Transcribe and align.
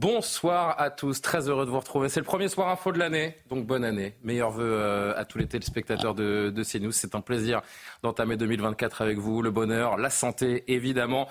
Bonsoir 0.00 0.80
à 0.80 0.90
tous, 0.90 1.20
très 1.20 1.48
heureux 1.48 1.66
de 1.66 1.70
vous 1.70 1.80
retrouver. 1.80 2.08
C'est 2.08 2.20
le 2.20 2.24
premier 2.24 2.46
soir 2.46 2.68
info 2.68 2.92
de 2.92 3.00
l'année, 3.00 3.34
donc 3.50 3.66
bonne 3.66 3.82
année. 3.82 4.14
Meilleurs 4.22 4.52
vœux 4.52 4.62
euh, 4.64 5.12
à 5.16 5.24
tous 5.24 5.38
les 5.38 5.48
téléspectateurs 5.48 6.14
de, 6.14 6.52
de 6.54 6.62
CNews. 6.62 6.92
C'est 6.92 7.16
un 7.16 7.20
plaisir 7.20 7.62
d'entamer 8.04 8.36
2024 8.36 9.02
avec 9.02 9.18
vous. 9.18 9.42
Le 9.42 9.50
bonheur, 9.50 9.96
la 9.96 10.10
santé, 10.10 10.62
évidemment 10.68 11.26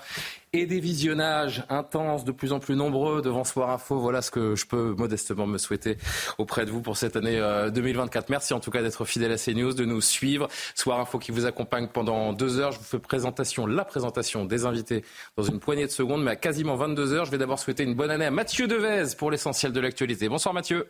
et 0.52 0.66
des 0.66 0.80
visionnages 0.80 1.64
intenses, 1.68 2.24
de 2.24 2.32
plus 2.32 2.52
en 2.52 2.60
plus 2.60 2.76
nombreux 2.76 3.22
devant 3.22 3.44
Soir 3.44 3.70
Info. 3.70 3.98
Voilà 3.98 4.22
ce 4.22 4.30
que 4.30 4.54
je 4.56 4.66
peux 4.66 4.94
modestement 4.96 5.46
me 5.46 5.58
souhaiter 5.58 5.96
auprès 6.38 6.66
de 6.66 6.70
vous 6.70 6.80
pour 6.80 6.96
cette 6.96 7.16
année 7.16 7.38
2024. 7.72 8.24
Euh, 8.24 8.26
Merci 8.30 8.54
en 8.54 8.60
tout 8.60 8.70
cas 8.70 8.82
d'être 8.82 9.04
fidèle 9.04 9.32
à 9.32 9.36
CNews, 9.36 9.72
de 9.72 9.84
nous 9.84 10.00
suivre. 10.00 10.48
Soir 10.74 11.00
Info 11.00 11.18
qui 11.18 11.32
vous 11.32 11.46
accompagne 11.46 11.88
pendant 11.88 12.32
deux 12.32 12.58
heures. 12.58 12.72
Je 12.72 12.78
vous 12.78 12.84
fais 12.84 12.98
présentation, 12.98 13.66
la 13.66 13.84
présentation 13.84 14.44
des 14.44 14.64
invités 14.64 15.04
dans 15.36 15.44
une 15.44 15.60
poignée 15.60 15.86
de 15.86 15.90
secondes, 15.90 16.22
mais 16.22 16.32
à 16.32 16.36
quasiment 16.36 16.76
22 16.76 17.12
heures. 17.12 17.24
Je 17.24 17.30
vais 17.30 17.38
d'abord 17.38 17.58
souhaiter 17.58 17.84
une 17.84 17.94
bonne 17.94 18.10
année 18.10 18.26
à 18.26 18.30
Mathieu 18.30 18.66
Devez 18.66 19.04
pour 19.16 19.30
l'essentiel 19.30 19.72
de 19.72 19.80
l'actualité. 19.80 20.28
Bonsoir 20.28 20.54
Mathieu. 20.54 20.86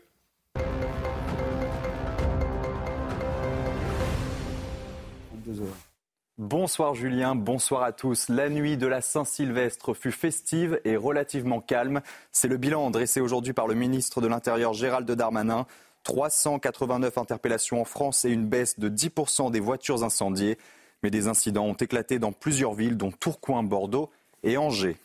Bonsoir 6.39 6.95
Julien, 6.95 7.35
bonsoir 7.35 7.83
à 7.83 7.91
tous. 7.91 8.29
La 8.29 8.49
nuit 8.49 8.77
de 8.77 8.87
la 8.87 9.01
Saint-Sylvestre 9.01 9.93
fut 9.93 10.13
festive 10.13 10.81
et 10.85 10.97
relativement 10.97 11.61
calme. 11.61 12.01
C'est 12.31 12.47
le 12.47 12.57
bilan 12.57 12.93
dressé 12.93 13.21
aujourd'hui 13.21 13.53
par 13.53 13.67
le 13.67 13.75
ministre 13.75 14.21
de 14.21 14.29
l'Intérieur 14.29 14.73
Gérald 14.73 15.11
Darmanin. 15.11 15.67
389 16.05 17.19
interpellations 17.19 17.81
en 17.81 17.85
France 17.85 18.25
et 18.25 18.31
une 18.31 18.47
baisse 18.47 18.79
de 18.79 18.89
10% 18.89 19.51
des 19.51 19.59
voitures 19.59 20.05
incendiées. 20.05 20.59
Mais 21.03 21.11
des 21.11 21.27
incidents 21.27 21.65
ont 21.65 21.75
éclaté 21.75 22.21
dans 22.21 22.31
plusieurs 22.31 22.75
villes, 22.75 22.97
dont 22.97 23.11
Tourcoing, 23.11 23.65
Bordeaux 23.65 24.09
et 24.45 24.57
Angers. 24.57 24.97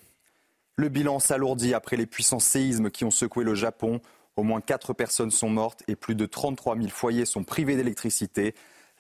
Le 0.76 0.88
bilan 0.88 1.18
s'alourdit 1.18 1.74
après 1.74 1.98
les 1.98 2.06
puissants 2.06 2.38
séismes 2.38 2.92
qui 2.92 3.06
ont 3.06 3.12
secoué 3.12 3.44
le 3.44 3.56
Japon. 3.56 4.02
Au 4.36 4.44
moins 4.44 4.62
4 4.62 4.94
personnes 4.94 5.32
sont 5.32 5.50
mortes 5.50 5.82
et 5.88 5.96
plus 5.96 6.14
de 6.14 6.28
33 6.28 6.76
000 6.76 6.90
foyers 6.90 7.26
sont 7.26 7.44
privés 7.44 7.76
d'électricité. 7.76 8.54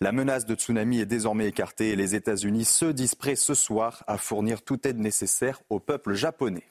La 0.03 0.11
menace 0.11 0.45
de 0.45 0.53
tsunami 0.53 0.99
est 0.99 1.05
désormais 1.05 1.47
écartée 1.47 1.91
et 1.91 1.95
les 1.95 2.13
États-Unis 2.13 2.65
se 2.65 2.83
disent 2.83 3.15
prêts 3.15 3.37
ce 3.37 3.53
soir 3.53 4.03
à 4.05 4.17
fournir 4.17 4.61
toute 4.61 4.85
aide 4.85 4.99
nécessaire 4.99 5.61
au 5.69 5.79
peuple 5.79 6.13
japonais. 6.13 6.65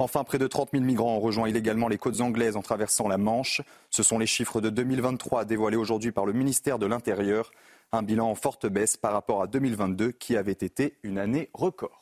Enfin, 0.00 0.24
près 0.24 0.38
de 0.38 0.48
30 0.48 0.70
000 0.72 0.82
migrants 0.82 1.14
ont 1.14 1.20
rejoint 1.20 1.48
illégalement 1.48 1.86
les 1.86 1.98
côtes 1.98 2.20
anglaises 2.20 2.56
en 2.56 2.62
traversant 2.62 3.06
la 3.06 3.18
Manche. 3.18 3.62
Ce 3.90 4.02
sont 4.02 4.18
les 4.18 4.26
chiffres 4.26 4.60
de 4.60 4.68
2023 4.68 5.44
dévoilés 5.44 5.76
aujourd'hui 5.76 6.10
par 6.10 6.26
le 6.26 6.32
ministère 6.32 6.80
de 6.80 6.86
l'Intérieur. 6.86 7.52
Un 7.92 8.02
bilan 8.02 8.28
en 8.28 8.34
forte 8.34 8.66
baisse 8.66 8.96
par 8.96 9.12
rapport 9.12 9.40
à 9.40 9.46
2022 9.46 10.10
qui 10.10 10.36
avait 10.36 10.50
été 10.50 10.98
une 11.04 11.18
année 11.18 11.50
record. 11.54 12.01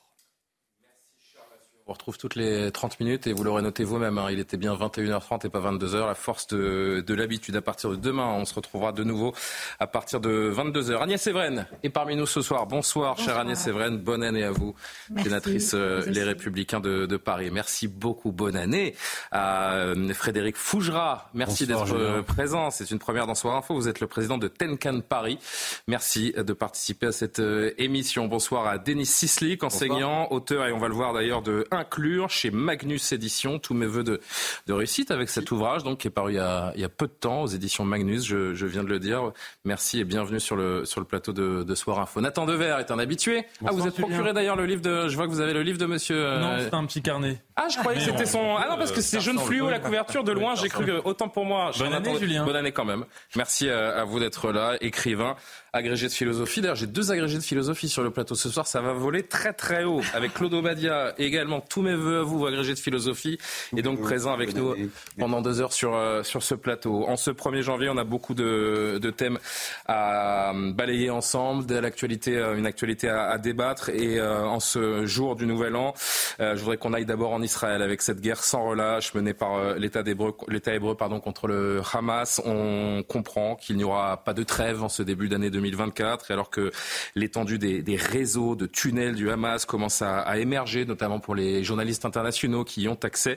On 1.90 1.92
retrouve 1.92 2.18
toutes 2.18 2.36
les 2.36 2.70
30 2.70 3.00
minutes 3.00 3.26
et 3.26 3.32
vous 3.32 3.42
l'aurez 3.42 3.62
noté 3.62 3.82
vous-même. 3.82 4.16
Hein, 4.16 4.28
il 4.30 4.38
était 4.38 4.56
bien 4.56 4.76
21h30 4.76 5.44
et 5.44 5.50
pas 5.50 5.58
22h. 5.58 6.06
La 6.06 6.14
force 6.14 6.46
de, 6.46 7.04
l'habitude. 7.08 7.56
À 7.56 7.62
partir 7.62 7.90
de 7.90 7.96
demain, 7.96 8.28
on 8.28 8.44
se 8.44 8.54
retrouvera 8.54 8.92
de 8.92 9.02
nouveau 9.02 9.34
à 9.80 9.88
partir 9.88 10.20
de 10.20 10.54
22h. 10.56 11.02
Agnès 11.02 11.20
Sévren 11.20 11.66
est 11.82 11.90
parmi 11.90 12.14
nous 12.14 12.26
ce 12.26 12.42
soir. 12.42 12.68
Bonsoir, 12.68 13.18
chère 13.18 13.38
Agnès 13.38 13.58
Sévren. 13.58 13.98
Bonne 13.98 14.22
année 14.22 14.44
à 14.44 14.52
vous, 14.52 14.76
sénatrice 15.20 15.72
euh, 15.74 16.04
Les 16.06 16.22
Républicains 16.22 16.78
de, 16.78 17.16
Paris. 17.16 17.50
Merci 17.50 17.88
beaucoup. 17.88 18.30
Bonne 18.30 18.54
année 18.54 18.94
à 19.32 19.72
euh, 19.72 20.14
Frédéric 20.14 20.56
Fougera. 20.56 21.28
Merci 21.34 21.66
d'être 21.66 21.92
euh, 21.92 22.22
présent. 22.22 22.70
C'est 22.70 22.92
une 22.92 23.00
première 23.00 23.26
dans 23.26 23.34
Soir 23.34 23.56
Info. 23.56 23.74
Vous 23.74 23.88
êtes 23.88 23.98
le 23.98 24.06
président 24.06 24.38
de 24.38 24.46
Tenkan 24.46 25.00
Paris. 25.00 25.40
Merci 25.88 26.34
de 26.36 26.52
participer 26.52 27.08
à 27.08 27.12
cette 27.12 27.42
émission. 27.78 28.28
Bonsoir 28.28 28.68
à 28.68 28.78
Denis 28.78 29.06
Sislik, 29.06 29.64
enseignant, 29.64 30.30
auteur, 30.30 30.68
et 30.68 30.72
on 30.72 30.78
va 30.78 30.86
le 30.86 30.94
voir 30.94 31.12
d'ailleurs, 31.12 31.42
de 31.42 31.66
inclure 31.80 32.30
chez 32.30 32.50
Magnus 32.50 33.12
Éditions. 33.12 33.58
Tous 33.58 33.74
mes 33.74 33.86
voeux 33.86 34.04
de, 34.04 34.20
de, 34.66 34.72
réussite 34.72 35.10
avec 35.10 35.28
cet 35.28 35.50
ouvrage, 35.50 35.82
donc 35.82 35.98
qui 35.98 36.08
est 36.08 36.10
paru 36.10 36.32
il 36.32 36.36
y 36.36 36.38
a, 36.38 36.72
il 36.74 36.80
y 36.80 36.84
a 36.84 36.88
peu 36.88 37.06
de 37.06 37.12
temps 37.12 37.42
aux 37.42 37.46
éditions 37.46 37.84
Magnus. 37.84 38.24
Je, 38.24 38.54
je, 38.54 38.66
viens 38.66 38.84
de 38.84 38.88
le 38.88 38.98
dire. 38.98 39.32
Merci 39.64 40.00
et 40.00 40.04
bienvenue 40.04 40.40
sur 40.40 40.56
le 40.56 40.84
sur 40.84 41.00
le 41.00 41.06
plateau 41.06 41.32
de, 41.32 41.62
de 41.64 41.74
Soir 41.74 41.98
Info. 41.98 42.20
Nathan 42.20 42.46
Dever 42.46 42.76
est 42.78 42.90
un 42.90 42.98
habitué. 42.98 43.44
ah, 43.66 43.70
vous 43.72 43.86
êtes 43.86 43.96
procuré 43.96 44.32
d'ailleurs 44.32 44.56
le 44.56 44.66
livre 44.66 44.82
de. 44.82 45.08
Je 45.08 45.16
vois 45.16 45.26
que 45.26 45.32
vous 45.32 45.40
avez 45.40 45.52
le 45.52 45.62
livre 45.62 45.78
de 45.78 45.86
Monsieur. 45.86 46.16
Euh, 46.16 46.40
non, 46.40 46.56
c'est 46.60 46.74
un 46.74 46.84
petit 46.86 47.02
carnet. 47.02 47.42
Ah, 47.56 47.66
je 47.72 47.78
croyais 47.78 47.98
que 47.98 48.04
c'était 48.04 48.26
son. 48.26 48.56
Ah 48.56 48.68
non, 48.70 48.76
parce 48.76 48.92
que 48.92 49.00
c'est 49.00 49.20
jaune 49.20 49.38
fluo 49.38 49.68
la 49.70 49.80
couverture 49.80 50.24
de 50.24 50.32
loin. 50.32 50.54
J'ai 50.54 50.68
cru 50.68 50.84
que 50.84 51.00
autant 51.04 51.28
pour 51.28 51.44
moi. 51.44 51.70
Bonne 51.78 51.92
année, 51.92 52.18
Julien. 52.18 52.44
Bonne 52.44 52.56
année 52.56 52.72
quand 52.72 52.84
même. 52.84 53.04
Merci 53.36 53.68
à, 53.68 54.00
à 54.00 54.04
vous 54.04 54.20
d'être 54.20 54.52
là, 54.52 54.76
écrivain 54.80 55.36
agrégé 55.72 56.08
de 56.08 56.12
philosophie. 56.12 56.60
D'ailleurs, 56.60 56.76
j'ai 56.76 56.86
deux 56.86 57.12
agrégés 57.12 57.38
de 57.38 57.42
philosophie 57.42 57.88
sur 57.88 58.02
le 58.02 58.10
plateau 58.10 58.34
ce 58.34 58.48
soir. 58.48 58.66
Ça 58.66 58.80
va 58.80 58.92
voler 58.92 59.22
très 59.22 59.52
très 59.52 59.84
haut. 59.84 60.00
Avec 60.14 60.34
Claude 60.34 60.54
Obadia 60.54 61.14
et 61.18 61.30
tous 61.60 61.82
mes 61.82 61.94
voeux 61.94 62.20
à 62.20 62.22
vous, 62.22 62.46
agrégés 62.46 62.74
de 62.74 62.78
philosophie, 62.78 63.38
et 63.76 63.82
donc 63.82 64.00
présent 64.00 64.32
avec 64.32 64.54
nous 64.54 64.74
pendant 65.18 65.40
deux 65.42 65.60
heures 65.60 65.72
sur, 65.72 65.94
euh, 65.94 66.22
sur 66.22 66.42
ce 66.42 66.54
plateau. 66.54 67.04
En 67.06 67.16
ce 67.16 67.30
1er 67.30 67.62
janvier, 67.62 67.88
on 67.88 67.96
a 67.96 68.04
beaucoup 68.04 68.34
de, 68.34 68.98
de 69.00 69.10
thèmes 69.10 69.38
à 69.86 70.52
balayer 70.54 71.10
ensemble, 71.10 71.66
de 71.66 71.76
l'actualité, 71.76 72.36
euh, 72.36 72.56
une 72.56 72.66
actualité 72.66 73.08
à, 73.08 73.30
à 73.30 73.38
débattre. 73.38 73.90
Et 73.90 74.18
euh, 74.18 74.44
en 74.44 74.60
ce 74.60 75.06
jour 75.06 75.36
du 75.36 75.46
Nouvel 75.46 75.76
An, 75.76 75.94
je 76.38 76.58
voudrais 76.58 76.76
qu'on 76.76 76.92
aille 76.92 77.04
d'abord 77.04 77.32
en 77.32 77.42
Israël 77.42 77.82
avec 77.82 78.02
cette 78.02 78.20
guerre 78.20 78.42
sans 78.42 78.64
relâche 78.64 79.14
menée 79.14 79.34
par 79.34 79.74
l'État 79.74 80.02
hébreu, 80.06 80.36
l'État 80.48 80.74
hébreu 80.74 80.94
pardon, 80.94 81.20
contre 81.20 81.46
le 81.46 81.82
Hamas. 81.92 82.40
On 82.44 83.02
comprend 83.06 83.56
qu'il 83.56 83.76
n'y 83.76 83.84
aura 83.84 84.16
pas 84.24 84.34
de 84.34 84.42
trêve 84.42 84.82
en 84.82 84.88
ce 84.88 85.02
début 85.02 85.28
d'année 85.28 85.50
2024, 85.50 86.30
et 86.30 86.34
alors 86.34 86.50
que 86.50 86.70
l'étendue 87.14 87.58
des, 87.58 87.82
des, 87.82 87.96
réseaux 87.96 88.56
de 88.56 88.66
tunnels 88.66 89.14
du 89.14 89.30
Hamas 89.30 89.64
commence 89.64 90.02
à, 90.02 90.20
à, 90.20 90.38
émerger, 90.38 90.84
notamment 90.84 91.20
pour 91.20 91.34
les 91.34 91.49
journalistes 91.62 92.04
internationaux 92.04 92.64
qui 92.64 92.82
y 92.82 92.88
ont 92.88 92.98
accès, 93.02 93.36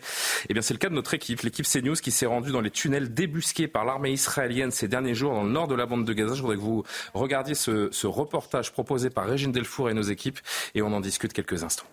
eh 0.49 0.53
bien 0.53 0.61
c'est 0.61 0.73
le 0.73 0.79
cas 0.79 0.89
de 0.89 0.95
notre 0.95 1.13
équipe, 1.13 1.41
l'équipe 1.41 1.65
CNews 1.65 1.95
qui 1.95 2.11
s'est 2.11 2.25
rendue 2.25 2.51
dans 2.51 2.61
les 2.61 2.71
tunnels 2.71 3.13
débusqués 3.13 3.67
par 3.67 3.85
l'armée 3.85 4.11
israélienne 4.11 4.71
ces 4.71 4.87
derniers 4.87 5.15
jours 5.15 5.33
dans 5.33 5.43
le 5.43 5.51
nord 5.51 5.67
de 5.67 5.75
la 5.75 5.85
bande 5.85 6.05
de 6.05 6.13
Gaza. 6.13 6.35
Je 6.35 6.41
voudrais 6.41 6.57
que 6.57 6.61
vous 6.61 6.83
regardiez 7.13 7.55
ce, 7.55 7.89
ce 7.91 8.07
reportage 8.07 8.71
proposé 8.71 9.09
par 9.09 9.25
Régine 9.25 9.51
Delfour 9.51 9.89
et 9.89 9.93
nos 9.93 10.01
équipes, 10.01 10.39
et 10.75 10.81
on 10.81 10.93
en 10.93 11.01
discute 11.01 11.33
quelques 11.33 11.63
instants. 11.63 11.85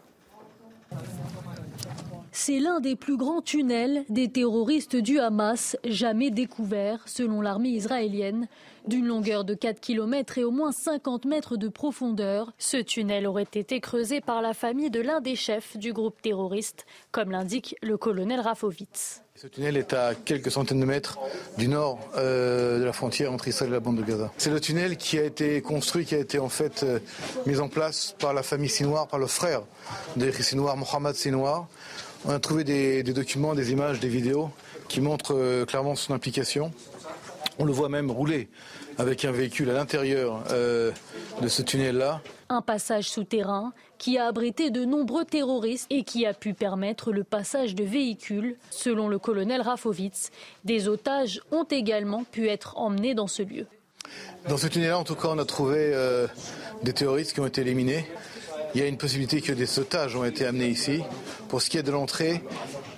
C'est 2.33 2.61
l'un 2.61 2.81
des 2.81 2.97
plus 2.97 3.17
grands 3.17 3.43
tunnels 3.43 4.05
des 4.09 4.31
terroristes 4.31 4.97
du 4.97 5.19
Hamas 5.19 5.77
jamais 5.85 6.31
découvert, 6.31 7.01
selon 7.07 7.41
l'armée 7.41 7.71
israélienne. 7.71 8.49
D'une 8.87 9.07
longueur 9.07 9.45
de 9.45 9.55
4 9.55 9.81
km 9.81 10.39
et 10.39 10.45
au 10.45 10.51
moins 10.51 10.73
50 10.73 11.25
mètres 11.27 11.57
de 11.57 11.69
profondeur, 11.69 12.53
ce 12.59 12.79
tunnel 12.79 13.27
aurait 13.27 13.43
été 13.43 13.81
creusé 13.81 14.21
par 14.21 14.41
la 14.43 14.55
famille 14.55 14.91
de 14.91 15.01
l'un 15.01 15.21
des 15.21 15.37
chefs 15.37 15.77
du 15.77 15.93
groupe 15.93 16.21
terroriste, 16.23 16.87
comme 17.13 17.31
l'indique 17.31 17.77
le 17.83 17.97
colonel 17.97 18.41
Rafovitz. 18.41 19.23
Ce 19.37 19.47
tunnel 19.47 19.77
est 19.77 19.93
à 19.93 20.15
quelques 20.15 20.51
centaines 20.51 20.81
de 20.81 20.85
mètres 20.85 21.19
du 21.57 21.69
nord 21.69 21.99
euh, 22.17 22.79
de 22.79 22.85
la 22.85 22.93
frontière 22.93 23.33
entre 23.33 23.49
Israël 23.49 23.71
et 23.71 23.75
la 23.75 23.81
bande 23.81 23.97
de 23.97 24.03
Gaza. 24.03 24.31
C'est 24.37 24.51
le 24.51 24.61
tunnel 24.61 24.97
qui 24.97 25.19
a 25.19 25.25
été 25.25 25.63
construit, 25.63 26.05
qui 26.05 26.15
a 26.15 26.19
été 26.19 26.39
en 26.39 26.49
fait 26.49 26.83
euh, 26.83 26.99
mis 27.47 27.59
en 27.59 27.69
place 27.69 28.15
par 28.19 28.35
la 28.35 28.43
famille 28.43 28.69
Sinoir, 28.69 29.09
par 29.09 29.19
le 29.19 29.27
frère 29.27 29.63
de 30.17 30.31
Sinoir, 30.31 30.77
Mohamed 30.77 31.15
Sinoir. 31.15 31.69
On 32.27 32.31
a 32.31 32.39
trouvé 32.39 32.65
des, 32.65 33.03
documents, 33.03 33.55
des 33.55 33.73
images, 33.73 33.99
des 33.99 34.09
vidéos 34.09 34.51
qui 34.89 35.01
montrent 35.01 35.35
euh, 35.35 35.65
clairement 35.65 35.95
son 35.95 36.13
implication. 36.13 36.71
On 37.59 37.65
le 37.65 37.73
voit 37.73 37.89
même 37.89 38.11
rouler 38.11 38.49
avec 38.99 39.25
un 39.25 39.33
véhicule 39.33 39.71
à 39.71 39.75
l'intérieur 39.75 40.45
euh, 40.51 40.93
de 41.43 41.49
ce 41.49 41.63
tunnel-là. 41.63 42.21
Un 42.49 42.63
passage 42.63 43.09
souterrain 43.09 43.73
qui 43.99 44.19
a 44.19 44.27
abrité 44.27 44.71
de 44.71 44.85
nombreux 44.85 45.25
terroristes 45.25 45.87
et 45.91 46.05
qui 46.05 46.25
a 46.27 46.33
pu 46.33 46.55
permettre 46.55 47.13
le 47.13 47.25
passage 47.25 47.75
de 47.75 47.85
véhicules. 47.85 48.57
Selon 48.71 49.09
le 49.09 49.19
colonel 49.19 49.61
Rafovitz, 49.61 50.31
des 50.65 50.89
otages 50.89 51.41
ont 51.53 51.65
également 51.65 52.25
pu 52.25 52.49
être 52.49 52.79
emmenés 52.79 53.15
dans 53.15 53.27
ce 53.27 53.43
lieu. 53.43 53.67
Dans 54.49 54.57
ce 54.57 54.67
tunnel-là, 54.67 54.99
en 54.99 55.05
tout 55.05 55.15
cas, 55.15 55.29
on 55.29 55.39
a 55.39 55.45
trouvé 55.45 55.77
euh, 55.79 56.27
des 56.83 56.93
terroristes 56.93 57.35
qui 57.35 57.41
ont 57.41 57.47
été 57.47 57.61
éliminés. 57.61 58.07
Il 58.75 58.81
y 58.81 58.85
a 58.85 58.87
une 58.87 58.99
possibilité 58.99 59.41
que 59.41 59.53
des 59.53 59.79
otages 59.81 60.15
ont 60.15 60.25
été 60.25 60.47
amenés 60.47 60.69
ici. 60.69 61.03
Pour 61.49 61.61
ce 61.61 61.69
qui 61.69 61.77
est 61.77 61.83
de 61.83 61.91
l'entrée, 61.91 62.41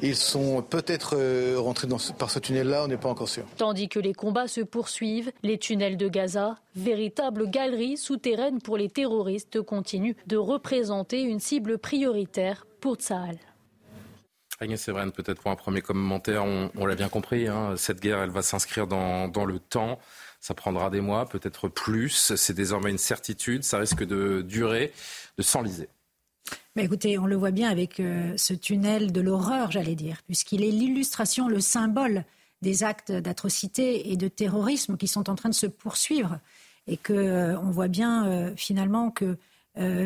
ils 0.03 0.17
sont 0.17 0.61
peut-être 0.61 1.17
euh, 1.17 1.57
rentrés 1.59 1.87
dans 1.87 1.97
par 2.19 2.31
ce 2.31 2.39
tunnel-là, 2.39 2.85
on 2.85 2.89
n'est 2.89 2.99
pas 2.99 3.09
encore 3.09 3.29
sûr. 3.29 3.45
Tandis 3.57 3.89
que 3.89 3.99
les 3.99 4.13
combats 4.13 4.49
se 4.49 4.61
poursuivent, 4.61 5.33
les 5.43 5.57
tunnels 5.57 5.97
de 5.97 6.09
Gaza, 6.09 6.57
véritable 6.77 7.49
galerie 7.49 7.97
souterraine 7.97 8.61
pour 8.61 8.77
les 8.77 8.91
terroristes, 8.91 9.63
continuent 9.63 10.17
de 10.27 10.37
représenter 10.37 11.23
une 11.23 11.41
cible 11.41 11.79
prioritaire 11.79 12.67
pour 12.81 12.97
Tsahal. 12.97 13.39
Agnès 14.61 14.81
Séverine, 14.81 15.11
peut-être 15.11 15.41
pour 15.41 15.51
un 15.51 15.57
premier 15.57 15.81
commentaire, 15.81 16.45
on, 16.45 16.87
l'a 16.87 16.95
bien 16.95 17.09
compris, 17.09 17.49
hein, 17.49 17.75
cette 17.77 18.01
guerre, 18.01 18.21
elle 18.21 18.31
va 18.31 18.43
s'inscrire 18.43 18.87
dans, 18.87 19.27
dans 19.27 19.45
le 19.45 19.59
temps. 19.59 19.99
Ça 20.43 20.55
prendra 20.55 20.91
des 20.91 21.01
mois, 21.01 21.29
peut-être 21.29 21.69
plus. 21.69 22.35
C'est 22.37 22.53
désormais 22.53 22.91
une 22.91 22.99
certitude. 22.99 23.63
Ça 23.63 23.79
risque 23.79 24.03
de 24.05 24.43
durer, 24.43 24.93
de 25.39 25.43
s'enliser. 25.43 25.89
Mais 26.75 26.85
écoutez, 26.85 27.19
on 27.19 27.27
le 27.27 27.37
voit 27.37 27.51
bien 27.51 27.71
avec 27.71 28.01
euh, 28.01 28.33
ce 28.37 28.55
tunnel 28.55 29.13
de 29.13 29.21
l'horreur, 29.21 29.71
j'allais 29.71 29.95
dire, 29.95 30.23
puisqu'il 30.27 30.65
est 30.65 30.71
l'illustration, 30.71 31.49
le 31.49 31.61
symbole 31.61 32.25
des 32.63 32.83
actes 32.83 33.13
d'atrocité 33.13 34.11
et 34.11 34.17
de 34.17 34.29
terrorisme 34.29 34.97
qui 34.97 35.09
sont 35.09 35.29
en 35.29 35.35
train 35.35 35.51
de 35.51 35.55
se 35.55 35.67
poursuivre. 35.67 36.39
Et 36.87 36.97
qu'on 36.97 37.15
euh, 37.15 37.57
voit 37.57 37.89
bien 37.89 38.27
euh, 38.27 38.53
finalement 38.57 39.11
que 39.11 39.37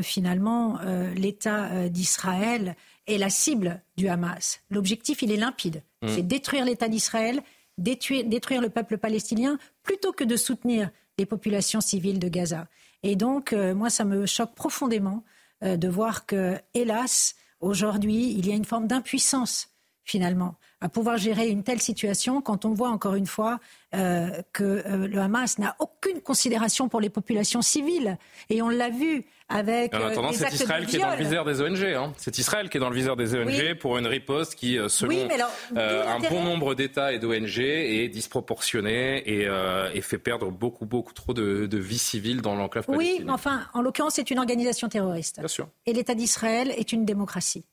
finalement 0.00 0.78
l'État 1.16 1.88
d'Israël 1.88 2.76
est 3.08 3.18
la 3.18 3.30
cible 3.30 3.82
du 3.96 4.06
Hamas. 4.06 4.60
L'objectif, 4.70 5.22
il 5.22 5.32
est 5.32 5.36
limpide. 5.36 5.82
Mm. 6.02 6.08
C'est 6.08 6.22
détruire 6.22 6.64
l'État 6.64 6.86
d'Israël, 6.86 7.42
détruire, 7.76 8.24
détruire 8.26 8.60
le 8.60 8.68
peuple 8.68 8.96
palestinien, 8.96 9.58
plutôt 9.82 10.12
que 10.12 10.22
de 10.22 10.36
soutenir 10.36 10.90
les 11.18 11.26
populations 11.26 11.80
civiles 11.80 12.20
de 12.20 12.28
Gaza. 12.28 12.68
Et 13.02 13.16
donc, 13.16 13.52
moi, 13.52 13.90
ça 13.90 14.04
me 14.04 14.26
choque 14.26 14.54
profondément 14.54 15.22
de 15.62 15.88
voir 15.88 16.26
que, 16.26 16.58
hélas, 16.74 17.34
aujourd'hui, 17.60 18.32
il 18.32 18.46
y 18.46 18.52
a 18.52 18.54
une 18.54 18.64
forme 18.64 18.86
d'impuissance 18.86 19.68
finalement, 20.06 20.54
à 20.80 20.88
pouvoir 20.88 21.18
gérer 21.18 21.48
une 21.48 21.64
telle 21.64 21.82
situation 21.82 22.40
quand 22.40 22.64
on 22.64 22.72
voit 22.72 22.90
encore 22.90 23.16
une 23.16 23.26
fois 23.26 23.58
euh, 23.94 24.40
que 24.52 24.62
euh, 24.62 25.08
le 25.08 25.18
Hamas 25.18 25.58
n'a 25.58 25.74
aucune 25.80 26.20
considération 26.20 26.88
pour 26.88 27.00
les 27.00 27.10
populations 27.10 27.60
civiles. 27.60 28.16
Et 28.48 28.62
on 28.62 28.68
l'a 28.68 28.88
vu 28.88 29.24
avec. 29.48 29.94
En 29.94 30.06
attendant, 30.06 30.32
c'est 30.32 30.52
Israël 30.52 30.86
qui 30.86 30.96
est 30.96 31.00
dans 31.00 31.10
le 31.10 31.16
viseur 31.16 31.44
des 31.44 31.60
ONG. 31.60 31.82
Hein. 31.84 32.12
C'est 32.16 32.38
Israël 32.38 32.68
qui 32.68 32.76
est 32.76 32.80
dans 32.80 32.90
le 32.90 32.96
viseur 32.96 33.16
des 33.16 33.34
ONG 33.34 33.74
pour 33.78 33.98
une 33.98 34.06
riposte 34.06 34.54
qui, 34.54 34.78
euh, 34.78 34.88
selon 34.88 35.28
un 35.74 36.18
bon 36.30 36.42
nombre 36.42 36.74
d'États 36.74 37.12
et 37.12 37.18
d'ONG, 37.18 37.58
est 37.58 38.08
disproportionnée 38.08 39.18
et, 39.18 39.48
et, 39.94 40.00
fait 40.00 40.18
perdre 40.18 40.50
beaucoup, 40.50 40.86
beaucoup 40.86 41.12
trop 41.12 41.34
de, 41.34 41.66
de 41.66 41.78
vies 41.78 41.98
civiles 41.98 42.42
dans 42.42 42.54
l'enclave 42.54 42.84
Oui, 42.88 43.20
mais 43.24 43.32
enfin, 43.32 43.66
en 43.74 43.82
l'occurrence, 43.82 44.14
c'est 44.14 44.30
une 44.30 44.38
organisation 44.38 44.88
terroriste. 44.88 45.38
Bien 45.38 45.48
sûr. 45.48 45.68
Et 45.86 45.92
l'État 45.92 46.14
d'Israël 46.14 46.72
est 46.76 46.92
une 46.92 47.04
démocratie. 47.04 47.64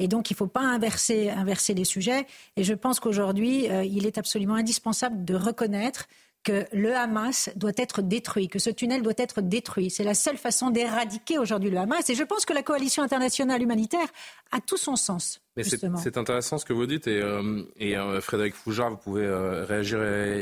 Et 0.00 0.08
donc, 0.08 0.30
il 0.30 0.34
ne 0.34 0.38
faut 0.38 0.46
pas 0.46 0.62
inverser, 0.62 1.28
inverser 1.28 1.74
les 1.74 1.84
sujets. 1.84 2.26
Et 2.56 2.64
je 2.64 2.72
pense 2.72 3.00
qu'aujourd'hui, 3.00 3.70
euh, 3.70 3.84
il 3.84 4.06
est 4.06 4.16
absolument 4.16 4.54
indispensable 4.54 5.26
de 5.26 5.34
reconnaître 5.34 6.06
que 6.42 6.66
le 6.72 6.94
Hamas 6.94 7.50
doit 7.56 7.72
être 7.76 8.02
détruit, 8.02 8.48
que 8.48 8.58
ce 8.58 8.70
tunnel 8.70 9.02
doit 9.02 9.12
être 9.16 9.40
détruit. 9.42 9.90
C'est 9.90 10.04
la 10.04 10.14
seule 10.14 10.38
façon 10.38 10.70
d'éradiquer 10.70 11.38
aujourd'hui 11.38 11.70
le 11.70 11.78
Hamas. 11.78 12.08
Et 12.08 12.14
je 12.14 12.24
pense 12.24 12.44
que 12.44 12.52
la 12.52 12.62
coalition 12.62 13.02
internationale 13.02 13.62
humanitaire 13.62 14.06
a 14.50 14.60
tout 14.60 14.78
son 14.78 14.96
sens. 14.96 15.40
C'est 15.56 16.16
intéressant 16.16 16.58
ce 16.58 16.64
que 16.64 16.72
vous 16.72 16.86
dites 16.86 17.08
et, 17.08 17.20
euh, 17.20 17.62
et 17.76 17.96
euh, 17.96 18.20
Frédéric 18.20 18.54
Fougard, 18.54 18.90
vous 18.90 18.96
pouvez 18.96 19.24
euh, 19.24 19.64
réagir 19.64 19.98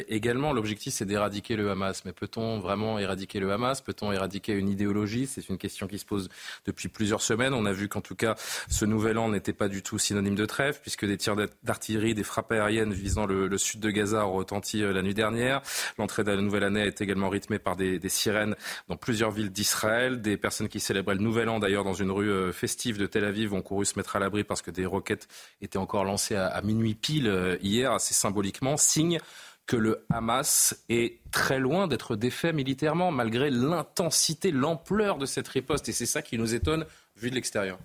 également. 0.08 0.52
L'objectif, 0.52 0.92
c'est 0.92 1.06
d'éradiquer 1.06 1.56
le 1.56 1.70
Hamas. 1.70 2.04
Mais 2.04 2.12
peut-on 2.12 2.60
vraiment 2.60 2.98
éradiquer 2.98 3.40
le 3.40 3.50
Hamas? 3.50 3.80
Peut-on 3.80 4.12
éradiquer 4.12 4.52
une 4.52 4.68
idéologie? 4.68 5.26
C'est 5.26 5.48
une 5.48 5.56
question 5.56 5.86
qui 5.86 5.98
se 5.98 6.04
pose 6.04 6.28
depuis 6.66 6.88
plusieurs 6.88 7.22
semaines. 7.22 7.54
On 7.54 7.64
a 7.64 7.72
vu 7.72 7.88
qu'en 7.88 8.02
tout 8.02 8.16
cas, 8.16 8.34
ce 8.68 8.84
nouvel 8.84 9.16
an 9.16 9.30
n'était 9.30 9.54
pas 9.54 9.68
du 9.68 9.82
tout 9.82 9.98
synonyme 9.98 10.34
de 10.34 10.44
trêve, 10.44 10.78
puisque 10.82 11.06
des 11.06 11.16
tirs 11.16 11.36
d'artillerie, 11.62 12.14
des 12.14 12.22
frappes 12.22 12.52
aériennes 12.52 12.92
visant 12.92 13.24
le, 13.24 13.48
le, 13.48 13.58
sud 13.58 13.80
de 13.80 13.90
Gaza 13.90 14.26
ont 14.26 14.32
retenti 14.32 14.80
la 14.82 15.00
nuit 15.00 15.14
dernière. 15.14 15.62
L'entrée 15.96 16.22
de 16.22 16.32
la 16.32 16.42
nouvelle 16.42 16.64
année 16.64 16.82
est 16.82 17.00
également 17.00 17.30
rythmée 17.30 17.58
par 17.58 17.76
des, 17.76 17.98
des 17.98 18.08
sirènes 18.10 18.56
dans 18.88 18.96
plusieurs 18.96 19.30
villes 19.30 19.50
d'Israël. 19.50 20.20
Des 20.20 20.36
personnes 20.36 20.68
qui 20.68 20.80
célébraient 20.80 21.14
le 21.14 21.22
nouvel 21.22 21.48
an, 21.48 21.60
d'ailleurs, 21.60 21.84
dans 21.84 21.94
une 21.94 22.10
rue 22.10 22.52
festive 22.52 22.98
de 22.98 23.06
Tel 23.06 23.24
Aviv, 23.24 23.54
ont 23.54 23.62
couru 23.62 23.86
se 23.86 23.98
mettre 23.98 24.14
à 24.14 24.18
l'abri 24.18 24.44
parce 24.44 24.60
que 24.60 24.70
des 24.70 24.84
roquettes 24.98 25.28
était 25.60 25.78
encore 25.78 26.04
lancée 26.04 26.36
à, 26.36 26.60
minuit 26.62 26.94
pile 26.94 27.28
euh, 27.28 27.56
hier, 27.62 27.92
assez 27.92 28.14
symboliquement, 28.14 28.76
signe 28.76 29.18
que 29.66 29.76
le 29.76 30.06
Hamas 30.10 30.82
est 30.88 31.20
très 31.30 31.58
loin 31.58 31.88
d'être 31.88 32.16
défait 32.16 32.54
militairement, 32.54 33.10
malgré 33.10 33.50
l'intensité, 33.50 34.50
l'ampleur 34.50 35.18
de 35.18 35.26
cette 35.26 35.46
riposte. 35.46 35.88
Et 35.90 35.92
c'est 35.92 36.06
ça 36.06 36.22
qui 36.22 36.38
nous 36.38 36.54
étonne 36.54 36.86
vu 37.16 37.28
de 37.28 37.34
l'extérieur. 37.34 37.78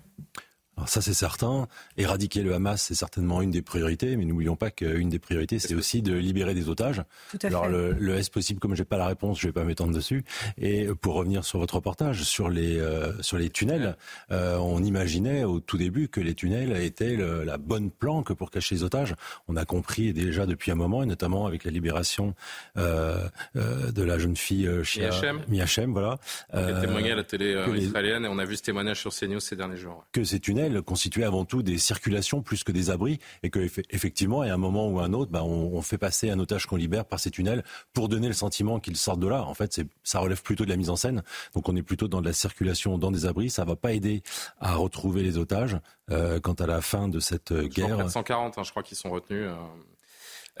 Alors 0.76 0.88
ça 0.88 1.00
c'est 1.00 1.14
certain. 1.14 1.68
Éradiquer 1.96 2.42
le 2.42 2.54
Hamas 2.54 2.82
c'est 2.82 2.94
certainement 2.94 3.42
une 3.42 3.50
des 3.50 3.62
priorités, 3.62 4.16
mais 4.16 4.24
n'oublions 4.24 4.56
pas 4.56 4.70
qu'une 4.70 5.08
des 5.08 5.18
priorités 5.18 5.58
c'est 5.58 5.74
aussi 5.74 6.02
de 6.02 6.14
libérer 6.14 6.54
des 6.54 6.68
otages. 6.68 7.02
Tout 7.30 7.38
à 7.42 7.46
Alors 7.46 7.64
fait. 7.66 7.70
le, 7.70 7.92
le 7.92 8.16
est 8.16 8.32
possible, 8.32 8.60
comme 8.60 8.74
j'ai 8.74 8.84
pas 8.84 8.98
la 8.98 9.06
réponse, 9.06 9.40
je 9.40 9.46
vais 9.46 9.52
pas 9.52 9.64
m'étendre 9.64 9.92
dessus. 9.92 10.24
Et 10.58 10.86
pour 11.00 11.14
revenir 11.14 11.44
sur 11.44 11.58
votre 11.58 11.74
reportage 11.74 12.22
sur 12.22 12.48
les 12.48 12.78
euh, 12.78 13.12
sur 13.22 13.38
les 13.38 13.50
tunnels, 13.50 13.96
euh, 14.30 14.56
on 14.56 14.82
imaginait 14.82 15.44
au 15.44 15.60
tout 15.60 15.78
début 15.78 16.08
que 16.08 16.20
les 16.20 16.34
tunnels 16.34 16.76
étaient 16.76 17.16
le, 17.16 17.44
la 17.44 17.58
bonne 17.58 17.90
planque 17.90 18.32
pour 18.32 18.50
cacher 18.50 18.74
les 18.74 18.82
otages. 18.82 19.14
On 19.48 19.56
a 19.56 19.64
compris 19.64 20.12
déjà 20.12 20.46
depuis 20.46 20.70
un 20.70 20.74
moment, 20.74 21.02
et 21.02 21.06
notamment 21.06 21.46
avec 21.46 21.64
la 21.64 21.70
libération 21.70 22.34
euh, 22.76 23.28
euh 23.56 23.92
de 23.92 24.02
la 24.02 24.18
jeune 24.18 24.36
fille 24.36 24.66
euh, 24.66 24.82
Shia, 24.82 25.10
Miachem, 25.48 25.92
voilà. 25.92 26.18
Qui 26.50 26.58
a 26.58 26.80
témoigné 26.80 27.12
à 27.12 27.16
la 27.16 27.24
télé 27.24 27.56
israélienne, 27.76 28.24
et 28.24 28.28
on 28.28 28.38
a 28.38 28.44
vu 28.44 28.56
ce 28.56 28.62
témoignage 28.62 29.00
sur 29.00 29.14
CNews 29.14 29.40
ces 29.40 29.56
derniers 29.56 29.76
jours. 29.76 30.04
Que 30.12 30.24
ces 30.24 30.40
tunnels 30.40 30.63
constituaient 30.82 31.24
avant 31.24 31.44
tout 31.44 31.62
des 31.62 31.78
circulations 31.78 32.42
plus 32.42 32.64
que 32.64 32.72
des 32.72 32.90
abris 32.90 33.18
et 33.42 33.50
que 33.50 33.60
effectivement, 33.90 34.42
à 34.42 34.52
un 34.52 34.56
moment 34.56 34.88
ou 34.88 35.00
un 35.00 35.12
autre, 35.12 35.30
bah, 35.30 35.44
on, 35.44 35.82
fait 35.82 35.98
passer 35.98 36.30
un 36.30 36.38
otage 36.38 36.66
qu'on 36.66 36.76
libère 36.76 37.04
par 37.04 37.20
ces 37.20 37.30
tunnels 37.30 37.62
pour 37.92 38.08
donner 38.08 38.28
le 38.28 38.34
sentiment 38.34 38.80
qu'il 38.80 38.96
sortent 38.96 39.20
de 39.20 39.28
là. 39.28 39.42
En 39.44 39.54
fait, 39.54 39.82
ça 40.02 40.18
relève 40.18 40.42
plutôt 40.42 40.64
de 40.64 40.70
la 40.70 40.76
mise 40.76 40.88
en 40.88 40.96
scène. 40.96 41.22
Donc 41.54 41.68
on 41.68 41.76
est 41.76 41.82
plutôt 41.82 42.08
dans 42.08 42.20
de 42.20 42.26
la 42.26 42.32
circulation 42.32 42.96
dans 42.96 43.10
des 43.10 43.26
abris. 43.26 43.50
Ça 43.50 43.64
va 43.64 43.76
pas 43.76 43.92
aider 43.92 44.22
à 44.60 44.76
retrouver 44.76 45.22
les 45.22 45.36
otages. 45.36 45.78
Euh, 46.10 46.38
quant 46.38 46.52
à 46.52 46.66
la 46.66 46.82
fin 46.82 47.08
de 47.08 47.18
cette 47.18 47.54
guerre. 47.54 47.96
440, 47.96 48.58
hein, 48.58 48.62
je 48.62 48.70
crois 48.70 48.82
qu'ils 48.82 48.98
sont 48.98 49.10
retenus. 49.10 49.46
Euh, 49.48 49.54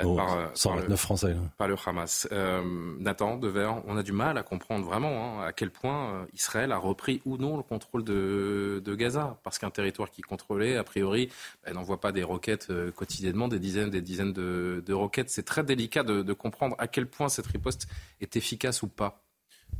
Oh, 0.02 0.16
par, 0.16 0.50
129 0.54 0.88
le, 0.88 0.96
Français. 0.96 1.36
Par 1.56 1.68
le 1.68 1.76
Hamas. 1.86 2.26
Euh, 2.32 2.62
Nathan 2.98 3.36
Devers, 3.36 3.80
on 3.86 3.96
a 3.96 4.02
du 4.02 4.10
mal 4.10 4.36
à 4.38 4.42
comprendre 4.42 4.84
vraiment 4.84 5.40
hein, 5.40 5.44
à 5.46 5.52
quel 5.52 5.70
point 5.70 6.10
euh, 6.10 6.24
Israël 6.34 6.72
a 6.72 6.78
repris 6.78 7.22
ou 7.24 7.36
non 7.36 7.56
le 7.56 7.62
contrôle 7.62 8.02
de, 8.02 8.82
de 8.84 8.94
Gaza. 8.96 9.38
Parce 9.44 9.60
qu'un 9.60 9.70
territoire 9.70 10.10
qui 10.10 10.22
contrôlait, 10.22 10.76
a 10.76 10.82
priori, 10.82 11.28
elle 11.62 11.74
n'envoie 11.74 12.00
pas 12.00 12.10
des 12.10 12.24
roquettes 12.24 12.68
euh, 12.70 12.90
quotidiennement, 12.90 13.46
des 13.46 13.60
dizaines, 13.60 13.90
des 13.90 14.02
dizaines 14.02 14.32
de, 14.32 14.82
de 14.84 14.92
roquettes. 14.92 15.30
C'est 15.30 15.44
très 15.44 15.62
délicat 15.62 16.02
de, 16.02 16.22
de 16.22 16.32
comprendre 16.32 16.74
à 16.78 16.88
quel 16.88 17.06
point 17.06 17.28
cette 17.28 17.46
riposte 17.46 17.86
est 18.20 18.34
efficace 18.34 18.82
ou 18.82 18.88
pas. 18.88 19.24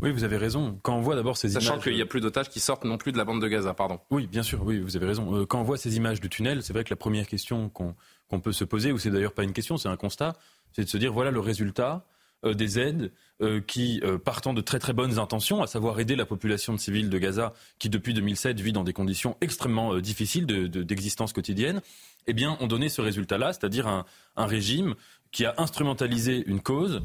Oui, 0.00 0.12
vous 0.12 0.24
avez 0.24 0.36
raison. 0.36 0.78
Quand 0.82 0.96
on 0.96 1.00
voit 1.00 1.14
d'abord 1.14 1.36
ces 1.36 1.50
Sachant 1.50 1.78
qu'il 1.78 1.94
n'y 1.94 2.02
a 2.02 2.06
plus 2.06 2.20
d'otages 2.20 2.48
qui 2.48 2.60
sortent 2.60 2.84
non 2.84 2.98
plus 2.98 3.12
de 3.12 3.18
la 3.18 3.24
bande 3.24 3.40
de 3.40 3.48
Gaza, 3.48 3.74
pardon. 3.74 4.00
Oui, 4.10 4.26
bien 4.26 4.42
sûr, 4.42 4.62
oui, 4.64 4.80
vous 4.80 4.96
avez 4.96 5.06
raison. 5.06 5.34
Euh, 5.34 5.46
quand 5.46 5.60
on 5.60 5.64
voit 5.64 5.76
ces 5.76 5.96
images 5.96 6.20
du 6.20 6.28
tunnel, 6.28 6.62
c'est 6.62 6.72
vrai 6.72 6.84
que 6.84 6.90
la 6.90 6.96
première 6.96 7.26
question 7.26 7.68
qu'on 7.68 7.94
qu'on 8.28 8.40
peut 8.40 8.52
se 8.52 8.64
poser, 8.64 8.92
ou 8.92 8.98
c'est 8.98 9.10
d'ailleurs 9.10 9.34
pas 9.34 9.44
une 9.44 9.52
question, 9.52 9.76
c'est 9.76 9.88
un 9.88 9.96
constat, 9.96 10.34
c'est 10.72 10.84
de 10.84 10.88
se 10.88 10.96
dire 10.96 11.12
voilà 11.12 11.30
le 11.30 11.40
résultat 11.40 12.04
euh, 12.44 12.54
des 12.54 12.78
aides 12.78 13.10
euh, 13.42 13.60
qui, 13.60 14.00
euh, 14.04 14.18
partant 14.18 14.52
de 14.52 14.60
très 14.60 14.78
très 14.78 14.92
bonnes 14.92 15.18
intentions, 15.18 15.62
à 15.62 15.66
savoir 15.66 15.98
aider 15.98 16.14
la 16.14 16.26
population 16.26 16.74
de 16.74 16.78
civils 16.78 17.08
de 17.08 17.18
Gaza, 17.18 17.54
qui 17.78 17.88
depuis 17.88 18.12
2007 18.12 18.60
vit 18.60 18.72
dans 18.72 18.84
des 18.84 18.92
conditions 18.92 19.36
extrêmement 19.40 19.96
difficiles 19.98 20.46
d'existence 20.46 21.30
de, 21.30 21.34
quotidienne, 21.34 21.80
eh 22.26 22.32
bien, 22.32 22.56
ont 22.60 22.66
donné 22.66 22.88
ce 22.88 23.00
résultat-là, 23.00 23.52
c'est-à-dire 23.52 23.88
un, 23.88 24.04
régime 24.36 24.94
qui 25.32 25.46
a 25.46 25.54
instrumentalisé 25.58 26.44
une 26.46 26.60
cause, 26.60 27.02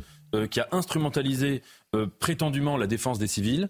qui 0.51 0.59
a 0.59 0.67
instrumentalisé 0.71 1.61
prétendument 2.19 2.77
la 2.77 2.87
défense 2.87 3.19
des 3.19 3.27
civils 3.27 3.67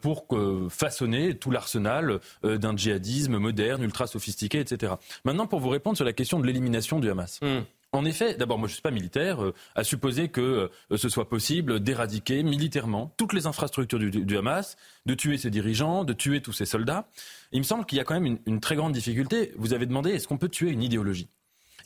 pour 0.00 0.26
façonner 0.70 1.36
tout 1.36 1.50
l'arsenal 1.50 2.20
d'un 2.42 2.76
djihadisme 2.76 3.38
moderne, 3.38 3.82
ultra 3.82 4.06
sophistiqué, 4.06 4.60
etc. 4.60 4.94
Maintenant, 5.24 5.46
pour 5.46 5.60
vous 5.60 5.68
répondre 5.68 5.96
sur 5.96 6.04
la 6.04 6.12
question 6.12 6.40
de 6.40 6.46
l'élimination 6.46 7.00
du 7.00 7.10
Hamas. 7.10 7.40
Mmh. 7.42 7.60
En 7.92 8.04
effet, 8.04 8.34
d'abord, 8.34 8.58
moi 8.58 8.68
je 8.68 8.72
ne 8.72 8.74
suis 8.74 8.82
pas 8.82 8.90
militaire, 8.90 9.42
euh, 9.42 9.54
à 9.74 9.82
supposer 9.82 10.28
que 10.28 10.70
euh, 10.90 10.96
ce 10.96 11.08
soit 11.08 11.28
possible 11.28 11.80
d'éradiquer 11.80 12.42
militairement 12.42 13.14
toutes 13.16 13.32
les 13.32 13.46
infrastructures 13.46 13.98
du, 13.98 14.36
Hamas, 14.36 14.76
de 15.06 15.14
tuer 15.14 15.38
ses 15.38 15.48
dirigeants, 15.48 16.04
de 16.04 16.12
tuer 16.12 16.42
tous 16.42 16.52
ses 16.52 16.66
soldats. 16.66 17.08
Il 17.50 17.60
me 17.60 17.64
semble 17.64 17.86
qu'il 17.86 17.96
y 17.96 18.00
a 18.00 18.04
quand 18.04 18.20
même 18.20 18.38
une, 18.44 18.60
très 18.60 18.76
grande 18.76 18.92
difficulté. 18.92 19.52
Vous 19.56 19.72
avez 19.72 19.86
demandé, 19.86 20.10
est-ce 20.10 20.28
qu'on 20.28 20.36
peut 20.36 20.50
tuer 20.50 20.70
une 20.70 20.82
idéologie? 20.82 21.28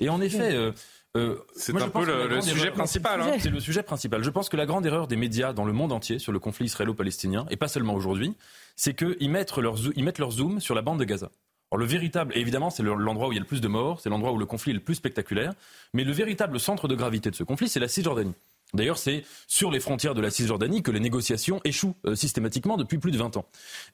Et 0.01 0.09
en 0.09 0.21
effet... 0.21 0.55
Euh, 0.55 0.73
c'est 1.55 1.81
un 1.81 1.89
peu 1.89 2.07
le, 2.07 2.41
sujet 2.41 2.71
principal. 2.71 3.21
Hein. 3.21 3.37
C'est 3.39 3.51
le 3.51 3.61
sujet 3.61 3.83
principal. 3.83 4.23
Je 4.23 4.31
pense 4.31 4.49
que 4.49 4.57
la 4.57 4.65
grande 4.65 4.87
erreur 4.87 5.09
des 5.09 5.17
médias 5.17 5.53
dans 5.53 5.65
le 5.65 5.73
monde 5.73 5.93
entier 5.93 6.19
sur 6.19 6.33
le 6.33 6.39
conflit 6.39 6.67
israélo-palestinien, 6.67 7.47
et 7.51 7.57
pas 7.57 7.69
seulement 7.69 7.95
aujourd'hui, 7.95 8.35
c'est 8.77 8.95
qu'ils 8.95 9.31
mettent 9.31 9.57
leur, 9.57 9.77
ils 9.95 10.05
mettent 10.05 10.19
leur 10.19 10.31
zoom 10.31 10.61
sur 10.61 10.75
la 10.75 10.83
bande 10.83 10.99
de 10.99 11.05
Gaza. 11.05 11.31
Alors 11.71 11.81
le 11.81 11.87
véritable, 11.87 12.37
évidemment, 12.37 12.71
c'est 12.71 12.83
l'endroit 12.83 13.29
où 13.29 13.33
il 13.33 13.37
y 13.37 13.39
a 13.39 13.41
le 13.41 13.47
plus 13.47 13.61
de 13.61 13.69
morts, 13.69 14.01
c'est 14.01 14.11
l'endroit 14.11 14.33
où 14.33 14.39
le 14.39 14.47
conflit 14.47 14.73
est 14.73 14.75
le 14.75 14.81
plus 14.81 14.95
spectaculaire, 14.95 15.55
mais 15.95 16.05
le 16.05 16.13
véritable 16.13 16.61
centre 16.61 16.89
de 16.89 16.95
gravité 16.95 17.31
de 17.31 17.35
ce 17.35 17.45
conflit, 17.45 17.69
c'est 17.69 17.81
la 17.81 17.89
Cisjordanie. 17.89 18.35
D'ailleurs, 18.75 18.97
c'est 18.97 19.25
sur 19.47 19.71
les 19.71 19.81
frontières 19.81 20.15
de 20.15 20.23
la 20.23 20.31
Cisjordanie 20.31 20.83
que 20.83 20.91
les 20.91 21.01
négociations 21.01 21.61
échouent 21.63 21.95
euh, 22.07 22.15
systématiquement 22.15 22.79
depuis 22.79 22.97
plus 22.97 23.11
de 23.11 23.19
20 23.19 23.37
ans. 23.37 23.45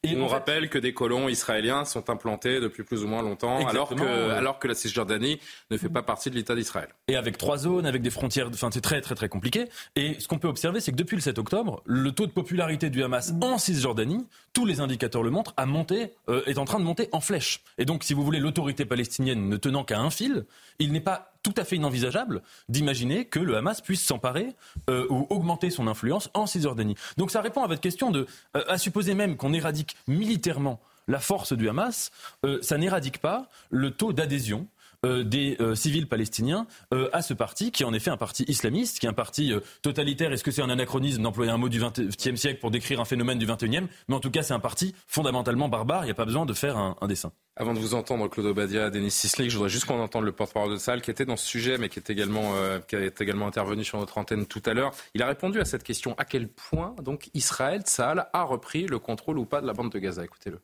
Et 0.05 0.17
on 0.17 0.29
rappelle 0.29 0.71
que 0.71 0.79
des 0.79 0.95
colons 0.95 1.29
israéliens 1.29 1.85
sont 1.85 2.11
implantés 2.11 2.61
depuis 2.61 2.85
plus 2.85 3.03
ou 3.03 3.09
moins 3.09 3.23
longtemps, 3.23 3.67
alors 3.67 3.89
que, 3.89 4.31
alors 4.31 4.61
que 4.61 4.69
la 4.69 4.77
Cisjordanie 4.77 5.41
ne 5.73 5.77
fait 5.79 5.89
pas 5.89 6.03
partie 6.03 6.31
de 6.31 6.37
l'État 6.37 6.55
d'Israël. 6.55 6.89
Et 7.09 7.17
avec 7.17 7.39
trois 7.39 7.59
zones, 7.59 7.87
avec 7.87 8.03
des 8.03 8.11
frontières, 8.11 8.51
enfin 8.55 8.69
c'est 8.73 8.81
très 8.81 9.01
très 9.01 9.17
très 9.17 9.29
compliqué. 9.29 9.65
Et 9.97 10.15
ce 10.21 10.29
qu'on 10.29 10.39
peut 10.39 10.47
observer, 10.47 10.81
c'est 10.81 10.93
que 10.93 10.97
depuis 10.97 11.17
le 11.17 11.23
7 11.23 11.39
octobre, 11.39 11.83
le 11.85 12.13
taux 12.13 12.27
de 12.27 12.33
popularité 12.33 12.89
du 12.89 13.03
Hamas 13.03 13.33
en 13.41 13.59
Cisjordanie, 13.59 14.27
tous 14.53 14.65
les 14.65 14.81
indicateurs 14.81 15.25
le 15.25 15.31
montrent, 15.31 15.55
a 15.57 15.67
monté, 15.67 16.15
euh, 16.29 16.43
est 16.47 16.59
en 16.59 16.65
train 16.65 16.79
de 16.79 16.85
monter 16.85 17.09
en 17.11 17.21
flèche. 17.21 17.65
Et 17.79 17.85
donc, 17.85 18.05
si 18.05 18.15
vous 18.15 18.23
voulez, 18.23 18.39
l'autorité 18.39 18.85
palestinienne 18.85 19.49
ne 19.49 19.57
tenant 19.57 19.83
qu'à 19.83 19.99
un 19.99 20.11
fil, 20.11 20.47
il 20.79 20.93
n'est 20.93 21.01
pas 21.01 21.33
tout 21.43 21.55
à 21.57 21.65
fait 21.65 21.77
inenvisageable 21.77 22.43
d'imaginer 22.69 23.25
que 23.25 23.39
le 23.39 23.57
Hamas 23.57 23.81
puisse 23.81 24.05
s'emparer 24.05 24.55
euh, 24.91 25.07
ou 25.11 25.27
augmenter 25.31 25.71
son 25.71 25.87
influence 25.87 26.31
en 26.35 26.47
Cisjordanie. 26.47 26.97
Donc 27.17 27.31
ça 27.31 27.41
répond 27.41 27.63
à 27.63 27.67
votre 27.67 27.81
question 27.81 28.11
de, 28.11 28.27
euh, 28.57 28.65
à 28.69 28.79
supposer 28.79 29.15
même 29.15 29.37
qu'on 29.37 29.53
éradique 29.53 29.97
militairement 30.07 30.81
la 31.09 31.19
force 31.19 31.55
du 31.55 31.69
Hamas, 31.69 32.11
euh, 32.45 32.59
ça 32.63 32.77
n'éradique 32.77 33.19
pas 33.19 33.49
le 33.71 33.91
taux 33.91 34.13
d'adhésion 34.13 34.67
euh, 35.07 35.23
des 35.23 35.57
euh, 35.61 35.77
civils 35.77 36.09
palestiniens 36.09 36.67
euh, 36.93 37.09
à 37.13 37.23
ce 37.23 37.33
parti, 37.33 37.71
qui 37.71 37.85
est 37.85 37.87
en 37.87 37.93
effet 37.93 38.11
un 38.11 38.17
parti 38.17 38.43
islamiste, 38.49 38.99
qui 38.99 39.07
est 39.07 39.09
un 39.09 39.13
parti 39.13 39.53
totalitaire. 39.81 40.33
Est-ce 40.33 40.43
que 40.43 40.51
c'est 40.51 40.61
un 40.63 40.71
anachronisme 40.71 41.23
d'employer 41.23 41.53
un 41.53 41.57
mot 41.57 41.69
du 41.69 41.81
XXe 41.81 42.35
siècle 42.35 42.59
pour 42.59 42.73
décrire 42.73 43.01
un 43.01 43.05
phénomène 43.05 43.39
du 43.39 43.47
XXIe 43.47 43.87
Mais 44.09 44.15
en 44.17 44.19
tout 44.19 44.33
cas, 44.33 44.43
c'est 44.43 44.55
un 44.55 44.59
parti 44.59 44.97
fondamentalement 45.07 45.69
barbare. 45.69 46.03
Il 46.03 46.07
n'y 46.07 46.11
a 46.11 46.15
pas 46.15 46.25
besoin 46.25 46.47
de 46.47 46.53
faire 46.53 46.77
un, 46.77 47.07
dessin. 47.07 47.31
Avant 47.55 47.75
de 47.75 47.79
vous 47.79 47.95
entendre, 47.95 48.27
Claude 48.27 48.47
Obadia, 48.47 48.91
Denis 48.91 49.13
Sislik, 49.13 49.51
je 49.51 49.55
voudrais 49.55 49.69
juste 49.69 49.85
qu'on 49.85 50.01
entende 50.01 50.25
le 50.25 50.33
porte-parole 50.33 50.73
de 50.73 50.79
salle 50.79 51.01
qui 51.01 51.13
était 51.13 51.25
dans 51.25 51.37
ce 51.37 51.47
sujet, 51.47 51.79
mais 51.79 51.89
qui, 51.89 52.01
est 52.01 52.11
également, 52.11 52.55
qui 52.89 52.97
a 52.97 53.07
également 53.21 53.47
intervenu 53.47 53.85
sur 53.85 53.99
notre 53.99 54.19
antenne 54.19 54.47
tout 54.47 54.63
à 54.67 54.75
l'heure. 54.75 54.93
Il 55.15 55.23
a 55.23 55.29
répondu 55.29 55.61
à 55.61 55.65
cette 55.65 55.85
question 55.85 56.17
à 56.19 56.25
quel 56.25 56.49
point 56.49 56.97
donc 57.05 57.31
Israël, 57.35 57.83
Saal, 57.85 58.27
a 58.33 58.43
repris 58.43 58.89
le 58.89 58.99
contrôle 58.99 59.39
ou 59.39 59.45
pas 59.45 59.61
de 59.61 59.67
la 59.69 59.75
bande 59.75 59.93
de 59.93 59.99
Gaza? 60.01 60.25
Écoutez-le. 60.25 60.59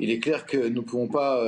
Il 0.00 0.10
est 0.10 0.18
clair 0.18 0.44
que 0.44 0.56
nous 0.56 0.80
ne 0.80 0.86
pouvons 0.86 1.06
pas 1.06 1.40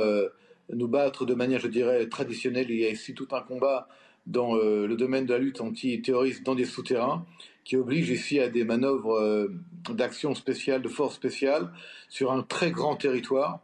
nous 0.73 0.87
battre 0.87 1.25
de 1.25 1.33
manière, 1.33 1.59
je 1.59 1.67
dirais, 1.67 2.07
traditionnelle. 2.07 2.69
Il 2.69 2.79
y 2.79 2.85
a 2.85 2.89
ici 2.89 3.13
tout 3.13 3.27
un 3.31 3.41
combat 3.41 3.87
dans 4.25 4.57
euh, 4.57 4.85
le 4.87 4.95
domaine 4.95 5.25
de 5.25 5.33
la 5.33 5.39
lutte 5.39 5.61
anti-terroriste 5.61 6.43
dans 6.43 6.55
des 6.55 6.65
souterrains 6.65 7.25
qui 7.63 7.75
oblige 7.75 8.09
ici 8.09 8.39
à 8.39 8.49
des 8.49 8.63
manœuvres 8.63 9.17
euh, 9.17 9.47
d'action 9.89 10.35
spéciale, 10.35 10.81
de 10.81 10.89
force 10.89 11.15
spéciale, 11.15 11.71
sur 12.07 12.31
un 12.31 12.43
très 12.43 12.71
grand 12.71 12.95
territoire, 12.95 13.59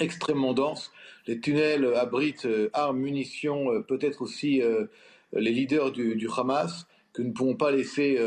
extrêmement 0.00 0.52
dense. 0.52 0.92
Les 1.26 1.40
tunnels 1.40 1.86
abritent 1.94 2.46
euh, 2.46 2.68
armes, 2.72 2.98
munitions, 2.98 3.82
peut-être 3.88 4.22
aussi 4.22 4.60
les 5.32 5.50
leaders 5.50 5.92
du, 5.92 6.16
du, 6.16 6.28
Hamas, 6.36 6.86
que 7.14 7.22
nous 7.22 7.28
ne 7.28 7.34
pouvons 7.34 7.56
pas 7.56 7.70
laisser 7.70 8.18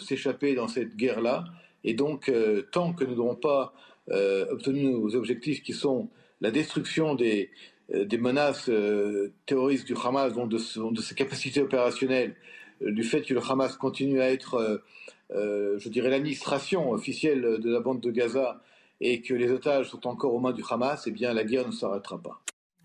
s'échapper 0.00 0.54
dans 0.54 0.68
cette 0.68 0.96
guerre-là. 0.96 1.44
Et 1.82 1.92
donc, 1.92 2.32
tant 2.72 2.94
que 2.94 3.04
nous 3.04 3.16
n'aurons 3.16 3.36
pas 3.36 3.74
obtenu 4.08 4.84
nos 4.84 5.14
objectifs 5.14 5.62
qui 5.62 5.74
sont 5.74 6.08
la 6.44 6.50
destruction 6.50 7.14
des, 7.14 7.50
euh, 7.94 8.06
menaces 8.18 8.68
euh, 8.68 9.32
terroristes 9.46 9.86
du 9.86 9.94
Hamas, 9.94 10.34
donc 10.34 10.50
de, 10.50 10.58
de 10.90 11.00
ses 11.00 11.14
capacités 11.14 11.62
opérationnelles, 11.62 12.36
euh, 12.82 12.92
du 12.92 13.02
fait 13.02 13.22
que 13.22 13.32
le 13.32 13.40
Hamas 13.40 13.76
continue 13.76 14.20
à 14.20 14.30
être, 14.30 14.82
je 15.30 15.88
dirais, 15.88 16.10
l'administration 16.10 16.90
officielle 16.92 17.58
de 17.58 17.70
la 17.72 17.80
bande 17.80 18.00
de 18.00 18.10
Gaza 18.10 18.60
et 19.00 19.22
que 19.22 19.32
les 19.32 19.50
otages 19.50 19.88
sont 19.88 20.06
encore 20.06 20.34
aux 20.34 20.40
mains 20.40 20.52
du 20.52 20.62
Hamas, 20.68 21.06
eh 21.06 21.10
bien 21.10 21.32
la 21.32 21.44
guerre 21.44 21.66
ne 21.66 21.72
s'arrêtera 21.72 22.18
pas. 22.22 22.42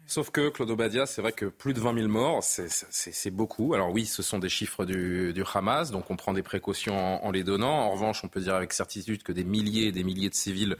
Sauf 0.09 0.31
que, 0.31 0.49
Claude 0.49 0.71
Obadia, 0.71 1.05
c'est 1.05 1.21
vrai 1.21 1.33
que 1.33 1.45
plus 1.45 1.75
de 1.75 1.79
20 1.79 1.93
000 1.93 2.07
morts, 2.07 2.43
c'est 2.43 3.29
beaucoup. 3.29 3.75
Alors 3.75 3.91
oui, 3.91 4.07
ce 4.07 4.23
sont 4.23 4.39
des 4.39 4.49
chiffres 4.49 4.83
du, 4.83 5.43
Hamas, 5.53 5.91
donc 5.91 6.09
on 6.09 6.15
prend 6.15 6.33
des 6.33 6.41
précautions 6.41 7.23
en, 7.23 7.29
les 7.29 7.43
donnant. 7.43 7.69
En 7.69 7.91
revanche, 7.91 8.23
on 8.23 8.27
peut 8.27 8.39
dire 8.39 8.55
avec 8.55 8.73
certitude 8.73 9.21
que 9.21 9.31
des 9.31 9.43
milliers 9.43 9.85
et 9.85 9.91
des 9.91 10.03
milliers 10.03 10.31
de 10.31 10.33
civils 10.33 10.77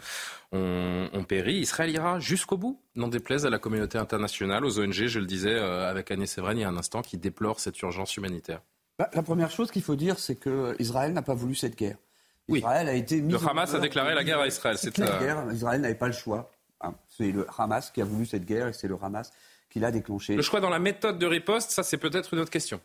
ont, 0.52 1.24
péri. 1.28 1.58
Israël 1.58 1.92
ira 1.92 2.20
jusqu'au 2.20 2.58
bout, 2.58 2.82
n'en 2.96 3.08
déplaise 3.08 3.46
à 3.46 3.52
la 3.52 3.60
communauté 3.60 4.00
internationale, 4.00 4.66
aux 4.66 4.80
ONG, 4.80 4.94
je 4.94 5.20
le 5.20 5.28
disais 5.28 5.54
euh, 5.54 5.88
avec 5.88 6.10
Agnès 6.10 6.36
Evren 6.40 6.58
il 6.58 6.62
y 6.62 6.64
a 6.64 6.70
un 6.70 6.78
instant, 6.78 7.04
qui 7.04 7.20
déplore 7.20 7.60
cette 7.60 7.80
urgence 7.84 8.18
humanitaire. 8.18 8.62
Bah, 8.98 9.12
la 9.14 9.22
première 9.22 9.52
chose 9.52 9.70
qu'il 9.70 9.84
faut 9.84 9.96
dire, 9.96 10.18
c'est 10.18 10.40
qu'Israël 10.40 11.14
n'a 11.14 11.22
pas 11.22 11.36
voulu 11.36 11.54
cette 11.54 11.78
guerre. 11.78 11.98
Israël 12.48 12.90
a 12.90 12.94
été 12.94 13.22
mis 13.22 13.34
le 13.34 13.40
Hamas 13.48 13.76
a 13.76 13.80
déclaré 13.80 14.16
la 14.16 14.24
guerre 14.24 14.40
à 14.40 14.48
Israël. 14.48 14.78
C'est 14.80 14.98
la 14.98 15.20
guerre. 15.20 15.46
Israël 15.52 15.82
n'avait 15.82 15.94
pas 15.94 16.08
le 16.08 16.14
choix. 16.14 16.50
Hein, 16.82 16.94
c'est 17.08 17.32
le 17.32 17.46
Hamas 17.58 17.92
qui 17.92 18.02
a 18.02 18.06
voulu 18.06 18.26
cette 18.26 18.46
guerre 18.46 18.68
et 18.68 18.74
c'est 18.74 18.88
le 18.88 18.98
Hamas 19.02 19.32
qui 19.70 19.80
l'a 19.80 19.92
déclenchée. 19.92 20.36
Le 20.36 20.42
choix 20.42 20.60
dans 20.60 20.70
la 20.70 20.80
méthode 20.80 21.20
de 21.20 21.26
riposte, 21.26 21.72
ça 21.72 21.84
c'est 21.84 21.98
peut-être 21.98 22.34
une 22.34 22.40
autre 22.40 22.52
question. 22.52 22.80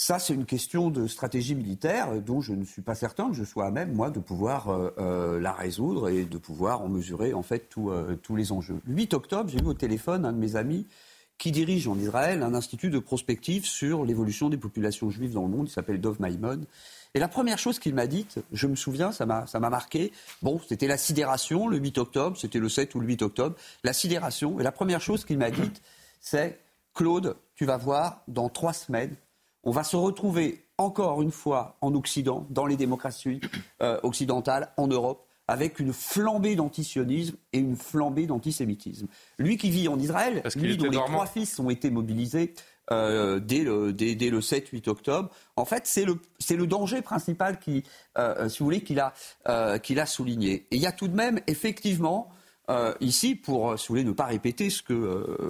Ça, 0.00 0.20
c'est 0.20 0.32
une 0.32 0.44
question 0.44 0.90
de 0.90 1.08
stratégie 1.08 1.56
militaire 1.56 2.22
dont 2.22 2.40
je 2.40 2.52
ne 2.52 2.64
suis 2.64 2.82
pas 2.82 2.94
certain 2.94 3.30
que 3.30 3.34
je 3.34 3.42
sois 3.42 3.66
à 3.66 3.72
même, 3.72 3.92
moi, 3.92 4.10
de 4.10 4.20
pouvoir 4.20 4.68
euh, 4.68 4.94
euh, 4.98 5.40
la 5.40 5.52
résoudre 5.52 6.08
et 6.08 6.24
de 6.24 6.38
pouvoir 6.38 6.82
en 6.82 6.88
mesurer, 6.88 7.34
en 7.34 7.42
fait, 7.42 7.68
euh, 7.78 8.14
tous 8.14 8.36
les 8.36 8.52
enjeux. 8.52 8.80
Le 8.86 8.94
8 8.94 9.14
octobre, 9.14 9.50
j'ai 9.50 9.58
eu 9.58 9.66
au 9.66 9.74
téléphone 9.74 10.24
un 10.24 10.32
de 10.32 10.38
mes 10.38 10.54
amis 10.54 10.86
qui 11.36 11.50
dirige 11.50 11.88
en 11.88 11.98
Israël 11.98 12.44
un 12.44 12.54
institut 12.54 12.90
de 12.90 13.00
prospective 13.00 13.64
sur 13.64 14.04
l'évolution 14.04 14.50
des 14.50 14.56
populations 14.56 15.10
juives 15.10 15.32
dans 15.32 15.42
le 15.42 15.48
monde. 15.48 15.66
Il 15.68 15.72
s'appelle 15.72 16.00
Dov 16.00 16.20
Maimon. 16.20 16.60
Et 17.14 17.18
la 17.18 17.28
première 17.28 17.58
chose 17.58 17.78
qu'il 17.78 17.94
m'a 17.94 18.06
dite, 18.06 18.38
je 18.52 18.66
me 18.66 18.76
souviens, 18.76 19.12
ça 19.12 19.26
m'a, 19.26 19.46
ça 19.46 19.60
m'a 19.60 19.70
marqué, 19.70 20.12
bon, 20.42 20.60
c'était 20.68 20.86
la 20.86 20.98
sidération 20.98 21.68
le 21.68 21.78
8 21.78 21.98
octobre, 21.98 22.36
c'était 22.36 22.58
le 22.58 22.68
7 22.68 22.94
ou 22.94 23.00
le 23.00 23.06
8 23.06 23.22
octobre, 23.22 23.56
la 23.82 23.92
sidération. 23.92 24.60
Et 24.60 24.62
la 24.62 24.72
première 24.72 25.00
chose 25.00 25.24
qu'il 25.24 25.38
m'a 25.38 25.50
dite, 25.50 25.82
c'est 26.20 26.60
Claude, 26.94 27.36
tu 27.54 27.64
vas 27.64 27.76
voir, 27.76 28.22
dans 28.28 28.48
trois 28.48 28.72
semaines, 28.72 29.14
on 29.64 29.70
va 29.70 29.84
se 29.84 29.96
retrouver 29.96 30.64
encore 30.76 31.22
une 31.22 31.32
fois 31.32 31.76
en 31.80 31.94
Occident, 31.94 32.46
dans 32.50 32.66
les 32.66 32.76
démocraties 32.76 33.40
euh, 33.82 33.98
occidentales, 34.02 34.72
en 34.76 34.86
Europe, 34.86 35.26
avec 35.48 35.80
une 35.80 35.92
flambée 35.92 36.56
d'antisionisme 36.56 37.36
et 37.52 37.58
une 37.58 37.76
flambée 37.76 38.26
d'antisémitisme. 38.26 39.08
Lui 39.38 39.56
qui 39.56 39.70
vit 39.70 39.88
en 39.88 39.98
Israël, 39.98 40.42
lui 40.56 40.76
dont 40.76 40.90
les 40.90 40.98
trois 40.98 41.26
fils 41.26 41.58
ont 41.58 41.70
été 41.70 41.90
mobilisés 41.90 42.54
euh, 42.90 43.38
dès, 43.38 43.64
le, 43.64 43.92
dès, 43.92 44.30
le 44.30 44.40
7-8 44.40 44.88
octobre. 44.88 45.30
En 45.56 45.64
fait, 45.66 45.82
c'est 45.84 46.04
le, 46.04 46.66
danger 46.66 47.02
principal 47.02 47.58
euh, 47.68 48.48
euh, 49.48 49.78
qu'il 49.78 50.00
a 50.00 50.06
souligné. 50.06 50.66
Et 50.70 50.76
il 50.76 50.80
y 50.80 50.86
a 50.86 50.92
tout 50.92 51.08
de 51.08 51.14
même, 51.14 51.40
effectivement, 51.46 52.30
ici, 53.00 53.34
pour, 53.34 53.78
si 53.78 53.88
vous 53.88 53.94
voulez, 53.94 54.04
ne 54.04 54.12
pas 54.12 54.26
répéter 54.26 54.68
ce 54.68 54.82
que 54.82 54.92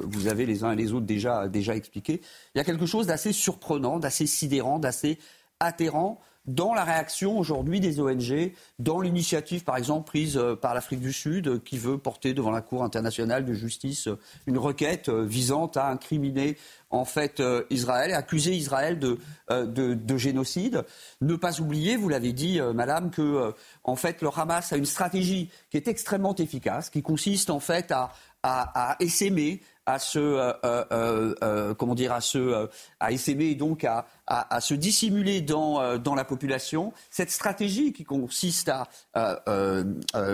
vous 0.04 0.28
avez 0.28 0.46
les 0.46 0.62
uns 0.62 0.70
et 0.70 0.76
les 0.76 0.92
autres 0.92 1.06
déjà, 1.06 1.48
déjà 1.48 1.74
expliqué, 1.74 2.20
il 2.54 2.58
y 2.58 2.60
a 2.60 2.64
quelque 2.64 2.86
chose 2.86 3.08
d'assez 3.08 3.32
surprenant, 3.32 3.98
d'assez 3.98 4.26
sidérant, 4.26 4.78
d'assez 4.78 5.18
atterrant 5.58 6.20
dans 6.48 6.72
la 6.72 6.82
réaction 6.82 7.38
aujourd'hui 7.38 7.78
des 7.78 8.00
ONG, 8.00 8.52
dans 8.78 9.00
l'initiative 9.00 9.64
par 9.64 9.76
exemple 9.76 10.06
prise 10.06 10.36
euh, 10.38 10.56
par 10.56 10.74
l'Afrique 10.74 11.00
du 11.00 11.12
Sud 11.12 11.46
euh, 11.46 11.58
qui 11.62 11.76
veut 11.76 11.98
porter 11.98 12.32
devant 12.32 12.50
la 12.50 12.62
Cour 12.62 12.82
internationale 12.82 13.44
de 13.44 13.52
justice 13.52 14.08
euh, 14.08 14.18
une 14.46 14.56
requête 14.56 15.10
visant 15.10 15.66
à 15.76 15.90
incriminer 15.90 16.56
en 16.90 17.04
fait 17.04 17.42
Israël 17.68 18.10
et 18.10 18.14
accuser 18.14 18.54
Israël 18.54 18.98
de, 18.98 19.18
de, 19.50 20.16
génocide. 20.16 20.86
Ne 21.20 21.36
pas 21.36 21.60
oublier, 21.60 21.98
vous 21.98 22.08
l'avez 22.08 22.32
dit, 22.32 22.60
Madame, 22.74 23.10
que 23.10 23.52
en 23.84 23.94
fait 23.94 24.22
le 24.22 24.30
Hamas 24.34 24.72
a 24.72 24.78
une 24.78 24.86
stratégie 24.86 25.50
qui 25.70 25.76
est 25.76 25.86
extrêmement 25.86 26.34
efficace, 26.34 26.88
qui 26.88 27.02
consiste 27.02 27.50
en 27.50 27.60
fait 27.60 27.92
à, 27.92 28.10
à, 28.42 28.92
à 28.92 28.96
essaimer, 29.00 29.60
à 29.86 29.98
se, 29.98 30.18
euh, 30.18 30.52
euh, 30.64 31.34
euh, 31.42 31.74
comment 31.74 31.94
dire, 31.94 32.12
à 32.12 32.20
se, 32.20 32.68
à 33.00 33.10
essaimer 33.10 33.54
donc 33.54 33.84
à, 33.84 34.06
à, 34.26 34.60
se 34.60 34.74
dissimuler 34.74 35.40
dans, 35.40 35.96
dans 35.96 36.14
la 36.14 36.24
population. 36.24 36.92
Cette 37.10 37.30
stratégie 37.30 37.92
qui 37.92 38.04
consiste 38.04 38.70
à 38.70 38.88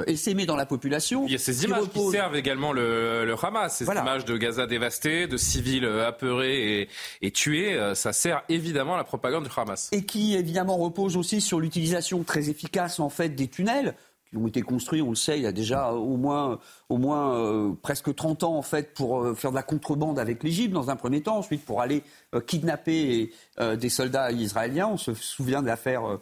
essaimer 0.06 0.46
dans 0.46 0.56
la 0.56 0.66
population. 0.66 1.24
Il 1.26 1.32
y 1.32 1.36
a 1.36 1.38
ces 1.38 1.64
images 1.64 1.88
qui 1.92 2.10
servent 2.10 2.36
également 2.36 2.72
le, 2.72 3.24
le 3.24 3.34
Hamas, 3.40 3.76
ces 3.76 3.84
images 3.84 4.24
de 4.24 4.36
Gaza 4.36 4.66
dévasté, 4.66 5.28
de 5.28 5.36
civils 5.36 5.86
apeurés 5.86 6.80
et, 6.80 6.88
et 7.22 7.30
tués. 7.30 7.94
Ça 7.94 8.12
sert 8.12 8.42
évidemment 8.48 8.94
à 8.94 8.98
la 8.98 9.04
propagande 9.04 9.44
du 9.44 9.50
Hamas. 9.56 9.88
Et 9.92 10.04
qui 10.04 10.34
évidemment 10.34 10.76
repose 10.76 11.16
aussi 11.16 11.40
sur 11.40 11.60
l'utilisation 11.60 12.24
très 12.24 12.50
efficace 12.50 12.98
en 12.98 13.08
fait 13.08 13.30
des 13.30 13.46
tunnels 13.48 13.94
ont 14.36 14.46
été 14.46 14.62
construits, 14.62 15.02
on 15.02 15.10
le 15.10 15.16
sait, 15.16 15.38
il 15.38 15.42
y 15.42 15.46
a 15.46 15.52
déjà 15.52 15.92
au 15.92 16.16
moins, 16.16 16.58
au 16.88 16.98
moins 16.98 17.36
euh, 17.36 17.72
presque 17.82 18.14
30 18.14 18.44
ans 18.44 18.56
en 18.56 18.62
fait 18.62 18.94
pour 18.94 19.22
euh, 19.22 19.34
faire 19.34 19.50
de 19.50 19.56
la 19.56 19.62
contrebande 19.62 20.18
avec 20.18 20.42
l'Égypte 20.42 20.72
dans 20.72 20.90
un 20.90 20.96
premier 20.96 21.22
temps, 21.22 21.38
ensuite 21.38 21.64
pour 21.64 21.80
aller 21.80 22.02
euh, 22.34 22.40
kidnapper 22.40 23.32
des 23.58 23.88
soldats 23.88 24.32
israéliens. 24.32 24.88
On 24.88 24.96
se 24.96 25.14
souvient 25.14 25.62
de 25.62 25.68
l'affaire 25.68 26.18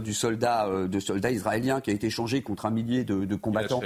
du 0.00 0.14
soldat, 0.14 0.68
de 0.86 1.00
soldats 1.00 1.30
israéliens 1.30 1.80
qui 1.80 1.90
a 1.90 1.92
été 1.92 2.06
échangé 2.06 2.42
contre 2.42 2.66
un 2.66 2.70
millier 2.70 3.04
de, 3.04 3.34
combattants 3.34 3.80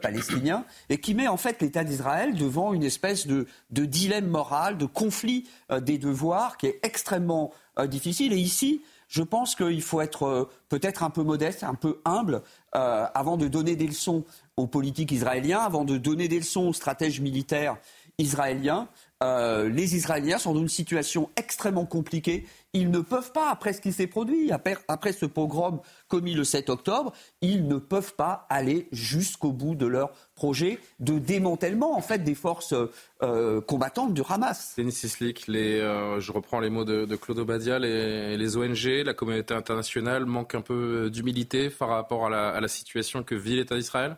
palestiniens 0.00 0.64
et 0.88 0.98
qui 0.98 1.14
met 1.14 1.26
en 1.26 1.36
fait 1.36 1.60
l'État 1.60 1.82
d'Israël 1.82 2.34
devant 2.36 2.72
une 2.72 2.84
espèce 2.84 3.26
de, 3.26 3.46
de, 3.70 3.84
dilemme 3.84 4.28
moral, 4.28 4.78
de 4.78 4.86
conflit 4.86 5.48
des 5.80 5.98
devoirs 5.98 6.58
qui 6.58 6.66
est 6.66 6.78
extrêmement 6.84 7.52
difficile. 7.86 8.32
Et 8.32 8.38
ici, 8.38 8.82
je 9.08 9.22
pense 9.22 9.54
qu'il 9.54 9.82
faut 9.82 10.00
être 10.00 10.22
euh, 10.24 10.48
peut-être 10.68 11.02
un 11.02 11.10
peu 11.10 11.22
modeste, 11.22 11.64
un 11.64 11.74
peu 11.74 12.00
humble, 12.04 12.42
euh, 12.76 13.06
avant 13.14 13.36
de 13.36 13.48
donner 13.48 13.74
des 13.74 13.86
leçons 13.86 14.24
aux 14.56 14.66
politiques 14.66 15.12
israéliens, 15.12 15.60
avant 15.60 15.84
de 15.84 15.96
donner 15.96 16.28
des 16.28 16.38
leçons 16.38 16.68
aux 16.68 16.72
stratèges 16.72 17.20
militaires 17.20 17.78
israéliens. 18.18 18.88
Euh, 19.24 19.68
les 19.68 19.96
Israéliens 19.96 20.38
sont 20.38 20.54
dans 20.54 20.60
une 20.60 20.68
situation 20.68 21.28
extrêmement 21.36 21.86
compliquée. 21.86 22.46
Ils 22.72 22.90
ne 22.90 23.00
peuvent 23.00 23.32
pas, 23.32 23.50
après 23.50 23.72
ce 23.72 23.80
qui 23.80 23.92
s'est 23.92 24.06
produit, 24.06 24.52
après, 24.52 25.12
ce 25.12 25.26
pogrom 25.26 25.80
commis 26.06 26.34
le 26.34 26.44
7 26.44 26.70
octobre, 26.70 27.12
ils 27.40 27.66
ne 27.66 27.78
peuvent 27.78 28.14
pas 28.14 28.46
aller 28.48 28.88
jusqu'au 28.92 29.50
bout 29.50 29.74
de 29.74 29.86
leur 29.86 30.12
projet 30.36 30.78
de 31.00 31.18
démantèlement 31.18 31.96
en 31.96 32.00
fait 32.00 32.18
des 32.18 32.36
forces 32.36 32.74
euh, 33.22 33.60
combattantes 33.62 34.14
du 34.14 34.22
Hamas. 34.28 34.74
Denis 34.78 34.92
Sislik, 34.92 35.46
euh, 35.48 36.20
je 36.20 36.30
reprends 36.30 36.60
les 36.60 36.70
mots 36.70 36.84
de, 36.84 37.16
Claude 37.16 37.40
Obadia, 37.40 37.80
les, 37.80 38.56
ONG, 38.56 38.84
la 39.04 39.14
communauté 39.14 39.52
internationale 39.54 40.26
manquent 40.26 40.54
un 40.54 40.60
peu 40.60 41.10
d'humilité 41.10 41.70
par 41.70 41.88
rapport 41.88 42.26
à 42.26 42.60
la 42.60 42.68
situation 42.68 43.24
que 43.24 43.34
vit 43.34 43.56
l'État 43.56 43.76
d'Israël? 43.76 44.16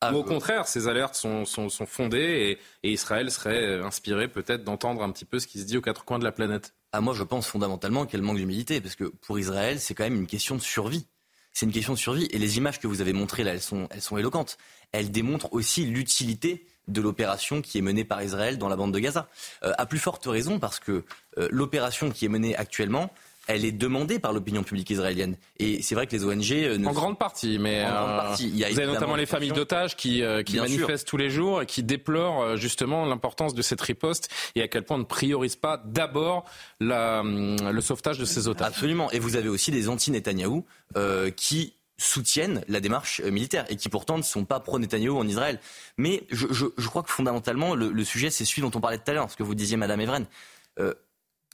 Ah, 0.00 0.14
au 0.14 0.22
contraire, 0.22 0.68
ces 0.68 0.86
alertes 0.86 1.16
sont, 1.16 1.44
fondées 1.86 2.58
et, 2.82 2.92
Israël 2.92 3.30
serait 3.30 3.62
euh, 3.62 3.84
inspiré 3.84 4.28
peut-être 4.28 4.62
d'entendre 4.62 5.02
un 5.02 5.10
petit 5.10 5.24
peu 5.24 5.40
ce 5.40 5.46
qui 5.46 5.58
se 5.58 5.64
dit 5.64 5.76
aux 5.76 5.80
quatre 5.82 6.04
coins 6.04 6.20
de 6.20 6.24
la 6.24 6.32
planète. 6.32 6.74
Ah, 6.92 7.00
moi, 7.00 7.14
je 7.14 7.24
pense 7.24 7.48
fondamentalement 7.48 8.06
qu'elle 8.06 8.22
manque 8.22 8.36
d'humilité, 8.36 8.80
parce 8.80 8.94
que 8.94 9.04
pour 9.04 9.38
Israël, 9.38 9.80
c'est 9.80 9.94
quand 9.94 10.04
même 10.04 10.16
une 10.16 10.26
question 10.26 10.54
de 10.54 10.60
survie. 10.60 11.06
C'est 11.52 11.66
une 11.66 11.72
question 11.72 11.94
de 11.94 11.98
survie. 11.98 12.28
Et 12.30 12.38
les 12.38 12.58
images 12.58 12.78
que 12.78 12.86
vous 12.86 13.00
avez 13.00 13.12
montrées 13.12 13.42
là, 13.42 13.52
elles 13.52 13.60
sont, 13.60 13.88
elles 13.90 14.00
sont 14.00 14.16
éloquentes. 14.16 14.58
Elles 14.92 15.10
démontrent 15.10 15.52
aussi 15.52 15.84
l'utilité 15.84 16.64
de 16.86 17.00
l'opération 17.00 17.60
qui 17.60 17.78
est 17.78 17.82
menée 17.82 18.04
par 18.04 18.22
Israël 18.22 18.58
dans 18.58 18.68
la 18.68 18.76
bande 18.76 18.92
de 18.92 18.98
Gaza. 18.98 19.28
Euh, 19.64 19.72
à 19.76 19.86
plus 19.86 19.98
forte 19.98 20.24
raison 20.26 20.58
parce 20.58 20.78
que 20.78 21.04
euh, 21.38 21.48
l'opération 21.50 22.10
qui 22.10 22.24
est 22.24 22.28
menée 22.28 22.56
actuellement, 22.56 23.10
elle 23.48 23.64
est 23.64 23.72
demandée 23.72 24.18
par 24.18 24.32
l'opinion 24.32 24.62
publique 24.62 24.90
israélienne. 24.90 25.36
Et 25.58 25.82
c'est 25.82 25.94
vrai 25.94 26.06
que 26.06 26.14
les 26.14 26.24
ONG... 26.24 26.52
Euh, 26.52 26.84
en 26.84 26.92
grande 26.92 27.18
partie, 27.18 27.58
mais 27.58 27.84
en 27.84 27.90
grande 27.90 28.16
partie. 28.16 28.48
Il 28.48 28.56
y 28.56 28.64
a 28.64 28.70
vous 28.70 28.78
avez 28.78 28.92
notamment 28.92 29.16
les 29.16 29.26
familles 29.26 29.52
d'otages 29.52 29.96
qui, 29.96 30.22
qui 30.46 30.56
manifestent 30.56 31.08
tous 31.08 31.16
les 31.16 31.30
jours 31.30 31.62
et 31.62 31.66
qui 31.66 31.82
déplorent 31.82 32.56
justement 32.56 33.04
l'importance 33.04 33.54
de 33.54 33.62
cette 33.62 33.80
riposte 33.80 34.28
et 34.54 34.62
à 34.62 34.68
quel 34.68 34.84
point 34.84 34.96
on 34.96 35.00
ne 35.00 35.04
priorise 35.04 35.56
pas 35.56 35.82
d'abord 35.84 36.44
le 36.78 37.80
sauvetage 37.80 38.18
de 38.18 38.24
ces 38.24 38.46
otages. 38.46 38.68
Absolument. 38.68 39.10
Et 39.10 39.18
vous 39.18 39.36
avez 39.36 39.48
aussi 39.48 39.70
des 39.70 39.88
anti-Netanyahou 39.88 40.64
qui 41.36 41.74
soutiennent 41.98 42.64
la 42.68 42.80
démarche 42.80 43.20
euh, 43.24 43.30
militaire 43.30 43.64
et 43.68 43.76
qui 43.76 43.88
pourtant 43.88 44.16
ne 44.16 44.22
sont 44.22 44.44
pas 44.44 44.60
pro-Netanyahou 44.60 45.18
en 45.18 45.26
Israël. 45.26 45.58
Mais 45.96 46.24
je, 46.30 46.46
je, 46.50 46.66
je, 46.76 46.88
crois 46.88 47.02
que 47.02 47.10
fondamentalement, 47.10 47.74
le, 47.74 47.90
le 47.90 48.04
sujet, 48.04 48.30
c'est 48.30 48.44
celui 48.44 48.62
dont 48.62 48.70
on 48.74 48.80
parlait 48.80 48.98
tout 48.98 49.10
à 49.10 49.14
l'heure, 49.14 49.30
ce 49.30 49.36
que 49.36 49.42
vous 49.42 49.56
disiez, 49.56 49.76
Madame 49.76 50.00
Evren. 50.00 50.26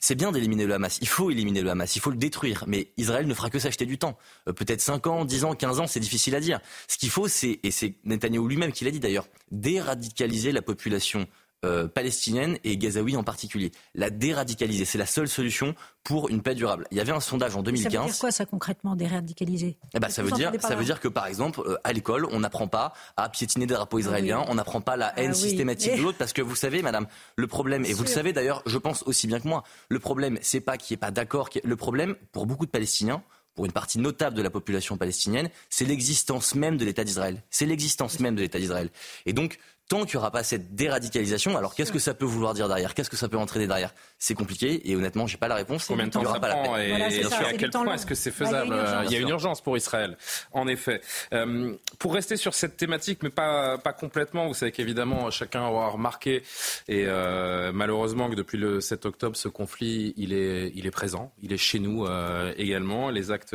C'est 0.07 0.17
bien 0.17 0.33
d'éliminer 0.33 0.67
le 0.67 0.75
Hamas. 0.75 0.99
Il 1.01 1.09
faut 1.09 1.31
éliminer 1.31 1.63
le 1.63 1.71
Hamas. 1.71 1.97
Il 1.97 2.01
faut 2.01 2.11
le 2.11 2.19
détruire. 2.19 2.65
Mais 2.67 2.89
Israël 2.99 3.27
ne 3.27 3.33
fera 3.33 3.49
que 3.49 3.59
s'acheter 3.59 3.87
du 3.87 3.97
temps. 3.97 4.19
Euh, 4.51 4.53
peut-être 4.53 4.83
5 4.83 5.07
ans, 5.07 5.25
10 5.25 5.45
ans, 5.45 5.55
15 5.55 5.81
ans, 5.81 5.87
c'est 5.87 5.99
difficile 5.99 6.35
à 6.35 6.41
dire. 6.41 6.61
Ce 6.89 6.99
qu'il 6.99 7.09
faut, 7.09 7.27
c'est, 7.27 7.59
et 7.63 7.71
c'est 7.71 7.95
Netanyahou 8.05 8.47
lui-même 8.47 8.71
qui 8.71 8.85
l'a 8.85 8.91
dit 8.91 9.01
d'ailleurs, 9.01 9.27
déradicaliser 9.51 10.53
la 10.53 10.61
population 10.61 11.27
euh, 11.65 11.89
palestinienne 11.89 12.59
et 12.63 12.77
gazaoui 12.77 13.17
en 13.17 13.25
particulier. 13.25 13.73
La 13.95 14.11
déradicaliser, 14.11 14.85
c'est 14.85 14.99
la 14.99 15.07
seule 15.07 15.29
solution 15.29 15.75
pour 16.03 16.29
une 16.29 16.43
paix 16.43 16.55
durable. 16.55 16.87
Il 16.91 16.99
y 16.99 17.01
avait 17.01 17.13
un 17.13 17.21
sondage 17.21 17.57
en 17.57 17.63
2015. 17.63 17.93
Ça 17.93 17.99
veut 17.99 18.07
dire 18.07 18.19
quoi 18.19 18.31
ça 18.31 18.45
concrètement, 18.45 18.95
déradicaliser? 18.95 19.79
Eh 19.95 19.99
ben, 19.99 20.11
ça 20.11 20.23
veut 20.23 20.31
dire, 20.33 20.53
ça 20.61 20.77
veut 20.77 20.85
dire 20.85 21.01
que 21.01 21.09
par 21.09 21.27
exemple, 21.27 21.61
euh, 21.65 21.77
à 21.83 21.93
l'école, 21.93 22.27
on 22.31 22.41
n'apprend 22.41 22.69
pas 22.69 22.93
à 23.17 23.29
piétiner 23.31 23.67
des 23.67 23.75
drapeaux 23.75 23.99
israéliens, 23.99 24.43
ah 24.43 24.49
on 24.51 24.57
n'apprend 24.57 24.83
pas 24.83 24.97
la 24.97 25.19
haine 25.19 25.31
ah 25.31 25.35
systématique 25.35 25.97
de 25.97 26.03
l'autre, 26.03 26.19
parce 26.19 26.33
que 26.35 26.43
vous 26.43 26.57
savez, 26.57 26.83
madame, 26.83 27.07
le 27.37 27.47
problème, 27.47 27.85
et 27.87 27.95
vous 27.95 28.05
le 28.05 28.09
savez 28.09 28.33
d'ailleurs, 28.33 28.63
je 28.67 28.77
pense 28.77 29.03
aussi 29.05 29.27
bien 29.27 29.41
que 29.41 29.49
moi, 29.49 29.65
le 29.89 29.99
problème, 29.99 30.39
c'est 30.43 30.61
pas 30.61 30.77
qu'il 30.77 30.95
n'y 30.95 30.99
ait 30.99 31.01
pas 31.01 31.11
d'accord, 31.11 31.49
le 31.63 31.77
problème, 31.77 32.15
pour 32.33 32.47
beaucoup 32.47 32.67
de 32.67 32.71
Palestiniens, 32.71 33.23
pour 33.55 33.65
une 33.65 33.73
partie 33.73 33.99
notable 33.99 34.37
de 34.37 34.43
la 34.43 34.51
population 34.51 34.97
palestinienne, 34.97 35.49
c'est 35.71 35.85
l'existence 35.85 36.55
même 36.55 36.77
de 36.77 36.85
l'État 36.85 37.05
d'Israël. 37.05 37.43
C'est 37.51 37.67
l'existence 37.67 38.21
même 38.21 38.35
de 38.35 38.41
l'État 38.41 38.59
d'Israël. 38.59 38.91
Et 39.27 39.33
donc, 39.33 39.59
tant 39.89 40.05
qu'il 40.05 40.17
n'y 40.17 40.17
aura 40.17 40.31
pas 40.31 40.43
cette 40.43 40.75
déradicalisation, 40.75 41.57
alors 41.57 41.75
qu'est-ce 41.75 41.93
que 41.93 41.99
ça 41.99 42.15
peut 42.15 42.25
vouloir 42.25 42.55
dire 42.55 42.69
derrière? 42.69 42.95
Qu'est-ce 42.95 43.11
que 43.11 43.17
ça 43.17 43.29
peut 43.29 43.37
entraîner 43.39 43.67
derrière? 43.67 43.95
C'est 44.25 44.35
compliqué 44.35 44.81
et 44.91 44.97
honnêtement, 44.97 45.27
j'ai 45.27 45.37
pas 45.37 45.49
la 45.49 45.57
réponse. 45.57 45.85
Combien 45.85 46.07
de 46.07 46.11
temps 46.11 46.25
ça 46.25 46.41
prend 46.41 46.79
et, 46.79 46.93
à 46.95 47.53
quel 47.59 47.69
point 47.69 47.93
est-ce 47.93 48.07
que 48.07 48.15
c'est 48.15 48.31
bah, 48.31 48.47
faisable? 48.47 48.75
Il 49.05 49.13
y 49.13 49.17
a 49.17 49.19
une 49.19 49.29
urgence 49.29 49.61
pour 49.61 49.77
Israël, 49.77 50.17
en 50.53 50.67
effet. 50.67 51.03
Euh, 51.35 51.75
pour 51.99 52.15
rester 52.15 52.39
sur 52.39 52.55
cette 52.55 52.79
thématique, 52.79 53.23
mais 53.23 53.29
pas, 53.29 53.77
pas 53.77 53.93
complètement, 53.93 54.47
vous 54.47 54.55
savez 54.55 54.73
qu'évidemment, 54.73 55.31
chacun 55.31 55.67
aura 55.67 55.89
remarqué, 55.89 56.43
et 56.89 57.05
euh, 57.07 57.71
malheureusement 57.75 58.31
que 58.31 58.35
depuis 58.35 58.57
le 58.57 58.81
7 58.81 59.05
octobre, 59.05 59.37
ce 59.37 59.49
conflit, 59.49 60.15
il 60.17 60.33
est, 60.33 60.73
il 60.75 60.87
est 60.87 60.91
présent, 60.91 61.31
il 61.43 61.53
est 61.53 61.59
chez 61.59 61.79
nous 61.79 62.07
euh, 62.07 62.55
également. 62.57 63.11
Les 63.11 63.31
actes 63.31 63.55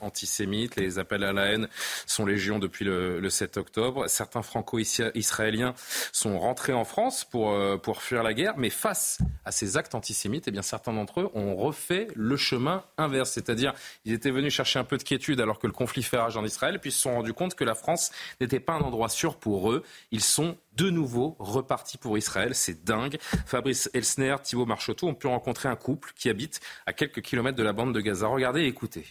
antisémites, 0.00 0.76
les 0.76 1.00
appels 1.00 1.24
à 1.24 1.32
la 1.32 1.46
haine 1.46 1.68
sont 2.06 2.24
légion 2.24 2.60
depuis 2.60 2.84
le, 2.84 3.18
le 3.18 3.28
7 3.28 3.56
octobre. 3.56 4.06
Certains 4.06 4.42
franco-israéliens 4.42 5.74
sont 6.12 6.38
rentrés 6.38 6.74
en 6.74 6.84
France 6.84 7.24
pour, 7.24 7.50
euh, 7.50 7.76
pour 7.76 8.02
fuir 8.02 8.22
la 8.22 8.34
guerre, 8.34 8.54
mais 8.56 8.70
face 8.70 9.18
à 9.44 9.50
ces 9.50 9.76
actes 9.76 9.95
antisémites, 9.96 10.44
eh 10.46 10.50
bien, 10.50 10.62
certains 10.62 10.92
d'entre 10.92 11.20
eux 11.20 11.30
ont 11.34 11.56
refait 11.56 12.08
le 12.14 12.36
chemin 12.36 12.84
inverse. 12.98 13.32
C'est-à-dire, 13.32 13.72
ils 14.04 14.12
étaient 14.12 14.30
venus 14.30 14.52
chercher 14.52 14.78
un 14.78 14.84
peu 14.84 14.96
de 14.96 15.02
quiétude 15.02 15.40
alors 15.40 15.58
que 15.58 15.66
le 15.66 15.72
conflit 15.72 16.02
fait 16.02 16.18
rage 16.18 16.36
en 16.36 16.44
Israël, 16.44 16.78
puis 16.80 16.92
se 16.92 17.00
sont 17.00 17.14
rendus 17.14 17.32
compte 17.32 17.54
que 17.54 17.64
la 17.64 17.74
France 17.74 18.12
n'était 18.40 18.60
pas 18.60 18.74
un 18.74 18.80
endroit 18.80 19.08
sûr 19.08 19.36
pour 19.36 19.72
eux. 19.72 19.82
Ils 20.10 20.22
sont 20.22 20.56
de 20.76 20.90
nouveau 20.90 21.36
repartis 21.38 21.98
pour 21.98 22.16
Israël. 22.16 22.54
C'est 22.54 22.84
dingue. 22.84 23.18
Fabrice 23.46 23.90
Elsner, 23.94 24.36
Thibault 24.42 24.66
Marchoteau 24.66 25.08
ont 25.08 25.14
pu 25.14 25.26
rencontrer 25.26 25.68
un 25.68 25.76
couple 25.76 26.12
qui 26.14 26.28
habite 26.28 26.60
à 26.86 26.92
quelques 26.92 27.22
kilomètres 27.22 27.56
de 27.56 27.62
la 27.62 27.72
bande 27.72 27.94
de 27.94 28.00
Gaza. 28.00 28.26
Regardez 28.26 28.62
et 28.62 28.66
écoutez. 28.66 29.04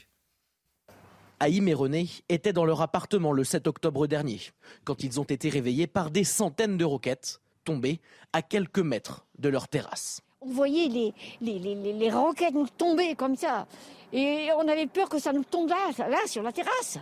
Haïm 1.40 1.68
et 1.68 1.74
René 1.74 2.10
étaient 2.30 2.54
dans 2.54 2.66
leur 2.66 2.82
appartement 2.82 3.34
le 3.34 3.44
7 3.44 3.68
octobre 3.68 4.08
dernier, 4.08 4.40
quand 4.86 5.04
ils 5.04 5.20
ont 5.20 5.26
été 5.26 5.50
réveillés 5.50 5.88
par 5.88 6.10
des 6.10 6.24
centaines 6.24 6.78
de 6.78 6.86
roquettes 6.86 7.42
tombées 7.66 8.00
à 8.32 8.42
quelques 8.42 8.80
mètres 8.80 9.26
de 9.38 9.50
leur 9.50 9.68
terrasse. 9.68 10.22
On 10.46 10.52
voyait 10.52 10.88
les, 10.88 11.14
les, 11.42 12.12
roquettes 12.12 12.54
nous 12.54 12.68
tomber 12.68 13.16
comme 13.16 13.36
ça. 13.36 13.68
Et 14.14 14.50
on 14.56 14.68
avait 14.68 14.88
peur 14.88 15.10
que 15.10 15.20
ça 15.20 15.34
nous 15.34 15.44
tombe 15.44 15.70
là, 15.70 16.08
là, 16.08 16.20
sur 16.28 16.44
la 16.44 16.52
terrasse. 16.52 17.00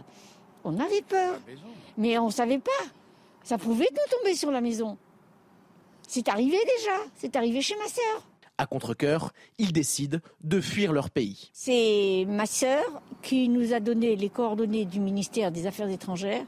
On 0.63 0.80
avait 0.80 1.02
peur. 1.02 1.39
Mais 1.98 2.18
on 2.18 2.28
ne 2.28 2.32
savait 2.32 2.60
pas. 2.60 2.72
Ça 3.44 3.58
pouvait 3.58 3.89
nous 3.91 4.18
tomber 4.18 4.36
sur 4.36 4.52
la 4.52 4.62
maison. 4.62 4.98
C'est 6.08 6.28
arrivé 6.30 6.58
déjà. 6.78 6.98
C'est 7.15 7.36
arrivé 7.36 7.62
chez 7.62 7.76
ma 7.76 7.88
sœur. 7.88 8.24
À 8.63 8.65
contre-coeur, 8.65 9.34
ils 9.58 9.73
décident 9.73 10.19
de 10.41 10.62
fuir 10.62 10.93
leur 10.93 11.10
pays. 11.10 11.49
C'est 11.52 12.26
ma 12.30 12.45
sœur 12.45 12.82
qui 13.21 13.49
nous 13.49 13.73
a 13.73 13.82
donné 13.82 14.15
les 14.15 14.30
coordonnées 14.30 14.86
du 14.86 15.02
ministère 15.02 15.52
des 15.52 15.67
Affaires 15.67 15.89
étrangères, 15.89 16.45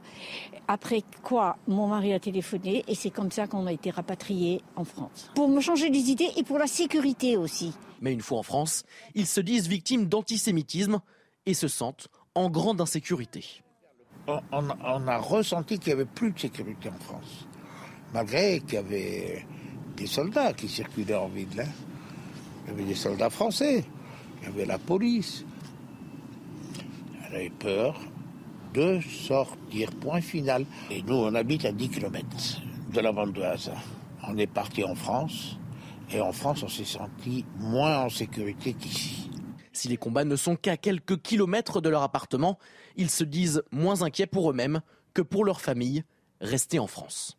après 0.69 1.03
quoi 1.23 1.57
mon 1.67 1.87
mari 1.87 2.13
a 2.13 2.19
téléphoné 2.21 2.85
et 2.87 2.95
c'est 2.95 3.09
comme 3.09 3.31
ça 3.31 3.47
qu'on 3.47 3.67
a 3.67 3.73
été 3.73 3.89
rapatriés 3.89 4.61
en 4.77 4.85
France. 4.85 5.29
Pour 5.35 5.49
me 5.49 5.59
changer 5.59 5.89
les 5.89 6.09
idées 6.09 6.29
et 6.37 6.43
pour 6.43 6.57
la 6.57 6.67
sécurité 6.67 7.35
aussi. 7.35 7.73
Mais 7.99 8.13
une 8.13 8.21
fois 8.21 8.39
en 8.39 8.43
France, 8.43 8.85
ils 9.13 9.27
se 9.27 9.41
disent 9.41 9.67
victimes 9.67 10.05
d'antisémitisme 10.05 11.01
et 11.45 11.53
se 11.53 11.67
sentent 11.67 12.07
en 12.33 12.49
grande 12.49 12.79
insécurité. 12.79 13.43
On, 14.53 14.69
a 14.69 15.17
ressenti 15.17 15.79
qu'il 15.79 15.93
n'y 15.93 15.99
avait 15.99 16.09
plus 16.09 16.31
de 16.31 16.39
sécurité 16.39 16.87
en 16.87 17.03
France, 17.03 17.45
malgré 18.13 18.61
qu'il 18.61 18.75
y 18.75 18.77
avait 18.77 19.45
des 19.97 20.07
soldats 20.07 20.53
qui 20.53 20.69
circulaient 20.69 21.15
en 21.15 21.27
ville. 21.27 21.59
Hein. 21.59 21.67
Il 22.65 22.71
y 22.71 22.73
avait 22.73 22.83
des 22.83 22.95
soldats 22.95 23.29
français, 23.29 23.85
il 24.41 24.45
y 24.45 24.51
avait 24.51 24.65
la 24.65 24.77
police. 24.77 25.45
Elle 27.27 27.35
avait 27.35 27.49
peur 27.49 27.99
de 28.73 28.99
sortir, 29.01 29.91
point 29.91 30.21
final. 30.21 30.65
Et 30.91 31.01
nous, 31.03 31.15
on 31.15 31.33
habite 31.35 31.65
à 31.65 31.71
10 31.71 31.89
km 31.89 32.25
de 32.93 32.99
la 32.99 33.11
bande 33.11 33.33
de. 33.33 33.43
On 34.27 34.37
est 34.37 34.47
parti 34.47 34.83
en 34.83 34.95
France, 34.95 35.57
et 36.11 36.19
en 36.19 36.31
France, 36.31 36.63
on 36.63 36.67
s'est 36.67 36.83
senti 36.83 37.45
moins 37.59 37.99
en 37.99 38.09
sécurité 38.09 38.73
qu'ici. 38.73 39.29
Si 39.71 39.87
les 39.87 39.97
combats 39.97 40.25
ne 40.25 40.35
sont 40.35 40.55
qu'à 40.55 40.77
quelques 40.77 41.21
kilomètres 41.21 41.81
de 41.81 41.89
leur 41.89 42.01
appartement, 42.01 42.57
ils 42.95 43.09
se 43.09 43.23
disent 43.23 43.63
moins 43.71 44.01
inquiets 44.01 44.25
pour 44.25 44.49
eux-mêmes 44.49 44.81
que 45.13 45.21
pour 45.21 45.45
leur 45.45 45.61
famille, 45.61 46.03
restée 46.41 46.79
en 46.79 46.87
France. 46.87 47.37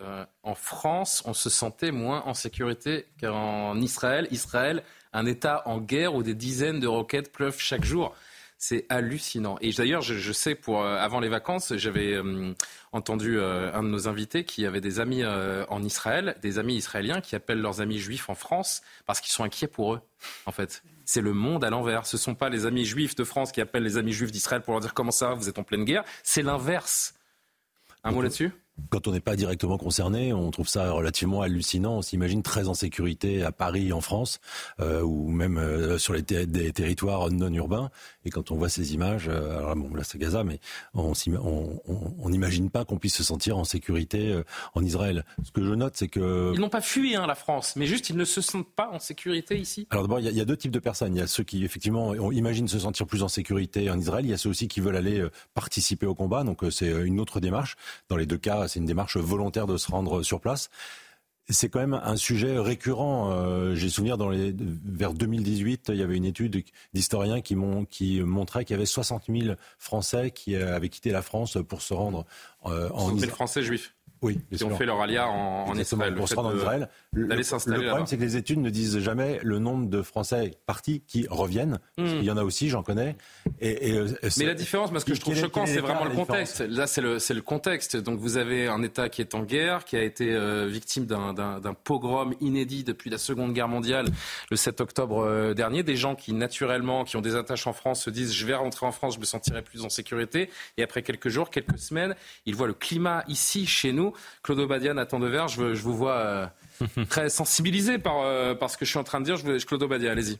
Euh, 0.00 0.24
en 0.42 0.54
France, 0.54 1.22
on 1.26 1.34
se 1.34 1.50
sentait 1.50 1.90
moins 1.90 2.22
en 2.26 2.34
sécurité 2.34 3.06
qu'en 3.20 3.76
Israël. 3.80 4.28
Israël, 4.30 4.82
un 5.12 5.26
État 5.26 5.62
en 5.66 5.78
guerre 5.78 6.14
où 6.14 6.22
des 6.22 6.34
dizaines 6.34 6.80
de 6.80 6.86
roquettes 6.86 7.32
pleuvent 7.32 7.58
chaque 7.58 7.84
jour. 7.84 8.14
C'est 8.58 8.86
hallucinant. 8.88 9.58
Et 9.60 9.72
d'ailleurs, 9.72 10.02
je, 10.02 10.32
sais, 10.32 10.54
pour 10.54 10.82
euh, 10.82 10.96
avant 10.96 11.18
les 11.18 11.28
vacances, 11.28 11.74
j'avais 11.76 12.12
euh, 12.12 12.54
entendu 12.92 13.40
un 13.40 13.82
de 13.82 13.88
nos 13.88 14.06
invités 14.06 14.44
qui 14.44 14.66
avait 14.66 14.80
des 14.80 15.00
amis 15.00 15.24
en 15.24 15.82
Israël, 15.82 16.36
des 16.42 16.58
amis 16.58 16.76
israéliens 16.76 17.20
qui 17.20 17.34
appellent 17.34 17.60
leurs 17.60 17.80
amis 17.80 17.98
juifs 17.98 18.28
en 18.28 18.34
France 18.34 18.82
parce 19.04 19.20
qu'ils 19.20 19.32
sont 19.32 19.42
inquiets 19.42 19.66
pour 19.66 19.94
eux. 19.94 20.00
En 20.46 20.52
fait, 20.52 20.84
c'est 21.04 21.22
le 21.22 21.32
monde 21.32 21.64
à 21.64 21.70
l'envers. 21.70 22.06
Ce 22.06 22.16
ne 22.16 22.20
sont 22.20 22.36
pas 22.36 22.50
les 22.50 22.66
amis 22.66 22.84
juifs 22.84 23.16
de 23.16 23.24
France 23.24 23.50
qui 23.50 23.60
appellent 23.60 23.82
les 23.82 23.96
amis 23.96 24.12
juifs 24.12 24.30
d'Israël 24.30 24.62
pour 24.62 24.74
leur 24.74 24.80
dire 24.80 24.94
comment 24.94 25.10
ça 25.10 25.34
vous 25.34 25.48
êtes 25.48 25.58
en 25.58 25.64
pleine 25.64 25.84
guerre. 25.84 26.04
C'est 26.22 26.42
l'inverse. 26.42 27.14
Un 28.04 28.12
mot 28.12 28.22
là-dessus? 28.22 28.52
Quand 28.88 29.06
on 29.06 29.12
n'est 29.12 29.20
pas 29.20 29.36
directement 29.36 29.76
concerné, 29.76 30.32
on 30.32 30.50
trouve 30.50 30.68
ça 30.68 30.90
relativement 30.92 31.42
hallucinant. 31.42 31.98
On 31.98 32.02
s'imagine 32.02 32.42
très 32.42 32.68
en 32.68 32.74
sécurité 32.74 33.42
à 33.42 33.52
Paris, 33.52 33.92
en 33.92 34.00
France, 34.00 34.40
euh, 34.80 35.02
ou 35.02 35.28
même 35.28 35.58
euh, 35.58 35.98
sur 35.98 36.14
les 36.14 36.22
des 36.22 36.72
territoires 36.72 37.30
non 37.30 37.52
urbains. 37.52 37.90
Et 38.24 38.30
quand 38.30 38.50
on 38.50 38.56
voit 38.56 38.68
ces 38.68 38.94
images, 38.94 39.28
euh, 39.28 39.58
alors 39.58 39.76
bon, 39.76 39.94
là 39.94 40.04
c'est 40.04 40.18
Gaza, 40.18 40.42
mais 40.44 40.58
on 40.94 41.12
n'imagine 42.30 42.70
pas 42.70 42.84
qu'on 42.84 42.98
puisse 42.98 43.14
se 43.16 43.24
sentir 43.24 43.58
en 43.58 43.64
sécurité 43.64 44.42
en 44.74 44.84
Israël. 44.84 45.24
Ce 45.42 45.50
que 45.50 45.64
je 45.64 45.74
note, 45.74 45.96
c'est 45.96 46.08
que 46.08 46.52
ils 46.54 46.60
n'ont 46.60 46.68
pas 46.68 46.80
fui 46.80 47.14
hein, 47.14 47.26
la 47.26 47.34
France, 47.34 47.74
mais 47.76 47.86
juste 47.86 48.08
ils 48.08 48.16
ne 48.16 48.24
se 48.24 48.40
sentent 48.40 48.72
pas 48.74 48.90
en 48.90 48.98
sécurité 48.98 49.58
ici. 49.58 49.86
Alors 49.90 50.04
d'abord, 50.04 50.20
il 50.20 50.30
y, 50.30 50.40
a 50.40 50.44
deux 50.44 50.56
types 50.56 50.70
de 50.70 50.78
personnes. 50.78 51.14
Il 51.14 51.18
y 51.18 51.22
a 51.22 51.26
ceux 51.26 51.44
qui 51.44 51.64
effectivement 51.64 52.14
imaginent 52.30 52.68
se 52.68 52.78
sentir 52.78 53.06
plus 53.06 53.22
en 53.22 53.28
sécurité 53.28 53.90
en 53.90 53.98
Israël. 53.98 54.24
Il 54.24 54.30
y 54.30 54.34
a 54.34 54.38
ceux 54.38 54.48
aussi 54.48 54.68
qui 54.68 54.80
veulent 54.80 54.96
aller 54.96 55.26
participer 55.54 56.06
au 56.06 56.14
combat. 56.14 56.44
Donc 56.44 56.64
c'est 56.70 56.88
une 56.88 57.20
autre 57.20 57.40
démarche. 57.40 57.76
Dans 58.08 58.16
les 58.16 58.26
deux 58.26 58.38
cas 58.38 58.61
c'est 58.68 58.78
une 58.80 58.86
démarche 58.86 59.16
volontaire 59.16 59.66
de 59.66 59.76
se 59.76 59.90
rendre 59.90 60.22
sur 60.22 60.40
place. 60.40 60.70
C'est 61.48 61.68
quand 61.68 61.80
même 61.80 62.00
un 62.04 62.16
sujet 62.16 62.58
récurrent. 62.58 63.32
Euh, 63.32 63.74
j'ai 63.74 63.88
souvenir 63.88 64.16
dans 64.16 64.30
les, 64.30 64.54
vers 64.56 65.12
2018, 65.12 65.90
il 65.92 65.96
y 65.96 66.02
avait 66.02 66.16
une 66.16 66.24
étude 66.24 66.64
d'historiens 66.94 67.40
qui, 67.40 67.56
qui 67.90 68.20
montrait 68.20 68.64
qu'il 68.64 68.74
y 68.74 68.76
avait 68.76 68.86
60 68.86 69.24
000 69.28 69.56
Français 69.78 70.30
qui 70.30 70.54
avaient 70.54 70.88
quitté 70.88 71.10
la 71.10 71.22
France 71.22 71.58
pour 71.68 71.82
se 71.82 71.94
rendre 71.94 72.26
euh, 72.66 72.88
en 72.90 73.14
Israël. 73.14 73.30
Français 73.30 73.62
juifs. 73.62 73.94
Oui, 74.22 74.40
qui 74.54 74.62
ont 74.62 74.76
fait 74.76 74.86
leur 74.86 75.00
alia 75.00 75.28
en, 75.28 75.68
en 75.68 75.76
Israël. 75.76 76.14
Pour 76.14 76.28
se 76.28 76.36
rendre 76.36 76.50
en 76.50 76.56
Israël. 76.56 76.88
Le, 77.12 77.26
le 77.26 77.86
problème, 77.88 78.06
c'est 78.06 78.16
que 78.16 78.22
les 78.22 78.36
études 78.36 78.60
ne 78.60 78.70
disent 78.70 79.00
jamais 79.00 79.40
le 79.42 79.58
nombre 79.58 79.88
de 79.88 80.00
Français 80.00 80.52
partis 80.64 81.02
qui 81.06 81.26
reviennent. 81.28 81.80
Hmm. 81.98 82.06
Il 82.06 82.24
y 82.24 82.30
en 82.30 82.36
a 82.36 82.44
aussi, 82.44 82.68
j'en 82.68 82.84
connais. 82.84 83.16
Et, 83.60 83.90
et, 83.90 84.00
Mais 84.38 84.46
la 84.46 84.54
différence, 84.54 84.92
moi, 84.92 85.00
ce 85.00 85.04
que 85.04 85.14
je 85.14 85.20
trouve 85.20 85.36
choquant, 85.36 85.66
c'est 85.66 85.80
vraiment 85.80 86.04
le 86.04 86.14
contexte. 86.14 86.60
Là, 86.60 86.86
c'est 86.86 87.00
le, 87.00 87.16
le, 87.16 87.40
contexte. 87.42 87.96
Donc, 87.96 88.20
vous 88.20 88.36
avez 88.36 88.68
un 88.68 88.82
État 88.82 89.08
qui 89.08 89.20
est 89.20 89.34
en 89.34 89.42
guerre, 89.42 89.84
qui 89.84 89.96
a 89.96 90.02
été 90.02 90.32
euh, 90.32 90.68
victime 90.68 91.04
d'un 91.06 91.74
pogrom 91.82 92.34
inédit 92.40 92.84
depuis 92.84 93.10
la 93.10 93.18
Seconde 93.18 93.52
Guerre 93.52 93.68
mondiale, 93.68 94.06
le 94.50 94.56
7 94.56 94.80
octobre 94.80 95.24
euh, 95.24 95.52
dernier. 95.52 95.82
Des 95.82 95.96
gens 95.96 96.14
qui, 96.14 96.32
naturellement, 96.32 97.04
qui 97.04 97.16
ont 97.16 97.22
des 97.22 97.34
attaches 97.34 97.66
en 97.66 97.72
France, 97.72 98.04
se 98.04 98.10
disent 98.10 98.32
je 98.32 98.46
vais 98.46 98.54
rentrer 98.54 98.86
en 98.86 98.92
France, 98.92 99.14
je 99.16 99.20
me 99.20 99.24
sentirai 99.24 99.62
plus 99.62 99.84
en 99.84 99.88
sécurité. 99.88 100.48
Et 100.76 100.84
après 100.84 101.02
quelques 101.02 101.28
jours, 101.28 101.50
quelques 101.50 101.78
semaines, 101.78 102.14
ils 102.46 102.54
voient 102.54 102.68
le 102.68 102.74
climat 102.74 103.24
ici, 103.26 103.66
chez 103.66 103.92
nous. 103.92 104.11
Claude 104.42 104.58
Obadia, 104.60 104.94
Nathan 104.94 105.20
Dever, 105.20 105.46
je, 105.48 105.74
je 105.74 105.82
vous 105.82 105.96
vois 105.96 106.16
euh, 106.16 106.46
très 107.08 107.28
sensibilisé 107.28 107.98
par, 107.98 108.58
par 108.58 108.70
ce 108.70 108.76
que 108.76 108.84
je 108.84 108.90
suis 108.90 108.98
en 108.98 109.04
train 109.04 109.20
de 109.20 109.24
dire. 109.24 109.36
Je, 109.36 109.64
Claude 109.64 109.82
Obadia, 109.82 110.10
allez-y. 110.10 110.38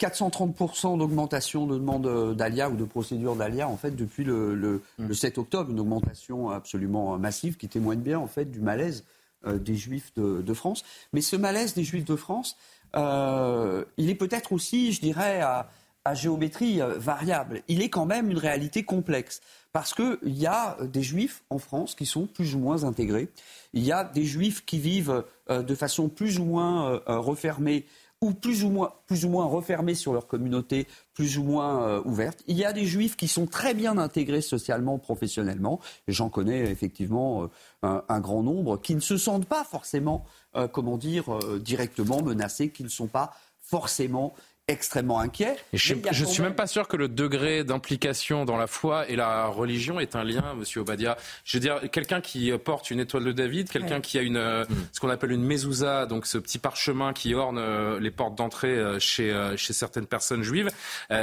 430% 0.00 0.92
bah, 0.92 0.98
d'augmentation 0.98 1.66
de 1.66 1.74
demande 1.74 2.34
d'ALIA 2.34 2.70
ou 2.70 2.76
de 2.76 2.84
procédure 2.84 3.36
d'ALIA 3.36 3.68
en 3.68 3.76
fait 3.76 3.90
depuis 3.90 4.24
le, 4.24 4.54
le, 4.54 4.80
7 5.12 5.36
mm. 5.36 5.40
octobre, 5.40 5.70
une 5.70 5.80
augmentation 5.80 6.48
absolument 6.48 7.18
massive 7.18 7.58
qui 7.58 7.68
témoigne 7.68 8.00
bien 8.00 8.18
en 8.18 8.26
fait 8.26 8.46
du 8.46 8.60
malaise 8.60 9.04
euh, 9.46 9.56
des 9.56 9.76
Juifs 9.76 10.12
de, 10.16 10.52
France. 10.52 10.84
Mais 11.12 11.20
ce 11.20 11.36
malaise 11.36 11.72
des 11.72 11.84
Juifs 11.84 12.04
de 12.04 12.16
France, 12.16 12.56
euh, 12.96 13.84
il 13.96 14.10
est 14.10 14.16
peut-être 14.16 14.50
aussi, 14.52 14.92
je 14.92 15.00
dirais, 15.00 15.40
à, 15.40 15.68
géométrie 16.14 16.80
euh, 16.80 16.98
variable. 16.98 17.62
Il 17.68 17.80
est 17.82 17.88
quand 17.88 18.06
même 18.06 18.30
une 18.30 18.38
réalité 18.38 18.82
complexe. 18.82 19.40
Parce 19.72 19.94
qu'il 19.94 20.18
y 20.24 20.46
a 20.46 20.76
des 20.82 21.02
juifs 21.02 21.42
en 21.50 21.58
France 21.58 21.94
qui 21.94 22.06
sont 22.06 22.26
plus 22.26 22.54
ou 22.54 22.58
moins 22.58 22.84
intégrés. 22.84 23.28
Il 23.74 23.84
y 23.84 23.92
a 23.92 24.02
des 24.02 24.24
juifs 24.24 24.64
qui 24.64 24.78
vivent 24.78 25.24
de 25.48 25.74
façon 25.74 26.08
plus 26.08 26.38
ou 26.38 26.44
moins 26.44 27.00
refermée 27.06 27.84
ou 28.20 28.32
plus 28.32 28.64
ou 28.64 28.70
moins, 28.70 28.92
plus 29.06 29.24
refermés 29.26 29.94
sur 29.94 30.12
leur 30.12 30.26
communauté, 30.26 30.86
plus 31.14 31.38
ou 31.38 31.44
moins 31.44 31.82
euh, 31.82 32.02
ouverte. 32.04 32.42
Il 32.48 32.56
y 32.56 32.64
a 32.64 32.72
des 32.72 32.84
juifs 32.84 33.16
qui 33.16 33.28
sont 33.28 33.46
très 33.46 33.74
bien 33.74 33.96
intégrés 33.96 34.40
socialement, 34.40 34.98
professionnellement, 34.98 35.80
j'en 36.08 36.28
connais 36.28 36.70
effectivement 36.70 37.48
euh, 37.84 38.00
un, 38.08 38.20
grand 38.20 38.42
nombre, 38.42 38.80
qui 38.80 38.94
ne 38.96 39.00
se 39.00 39.16
sentent 39.16 39.46
pas 39.46 39.62
forcément, 39.62 40.24
euh, 40.56 40.66
comment 40.66 40.96
dire, 40.96 41.38
directement 41.60 42.20
menacés, 42.22 42.70
qui 42.70 42.82
ne 42.82 42.88
sont 42.88 43.06
pas 43.06 43.34
forcément 43.60 44.34
extrêmement 44.68 45.18
inquiet. 45.18 45.56
je 45.72 45.94
ne 45.94 46.26
suis 46.26 46.42
même... 46.42 46.54
pas 46.54 46.66
sûr 46.66 46.86
que 46.88 46.96
le 46.96 47.08
degré 47.08 47.64
d'implication 47.64 48.44
dans 48.44 48.58
la 48.58 48.66
foi 48.66 49.08
et 49.08 49.16
la 49.16 49.46
religion 49.46 49.98
est 49.98 50.14
un 50.14 50.24
lien, 50.24 50.54
Monsieur 50.56 50.82
Obadia. 50.82 51.16
Je 51.44 51.56
veux 51.56 51.60
dire, 51.60 51.80
quelqu'un 51.90 52.20
qui 52.20 52.52
porte 52.58 52.90
une 52.90 53.00
étoile 53.00 53.24
de 53.24 53.32
David, 53.32 53.70
quelqu'un 53.70 54.00
qui 54.00 54.18
a 54.18 54.22
une, 54.22 54.36
euh, 54.36 54.64
mm. 54.64 54.74
ce 54.92 55.00
qu'on 55.00 55.08
appelle 55.08 55.32
une 55.32 55.42
mezouza, 55.42 56.04
donc 56.04 56.26
ce 56.26 56.36
petit 56.36 56.58
parchemin 56.58 57.14
qui 57.14 57.34
orne 57.34 57.58
euh, 57.58 57.98
les 57.98 58.10
portes 58.10 58.34
d'entrée 58.34 58.68
euh, 58.68 58.98
chez, 58.98 59.34
chez 59.56 59.72
certaines 59.72 60.06
personnes 60.06 60.42
juives, 60.42 60.70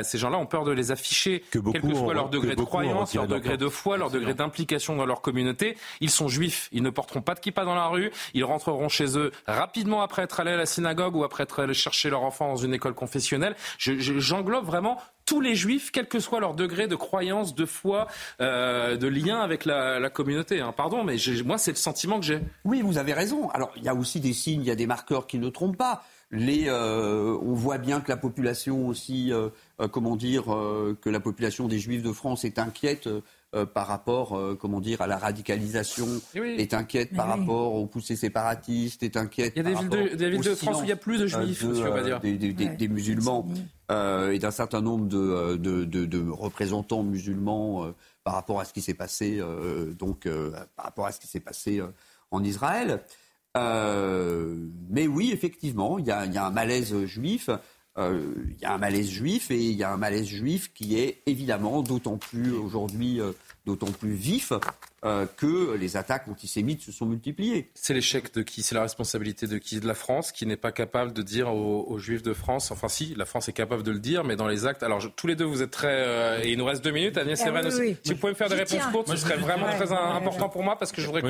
ces 0.02 0.18
gens-là 0.18 0.38
ont 0.38 0.46
peur 0.48 0.66
de 0.66 0.72
les 0.72 0.92
afficher, 0.92 1.44
que 1.52 1.60
quel 1.72 1.82
que 1.82 1.94
soit 1.94 2.14
leur 2.14 2.30
degré 2.30 2.56
de 2.56 2.64
croyance, 2.64 3.14
leur 3.14 3.28
degré 3.28 3.58
de 3.58 3.70
foi, 3.70 3.98
leur 3.98 4.10
degré 4.10 4.34
d'implication 4.34 4.96
dans 4.96 5.06
leur 5.06 5.22
communauté. 5.22 5.78
Ils 6.02 6.10
sont 6.10 6.28
juifs, 6.28 6.70
ils 6.72 6.82
ne 6.82 6.90
porteront 6.90 7.22
pas 7.22 7.36
de 7.36 7.40
kippa 7.40 7.64
dans 7.64 7.76
la 7.76 7.88
rue, 7.88 8.12
ils 8.34 8.44
rentreront 8.44 8.90
chez 8.90 9.18
eux 9.18 9.32
rapidement 9.46 10.02
après 10.02 10.24
être 10.24 10.40
allés 10.40 10.52
à 10.52 10.58
la 10.58 10.66
synagogue 10.66 11.16
ou 11.16 11.24
après 11.24 11.44
être 11.44 11.62
allés 11.62 11.74
chercher 11.74 12.10
leur 12.10 12.24
enfant 12.24 12.48
dans 12.48 12.56
une 12.56 12.74
école 12.74 12.94
confessionnelle 12.94 13.35
J'englobe 13.78 14.65
vraiment 14.65 15.00
tous 15.26 15.41
les 15.41 15.56
juifs, 15.56 15.91
quel 15.91 16.08
que 16.08 16.19
soit 16.19 16.39
leur 16.39 16.54
degré 16.54 16.88
de 16.88 16.95
croyance, 16.95 17.56
de 17.56 17.65
foi, 17.65 18.08
euh, 18.41 18.95
de 18.95 19.08
lien 19.08 19.39
avec 19.39 19.65
la, 19.65 20.10
communauté. 20.10 20.62
Hein. 20.62 20.74
Pardon, 20.76 21.04
mais 21.04 21.15
moi, 21.43 21.58
c'est 21.58 21.71
le 21.71 21.78
sentiment 21.78 22.19
que 22.19 22.26
j'ai. 22.26 22.39
Oui, 22.63 22.82
vous 22.82 22.98
avez 22.98 23.13
raison. 23.13 23.50
Alors, 23.50 23.71
il 23.76 23.84
y 23.84 23.89
a 23.89 23.95
aussi 23.95 24.19
des 24.19 24.34
signes, 24.34 24.62
il 24.62 24.67
y 24.67 24.71
a 24.71 24.76
des 24.76 24.88
marqueurs 24.88 25.28
qui 25.28 25.39
ne 25.39 25.50
trompent 25.50 25.78
pas. 25.78 26.04
Euh, 26.34 27.38
on 27.41 27.54
voit 27.54 27.78
bien 27.78 28.02
que 28.02 28.10
la 28.10 28.17
population 28.17 28.88
aussi, 28.88 29.32
euh, 29.32 29.50
comment 29.91 30.15
dire, 30.15 30.45
que 31.02 31.10
la 31.10 31.19
population 31.19 31.67
des 31.67 31.80
juifs 31.80 32.04
de 32.04 32.12
France 32.12 32.45
est 32.45 32.60
inquiète 32.60 33.10
euh, 33.56 33.65
par 33.65 33.88
rapport, 33.88 34.38
euh, 34.38 34.58
comment 34.60 34.82
dire, 34.82 35.02
à 35.02 35.08
la 35.08 35.18
radicalisation, 35.18 36.08
est 36.36 36.74
inquiète 36.74 37.15
par 37.15 37.28
rapport 37.28 37.76
aux 37.76 37.86
poussées 37.86 38.18
séparatistes, 38.18 39.02
est 39.02 39.15
inquiète. 39.15 39.54
Il 39.56 39.60
y 39.60 39.65
a 39.65 39.70
des 39.70 40.30
villes, 40.30 40.41
de, 40.41 40.56
France 40.56 40.82
où 40.82 40.84
il 40.84 40.89
y 40.89 40.91
a 40.91 40.98
plus 40.98 41.20
de 41.20 41.28
juifs, 41.28 41.63
euh, 41.63 41.70
monsieur, 41.70 41.89
on 41.89 41.94
va 41.94 42.04
dire. 42.04 42.20
Des, 42.20 42.88
musulmans 42.89 43.48
et 43.89 44.39
d'un 44.39 44.52
certain 44.52 44.82
nombre 44.82 45.08
de, 45.08 46.30
représentants 46.32 47.04
musulmans 47.04 47.94
par 48.26 48.34
rapport 48.34 48.60
à 48.60 48.65
ce 48.65 48.74
qui 48.74 48.82
s'est 48.82 48.94
passé, 48.94 49.41
donc 49.98 50.28
par 50.76 50.86
rapport 50.86 51.06
à 51.06 51.13
ce 51.13 51.22
qui 51.22 51.28
s'est 51.28 51.39
passé 51.39 51.82
en 52.32 52.44
Israël. 52.44 53.00
mais 53.56 55.08
oui, 55.08 55.32
effectivement, 55.32 55.98
il 55.98 56.06
y, 56.06 56.10
y 56.10 56.12
a 56.38 56.46
un 56.46 56.52
malaise 56.52 57.06
juif. 57.06 57.50
Il 57.98 58.58
y 58.62 58.66
a 58.66 58.74
un 58.74 58.78
malaise 58.78 59.10
juif 59.10 59.52
et 59.52 59.64
il 59.64 59.78
y 59.78 59.84
a 59.84 59.92
un 59.92 59.98
malaise 59.98 60.26
juif 60.26 60.72
qui 60.74 60.98
est 60.98 61.22
évidemment 61.26 61.82
d'autant 61.82 62.18
plus 62.18 62.52
aujourd'hui 62.52 63.22
d'autant 63.66 63.92
plus 63.92 64.14
vif 64.14 64.52
euh, 65.06 65.26
que 65.38 65.76
les 65.76 65.98
attaques 65.98 66.28
antisémites 66.28 66.82
se 66.82 66.91
sont 66.91 67.06
multipliées. 67.06 67.70
C'est 67.76 67.94
l'échec 67.94 68.34
de 68.34 68.41
qui 68.41 68.63
C'est 68.63 68.76
la 68.76 68.82
responsabilité 68.82 69.48
de 69.48 69.58
qui 69.58 69.80
De 69.80 69.88
la 69.88 69.94
France, 69.94 70.32
qui 70.32 70.46
n'est 70.46 70.58
pas 70.58 70.72
capable 70.72 71.13
de 71.13 71.22
dire 71.22 71.54
aux, 71.54 71.98
Juifs 72.00 72.24
de 72.24 72.34
France, 72.34 72.72
enfin 72.72 72.88
si, 72.88 73.13
la 73.15 73.26
France 73.26 73.48
est 73.48 73.54
capable 73.54 73.84
de 73.84 73.91
le 73.91 74.00
dire, 74.00 74.24
mais 74.24 74.36
dans 74.36 74.48
les 74.48 74.65
actes. 74.65 74.84
Alors 74.84 75.02
tous 75.15 75.28
les 75.28 75.36
deux, 75.36 75.46
vous 75.46 75.62
êtes 75.62 75.72
très... 75.72 75.88
Euh, 75.91 76.41
et 76.44 76.52
il 76.52 76.58
nous 76.58 76.65
reste 76.65 76.84
deux 76.84 76.91
minutes, 76.91 77.18
Agnès 77.18 77.41
ah, 77.46 77.65
aussi. 77.65 77.98
Si 78.04 78.13
vous 78.13 78.20
pouvez 78.20 78.34
me 78.34 78.38
faire 78.38 78.50
des 78.50 78.56
réponses 78.56 78.86
courtes, 78.91 79.10
ce 79.10 79.15
serait 79.15 79.38
vraiment 79.38 79.68
très 79.68 79.91
important 79.91 80.50
pour 80.50 80.63
moi, 80.63 80.78
parce 80.78 80.91
que 80.91 81.02
je 81.02 81.08
voudrais 81.08 81.22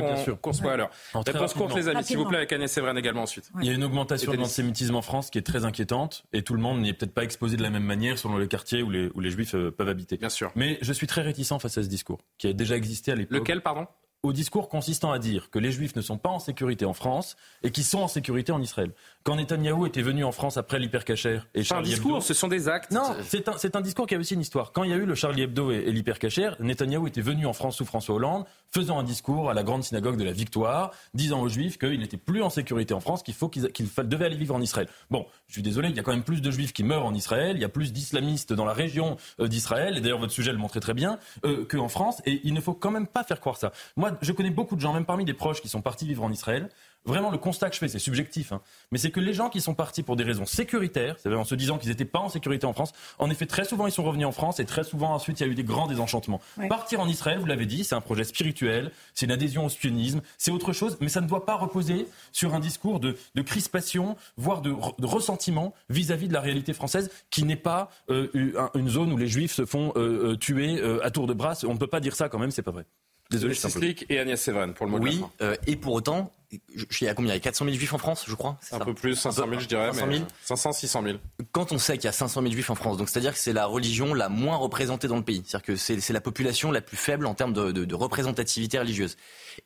qu'on 0.41 0.53
soit 0.53 0.73
à 0.73 0.77
l'heure. 0.77 0.89
Réponses 1.13 1.53
courtes, 1.53 1.75
les 1.75 1.87
amis, 1.87 2.03
s'il 2.03 2.17
vous 2.17 2.25
plaît, 2.25 2.37
avec 2.37 2.53
Agnès 2.53 2.71
Sévran 2.71 2.95
également 2.95 3.23
ensuite. 3.23 3.51
Il 3.61 3.67
y 3.67 3.69
a 3.69 3.73
une 3.73 3.83
augmentation 3.83 4.31
de 4.31 4.37
l'antisémitisme 4.37 4.95
en 4.95 5.01
France 5.01 5.29
qui 5.29 5.37
est 5.37 5.45
très 5.45 5.65
inquiétante, 5.65 6.23
et 6.33 6.41
tout 6.41 6.53
le 6.53 6.61
monde 6.61 6.81
n'y 6.81 6.89
est 6.89 6.93
peut-être 6.93 7.13
pas 7.13 7.23
exposé 7.23 7.57
de 7.57 7.63
la 7.63 7.69
même 7.69 7.83
manière 7.83 8.17
selon 8.17 8.37
les 8.37 8.47
quartiers 8.47 8.81
où 8.81 8.89
les, 8.89 9.09
où 9.13 9.19
les 9.19 9.31
Juifs 9.31 9.55
euh, 9.55 9.71
peuvent 9.71 9.89
habiter. 9.89 10.17
Bien 10.17 10.29
sûr. 10.29 10.51
Mais 10.55 10.77
je 10.81 10.93
suis 10.93 11.07
très 11.07 11.21
réticent 11.21 11.59
face 11.59 11.77
à 11.77 11.83
ce 11.83 11.87
discours, 11.87 12.19
qui 12.37 12.47
a 12.47 12.53
déjà 12.53 12.75
existé 12.75 13.11
à 13.11 13.15
l'époque. 13.15 13.37
Lequel, 13.37 13.61
pardon 13.65 13.87
au 14.21 14.33
discours 14.33 14.69
consistant 14.69 15.11
à 15.11 15.19
dire 15.19 15.49
que 15.51 15.59
les 15.59 15.71
Juifs 15.71 15.95
ne 15.95 16.01
sont 16.01 16.17
pas 16.17 16.29
en 16.29 16.39
sécurité 16.39 16.85
en 16.85 16.93
France 16.93 17.35
et 17.63 17.71
qu'ils 17.71 17.83
sont 17.83 17.99
en 17.99 18.07
sécurité 18.07 18.51
en 18.51 18.61
Israël. 18.61 18.91
Quand 19.25 19.37
Netanyahou 19.37 19.87
était 19.87 20.03
venu 20.03 20.23
en 20.23 20.31
France 20.31 20.55
après 20.57 20.77
l'hypercacher 20.77 21.39
et 21.55 21.63
Charlie 21.63 21.87
un 21.87 21.93
discours, 21.95 22.17
Hebdo, 22.17 22.21
ce 22.21 22.35
sont 22.35 22.47
des 22.47 22.69
actes. 22.69 22.91
Non, 22.91 23.15
c'est 23.23 23.49
un, 23.49 23.55
un, 23.73 23.81
discours 23.81 24.05
qui 24.05 24.13
a 24.13 24.19
aussi 24.19 24.35
une 24.35 24.41
histoire. 24.41 24.71
Quand 24.71 24.83
il 24.83 24.91
y 24.91 24.93
a 24.93 24.97
eu 24.97 25.05
le 25.07 25.15
Charlie 25.15 25.41
Hebdo 25.41 25.71
et, 25.71 25.91
l'hypercacher, 25.91 26.51
Netanyahou 26.59 27.07
était 27.07 27.21
venu 27.21 27.47
en 27.47 27.53
France 27.53 27.77
sous 27.77 27.85
François 27.85 28.13
Hollande, 28.13 28.45
faisant 28.71 28.99
un 28.99 29.03
discours 29.03 29.49
à 29.49 29.55
la 29.55 29.63
grande 29.63 29.83
synagogue 29.83 30.17
de 30.17 30.23
la 30.23 30.31
Victoire, 30.31 30.91
disant 31.15 31.41
aux 31.41 31.49
Juifs 31.49 31.79
qu'ils 31.79 31.99
n'étaient 31.99 32.17
plus 32.17 32.43
en 32.43 32.51
sécurité 32.51 32.93
en 32.93 32.99
France, 32.99 33.23
qu'il 33.23 33.33
faut 33.33 33.49
qu'ils 33.49 33.67
devaient 34.03 34.25
aller 34.25 34.37
vivre 34.37 34.53
en 34.53 34.61
Israël. 34.61 34.87
Bon, 35.09 35.25
je 35.47 35.53
suis 35.53 35.63
désolé, 35.63 35.89
il 35.89 35.95
y 35.95 35.99
a 35.99 36.03
quand 36.03 36.13
même 36.13 36.23
plus 36.23 36.43
de 36.43 36.51
Juifs 36.51 36.71
qui 36.71 36.83
meurent 36.83 37.05
en 37.05 37.15
Israël, 37.15 37.55
il 37.55 37.61
y 37.63 37.65
a 37.65 37.69
plus 37.69 37.93
d'islamistes 37.93 38.53
dans 38.53 38.65
la 38.65 38.73
région 38.73 39.17
euh, 39.39 39.47
d'Israël, 39.47 39.97
et 39.97 40.01
d'ailleurs 40.01 40.19
votre 40.19 40.33
sujet 40.33 40.51
le 40.51 40.59
montrait 40.59 40.81
très 40.81 40.93
bien, 40.93 41.17
euh, 41.45 41.65
qu'en 41.65 41.87
France, 41.87 42.21
et 42.27 42.41
il 42.43 42.53
ne 42.53 42.61
faut 42.61 42.75
quand 42.75 42.91
même 42.91 43.07
pas 43.07 43.23
faire 43.23 43.39
croire 43.39 43.57
ça. 43.57 43.71
Moi, 43.97 44.11
je 44.21 44.31
connais 44.33 44.51
beaucoup 44.51 44.75
de 44.75 44.81
gens 44.81 44.93
même 44.93 45.05
parmi 45.05 45.25
des 45.25 45.33
proches 45.33 45.63
qui 45.63 45.67
sont 45.67 45.81
partis 45.81 46.05
vivre 46.05 46.23
en 46.23 46.31
Israël, 46.31 46.69
Vraiment, 47.05 47.29
le 47.29 47.37
constat 47.37 47.69
que 47.69 47.75
je 47.75 47.79
fais, 47.79 47.87
c'est 47.87 47.99
subjectif, 47.99 48.51
hein, 48.51 48.61
mais 48.91 48.97
c'est 48.97 49.11
que 49.11 49.19
les 49.19 49.33
gens 49.33 49.49
qui 49.49 49.61
sont 49.61 49.75
partis 49.75 50.01
pour 50.01 50.15
des 50.15 50.23
raisons 50.23 50.45
sécuritaires, 50.45 51.15
c'est-à-dire 51.19 51.39
en 51.39 51.45
se 51.45 51.55
disant 51.55 51.77
qu'ils 51.77 51.89
n'étaient 51.89 52.05
pas 52.05 52.19
en 52.19 52.29
sécurité 52.29 52.65
en 52.65 52.73
France, 52.73 52.93
en 53.19 53.29
effet, 53.29 53.45
très 53.45 53.63
souvent, 53.63 53.85
ils 53.85 53.91
sont 53.91 54.03
revenus 54.03 54.25
en 54.25 54.31
France 54.31 54.59
et 54.59 54.65
très 54.65 54.83
souvent, 54.83 55.13
ensuite, 55.13 55.39
il 55.39 55.45
y 55.45 55.49
a 55.49 55.51
eu 55.51 55.55
des 55.55 55.63
grands 55.63 55.87
désenchantements. 55.87 56.41
Partir 56.67 56.99
en 56.99 57.07
Israël, 57.07 57.37
vous 57.39 57.45
l'avez 57.45 57.67
dit, 57.67 57.83
c'est 57.83 57.95
un 57.95 58.01
projet 58.01 58.23
spirituel, 58.23 58.91
c'est 59.13 59.27
une 59.27 59.31
adhésion 59.31 59.65
au 59.65 59.69
sionisme, 59.69 60.21
c'est 60.37 60.51
autre 60.51 60.73
chose, 60.73 60.97
mais 60.99 61.09
ça 61.09 61.21
ne 61.21 61.27
doit 61.27 61.45
pas 61.45 61.55
reposer 61.55 62.07
sur 62.31 62.55
un 62.55 62.59
discours 62.59 62.99
de, 62.99 63.15
crispation, 63.43 64.17
voire 64.37 64.61
de, 64.61 64.73
ressentiment 65.05 65.73
vis-à-vis 65.89 66.27
de 66.27 66.33
la 66.33 66.41
réalité 66.41 66.73
française, 66.73 67.11
qui 67.29 67.43
n'est 67.43 67.55
pas 67.55 67.89
euh, 68.09 68.27
une 68.73 68.89
zone 68.89 69.11
où 69.11 69.17
les 69.17 69.27
juifs 69.27 69.53
se 69.53 69.65
font 69.65 69.93
euh, 69.95 70.31
euh, 70.31 70.35
tuer 70.35 70.81
à 71.03 71.11
tour 71.11 71.27
de 71.27 71.33
bras. 71.33 71.53
On 71.65 71.73
ne 71.73 71.77
peut 71.77 71.87
pas 71.87 71.99
dire 71.99 72.15
ça 72.15 72.29
quand 72.29 72.39
même, 72.39 72.51
c'est 72.51 72.63
pas 72.63 72.71
vrai. 72.71 72.85
Désolé, 73.31 73.55
c'est 73.55 74.05
et 74.09 74.19
Agnès 74.19 74.39
Sévan 74.39 74.73
pour 74.73 74.85
le 74.85 74.91
mot 74.91 74.99
Oui, 74.99 75.23
et 75.65 75.75
pour 75.75 75.93
autant, 75.93 76.31
je 76.75 76.85
suis 76.89 77.07
à 77.07 77.13
combien? 77.13 77.33
Il 77.33 77.35
y 77.35 77.37
a 77.37 77.41
400 77.41 77.65
000 77.65 77.77
juifs 77.77 77.93
en 77.93 77.97
France, 77.97 78.25
je 78.27 78.35
crois 78.35 78.57
Un 78.71 78.79
peu 78.79 78.93
plus, 78.93 79.15
500 79.15 79.45
000 79.47 79.59
je 79.59 79.67
dirais. 79.67 79.93
500 79.93 80.11
000 80.11 80.25
500, 80.43 80.71
600 80.73 81.03
000. 81.03 81.17
Quand 81.51 81.71
on 81.71 81.77
sait 81.77 81.97
qu'il 81.97 82.05
y 82.05 82.07
a 82.07 82.11
500 82.11 82.41
000 82.41 82.53
juifs 82.53 82.69
en 82.69 82.75
France, 82.75 82.97
donc 82.97 83.09
c'est-à-dire 83.09 83.33
que 83.33 83.39
c'est 83.39 83.53
la 83.53 83.65
religion 83.65 84.13
la 84.13 84.29
moins 84.29 84.57
représentée 84.57 85.07
dans 85.07 85.17
le 85.17 85.23
pays, 85.23 85.43
c'est-à-dire 85.45 85.65
que 85.65 85.75
c'est 85.75 86.13
la 86.13 86.21
population 86.21 86.71
la 86.71 86.81
plus 86.81 86.97
faible 86.97 87.25
en 87.25 87.33
termes 87.33 87.53
de, 87.53 87.71
de, 87.71 87.85
de 87.85 87.95
représentativité 87.95 88.79
religieuse, 88.79 89.17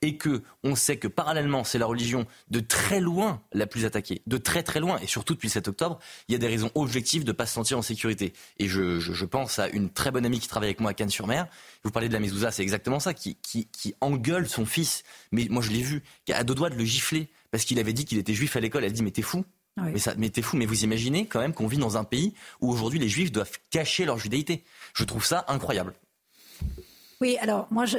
et 0.02 0.18
que 0.18 0.44
on 0.64 0.76
sait 0.76 0.98
que 0.98 1.08
parallèlement 1.08 1.64
c'est 1.64 1.78
la 1.78 1.86
religion 1.86 2.26
de 2.50 2.60
très 2.60 3.00
loin 3.00 3.42
la 3.54 3.68
plus 3.68 3.86
attaquée, 3.86 4.22
de 4.28 4.38
très 4.38 4.64
très 4.64 4.80
loin, 4.80 5.00
et 5.00 5.08
surtout 5.08 5.34
depuis 5.34 5.50
7 5.50 5.68
octobre, 5.68 6.00
il 6.28 6.34
y 6.34 6.36
a 6.36 6.38
des 6.38 6.48
raisons 6.48 6.72
objectives 6.76 7.24
de 7.24 7.32
ne 7.32 7.36
pas 7.36 7.46
se 7.46 7.54
sentir 7.54 7.78
en 7.78 7.82
sécurité. 7.82 8.34
Et 8.58 8.68
je, 8.68 9.00
je, 9.00 9.14
je, 9.14 9.26
pense 9.26 9.60
à 9.60 9.68
une 9.70 9.90
très 9.90 10.12
bonne 10.12 10.26
amie 10.26 10.40
qui 10.40 10.48
travaille 10.48 10.70
avec 10.70 10.80
moi 10.80 10.92
à 10.92 10.94
Cannes-sur-Mer. 10.94 11.48
Vous 11.84 11.92
parlez 11.92 12.08
de 12.08 12.14
la 12.14 12.20
Mezouza, 12.20 12.52
c'est 12.52 12.64
exactement 12.64 13.00
ça, 13.00 13.14
qui, 13.14 13.36
qui, 13.36 13.68
qui 13.68 13.94
engueule 14.02 14.48
son 14.48 14.66
fils. 14.66 15.04
Mais 15.32 15.48
moi 15.50 15.62
je 15.62 15.72
l'ai 15.72 15.82
vu, 15.82 16.04
qui 16.26 16.34
a 16.34 16.44
deux 16.44 16.56
doigts 16.56 16.70
de 16.70 16.76
le 16.80 16.86
gifler 16.86 17.28
parce 17.52 17.66
qu'il 17.66 17.80
avait 17.80 17.94
dit 17.94 18.06
qu'il 18.06 18.18
était 18.18 18.34
juif 18.34 18.56
à 18.56 18.60
l'école. 18.60 18.84
Elle 18.84 18.94
dit 18.94 19.04
mais 19.04 19.12
t'es 19.12 19.22
fou. 19.22 19.46
Mais, 19.78 20.00
ça, 20.00 20.14
mais 20.18 20.30
t'es 20.30 20.42
fou. 20.42 20.58
Mais 20.58 20.66
vous 20.66 20.84
imaginez 20.84 21.26
quand 21.26 21.40
même 21.40 21.54
qu'on 21.54 21.68
vit 21.68 21.78
dans 21.78 21.96
un 21.96 22.04
pays 22.04 22.34
où 22.60 22.70
aujourd'hui 22.70 23.00
les 23.00 23.08
juifs 23.08 23.32
doivent 23.32 23.58
cacher 23.70 24.04
leur 24.06 24.18
judaïté. 24.18 24.64
Je 24.94 25.04
trouve 25.04 25.26
ça 25.26 25.46
incroyable. 25.48 25.94
Oui, 27.22 27.38
alors 27.38 27.68
moi, 27.70 27.86
je, 27.86 27.98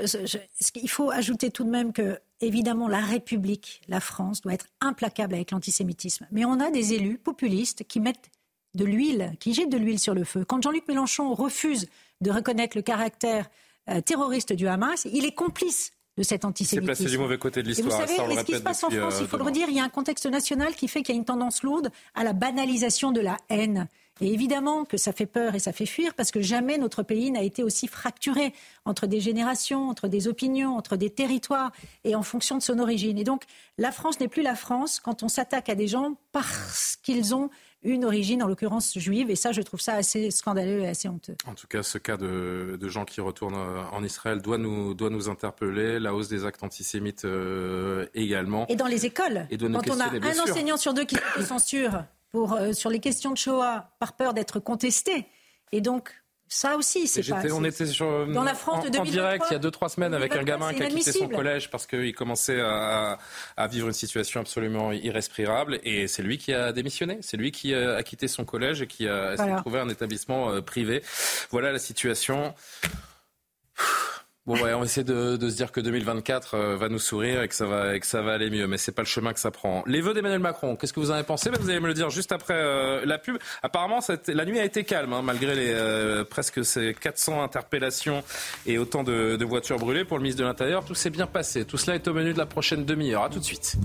il 0.74 0.90
faut 0.90 1.10
ajouter 1.10 1.50
tout 1.50 1.64
de 1.64 1.70
même 1.70 1.92
que 1.92 2.18
évidemment, 2.40 2.88
la 2.88 3.00
République, 3.00 3.82
la 3.88 4.00
France, 4.00 4.40
doit 4.40 4.54
être 4.54 4.66
implacable 4.80 5.34
avec 5.34 5.50
l'antisémitisme. 5.50 6.26
Mais 6.32 6.44
on 6.44 6.58
a 6.60 6.70
des 6.70 6.94
élus 6.94 7.18
populistes 7.18 7.84
qui 7.86 8.00
mettent 8.00 8.30
de 8.74 8.84
l'huile, 8.84 9.32
qui 9.40 9.52
jettent 9.52 9.70
de 9.70 9.76
l'huile 9.76 9.98
sur 9.98 10.14
le 10.14 10.24
feu. 10.24 10.44
Quand 10.44 10.62
Jean-Luc 10.62 10.86
Mélenchon 10.88 11.34
refuse 11.34 11.86
de 12.20 12.30
reconnaître 12.30 12.76
le 12.76 12.82
caractère 12.82 13.50
euh, 13.88 14.00
terroriste 14.00 14.52
du 14.52 14.68
Hamas, 14.68 15.06
il 15.12 15.24
est 15.24 15.34
complice 15.34 15.92
de 16.16 16.22
cet 16.22 16.44
antisémitisme. 16.44 16.80
C'est 16.80 17.02
placé 17.02 17.10
du 17.10 17.18
mauvais 17.18 17.38
côté 17.38 17.62
de 17.62 17.68
l'histoire. 17.68 18.00
Vous 18.00 18.06
savez, 18.06 18.36
ce 18.36 18.44
qui 18.44 18.54
se 18.54 18.58
passe 18.58 18.84
en 18.84 18.90
France, 18.90 19.18
il 19.20 19.26
faut 19.26 19.36
le 19.36 19.44
redire, 19.44 19.68
il 19.68 19.76
y 19.76 19.80
a 19.80 19.84
un 19.84 19.88
contexte 19.88 20.26
national 20.26 20.74
qui 20.74 20.88
fait 20.88 21.02
qu'il 21.02 21.14
y 21.14 21.18
a 21.18 21.18
une 21.18 21.24
tendance 21.24 21.62
lourde 21.62 21.90
à 22.14 22.24
la 22.24 22.32
banalisation 22.32 23.12
de 23.12 23.20
la 23.20 23.36
haine. 23.48 23.88
Et 24.20 24.34
évidemment 24.34 24.84
que 24.84 24.98
ça 24.98 25.12
fait 25.12 25.26
peur 25.26 25.54
et 25.54 25.58
ça 25.58 25.72
fait 25.72 25.86
fuir 25.86 26.14
parce 26.14 26.30
que 26.30 26.42
jamais 26.42 26.76
notre 26.76 27.02
pays 27.02 27.30
n'a 27.30 27.42
été 27.42 27.62
aussi 27.62 27.88
fracturé 27.88 28.52
entre 28.84 29.06
des 29.06 29.20
générations, 29.20 29.88
entre 29.88 30.08
des 30.08 30.28
opinions, 30.28 30.76
entre 30.76 30.96
des 30.96 31.08
territoires 31.08 31.72
et 32.04 32.14
en 32.14 32.22
fonction 32.22 32.58
de 32.58 32.62
son 32.62 32.78
origine. 32.78 33.16
Et 33.18 33.24
donc 33.24 33.44
la 33.78 33.92
France 33.92 34.20
n'est 34.20 34.28
plus 34.28 34.42
la 34.42 34.54
France 34.54 35.00
quand 35.00 35.22
on 35.22 35.28
s'attaque 35.28 35.70
à 35.70 35.74
des 35.74 35.88
gens 35.88 36.16
parce 36.32 36.98
qu'ils 37.02 37.34
ont 37.34 37.48
une 37.82 38.04
origine, 38.04 38.42
en 38.42 38.46
l'occurrence 38.46 38.98
juive. 38.98 39.30
Et 39.30 39.36
ça, 39.36 39.52
je 39.52 39.62
trouve 39.62 39.80
ça 39.80 39.94
assez 39.94 40.30
scandaleux 40.30 40.80
et 40.80 40.88
assez 40.88 41.08
honteux. 41.08 41.36
En 41.46 41.54
tout 41.54 41.66
cas, 41.66 41.82
ce 41.82 41.98
cas 41.98 42.16
de, 42.16 42.78
gens 42.88 43.04
qui 43.04 43.20
retournent 43.20 43.54
euh, 43.54 43.82
en 43.92 44.02
Israël 44.02 44.42
doit 44.42 44.58
nous, 44.58 44.94
doit 44.94 45.10
nous 45.10 45.28
interpeller. 45.28 45.98
La 45.98 46.14
hausse 46.14 46.28
des 46.28 46.44
actes 46.44 46.62
antisémites 46.62 47.24
euh, 47.24 48.06
également. 48.14 48.66
Et 48.68 48.76
dans 48.76 48.86
les 48.86 49.06
écoles. 49.06 49.46
Quand 49.50 49.90
on 49.90 50.00
a 50.00 50.10
un 50.10 50.38
enseignant 50.40 50.76
sur 50.76 50.94
deux 50.94 51.04
qui 51.04 51.16
se 51.36 51.42
censure 51.42 52.04
pour, 52.30 52.54
euh, 52.54 52.72
sur 52.72 52.90
les 52.90 53.00
questions 53.00 53.30
de 53.30 53.36
Shoah 53.36 53.90
par 53.98 54.14
peur 54.14 54.34
d'être 54.34 54.60
contesté. 54.60 55.26
Et 55.72 55.80
donc, 55.80 56.19
ça 56.52 56.76
aussi, 56.76 57.06
c'est 57.06 57.22
pas. 57.28 57.40
On 57.52 57.62
était 57.62 57.86
sur, 57.86 58.26
dans 58.26 58.42
la 58.42 58.54
France 58.54 58.84
en, 58.84 58.90
de 58.90 59.08
direct 59.08 59.44
il 59.50 59.52
y 59.52 59.56
a 59.56 59.60
deux 59.60 59.70
trois 59.70 59.88
semaines 59.88 60.14
avec 60.14 60.34
un 60.34 60.42
gamin 60.42 60.74
qui 60.74 60.82
a 60.82 60.88
quitté 60.88 61.12
son 61.12 61.28
collège 61.28 61.70
parce 61.70 61.86
qu'il 61.86 62.12
commençait 62.12 62.60
à, 62.60 63.18
à, 63.56 63.66
vivre 63.68 63.86
une 63.86 63.92
situation 63.92 64.40
absolument 64.40 64.90
irrespirable 64.90 65.78
et 65.84 66.08
c'est 66.08 66.24
lui 66.24 66.38
qui 66.38 66.52
a 66.52 66.72
démissionné. 66.72 67.18
C'est 67.20 67.36
lui 67.36 67.52
qui 67.52 67.72
a, 67.72 68.02
quitté 68.02 68.26
son 68.26 68.44
collège 68.44 68.82
et 68.82 68.88
qui 68.88 69.06
a 69.06 69.36
trouvé 69.58 69.78
un 69.78 69.88
établissement 69.88 70.50
euh, 70.50 70.60
privé. 70.60 71.04
Voilà 71.52 71.70
la 71.70 71.78
situation. 71.78 72.52
Bon, 74.46 74.54
ouais, 74.54 74.72
on 74.72 74.78
va 74.78 74.86
essayer 74.86 75.04
de, 75.04 75.36
de, 75.36 75.50
se 75.50 75.56
dire 75.56 75.70
que 75.70 75.82
2024 75.82 76.54
euh, 76.54 76.76
va 76.76 76.88
nous 76.88 76.98
sourire 76.98 77.42
et 77.42 77.48
que 77.48 77.54
ça 77.54 77.66
va, 77.66 77.94
et 77.94 78.00
que 78.00 78.06
ça 78.06 78.22
va 78.22 78.32
aller 78.32 78.48
mieux, 78.48 78.66
mais 78.66 78.78
c'est 78.78 78.90
pas 78.90 79.02
le 79.02 79.06
chemin 79.06 79.34
que 79.34 79.38
ça 79.38 79.50
prend. 79.50 79.84
Les 79.86 80.00
vœux 80.00 80.14
d'Emmanuel 80.14 80.40
Macron, 80.40 80.76
qu'est-ce 80.76 80.94
que 80.94 81.00
vous 81.00 81.10
en 81.10 81.14
avez 81.14 81.24
pensé? 81.24 81.50
Vous 81.60 81.68
allez 81.68 81.78
me 81.78 81.88
le 81.88 81.92
dire 81.94 82.08
juste 82.08 82.32
après 82.32 82.54
euh, 82.56 83.04
la 83.04 83.18
pub. 83.18 83.36
Apparemment, 83.62 84.00
la 84.26 84.44
nuit 84.46 84.58
a 84.58 84.64
été 84.64 84.84
calme, 84.84 85.12
hein, 85.12 85.20
malgré 85.20 85.54
les 85.54 85.72
euh, 85.74 86.24
presque 86.24 86.64
ces 86.64 86.94
400 86.94 87.42
interpellations 87.42 88.24
et 88.64 88.78
autant 88.78 89.04
de, 89.04 89.36
de 89.36 89.44
voitures 89.44 89.76
brûlées 89.76 90.06
pour 90.06 90.16
le 90.16 90.22
ministre 90.22 90.40
de 90.40 90.46
l'Intérieur. 90.46 90.86
Tout 90.86 90.94
s'est 90.94 91.10
bien 91.10 91.26
passé. 91.26 91.66
Tout 91.66 91.76
cela 91.76 91.96
est 91.96 92.08
au 92.08 92.14
menu 92.14 92.32
de 92.32 92.38
la 92.38 92.46
prochaine 92.46 92.86
demi-heure. 92.86 93.24
À 93.24 93.28
tout 93.28 93.40
de 93.40 93.44
suite. 93.44 93.76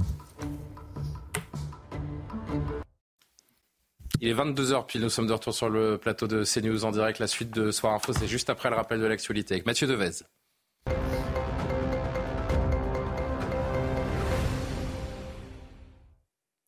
Il 4.22 4.30
est 4.30 4.34
22h, 4.34 4.86
puis 4.88 5.00
nous 5.00 5.10
sommes 5.10 5.28
de 5.28 5.34
retour 5.34 5.54
sur 5.54 5.70
le 5.70 5.98
plateau 5.98 6.28
de 6.28 6.46
CNews 6.46 6.86
en 6.86 6.92
direct. 6.92 7.20
La 7.20 7.28
suite 7.28 7.52
de 7.52 7.72
Soir 7.72 7.94
Info, 7.94 8.14
c'est 8.14 8.28
juste 8.28 8.50
après 8.50 8.70
le 8.70 8.78
rappel 8.78 9.02
de 9.02 9.06
l'actualité 9.06 9.56
avec 9.56 9.66
Mathieu 9.66 9.86
Devez. 9.86 10.24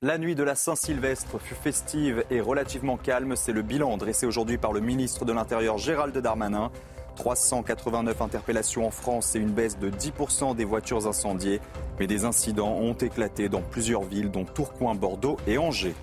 La 0.04 0.20
nuit 0.20 0.36
de 0.36 0.44
la 0.44 0.54
Saint-Sylvestre 0.54 1.40
fut 1.40 1.56
festive 1.56 2.24
et 2.30 2.40
relativement 2.40 2.98
calme. 2.98 3.36
C'est 3.36 3.52
le 3.52 3.64
bilan 3.64 3.98
dressé 3.98 4.28
aujourd'hui 4.28 4.60
par 4.60 4.72
le 4.72 4.80
ministre 4.80 5.26
de 5.26 5.34
l'Intérieur 5.34 5.80
Gérald 5.80 6.16
Darmanin. 6.16 6.70
389 7.16 8.22
interpellations 8.22 8.86
en 8.86 8.92
France 8.92 9.36
et 9.36 9.40
une 9.40 9.50
baisse 9.50 9.80
de 9.80 9.90
10% 9.90 10.56
des 10.56 10.66
voitures 10.66 11.08
incendiées. 11.08 11.60
Mais 12.00 12.06
des 12.06 12.26
incidents 12.26 12.76
ont 12.76 12.94
éclaté 12.94 13.50
dans 13.50 13.64
plusieurs 13.64 14.04
villes, 14.04 14.30
dont 14.30 14.46
Tourcoing, 14.46 14.94
Bordeaux 14.94 15.38
et 15.48 15.58
Angers. 15.58 15.96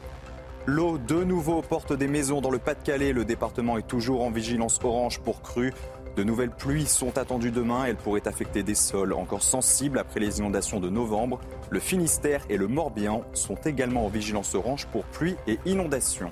L'eau 0.66 0.98
de 0.98 1.22
nouveau 1.22 1.62
porte 1.62 1.92
des 1.92 2.08
maisons 2.08 2.40
dans 2.40 2.50
le 2.50 2.58
Pas-de-Calais. 2.58 3.12
Le 3.12 3.24
département 3.24 3.78
est 3.78 3.86
toujours 3.86 4.24
en 4.24 4.30
vigilance 4.32 4.80
orange 4.82 5.20
pour 5.20 5.40
crues. 5.40 5.72
De 6.16 6.22
nouvelles 6.22 6.50
pluies 6.50 6.86
sont 6.86 7.18
attendues 7.18 7.50
demain. 7.50 7.86
Elles 7.86 7.96
pourraient 7.96 8.28
affecter 8.28 8.62
des 8.62 8.76
sols 8.76 9.12
encore 9.12 9.42
sensibles 9.42 9.98
après 9.98 10.20
les 10.20 10.38
inondations 10.38 10.78
de 10.78 10.88
novembre. 10.88 11.40
Le 11.70 11.80
Finistère 11.80 12.44
et 12.48 12.56
le 12.56 12.68
Morbihan 12.68 13.24
sont 13.32 13.56
également 13.64 14.06
en 14.06 14.08
vigilance 14.08 14.54
orange 14.54 14.86
pour 14.86 15.04
pluie 15.04 15.34
et 15.48 15.58
inondations. 15.66 16.30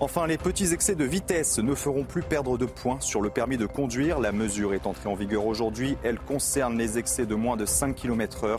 Enfin, 0.00 0.26
les 0.26 0.38
petits 0.38 0.72
excès 0.72 0.94
de 0.94 1.04
vitesse 1.04 1.58
ne 1.58 1.74
feront 1.74 2.04
plus 2.04 2.22
perdre 2.22 2.58
de 2.58 2.66
points 2.66 3.00
sur 3.00 3.22
le 3.22 3.30
permis 3.30 3.56
de 3.56 3.66
conduire. 3.66 4.18
La 4.18 4.32
mesure 4.32 4.74
est 4.74 4.86
entrée 4.86 5.08
en 5.08 5.14
vigueur 5.14 5.46
aujourd'hui. 5.46 5.96
Elle 6.02 6.18
concerne 6.18 6.76
les 6.76 6.98
excès 6.98 7.26
de 7.26 7.34
moins 7.34 7.56
de 7.56 7.66
5 7.66 7.94
km/h. 7.94 8.58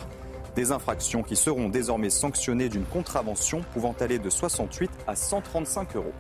Des 0.56 0.72
infractions 0.72 1.24
qui 1.24 1.36
seront 1.36 1.70
désormais 1.70 2.10
sanctionnées 2.10 2.70
d'une 2.70 2.84
contravention 2.84 3.62
pouvant 3.74 3.96
aller 4.00 4.20
de 4.20 4.30
68 4.30 4.92
à 5.08 5.16
135 5.16 5.96
euros. 5.96 6.14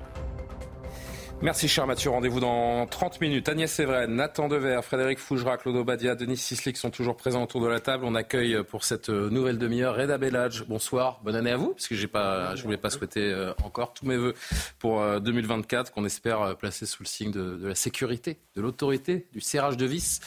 Merci 1.43 1.67
cher 1.67 1.87
Mathieu. 1.87 2.11
Rendez-vous 2.11 2.39
dans 2.39 2.85
30 2.85 3.19
minutes. 3.19 3.49
Agnès 3.49 3.71
Sévren, 3.71 4.13
Nathan 4.13 4.47
Dever, 4.47 4.79
Frédéric 4.83 5.17
Fougera, 5.17 5.57
Claude 5.57 5.83
Badia, 5.83 6.13
Denis 6.13 6.37
Sislik 6.37 6.77
sont 6.77 6.91
toujours 6.91 7.17
présents 7.17 7.41
autour 7.41 7.61
de 7.61 7.67
la 7.67 7.79
table. 7.79 8.05
On 8.05 8.13
accueille 8.13 8.61
pour 8.63 8.83
cette 8.83 9.09
nouvelle 9.09 9.57
demi-heure 9.57 9.95
Reda 9.95 10.19
Bellage. 10.19 10.65
Bonsoir, 10.67 11.19
bonne 11.23 11.35
année 11.35 11.49
à 11.49 11.57
vous, 11.57 11.69
parce 11.69 11.87
que 11.87 11.95
je 11.95 12.63
voulais 12.63 12.77
pas 12.77 12.91
souhaiter 12.91 13.31
euh, 13.31 13.53
encore 13.63 13.95
tous 13.95 14.05
mes 14.05 14.17
voeux 14.17 14.35
pour 14.77 15.03
2024 15.19 15.87
euh, 15.89 15.91
qu'on 15.91 16.05
espère 16.05 16.41
euh, 16.41 16.53
placer 16.53 16.85
sous 16.85 17.01
le 17.01 17.07
signe 17.07 17.31
de, 17.31 17.69
la 17.69 17.73
sécurité, 17.73 18.37
de 18.55 18.61
l'autorité, 18.61 19.25
du 19.33 19.41
serrage 19.41 19.77
de 19.77 19.87
vis 19.87 20.19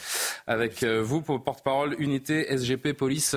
avec 0.47 0.83
vous 0.83 1.21
porte-parole 1.21 1.95
unité 1.97 2.45
SGP 2.55 2.91
Police 2.91 3.33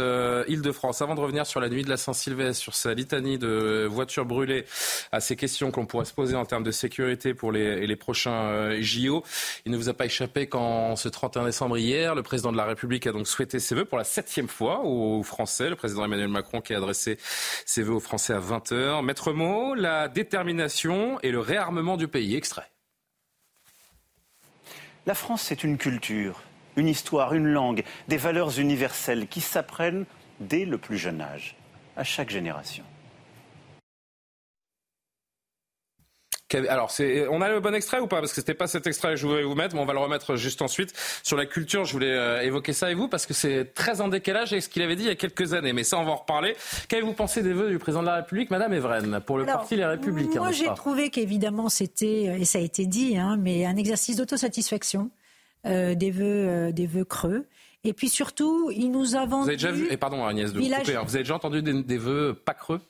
Île-de-France. 0.49 1.01
Avant 1.01 1.15
de 1.15 1.21
revenir 1.21 1.47
sur 1.47 1.61
la 1.61 1.69
nuit 1.69 1.85
de 1.85 1.89
la 1.89 1.97
Saint-Sylvestre, 1.97 2.61
sur 2.61 2.75
sa 2.75 2.93
litanie 2.93 3.39
de 3.39 3.87
voitures 3.89 4.27
brûlées, 4.27 4.65
à 5.13 5.21
ces 5.21 5.37
questions 5.37 5.71
qu'on 5.71 5.87
pourrait 5.87 6.05
se 6.05 6.13
poser 6.13 6.35
en 6.35 6.45
termes 6.45 6.65
de 6.65 6.71
sécurité 6.71 7.33
pour 7.35 7.53
les 7.53 7.68
et 7.69 7.87
les 7.87 7.97
prochains 7.97 8.49
euh, 8.51 8.79
JO. 8.81 9.23
Il 9.67 9.73
ne 9.73 9.77
vous 9.77 9.89
a 9.89 9.95
pas 9.95 10.07
échappé 10.07 10.49
qu'en 10.49 10.97
ce 10.97 11.09
31 11.09 11.45
décembre 11.45 11.79
hier, 11.79 12.15
le 12.15 12.23
président 12.23 12.53
de 12.53 12.57
la 12.57 12.65
République 12.65 13.07
a 13.07 13.13
donc 13.13 13.27
souhaité 13.27 13.59
ses 13.59 13.75
vœux 13.75 13.85
pour 13.85 13.99
la 13.99 14.05
septième 14.05 14.49
fois 14.49 14.81
aux 14.85 15.23
Français. 15.23 15.69
Le 15.71 15.77
président 15.77 16.05
Emmanuel 16.05 16.29
Macron 16.29 16.61
qui 16.61 16.75
a 16.75 16.79
adressé 16.79 17.19
ses 17.67 17.83
vœux 17.83 17.95
aux 17.95 18.01
Français 18.01 18.33
à 18.33 18.41
20h. 18.41 19.05
Maître 19.05 19.33
mot, 19.33 19.75
la 19.75 20.09
détermination 20.09 21.19
et 21.21 21.31
le 21.31 21.41
réarmement 21.41 21.97
du 21.97 22.09
pays. 22.09 22.37
Extrait. 22.37 22.71
La 25.07 25.15
France, 25.15 25.43
c'est 25.43 25.65
une 25.65 25.79
culture, 25.79 26.43
une 26.77 26.89
histoire, 26.89 27.33
une 27.33 27.47
langue, 27.49 27.83
des 28.09 28.19
valeurs 28.19 28.59
universelles 28.59 29.27
qui 29.27 29.41
s'apprennent 29.41 30.05
dès 30.41 30.65
le 30.65 30.79
plus 30.79 30.99
jeune 30.99 31.21
âge, 31.21 31.57
à 31.97 32.05
chaque 32.05 32.31
génération. 32.31 32.85
Alors, 36.55 36.93
on 37.31 37.43
a 37.43 37.49
le 37.51 37.61
bon 37.61 37.75
extrait 37.75 38.01
ou 38.01 38.07
pas? 38.07 38.21
Parce 38.21 38.33
que 38.33 38.37
c'était 38.37 38.55
pas 38.55 38.67
cet 38.67 38.87
extrait 38.87 39.11
que 39.11 39.17
je 39.17 39.27
voulais 39.27 39.43
vous 39.43 39.55
mettre, 39.55 39.75
mais 39.75 39.81
on 39.81 39.85
va 39.85 39.93
le 39.93 39.99
remettre 39.99 40.37
juste 40.37 40.63
ensuite. 40.63 40.95
Sur 41.23 41.37
la 41.37 41.45
culture, 41.45 41.85
je 41.85 41.93
voulais 41.93 42.11
euh, 42.13 42.43
évoquer 42.43 42.73
ça 42.73 42.87
avec 42.87 42.99
vous 42.99 43.09
parce 43.09 43.27
que 43.27 43.35
c'est 43.35 43.75
très 43.75 44.01
en 44.01 44.09
décalage 44.09 44.53
avec 44.53 44.63
ce 44.63 44.69
qu'il 44.69 44.83
avait 44.83 44.97
dit 44.97 45.03
il 45.03 45.09
y 45.09 45.13
a 45.13 45.15
quelques 45.15 45.53
années. 45.53 45.73
Mais 45.73 45.85
ça, 45.85 45.99
on 45.99 46.05
va 46.05 46.13
en 46.13 46.17
reparler. 46.17 46.57
Qu'avez-vous 46.89 47.13
pensé 47.13 47.43
des 47.43 47.53
vœux 47.53 47.69
du 47.69 47.79
président 47.79 48.01
de 48.01 48.07
la 48.07 48.17
République, 48.17 48.51
Madame 48.51 48.73
Evren, 48.73 49.21
pour 49.21 49.37
le 49.39 49.45
parti 49.45 49.77
Les 49.77 49.85
Républicains 49.85 50.41
Moi, 50.41 50.53
j'ai 50.53 50.73
trouvé 50.75 51.11
qu'évidemment, 51.11 51.69
c'était, 51.69 52.41
et 52.41 52.45
ça 52.45 52.59
a 52.59 52.63
été 52.63 52.87
dit, 52.87 53.19
hein, 53.19 53.37
mais 53.39 53.67
un 53.67 53.77
exercice 53.77 54.17
d'autosatisfaction, 54.17 55.11
euh, 55.67 55.95
des, 55.95 56.11
vœux, 56.11 56.25
euh, 56.25 56.73
des 56.73 56.87
vœux 56.87 57.05
creux. 57.05 57.47
Et 57.85 57.93
puis 57.93 58.09
surtout, 58.09 58.71
il 58.75 58.91
nous 58.91 59.17
a 59.17 59.27
vendu... 59.27 59.43
Vous 59.43 59.49
avez 59.49 59.57
déjà 59.57 59.71
vu, 59.71 59.87
et 59.91 59.97
pardon 59.97 60.25
Agnès 60.25 60.53
de 60.53 60.61
couper, 60.61 60.97
hein, 60.97 61.03
vous 61.05 61.15
avez 61.15 61.25
déjà 61.25 61.35
entendu 61.35 61.63
des, 61.63 61.83
des 61.83 61.99
vœux 61.99 62.35
pas 62.35 62.55
creux? 62.55 62.81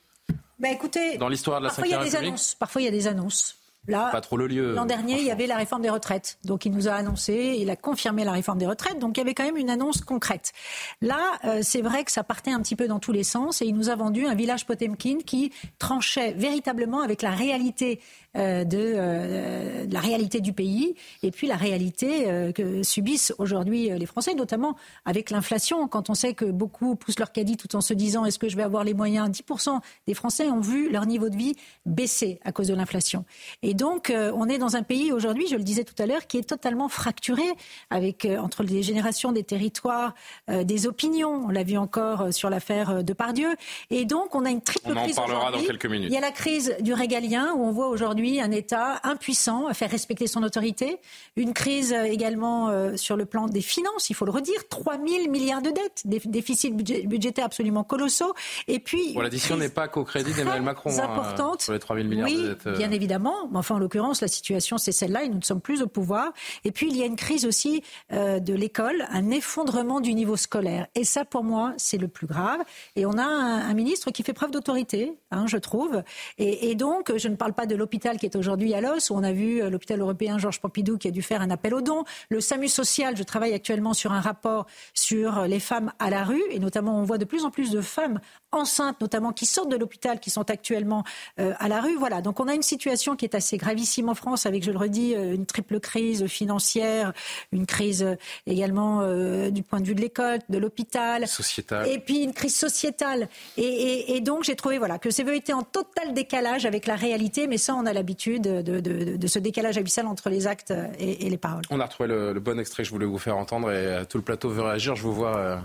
Bah, 0.59 0.71
écoutez, 0.71 1.19
dans 1.19 1.29
l'histoire 1.29 1.61
de 1.61 1.67
la 1.67 1.71
parfois 1.71 1.87
il 1.87 1.91
y 1.91 1.95
a 1.95 2.05
des 2.05 2.17
annonces. 2.17 2.55
Parfois 2.55 2.83
il 2.83 2.85
y 2.85 2.89
a 2.89 2.93
des 2.93 3.07
annonces. 3.07 3.59
Là, 3.87 4.11
pas 4.11 4.21
trop 4.21 4.37
le 4.37 4.47
lieu. 4.47 4.75
L'an 4.75 4.85
dernier, 4.85 5.19
il 5.19 5.25
y 5.25 5.31
avait 5.31 5.47
la 5.47 5.57
réforme 5.57 5.81
des 5.81 5.89
retraites. 5.89 6.39
Donc, 6.45 6.67
il 6.67 6.73
nous 6.73 6.89
a 6.89 6.93
annoncé, 6.93 7.57
il 7.59 7.71
a 7.71 7.77
confirmé 7.77 8.23
la 8.23 8.33
réforme 8.33 8.59
des 8.59 8.67
retraites. 8.67 8.99
Donc, 8.99 9.17
il 9.17 9.21
y 9.21 9.23
avait 9.23 9.33
quand 9.33 9.45
même 9.45 9.57
une 9.57 9.71
annonce 9.71 10.03
concrète. 10.03 10.53
Là, 11.01 11.39
euh, 11.45 11.61
c'est 11.63 11.81
vrai 11.81 12.05
que 12.05 12.13
ça 12.13 12.23
partait 12.23 12.51
un 12.51 12.61
petit 12.61 12.77
peu 12.77 12.87
dans 12.87 12.99
tous 12.99 13.13
les 13.13 13.25
sens 13.25 13.63
et 13.63 13.67
il 13.67 13.75
nous 13.75 13.89
a 13.89 13.97
vendu 13.97 14.27
un 14.27 14.35
village 14.35 14.67
Potemkin 14.67 15.19
qui 15.25 15.53
tranchait 15.79 16.33
véritablement 16.33 17.01
avec 17.01 17.23
la 17.23 17.31
réalité 17.31 18.01
euh, 18.37 18.65
euh, 18.75 19.87
de, 19.87 19.93
la 19.93 20.01
réalité 20.01 20.41
du 20.41 20.53
pays 20.53 20.95
et 21.23 21.31
puis 21.31 21.47
la 21.47 21.57
réalité 21.57 22.29
euh, 22.29 22.53
que 22.53 22.83
subissent 22.83 23.33
aujourd'hui 23.39 23.89
les 23.91 24.07
Français, 24.07 24.35
notamment 24.35 24.77
avec 25.07 25.31
l'inflation. 25.31 25.89
Quand 25.89 26.11
on 26.11 26.15
sait 26.15 26.35
que 26.35 26.45
beaucoup 26.45 26.95
poussent 26.95 27.19
leur 27.19 27.33
caddie 27.33 27.57
tout 27.57 27.75
en 27.75 27.81
se 27.81 27.95
disant 27.95 28.27
est-ce 28.27 28.39
que 28.39 28.49
je 28.49 28.57
vais 28.57 28.63
avoir 28.63 28.85
les 28.85 28.93
moyens? 28.93 29.31
10% 29.31 29.81
des 30.07 30.15
Français 30.15 30.51
ont 30.51 30.61
vu 30.61 30.91
leur 30.91 31.07
niveau 31.07 31.31
de 31.31 31.37
vie 31.37 31.55
baisser 31.87 32.39
à 32.45 32.53
cause 32.53 32.69
de 32.69 32.75
l'inflation. 32.75 33.25
Et 33.63 33.73
donc, 33.75 34.13
on 34.13 34.49
est 34.49 34.59
dans 34.59 34.77
un 34.77 34.83
pays 34.83 35.13
aujourd'hui, 35.13 35.47
je 35.49 35.57
le 35.57 35.63
disais 35.63 35.85
tout 35.85 36.01
à 36.01 36.07
l'heure, 36.07 36.27
qui 36.27 36.39
est 36.39 36.49
totalement 36.49 36.89
fracturé 36.89 37.45
avec 37.91 38.27
entre 38.39 38.63
les 38.63 38.83
générations, 38.83 39.33
des 39.33 39.45
territoires, 39.45 40.15
des 40.49 40.87
opinions. 40.87 41.45
On 41.47 41.51
l'a 41.51 41.63
vu 41.63 41.77
encore 41.77 42.33
sur 42.33 42.51
l'affaire 42.51 43.03
de 43.03 43.13
Pardieu. 43.13 43.55
Et 43.91 44.05
donc, 44.05 44.35
on 44.35 44.45
a 44.45 44.51
une 44.51 44.63
triple 44.63 44.91
on 44.91 44.97
en 44.97 45.03
crise. 45.05 45.17
parlera 45.17 45.51
dans 45.51 45.63
quelques 45.63 45.87
minutes. 45.87 46.11
Il 46.11 46.15
y 46.15 46.19
a 46.19 46.21
la 46.21 46.31
crise 46.31 46.75
du 46.81 46.93
régalien 46.93 47.53
où 47.55 47.63
on 47.63 47.73
voit 47.73 47.89
aujourd'hui 47.89 48.18
un 48.41 48.51
État 48.51 49.01
impuissant 49.05 49.67
à 49.67 49.75
faire 49.75 49.91
respecter 49.91 50.27
son 50.27 50.43
autorité. 50.43 50.99
Une 51.37 51.53
crise 51.55 51.93
euh, 51.93 52.03
également 52.05 52.69
euh, 52.69 52.97
sur 52.97 53.17
le 53.17 53.25
plan 53.25 53.47
des 53.47 53.61
finances, 53.61 54.11
il 54.11 54.15
faut 54.15 54.25
le 54.25 54.31
redire, 54.33 54.67
3 54.69 54.95
000 55.07 55.31
milliards 55.31 55.63
de 55.63 55.71
dettes, 55.71 56.03
des 56.05 56.21
déficits 56.25 56.71
budgé- 56.73 57.07
budgétaires 57.07 57.45
absolument 57.47 57.85
colossaux. 57.85 58.35
Et 58.67 58.79
puis, 58.81 59.15
Bon, 59.15 59.21
l'addition 59.21 59.57
n'est 59.57 59.69
pas 59.69 59.89
qu'au 59.89 60.05
crédit 60.05 60.33
d'Emmanuel 60.35 60.63
Macron. 60.63 60.91
hein, 60.91 61.03
importante. 61.05 61.63
sur 61.63 61.73
les 61.73 61.79
3 61.79 61.97
000 61.97 62.09
milliards 62.09 62.27
oui, 62.29 62.37
de 62.43 62.49
dettes. 62.49 62.67
euh. 62.67 62.77
bien 62.77 62.91
évidemment. 62.91 63.49
Mais 63.51 63.59
enfin, 63.59 63.77
en 63.77 63.79
l'occurrence, 63.79 64.21
la 64.21 64.29
situation, 64.29 64.79
c'est 64.79 64.93
celle-là 64.93 65.25
et 65.25 65.29
nous 65.29 65.39
ne 65.39 65.43
sommes 65.45 65.61
plus 65.61 65.83
au 65.83 65.87
pouvoir. 65.87 66.33
Et 66.65 66.73
puis, 66.73 66.89
il 66.91 66.97
y 66.97 67.03
a 67.03 67.07
une 67.07 67.17
crise 67.17 67.47
aussi 67.47 67.83
euh, 68.13 68.41
de 68.41 68.55
l'école, 68.55 69.07
un 69.11 69.31
effondrement 69.31 70.01
du 70.01 70.15
niveau 70.15 70.37
scolaire. 70.37 70.87
Et 70.95 71.05
ça, 71.05 71.25
pour 71.25 71.45
moi, 71.45 71.75
c'est 71.77 71.99
le 71.99 72.09
plus 72.09 72.27
grave. 72.27 72.61
Et 72.97 73.07
on 73.07 73.13
a 73.19 73.23
un, 73.25 73.69
un 73.69 73.75
ministre 73.75 74.11
qui 74.11 74.23
fait 74.23 74.33
preuve 74.33 74.51
d'autorité, 74.51 75.13
hein, 75.31 75.47
je 75.47 75.57
trouve. 75.59 76.03
Et, 76.39 76.71
et 76.71 76.75
donc, 76.75 77.13
je 77.17 77.29
ne 77.29 77.37
parle 77.37 77.53
pas 77.53 77.67
de 77.67 77.75
l'hôpital 77.77 78.08
qui 78.17 78.27
est 78.27 78.37
aujourd'hui 78.37 78.73
à 78.75 78.81
l'os, 78.81 79.11
où 79.11 79.15
on 79.15 79.23
a 79.23 79.33
vu 79.33 79.61
euh, 79.61 79.69
l'hôpital 79.69 80.01
européen 80.01 80.39
Georges 80.39 80.61
Pompidou 80.61 80.97
qui 80.97 81.09
a 81.09 81.11
dû 81.11 81.21
faire 81.21 81.43
un 81.43 81.51
appel 81.51 81.75
aux 81.75 81.81
dons. 81.83 82.05
Le 82.31 82.41
SAMU 82.41 82.69
social, 82.69 83.17
je 83.17 83.23
travaille 83.25 83.53
actuellement 83.53 83.93
sur 83.93 84.13
un 84.13 84.21
rapport 84.21 84.67
sur 84.95 85.43
les 85.43 85.61
femmes 85.61 85.93
à 85.99 86.09
la 86.11 86.25
rue. 86.25 86.43
Et 86.51 86.59
notamment, 86.61 86.99
on 86.99 87.03
voit 87.03 87.19
de 87.19 87.25
plus 87.25 87.45
en 87.45 87.51
plus 87.51 87.71
de 87.71 87.81
femmes 87.81 88.21
enceintes, 88.53 89.01
notamment, 89.01 89.33
qui 89.33 89.45
sortent 89.45 89.71
de 89.71 89.77
l'hôpital, 89.77 90.21
qui 90.21 90.31
sont 90.31 90.49
actuellement 90.51 91.05
euh, 91.39 91.53
à 91.59 91.69
la 91.69 91.81
rue. 91.81 91.97
Voilà. 91.97 92.23
Donc, 92.23 92.41
on 92.41 92.49
a 92.49 92.55
une 92.55 92.63
situation 92.63 93.17
qui 93.17 93.25
est 93.27 93.35
assez 93.35 93.57
gravissime 93.59 94.09
en 94.09 94.15
France, 94.15 94.47
avec, 94.47 94.63
je 94.65 94.71
le 94.71 94.79
redis, 94.79 95.15
euh, 95.15 95.35
une 95.35 95.45
triple 95.45 95.81
crise 95.81 96.27
financière, 96.27 97.13
une 97.53 97.67
crise 97.67 98.03
euh, 98.03 98.15
également 98.47 99.01
euh, 99.03 99.51
du 99.51 99.63
point 99.63 99.81
de 99.81 99.87
vue 99.87 99.95
de 99.95 100.01
l'école, 100.01 100.39
de 100.49 100.59
l'hôpital. 100.59 101.27
Sociétale. 101.29 101.89
Et 101.89 101.99
puis 101.99 102.23
une 102.23 102.33
crise 102.33 102.57
sociétale. 102.57 103.29
Et, 103.57 103.63
et- 103.65 104.17
et 104.17 104.21
donc, 104.21 104.45
j'ai 104.45 104.57
trouvé 104.57 104.79
voilà, 104.79 104.99
que 104.99 105.11
ces 105.11 105.23
étaient 105.29 105.53
en 105.53 105.63
total 105.63 106.15
décalage 106.15 106.65
avec 106.65 106.87
la 106.87 106.97
réalité, 106.97 107.47
mais 107.47 107.59
ça, 107.59 107.75
on 107.75 107.85
a 107.85 107.93
l'habitude 107.99 108.43
de, 108.43 108.63
de- 108.63 108.81
de- 108.81 109.17
de 109.17 109.27
ce 109.27 109.39
décalage 109.39 109.77
abyssal 109.77 110.07
entre 110.07 110.31
les 110.31 110.47
actes 110.47 110.73
et, 110.99 111.27
et 111.27 111.31
les 111.31 111.37
paroles. 111.39 111.63
On 111.71 111.81
a 111.81 111.85
retrouvé 111.85 112.09
le, 112.09 112.33
le 112.33 112.41
bon 112.41 112.59
extrait 112.59 112.83
que 112.83 112.87
je 112.89 112.93
voulais 112.93 113.07
vous 113.07 113.19
faire 113.19 113.37
entendre 113.37 113.71
et 113.71 113.75
euh, 113.77 114.05
tout 114.05 114.19
le 114.19 114.25
plateau 114.25 114.49
veut 114.49 114.63
réagir. 114.63 114.95
Je 114.97 115.03
vous 115.03 115.13
vois 115.15 115.37
euh, 115.37 115.57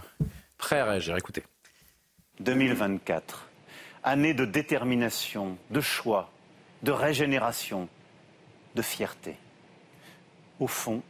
prêt 0.58 0.80
à 0.80 0.86
réagir. 0.86 1.16
Écoutez. 1.18 1.44
2024, 2.40 3.50
année 4.04 4.34
de 4.34 4.46
détermination, 4.46 5.58
de 5.70 5.82
choix, 5.82 6.30
de 6.82 6.92
régénération, 6.92 7.88
de 8.76 8.82
fierté. 8.82 9.36
Au 10.60 10.68
fond, 10.68 11.02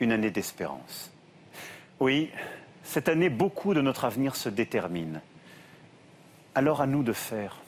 une 0.00 0.12
année 0.12 0.30
d'espérance. 0.30 1.10
Oui, 2.00 2.30
cette 2.82 3.08
année, 3.08 3.28
beaucoup 3.30 3.72
de 3.74 3.80
notre 3.80 4.04
avenir 4.04 4.34
se 4.34 4.48
détermine. 4.48 5.20
Alors 6.54 6.80
à 6.82 6.86
nous 6.86 7.02
de 7.04 7.12
faire, 7.12 7.58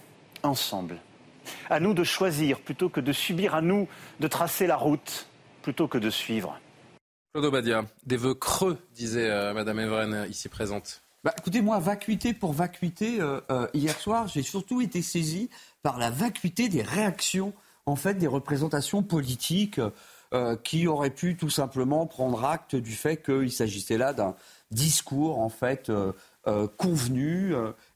ensemble. 0.43 0.97
À 1.71 1.81
nous 1.81 1.95
de 1.95 2.05
choisir 2.05 2.61
plutôt 2.61 2.89
que 2.89 3.01
de 3.01 3.13
subir, 3.13 3.55
à 3.55 3.63
nous 3.63 3.89
de 4.21 4.29
tracer 4.29 4.67
la 4.67 4.77
route 4.77 5.27
plutôt 5.63 5.89
que 5.89 5.99
de 5.99 6.11
suivre. 6.11 6.59
Claude 7.33 7.47
Obadia, 7.47 7.85
des 8.07 8.17
vœux 8.17 8.35
creux, 8.35 8.79
disait 8.95 9.31
euh, 9.31 9.55
Madame 9.55 9.81
Evren, 9.81 10.15
euh, 10.15 10.27
ici 10.29 10.49
présente. 10.49 11.03
Bah, 11.25 11.35
écoutez, 11.39 11.63
moi, 11.63 11.79
vacuité 11.79 12.35
pour 12.35 12.53
vacuité, 12.53 13.21
euh, 13.21 13.41
euh, 13.51 13.67
hier 13.73 13.99
soir, 13.99 14.29
j'ai 14.29 14.43
surtout 14.43 14.83
été 14.83 15.01
saisi 15.01 15.49
par 15.83 15.99
la 15.99 16.11
vacuité 16.11 16.69
des 16.69 16.83
réactions, 16.83 17.55
en 17.87 17.97
fait, 17.97 18.15
des 18.15 18.27
représentations 18.27 19.03
politiques 19.03 19.81
euh, 20.35 20.57
qui 20.57 20.89
auraient 20.89 21.11
pu 21.11 21.37
tout 21.37 21.49
simplement 21.49 22.07
prendre 22.07 22.45
acte 22.45 22.75
du 22.75 22.93
fait 22.93 23.23
qu'il 23.25 23.53
s'agissait 23.53 23.97
là 23.97 24.13
d'un 24.13 24.35
discours, 24.73 25.39
en 25.39 25.49
fait, 25.49 25.91
euh, 25.91 26.13
euh, 26.47 26.67
convenu. 26.77 27.55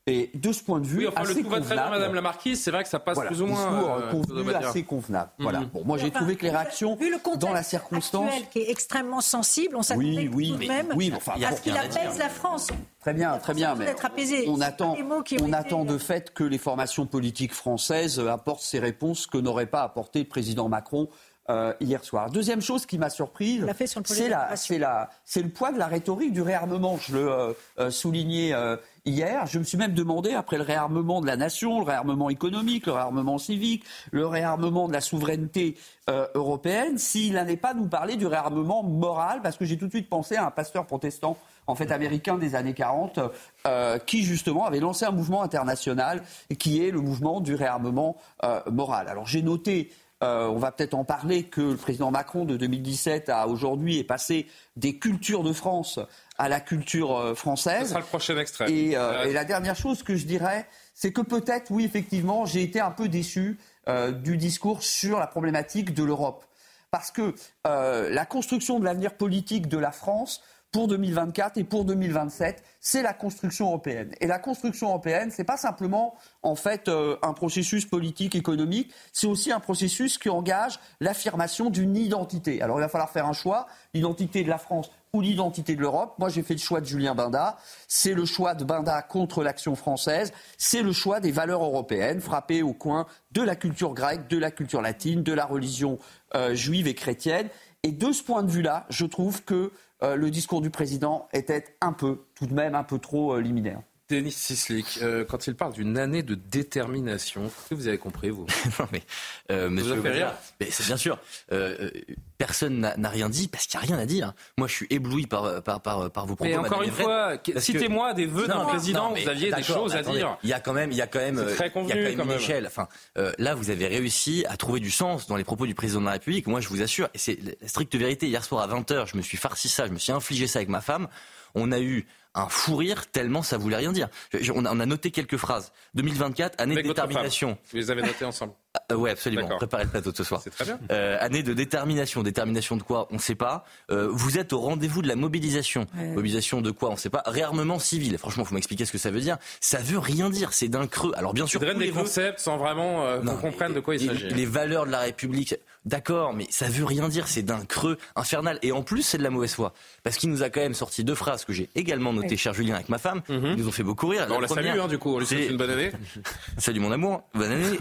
Euh, 0.09 0.13
et 0.13 0.31
de 0.35 0.53
ce 0.53 0.63
point 0.63 0.81
de 0.81 0.87
vue, 0.87 0.99
Oui, 0.99 1.07
enfin, 1.09 1.23
le 1.23 1.31
assez 1.31 1.43
coup 1.43 1.49
va 1.51 1.57
très 1.61 1.67
bien, 1.75 1.77
convenable. 1.77 1.91
Madame 1.97 2.15
la 2.15 2.21
Marquise. 2.23 2.63
C'est 2.63 2.71
vrai 2.71 2.83
que 2.83 2.89
ça 2.89 2.99
passe 2.99 3.15
Voilà, 3.15 3.31
plus 3.31 3.43
ou 3.43 3.47
moins. 3.47 3.71
discours 3.71 3.91
euh, 3.95 4.11
convenu, 4.11 4.55
assez 4.55 4.83
convenable. 4.83 5.31
Mhm. 5.39 5.43
Voilà. 5.43 5.61
Bon, 5.73 5.83
moi, 5.85 5.99
j'ai 5.99 6.09
Enfin, 6.09 6.19
trouvé 6.21 6.37
que 6.37 6.43
les 6.45 6.51
réactions, 6.51 6.97
vu 6.97 7.11
le 7.11 7.19
contexte 7.19 7.41
dans 7.47 7.53
la 7.53 7.63
circonstance, 7.63 8.29
actuel 8.31 8.49
qui 8.51 8.59
est 8.61 8.71
extrêmement 8.71 9.21
sensible, 9.21 9.77
on 9.77 9.83
s'attendait 9.83 10.07
Oui, 10.07 10.31
oui, 10.35 10.49
tout 10.49 10.55
de 10.55 10.59
mais- 10.61 10.67
même 10.69 10.93
oui, 10.97 11.11
mais 11.11 11.17
enfin, 11.17 11.33
à 11.45 11.55
ce 11.57 11.61
qu'il 11.61 11.77
apaise 11.77 12.19
la 12.19 12.29
France. 12.29 12.69
Très 13.01 13.15
bien, 13.15 13.39
très 13.39 13.55
bien, 13.55 13.75
mais 13.75 13.87
d'être 13.87 14.05
apaisé. 14.05 14.45
on 14.49 14.61
attend, 14.61 14.97
on 15.41 15.53
attend 15.53 15.85
de 15.85 15.99
fait 15.99 16.33
que 16.35 16.45
les 16.45 16.59
formations 16.59 17.07
politiques 17.07 17.55
françaises 17.55 18.19
euh, 18.19 18.29
apportent 18.29 18.61
ces 18.63 18.79
réponses 18.81 19.27
que 19.27 19.39
n'aurait 19.39 19.67
pas 19.67 19.83
apporté 19.83 20.19
le 20.21 20.25
président 20.27 20.69
Macron 20.69 21.09
euh, 21.51 21.73
hier 21.81 22.05
soir. 22.05 22.29
Deuxième 22.31 22.61
chose 22.61 22.85
qui 22.85 22.99
m'a 22.99 23.09
surprise, 23.09 23.61
le 23.63 23.69
c'est 23.73 24.29
la- 24.29 24.49
d'immigration. 24.49 24.57
c'est 24.57 24.79
la- 24.79 25.09
c'est 25.25 25.41
le 25.43 25.49
poids 25.49 25.73
de 25.73 25.79
la 25.79 25.87
rhétorique 25.87 26.35
du 26.35 26.43
réarmement. 26.43 26.99
Je 26.99 27.15
le 27.17 27.31
euh, 27.33 27.53
euh, 27.79 27.91
soulignais 27.91 28.53
euh, 28.53 28.77
hier. 29.09 29.47
Je 29.47 29.59
me 29.59 29.65
suis 29.65 29.79
même 29.79 29.95
demandé, 29.95 30.35
après 30.35 30.57
le 30.57 30.63
réarmement 30.63 31.21
de 31.21 31.27
la 31.27 31.37
nation, 31.37 31.79
le 31.79 31.85
réarmement 31.85 32.31
économique, 32.31 32.87
le 32.87 32.93
réarmement 32.93 33.39
civique, 33.39 33.85
le 34.11 34.27
réarmement 34.27 34.89
de 34.89 34.93
la 34.93 35.01
souveraineté 35.01 35.77
euh, 36.09 36.27
européenne, 36.35 36.99
s'il 36.99 37.35
n'allait 37.35 37.57
pas 37.57 37.75
nous 37.75 37.89
parler 37.89 38.17
du 38.17 38.27
réarmement 38.27 38.83
moral, 38.83 39.41
parce 39.43 39.57
que 39.57 39.65
j'ai 39.65 39.77
tout 39.77 39.87
de 39.87 39.93
suite 39.93 40.09
pensé 40.09 40.37
à 40.37 40.47
un 40.47 40.51
pasteur 40.51 40.87
protestant 40.87 41.37
en 41.67 41.75
fait 41.75 41.91
américain 41.91 42.39
des 42.39 42.55
années 42.55 42.73
40, 42.73 43.21
euh, 43.67 43.99
qui 43.99 44.23
justement 44.23 44.65
avait 44.65 44.81
lancé 44.81 45.05
un 45.05 45.11
mouvement 45.11 45.43
international 45.43 46.23
qui 46.59 46.83
est 46.83 46.91
le 46.91 47.01
mouvement 47.01 47.41
du 47.41 47.55
réarmement 47.55 48.17
euh, 48.45 48.61
moral. 48.71 49.09
Alors 49.09 49.27
j'ai 49.27 49.43
noté, 49.43 49.93
on 50.23 50.57
va 50.57 50.73
peut-être 50.73 50.95
en 50.95 51.05
parler, 51.05 51.45
que 51.45 51.61
le 51.61 51.77
président 51.77 52.11
Macron 52.11 52.45
de 52.45 52.57
2017 52.57 53.29
à 53.29 53.47
aujourd'hui 53.47 53.99
est 53.99 54.05
passé 54.05 54.47
des 54.77 54.99
cultures 54.99 55.45
de 55.45 55.53
France 55.53 56.01
à 56.39 56.49
la 56.49 56.61
culture 56.61 57.17
euh, 57.17 57.31
Ce 57.35 57.41
française. 57.41 57.89
sera 57.89 58.01
le 58.01 58.07
prochain 58.07 58.39
extrait. 58.39 58.71
Et, 58.73 58.97
euh, 58.97 59.01
Euh, 59.13 59.25
et 59.25 59.33
la 59.33 59.45
dernière 59.45 59.77
chose 59.77 60.03
que 60.03 60.15
je 60.17 60.25
dirais, 60.25 60.67
c'est 60.95 61.13
que 61.13 61.21
peut-être, 61.21 61.71
oui, 61.71 61.85
effectivement, 61.85 62.47
j'ai 62.47 62.63
été 62.63 62.81
un 62.81 62.91
peu 62.93 63.09
déçu 63.09 63.59
euh, 63.89 64.13
du 64.13 64.37
discours 64.37 64.83
sur 64.83 65.19
la 65.19 65.27
problématique 65.27 65.95
de 65.95 66.05
l'Europe. 66.05 66.45
Parce 66.91 67.11
que 67.11 67.35
euh, 67.67 68.09
la 68.11 68.25
construction 68.25 68.79
de 68.79 68.85
l'avenir 68.85 69.15
politique 69.15 69.69
de 69.69 69.79
la 69.79 69.91
France 69.93 70.43
pour 70.71 70.89
2024 70.89 71.59
et 71.59 71.65
pour 71.65 71.85
2027, 71.85 72.63
c'est 72.81 73.03
la 73.03 73.15
construction 73.15 73.67
européenne. 73.67 74.11
Et 74.21 74.27
la 74.27 74.39
construction 74.39 74.89
européenne, 74.89 75.31
c'est 75.31 75.45
pas 75.45 75.57
simplement 75.57 76.15
en 76.43 76.57
fait 76.57 76.89
euh, 76.89 77.17
un 77.23 77.33
processus 77.33 77.87
politique 77.87 78.35
économique, 78.35 78.93
c'est 79.13 79.27
aussi 79.27 79.51
un 79.51 79.61
processus 79.61 80.19
qui 80.19 80.29
engage 80.29 80.79
l'affirmation 81.01 81.71
d'une 81.71 81.97
identité. 81.97 82.61
Alors 82.61 82.79
il 82.79 82.83
va 82.83 82.89
falloir 82.89 83.11
faire 83.11 83.27
un 83.27 83.33
choix, 83.33 83.67
l'identité 83.95 84.45
de 84.45 84.49
la 84.49 84.59
France 84.59 84.91
ou 85.13 85.21
l'identité 85.21 85.75
de 85.75 85.81
l'Europe. 85.81 86.15
Moi, 86.19 86.29
j'ai 86.29 86.43
fait 86.43 86.55
le 86.55 86.61
choix 86.61 86.81
de 86.81 86.87
Julien 86.87 87.15
Binda. 87.15 87.57
C'est 87.87 88.13
le 88.13 88.27
choix 88.27 88.55
de 88.55 88.65
Binda 88.65 89.01
contre 89.03 89.43
l'action 89.43 89.75
française. 89.75 90.33
C'est 90.59 90.83
le 90.83 90.93
choix 90.93 91.21
des 91.21 91.33
valeurs 91.33 91.63
européennes, 91.63 92.21
frappées 92.21 92.63
au 92.63 92.75
coin 92.75 93.07
de 93.33 93.43
la 93.43 93.57
culture 93.57 93.95
grecque, 93.95 94.29
de 94.29 94.39
la 94.39 94.51
culture 94.51 94.83
latine, 94.83 95.23
de 95.23 95.33
la 95.33 95.47
religion 95.47 95.99
euh, 96.35 96.55
juive 96.55 96.87
et 96.89 96.95
chrétienne. 96.95 97.49
Et 97.83 97.93
de 97.93 98.13
ce 98.13 98.23
point 98.23 98.43
de 98.43 98.51
vue-là, 98.51 98.87
je 98.91 99.07
trouve 99.07 99.45
que 99.45 99.73
le 100.03 100.31
discours 100.31 100.61
du 100.61 100.71
président 100.71 101.29
était 101.33 101.65
un 101.81 101.93
peu, 101.93 102.27
tout 102.35 102.47
de 102.47 102.55
même, 102.55 102.75
un 102.75 102.85
peu 102.85 102.99
trop 102.99 103.35
euh, 103.35 103.41
liminaire. 103.41 103.83
Denis 104.09 104.33
Sislik, 104.33 104.99
euh, 105.03 105.25
quand 105.25 105.47
il 105.47 105.55
parle 105.55 105.75
d'une 105.75 105.99
année 105.99 106.23
de 106.23 106.35
détermination, 106.35 107.47
est-ce 107.47 107.69
que 107.69 107.75
vous 107.75 107.89
avez 107.89 107.99
compris, 107.99 108.31
vous 108.31 108.47
non 108.79 108.87
mais, 108.93 109.03
euh, 109.51 109.69
monsieur 109.69 109.95
vous 109.95 110.03
rire 110.03 110.33
mais 110.61 110.71
c'est 110.71 110.87
bien 110.87 110.97
sûr. 110.97 111.19
euh, 111.53 111.77
euh, 111.81 111.91
personne 112.39 112.93
n'a 112.97 113.09
rien 113.09 113.29
dit 113.29 113.49
parce 113.49 113.67
qu'il 113.67 113.79
n'y 113.79 113.85
a 113.85 113.89
rien 113.89 113.99
à 113.99 114.07
dire. 114.07 114.33
Moi, 114.57 114.67
je 114.69 114.73
suis 114.73 114.87
ébloui 114.91 115.27
par 115.27 115.63
par 115.63 115.81
par, 115.83 116.11
par 116.11 116.27
vos 116.27 116.37
propos. 116.37 116.51
Mais 116.51 116.57
encore 116.57 116.83
une 116.83 116.91
fois, 116.91 117.37
citez-moi 117.57 118.15
des 118.15 118.27
vœux 118.27 118.47
d'un 118.47 118.65
président 118.65 119.09
non, 119.09 119.15
mais 119.15 119.23
vous 119.25 119.29
aviez 119.29 119.53
des 119.53 119.63
choses 119.63 119.95
à 119.95 119.99
attendez, 119.99 120.19
dire. 120.19 120.39
Il 120.43 120.49
y 120.49 120.53
a 120.53 120.61
quand 120.61 120.73
même, 120.73 120.91
il 120.91 120.97
y 120.97 121.03
a 121.03 121.07
quand 121.07 121.19
même, 121.19 121.39
euh, 121.39 121.55
très 121.55 121.67
il 121.67 121.69
y 121.69 121.71
a 121.71 121.71
convenu, 121.71 121.89
quand 121.93 121.97
même 122.01 122.17
quand 122.17 122.23
une 122.23 122.29
même. 122.29 122.39
échelle. 122.39 122.67
Enfin, 122.67 122.89
euh, 123.19 123.33
là, 123.39 123.55
vous 123.55 123.71
avez 123.71 123.87
réussi 123.89 124.45
à 124.49 124.57
trouver 124.57 124.81
du 124.81 124.91
sens 124.91 125.27
dans 125.27 125.37
les 125.37 125.45
propos 125.45 125.67
du 125.67 125.75
président 125.75 126.01
de 126.01 126.07
la 126.07 126.13
République. 126.13 126.47
Moi, 126.47 126.61
je 126.61 126.69
vous 126.69 126.81
assure, 126.83 127.09
et 127.15 127.19
c'est 127.19 127.39
la 127.63 127.69
stricte 127.69 127.95
vérité. 127.95 128.27
Hier 128.29 128.45
soir 128.45 128.63
à 128.63 128.67
20 128.67 128.91
h 128.91 129.07
je 129.11 129.17
me 129.17 129.23
suis 129.23 129.37
farci 129.37 129.69
ça, 129.69 129.87
je 129.87 129.93
me 129.93 129.99
suis 129.99 130.13
infligé 130.13 130.47
ça 130.47 130.61
avec 130.61 130.69
ma 130.69 130.81
femme. 130.81 131.09
On 131.55 131.73
a 131.73 131.81
eu 131.81 132.07
un 132.39 132.49
fou 132.49 132.77
rire 132.77 133.11
tellement 133.11 133.43
ça 133.43 133.59
voulait 133.59 133.77
rien 133.77 133.93
dire. 133.93 134.09
Je- 134.33 134.39
je- 134.43 134.53
on, 134.53 134.65
a, 134.65 134.73
on 134.73 134.81
a 134.81 134.87
noté 134.87 135.11
quelques 135.11 135.37
phrases. 135.37 135.73
2024, 135.95 136.61
année 136.61 136.73
Avec 136.73 136.85
de 136.85 136.91
détermination. 136.91 137.59
Vous 137.71 137.77
les 137.79 137.91
avez 137.91 138.03
notés 138.03 138.25
ensemble. 138.25 138.53
Euh, 138.93 138.97
ouais, 138.97 139.11
absolument. 139.11 139.49
Préparez 139.57 139.85
le 139.85 139.91
plateau 139.91 140.13
de 140.13 140.17
ce 140.17 140.25
soir. 140.25 140.41
C'est 140.43 140.51
très 140.51 140.65
bien. 140.65 140.79
Euh, 140.91 141.17
année 141.21 141.43
de 141.43 141.53
détermination. 141.55 142.23
Détermination 142.23 142.77
de 142.77 142.83
quoi 142.83 143.09
On 143.11 143.15
ne 143.15 143.21
sait 143.21 143.35
pas. 143.35 143.65
Euh, 143.91 144.09
vous 144.11 144.39
êtes 144.39 144.53
au 144.53 144.61
rendez-vous 144.61 145.03
de 145.03 145.09
la 145.09 145.17
mobilisation. 145.17 145.87
Ouais. 145.97 146.09
Mobilisation 146.09 146.61
de 146.61 146.71
quoi 146.71 146.89
On 146.91 146.93
ne 146.93 146.99
sait 146.99 147.11
pas. 147.11 147.23
Réarmement 147.27 147.79
civil. 147.79 148.17
Franchement, 148.19 148.45
faut 148.45 148.55
m'expliquer 148.55 148.85
ce 148.85 148.93
que 148.93 148.99
ça 148.99 149.11
veut 149.11 149.21
dire. 149.21 149.37
Ça 149.61 149.79
veut 149.79 149.99
rien 149.99 150.31
dire. 150.31 150.53
C'est 150.53 150.69
d'un 150.69 150.87
creux. 150.87 151.13
Alors 151.17 151.35
bien 151.35 151.47
sûr, 151.47 151.61
tous 151.61 151.75
des 151.75 151.91
concepts 151.91 152.39
sans 152.41 152.57
vraiment 152.57 153.05
euh, 153.05 153.21
qu'on 153.21 153.37
comprenne 153.37 153.75
de 153.75 153.81
quoi 153.81 153.95
il 153.97 154.07
s'agit. 154.07 154.29
Les 154.29 154.47
valeurs 154.47 154.87
de 154.87 154.91
la 154.91 155.01
République, 155.01 155.55
d'accord, 155.85 156.33
mais 156.33 156.47
ça 156.51 156.69
veut 156.69 156.85
rien 156.85 157.09
dire. 157.09 157.29
C'est 157.29 157.43
d'un 157.43 157.65
creux 157.65 157.99
infernal. 158.17 158.59
Et 158.63 158.73
en 158.73 158.83
plus, 158.83 159.03
c'est 159.03 159.19
de 159.19 159.23
la 159.23 159.31
mauvaise 159.31 159.55
foi. 159.55 159.73
Parce 160.03 160.17
qu'il 160.17 160.31
nous 160.31 160.43
a 160.43 160.51
quand 160.51 160.61
même 160.61 160.75
sorti 160.75 161.05
deux 161.05 161.15
phrases 161.15 161.45
que 161.45 161.53
j'ai 161.53 161.69
également 161.75 162.13
notées, 162.13 162.37
cher 162.37 162.55
Julien, 162.55 162.75
avec 162.77 162.89
ma 162.89 162.99
femme. 162.99 163.23
Ils 163.29 163.57
nous 163.57 163.69
ont 163.69 163.73
fait 163.73 163.83
beaucoup 163.83 164.09
rire. 164.09 164.27
On 164.31 164.41
la 164.41 164.49
salue, 164.49 164.79
hein, 164.79 164.89
du 164.89 164.99
coup. 164.99 165.15
On 165.15 165.19
lui 165.19 165.27
souhaite 165.27 165.41
c'est- 165.45 165.47
une 165.51 165.57
bonne 165.57 165.71
année. 165.71 165.91
Salut 166.59 166.81
mon 166.81 166.93
amour, 166.93 167.23
bonne 167.35 167.53
année. 167.53 167.79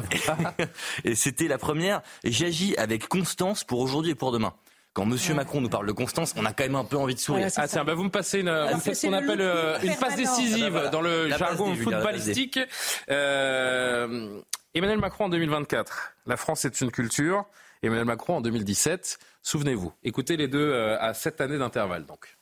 Et 1.03 1.15
c'était 1.15 1.47
la 1.47 1.57
première. 1.57 2.01
J'agis 2.23 2.75
avec 2.77 3.07
constance 3.07 3.63
pour 3.63 3.79
aujourd'hui 3.79 4.11
et 4.11 4.15
pour 4.15 4.31
demain 4.31 4.53
quand 4.97 5.05
Monsieur 5.05 5.35
Macron 5.35 5.61
nous 5.61 5.69
parle 5.69 5.85
de 5.85 5.91
Constance, 5.91 6.33
on 6.37 6.45
a 6.45 6.53
quand 6.53 6.63
même 6.63 6.73
un 6.73 6.83
peu 6.83 6.97
envie 6.97 7.13
de 7.13 7.19
sourire. 7.19 7.49
ah 7.57 7.67
tiens, 7.67 7.83
bah 7.83 7.93
vous 7.93 8.05
me 8.05 8.09
passez 8.09 8.39
une, 8.39 8.79
faites 8.79 8.95
ce 8.95 9.05
qu'on 9.05 9.13
appelle 9.13 9.41
euh, 9.41 9.77
une 9.83 9.95
passe 9.95 10.15
décisive 10.15 10.89
dans 10.91 11.01
le 11.01 11.29
jargon 11.29 11.75
footballistique. 11.75 12.59
Euh, 13.11 14.41
Emmanuel 14.73 14.97
Macron 14.97 15.25
en 15.25 15.29
2024. 15.29 16.15
La 16.25 16.35
France 16.35 16.65
est 16.65 16.81
une 16.81 16.89
culture. 16.89 17.45
Emmanuel 17.83 18.05
Macron 18.05 18.37
en 18.37 18.41
2017. 18.41 19.19
Souvenez-vous. 19.43 19.93
Écoutez 20.03 20.35
les 20.35 20.47
deux 20.47 20.71
euh, 20.71 20.99
à 20.99 21.13
sept 21.13 21.41
années 21.41 21.59
d'intervalle 21.59 22.07
donc. 22.07 22.35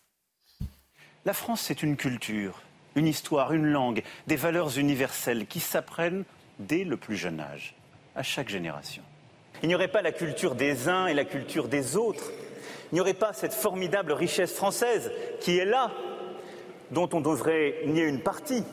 La 1.25 1.33
France 1.33 1.59
c'est 1.59 1.83
une 1.83 1.97
culture, 1.97 2.61
une 2.95 3.07
histoire, 3.07 3.51
une 3.51 3.65
langue, 3.65 4.01
des 4.27 4.37
valeurs 4.37 4.77
universelles 4.77 5.45
qui 5.45 5.59
s'apprennent 5.59 6.23
dès 6.59 6.85
le 6.85 6.95
plus 6.95 7.17
jeune 7.17 7.41
âge, 7.41 7.75
à 8.15 8.23
chaque 8.23 8.49
génération. 8.49 9.03
Il 9.63 9.67
n'y 9.67 9.75
aurait 9.75 9.87
pas 9.87 10.01
la 10.01 10.11
culture 10.11 10.55
des 10.55 10.89
uns 10.89 11.07
et 11.07 11.13
la 11.13 11.25
culture 11.25 11.67
des 11.67 11.95
autres 11.95 12.31
il 12.91 12.95
n'y 12.95 13.01
aurait 13.01 13.13
pas 13.13 13.33
cette 13.33 13.53
formidable 13.53 14.11
richesse 14.13 14.53
française 14.53 15.11
qui 15.41 15.57
est 15.57 15.65
là, 15.65 15.91
dont 16.91 17.09
on 17.13 17.21
devrait 17.21 17.81
nier 17.87 18.03
une 18.03 18.21
partie. 18.21 18.63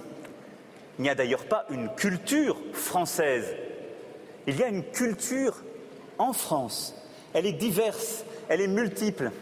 Il 0.98 1.02
n'y 1.02 1.08
a 1.08 1.14
d'ailleurs 1.14 1.46
pas 1.46 1.66
une 1.70 1.88
culture 1.94 2.56
française. 2.72 3.56
Il 4.46 4.56
y 4.56 4.62
a 4.62 4.68
une 4.68 4.84
culture 4.84 5.62
en 6.18 6.32
France. 6.32 6.94
Elle 7.32 7.46
est 7.46 7.52
diverse, 7.52 8.24
elle 8.48 8.60
est 8.60 8.68
multiple. 8.68 9.32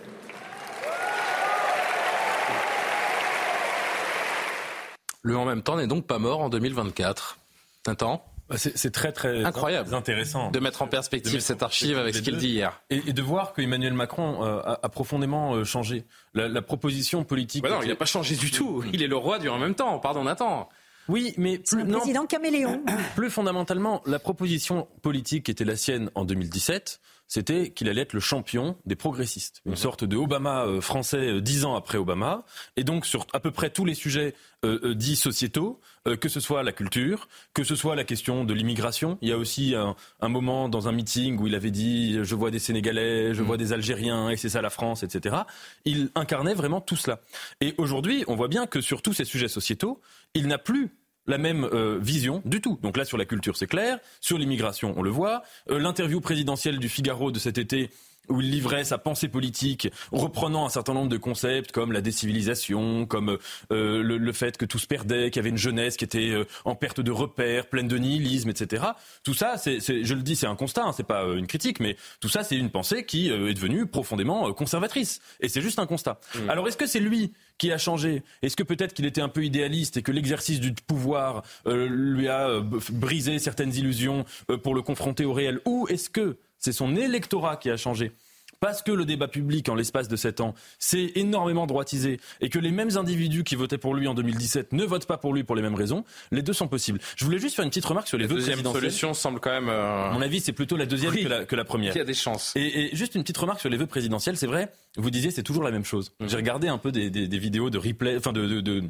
Le 5.23 5.37
en 5.37 5.45
même 5.45 5.63
temps 5.63 5.77
n'est 5.77 5.87
donc 5.87 6.07
pas 6.07 6.19
mort 6.19 6.41
en 6.41 6.49
2024. 6.49 7.39
Tintin? 7.83 8.21
C'est 8.57 8.93
très 8.93 9.13
très 9.13 9.45
incroyable, 9.45 9.95
intéressant 9.95 10.51
de 10.51 10.59
mettre 10.59 10.83
en 10.83 10.87
perspective 10.87 11.41
cette 11.41 11.63
archive 11.63 11.99
avec 11.99 12.15
ce 12.15 12.21
qu'il 12.21 12.37
dit 12.37 12.49
hier 12.49 12.83
et, 12.91 13.13
de 13.13 13.23
voir 13.23 13.53
que 13.53 13.63
Emmanuel 13.63 13.93
Macron 13.93 14.45
euh, 14.45 14.61
a, 14.65 14.89
profondément 14.89 15.55
euh, 15.55 15.65
changé 15.65 16.05
la, 16.35 16.63
proposition 16.63 17.25
politique. 17.25 17.63
Bah 17.63 17.71
non, 17.71 17.83
il 17.83 17.89
n'a 17.89 17.97
pas 17.97 18.05
changé 18.05 18.37
du 18.37 18.51
tout. 18.51 18.85
Il 18.93 19.03
est 19.03 19.07
le 19.07 19.17
roi 19.17 19.39
du 19.39 19.49
en 19.49 19.59
même 19.59 19.75
temps. 19.75 19.99
Pardon, 19.99 20.25
Nathan. 20.25 20.69
Oui, 21.09 21.35
mais 21.37 21.59
plus, 21.59 21.85
non, 21.85 21.99
président 21.99 22.27
caméléon. 22.27 22.83
Plus 23.17 23.31
fondamentalement, 23.31 24.03
la 24.07 24.19
proposition 24.19 24.87
politique 25.03 25.47
qui 25.47 25.51
était 25.51 25.65
la 25.65 25.77
sienne 25.77 26.11
en 26.15 26.25
2017, 26.25 27.01
c'était 27.31 27.71
qu'il 27.71 27.89
allait 27.89 28.03
être 28.03 28.13
le 28.13 28.21
champion 28.21 28.77
des 28.87 28.97
progressistes, 28.97 29.63
une 29.65 29.73
mhm. 29.73 29.77
sorte 29.77 30.05
de 30.05 30.17
Obama 30.17 30.67
euh, 30.67 30.81
français 30.81 31.41
dix 31.41 31.65
ans 31.65 31.77
après 31.77 31.97
Obama, 31.97 32.45
et 32.77 32.83
donc 32.83 33.07
sur 33.07 33.25
à 33.33 33.39
peu 33.39 33.53
près 33.53 33.71
tous 33.71 33.85
les 33.85 33.95
sujets 33.95 34.35
euh, 34.65 34.95
dits 34.95 35.15
sociétaux, 35.15 35.81
euh, 36.09 36.17
que 36.17 36.29
ce 36.29 36.41
soit 36.41 36.65
la 36.65 36.73
culture, 36.73 37.29
que 37.55 37.63
ce 37.63 37.77
soit 37.77 37.95
la 37.95 38.03
question 38.03 38.43
de 38.45 38.53
l'immigration. 38.53 39.17
Il 39.23 39.29
y 39.29 39.33
a 39.33 39.39
aussi 39.39 39.77
un, 39.77 39.95
moment 40.29 40.69
dans 40.69 40.89
un 40.89 40.93
meeting 40.93 41.39
où 41.39 41.47
il 41.47 41.55
avait 41.55 41.71
dit 41.71 42.19
je 42.21 42.35
vois 42.35 42.51
des 42.51 42.59
Sénégalais, 42.59 43.33
je 43.33 43.43
mm. 43.43 43.47
vois 43.47 43.57
des 43.57 43.73
Algériens 43.73 44.29
et 44.29 44.37
c'est 44.37 44.49
ça 44.49 44.61
la 44.61 44.71
France, 44.71 45.05
etc. 45.05 45.37
Il 45.85 46.11
incarnait 46.17 46.55
vraiment 46.55 46.81
tout 46.81 46.97
cela. 46.97 47.21
Et 47.61 47.75
aujourd'hui, 47.79 48.25
on 48.27 48.35
voit 48.35 48.49
bien 48.49 48.67
que 48.67 48.81
sur 48.81 49.03
tous 49.03 49.13
ces 49.13 49.25
sujets 49.25 49.49
sociétaux, 49.49 50.01
il 50.35 50.49
n'a 50.49 50.59
plus 50.59 50.91
la 51.27 51.39
même 51.39 51.65
euh, 51.73 51.99
vision 52.01 52.43
du 52.45 52.61
tout. 52.61 52.79
Donc 52.83 52.97
là, 52.97 53.05
sur 53.05 53.19
la 53.19 53.25
culture, 53.25 53.57
c'est 53.57 53.67
clair. 53.67 53.99
Sur 54.21 54.39
l'immigration, 54.39 54.95
on 54.97 55.03
le 55.03 55.11
voit. 55.11 55.43
L'interview 55.69 56.21
présidentielle 56.21 56.79
du 56.79 56.89
Figaro 56.89 57.31
de 57.31 57.39
cet 57.39 57.59
été 57.59 57.91
où 58.29 58.41
il 58.41 58.51
livrait 58.51 58.85
sa 58.85 58.99
pensée 58.99 59.29
politique, 59.29 59.91
reprenant 60.13 60.67
un 60.67 60.69
certain 60.69 60.95
nombre 60.95 61.09
de 61.09 61.17
concepts 61.17 61.73
comme 61.73 61.93
la 61.93 62.01
décivilisation, 62.01 63.07
comme 63.07 63.39
euh, 63.73 64.03
le, 64.03 64.33
fait 64.33 64.57
que 64.57 64.65
tout 64.65 64.79
se 64.79 64.87
perdait, 64.87 65.31
qu'il 65.31 65.37
y 65.37 65.41
avait 65.41 65.51
une 65.51 65.59
jeunesse 65.59 65.97
qui 65.97 66.05
était 66.05 66.31
euh, 66.31 66.45
en 66.65 66.75
perte 66.75 67.01
de 67.01 67.11
repères, 67.11 67.67
pleine 67.67 67.89
de 67.89 67.99
nihilisme, 67.99 68.51
etc. 68.51 68.85
Tout 69.25 69.35
ça, 69.35 69.57
c'est, 69.59 69.81
je 69.81 70.15
le 70.15 70.23
dis, 70.23 70.37
c'est 70.37 70.47
un 70.47 70.57
constat, 70.57 70.85
hein, 70.85 70.93
c'est 70.93 71.07
pas 71.07 71.25
euh, 71.25 71.37
une 71.37 71.47
critique, 71.47 71.81
mais 71.81 71.97
tout 72.21 72.29
ça, 72.29 72.45
c'est 72.45 72.57
une 72.57 72.71
pensée 72.71 73.05
qui 73.05 73.29
est 73.29 73.55
devenue 73.55 73.87
profondément 73.87 74.53
conservatrice. 74.53 75.21
Et 75.41 75.49
c'est 75.49 75.61
juste 75.61 75.79
un 75.79 75.87
constat. 75.87 76.21
Mmh. 76.35 76.51
Alors, 76.51 76.69
est-ce 76.69 76.77
que 76.77 76.87
c'est 76.87 77.01
lui 77.01 77.33
qui 77.59 77.73
a 77.73 77.79
changé? 77.79 78.23
Est-ce 78.43 78.57
que 78.57 78.63
peut-être 78.63 78.95
qu'il 78.95 79.07
était 79.07 79.21
un 79.21 79.29
peu 79.29 79.45
idéaliste 79.45 79.97
et 79.97 80.03
que 80.03 80.13
l'exercice 80.13 80.61
du 80.61 80.73
pouvoir 80.73 81.43
lui 81.67 82.29
a 82.29 82.61
brisé 82.91 83.39
certaines 83.39 83.75
illusions 83.75 84.25
pour 84.63 84.75
le 84.75 84.83
confronter 84.83 85.25
au 85.25 85.33
réel? 85.33 85.61
Ou 85.65 85.87
est-ce 85.89 86.11
que 86.11 86.39
c'est 86.61 86.73
son 86.73 86.95
électorat 86.95 87.57
qui 87.57 87.71
a 87.71 87.77
changé 87.77 88.13
parce 88.61 88.83
que 88.83 88.93
le 88.93 89.05
débat 89.07 89.27
public, 89.27 89.69
en 89.69 89.75
l'espace 89.75 90.07
de 90.07 90.17
sept 90.17 90.41
ans, 90.41 90.55
s'est 90.79 91.13
énormément 91.15 91.67
droitisé 91.67 92.21
et 92.41 92.51
que 92.51 92.59
les 92.59 92.71
mêmes 92.71 92.97
individus 92.97 93.43
qui 93.43 93.55
votaient 93.55 93.79
pour 93.79 93.95
lui 93.95 94.07
en 94.07 94.15
2017 94.15 94.73
ne 94.73 94.85
votent 94.85 95.07
pas 95.07 95.17
pour 95.17 95.33
lui 95.33 95.45
pour 95.45 95.57
les 95.57 95.63
mêmes 95.63 95.75
raisons, 95.75 96.05
les 96.31 96.43
deux 96.43 96.53
sont 96.53 96.69
possibles. 96.69 97.01
Je 97.17 97.25
voulais 97.25 97.39
juste 97.39 97.57
faire 97.57 97.65
une 97.65 97.71
petite 97.71 97.87
remarque 97.87 98.07
sur 98.07 98.19
les 98.19 98.25
la 98.25 98.29
deux 98.29 98.37
deuxième 98.37 98.63
solution 98.63 99.15
semble 99.15 99.41
quand 99.41 99.51
même. 99.51 99.69
Euh, 99.69 100.11
à 100.11 100.13
mon 100.13 100.21
avis, 100.21 100.41
c'est 100.41 100.53
plutôt 100.53 100.77
la 100.77 100.87
deuxième 100.87 101.13
que, 101.47 101.57
la, 101.57 101.65
première. 101.65 101.95
Il 101.95 101.99
y 101.99 102.03
a 102.03 102.05
des 102.05 102.15
chances. 102.15 102.53
Et, 102.55 102.91
juste 102.95 103.15
une 103.15 103.23
petite 103.23 103.39
remarque 103.39 103.61
sur 103.61 103.71
les 103.71 103.79
vœux 103.79 103.87
présidentiels, 103.87 104.37
c'est 104.37 104.47
vrai. 104.47 104.71
Vous 104.97 105.11
disiez 105.11 105.31
c'est 105.31 105.43
toujours 105.43 105.63
la 105.63 105.71
même 105.71 105.85
chose. 105.85 106.13
J'ai 106.21 106.37
regardé 106.37 106.69
un 106.69 106.79
peu 106.79 106.93
des, 106.93 107.09
vidéos 107.41 107.71
de 107.71 107.79
replay, 107.79 108.17
enfin 108.17 108.33
de, 108.33 108.47
de 108.47 108.61
de 108.61 108.83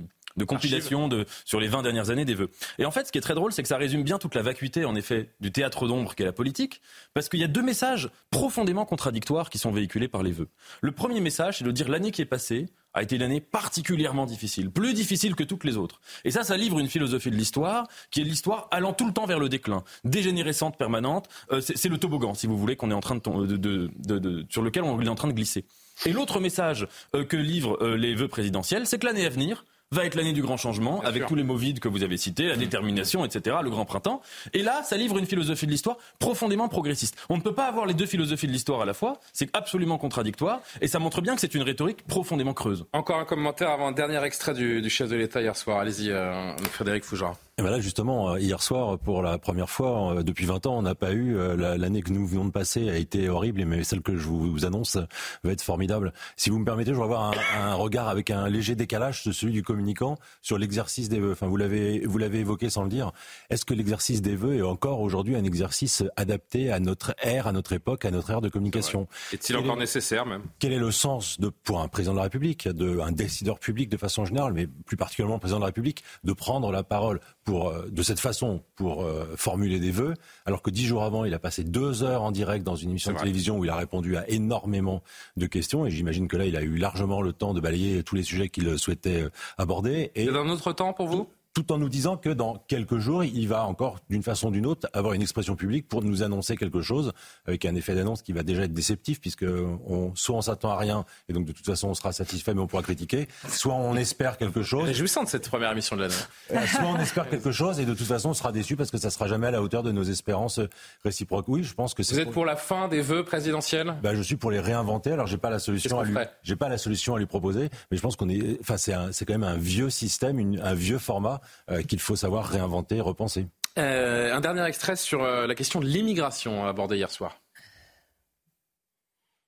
compilation 0.45 1.09
de, 1.09 1.27
sur 1.45 1.61
les 1.61 1.69
20 1.69 1.83
dernières 1.83 2.11
années 2.11 2.25
des 2.25 2.35
vœux. 2.35 2.51
Et 2.79 2.85
en 2.85 2.91
fait, 2.91 3.07
ce 3.07 3.13
qui 3.13 3.19
est 3.19 3.23
très 3.23 3.35
drôle, 3.35 3.53
c'est 3.53 3.63
que 3.63 3.69
ça 3.69 3.77
résume 3.77 4.03
bien 4.03 4.19
toute 4.19 4.35
la 4.35 4.43
vacuité, 4.43 4.85
en 4.85 4.95
effet, 4.95 5.31
du 5.41 5.53
théâtre 5.53 5.87
d'ombre 5.87 6.15
qu'est 6.15 6.25
la 6.25 6.33
politique, 6.33 6.81
parce 7.15 7.29
qu'il 7.29 7.41
y 7.41 7.45
a 7.45 7.49
deux 7.49 7.63
messages 7.63 8.11
profondément 8.31 8.85
contradictoires 8.85 9.51
qui 9.51 9.59
sont 9.59 9.71
véhiculés 9.71 10.09
par 10.09 10.23
les 10.23 10.33
vœux. 10.33 10.49
Le 10.81 10.93
premier 10.93 11.21
message, 11.21 11.59
c'est 11.59 11.65
de 11.65 11.71
dire 11.71 11.89
l'année 11.89 12.11
qui 12.11 12.23
est 12.23 12.27
passée 12.27 12.67
a 12.93 13.03
été 13.03 13.17
une 13.17 13.23
année 13.23 13.41
particulièrement 13.41 14.27
difficile, 14.27 14.71
plus 14.71 14.95
difficile 14.95 15.35
que 15.37 15.45
toutes 15.45 15.65
les 15.65 15.77
autres. 15.77 16.01
Et 16.25 16.31
ça, 16.31 16.43
ça 16.43 16.57
livre 16.57 16.81
une 16.81 16.89
philosophie 16.89 17.31
de 17.31 17.37
l'histoire, 17.37 17.87
qui 18.11 18.21
est 18.21 18.25
l'histoire 18.25 18.69
allant 18.71 18.93
tout 18.93 19.07
le 19.07 19.13
temps 19.13 19.27
vers 19.27 19.39
le 19.39 19.49
déclin, 19.49 19.85
dégénérescente 20.05 20.77
permanente. 20.77 21.29
Euh, 21.53 21.61
c'est 21.61 21.89
le 21.89 21.99
toboggan, 21.99 22.35
si 22.35 22.47
vous 22.47 22.59
voulez, 22.59 22.77
qu'on 22.77 22.91
est 22.91 22.95
en 22.95 23.01
train 23.01 23.17
de, 23.17 23.57
de, 23.57 24.47
sur 24.49 24.63
lequel 24.63 24.83
on 24.83 25.01
est 25.01 25.09
en 25.09 25.15
train 25.15 25.29
de 25.29 25.33
glisser. 25.33 25.65
Et 26.07 26.13
l'autre 26.13 26.41
message 26.41 26.89
euh, 27.15 27.25
que 27.25 27.37
livrent 27.37 27.79
euh, 27.83 27.97
les 27.97 28.15
vœux 28.15 28.29
présidentiels, 28.29 28.87
c'est 28.87 28.99
que 28.99 29.07
l'année 29.07 29.27
à 29.27 29.29
venir, 29.29 29.65
va 29.93 30.05
être 30.05 30.15
l'année 30.15 30.33
du 30.33 30.41
grand 30.41 30.57
changement, 30.57 31.01
avec 31.03 31.27
tous 31.27 31.35
les 31.35 31.43
mots 31.43 31.57
vides 31.57 31.81
que 31.81 31.89
vous 31.89 32.05
avez 32.05 32.17
cités, 32.17 32.47
la 32.47 32.57
détermination, 32.57 33.25
etc., 33.25 33.57
le 33.61 33.71
grand 33.71 33.85
printemps. 33.85 34.23
Et 34.53 34.63
là, 34.63 34.85
ça 34.85 34.97
livre 34.97 35.19
une 35.19 35.27
philosophie 35.27 35.67
de 35.67 35.73
l'histoire 35.73 35.97
profondément 36.21 36.69
progressiste. 36.69 37.17
On 37.29 37.37
ne 37.37 37.43
peut 37.43 37.55
pas 37.55 37.67
avoir 37.67 37.87
les 37.87 37.95
deux 37.95 38.07
philosophies 38.07 38.47
de 38.47 38.53
l'histoire 38.53 38.83
à 38.83 38.85
la 38.85 38.95
fois, 38.95 39.19
c'est 39.33 39.51
absolument 39.53 39.99
contradictoire, 39.99 40.61
et 40.81 40.87
ça 40.87 41.01
montre 41.01 41.21
bien 41.23 41.35
que 41.35 41.41
c'est 41.41 41.57
une 41.57 41.63
rhétorique 41.63 42.07
profondément 42.07 42.55
creuse. 42.55 42.87
Encore 42.93 43.19
un 43.19 43.25
commentaire 43.25 43.71
avant 43.71 43.89
un 43.89 43.93
dernier 43.93 44.23
extrait 44.23 44.55
du, 44.55 44.89
chef 44.89 45.09
de 45.09 45.17
l'État 45.17 45.43
hier 45.43 45.57
soir. 45.57 45.79
Allez-y, 45.79 46.11
euh, 46.11 46.57
Frédéric 46.71 47.03
Fougera. 47.03 47.37
Et 47.61 47.63
ben 47.63 47.69
là, 47.73 47.81
justement, 47.81 48.31
euh, 48.31 48.41
hier 48.41 48.63
soir, 48.63 48.99
pour 48.99 49.21
la 49.21 49.37
première 49.37 49.69
fois 49.69 50.15
euh, 50.15 50.23
depuis 50.23 50.47
20 50.47 50.65
ans, 50.65 50.79
on 50.79 50.81
n'a 50.81 50.95
pas 50.95 51.13
eu 51.13 51.37
euh, 51.37 51.77
l'année 51.77 52.01
que 52.01 52.11
nous 52.11 52.27
venons 52.27 52.47
de 52.47 52.51
passer 52.51 52.89
a 52.89 52.97
été 52.97 53.29
horrible, 53.29 53.63
mais 53.67 53.85
celle 53.85 54.01
que 54.01 54.17
je 54.17 54.27
vous 54.29 54.65
annonce 54.65 54.97
va 55.45 55.53
être 55.53 55.61
formidable. 55.61 56.15
Si 56.37 56.49
vous 56.49 56.59
me 56.59 56.65
permettez, 56.65 56.93
je 56.93 56.95
voudrais 56.95 57.17
avoir 57.17 57.35
un, 57.59 57.75
regard 57.75 58.09
avec 58.09 58.31
un 58.31 58.49
léger 58.49 58.77
décalage 58.77 59.25
de 59.25 59.33
celui 59.33 59.53
du 59.53 59.63
communicant 59.63 60.17
sur 60.41 60.57
l'exercice 60.57 61.11
des 61.11 61.21
vœux. 61.21 61.33
Enfin, 61.33 61.49
vous 61.49 61.59
l'avez 61.59 62.07
vous 62.07 62.17
l'avez 62.17 62.39
évoqué 62.39 62.71
sans 62.71 62.83
le 62.83 62.89
dire. 62.89 63.13
Est-ce 63.51 63.67
que 63.67 63.75
l'exercice 63.75 64.23
des 64.23 64.37
vœux 64.37 64.57
est 64.57 64.63
encore 64.63 65.03
aujourd'hui 65.03 65.37
un 65.37 65.45
exercice 65.45 66.03
adapté 66.17 66.73
à 66.73 66.81
notre 66.81 67.15
ère, 67.23 67.47
à 67.47 67.53
notre 67.53 67.75
époque, 67.75 68.07
à 68.07 68.11
notre 68.11 68.31
ère 68.31 68.41
de 68.41 68.49
communication? 68.49 69.07
Est-il 69.35 69.59
encore 69.59 69.77
nécessaire 69.77 70.25
même? 70.25 70.45
Quel 70.61 70.73
est 70.73 70.79
le 70.79 70.93
sens 70.93 71.39
de 71.39 71.51
pour 71.51 71.83
un 71.83 71.89
président 71.89 72.13
de 72.13 72.19
la 72.19 72.25
République, 72.25 72.69
de 72.69 73.01
un 73.01 73.13
décideur 73.13 73.59
public 73.59 73.91
de 73.91 73.99
façon 73.99 74.25
générale, 74.25 74.55
mais 74.55 74.67
plus 74.67 74.97
particulièrement 74.97 75.35
le 75.35 75.41
président 75.41 75.59
de 75.59 75.65
la 75.65 75.67
République, 75.67 76.03
de 76.25 76.33
prendre 76.33 76.73
la 76.73 76.83
parole 76.83 77.21
euh, 77.59 77.89
de 77.91 78.03
cette 78.03 78.21
façon 78.21 78.63
pour 78.77 79.03
euh, 79.03 79.35
formuler 79.37 79.79
des 79.79 79.91
vœux, 79.91 80.15
alors 80.47 80.63
que 80.63 80.71
dix 80.71 80.87
jours 80.87 81.03
avant, 81.03 81.25
il 81.25 81.35
a 81.35 81.39
passé 81.39 81.65
deux 81.65 82.03
heures 82.03 82.23
en 82.23 82.31
direct 82.31 82.65
dans 82.65 82.77
une 82.77 82.91
émission 82.91 83.13
de 83.13 83.19
télévision 83.19 83.59
où 83.59 83.65
il 83.65 83.71
a 83.71 83.77
répondu 83.77 84.17
à 84.17 84.29
énormément 84.29 85.03
de 85.37 85.47
questions. 85.47 85.87
Et 85.87 85.91
j'imagine 85.91 86.29
que 86.29 86.37
là, 86.37 86.47
il 86.47 86.57
a 86.57 86.63
eu 86.63 86.77
largement 86.77 87.23
le 87.23 87.33
temps 87.33 87.55
de 87.55 87.61
balayer 87.61 88.03
tous 88.03 88.17
les 88.17 88.23
sujets 88.23 88.49
qu'il 88.49 88.79
souhaitait 88.79 89.23
euh, 89.23 89.31
aborder. 89.59 90.11
Et 90.15 90.27
dans 90.27 90.45
notre 90.45 90.73
temps 90.73 90.93
pour 90.93 91.09
vous? 91.09 91.29
Tout 91.53 91.73
en 91.73 91.79
nous 91.79 91.89
disant 91.89 92.17
que 92.17 92.31
dans 92.31 92.59
quelques 92.69 92.99
jours, 92.99 93.25
il 93.25 93.49
va 93.49 93.67
encore, 93.67 93.99
d'une 94.09 94.23
façon 94.23 94.49
ou 94.49 94.51
d'une 94.53 94.67
autre, 94.67 94.89
avoir 94.93 95.15
une 95.15 95.23
expression 95.23 95.57
publique 95.57 95.89
pour 95.89 96.03
nous 96.03 96.23
annoncer 96.23 96.57
quelque 96.57 96.81
chose, 96.81 97.13
avec 97.47 97.65
un 97.65 97.75
effet 97.75 97.95
d'annonce 97.95 98.23
qui 98.23 98.33
va 98.33 98.43
déjà 98.43 98.63
être 98.63 98.73
déceptif, 98.73 99.21
puisque 99.21 99.45
on, 99.87 100.13
soit 100.15 100.37
on 100.37 100.43
s'attend 100.43 100.71
à 100.71 100.77
rien, 100.77 101.05
et 101.29 101.33
donc 101.33 101.47
de 101.47 101.53
toute 101.53 101.67
façon 101.67 101.89
on 101.89 101.95
sera 101.95 102.13
satisfait, 102.13 102.55
mais 102.55 102.61
on 102.61 102.69
pourra 102.69 102.83
critiquer, 102.83 103.27
soit 103.49 103.75
on 103.75 103.97
espère 103.97 104.39
quelque 104.39 104.63
chose. 104.63 104.85
Réjouissant 104.85 105.25
de 105.25 105.29
cette 105.29 105.49
première 105.49 105.73
émission 105.73 105.97
de 105.97 106.03
l'année. 106.03 106.15
Euh, 106.53 106.67
soit 106.67 106.85
on 106.85 106.99
espère 106.99 107.29
quelque 107.29 107.51
chose, 107.51 107.81
et 107.81 107.85
de 107.85 107.95
toute 107.95 108.07
façon 108.07 108.31
on 108.31 108.35
sera 108.35 108.53
déçu 108.53 108.77
parce 108.77 108.93
que 108.93 108.99
ça 108.99 109.11
sera 109.11 109.27
jamais 109.27 109.49
à 109.49 109.51
la 109.51 109.63
hauteur 109.63 109.83
de 109.83 109.91
nos 109.91 110.05
espérances 110.05 110.61
réciproques. 111.05 111.49
Oui, 111.49 111.65
je 111.65 111.75
pense 111.75 111.95
que 111.95 112.05
c'est. 112.05 112.15
Vous 112.15 112.21
êtes 112.21 112.31
pour 112.31 112.47
la 112.47 112.57
fin 112.57 112.87
des 112.87 113.01
vœux 113.01 113.25
présidentiels? 113.25 113.97
Ben, 114.03 114.15
Je 114.15 114.23
suis 114.23 114.37
pour 114.37 114.53
les 114.53 114.61
réinventer, 114.61 115.11
alors 115.13 115.27
j'ai 115.27 115.39
pas 115.39 115.51
la 115.51 115.59
solution 115.59 115.99
à 115.99 116.05
lui, 116.05 116.15
j'ai 116.45 116.57
pas 116.57 116.69
la 116.69 116.79
solution 116.79 117.17
à 117.17 117.19
lui 117.19 117.27
proposer, 117.27 117.71
mais 117.91 117.97
je 117.97 118.03
pense 118.03 118.15
qu'on 118.15 118.29
est, 118.29 118.59
enfin 118.61 118.77
c'est 118.77 119.25
quand 119.25 119.35
même 119.35 119.43
un 119.43 119.57
vieux 119.57 119.91
système, 119.91 120.39
un 120.63 120.75
vieux 120.75 120.99
format 120.99 121.40
euh, 121.71 121.83
qu'il 121.83 122.01
faut 122.01 122.17
savoir 122.17 122.47
réinventer, 122.47 123.01
repenser. 123.01 123.47
Euh, 123.79 124.35
un 124.35 124.41
dernier 124.41 124.65
extrait 124.65 124.97
sur 124.97 125.23
euh, 125.23 125.47
la 125.47 125.55
question 125.55 125.81
de 125.81 125.87
l'immigration 125.87 126.67
abordée 126.67 126.97
hier 126.97 127.11
soir. 127.11 127.41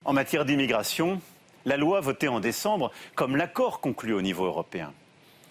En 0.05 0.13
matière 0.13 0.45
d'immigration, 0.45 1.21
la 1.65 1.77
loi 1.77 2.01
votée 2.01 2.29
en 2.29 2.41
décembre, 2.41 2.93
comme 3.15 3.37
l'accord 3.37 3.81
conclu 3.81 4.15
au 4.15 4.23
niveau 4.23 4.45
européen, 4.45 4.93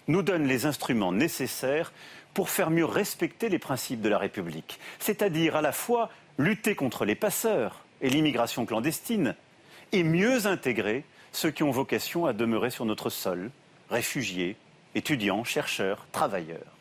nous 0.08 0.22
donne 0.22 0.46
les 0.46 0.66
instruments 0.66 1.12
nécessaires 1.12 1.92
pour 2.34 2.50
faire 2.50 2.70
mieux 2.70 2.84
respecter 2.84 3.48
les 3.48 3.58
principes 3.58 4.00
de 4.00 4.08
la 4.08 4.18
République, 4.18 4.78
c'est-à-dire 4.98 5.56
à 5.56 5.62
la 5.62 5.72
fois 5.72 6.10
lutter 6.38 6.74
contre 6.74 7.04
les 7.04 7.14
passeurs 7.14 7.84
et 8.00 8.08
l'immigration 8.08 8.66
clandestine, 8.66 9.36
et 9.92 10.02
mieux 10.02 10.46
intégrer 10.46 11.04
ceux 11.32 11.50
qui 11.50 11.62
ont 11.62 11.70
vocation 11.70 12.26
à 12.26 12.32
demeurer 12.32 12.70
sur 12.70 12.84
notre 12.84 13.10
sol, 13.10 13.50
réfugiés, 13.90 14.56
étudiants, 14.94 15.44
chercheurs, 15.44 16.06
travailleurs. 16.12 16.76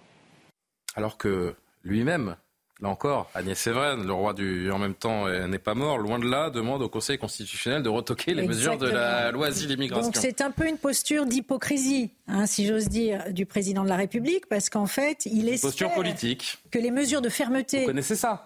Alors 0.95 1.17
que 1.17 1.55
lui-même 1.83 2.35
Là 2.81 2.89
encore, 2.89 3.29
Agnès 3.35 3.57
Sévren, 3.57 4.05
le 4.05 4.13
roi 4.13 4.33
du 4.33 4.71
en 4.71 4.79
même 4.79 4.95
temps 4.95 5.27
n'est 5.47 5.59
pas 5.59 5.75
mort, 5.75 5.99
loin 5.99 6.17
de 6.17 6.25
là, 6.25 6.49
demande 6.49 6.81
au 6.81 6.89
Conseil 6.89 7.17
constitutionnel 7.17 7.83
de 7.83 7.89
retoquer 7.89 8.33
les 8.33 8.47
mesures 8.47 8.77
de 8.77 8.87
la 8.87 9.31
loi 9.31 9.47
asile-immigration. 9.47 10.07
Donc 10.07 10.17
c'est 10.17 10.41
un 10.41 10.51
peu 10.51 10.67
une 10.67 10.77
posture 10.77 11.25
d'hypocrisie, 11.25 12.09
hein, 12.27 12.45
si 12.45 12.65
j'ose 12.65 12.89
dire, 12.89 13.31
du 13.31 13.45
président 13.45 13.83
de 13.83 13.89
la 13.89 13.95
République, 13.95 14.47
parce 14.47 14.69
qu'en 14.69 14.87
fait, 14.87 15.25
il 15.25 15.49
est 15.49 15.61
posture 15.61 15.91
politique. 15.93 16.57
que 16.71 16.79
les 16.79 16.91
mesures 16.91 17.21
de 17.21 17.29
fermeté 17.29 17.85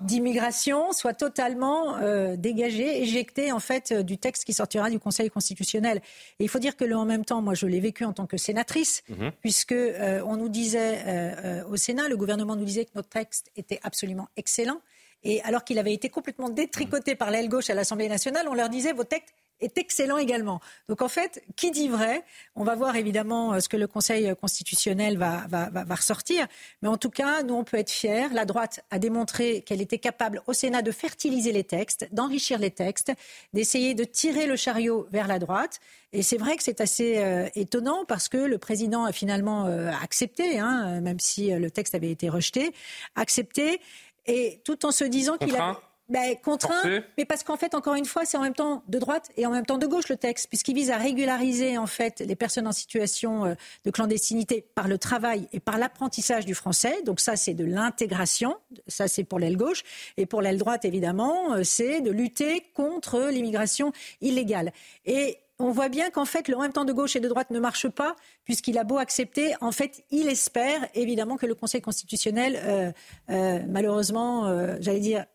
d'immigration 0.01 0.91
soient 0.91 1.13
totalement 1.13 1.97
euh, 1.97 2.35
dégagées, 2.35 3.01
éjectées 3.01 3.51
en 3.51 3.59
fait 3.59 3.91
euh, 3.91 4.03
du 4.03 4.17
texte 4.17 4.43
qui 4.43 4.53
sortira 4.53 4.89
du 4.89 4.99
Conseil 4.99 5.29
constitutionnel. 5.29 6.01
Et 6.39 6.43
il 6.43 6.49
faut 6.49 6.59
dire 6.59 6.75
que 6.75 6.85
le 6.85 6.95
en 6.95 7.05
même 7.05 7.25
temps, 7.25 7.41
moi 7.41 7.53
je 7.53 7.65
l'ai 7.67 7.79
vécu 7.79 8.03
en 8.03 8.13
tant 8.13 8.25
que 8.25 8.37
sénatrice, 8.37 9.03
mhm. 9.09 9.31
puisque 9.41 9.71
euh, 9.71 10.21
on 10.25 10.37
nous 10.37 10.49
disait 10.49 11.63
au 11.69 11.77
Sénat, 11.77 12.07
le 12.09 12.17
gouvernement 12.17 12.55
nous 12.55 12.65
disait 12.65 12.85
que 12.85 12.91
notre 12.95 13.09
texte 13.09 13.51
était 13.55 13.79
absolument 13.83 14.24
excellent. 14.37 14.81
Et 15.23 15.41
alors 15.41 15.63
qu'il 15.63 15.79
avait 15.79 15.93
été 15.93 16.09
complètement 16.09 16.49
détricoté 16.49 17.15
par 17.15 17.31
l'aile 17.31 17.49
gauche 17.49 17.69
à 17.69 17.73
l'Assemblée 17.73 18.07
nationale, 18.07 18.47
on 18.47 18.53
leur 18.53 18.69
disait 18.69 18.93
vos 18.93 19.03
textes 19.03 19.33
est 19.61 19.77
excellent 19.77 20.17
également. 20.17 20.59
Donc 20.89 21.01
en 21.01 21.07
fait, 21.07 21.43
qui 21.55 21.71
dit 21.71 21.87
vrai 21.87 22.23
On 22.55 22.63
va 22.63 22.75
voir 22.75 22.95
évidemment 22.95 23.53
euh, 23.53 23.59
ce 23.59 23.69
que 23.69 23.77
le 23.77 23.87
Conseil 23.87 24.33
constitutionnel 24.39 25.17
va, 25.17 25.45
va, 25.49 25.95
ressortir. 25.95 26.47
Mais 26.81 26.89
en 26.89 26.97
tout 26.97 27.09
cas, 27.09 27.43
nous, 27.43 27.55
on 27.55 27.63
peut 27.63 27.77
être 27.77 27.91
fiers. 27.91 28.27
La 28.33 28.45
droite 28.45 28.81
a 28.91 28.99
démontré 28.99 29.61
qu'elle 29.61 29.81
était 29.81 29.97
capable 29.97 30.41
au 30.47 30.53
Sénat 30.53 30.81
de 30.81 30.91
fertiliser 30.91 31.51
les 31.51 31.63
textes, 31.63 32.07
d'enrichir 32.11 32.59
les 32.59 32.71
textes, 32.71 33.11
d'essayer 33.53 33.93
de 33.93 34.03
tirer 34.03 34.45
le 34.45 34.55
chariot 34.55 35.07
vers 35.11 35.27
la 35.27 35.39
droite. 35.39 35.79
Et 36.11 36.21
c'est 36.21 36.37
vrai 36.37 36.55
que 36.55 36.63
c'est 36.63 36.81
assez 36.81 37.17
euh, 37.17 37.49
étonnant 37.55 38.05
parce 38.05 38.29
que 38.29 38.37
le 38.37 38.57
président 38.57 39.05
a 39.05 39.11
finalement 39.11 39.65
euh, 39.65 39.91
accepté, 40.01 40.59
hein, 40.59 41.01
même 41.01 41.19
si 41.19 41.51
le 41.51 41.71
texte 41.71 41.95
avait 41.95 42.11
été 42.11 42.29
rejeté, 42.29 42.73
accepté 43.15 43.81
et 44.25 44.61
tout 44.63 44.85
en 44.85 44.91
se 44.91 45.03
disant 45.03 45.37
qu'il 45.37 45.55
a 45.55 45.79
ben, 46.07 46.35
contraint, 46.43 47.01
mais 47.17 47.25
parce 47.25 47.43
qu'en 47.43 47.57
fait, 47.57 47.73
encore 47.73 47.95
une 47.95 48.05
fois, 48.05 48.25
c'est 48.25 48.37
en 48.37 48.41
même 48.41 48.53
temps 48.53 48.83
de 48.87 48.99
droite 48.99 49.31
et 49.37 49.47
en 49.47 49.49
même 49.49 49.65
temps 49.65 49.79
de 49.79 49.87
gauche 49.87 50.07
le 50.07 50.17
texte, 50.17 50.49
puisqu'il 50.49 50.75
vise 50.75 50.91
à 50.91 50.97
régulariser 50.97 51.79
en 51.79 51.87
fait 51.87 52.19
les 52.19 52.35
personnes 52.35 52.67
en 52.67 52.71
situation 52.71 53.45
euh, 53.45 53.55
de 53.85 53.89
clandestinité 53.89 54.63
par 54.75 54.87
le 54.87 54.99
travail 54.99 55.47
et 55.51 55.59
par 55.59 55.79
l'apprentissage 55.79 56.45
du 56.45 56.53
français. 56.53 57.01
Donc 57.05 57.19
ça, 57.19 57.35
c'est 57.35 57.55
de 57.55 57.65
l'intégration. 57.65 58.55
Ça, 58.87 59.07
c'est 59.07 59.23
pour 59.23 59.39
l'aile 59.39 59.57
gauche. 59.57 59.81
Et 60.17 60.27
pour 60.27 60.43
l'aile 60.43 60.59
droite, 60.59 60.85
évidemment, 60.85 61.55
euh, 61.55 61.63
c'est 61.63 62.01
de 62.01 62.11
lutter 62.11 62.63
contre 62.75 63.29
l'immigration 63.31 63.91
illégale. 64.21 64.73
Et 65.05 65.39
on 65.59 65.71
voit 65.71 65.89
bien 65.89 66.09
qu'en 66.09 66.25
fait, 66.25 66.47
le 66.47 66.55
en 66.57 66.61
même 66.61 66.73
temps 66.73 66.85
de 66.85 66.93
gauche 66.93 67.15
et 67.15 67.19
de 67.19 67.27
droite 67.27 67.49
ne 67.51 67.59
marche 67.59 67.87
pas, 67.87 68.15
puisqu'il 68.43 68.77
a 68.77 68.83
beau 68.83 68.97
accepter, 68.97 69.53
en 69.61 69.71
fait, 69.71 70.03
il 70.11 70.27
espère 70.27 70.87
évidemment 70.93 71.37
que 71.37 71.45
le 71.45 71.55
Conseil 71.55 71.81
constitutionnel, 71.81 72.59
euh, 72.63 72.91
euh, 73.29 73.59
malheureusement, 73.67 74.47
euh, 74.47 74.75
j'allais 74.81 74.99
dire, 74.99 75.25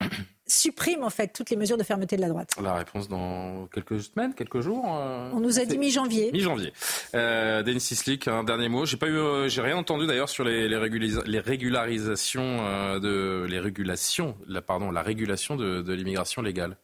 supprime 0.46 1.04
en 1.04 1.10
fait 1.10 1.28
toutes 1.28 1.50
les 1.50 1.56
mesures 1.56 1.76
de 1.76 1.84
fermeté 1.84 2.16
de 2.16 2.22
la 2.22 2.28
droite. 2.28 2.54
La 2.60 2.74
réponse 2.74 3.08
dans 3.08 3.68
quelques 3.68 4.00
semaines, 4.02 4.34
quelques 4.34 4.60
jours. 4.60 4.84
On 4.84 5.38
nous 5.38 5.60
a 5.60 5.64
dit 5.64 5.78
mi-janvier. 5.78 6.32
Mi-janvier. 6.32 6.72
Denis 7.12 7.78
Sislik, 7.78 8.26
un 8.26 8.42
dernier 8.42 8.68
mot. 8.68 8.84
J'ai 8.84 8.96
pas 8.96 9.06
eu, 9.06 9.48
j'ai 9.48 9.62
rien 9.62 9.76
entendu 9.76 10.08
d'ailleurs 10.08 10.28
sur 10.28 10.42
les, 10.42 10.68
les, 10.68 10.76
régularisations 11.38 12.98
de 12.98 13.46
les 13.48 13.60
régulations, 13.60 14.36
la, 14.48 14.60
pardon, 14.60 14.90
la 14.90 15.02
régulation 15.02 15.54
de 15.54 15.92
l'immigration 15.92 16.42
légale. 16.42 16.76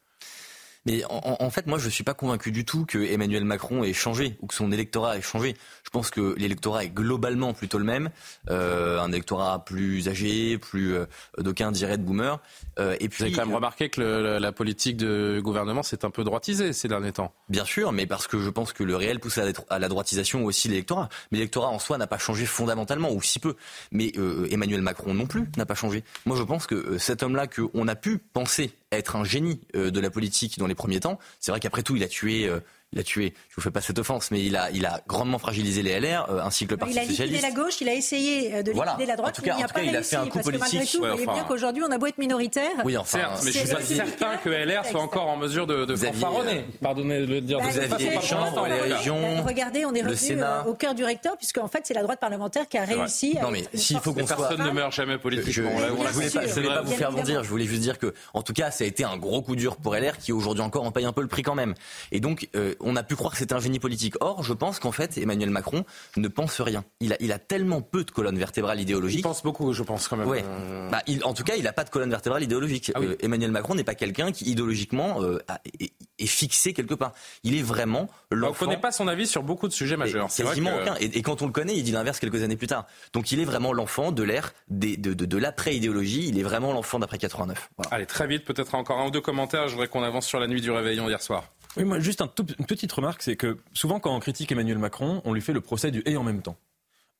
Mais 0.86 1.02
en, 1.08 1.50
fait, 1.50 1.66
moi, 1.66 1.78
je 1.78 1.86
ne 1.86 1.90
suis 1.90 2.04
pas 2.04 2.14
convaincu 2.14 2.52
du 2.52 2.64
tout 2.64 2.86
que 2.86 2.98
Emmanuel 2.98 3.44
Macron 3.44 3.82
ait 3.82 3.92
changé 3.92 4.36
ou 4.40 4.46
que 4.46 4.54
son 4.54 4.70
électorat 4.70 5.18
ait 5.18 5.22
changé. 5.22 5.56
Je 5.82 5.90
pense 5.90 6.10
que 6.10 6.36
l'électorat 6.38 6.84
est 6.84 6.90
globalement 6.90 7.52
plutôt 7.54 7.78
le 7.78 7.84
même, 7.84 8.10
euh, 8.50 9.00
un 9.00 9.10
électorat 9.10 9.64
plus 9.64 10.08
âgé, 10.08 10.58
plus 10.58 10.94
euh, 10.94 11.06
d'aucuns 11.38 11.72
diraient 11.72 11.98
de 11.98 12.04
boomer. 12.04 12.40
Euh, 12.78 12.94
et 13.00 13.08
puis, 13.08 13.18
Vous 13.18 13.24
avez 13.24 13.32
quand 13.32 13.46
même 13.46 13.54
remarqué 13.54 13.88
que 13.88 14.00
la 14.00 14.52
politique 14.52 14.96
de 14.96 15.40
gouvernement 15.42 15.82
s'est 15.82 16.04
un 16.04 16.10
peu 16.10 16.22
droitisée 16.22 16.72
ces 16.72 16.86
derniers 16.86 17.12
temps. 17.12 17.34
Bien 17.48 17.64
sûr, 17.64 17.90
mais 17.90 18.06
parce 18.06 18.28
que 18.28 18.38
je 18.38 18.50
pense 18.50 18.72
que 18.72 18.84
le 18.84 18.94
réel 18.94 19.18
pousse 19.18 19.38
à 19.38 19.78
la 19.78 19.88
droitisation 19.88 20.44
aussi 20.44 20.68
l'électorat. 20.68 21.08
Mais 21.32 21.38
l'électorat 21.38 21.68
en 21.68 21.80
soi 21.80 21.98
n'a 21.98 22.06
pas 22.06 22.18
changé 22.18 22.46
fondamentalement, 22.46 23.10
ou 23.10 23.20
si 23.22 23.40
peu. 23.40 23.56
Mais 23.90 24.12
Emmanuel 24.50 24.82
Macron 24.82 25.14
non 25.14 25.26
plus 25.26 25.46
n'a 25.56 25.66
pas 25.66 25.74
changé. 25.74 26.04
Moi, 26.26 26.36
je 26.36 26.44
pense 26.44 26.68
que 26.68 26.96
cet 26.98 27.24
homme-là, 27.24 27.48
qu'on 27.48 27.88
a 27.88 27.96
pu 27.96 28.18
penser 28.18 28.72
être 28.92 29.16
un 29.16 29.24
génie 29.24 29.60
de 29.74 30.00
la 30.00 30.10
politique 30.10 30.58
dans 30.58 30.66
les 30.66 30.74
premiers 30.74 31.00
temps. 31.00 31.18
C'est 31.40 31.50
vrai 31.50 31.60
qu'après 31.60 31.82
tout, 31.82 31.96
il 31.96 32.02
a 32.02 32.08
tué 32.08 32.48
euh, 32.48 32.60
il 32.92 33.00
a 33.00 33.02
tué, 33.02 33.34
je 33.50 33.56
vous 33.56 33.62
fais 33.62 33.70
pas 33.70 33.80
cette 33.80 33.98
offense, 33.98 34.30
mais 34.30 34.44
il 34.44 34.56
a, 34.56 34.70
il 34.70 34.86
a 34.86 35.00
grandement 35.08 35.38
fragilisé 35.38 35.82
les 35.82 35.98
LR, 35.98 36.30
euh, 36.30 36.40
ainsi 36.40 36.66
que 36.66 36.72
le 36.72 36.76
Parti 36.76 36.94
Socialiste. 36.94 37.18
Il 37.18 37.22
a 37.22 37.26
liquidé 37.26 37.48
la 37.48 37.62
gauche, 37.64 37.80
il 37.80 37.88
a 37.88 37.94
essayé 37.94 38.54
euh, 38.54 38.62
de 38.62 38.70
liquider 38.70 39.06
la 39.06 39.16
droite, 39.16 39.34
en 39.34 39.42
tout 39.42 39.42
cas, 39.42 39.56
il 39.58 39.64
a 39.64 39.68
pas 39.68 39.82
il 39.82 39.96
a 39.96 40.02
fait 40.02 40.16
un 40.16 40.26
coup 40.26 40.38
politique. 40.38 40.92
Tout, 40.92 41.04
vous 41.04 41.32
bien 41.32 41.44
qu'aujourd'hui, 41.48 41.82
on 41.86 41.90
a 41.90 41.98
beau 41.98 42.06
être 42.06 42.18
minoritaire. 42.18 42.70
Oui, 42.84 42.96
enfin, 42.96 43.18
certes, 43.18 43.42
mais 43.44 43.52
je 43.52 43.58
suis 43.58 43.68
pas 43.68 43.82
certain 43.82 44.36
que 44.36 44.50
LR 44.50 44.84
soit 44.86 45.00
encore 45.00 45.26
en 45.28 45.36
mesure 45.36 45.66
de, 45.66 45.84
de 45.84 45.96
fanfaronner. 45.96 46.64
Pardonnez 46.80 47.20
de 47.20 47.26
le 47.26 47.40
dire. 47.40 47.58
Bah, 47.58 47.64
vous 47.68 47.78
aviez 47.78 48.10
les 48.10 48.20
champs, 48.20 48.64
les 48.66 48.94
régions. 48.94 49.42
Regardez, 49.44 49.84
on 49.84 49.94
est 49.94 50.02
revenu 50.02 50.42
au 50.66 50.74
cœur 50.74 50.94
du 50.94 51.04
recteur, 51.04 51.36
puisque 51.36 51.58
en 51.58 51.68
fait, 51.68 51.80
c'est 51.84 51.94
la 51.94 52.02
droite 52.02 52.20
parlementaire 52.20 52.68
qui 52.68 52.78
a 52.78 52.84
réussi. 52.84 53.36
Non, 53.42 53.50
mais 53.50 53.64
s'il 53.74 53.98
faut 53.98 54.12
qu'on 54.12 54.24
Personne 54.24 54.62
ne 54.62 54.70
meurt 54.70 54.92
jamais 54.92 55.18
politiquement. 55.18 55.70
Je 55.76 56.12
voulais 56.12 56.68
pas 56.68 56.82
vous 56.82 56.92
faire 56.92 57.12
dire, 57.12 57.42
je 57.42 57.48
voulais 57.48 57.66
juste 57.66 57.82
dire 57.82 57.98
que, 57.98 58.14
en 58.32 58.42
tout 58.42 58.52
cas, 58.52 58.70
ça 58.70 58.84
a 58.84 58.86
été 58.86 59.04
un 59.04 59.16
gros 59.16 59.42
coup 59.42 59.56
dur 59.56 59.76
pour 59.76 59.94
LR, 59.94 60.18
qui 60.18 60.32
aujourd'hui 60.32 60.62
encore 60.62 60.84
en 60.84 60.92
paye 60.92 61.04
un 61.04 61.12
peu 61.12 61.22
le 61.22 61.28
prix 61.28 61.42
quand 61.42 61.54
même. 61.54 61.74
Et 62.12 62.20
donc, 62.20 62.48
on 62.80 62.96
a 62.96 63.02
pu 63.02 63.16
croire 63.16 63.32
que 63.32 63.38
c'était 63.38 63.54
un 63.54 63.60
génie 63.60 63.78
politique. 63.78 64.14
Or, 64.20 64.42
je 64.42 64.52
pense 64.52 64.78
qu'en 64.78 64.92
fait, 64.92 65.18
Emmanuel 65.18 65.50
Macron 65.50 65.84
ne 66.16 66.28
pense 66.28 66.60
rien. 66.60 66.84
Il 67.00 67.12
a, 67.12 67.16
il 67.20 67.32
a 67.32 67.38
tellement 67.38 67.82
peu 67.82 68.04
de 68.04 68.10
colonne 68.10 68.38
vertébrale 68.38 68.80
idéologique. 68.80 69.20
Il 69.20 69.22
pense 69.22 69.42
beaucoup, 69.42 69.72
je 69.72 69.82
pense 69.82 70.08
quand 70.08 70.16
même. 70.16 70.28
Ouais. 70.28 70.44
Bah, 70.90 71.02
il, 71.06 71.24
en 71.24 71.34
tout 71.34 71.44
cas, 71.44 71.56
il 71.56 71.64
n'a 71.64 71.72
pas 71.72 71.84
de 71.84 71.90
colonne 71.90 72.10
vertébrale 72.10 72.42
idéologique. 72.42 72.92
Ah 72.94 73.00
euh, 73.00 73.16
Emmanuel 73.20 73.50
Macron 73.50 73.74
n'est 73.74 73.84
pas 73.84 73.94
quelqu'un 73.94 74.32
qui 74.32 74.50
idéologiquement 74.50 75.22
euh, 75.22 75.38
est, 75.80 76.26
fixé 76.26 76.72
quelque 76.72 76.94
part. 76.94 77.12
Il 77.44 77.56
est 77.56 77.62
vraiment 77.62 78.08
l'enfant. 78.30 78.64
On 78.64 78.64
ne 78.66 78.70
connaît 78.70 78.80
pas 78.80 78.92
son 78.92 79.08
avis 79.08 79.26
sur 79.26 79.42
beaucoup 79.42 79.68
de 79.68 79.72
sujets 79.72 79.96
majeurs. 79.96 80.30
C'est 80.30 80.44
quasiment 80.44 80.76
aucun. 80.80 80.94
Et, 81.00 81.22
quand 81.22 81.42
on 81.42 81.46
le 81.46 81.52
connaît, 81.52 81.76
il 81.76 81.82
dit 81.82 81.92
l'inverse 81.92 82.20
quelques 82.20 82.42
années 82.42 82.56
plus 82.56 82.66
tard. 82.66 82.86
Donc 83.12 83.32
il 83.32 83.40
est 83.40 83.44
vraiment 83.44 83.72
l'enfant 83.72 84.12
de 84.12 84.22
l'ère 84.22 84.52
de, 84.68 84.96
de, 84.96 85.24
de, 85.24 85.38
l'après-idéologie. 85.38 86.28
Il 86.28 86.38
est 86.38 86.42
vraiment 86.42 86.72
l'enfant 86.72 86.98
d'après 86.98 87.18
89. 87.18 87.70
Allez, 87.90 88.06
très 88.06 88.26
vite, 88.26 88.44
peut-être 88.44 88.74
encore 88.74 88.98
un 89.00 89.06
ou 89.06 89.10
deux 89.10 89.20
commentaires. 89.20 89.68
Je 89.68 89.74
voudrais 89.74 89.88
qu'on 89.88 90.02
avance 90.02 90.26
sur 90.26 90.40
la 90.40 90.46
nuit 90.46 90.60
du 90.60 90.70
réveillon 90.70 91.08
hier 91.08 91.22
soir. 91.22 91.44
Oui, 91.76 91.84
moi, 91.84 92.00
juste 92.00 92.20
un 92.20 92.30
une 92.58 92.66
petite 92.66 92.92
remarque, 92.92 93.22
c'est 93.22 93.36
que 93.36 93.58
souvent 93.72 94.00
quand 94.00 94.14
on 94.14 94.20
critique 94.20 94.50
Emmanuel 94.52 94.78
Macron, 94.78 95.20
on 95.24 95.32
lui 95.32 95.40
fait 95.40 95.52
le 95.52 95.60
procès 95.60 95.90
du 95.90 96.02
et 96.06 96.16
en 96.16 96.22
même 96.22 96.42
temps. 96.42 96.56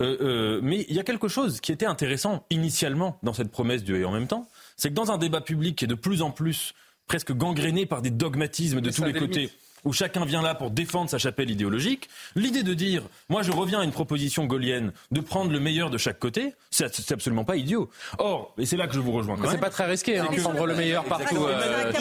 Euh, 0.02 0.16
euh, 0.20 0.60
mais 0.62 0.84
il 0.88 0.94
y 0.94 1.00
a 1.00 1.04
quelque 1.04 1.28
chose 1.28 1.60
qui 1.60 1.72
était 1.72 1.86
intéressant 1.86 2.44
initialement 2.50 3.18
dans 3.22 3.32
cette 3.32 3.50
promesse 3.50 3.82
du 3.82 3.96
et 3.96 4.04
en 4.04 4.12
même 4.12 4.26
temps, 4.26 4.48
c'est 4.76 4.90
que 4.90 4.94
dans 4.94 5.10
un 5.10 5.16
débat 5.16 5.40
public 5.40 5.76
qui 5.76 5.86
est 5.86 5.88
de 5.88 5.94
plus 5.94 6.20
en 6.20 6.30
plus 6.30 6.74
presque 7.06 7.32
gangréné 7.32 7.86
par 7.86 8.02
des 8.02 8.10
dogmatismes 8.10 8.80
de 8.80 8.90
tous 8.90 9.04
les 9.04 9.14
côtés 9.14 9.50
où 9.86 9.92
chacun 9.92 10.24
vient 10.24 10.42
là 10.42 10.54
pour 10.54 10.70
défendre 10.70 11.08
sa 11.08 11.18
chapelle 11.18 11.48
idéologique, 11.48 12.10
l'idée 12.34 12.62
de 12.64 12.74
dire, 12.74 13.02
moi 13.28 13.42
je 13.42 13.52
reviens 13.52 13.80
à 13.80 13.84
une 13.84 13.92
proposition 13.92 14.44
gaulienne 14.44 14.92
de 15.12 15.20
prendre 15.20 15.50
le 15.52 15.60
meilleur 15.60 15.90
de 15.90 15.96
chaque 15.96 16.18
côté, 16.18 16.54
c'est 16.70 17.12
absolument 17.12 17.44
pas 17.44 17.56
idiot. 17.56 17.88
Or, 18.18 18.52
et 18.58 18.66
c'est 18.66 18.76
là 18.76 18.88
que 18.88 18.94
je 18.94 19.00
vous 19.00 19.12
rejoins. 19.12 19.36
C'est 19.48 19.58
pas 19.58 19.70
très 19.70 19.86
risqué, 19.86 20.18
hein, 20.18 20.26
de 20.30 20.40
prendre 20.40 20.66
le 20.66 20.74
meilleur 20.74 21.04
partout, 21.04 21.36
euh, 21.36 21.92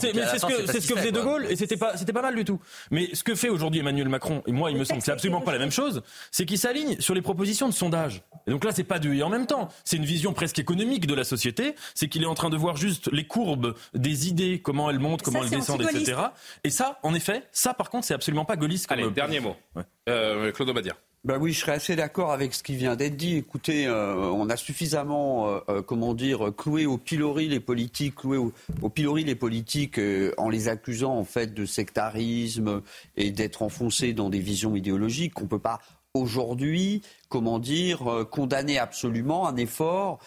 C'est 0.00 0.38
ce 0.38 0.46
que, 0.46 0.72
c'est 0.72 0.80
ce 0.80 0.88
que 0.88 0.98
faisait 0.98 1.12
De 1.12 1.20
Gaulle, 1.20 1.46
et 1.50 1.56
c'était 1.56 1.76
pas, 1.76 1.96
c'était 1.96 2.14
pas 2.14 2.22
mal 2.22 2.34
du 2.34 2.44
tout. 2.44 2.58
Mais 2.90 3.10
ce 3.14 3.22
que 3.22 3.34
fait 3.34 3.50
aujourd'hui 3.50 3.80
Emmanuel 3.80 4.08
Macron, 4.08 4.42
et 4.46 4.52
moi 4.52 4.70
il 4.70 4.78
me 4.78 4.84
semble 4.84 5.00
que 5.00 5.04
c'est 5.04 5.12
absolument 5.12 5.42
pas 5.42 5.52
la 5.52 5.58
même 5.58 5.70
chose, 5.70 6.02
c'est 6.30 6.46
qu'il 6.46 6.58
s'aligne 6.58 6.98
sur 6.98 7.14
les 7.14 7.22
propositions 7.22 7.68
de 7.68 7.74
sondage. 7.74 8.22
Et 8.46 8.50
donc 8.50 8.64
là, 8.64 8.72
c'est 8.72 8.84
pas 8.84 8.98
du 8.98 9.16
et 9.16 9.22
en 9.22 9.28
même 9.28 9.46
temps. 9.46 9.68
C'est 9.84 9.96
une 9.96 10.04
vision 10.04 10.32
presque 10.32 10.58
économique 10.58 11.06
de 11.06 11.14
la 11.14 11.24
société. 11.24 11.74
C'est 11.94 12.08
qu'il 12.08 12.22
est 12.22 12.26
en 12.26 12.34
train 12.34 12.50
de 12.50 12.56
voir 12.56 12.76
juste 12.76 13.10
les 13.12 13.26
courbes 13.26 13.74
des 13.94 14.28
idées, 14.28 14.60
comment 14.62 14.90
elles 14.90 14.98
montent, 14.98 15.22
comment 15.22 15.42
elles 15.42 15.50
descendent, 15.50 15.82
etc. 15.82 16.20
Et 16.62 16.70
ça, 16.70 16.98
en 17.02 17.14
effet, 17.14 17.33
ça, 17.52 17.74
par 17.74 17.90
contre, 17.90 18.06
c'est 18.06 18.14
absolument 18.14 18.44
pas 18.44 18.56
gaulliste. 18.56 18.90
Allez, 18.90 19.10
dernier 19.10 19.40
mot. 19.40 19.56
Euh, 20.08 20.52
Claude 20.52 20.68
Obadia. 20.68 20.94
Ben 21.24 21.38
oui, 21.38 21.52
je 21.52 21.60
serais 21.60 21.72
assez 21.72 21.96
d'accord 21.96 22.32
avec 22.32 22.52
ce 22.52 22.62
qui 22.62 22.74
vient 22.74 22.96
d'être 22.96 23.16
dit. 23.16 23.36
Écoutez, 23.36 23.86
euh, 23.86 24.14
on 24.16 24.50
a 24.50 24.56
suffisamment, 24.58 25.62
euh, 25.70 25.80
comment 25.80 26.12
dire, 26.12 26.52
cloué 26.54 26.84
au 26.84 26.98
pilori 26.98 27.48
les 27.48 27.60
politiques, 27.60 28.16
cloué 28.16 28.36
au, 28.36 28.88
pilori 28.90 29.24
les 29.24 29.34
politiques 29.34 29.98
en 30.36 30.50
les 30.50 30.68
accusant 30.68 31.16
en 31.16 31.24
fait 31.24 31.54
de 31.54 31.64
sectarisme 31.64 32.82
et 33.16 33.30
d'être 33.30 33.62
enfoncés 33.62 34.12
dans 34.12 34.28
des 34.28 34.40
visions 34.40 34.76
idéologiques 34.76 35.32
qu'on 35.32 35.46
peut 35.46 35.58
pas 35.58 35.80
aujourd'hui, 36.12 37.00
comment 37.30 37.58
dire, 37.58 38.26
condamner 38.30 38.78
absolument 38.78 39.48
un 39.48 39.56
effort 39.56 40.20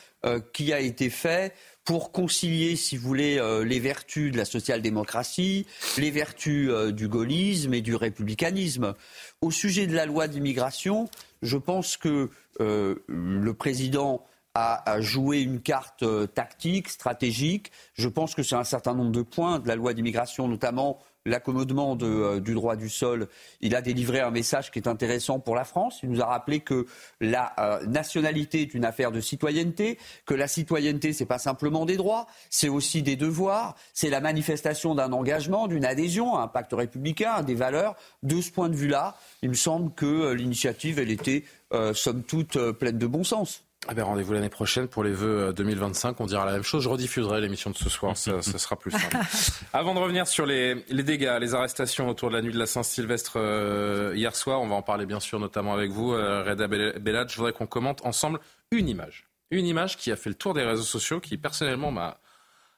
qui 0.51 0.74
a 0.74 0.80
été 0.80 1.10
fait 1.10 1.53
pour 1.88 2.11
concilier, 2.11 2.75
si 2.75 2.97
vous 2.97 3.07
voulez, 3.07 3.39
euh, 3.39 3.63
les 3.63 3.79
vertus 3.79 4.33
de 4.33 4.38
la 4.38 4.43
social-démocratie, 4.43 5.65
les 5.97 6.11
vertus 6.11 6.69
euh, 6.69 6.91
du 6.91 7.07
gaullisme 7.07 7.73
et 7.73 7.79
du 7.79 7.95
républicanisme. 7.95 8.93
Au 9.39 9.51
sujet 9.51 9.88
de 9.88 9.95
la 9.95 10.05
loi 10.05 10.27
d'immigration, 10.27 11.09
je 11.41 11.55
pense 11.55 11.95
que 11.95 12.29
euh, 12.59 12.95
le 13.07 13.53
président 13.53 14.25
à, 14.53 14.99
jouer 15.01 15.41
une 15.41 15.61
carte 15.61 16.03
tactique, 16.33 16.89
stratégique. 16.89 17.71
Je 17.93 18.09
pense 18.09 18.33
que 18.33 18.41
c'est 18.41 18.55
un 18.55 18.63
certain 18.63 18.95
nombre 18.95 19.11
de 19.11 19.21
points 19.21 19.59
de 19.59 19.67
la 19.67 19.75
loi 19.75 19.93
d'immigration, 19.93 20.47
notamment 20.47 20.99
l'accommodement 21.28 21.97
euh, 22.01 22.39
du 22.39 22.53
droit 22.53 22.75
du 22.75 22.89
sol, 22.89 23.28
il 23.61 23.75
a 23.75 23.82
délivré 23.82 24.19
un 24.19 24.32
message 24.32 24.71
qui 24.71 24.80
est 24.80 24.88
intéressant 24.88 25.39
pour 25.39 25.55
la 25.55 25.63
France. 25.63 25.99
Il 26.03 26.09
nous 26.09 26.21
a 26.21 26.25
rappelé 26.25 26.61
que 26.61 26.86
la 27.21 27.53
euh, 27.59 27.86
nationalité 27.86 28.61
est 28.61 28.73
une 28.73 28.86
affaire 28.86 29.11
de 29.11 29.19
citoyenneté, 29.19 29.97
que 30.25 30.34
la 30.34 30.47
citoyenneté, 30.47 31.13
c'est 31.13 31.25
pas 31.25 31.38
simplement 31.38 31.86
des 31.86 31.97
droits, 31.97 32.28
c'est 32.49 32.69
aussi 32.69 33.03
des 33.03 33.15
devoirs, 33.15 33.75
c'est 33.93 34.09
la 34.09 34.21
manifestation 34.21 34.95
d'un 34.95 35.11
engagement, 35.11 35.67
d'une 35.67 35.86
adhésion 35.86 36.36
à 36.36 36.43
un 36.43 36.47
pacte 36.47 36.73
républicain, 36.73 37.32
à 37.32 37.43
des 37.43 37.55
valeurs. 37.55 37.95
De 38.23 38.41
ce 38.41 38.51
point 38.51 38.69
de 38.69 38.75
vue-là, 38.75 39.15
il 39.41 39.49
me 39.49 39.55
semble 39.55 39.93
que 39.93 40.05
euh, 40.05 40.34
l'initiative, 40.34 40.99
était, 40.99 41.43
somme 41.93 42.23
toute, 42.23 42.57
pleine 42.73 42.97
de 42.97 43.07
bon 43.07 43.23
sens. 43.23 43.66
Ah 43.89 43.93
ben, 43.93 44.03
rendez-vous 44.03 44.33
l'année 44.33 44.49
prochaine 44.49 44.89
pour 44.89 45.03
les 45.03 45.13
vœux 45.13 45.53
2025. 45.53 46.19
On 46.19 46.25
dira 46.25 46.45
la 46.45 46.51
même 46.51 46.63
chose. 46.63 46.83
Je 46.83 46.89
rediffuserai 46.89 47.39
l'émission 47.39 47.69
de 47.69 47.77
ce 47.77 47.89
soir. 47.89 48.17
Ça, 48.17 48.41
sera 48.41 48.75
plus 48.75 48.91
simple. 48.91 49.15
Avant 49.73 49.93
de 49.93 49.99
revenir 49.99 50.27
sur 50.27 50.45
les, 50.45 50.75
dégâts, 50.91 51.38
les 51.39 51.55
arrestations 51.55 52.09
autour 52.09 52.29
de 52.29 52.35
la 52.35 52.41
nuit 52.41 52.51
de 52.51 52.59
la 52.59 52.65
Saint-Sylvestre 52.65 53.33
euh, 53.38 54.11
hier 54.13 54.35
soir, 54.35 54.61
on 54.61 54.67
va 54.67 54.75
en 54.75 54.81
parler 54.81 55.05
bien 55.05 55.21
sûr, 55.21 55.39
notamment 55.39 55.73
avec 55.73 55.91
vous, 55.91 56.13
euh, 56.13 56.43
Reda 56.43 56.67
Bellad. 56.67 57.29
Je 57.29 57.38
voudrais 57.38 57.53
qu'on 57.53 57.65
commente 57.65 58.05
ensemble 58.05 58.39
une 58.71 58.89
image. 58.89 59.25
Une 59.51 59.65
image 59.65 59.95
qui 59.95 60.11
a 60.11 60.17
fait 60.17 60.29
le 60.29 60.35
tour 60.35 60.53
des 60.53 60.63
réseaux 60.63 60.83
sociaux, 60.83 61.21
qui 61.21 61.38
personnellement 61.38 61.91
m'a 61.91 62.19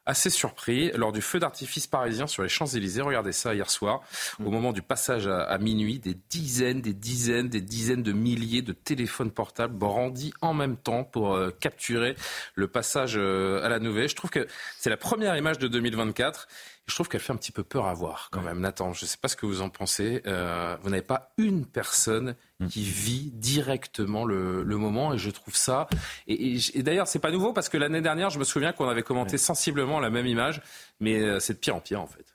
assez 0.09 0.31
surpris 0.31 0.91
lors 0.95 1.11
du 1.11 1.21
feu 1.21 1.39
d'artifice 1.39 1.85
parisien 1.85 2.25
sur 2.25 2.41
les 2.41 2.49
Champs-Élysées. 2.49 3.01
Regardez 3.01 3.31
ça 3.31 3.53
hier 3.53 3.69
soir, 3.69 4.01
au 4.39 4.49
mm. 4.49 4.51
moment 4.51 4.73
du 4.73 4.81
passage 4.81 5.27
à, 5.27 5.57
minuit, 5.59 5.99
des 5.99 6.17
dizaines, 6.29 6.81
des 6.81 6.93
dizaines, 6.93 7.47
des 7.47 7.61
dizaines 7.61 8.01
de 8.01 8.11
milliers 8.11 8.63
de 8.63 8.73
téléphones 8.73 9.29
portables 9.29 9.75
brandis 9.75 10.33
en 10.41 10.55
même 10.55 10.77
temps 10.77 11.03
pour 11.03 11.35
euh, 11.35 11.51
capturer 11.59 12.15
le 12.55 12.67
passage 12.67 13.13
euh, 13.17 13.63
à 13.63 13.69
la 13.69 13.77
nouvelle. 13.77 14.09
Je 14.09 14.15
trouve 14.15 14.31
que 14.31 14.47
c'est 14.79 14.89
la 14.89 14.97
première 14.97 15.37
image 15.37 15.59
de 15.59 15.67
2024 15.67 16.47
je 16.89 16.95
trouve 16.95 17.07
qu'elle 17.07 17.21
fait 17.21 17.33
un 17.33 17.37
petit 17.37 17.51
peu 17.51 17.63
peur 17.63 17.85
à 17.85 17.93
voir 17.93 18.29
quand 18.31 18.41
même. 18.41 18.59
Nathan, 18.59 18.93
je 18.93 19.05
ne 19.05 19.07
sais 19.07 19.17
pas 19.17 19.27
ce 19.27 19.35
que 19.35 19.45
vous 19.45 19.61
en 19.61 19.69
pensez. 19.69 20.21
Euh, 20.25 20.75
vous 20.81 20.89
n'avez 20.89 21.03
pas 21.03 21.33
une 21.37 21.65
personne 21.65 22.35
mm. 22.59 22.67
qui 22.67 22.83
vit 22.83 23.31
directement 23.33 24.25
le, 24.25 24.63
moment 24.63 25.13
et 25.13 25.17
je 25.17 25.29
trouve 25.29 25.55
ça. 25.55 25.87
Et, 26.27 26.55
et, 26.55 26.59
et 26.73 26.83
d'ailleurs, 26.83 27.07
c'est 27.07 27.19
pas 27.19 27.31
nouveau 27.31 27.53
parce 27.53 27.69
que 27.69 27.77
l'année 27.77 28.01
dernière, 28.01 28.29
je 28.29 28.39
me 28.39 28.43
souviens 28.43 28.71
qu'on 28.71 28.87
avait 28.87 29.03
commenté 29.03 29.37
sensiblement 29.37 29.99
la 29.99 30.09
même 30.09 30.25
image, 30.25 30.61
mais 30.99 31.21
euh, 31.21 31.39
c'est 31.39 31.53
de 31.53 31.59
pire 31.59 31.75
en 31.75 31.79
pire 31.79 32.01
en 32.01 32.07
fait. 32.07 32.25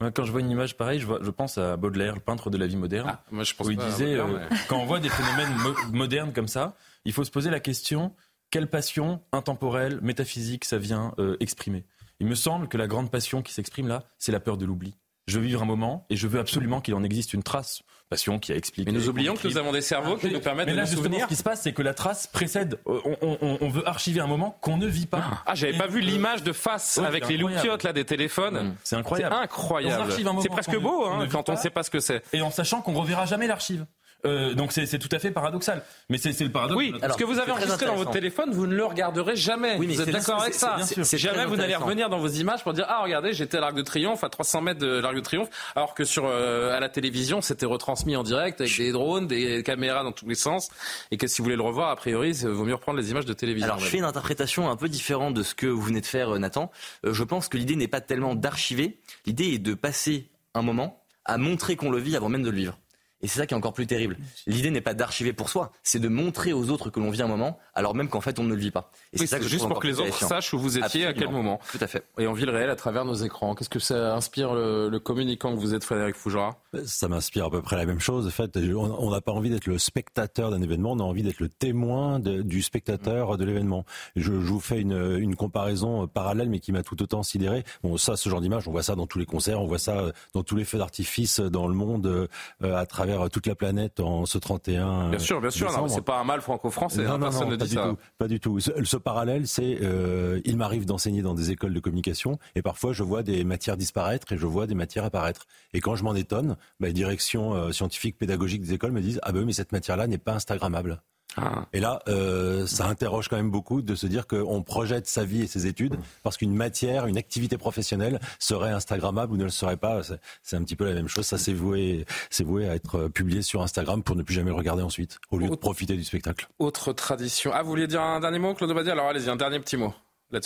Quand 0.00 0.24
je 0.24 0.32
vois 0.32 0.40
une 0.40 0.50
image 0.50 0.76
pareille, 0.76 0.98
je, 0.98 1.06
je, 1.20 1.30
pense 1.30 1.56
à 1.56 1.76
Baudelaire, 1.76 2.14
le 2.14 2.20
peintre 2.20 2.50
de 2.50 2.58
la 2.58 2.66
vie 2.66 2.76
moderne, 2.76 3.08
ah, 3.12 3.22
moi 3.30 3.44
je 3.44 3.54
pense 3.54 3.68
où 3.68 3.70
il 3.70 3.76
disait 3.76 4.16
euh, 4.16 4.40
quand 4.68 4.78
on 4.78 4.86
voit 4.86 4.98
des 4.98 5.08
phénomènes 5.08 5.54
modernes 5.92 6.32
comme 6.32 6.48
ça, 6.48 6.74
il 7.04 7.12
faut 7.12 7.22
se 7.22 7.30
poser 7.30 7.50
la 7.50 7.60
question 7.60 8.12
quelle 8.50 8.66
passion 8.66 9.22
intemporelle, 9.30 10.00
métaphysique, 10.02 10.64
ça 10.64 10.76
vient 10.76 11.14
exprimer? 11.38 11.84
Il 12.20 12.26
me 12.26 12.34
semble 12.34 12.68
que 12.68 12.76
la 12.76 12.86
grande 12.86 13.10
passion 13.10 13.42
qui 13.42 13.52
s'exprime 13.52 13.88
là, 13.88 14.04
c'est 14.18 14.30
la 14.32 14.40
peur 14.40 14.58
de 14.58 14.66
l'oubli. 14.66 14.94
Je 15.26 15.38
veux 15.38 15.46
vivre 15.46 15.62
un 15.62 15.66
moment 15.66 16.06
et 16.10 16.16
je 16.16 16.26
veux 16.26 16.40
absolument 16.40 16.80
qu'il 16.80 16.94
en 16.94 17.02
existe 17.02 17.34
une 17.34 17.42
trace. 17.42 17.82
Passion 18.08 18.40
qui 18.40 18.50
a 18.50 18.56
expliqué. 18.56 18.90
Mais 18.90 18.98
nous 18.98 19.08
oublions 19.08 19.36
que 19.36 19.46
nous 19.46 19.56
avons 19.56 19.70
des 19.70 19.82
cerveaux 19.82 20.16
qui 20.16 20.28
nous 20.32 20.40
permettent 20.40 20.68
de 20.68 20.74
nous 20.74 20.86
souvenir. 20.86 21.22
Ce 21.22 21.28
qui 21.28 21.36
se 21.36 21.44
passe, 21.44 21.62
c'est 21.62 21.72
que 21.72 21.82
la 21.82 21.94
trace 21.94 22.26
précède. 22.26 22.80
Euh, 22.88 22.98
on, 23.22 23.68
veut 23.68 23.86
archiver 23.86 24.20
un 24.20 24.26
moment 24.26 24.58
qu'on 24.60 24.76
ne 24.76 24.88
vit 24.88 25.06
pas. 25.06 25.44
Ah, 25.46 25.54
j'avais 25.54 25.78
pas 25.78 25.86
vu 25.86 26.00
l'image 26.00 26.42
de 26.42 26.52
face 26.52 26.98
avec 26.98 27.28
les 27.28 27.36
loupiottes 27.36 27.84
là 27.84 27.92
des 27.92 28.04
téléphones. 28.04 28.70
Mmh. 28.70 28.74
C'est 28.82 28.96
incroyable. 28.96 29.36
C'est 29.36 29.42
incroyable. 29.42 30.12
C'est 30.42 30.48
presque 30.48 30.76
beau 30.76 31.04
hein, 31.06 31.28
quand 31.30 31.48
on 31.48 31.52
ne 31.52 31.58
sait 31.58 31.70
pas 31.70 31.84
ce 31.84 31.90
que 31.90 32.00
c'est. 32.00 32.24
Et 32.32 32.42
en 32.42 32.50
sachant 32.50 32.82
qu'on 32.82 32.94
reverra 32.94 33.26
jamais 33.26 33.46
l'archive. 33.46 33.86
Euh, 34.26 34.54
donc 34.54 34.72
c'est 34.72 34.98
tout 34.98 35.08
à 35.12 35.18
fait 35.18 35.30
paradoxal. 35.30 35.82
Mais 36.08 36.18
c'est 36.18 36.38
le 36.40 36.50
paradoxe. 36.50 36.78
Oui, 36.78 36.94
ce 37.02 37.16
que 37.16 37.24
vous 37.24 37.38
avez 37.38 37.52
enregistré 37.52 37.86
dans 37.86 37.96
votre 37.96 38.10
téléphone, 38.10 38.50
vous 38.52 38.66
ne 38.66 38.74
le 38.74 38.84
regarderai 38.84 39.36
jamais. 39.36 39.76
Oui, 39.78 39.86
vous 39.86 40.00
êtes 40.00 40.10
d'accord 40.10 40.42
avec 40.42 40.54
ça 40.54 40.76
Jamais 41.12 41.46
vous 41.46 41.56
n'allez 41.56 41.76
revenir 41.76 42.08
dans 42.08 42.18
vos 42.18 42.28
images 42.28 42.62
pour 42.62 42.72
dire 42.72 42.86
ah 42.88 43.02
regardez 43.02 43.32
j'étais 43.32 43.58
à 43.58 43.60
l'Arc 43.60 43.74
de 43.74 43.82
Triomphe 43.82 44.24
à 44.24 44.28
300 44.28 44.62
mètres 44.62 44.80
de 44.80 45.00
l'Arc 45.00 45.14
de 45.14 45.20
Triomphe, 45.20 45.48
alors 45.76 45.94
que 45.94 46.04
sur 46.04 46.24
euh, 46.26 46.76
à 46.76 46.80
la 46.80 46.88
télévision 46.88 47.40
c'était 47.40 47.66
retransmis 47.66 48.16
en 48.16 48.22
direct 48.22 48.60
avec 48.60 48.76
des 48.76 48.92
drones, 48.92 49.26
des 49.26 49.62
caméras 49.62 50.02
dans 50.04 50.12
tous 50.12 50.28
les 50.28 50.34
sens, 50.34 50.70
et 51.10 51.16
que 51.16 51.26
si 51.26 51.38
vous 51.38 51.44
voulez 51.44 51.56
le 51.56 51.62
revoir 51.62 51.90
a 51.90 51.96
priori, 51.96 52.30
il 52.30 52.48
vaut 52.48 52.64
mieux 52.64 52.74
reprendre 52.74 52.98
les 52.98 53.10
images 53.10 53.26
de 53.26 53.32
télévision. 53.32 53.68
Alors 53.68 53.80
je 53.80 53.86
fais 53.86 53.98
une 53.98 54.04
interprétation 54.04 54.70
un 54.70 54.76
peu 54.76 54.88
différente 54.88 55.34
de 55.34 55.42
ce 55.42 55.54
que 55.54 55.66
vous 55.66 55.82
venez 55.82 56.00
de 56.00 56.06
faire, 56.06 56.34
euh, 56.34 56.38
Nathan. 56.38 56.70
je 57.04 57.24
pense 57.24 57.48
que 57.48 57.56
l'idée 57.56 57.76
n'est 57.76 57.88
pas 57.88 58.00
tellement 58.00 58.34
d'archiver, 58.34 58.98
l'idée 59.26 59.54
est 59.54 59.58
de 59.58 59.74
passer 59.74 60.30
un 60.54 60.62
moment 60.62 61.02
à 61.24 61.38
montrer 61.38 61.76
qu'on 61.76 61.90
le 61.90 61.98
vit 61.98 62.16
avant 62.16 62.28
même 62.28 62.42
de 62.42 62.50
le 62.50 62.56
vivre. 62.56 62.78
Et 63.22 63.28
c'est 63.28 63.38
ça 63.38 63.46
qui 63.46 63.54
est 63.54 63.56
encore 63.56 63.72
plus 63.72 63.86
terrible. 63.86 64.16
L'idée 64.46 64.70
n'est 64.70 64.80
pas 64.80 64.94
d'archiver 64.94 65.32
pour 65.32 65.50
soi, 65.50 65.72
c'est 65.82 65.98
de 65.98 66.08
montrer 66.08 66.52
aux 66.52 66.70
autres 66.70 66.90
que 66.90 67.00
l'on 67.00 67.10
vit 67.10 67.22
un 67.22 67.26
moment, 67.26 67.58
alors 67.74 67.94
même 67.94 68.08
qu'en 68.08 68.20
fait 68.20 68.38
on 68.38 68.44
ne 68.44 68.54
le 68.54 68.60
vit 68.60 68.70
pas. 68.70 68.90
Et 69.12 69.18
c'est 69.18 69.26
ça 69.26 69.38
que 69.38 69.48
juste 69.48 69.66
pour 69.66 69.80
que 69.80 69.86
les 69.86 70.00
autres 70.00 70.16
sachent 70.16 70.54
où 70.54 70.58
vous 70.58 70.78
étiez 70.78 71.06
à 71.06 71.12
quel 71.12 71.30
moment. 71.30 71.60
Tout 71.70 71.78
à 71.80 71.86
fait. 71.86 72.04
Et 72.18 72.26
on 72.26 72.32
vit 72.32 72.46
le 72.46 72.52
réel 72.52 72.70
à 72.70 72.76
travers 72.76 73.04
nos 73.04 73.14
écrans. 73.14 73.54
Qu'est-ce 73.54 73.68
que 73.68 73.78
ça 73.78 74.14
inspire 74.14 74.54
le, 74.54 74.98
communicant 74.98 75.54
que 75.54 75.60
vous 75.60 75.74
êtes, 75.74 75.84
Frédéric 75.84 76.16
Fougera? 76.16 76.58
Ça 76.84 77.08
m'inspire 77.08 77.46
à 77.46 77.50
peu 77.50 77.62
près 77.62 77.76
la 77.76 77.86
même 77.86 78.00
chose. 78.00 78.26
En 78.26 78.30
fait, 78.30 78.56
on 78.56 79.10
n'a 79.10 79.20
pas 79.20 79.32
envie 79.32 79.50
d'être 79.50 79.66
le 79.66 79.78
spectateur 79.78 80.50
d'un 80.50 80.62
événement, 80.62 80.92
on 80.92 81.00
a 81.00 81.02
envie 81.02 81.22
d'être 81.22 81.40
le 81.40 81.48
témoin 81.48 82.20
du 82.20 82.62
spectateur 82.62 83.36
de 83.36 83.44
l'événement. 83.44 83.84
Je, 84.16 84.22
je, 84.22 84.30
vous 84.30 84.60
fais 84.60 84.80
une, 84.80 85.18
une 85.18 85.36
comparaison 85.36 86.06
parallèle, 86.06 86.48
mais 86.48 86.60
qui 86.60 86.72
m'a 86.72 86.82
tout 86.82 87.00
autant 87.02 87.22
sidéré. 87.22 87.64
Bon, 87.82 87.96
ça, 87.96 88.16
ce 88.16 88.28
genre 88.28 88.40
d'image, 88.40 88.68
on 88.68 88.72
voit 88.72 88.82
ça 88.82 88.94
dans 88.94 89.06
tous 89.06 89.18
les 89.18 89.26
concerts, 89.26 89.60
on 89.60 89.66
voit 89.66 89.78
ça 89.78 90.12
dans 90.34 90.42
tous 90.42 90.56
les 90.56 90.64
feux 90.64 90.78
d'artifice 90.78 91.40
dans 91.40 91.66
le 91.66 91.74
monde, 91.74 92.06
euh, 92.06 92.76
à 92.76 92.86
travers 92.86 93.09
toute 93.30 93.46
la 93.46 93.54
planète 93.54 94.00
en 94.00 94.26
ce 94.26 94.38
31 94.38 95.10
Bien 95.10 95.18
sûr, 95.18 95.40
bien 95.40 95.50
sûr. 95.50 95.70
C'est 95.88 96.04
pas 96.04 96.20
un 96.20 96.24
mal 96.24 96.40
franco-français. 96.40 97.06
Hein, 97.06 97.18
personne 97.18 97.48
ne 97.48 97.56
dit 97.56 97.68
ça. 97.68 97.88
Tout, 97.88 97.96
pas 98.18 98.28
du 98.28 98.40
tout. 98.40 98.60
Ce, 98.60 98.96
parallèle, 98.96 99.46
c'est 99.46 99.78
euh, 99.82 100.40
il 100.44 100.56
m'arrive 100.56 100.84
d'enseigner 100.86 101.22
dans 101.22 101.34
des 101.34 101.50
écoles 101.50 101.74
de 101.74 101.80
communication 101.80 102.38
et 102.54 102.62
parfois 102.62 102.92
je 102.92 103.02
vois 103.02 103.22
des 103.22 103.44
matières 103.44 103.76
disparaître 103.76 104.32
et 104.32 104.36
je 104.36 104.46
vois 104.46 104.66
des 104.66 104.74
matières 104.74 105.04
apparaître. 105.04 105.46
Et 105.72 105.80
quand 105.80 105.96
je 105.96 106.04
m'en 106.04 106.14
étonne, 106.14 106.56
bah, 106.78 106.88
les 106.88 106.92
directions 106.92 107.54
euh, 107.54 107.72
scientifiques, 107.72 108.18
pédagogiques 108.18 108.62
des 108.62 108.74
écoles 108.74 108.92
me 108.92 109.00
disent 109.00 109.20
ah 109.22 109.32
ben 109.32 109.44
mais 109.44 109.52
cette 109.52 109.72
matière-là 109.72 110.06
n'est 110.06 110.18
pas 110.18 110.34
instagrammable. 110.34 111.02
Ah. 111.36 111.66
Et 111.72 111.80
là, 111.80 112.00
euh, 112.08 112.66
ça 112.66 112.86
interroge 112.86 113.28
quand 113.28 113.36
même 113.36 113.50
beaucoup 113.50 113.82
de 113.82 113.94
se 113.94 114.06
dire 114.06 114.26
qu'on 114.26 114.62
projette 114.62 115.06
sa 115.06 115.24
vie 115.24 115.42
et 115.42 115.46
ses 115.46 115.66
études 115.66 115.96
parce 116.22 116.36
qu'une 116.36 116.54
matière, 116.54 117.06
une 117.06 117.16
activité 117.16 117.56
professionnelle 117.56 118.20
serait 118.38 118.70
Instagrammable 118.70 119.32
ou 119.32 119.36
ne 119.36 119.44
le 119.44 119.50
serait 119.50 119.76
pas. 119.76 120.00
C'est 120.42 120.56
un 120.56 120.62
petit 120.62 120.76
peu 120.76 120.86
la 120.86 120.94
même 120.94 121.08
chose. 121.08 121.26
Ça, 121.26 121.38
c'est 121.38 121.52
voué, 121.52 122.04
c'est 122.30 122.44
voué 122.44 122.68
à 122.68 122.74
être 122.74 123.08
publié 123.08 123.42
sur 123.42 123.62
Instagram 123.62 124.02
pour 124.02 124.16
ne 124.16 124.22
plus 124.22 124.34
jamais 124.34 124.50
le 124.50 124.56
regarder 124.56 124.82
ensuite, 124.82 125.18
au 125.30 125.38
lieu 125.38 125.48
de 125.48 125.54
profiter 125.54 125.96
du 125.96 126.04
spectacle. 126.04 126.48
Autre 126.58 126.92
tradition. 126.92 127.50
Ah, 127.54 127.62
vous 127.62 127.70
vouliez 127.70 127.86
dire 127.86 128.02
un 128.02 128.20
dernier 128.20 128.38
mot, 128.38 128.54
Claude 128.54 128.74
Badi 128.74 128.90
Alors 128.90 129.06
allez-y, 129.06 129.28
un 129.28 129.36
dernier 129.36 129.60
petit 129.60 129.76
mot. 129.76 129.94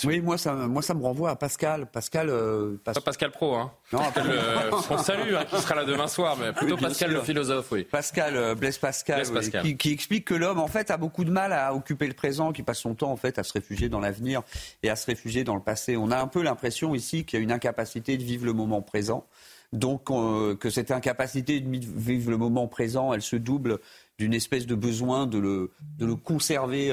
Oui, 0.03 0.19
moi 0.19 0.37
ça, 0.37 0.53
moi 0.53 0.81
ça 0.81 0.93
me 0.95 1.03
renvoie 1.03 1.29
à 1.29 1.35
Pascal. 1.35 1.85
Pascal, 1.85 2.29
euh, 2.29 2.77
Pas 2.83 2.93
Pascal 2.93 3.31
Pro, 3.31 3.53
hein. 3.53 3.71
Non, 3.93 3.99
Pascal, 3.99 4.31
euh, 4.31 4.71
on 4.89 4.97
salue, 4.97 5.35
hein, 5.35 5.45
qui 5.47 5.57
sera 5.57 5.75
là 5.75 5.85
demain 5.85 6.07
soir, 6.07 6.37
mais 6.39 6.53
plutôt 6.53 6.75
Pascal 6.75 7.11
le 7.11 7.21
philosophe, 7.21 7.71
oui. 7.71 7.83
Pascal, 7.83 8.35
euh, 8.35 8.55
Blaise 8.55 8.79
Pascal, 8.79 9.23
Qui, 9.61 9.77
qui, 9.77 9.91
explique 9.91 10.25
que 10.25 10.33
l'homme 10.33 10.59
en 10.59 10.67
fait 10.67 10.89
a 10.89 10.97
beaucoup 10.97 11.23
de 11.23 11.29
mal 11.29 11.53
à 11.53 11.75
occuper 11.75 12.07
le 12.07 12.13
présent, 12.13 12.51
qui 12.51 12.63
passe 12.63 12.79
son 12.79 12.95
temps 12.95 13.11
en 13.11 13.15
fait 13.15 13.37
à 13.37 13.43
se 13.43 13.53
réfugier 13.53 13.87
dans 13.87 13.99
l'avenir 13.99 14.41
et 14.81 14.89
à 14.89 14.95
se 14.95 15.05
réfugier 15.05 15.43
dans 15.43 15.55
le 15.55 15.61
passé. 15.61 15.97
On 15.97 16.09
a 16.09 16.17
un 16.17 16.27
peu 16.27 16.41
l'impression 16.41 16.95
ici 16.95 17.23
qu'il 17.23 17.37
y 17.37 17.41
a 17.41 17.43
une 17.43 17.51
incapacité 17.51 18.17
de 18.17 18.23
vivre 18.23 18.45
le 18.45 18.53
moment 18.53 18.81
présent. 18.81 19.27
Donc 19.71 20.09
euh, 20.09 20.55
que 20.55 20.69
cette 20.69 20.89
incapacité 20.89 21.59
de 21.59 21.69
vivre 21.69 22.31
le 22.31 22.37
moment 22.37 22.67
présent, 22.67 23.13
elle 23.13 23.21
se 23.21 23.35
double 23.35 23.79
d'une 24.17 24.33
espèce 24.33 24.65
de 24.65 24.75
besoin 24.75 25.27
de 25.27 25.37
le, 25.37 25.71
de 25.99 26.05
le 26.05 26.15
conserver 26.15 26.91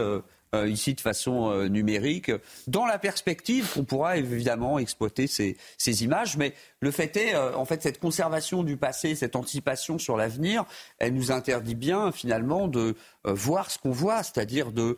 euh, 0.54 0.62
euh, 0.62 0.68
ici 0.68 0.94
de 0.94 1.00
façon 1.00 1.50
euh, 1.50 1.68
numérique, 1.68 2.30
dans 2.66 2.86
la 2.86 2.98
perspective 2.98 3.70
qu'on 3.72 3.84
pourra 3.84 4.16
évidemment 4.16 4.78
exploiter 4.78 5.26
ces, 5.26 5.56
images. 6.04 6.36
Mais 6.36 6.54
le 6.80 6.90
fait 6.90 7.16
est, 7.16 7.34
euh, 7.34 7.56
en 7.56 7.64
fait, 7.64 7.82
cette 7.82 7.98
conservation 7.98 8.62
du 8.62 8.76
passé, 8.76 9.14
cette 9.14 9.36
anticipation 9.36 9.98
sur 9.98 10.16
l'avenir, 10.16 10.64
elle 10.98 11.14
nous 11.14 11.32
interdit 11.32 11.74
bien 11.74 12.12
finalement 12.12 12.68
de 12.68 12.94
voir 13.24 13.70
ce 13.70 13.78
qu'on 13.78 13.92
voit, 13.92 14.22
c'est-à-dire 14.22 14.72
de 14.72 14.96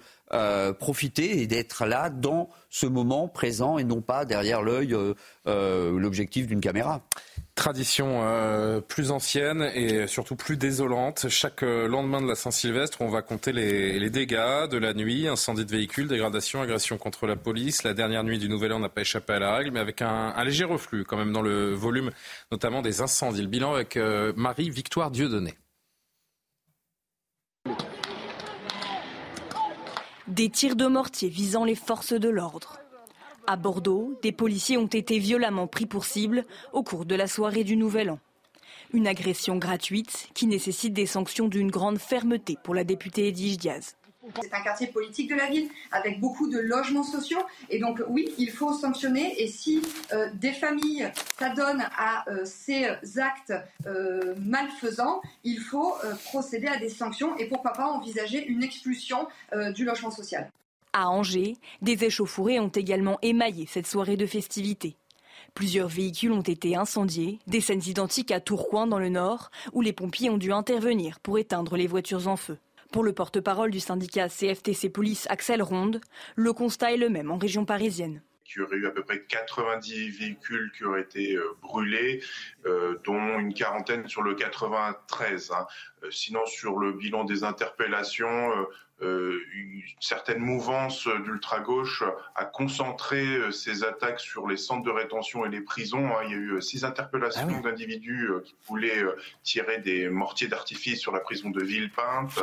profiter 0.78 1.42
et 1.42 1.46
d'être 1.46 1.86
là 1.86 2.10
dans 2.10 2.48
ce 2.70 2.86
moment 2.86 3.28
présent 3.28 3.78
et 3.78 3.84
non 3.84 4.00
pas 4.00 4.24
derrière 4.24 4.62
l'œil 4.62 4.96
l'objectif 5.46 6.46
d'une 6.46 6.60
caméra. 6.60 7.02
Tradition 7.54 8.22
euh, 8.24 8.80
plus 8.80 9.12
ancienne 9.12 9.70
et 9.76 10.08
surtout 10.08 10.34
plus 10.34 10.56
désolante. 10.56 11.28
Chaque 11.28 11.62
euh, 11.62 11.86
lendemain 11.86 12.20
de 12.20 12.26
la 12.26 12.34
Saint-Sylvestre, 12.34 13.00
on 13.00 13.10
va 13.10 13.22
compter 13.22 13.52
les, 13.52 14.10
dégâts 14.10 14.66
de 14.68 14.76
la 14.76 14.92
nuit, 14.92 15.28
incendie 15.28 15.64
de 15.64 15.70
véhicules, 15.70 16.08
dégradation, 16.08 16.62
agression 16.62 16.98
contre 16.98 17.28
la 17.28 17.36
police. 17.36 17.84
La 17.84 17.94
dernière 17.94 18.24
nuit 18.24 18.40
du 18.40 18.48
Nouvel 18.48 18.72
An 18.72 18.80
n'a 18.80 18.88
pas 18.88 19.02
échappé 19.02 19.34
à 19.34 19.38
la 19.38 19.54
règle, 19.54 19.70
mais 19.70 19.78
avec 19.78 20.02
un, 20.02 20.42
léger 20.42 20.64
reflux 20.64 21.04
quand 21.04 21.16
même 21.16 21.32
dans 21.32 21.42
le 21.42 21.72
volume, 21.72 22.10
notamment 22.50 22.82
des 22.82 23.02
incendies. 23.02 23.42
Le 23.42 23.48
bilan 23.48 23.74
avec 23.74 23.96
euh, 23.96 24.32
Marie-Victoire 24.34 25.12
Dieudonné. 25.12 25.54
Des 30.28 30.48
tirs 30.48 30.74
de 30.74 30.86
mortier 30.86 31.28
visant 31.28 31.66
les 31.66 31.74
forces 31.74 32.14
de 32.14 32.30
l'ordre. 32.30 32.78
À 33.46 33.56
Bordeaux, 33.56 34.18
des 34.22 34.32
policiers 34.32 34.78
ont 34.78 34.86
été 34.86 35.18
violemment 35.18 35.66
pris 35.66 35.84
pour 35.84 36.06
cible 36.06 36.46
au 36.72 36.82
cours 36.82 37.04
de 37.04 37.14
la 37.14 37.26
soirée 37.26 37.62
du 37.62 37.76
Nouvel 37.76 38.08
An. 38.08 38.18
Une 38.94 39.06
agression 39.06 39.58
gratuite 39.58 40.30
qui 40.32 40.46
nécessite 40.46 40.94
des 40.94 41.04
sanctions 41.04 41.46
d'une 41.46 41.70
grande 41.70 41.98
fermeté 41.98 42.56
pour 42.64 42.74
la 42.74 42.84
députée 42.84 43.28
Edwige 43.28 43.58
Diaz. 43.58 43.96
C'est 44.42 44.54
un 44.54 44.62
quartier 44.62 44.86
politique 44.86 45.28
de 45.28 45.34
la 45.34 45.46
ville 45.46 45.68
avec 45.92 46.20
beaucoup 46.20 46.48
de 46.48 46.58
logements 46.58 47.02
sociaux. 47.02 47.40
Et 47.70 47.78
donc 47.78 48.02
oui, 48.08 48.32
il 48.38 48.50
faut 48.50 48.72
sanctionner. 48.72 49.40
Et 49.42 49.48
si 49.48 49.82
euh, 50.12 50.28
des 50.34 50.52
familles 50.52 51.10
s'adonnent 51.38 51.86
à 51.96 52.28
euh, 52.28 52.44
ces 52.44 52.86
actes 53.18 53.52
euh, 53.86 54.34
malfaisants, 54.38 55.20
il 55.44 55.58
faut 55.60 55.94
procéder 56.26 56.66
à 56.66 56.78
des 56.78 56.88
sanctions 56.88 57.36
et 57.38 57.46
pourquoi 57.46 57.72
pas 57.72 57.86
envisager 57.86 58.44
une 58.46 58.62
expulsion 58.62 59.26
du 59.74 59.84
logement 59.84 60.10
social. 60.10 60.50
À 60.92 61.08
Angers, 61.08 61.56
des 61.82 62.04
échauffourées 62.04 62.60
ont 62.60 62.68
également 62.68 63.18
émaillé 63.22 63.66
cette 63.66 63.86
soirée 63.86 64.16
de 64.16 64.26
festivités. 64.26 64.96
Plusieurs 65.54 65.88
véhicules 65.88 66.32
ont 66.32 66.42
été 66.42 66.76
incendiés, 66.76 67.38
des 67.46 67.60
scènes 67.60 67.82
identiques 67.86 68.30
à 68.30 68.40
Tourcoing 68.40 68.86
dans 68.86 68.98
le 68.98 69.08
nord, 69.08 69.50
où 69.72 69.80
les 69.80 69.92
pompiers 69.92 70.30
ont 70.30 70.36
dû 70.36 70.52
intervenir 70.52 71.20
pour 71.20 71.38
éteindre 71.38 71.76
les 71.76 71.86
voitures 71.86 72.28
en 72.28 72.36
feu. 72.36 72.58
Pour 72.94 73.02
le 73.02 73.12
porte-parole 73.12 73.72
du 73.72 73.80
syndicat 73.80 74.28
CFTC 74.28 74.88
Police, 74.88 75.26
Axel 75.28 75.62
Ronde, 75.62 76.00
le 76.36 76.52
constat 76.52 76.92
est 76.92 76.96
le 76.96 77.08
même 77.08 77.32
en 77.32 77.38
région 77.38 77.64
parisienne 77.64 78.22
il 78.54 78.60
y 78.60 78.62
aurait 78.62 78.76
eu 78.76 78.86
à 78.86 78.90
peu 78.90 79.02
près 79.02 79.22
90 79.22 80.10
véhicules 80.10 80.70
qui 80.76 80.84
auraient 80.84 81.00
été 81.00 81.34
euh, 81.34 81.56
brûlés, 81.62 82.22
euh, 82.66 82.98
dont 83.04 83.38
une 83.38 83.54
quarantaine 83.54 84.06
sur 84.06 84.22
le 84.22 84.34
93. 84.34 85.50
Hein. 85.50 85.66
Euh, 86.04 86.10
sinon, 86.10 86.44
sur 86.46 86.78
le 86.78 86.92
bilan 86.92 87.24
des 87.24 87.42
interpellations, 87.42 88.52
une 89.04 89.82
certaine 90.00 90.38
mouvance 90.38 91.06
d'ultra-gauche 91.24 92.02
a 92.34 92.44
concentré 92.44 93.52
ses 93.52 93.84
attaques 93.84 94.20
sur 94.20 94.48
les 94.48 94.56
centres 94.56 94.84
de 94.84 94.90
rétention 94.90 95.44
et 95.44 95.48
les 95.48 95.60
prisons. 95.60 96.06
Hein. 96.06 96.22
Il 96.24 96.30
y 96.30 96.34
a 96.34 96.38
eu 96.38 96.62
six 96.62 96.84
interpellations 96.84 97.48
ah 97.58 97.62
d'individus 97.62 98.30
qui 98.44 98.54
voulaient 98.66 99.04
tirer 99.42 99.78
des 99.78 100.08
mortiers 100.08 100.48
d'artifice 100.48 101.00
sur 101.00 101.12
la 101.12 101.20
prison 101.20 101.50
de 101.50 101.62
Villepinte. 101.62 102.42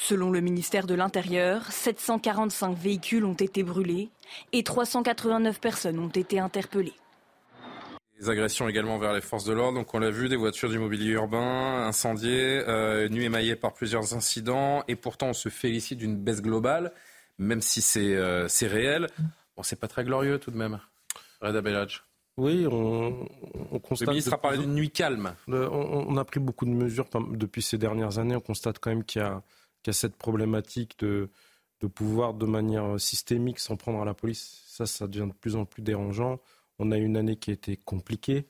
Selon 0.00 0.30
le 0.30 0.40
ministère 0.40 0.86
de 0.86 0.94
l'Intérieur, 0.94 1.72
745 1.72 2.78
véhicules 2.78 3.24
ont 3.24 3.34
été 3.34 3.64
brûlés 3.64 4.10
et 4.52 4.62
389 4.62 5.60
personnes 5.60 5.98
ont 5.98 6.08
été 6.08 6.38
interpellées. 6.38 6.94
Les 8.20 8.30
agressions 8.30 8.68
également 8.68 8.98
vers 8.98 9.12
les 9.12 9.20
forces 9.20 9.44
de 9.44 9.52
l'ordre. 9.52 9.78
Donc 9.78 9.94
on 9.94 9.98
l'a 9.98 10.10
vu, 10.10 10.28
des 10.28 10.36
voitures 10.36 10.70
du 10.70 10.78
mobilier 10.78 11.12
urbain 11.12 11.86
incendiées, 11.86 12.62
euh, 12.66 13.08
nuit 13.08 13.24
émaillée 13.24 13.54
par 13.54 13.74
plusieurs 13.74 14.14
incidents. 14.14 14.82
Et 14.88 14.96
pourtant, 14.96 15.28
on 15.28 15.32
se 15.32 15.48
félicite 15.48 15.98
d'une 15.98 16.16
baisse 16.16 16.42
globale, 16.42 16.92
même 17.38 17.60
si 17.60 17.80
c'est 17.80 18.16
euh, 18.16 18.48
réel. 18.62 19.06
Bon, 19.56 19.62
c'est 19.62 19.78
pas 19.78 19.88
très 19.88 20.04
glorieux 20.04 20.38
tout 20.38 20.50
de 20.50 20.56
même. 20.56 20.80
Reda 21.40 21.60
Belhadj. 21.60 22.02
Oui, 22.36 22.66
on, 22.70 23.26
constate. 23.80 24.08
Le 24.08 24.12
ministre 24.12 24.32
a 24.32 24.38
parlé 24.38 24.58
d'une 24.58 24.74
nuit 24.74 24.90
calme. 24.90 25.34
on, 25.48 26.16
a 26.16 26.24
pris 26.24 26.38
beaucoup 26.38 26.64
de 26.64 26.70
mesures 26.70 27.06
depuis 27.32 27.62
ces 27.62 27.78
dernières 27.78 28.18
années. 28.18 28.36
On 28.36 28.40
constate 28.40 28.78
quand 28.78 28.90
même 28.90 29.04
qu'il 29.04 29.22
y 29.22 29.24
a 29.24 29.42
qu'il 29.82 29.92
y 29.92 29.94
a 29.96 29.98
cette 29.98 30.16
problématique 30.16 30.98
de, 30.98 31.30
de 31.80 31.86
pouvoir 31.86 32.34
de 32.34 32.46
manière 32.46 32.98
systémique 32.98 33.58
s'en 33.60 33.76
prendre 33.76 34.00
à 34.00 34.04
la 34.04 34.14
police. 34.14 34.62
Ça, 34.66 34.86
ça 34.86 35.06
devient 35.06 35.28
de 35.28 35.34
plus 35.34 35.56
en 35.56 35.64
plus 35.64 35.82
dérangeant. 35.82 36.40
On 36.78 36.92
a 36.92 36.96
une 36.96 37.16
année 37.16 37.36
qui 37.36 37.50
a 37.50 37.54
été 37.54 37.76
compliquée. 37.76 38.46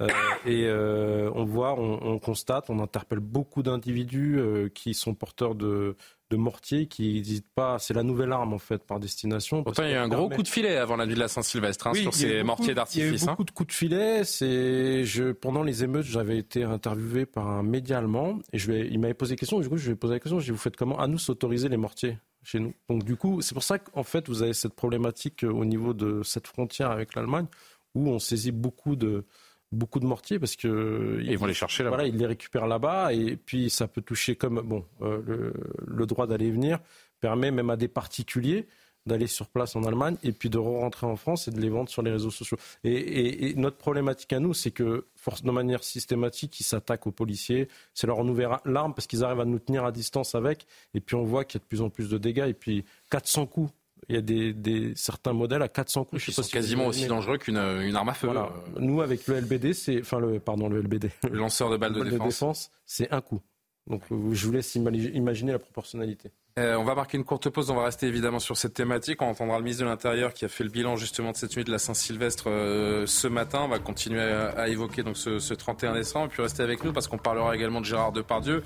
Euh, 0.00 0.08
et 0.46 0.64
euh, 0.66 1.30
on 1.34 1.44
voit, 1.44 1.78
on, 1.78 2.18
constate, 2.18 2.70
on 2.70 2.78
interpelle 2.78 3.20
beaucoup 3.20 3.62
d'individus 3.62 4.38
euh, 4.38 4.70
qui 4.70 4.94
sont 4.94 5.14
porteurs 5.14 5.54
de, 5.54 5.96
de 6.30 6.36
mortiers, 6.36 6.86
qui 6.86 7.14
n'hésitent 7.14 7.52
pas. 7.54 7.78
C'est 7.78 7.92
la 7.92 8.02
nouvelle 8.02 8.32
arme 8.32 8.54
en 8.54 8.58
fait 8.58 8.82
par 8.84 9.00
destination. 9.00 9.62
Pourtant, 9.62 9.82
il 9.84 9.90
y 9.90 9.92
a 9.92 9.96
eu 9.96 9.98
un 9.98 10.08
gros 10.08 10.30
coup 10.30 10.42
de 10.42 10.48
filet 10.48 10.78
avant 10.78 10.96
la 10.96 11.04
nuit 11.04 11.14
de 11.14 11.20
la 11.20 11.28
Saint-Sylvestre 11.28 11.88
hein, 11.88 11.94
sur 11.94 12.14
ces 12.14 12.42
mortiers 12.42 12.74
d'artifice. 12.74 13.02
Il 13.02 13.06
y 13.06 13.10
a 13.10 13.14
eu 13.16 13.26
beaucoup 13.26 13.42
hein. 13.42 13.44
de 13.46 13.50
coups 13.50 13.66
de 13.68 13.72
filet. 13.72 14.24
C'est, 14.24 15.04
je, 15.04 15.32
pendant 15.32 15.62
les 15.62 15.84
émeutes, 15.84 16.06
j'avais 16.06 16.38
été 16.38 16.64
interviewé 16.64 17.26
par 17.26 17.48
un 17.48 17.62
média 17.62 17.98
allemand 17.98 18.38
et 18.52 18.58
je 18.58 18.72
vais, 18.72 18.88
il 18.88 18.98
m'avait 18.98 19.14
posé 19.14 19.34
la 19.34 19.38
question. 19.38 19.60
Du 19.60 19.68
coup, 19.68 19.76
je 19.76 19.86
lui 19.86 19.92
ai 19.92 19.96
posé 19.96 20.14
la 20.14 20.20
question. 20.20 20.40
Je 20.40 20.44
lui 20.44 20.48
ai 20.48 20.52
dit, 20.52 20.56
vous 20.56 20.62
faites 20.62 20.76
comment 20.76 20.98
à 20.98 21.06
nous 21.06 21.18
s'autoriser 21.18 21.68
les 21.68 21.76
mortiers? 21.76 22.16
Chez 22.42 22.60
nous. 22.60 22.74
Donc 22.88 23.04
du 23.04 23.16
coup, 23.16 23.40
c'est 23.40 23.54
pour 23.54 23.62
ça 23.62 23.78
qu'en 23.78 24.02
fait, 24.02 24.28
vous 24.28 24.42
avez 24.42 24.54
cette 24.54 24.74
problématique 24.74 25.44
au 25.44 25.64
niveau 25.64 25.94
de 25.94 26.22
cette 26.22 26.46
frontière 26.46 26.90
avec 26.90 27.14
l'Allemagne 27.14 27.46
où 27.94 28.08
on 28.08 28.18
saisit 28.18 28.52
beaucoup 28.52 28.96
de 28.96 29.24
beaucoup 29.70 30.00
de 30.00 30.06
mortiers 30.06 30.38
parce 30.38 30.54
que 30.54 31.20
ils 31.22 31.38
vont 31.38 31.46
les 31.46 31.54
chercher 31.54 31.82
là. 31.82 31.88
Voilà, 31.88 32.06
ils 32.06 32.16
les 32.16 32.26
récupèrent 32.26 32.66
là-bas 32.66 33.12
et 33.12 33.36
puis 33.36 33.70
ça 33.70 33.88
peut 33.88 34.02
toucher 34.02 34.36
comme 34.36 34.60
bon 34.60 34.84
euh, 35.00 35.52
le, 35.86 36.06
droit 36.06 36.26
d'aller 36.26 36.46
et 36.46 36.50
venir 36.50 36.78
permet 37.20 37.50
même 37.50 37.70
à 37.70 37.76
des 37.76 37.88
particuliers 37.88 38.66
d'aller 39.06 39.26
sur 39.26 39.48
place 39.48 39.74
en 39.76 39.84
Allemagne 39.84 40.16
et 40.22 40.32
puis 40.32 40.50
de 40.50 40.58
rentrer 40.58 41.06
en 41.06 41.16
France 41.16 41.48
et 41.48 41.50
de 41.50 41.60
les 41.60 41.68
vendre 41.68 41.88
sur 41.88 42.02
les 42.02 42.10
réseaux 42.10 42.30
sociaux. 42.30 42.56
Et, 42.84 43.54
notre 43.56 43.76
problématique 43.76 44.32
à 44.32 44.40
nous, 44.40 44.54
c'est 44.54 44.70
que 44.70 45.06
force 45.16 45.42
de 45.42 45.50
manière 45.50 45.84
systématique, 45.84 46.58
ils 46.60 46.64
s'attaquent 46.64 47.06
aux 47.06 47.12
policiers, 47.12 47.68
c'est 47.94 48.06
leur 48.06 48.24
nouvelle 48.24 48.50
l'arme 48.64 48.94
parce 48.94 49.06
qu'ils 49.06 49.24
arrivent 49.24 49.40
à 49.40 49.44
nous 49.44 49.58
tenir 49.58 49.84
à 49.84 49.92
distance 49.92 50.34
avec. 50.34 50.66
Et 50.94 51.00
puis 51.00 51.16
on 51.16 51.24
voit 51.24 51.44
qu'il 51.44 51.58
y 51.58 51.62
a 51.62 51.64
de 51.64 51.68
plus 51.68 51.82
en 51.82 51.90
plus 51.90 52.08
de 52.08 52.18
dégâts 52.18 52.46
et 52.48 52.54
puis 52.54 52.84
400 53.10 53.46
coups 53.46 53.72
il 54.08 54.16
y 54.16 54.18
a 54.18 54.20
des, 54.20 54.92
certains 54.96 55.32
modèles 55.32 55.62
à 55.62 55.68
400 55.68 56.04
coups. 56.04 56.24
Qui 56.24 56.32
sont 56.32 56.42
quasiment 56.42 56.86
aussi 56.86 57.06
dangereux 57.06 57.38
qu'une 57.38 57.56
arme 57.56 58.08
à 58.08 58.14
feu. 58.14 58.28
Euh. 58.28 58.46
Nous, 58.80 59.00
avec 59.00 59.26
le 59.26 59.40
LBD, 59.40 59.74
c'est 59.74 60.00
enfin 60.00 60.18
le 60.18 60.40
pardon 60.40 60.68
le 60.68 60.80
LBD, 60.80 61.10
le 61.30 61.38
lanceur 61.38 61.70
de 61.70 61.76
balles 61.76 61.92
de, 61.92 62.04
défense, 62.04 62.70
c'est 62.84 63.12
un 63.12 63.20
coup. 63.20 63.40
Donc 63.86 64.02
je 64.10 64.46
vous 64.46 64.52
laisse 64.52 64.74
imaginer 64.74 65.52
la 65.52 65.58
proportionnalité. 65.58 66.30
Euh, 66.58 66.76
on 66.76 66.84
va 66.84 66.94
marquer 66.94 67.16
une 67.16 67.24
courte 67.24 67.48
pause. 67.48 67.70
On 67.70 67.76
va 67.76 67.84
rester 67.84 68.06
évidemment 68.06 68.38
sur 68.38 68.58
cette 68.58 68.74
thématique. 68.74 69.22
On 69.22 69.30
entendra 69.30 69.56
le 69.56 69.64
ministre 69.64 69.84
de 69.84 69.88
l'Intérieur 69.88 70.34
qui 70.34 70.44
a 70.44 70.48
fait 70.48 70.64
le 70.64 70.70
bilan 70.70 70.96
justement 70.96 71.32
de 71.32 71.36
cette 71.36 71.56
nuit 71.56 71.64
de 71.64 71.70
la 71.70 71.78
Saint-Sylvestre 71.78 72.44
euh, 72.48 73.06
ce 73.06 73.26
matin. 73.26 73.60
On 73.64 73.68
va 73.68 73.78
continuer 73.78 74.20
à, 74.20 74.68
évoquer 74.68 75.02
donc 75.02 75.16
ce, 75.16 75.54
31 75.54 75.94
décembre. 75.94 76.28
Puis 76.28 76.42
rester 76.42 76.62
avec 76.62 76.84
nous 76.84 76.92
parce 76.92 77.08
qu'on 77.08 77.16
parlera 77.16 77.56
également 77.56 77.80
de 77.80 77.86
Gérard 77.86 78.12
Depardieu 78.12 78.62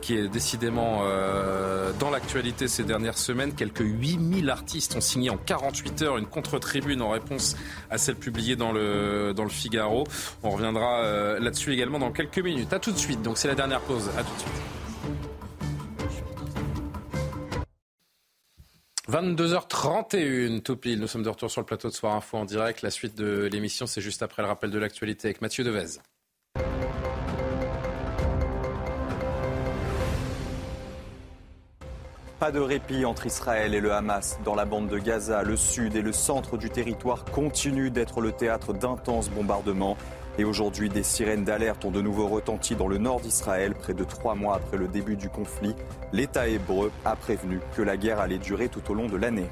qui 0.00 0.16
est 0.16 0.28
décidément 0.28 1.00
euh, 1.02 1.92
dans 2.00 2.08
l'actualité 2.08 2.68
ces 2.68 2.84
dernières 2.84 3.18
semaines. 3.18 3.52
Quelques 3.52 3.80
8000 3.80 4.48
artistes 4.48 4.96
ont 4.96 5.02
signé 5.02 5.28
en 5.28 5.36
48 5.36 6.02
heures 6.02 6.16
une 6.16 6.26
contre-tribune 6.26 7.02
en 7.02 7.10
réponse 7.10 7.54
à 7.90 7.98
celle 7.98 8.16
publiée 8.16 8.56
dans 8.56 8.72
le, 8.72 9.34
dans 9.34 9.44
le 9.44 9.50
Figaro. 9.50 10.04
On 10.42 10.50
reviendra 10.50 11.38
là-dessus 11.38 11.74
également 11.74 11.98
dans 11.98 12.12
quelques 12.12 12.38
minutes. 12.38 12.72
À 12.72 12.78
tout 12.78 12.92
de 12.92 12.98
suite. 12.98 13.20
Donc 13.20 13.36
c'est 13.36 13.48
la 13.48 13.54
dernière 13.54 13.80
pause. 13.80 14.08
À 14.16 14.22
tout 14.22 14.34
de 14.34 14.40
suite. 14.40 14.85
22h31, 19.10 20.62
tout 20.62 20.76
pile. 20.76 20.98
Nous 20.98 21.06
sommes 21.06 21.22
de 21.22 21.28
retour 21.28 21.48
sur 21.48 21.60
le 21.60 21.66
plateau 21.66 21.88
de 21.88 21.94
Soir 21.94 22.16
Info 22.16 22.38
en 22.38 22.44
direct. 22.44 22.82
La 22.82 22.90
suite 22.90 23.16
de 23.16 23.48
l'émission, 23.52 23.86
c'est 23.86 24.00
juste 24.00 24.20
après 24.22 24.42
le 24.42 24.48
rappel 24.48 24.70
de 24.70 24.78
l'actualité 24.80 25.28
avec 25.28 25.40
Mathieu 25.40 25.62
Devez. 25.62 26.00
Pas 32.40 32.50
de 32.50 32.58
répit 32.58 33.04
entre 33.04 33.26
Israël 33.26 33.74
et 33.74 33.80
le 33.80 33.92
Hamas. 33.92 34.38
Dans 34.44 34.56
la 34.56 34.64
bande 34.64 34.88
de 34.88 34.98
Gaza, 34.98 35.44
le 35.44 35.56
sud 35.56 35.94
et 35.94 36.02
le 36.02 36.12
centre 36.12 36.56
du 36.56 36.68
territoire 36.68 37.24
continuent 37.26 37.90
d'être 37.90 38.20
le 38.20 38.32
théâtre 38.32 38.72
d'intenses 38.72 39.30
bombardements. 39.30 39.96
Et 40.38 40.44
aujourd'hui, 40.44 40.90
des 40.90 41.02
sirènes 41.02 41.44
d'alerte 41.44 41.84
ont 41.84 41.90
de 41.90 42.02
nouveau 42.02 42.26
retenti 42.26 42.74
dans 42.74 42.88
le 42.88 42.98
nord 42.98 43.20
d'Israël, 43.20 43.74
près 43.74 43.94
de 43.94 44.04
trois 44.04 44.34
mois 44.34 44.56
après 44.56 44.76
le 44.76 44.86
début 44.86 45.16
du 45.16 45.30
conflit. 45.30 45.74
L'État 46.12 46.46
hébreu 46.46 46.92
a 47.06 47.16
prévenu 47.16 47.60
que 47.74 47.82
la 47.82 47.96
guerre 47.96 48.20
allait 48.20 48.38
durer 48.38 48.68
tout 48.68 48.82
au 48.90 48.94
long 48.94 49.06
de 49.06 49.16
l'année. 49.16 49.48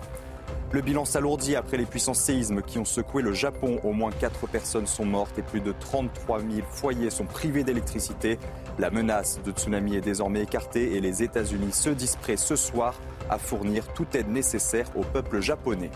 Le 0.73 0.83
bilan 0.83 1.05
s'alourdit 1.05 1.57
après 1.57 1.77
les 1.77 1.87
puissants 1.87 2.15
séismes 2.15 2.61
qui 2.61 2.79
ont 2.79 2.85
secoué 2.85 3.23
le 3.23 3.33
Japon. 3.33 3.79
Au 3.85 3.93
moins 3.93 4.11
quatre 4.11 4.47
personnes 4.47 4.87
sont 4.87 5.05
mortes 5.05 5.39
et 5.39 5.43
plus 5.43 5.61
de 5.61 5.73
33 5.73 6.41
000 6.41 6.67
foyers 6.69 7.11
sont 7.11 7.27
privés 7.27 7.65
d'électricité. 7.65 8.39
La 8.79 8.91
menace 8.91 9.41
de 9.43 9.53
tsunami 9.53 9.97
est 9.97 10.01
désormais 10.01 10.43
écartée 10.43 10.97
et 10.97 11.01
les 11.01 11.23
États-Unis 11.23 11.73
se 11.73 11.91
disent 11.91 12.17
prêts 12.17 12.37
ce 12.37 12.57
soir 12.57 12.95
à 13.31 13.39
fournir 13.39 13.87
toute 13.95 14.15
aide 14.17 14.29
nécessaire 14.29 14.87
au 14.97 15.03
peuple 15.03 15.41
japonais. 15.41 15.91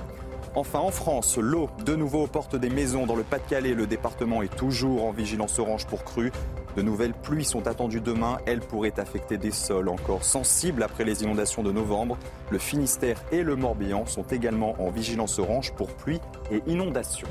Enfin, 0.54 0.80
en 0.80 0.90
France, 0.90 1.38
l'eau, 1.38 1.68
de 1.84 1.94
nouveau 1.94 2.24
aux 2.24 2.26
portes 2.26 2.56
des 2.56 2.70
maisons 2.70 3.06
dans 3.06 3.14
le 3.14 3.22
Pas-de-Calais. 3.22 3.74
Le 3.74 3.86
département 3.86 4.42
est 4.42 4.54
toujours 4.54 5.04
en 5.04 5.12
vigilance 5.12 5.58
orange 5.58 5.86
pour 5.86 6.04
crue. 6.04 6.32
De 6.76 6.82
nouvelles 6.82 7.12
pluies 7.12 7.44
sont 7.44 7.66
attendues 7.66 8.00
demain. 8.00 8.38
Elles 8.46 8.60
pourraient 8.60 8.98
affecter 8.98 9.36
des 9.36 9.50
sols 9.50 9.88
encore 9.88 10.24
sensibles 10.24 10.82
après 10.82 11.04
les 11.04 11.22
inondations 11.22 11.62
de 11.62 11.72
novembre. 11.72 12.18
Le 12.50 12.58
Finistère 12.58 13.22
et 13.30 13.42
le 13.42 13.56
Morbihan 13.56 14.06
sont 14.06 14.24
également 14.24 14.74
en 14.80 14.90
vigilance 14.90 15.38
orange 15.38 15.72
pour 15.74 15.88
pluie 15.88 16.20
et 16.50 16.62
inondations 16.66 17.28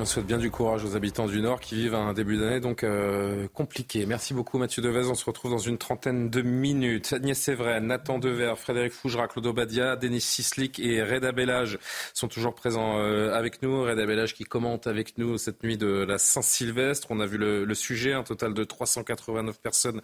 on 0.00 0.04
souhaite 0.04 0.26
bien 0.26 0.38
du 0.38 0.50
courage 0.50 0.84
aux 0.84 0.96
habitants 0.96 1.26
du 1.26 1.40
Nord 1.40 1.60
qui 1.60 1.76
vivent 1.76 1.94
un 1.94 2.12
début 2.12 2.36
d'année 2.36 2.58
donc 2.58 2.82
euh, 2.82 3.46
compliqué. 3.54 4.06
Merci 4.06 4.34
beaucoup 4.34 4.58
Mathieu 4.58 4.82
Devez. 4.82 5.06
On 5.08 5.14
se 5.14 5.24
retrouve 5.24 5.52
dans 5.52 5.58
une 5.58 5.78
trentaine 5.78 6.30
de 6.30 6.42
minutes. 6.42 7.12
Agnès 7.12 7.38
Sévren, 7.38 7.86
Nathan 7.86 8.18
Dever, 8.18 8.54
Frédéric 8.56 8.92
Fougera, 8.92 9.28
Claude 9.28 9.46
Obadia, 9.46 9.94
Denis 9.94 10.20
Sislik 10.20 10.80
et 10.80 11.02
Reda 11.02 11.30
Bellage 11.30 11.78
sont 12.12 12.26
toujours 12.26 12.54
présents 12.56 12.98
euh, 12.98 13.32
avec 13.34 13.62
nous. 13.62 13.84
Reda 13.84 14.04
Bellage 14.04 14.34
qui 14.34 14.42
commente 14.42 14.88
avec 14.88 15.16
nous 15.16 15.38
cette 15.38 15.62
nuit 15.62 15.76
de 15.76 16.04
la 16.08 16.18
Saint-Sylvestre. 16.18 17.06
On 17.10 17.20
a 17.20 17.26
vu 17.26 17.38
le, 17.38 17.74
sujet, 17.74 18.14
un 18.14 18.24
total 18.24 18.52
de 18.52 18.64
389 18.64 19.60
personnes 19.60 20.02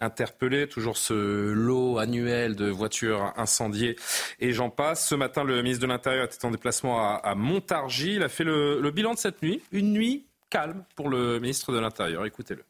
interpellées. 0.00 0.68
Toujours 0.68 0.96
ce 0.96 1.14
lot 1.52 1.98
annuel 1.98 2.54
de 2.54 2.70
voitures 2.70 3.32
incendiées 3.36 3.96
et 4.38 4.52
j'en 4.52 4.70
passe. 4.70 5.08
Ce 5.08 5.16
matin, 5.16 5.42
le 5.42 5.62
ministre 5.62 5.82
de 5.82 5.88
l'Intérieur 5.90 6.26
était 6.26 6.44
en 6.44 6.52
déplacement 6.52 7.00
à, 7.00 7.34
Montargis. 7.34 8.14
Il 8.14 8.22
a 8.22 8.28
fait 8.28 8.44
le 8.44 8.90
bilan 8.92 9.14
de 9.14 9.18
cette 9.18 9.31
nuit. 9.42 9.62
Une 9.72 9.92
nuit 9.92 10.26
calme 10.50 10.84
pour 10.96 11.08
le 11.08 11.40
ministre 11.40 11.72
de 11.72 11.78
l'Intérieur. 11.78 12.26
Écoutez-le. 12.26 12.64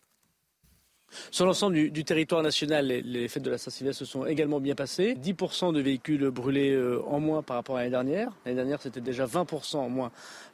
Sur 1.31 1.47
l'ensemble 1.47 1.91
du, 1.91 2.05
territoire 2.05 2.43
national, 2.43 2.87
les, 2.87 3.29
fêtes 3.29 3.43
de 3.43 3.51
la 3.51 3.59
Saint-Sylvestre 3.59 3.99
se 3.99 4.05
sont 4.05 4.25
également 4.25 4.61
bien 4.61 4.75
passées. 4.75 5.15
10% 5.15 5.73
de 5.73 5.81
véhicules 5.81 6.31
brûlés 6.31 6.73
euh, 6.73 7.03
en 7.07 7.21
moins 7.21 7.43
par 7.43 7.57
rapport 7.57 7.77
à 7.77 7.81
l'année 7.81 7.91
dernière. 7.91 8.33
L'année 8.45 8.57
dernière, 8.57 8.81
c'était 8.81 9.01
déjà 9.01 9.27
20% 9.27 9.77
en 9.77 9.89
moins 9.89 10.11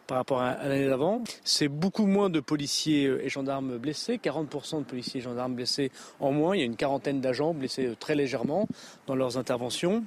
par 0.07 0.17
rapport 0.17 0.41
à, 0.41 0.57
l'année 0.67 0.89
d'avant. 0.89 1.23
C'est 1.45 1.69
beaucoup 1.69 2.07
moins 2.07 2.31
de 2.31 2.41
policiers 2.41 3.07
euh, 3.07 3.25
et 3.25 3.29
gendarmes 3.29 3.79
blessés, 3.79 4.17
40% 4.17 4.81
de 4.81 4.85
policiers 4.85 5.21
et 5.21 5.23
gendarmes 5.23 5.55
blessés 5.55 5.93
en 6.19 6.33
moins. 6.33 6.57
Il 6.57 6.61
y 6.61 6.63
a 6.63 6.67
une 6.67 6.77
quarantaine 6.77 7.21
d'agents 7.21 7.55
blessés 7.55 7.87
euh, 7.87 7.95
très 7.95 8.15
légèrement 8.15 8.67
dans 9.07 9.15
leurs 9.15 9.39
interventions. 9.39 10.05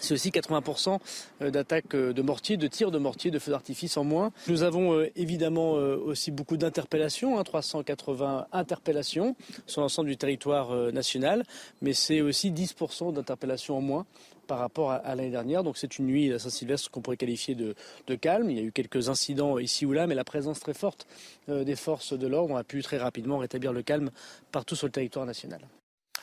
C'est 0.00 0.14
aussi 0.14 0.30
80% 0.30 0.98
euh, 1.42 1.50
d'attaques 1.50 1.94
euh, 1.94 2.12
de 2.12 2.22
mortiers, 2.22 2.56
de 2.56 2.66
tirs 2.66 2.90
de 2.90 2.98
mortiers, 2.98 3.30
de 3.30 3.38
feux 3.38 3.50
d'artifice 3.50 3.96
en 3.96 4.04
moins. 4.04 4.32
Nous 4.46 4.62
avons 4.62 4.94
euh, 4.94 5.10
évidemment 5.16 5.72
aussi 5.72 6.30
beaucoup 6.30 6.56
d'interpellations, 6.56 7.42
380 7.42 8.38
hein, 8.38 8.46
interpellations 8.52 9.36
sur 9.66 9.80
l'ensemble 9.80 10.08
du 10.08 10.16
territoire 10.16 10.92
national, 10.92 11.44
mais 11.82 11.92
c'est 11.92 12.20
aussi 12.20 12.50
10% 12.50 13.12
d'interpellations 13.12 13.76
en 13.76 13.80
moins 13.80 14.06
par 14.46 14.58
rapport 14.58 14.90
à, 14.90 15.14
l'année 15.14 15.30
dernière. 15.30 15.62
Donc 15.62 15.76
c'est 15.76 15.98
une 15.98 16.06
nuit 16.06 16.32
à 16.32 16.38
Saint-Sylvestre 16.38 16.90
qu'on 16.90 17.00
pourrait 17.00 17.16
qualifier 17.16 17.54
de, 17.54 17.74
calme. 18.16 18.50
Il 18.50 18.56
y 18.56 18.60
a 18.60 18.64
eu 18.64 18.72
quelques 18.72 19.08
incidents 19.08 19.58
ici 19.58 19.84
ou 19.86 19.92
là, 19.92 20.06
mais 20.06 20.14
la 20.14 20.24
présence 20.24 20.60
très 20.60 20.74
forte 20.74 21.06
des 21.48 21.76
forces 21.76 22.12
de 22.14 22.26
l'ordre 22.26 22.56
a 22.56 22.64
pu 22.64 22.82
très 22.82 22.98
rapidement 22.98 23.38
rétablir 23.38 23.72
le 23.72 23.82
calme 23.82 24.10
partout 24.50 24.74
sur 24.74 24.86
le 24.86 24.92
territoire 24.92 25.26
national. 25.26 25.60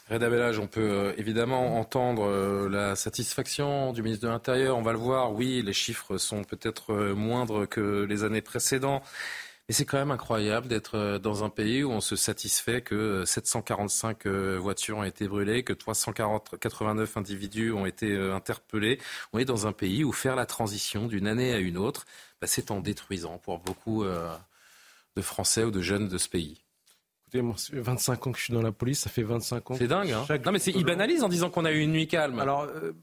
Reda 0.08 0.30
Bellage, 0.30 0.60
on 0.60 0.68
peut 0.68 0.82
euh, 0.82 1.14
évidemment 1.18 1.80
entendre 1.80 2.28
euh, 2.28 2.70
la 2.70 2.96
satisfaction 2.96 3.92
du 3.92 4.04
ministre 4.04 4.28
de 4.28 4.32
l'Intérieur. 4.32 4.78
On 4.78 4.84
va 4.84 4.92
le 4.92 5.00
voir. 5.00 5.34
Oui, 5.34 5.64
les 5.64 5.74
chiffres 5.74 6.20
sont 6.20 6.44
peut-être 6.44 6.94
euh, 6.94 7.16
moindres 7.16 7.68
que 7.68 8.04
les 8.08 8.24
années 8.24 8.42
précédentes. 8.42 9.04
Mais 9.68 9.74
c'est 9.74 9.86
quand 9.86 9.98
même 9.98 10.12
incroyable 10.12 10.68
d'être 10.68 11.18
dans 11.18 11.44
un 11.44 11.50
pays 11.50 11.84
où 11.84 11.90
on 11.92 12.02
se 12.02 12.16
satisfait 12.16 12.82
que 12.82 13.26
745 13.26 14.28
voitures 14.28 14.98
ont 15.00 15.04
été 15.04 15.28
brûlées, 15.28 15.64
que 15.64 15.74
389 15.74 17.18
individus 17.18 17.72
ont 17.72 17.88
été 17.88 18.16
interpellés. 18.16 19.00
On 19.34 19.40
est 19.40 19.46
dans 19.46 19.66
un 19.66 19.72
pays 19.72 20.04
où 20.04 20.12
faire 20.12 20.36
la 20.36 20.46
transition 20.46 21.08
d'une 21.08 21.26
année 21.26 21.52
à 21.52 21.58
une 21.58 21.78
autre, 21.78 22.06
bah, 22.42 22.48
c'est 22.48 22.70
en 22.70 22.80
détruisant 22.80 23.40
pour 23.40 23.58
beaucoup 23.58 24.06
de 24.06 25.22
Français 25.24 25.64
ou 25.64 25.72
de 25.72 25.82
jeunes 25.82 26.10
de 26.10 26.20
ce 26.20 26.30
pays. 26.30 26.65
Écoutez, 27.36 27.42
moi, 27.42 27.58
ça 27.58 27.74
fait 27.74 27.82
25 27.82 28.28
ans 28.28 28.32
que 28.32 28.38
je 28.38 28.44
suis 28.46 28.54
dans 28.54 28.62
la 28.62 28.72
police, 28.72 29.00
ça 29.00 29.10
fait 29.10 29.24
25 29.24 29.72
ans. 29.72 29.76
C'est 29.76 29.88
dingue, 29.88 30.12
hein 30.12 30.26
Non, 30.46 30.52
mais 30.52 30.60
c'est, 30.60 30.72
il 30.72 30.86
banalise 30.86 31.24
en 31.24 31.30
disant 31.30 31.50
qu'on 31.50 31.66
a 31.66 31.72
eu 31.72 31.80
une 31.80 31.92
nuit 31.92 32.08
calme. 32.08 32.40
Alors, 32.40 32.64
euh, 32.64 32.94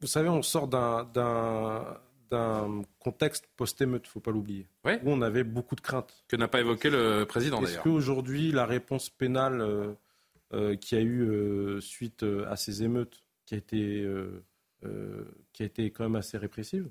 vous 0.00 0.06
savez, 0.06 0.28
on 0.28 0.42
sort 0.42 0.68
d'un, 0.68 1.86
contexte 3.00 3.46
post-émeute, 3.56 4.02
il 4.04 4.08
ne 4.08 4.12
faut 4.12 4.20
pas 4.20 4.30
l'oublier, 4.30 4.66
où 4.84 5.10
on 5.10 5.20
avait 5.20 5.44
beaucoup 5.44 5.74
de 5.74 5.80
craintes. 5.80 6.24
Que 6.28 6.36
n'a 6.36 6.48
pas 6.48 6.60
évoqué 6.60 6.90
le 6.90 7.24
président, 7.24 7.60
d'ailleurs. 7.60 7.80
Est-ce 7.80 7.82
qu'aujourd'hui, 7.82 8.52
la 8.52 8.66
réponse 8.66 9.10
pénale 9.10 9.60
euh, 9.60 9.92
euh, 10.52 10.76
qui 10.76 10.94
a 10.94 11.00
eu 11.00 11.80
suite 11.80 12.24
à 12.48 12.56
ces 12.56 12.84
émeutes, 12.84 13.24
qui 13.46 13.54
a 13.54 13.58
été, 13.58 14.06
qui 15.52 15.62
a 15.62 15.66
été 15.66 15.90
quand 15.90 16.04
même 16.04 16.16
assez 16.16 16.38
répressive, 16.38 16.88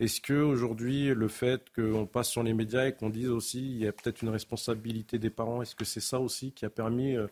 est-ce 0.00 0.20
que 0.20 0.34
aujourd'hui, 0.34 1.14
le 1.14 1.28
fait 1.28 1.64
qu'on 1.74 2.06
passe 2.06 2.30
sur 2.30 2.42
les 2.42 2.54
médias 2.54 2.86
et 2.86 2.92
qu'on 2.92 3.10
dise 3.10 3.30
aussi 3.30 3.60
il 3.60 3.78
y 3.78 3.86
a 3.86 3.92
peut-être 3.92 4.22
une 4.22 4.28
responsabilité 4.30 5.18
des 5.18 5.30
parents, 5.30 5.62
est-ce 5.62 5.74
que 5.74 5.84
c'est 5.84 6.00
ça 6.00 6.20
aussi 6.20 6.52
qui 6.52 6.64
a 6.64 6.70
permis 6.70 7.16
euh, 7.16 7.26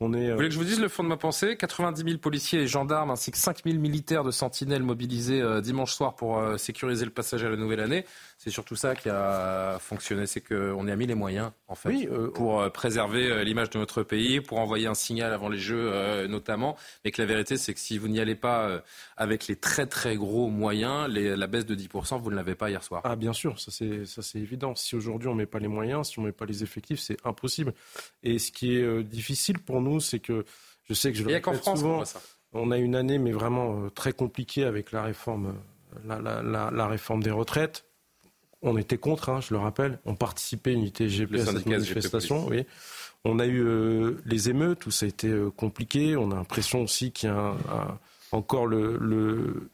vous 0.00 0.06
voulez 0.06 0.48
que 0.48 0.54
je 0.54 0.58
vous 0.58 0.64
dise 0.64 0.78
le 0.78 0.86
fond 0.86 1.02
de 1.02 1.08
ma 1.08 1.16
pensée? 1.16 1.56
90 1.56 2.04
000 2.04 2.18
policiers 2.18 2.60
et 2.60 2.66
gendarmes 2.68 3.10
ainsi 3.10 3.32
que 3.32 3.36
5 3.36 3.64
000 3.64 3.78
militaires 3.78 4.22
de 4.22 4.30
sentinelles 4.30 4.84
mobilisés 4.84 5.40
euh, 5.40 5.60
dimanche 5.60 5.92
soir 5.92 6.14
pour 6.14 6.38
euh, 6.38 6.56
sécuriser 6.56 7.04
le 7.04 7.10
passage 7.10 7.42
à 7.42 7.50
la 7.50 7.56
nouvelle 7.56 7.80
année. 7.80 8.04
C'est 8.38 8.50
surtout 8.50 8.76
ça 8.76 8.94
qui 8.94 9.08
a 9.08 9.78
fonctionné, 9.80 10.26
c'est 10.26 10.40
qu'on 10.40 10.86
y 10.86 10.90
a 10.90 10.96
mis 10.96 11.06
les 11.06 11.14
moyens 11.14 11.50
en 11.66 11.74
fait 11.74 12.06
euh, 12.06 12.30
pour 12.30 12.70
préserver 12.72 13.44
l'image 13.44 13.68
de 13.70 13.78
notre 13.78 14.02
pays, 14.02 14.40
pour 14.40 14.58
envoyer 14.58 14.86
un 14.86 14.94
signal 14.94 15.32
avant 15.32 15.48
les 15.48 15.58
Jeux 15.58 16.26
notamment. 16.28 16.76
Mais 17.04 17.10
que 17.10 17.20
la 17.20 17.26
vérité, 17.26 17.56
c'est 17.56 17.74
que 17.74 17.80
si 17.80 17.98
vous 17.98 18.08
n'y 18.08 18.20
allez 18.20 18.36
pas 18.36 18.80
avec 19.16 19.48
les 19.48 19.56
très 19.56 19.86
très 19.86 20.16
gros 20.16 20.48
moyens, 20.48 21.08
la 21.08 21.46
baisse 21.46 21.66
de 21.66 21.74
10%, 21.74 22.20
vous 22.20 22.30
ne 22.30 22.36
l'avez 22.36 22.54
pas 22.54 22.70
hier 22.70 22.82
soir. 22.82 23.02
Ah 23.04 23.16
bien 23.16 23.32
sûr, 23.32 23.58
ça 23.58 23.70
c'est 23.70 24.06
ça 24.06 24.22
c'est 24.22 24.38
évident. 24.38 24.74
Si 24.76 24.94
aujourd'hui 24.94 25.28
on 25.28 25.34
met 25.34 25.46
pas 25.46 25.58
les 25.58 25.68
moyens, 25.68 26.08
si 26.08 26.18
on 26.18 26.22
met 26.22 26.32
pas 26.32 26.46
les 26.46 26.62
effectifs, 26.62 27.00
c'est 27.00 27.18
impossible. 27.26 27.74
Et 28.22 28.38
ce 28.38 28.52
qui 28.52 28.76
est 28.76 29.02
difficile 29.02 29.58
pour 29.58 29.80
nous 29.80 30.00
c'est 30.00 30.20
que 30.20 30.44
je 30.88 30.94
sais 30.94 31.12
que 31.12 31.18
je 31.18 31.24
le 31.24 31.34
répète 31.34 31.64
souvent, 31.64 32.02
on, 32.52 32.70
a 32.70 32.78
une 32.78 32.96
année 32.96 33.18
mais 33.18 33.32
vraiment 33.32 33.84
euh, 33.84 33.90
très 33.90 34.12
compliquée 34.12 34.64
avec 34.64 34.90
la 34.92 35.02
réforme, 35.02 35.54
euh, 36.08 36.70
la, 36.72 36.86
réforme 36.86 37.22
des 37.22 37.30
retraites. 37.30 37.84
On 38.62 38.76
était 38.76 38.98
contre, 38.98 39.28
hein, 39.28 39.40
je 39.40 39.54
le 39.54 39.60
rappelle. 39.60 40.00
On 40.04 40.14
participait 40.14 40.72
une 40.72 40.82
ITGP 40.82 41.34
à 41.34 41.46
cette 41.46 41.66
manifestation. 41.66 42.46
Oui. 42.48 42.64
On 43.24 43.38
a 43.38 43.46
eu 43.46 43.62
euh, 43.62 44.16
les 44.26 44.50
émeutes 44.50 44.86
où 44.86 44.90
ça 44.90 45.06
a 45.06 45.08
été 45.08 45.32
compliqué. 45.56 46.16
On 46.16 46.30
a 46.30 46.36
l'impression 46.36 46.82
aussi 46.82 47.12
qu'il 47.12 47.28
y 47.28 47.32
a 47.32 47.54
encore 48.32 48.66
le, 48.66 49.70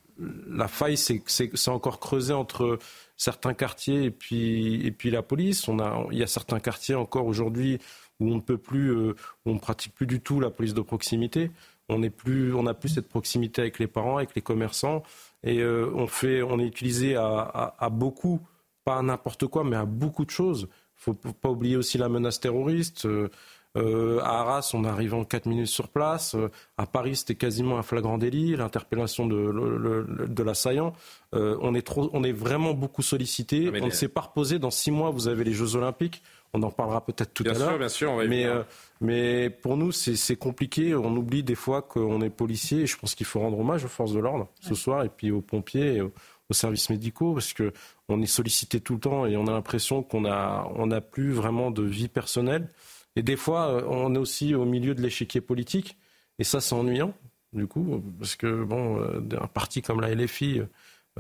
la 0.49 0.69
faille, 0.69 0.97
c'est 0.97 1.69
encore 1.69 1.99
creusé 1.99 2.33
entre 2.33 2.79
certains 3.17 3.55
quartiers 3.55 4.05
et 4.05 4.11
puis, 4.11 4.87
et 4.87 4.91
puis 4.91 5.11
la 5.11 5.23
police. 5.23 5.69
On 5.69 5.79
a, 5.79 6.07
il 6.11 6.19
y 6.19 6.23
a 6.23 6.27
certains 6.27 6.61
quartiers 6.61 6.95
encore 6.95 7.27
aujourd'hui 7.27 7.79
où 8.21 8.31
on 8.31 8.37
ne 8.37 8.41
peut 8.41 8.59
plus, 8.59 8.91
euh, 8.91 9.15
on 9.45 9.55
ne 9.55 9.59
pratique 9.59 9.95
plus 9.95 10.07
du 10.07 10.21
tout 10.21 10.41
la 10.41 10.51
police 10.51 10.75
de 10.75 10.81
proximité. 10.81 11.51
On 11.89 11.99
n'a 11.99 12.11
plus, 12.11 12.55
plus 12.81 12.89
cette 12.89 13.09
proximité 13.09 13.61
avec 13.61 13.79
les 13.79 13.87
parents, 13.87 14.17
avec 14.17 14.35
les 14.35 14.41
commerçants, 14.41 15.03
et 15.43 15.59
euh, 15.59 15.91
on 15.95 16.07
fait, 16.07 16.41
on 16.43 16.59
est 16.59 16.67
utilisé 16.67 17.15
à, 17.17 17.89
beaucoup, 17.93 18.41
pas 18.85 18.97
à 18.97 19.03
n'importe 19.03 19.47
quoi, 19.47 19.65
mais 19.65 19.77
à 19.77 19.85
beaucoup 19.85 20.25
de 20.25 20.31
choses. 20.31 20.69
Il 20.99 21.13
faut 21.13 21.15
pas 21.15 21.51
oublier 21.51 21.77
aussi 21.77 21.99
la 21.99 22.09
menace 22.09 22.41
terroriste. 22.41 23.07
Euh, 23.07 24.21
à 24.21 24.41
Arras, 24.41 24.71
on 24.73 24.85
arrive 24.85 25.15
en 25.15 25.25
4 25.25 25.47
minutes 25.47 25.67
sur 25.67 25.89
place. 25.89 26.37
à 26.79 26.87
Paris, 26.87 27.17
c'était 27.17 27.35
quasiment 27.35 27.77
un 27.77 27.83
flagrant 27.83 28.19
délit, 28.19 28.55
l'interpellation 28.55 29.27
de, 29.27 30.07
de 30.29 30.43
l'assaillant. 30.45 30.93
on, 31.33 31.75
est 31.75 31.83
trop, 31.83 32.09
on 32.13 32.23
est 32.23 32.33
vraiment 32.33 32.73
beaucoup 32.73 33.03
sollicité. 33.03 33.71
Ah, 33.75 33.79
on 33.83 33.87
ne 33.87 33.91
s'est 33.91 34.09
pas 34.09 34.21
reposé. 34.21 34.61
Dans 34.61 34.71
6 34.71 34.93
mois, 34.93 35.11
vous 35.11 35.27
avez 35.27 35.43
les 35.43 35.53
Jeux 35.53 35.75
Olympiques. 35.75 36.23
On 36.55 36.63
en 36.63 36.71
parlera 36.71 37.05
peut-être 37.05 37.35
tout 37.35 37.43
à 37.47 37.53
l'heure. 37.53 37.79
Bien 37.79 37.89
sûr, 37.89 38.15
mais, 38.29 38.45
euh, 38.47 38.63
mais 39.01 39.51
pour 39.51 39.77
nous, 39.77 39.91
c'est 39.91 40.37
compliqué. 40.37 40.95
On 40.95 41.15
oublie 41.17 41.43
des 41.43 41.57
fois 41.57 41.83
qu'on 41.83 42.23
est 42.23 42.31
policier. 42.31 42.83
Et 42.83 42.87
je 42.87 42.97
pense 42.97 43.17
qu'il 43.17 43.27
faut 43.27 43.41
rendre 43.41 43.59
hommage 43.59 43.85
aux 43.85 43.89
forces 43.89 44.13
de 44.13 44.21
l'ordre 44.21 44.49
ce 44.61 44.77
soir, 44.77 45.03
et 45.03 45.09
puis 45.09 45.33
aux 45.33 45.41
pompiers, 45.41 45.97
et 45.97 46.01
aux, 46.01 46.13
services 46.53 46.91
médicaux, 46.91 47.33
parce 47.33 47.53
que 47.53 47.73
on 48.09 48.21
est 48.21 48.27
sollicité 48.27 48.81
tout 48.81 48.95
le 48.95 49.01
temps 49.01 49.27
et 49.27 49.37
on 49.37 49.47
a 49.47 49.53
l'impression 49.53 50.03
qu'on 50.03 50.25
a, 50.27 50.71
on 50.77 50.89
n'a 50.89 51.01
plus 51.01 51.33
vraiment 51.33 51.71
de 51.71 51.83
vie 51.83 52.09
personnelle. 52.09 52.69
Et 53.17 53.23
des 53.23 53.37
fois, 53.37 53.69
euh, 53.71 53.85
on 53.89 54.15
est 54.15 54.19
aussi 54.19 54.55
au 54.55 54.65
milieu 54.65 54.95
de 54.95 55.01
l'échiquier 55.01 55.41
politique. 55.41 55.97
Et 56.39 56.45
ça, 56.45 56.61
c'est 56.61 56.75
ennuyant, 56.75 57.15
du 57.53 57.67
coup, 57.67 58.03
parce 58.19 58.37
que 58.37 58.65
bon, 58.65 59.01
euh, 59.01 59.21
un 59.41 59.47
parti 59.47 59.83
comme 59.83 60.01
la 60.01 60.15
LFI 60.15 60.63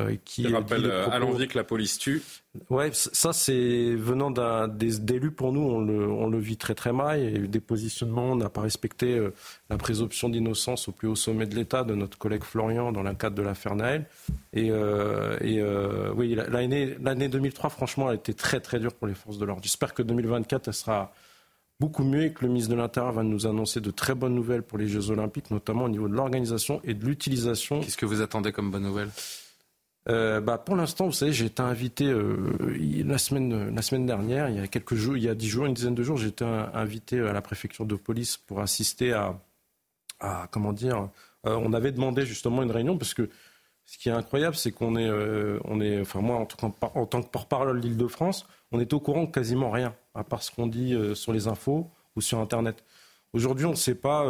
euh, 0.00 0.16
qui 0.24 0.48
rappelle 0.48 0.86
euh, 0.86 1.08
à 1.08 1.20
l'envie 1.20 1.46
que 1.46 1.56
la 1.56 1.62
police 1.62 2.00
tue. 2.00 2.20
Ouais, 2.68 2.90
ça 2.92 3.32
c'est 3.32 3.94
venant 3.94 4.32
d'élus 4.66 5.30
pour 5.30 5.52
nous, 5.52 5.60
on 5.60 5.80
le, 5.80 6.08
on 6.08 6.28
le, 6.28 6.38
vit 6.40 6.56
très 6.56 6.74
très 6.74 6.92
mal. 6.92 7.20
Il 7.20 7.30
y 7.30 7.36
a 7.36 7.38
eu 7.38 7.46
des 7.46 7.60
positionnements, 7.60 8.32
on 8.32 8.34
n'a 8.34 8.48
pas 8.48 8.62
respecté 8.62 9.16
euh, 9.16 9.32
la 9.70 9.76
présomption 9.76 10.28
d'innocence 10.28 10.88
au 10.88 10.92
plus 10.92 11.06
haut 11.06 11.14
sommet 11.14 11.46
de 11.46 11.54
l'État 11.54 11.84
de 11.84 11.94
notre 11.94 12.18
collègue 12.18 12.42
Florian 12.42 12.90
dans 12.90 13.04
le 13.04 13.14
cadre 13.14 13.36
de 13.36 13.42
l'affaire 13.42 13.76
Naël. 13.76 14.06
Et, 14.52 14.66
et 14.66 15.62
oui, 16.16 16.34
l'année 16.34 17.28
2003, 17.28 17.70
franchement, 17.70 18.08
a 18.08 18.14
été 18.14 18.34
très 18.34 18.58
très 18.58 18.80
dure 18.80 18.94
pour 18.94 19.06
les 19.06 19.14
forces 19.14 19.38
de 19.38 19.44
l'ordre. 19.44 19.62
J'espère 19.62 19.94
que 19.94 20.02
2024, 20.02 20.66
elle 20.66 20.74
sera 20.74 21.14
beaucoup 21.78 22.02
mieux 22.02 22.24
et 22.24 22.32
que 22.32 22.42
le 22.42 22.48
ministre 22.48 22.70
de 22.72 22.76
l'Intérieur 22.76 23.12
va 23.12 23.22
nous 23.22 23.46
annoncer 23.46 23.80
de 23.80 23.92
très 23.92 24.16
bonnes 24.16 24.34
nouvelles 24.34 24.62
pour 24.62 24.78
les 24.78 24.88
Jeux 24.88 25.10
Olympiques, 25.10 25.52
notamment 25.52 25.84
au 25.84 25.88
niveau 25.88 26.08
de 26.08 26.14
l'organisation 26.14 26.80
et 26.82 26.94
de 26.94 27.04
l'utilisation. 27.04 27.80
Qu'est-ce 27.80 27.96
que 27.96 28.06
vous 28.06 28.22
attendez 28.22 28.50
comme 28.50 28.72
bonne 28.72 28.82
nouvelle? 28.82 29.10
Euh, 30.08 30.40
bah, 30.40 30.58
pour 30.58 30.76
l'instant, 30.76 31.06
vous 31.06 31.12
savez, 31.12 31.32
j'ai 31.32 31.46
été 31.46 31.62
invité 31.62 32.06
euh, 32.06 32.52
la, 33.04 33.16
semaine, 33.16 33.74
la 33.74 33.82
semaine 33.82 34.04
dernière, 34.04 34.50
il 34.50 34.56
y 34.56 34.60
a 34.60 34.66
quelques 34.66 34.94
jours, 34.94 35.16
il 35.16 35.22
y 35.22 35.28
a 35.28 35.34
dix 35.34 35.48
jours, 35.48 35.64
une 35.64 35.74
dizaine 35.74 35.94
de 35.94 36.02
jours, 36.02 36.18
j'ai 36.18 36.28
été 36.28 36.44
invité 36.44 37.20
à 37.20 37.32
la 37.32 37.40
préfecture 37.40 37.86
de 37.86 37.94
police 37.94 38.36
pour 38.36 38.60
assister 38.60 39.12
à, 39.12 40.48
comment 40.50 40.72
dire, 40.72 41.08
euh, 41.46 41.58
on 41.62 41.72
avait 41.72 41.92
demandé 41.92 42.26
justement 42.26 42.62
une 42.62 42.70
réunion 42.70 42.98
parce 42.98 43.14
que 43.14 43.30
ce 43.86 43.98
qui 43.98 44.08
est 44.08 44.12
incroyable, 44.12 44.56
c'est 44.56 44.72
qu'on 44.72 44.96
est, 44.96 45.10
on 45.64 45.80
est, 45.80 46.00
enfin 46.00 46.22
moi 46.22 46.36
en, 46.36 46.46
tant, 46.46 47.22
que 47.22 47.28
porte-parole 47.28 47.78
de 47.78 47.86
l'Île-de-France, 47.86 48.46
on 48.72 48.80
est 48.80 48.92
au 48.94 49.00
courant 49.00 49.24
de 49.24 49.30
quasiment 49.30 49.70
rien, 49.70 49.94
à 50.14 50.24
part 50.24 50.42
ce 50.42 50.50
qu'on 50.50 50.66
dit 50.66 50.96
sur 51.14 51.34
les 51.34 51.48
infos 51.48 51.90
ou 52.16 52.22
sur 52.22 52.38
Internet. 52.38 52.82
Aujourd'hui, 53.34 53.66
on 53.66 53.72
ne 53.72 53.76
sait 53.76 53.94
pas 53.94 54.26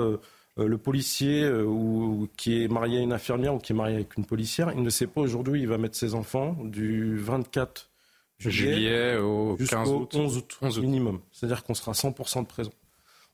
le 0.56 0.78
policier 0.78 1.42
euh, 1.42 1.64
ou, 1.64 2.28
qui 2.36 2.62
est 2.62 2.68
marié 2.68 2.98
à 2.98 3.00
une 3.02 3.12
infirmière 3.12 3.54
ou 3.54 3.58
qui 3.58 3.72
est 3.72 3.76
marié 3.76 3.96
avec 3.96 4.16
une 4.16 4.24
policière, 4.24 4.72
il 4.74 4.82
ne 4.82 4.90
sait 4.90 5.06
pas 5.06 5.20
aujourd'hui 5.20 5.60
il 5.62 5.68
va 5.68 5.78
mettre 5.78 5.96
ses 5.96 6.14
enfants 6.14 6.56
du 6.62 7.18
24 7.18 7.90
juillet, 8.38 9.16
au 9.16 9.56
15 9.56 9.90
août. 9.90 10.14
11 10.14 10.36
août, 10.36 10.78
minimum. 10.78 11.20
C'est-à-dire 11.32 11.64
qu'on 11.64 11.74
sera 11.74 11.92
100% 11.92 12.42
de 12.42 12.46
présent. 12.46 12.72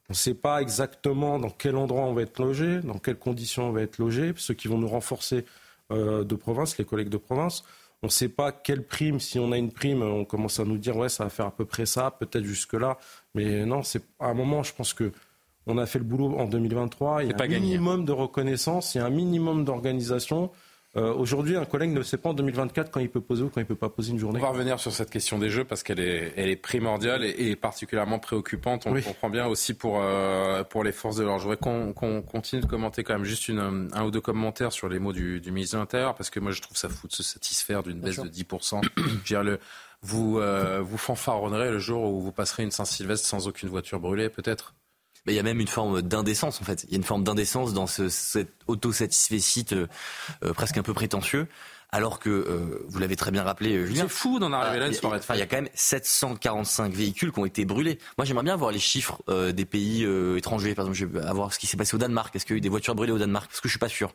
On 0.08 0.12
ne 0.12 0.16
sait 0.16 0.34
pas 0.34 0.60
exactement 0.60 1.38
dans 1.38 1.50
quel 1.50 1.76
endroit 1.76 2.02
on 2.02 2.14
va 2.14 2.22
être 2.22 2.42
logé, 2.42 2.80
dans 2.80 2.98
quelles 2.98 3.18
conditions 3.18 3.68
on 3.68 3.72
va 3.72 3.82
être 3.82 3.98
logé. 3.98 4.32
Ceux 4.36 4.54
qui 4.54 4.66
vont 4.66 4.78
nous 4.78 4.88
renforcer 4.88 5.44
euh, 5.92 6.24
de 6.24 6.34
province, 6.34 6.78
les 6.78 6.84
collègues 6.84 7.10
de 7.10 7.16
province, 7.16 7.64
on 8.02 8.06
ne 8.06 8.10
sait 8.10 8.28
pas 8.28 8.50
quelle 8.50 8.82
prime. 8.82 9.20
Si 9.20 9.38
on 9.38 9.52
a 9.52 9.58
une 9.58 9.72
prime, 9.72 10.02
on 10.02 10.24
commence 10.24 10.58
à 10.58 10.64
nous 10.64 10.78
dire 10.78 10.96
ouais, 10.96 11.08
ça 11.08 11.24
va 11.24 11.30
faire 11.30 11.46
à 11.46 11.50
peu 11.54 11.64
près 11.64 11.86
ça, 11.86 12.10
peut-être 12.10 12.44
jusque 12.44 12.72
là. 12.74 12.98
Mais 13.34 13.64
non, 13.66 13.82
c'est 13.82 14.02
à 14.18 14.26
un 14.26 14.34
moment, 14.34 14.62
je 14.62 14.74
pense 14.74 14.94
que 14.94 15.12
on 15.66 15.78
a 15.78 15.86
fait 15.86 15.98
le 15.98 16.04
boulot 16.04 16.36
en 16.38 16.46
2023. 16.46 17.24
Il 17.24 17.30
y 17.30 17.32
a 17.32 17.36
un 17.42 17.46
minimum 17.46 18.04
de 18.04 18.12
reconnaissance, 18.12 18.94
il 18.94 18.98
y 18.98 19.00
a 19.00 19.06
un 19.06 19.10
minimum 19.10 19.64
d'organisation. 19.64 20.50
Euh, 20.96 21.14
aujourd'hui, 21.14 21.56
un 21.56 21.64
collègue 21.64 21.92
ne 21.92 22.02
sait 22.02 22.16
pas 22.16 22.30
en 22.30 22.34
2024 22.34 22.90
quand 22.90 22.98
il 22.98 23.08
peut 23.08 23.20
poser 23.20 23.44
ou 23.44 23.48
quand 23.48 23.60
il 23.60 23.66
peut 23.66 23.76
pas 23.76 23.90
poser 23.90 24.10
une 24.10 24.18
journée. 24.18 24.40
On 24.40 24.42
va 24.42 24.48
revenir 24.48 24.80
sur 24.80 24.90
cette 24.90 25.10
question 25.10 25.38
des 25.38 25.48
jeux 25.48 25.64
parce 25.64 25.84
qu'elle 25.84 26.00
est, 26.00 26.32
elle 26.36 26.50
est 26.50 26.56
primordiale 26.56 27.22
et, 27.24 27.54
particulièrement 27.54 28.18
préoccupante. 28.18 28.88
On 28.88 29.00
comprend 29.00 29.30
bien 29.30 29.46
aussi 29.46 29.74
pour, 29.74 30.00
euh, 30.02 30.64
pour 30.64 30.82
les 30.82 30.90
forces 30.90 31.14
de 31.14 31.22
l'ordre. 31.22 31.38
Je 31.38 31.44
voudrais 31.44 31.92
qu'on 31.92 32.22
continue 32.22 32.60
de 32.60 32.66
commenter 32.66 33.04
quand 33.04 33.14
même 33.14 33.24
juste 33.24 33.46
une, 33.46 33.88
un 33.92 34.04
ou 34.04 34.10
deux 34.10 34.20
commentaires 34.20 34.72
sur 34.72 34.88
les 34.88 34.98
mots 34.98 35.12
du, 35.12 35.40
du 35.40 35.52
ministre 35.52 35.76
de 35.76 35.80
l'Intérieur 35.80 36.16
parce 36.16 36.28
que 36.28 36.40
moi 36.40 36.50
je 36.50 36.60
trouve 36.60 36.76
ça 36.76 36.88
fou 36.88 37.06
de 37.06 37.12
se 37.12 37.22
satisfaire 37.22 37.84
d'une 37.84 38.00
baisse 38.00 38.18
de 38.18 38.28
10%. 38.28 38.80
Je 38.96 39.02
veux 39.02 39.18
dire, 39.24 39.44
le, 39.44 39.60
vous, 40.02 40.40
euh, 40.40 40.80
vous 40.80 40.98
fanfaronnerez 40.98 41.70
le 41.70 41.78
jour 41.78 42.02
où 42.02 42.20
vous 42.20 42.32
passerez 42.32 42.64
une 42.64 42.70
Saint-Sylvestre 42.72 43.28
sans 43.28 43.46
aucune 43.46 43.68
voiture 43.68 44.00
brûlée, 44.00 44.28
peut-être? 44.28 44.74
Il 45.26 45.34
y 45.34 45.38
a 45.38 45.42
même 45.42 45.60
une 45.60 45.68
forme 45.68 46.02
d'indécence 46.02 46.60
en 46.60 46.64
fait. 46.64 46.84
Il 46.84 46.90
y 46.90 46.94
a 46.94 46.96
une 46.96 47.04
forme 47.04 47.24
d'indécence 47.24 47.72
dans 47.72 47.86
ce, 47.86 48.08
cet 48.08 48.48
autosatisfait 48.66 49.74
euh, 49.74 49.86
euh, 50.44 50.52
presque 50.52 50.78
un 50.78 50.82
peu 50.82 50.94
prétentieux 50.94 51.46
alors 51.92 52.18
que, 52.18 52.30
euh, 52.30 52.84
vous 52.88 52.98
l'avez 52.98 53.16
très 53.16 53.30
bien 53.30 53.42
rappelé, 53.42 53.76
euh, 53.76 53.86
Julien. 53.86 54.02
C'est 54.02 54.08
fou 54.08 54.38
d'en 54.38 54.52
arriver 54.52 54.78
là, 54.78 54.86
une 54.86 54.94
soirée 54.94 55.18
de 55.18 55.24
Il 55.34 55.38
y 55.38 55.42
a 55.42 55.46
quand 55.46 55.56
même 55.56 55.68
745 55.74 56.92
véhicules 56.92 57.32
qui 57.32 57.38
ont 57.38 57.46
été 57.46 57.64
brûlés. 57.64 57.98
Moi, 58.16 58.24
j'aimerais 58.24 58.44
bien 58.44 58.56
voir 58.56 58.70
les 58.70 58.78
chiffres 58.78 59.20
euh, 59.28 59.52
des 59.52 59.64
pays 59.64 60.06
étrangers. 60.36 60.74
Par 60.74 60.84
exemple, 60.84 60.98
je 60.98 61.06
vais 61.06 61.32
voir 61.32 61.52
ce 61.52 61.58
qui 61.58 61.66
s'est 61.66 61.76
passé 61.76 61.94
au 61.94 61.98
Danemark. 61.98 62.34
Est-ce 62.34 62.46
qu'il 62.46 62.54
y 62.54 62.56
a 62.56 62.58
eu 62.58 62.60
des 62.60 62.68
voitures 62.68 62.94
brûlées 62.94 63.12
au 63.12 63.18
Danemark? 63.18 63.48
Parce 63.48 63.60
que 63.60 63.68
je 63.68 63.72
suis 63.72 63.78
pas 63.78 63.88
sûr. 63.88 64.12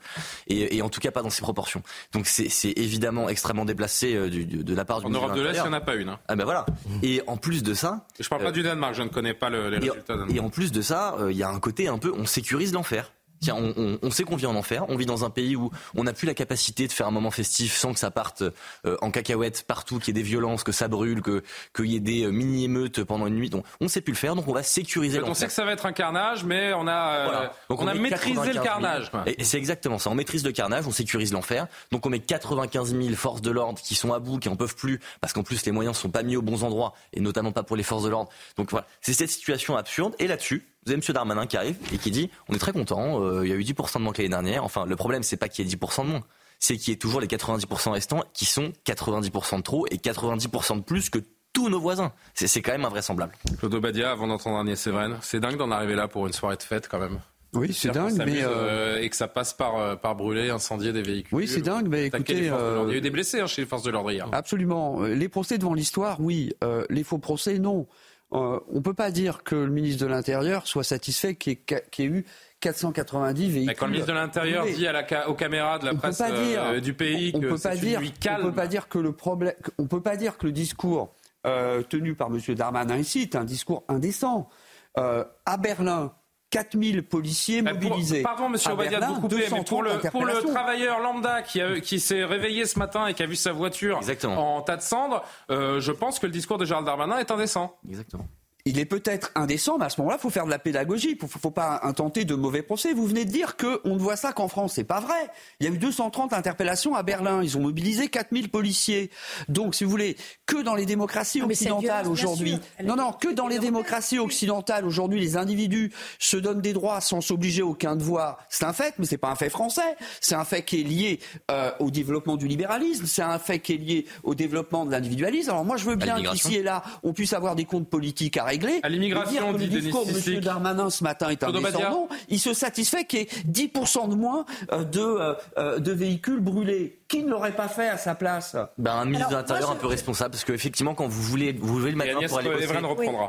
Et, 0.47 0.77
et 0.77 0.81
en 0.81 0.89
tout 0.89 0.99
cas, 0.99 1.11
pas 1.11 1.21
dans 1.21 1.29
ces 1.29 1.41
proportions. 1.41 1.83
Donc, 2.13 2.27
c'est 2.27 2.73
évidemment 2.75 3.29
extrêmement 3.29 3.65
déplacé 3.65 4.29
du, 4.29 4.45
de 4.45 4.75
la 4.75 4.85
part 4.85 5.01
du 5.01 5.07
En 5.07 5.09
Europe 5.09 5.35
de 5.35 5.41
l'Est, 5.41 5.57
il 5.57 5.61
n'y 5.61 5.67
en 5.67 5.73
a 5.73 5.81
pas 5.81 5.95
une. 5.95 6.09
Hein. 6.09 6.19
Ah 6.27 6.35
ben 6.35 6.45
voilà. 6.45 6.65
Et 7.03 7.21
en 7.27 7.37
plus 7.37 7.63
de 7.63 7.73
ça... 7.73 8.05
Je 8.19 8.27
parle 8.27 8.43
pas 8.43 8.51
du 8.51 8.63
Danemark, 8.63 8.93
je 8.95 9.03
ne 9.03 9.09
connais 9.09 9.33
pas 9.33 9.49
le, 9.49 9.69
les 9.69 9.77
résultats. 9.77 10.15
Et 10.33 10.39
en 10.39 10.49
plus 10.49 10.71
de 10.71 10.81
ça, 10.81 11.17
il 11.29 11.37
y 11.37 11.43
a 11.43 11.49
un 11.49 11.59
côté 11.59 11.87
un 11.87 11.97
peu... 11.97 12.13
On 12.15 12.25
sécurise 12.25 12.73
l'enfer. 12.73 13.11
Tiens, 13.45 13.57
on, 13.57 13.99
on, 14.01 14.09
sait 14.09 14.23
qu'on 14.23 14.37
vit 14.37 14.47
en 14.47 14.55
enfer, 14.55 14.85
on 14.89 14.95
vit 14.95 15.05
dans 15.05 15.23
un 15.23 15.29
pays 15.29 15.55
où 15.55 15.69
on 15.95 16.05
n'a 16.05 16.13
plus 16.13 16.25
la 16.25 16.33
capacité 16.33 16.87
de 16.87 16.91
faire 16.91 17.05
un 17.05 17.11
moment 17.11 17.29
festif 17.29 17.75
sans 17.75 17.93
que 17.93 17.99
ça 17.99 18.09
parte 18.09 18.41
euh, 18.87 18.97
en 19.03 19.11
cacahuète 19.11 19.65
partout, 19.67 19.99
qu'il 19.99 20.07
y 20.07 20.19
ait 20.19 20.23
des 20.23 20.27
violences, 20.27 20.63
que 20.63 20.71
ça 20.71 20.87
brûle, 20.87 21.21
que 21.21 21.43
qu'il 21.75 21.85
y 21.85 21.95
ait 21.95 21.99
des 21.99 22.23
euh, 22.23 22.31
mini-émeutes 22.31 23.03
pendant 23.03 23.27
une 23.27 23.35
nuit. 23.35 23.51
Donc 23.51 23.63
on 23.79 23.83
ne 23.83 23.89
sait 23.89 24.01
plus 24.01 24.13
le 24.13 24.17
faire, 24.17 24.35
donc 24.35 24.47
on 24.47 24.53
va 24.53 24.63
sécuriser 24.63 25.19
l'enfer. 25.19 25.31
On 25.31 25.35
sait 25.35 25.45
que 25.45 25.53
ça 25.53 25.63
va 25.63 25.73
être 25.73 25.85
un 25.85 25.93
carnage, 25.93 26.43
mais 26.43 26.73
on 26.73 26.87
a, 26.87 27.43
euh, 27.43 27.47
donc 27.69 27.83
on, 27.83 27.87
a 27.87 27.93
maîtrisé 27.93 28.51
le 28.51 28.61
carnage. 28.61 29.11
Et 29.27 29.43
c'est 29.43 29.59
exactement 29.59 29.99
ça. 29.99 30.09
On 30.09 30.15
maîtrise 30.15 30.43
le 30.43 30.51
carnage, 30.51 30.87
on 30.87 30.91
sécurise 30.91 31.31
l'enfer. 31.31 31.67
Donc 31.91 32.03
on 32.07 32.09
met 32.09 32.19
95 32.19 32.95
000 32.99 33.13
forces 33.13 33.43
de 33.43 33.51
l'ordre 33.51 33.79
qui 33.79 33.93
sont 33.93 34.11
à 34.11 34.17
bout, 34.17 34.39
qui 34.39 34.49
en 34.49 34.55
peuvent 34.55 34.75
plus, 34.75 34.99
parce 35.21 35.33
qu'en 35.33 35.43
plus 35.43 35.63
les 35.67 35.71
moyens 35.71 35.95
sont 35.97 36.09
pas 36.09 36.23
mis 36.23 36.35
aux 36.35 36.41
bons 36.41 36.63
endroits, 36.63 36.95
et 37.13 37.19
notamment 37.19 37.51
pas 37.51 37.61
pour 37.61 37.75
les 37.75 37.83
forces 37.83 38.05
de 38.05 38.09
l'ordre. 38.09 38.31
Donc 38.57 38.71
voilà, 38.71 38.87
c'est 39.01 39.13
cette 39.13 39.29
situation 39.29 39.77
absurde. 39.77 40.15
Et 40.17 40.25
là-dessus, 40.25 40.65
vous 40.85 40.91
avez 40.91 41.01
M. 41.01 41.13
Darmanin 41.13 41.47
qui 41.47 41.57
arrive 41.57 41.77
et 41.91 41.97
qui 41.97 42.11
dit 42.11 42.29
on 42.47 42.53
est 42.53 42.59
très 42.59 42.71
content, 42.71 43.21
euh, 43.21 43.45
il 43.45 43.49
y 43.49 43.53
a 43.53 43.55
eu 43.55 43.61
10% 43.61 43.97
de 43.97 44.03
manque 44.03 44.17
l'année 44.17 44.29
dernière. 44.29 44.63
Enfin, 44.63 44.85
le 44.85 44.95
problème, 44.95 45.23
c'est 45.23 45.37
pas 45.37 45.49
qu'il 45.49 45.67
y 45.67 45.71
ait 45.71 45.75
10% 45.75 46.03
de 46.03 46.09
moins, 46.09 46.23
c'est 46.59 46.77
qu'il 46.77 46.91
y 46.91 46.93
ait 46.93 46.99
toujours 46.99 47.21
les 47.21 47.27
90% 47.27 47.91
restants 47.91 48.23
qui 48.33 48.45
sont 48.45 48.71
90% 48.85 49.57
de 49.57 49.61
trop 49.61 49.87
et 49.87 49.97
90% 49.97 50.77
de 50.77 50.81
plus 50.81 51.09
que 51.09 51.19
tous 51.53 51.69
nos 51.69 51.79
voisins. 51.79 52.11
C'est 52.33 52.61
quand 52.61 52.73
même 52.73 52.85
invraisemblable. 52.85 53.33
Claude 53.57 53.73
Obadia, 53.73 54.11
avant 54.11 54.27
d'entendre 54.27 54.57
Agnès 54.59 54.79
Sévren, 54.79 55.17
c'est 55.21 55.39
dingue 55.39 55.57
d'en 55.57 55.71
arriver 55.71 55.95
là 55.95 56.07
pour 56.07 56.27
une 56.27 56.33
soirée 56.33 56.57
de 56.57 56.63
fête 56.63 56.87
quand 56.87 56.99
même. 56.99 57.19
Oui, 57.53 57.73
c'est 57.73 57.91
dingue, 57.91 58.17
mais 58.17 58.43
euh, 58.43 58.49
euh... 58.49 59.01
et 59.01 59.09
que 59.09 59.15
ça 59.15 59.29
passe 59.29 59.53
par 59.53 59.97
par 60.01 60.15
brûler, 60.15 60.49
incendier 60.49 60.91
des 60.91 61.01
véhicules. 61.01 61.33
Oui, 61.33 61.47
c'est 61.47 61.61
dingue, 61.61 61.87
mais 61.87 62.07
écoutez, 62.07 62.33
il 62.33 62.45
y 62.45 62.49
a 62.49 62.93
eu 62.93 62.99
des 63.01 63.09
blessés 63.09 63.39
hein, 63.39 63.47
chez 63.47 63.61
les 63.61 63.67
forces 63.67 63.83
de 63.83 63.91
l'ordre 63.91 64.11
hier. 64.11 64.27
Absolument. 64.33 65.01
Les 65.03 65.29
procès 65.29 65.57
devant 65.57 65.73
l'histoire, 65.73 66.19
oui. 66.19 66.53
les 66.89 67.03
faux 67.03 67.17
procès, 67.17 67.57
non. 67.57 67.87
Euh, 68.33 68.59
on 68.69 68.75
ne 68.75 68.79
peut 68.79 68.93
pas 68.93 69.11
dire 69.11 69.43
que 69.43 69.55
le 69.55 69.69
ministre 69.69 70.03
de 70.03 70.09
l'Intérieur 70.09 70.67
soit 70.67 70.83
satisfait 70.83 71.35
qu'il 71.35 71.53
y, 71.53 72.01
ait 72.01 72.05
eu 72.05 72.25
490 72.59 73.49
véhicules. 73.49 73.75
quand 73.75 73.85
le 73.85 73.91
ministre 73.91 74.11
de 74.11 74.17
l'Intérieur 74.17 74.65
dit 74.65 74.87
à 74.87 74.91
la, 74.91 75.29
aux 75.29 75.35
caméras 75.35 75.79
de 75.79 75.85
la 75.85 75.93
presse 75.93 76.21
euh, 76.21 76.79
du 76.79 76.93
pays 76.93 77.31
on, 77.35 77.39
que 77.39 77.47
peut 77.47 77.59
pas 77.59 77.75
dire, 77.75 78.01
calme. 78.19 78.41
On 78.41 78.49
peut 78.49 78.55
pas 78.55 78.67
dire 78.67 78.87
que 78.89 78.97
le 78.97 79.11
problème, 79.11 79.53
on 79.77 79.85
peut 79.85 80.01
pas 80.01 80.17
dire 80.17 80.37
que 80.37 80.47
le 80.47 80.51
discours 80.51 81.13
euh, 81.45 81.83
tenu 81.83 82.15
par 82.15 82.29
M. 82.29 82.39
Darmanin 82.55 82.97
ici 82.97 83.21
est 83.21 83.35
un 83.35 83.45
discours 83.45 83.83
indécent. 83.87 84.49
à 84.95 85.57
Berlin, 85.57 86.13
4000 86.55 87.03
policiers 87.03 87.59
euh, 87.59 87.73
mobilisés. 87.73 88.21
pardon, 88.21 88.49
monsieur 88.49 88.71
Obadia, 88.71 88.99
de 88.99 89.05
vous 89.05 89.21
couper, 89.21 89.47
mais 89.51 89.63
pour 89.63 89.83
le, 89.83 89.97
pour 90.09 90.25
le 90.25 90.33
travailleur 90.41 90.99
lambda 90.99 91.41
qui, 91.41 91.61
qui 91.81 91.99
s'est 91.99 92.23
réveillé 92.23 92.65
ce 92.65 92.79
matin 92.79 93.07
et 93.07 93.13
qui 93.13 93.23
a 93.23 93.25
vu 93.25 93.35
sa 93.35 93.51
voiture 93.51 93.99
en 94.25 94.61
tas 94.61 94.77
de 94.77 94.81
cendres, 94.81 95.23
euh, 95.51 95.79
je 95.79 95.91
pense 95.91 96.19
que 96.19 96.25
le 96.25 96.31
discours 96.31 96.57
de 96.57 96.65
Gérald 96.65 96.85
Darmanin 96.85 97.17
est 97.17 97.31
indécent. 97.31 97.75
Exactement 97.87 98.27
il 98.67 98.79
est 98.79 98.85
peut-être 98.85 99.31
indécent, 99.35 99.77
mais 99.77 99.85
à 99.85 99.89
ce 99.89 100.01
moment-là, 100.01 100.17
il 100.19 100.21
faut 100.21 100.31
faire 100.31 100.45
de 100.45 100.49
la 100.49 100.57
pédagogie. 100.57 101.11
Il 101.11 101.23
ne 101.23 101.29
faut, 101.29 101.51
pas 101.51 101.81
intenter 101.83 102.25
de 102.25 102.33
mauvais 102.33 102.63
procès. 102.63 102.93
Vous 102.93 103.05
venez 103.05 103.23
de 103.23 103.29
dire 103.29 103.57
qu'on 103.57 103.93
ne 103.93 103.99
voit 103.99 104.15
ça 104.15 104.33
qu'en 104.33 104.47
France. 104.47 104.73
C'est 104.73 104.83
pas 104.83 104.99
vrai. 104.99 105.29
Il 105.59 105.67
y 105.67 105.69
a 105.69 105.71
eu 105.71 105.77
230 105.77 106.33
interpellations 106.33 106.95
à 106.95 107.03
Berlin. 107.03 107.43
Ils 107.43 107.57
ont 107.57 107.61
mobilisé 107.61 108.07
4000 108.07 108.49
policiers. 108.49 109.11
Donc, 109.49 109.75
si 109.75 109.83
vous 109.83 109.91
voulez, 109.91 110.17
que 110.47 110.63
dans 110.63 110.73
les 110.73 110.87
démocraties 110.87 111.43
occidentales 111.43 112.07
aujourd'hui. 112.07 112.57
Non, 112.83 112.95
non, 112.95 113.11
que 113.11 113.31
dans 113.31 113.47
les 113.47 113.59
démocraties 113.59 114.17
occidentales 114.17 114.85
aujourd'hui, 114.85 115.19
les 115.19 115.37
individus 115.37 115.91
se 116.17 116.37
donnent 116.37 116.61
des 116.61 116.73
droits 116.73 117.01
sans 117.01 117.21
s'obliger 117.21 117.61
aucun 117.61 117.95
devoir. 117.95 118.39
C'est 118.49 118.65
un 118.65 118.73
fait, 118.73 118.95
mais 118.97 119.05
c'est 119.05 119.19
pas 119.19 119.29
un 119.29 119.35
fait 119.35 119.49
français. 119.49 119.95
C'est 120.21 120.35
un 120.35 120.43
fait 120.43 120.63
qui 120.63 120.81
est 120.81 120.83
lié 120.83 121.19
euh, 121.51 121.69
au 121.79 121.91
développement 121.91 122.35
du 122.35 122.47
libéralisme. 122.47 123.05
C'est 123.05 123.21
un 123.21 123.37
fait 123.37 123.59
qui 123.59 123.73
est 123.73 123.77
lié 123.77 124.05
au 124.23 124.33
développement 124.33 124.87
de 124.87 124.91
l'individualisme. 124.91 125.51
Alors 125.51 125.65
moi, 125.65 125.77
je 125.77 125.85
veux 125.85 125.95
bien 125.95 126.19
qu'ici 126.23 126.55
et 126.55 126.63
là, 126.63 126.81
on 127.03 127.13
puisse 127.13 127.33
avoir 127.33 127.55
des 127.55 127.65
comptes 127.65 127.89
politiques 127.89 128.37
à 128.63 128.85
à 128.85 128.89
l'immigration, 128.89 129.53
dit 129.53 129.67
le 129.67 129.81
discours 129.81 130.07
M. 130.07 130.39
Darmanin 130.39 130.89
ce 130.89 131.03
matin 131.03 131.29
est 131.29 131.43
un 131.43 131.51
descendant. 131.51 132.07
Il 132.29 132.39
se 132.39 132.53
satisfait 132.53 133.05
qu'il 133.05 133.19
y 133.19 133.21
ait 133.23 133.27
10% 133.49 134.09
de 134.09 134.15
moins 134.15 134.45
euh, 134.71 134.83
de, 134.83 134.99
euh, 134.99 135.33
euh, 135.57 135.79
de 135.79 135.91
véhicules 135.91 136.39
brûlés. 136.39 136.99
Qui 137.07 137.23
ne 137.23 137.29
l'aurait 137.29 137.55
pas 137.55 137.67
fait 137.67 137.87
à 137.87 137.97
sa 137.97 138.15
place? 138.15 138.55
Ben, 138.77 138.93
Un 138.93 139.05
ministre 139.05 139.29
de 139.29 139.35
l'Intérieur 139.35 139.71
un 139.71 139.75
peu 139.75 139.87
responsable, 139.87 140.31
parce 140.31 140.43
qu'effectivement, 140.43 140.95
quand 140.95 141.07
vous 141.07 141.21
voulez 141.21 141.53
vous 141.53 141.79
levez 141.79 141.91
le 141.91 141.97
matin 141.97 142.19
pour 142.27 142.39
aller 142.39 142.49
bosser, 142.49 142.67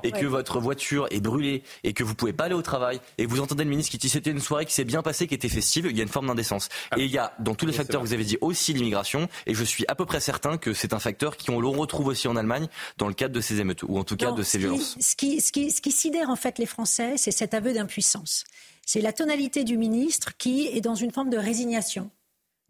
et 0.03 0.12
que 0.12 0.27
votre 0.27 0.61
voiture 0.61 1.07
est 1.11 1.20
brûlée, 1.20 1.62
et 1.85 1.93
que 1.93 2.03
vous 2.03 2.14
pouvez 2.14 2.33
pas 2.33 2.45
aller 2.45 2.55
au 2.55 2.62
travail, 2.62 3.01
et 3.18 3.27
vous 3.27 3.41
entendez 3.41 3.64
le 3.64 3.70
ministre 3.70 3.91
qui 3.91 3.99
dit 3.99 4.09
c'était 4.09 4.31
une 4.31 4.41
soirée 4.41 4.64
qui 4.64 4.74
s'est 4.74 4.85
bien 4.85 5.03
passée, 5.03 5.27
qui 5.27 5.35
était 5.35 5.49
festive, 5.49 5.87
il 5.91 5.97
y 5.97 6.01
a 6.01 6.03
une 6.03 6.09
forme 6.09 6.27
d'indécence. 6.27 6.68
Ah. 6.91 6.99
Et 6.99 7.05
il 7.05 7.11
y 7.11 7.18
a, 7.18 7.35
dans 7.39 7.55
tous 7.55 7.66
les 7.66 7.72
facteurs, 7.72 8.01
vous 8.01 8.14
avez 8.14 8.24
dit 8.24 8.39
aussi 8.41 8.72
l'immigration, 8.72 9.29
et 9.47 9.55
je 9.55 9.64
suis 9.64 9.85
à 9.89 9.95
peu 9.95 10.07
près 10.07 10.20
certain 10.20 10.57
que 10.57 10.72
c'est 10.72 10.93
un 10.93 10.99
facteur 10.99 11.37
qu'on 11.37 11.61
le 11.61 11.68
retrouve 11.68 12.07
aussi 12.07 12.29
en 12.29 12.37
Allemagne 12.37 12.68
dans 12.97 13.09
le 13.09 13.14
cadre 13.14 13.35
de 13.35 13.41
ces 13.41 13.61
émeutes, 13.61 13.83
ou 13.83 13.99
en 13.99 14.05
tout 14.05 14.16
cas 14.16 14.33
de 14.33 14.43
ces 14.43 14.59
violences 14.59 14.97
ce 15.07 15.14
qui, 15.16 15.93
sidère 15.93 16.31
en 16.31 16.37
fait 16.37 16.59
les 16.59 16.66
Français, 16.66 17.14
c'est 17.16 17.31
cet 17.31 17.55
aveu 17.55 17.72
d'impuissance. 17.72 18.45
C'est 18.85 19.01
la 19.01 19.12
tonalité 19.12 19.64
du 19.64 19.77
ministre 19.77 20.37
qui 20.37 20.68
est 20.68 20.81
dans 20.81 20.95
une 20.95 21.11
forme 21.11 21.31
de 21.31 21.39
résignation, 21.39 22.11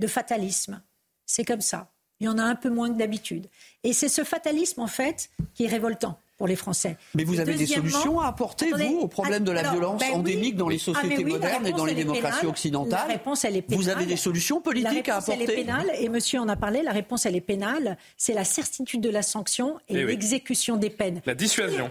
de 0.00 0.06
fatalisme. 0.06 0.82
C'est 1.26 1.44
comme 1.44 1.60
ça. 1.60 1.90
Il 2.20 2.24
y 2.24 2.28
en 2.28 2.38
a 2.38 2.42
un 2.42 2.54
peu 2.54 2.70
moins 2.70 2.90
que 2.90 2.96
d'habitude. 2.96 3.46
Et 3.84 3.92
c'est 3.92 4.08
ce 4.08 4.24
fatalisme, 4.24 4.80
en 4.80 4.86
fait, 4.86 5.28
qui 5.54 5.64
est 5.64 5.68
révoltant 5.68 6.18
pour 6.38 6.46
les 6.46 6.56
Français. 6.56 6.96
Mais 7.14 7.24
vous 7.24 7.40
avez 7.40 7.54
des 7.54 7.66
solutions 7.66 8.20
à 8.20 8.28
apporter, 8.28 8.70
vous, 8.70 8.98
au 9.00 9.08
problème 9.08 9.44
de 9.44 9.52
la 9.52 9.70
violence 9.70 10.00
ben 10.00 10.12
endémique 10.12 10.56
dans 10.56 10.68
les 10.68 10.76
ah, 10.76 10.92
sociétés 10.92 11.24
modernes 11.24 11.66
et 11.66 11.72
dans 11.72 11.84
les 11.84 11.94
démocraties 11.94 12.46
occidentales 12.46 13.06
La 13.08 13.14
réponse, 13.14 13.44
elle 13.44 13.56
est 13.56 13.62
pénale. 13.62 13.82
Vous 13.82 13.88
avez 13.88 14.06
des 14.06 14.16
solutions 14.16 14.60
politiques 14.60 15.08
à 15.08 15.16
apporter 15.16 15.44
elle 15.44 15.50
est 15.50 15.54
pénale, 15.54 15.90
et 15.98 16.08
monsieur 16.08 16.40
en 16.40 16.48
a 16.48 16.56
parlé, 16.56 16.82
la 16.82 16.92
réponse, 16.92 17.26
elle 17.26 17.36
est 17.36 17.40
pénale. 17.40 17.96
C'est 18.16 18.34
la 18.34 18.44
certitude 18.44 19.00
de 19.00 19.10
la 19.10 19.22
sanction 19.22 19.78
et, 19.88 19.96
eh 19.96 20.04
l'exécution 20.04 20.76
des 20.76 20.90
peines. 20.90 21.22
La 21.26 21.34
dissuasion 21.34 21.90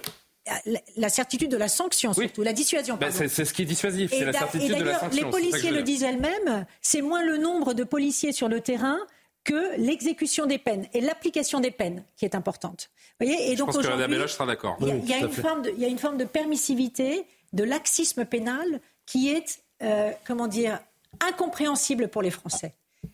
la 0.96 1.10
certitude 1.10 1.50
de 1.50 1.58
la 1.58 1.68
sanction, 1.68 2.14
surtout, 2.14 2.44
la 2.44 2.54
dissuasion. 2.54 2.98
Ben, 2.98 3.12
c'est 3.12 3.46
ce 3.46 3.52
qui 3.52 3.64
est 3.64 3.66
dissuasif, 3.66 4.12
c'est 4.12 4.26
la 4.26 4.32
certitude 4.32 4.78
de 4.78 4.84
la 4.84 5.00
sanction. 5.00 5.26
Les 5.26 5.32
policiers 5.32 5.72
le 5.72 5.82
disent 5.82 6.04
elles-mêmes, 6.04 6.68
c'est 6.82 7.02
moins 7.02 7.24
le 7.24 7.38
nombre 7.38 7.74
de 7.74 7.84
policiers 7.84 8.32
sur 8.32 8.48
le 8.48 8.62
terrain 8.62 9.00
que 9.46 9.80
l'exécution 9.80 10.46
des 10.46 10.58
peines 10.58 10.88
et 10.94 11.00
l'application 11.00 11.62
des 11.62 11.72
peines 11.72 12.04
qui 12.18 12.26
est 12.26 12.36
importante. 12.36 12.90
Vous 13.20 13.26
voyez 13.26 13.52
et 13.52 13.56
donc 13.56 13.70
Je 13.70 13.78
pense 13.78 13.88
que 13.88 14.28
sera 14.28 14.46
d'accord. 14.46 14.78
Il 14.82 14.88
y, 15.08 15.14
a, 15.14 15.20
une 15.20 15.32
forme 15.32 15.62
de, 15.62 15.70
il 15.70 15.80
y 15.80 15.86
a 15.86 15.88
une 15.88 15.98
forme 15.98 16.18
de 16.18 16.26
permissivité, 16.26 17.26
de 17.54 17.64
laxisme 17.64 18.26
pénal 18.26 18.82
qui 19.06 19.30
est, 19.30 19.62
euh, 19.84 20.12
comment 20.26 20.48
dire, 20.48 20.80
incompréhensible 21.22 22.10
pour 22.10 22.22
les 22.22 22.32
Français. 22.32 22.74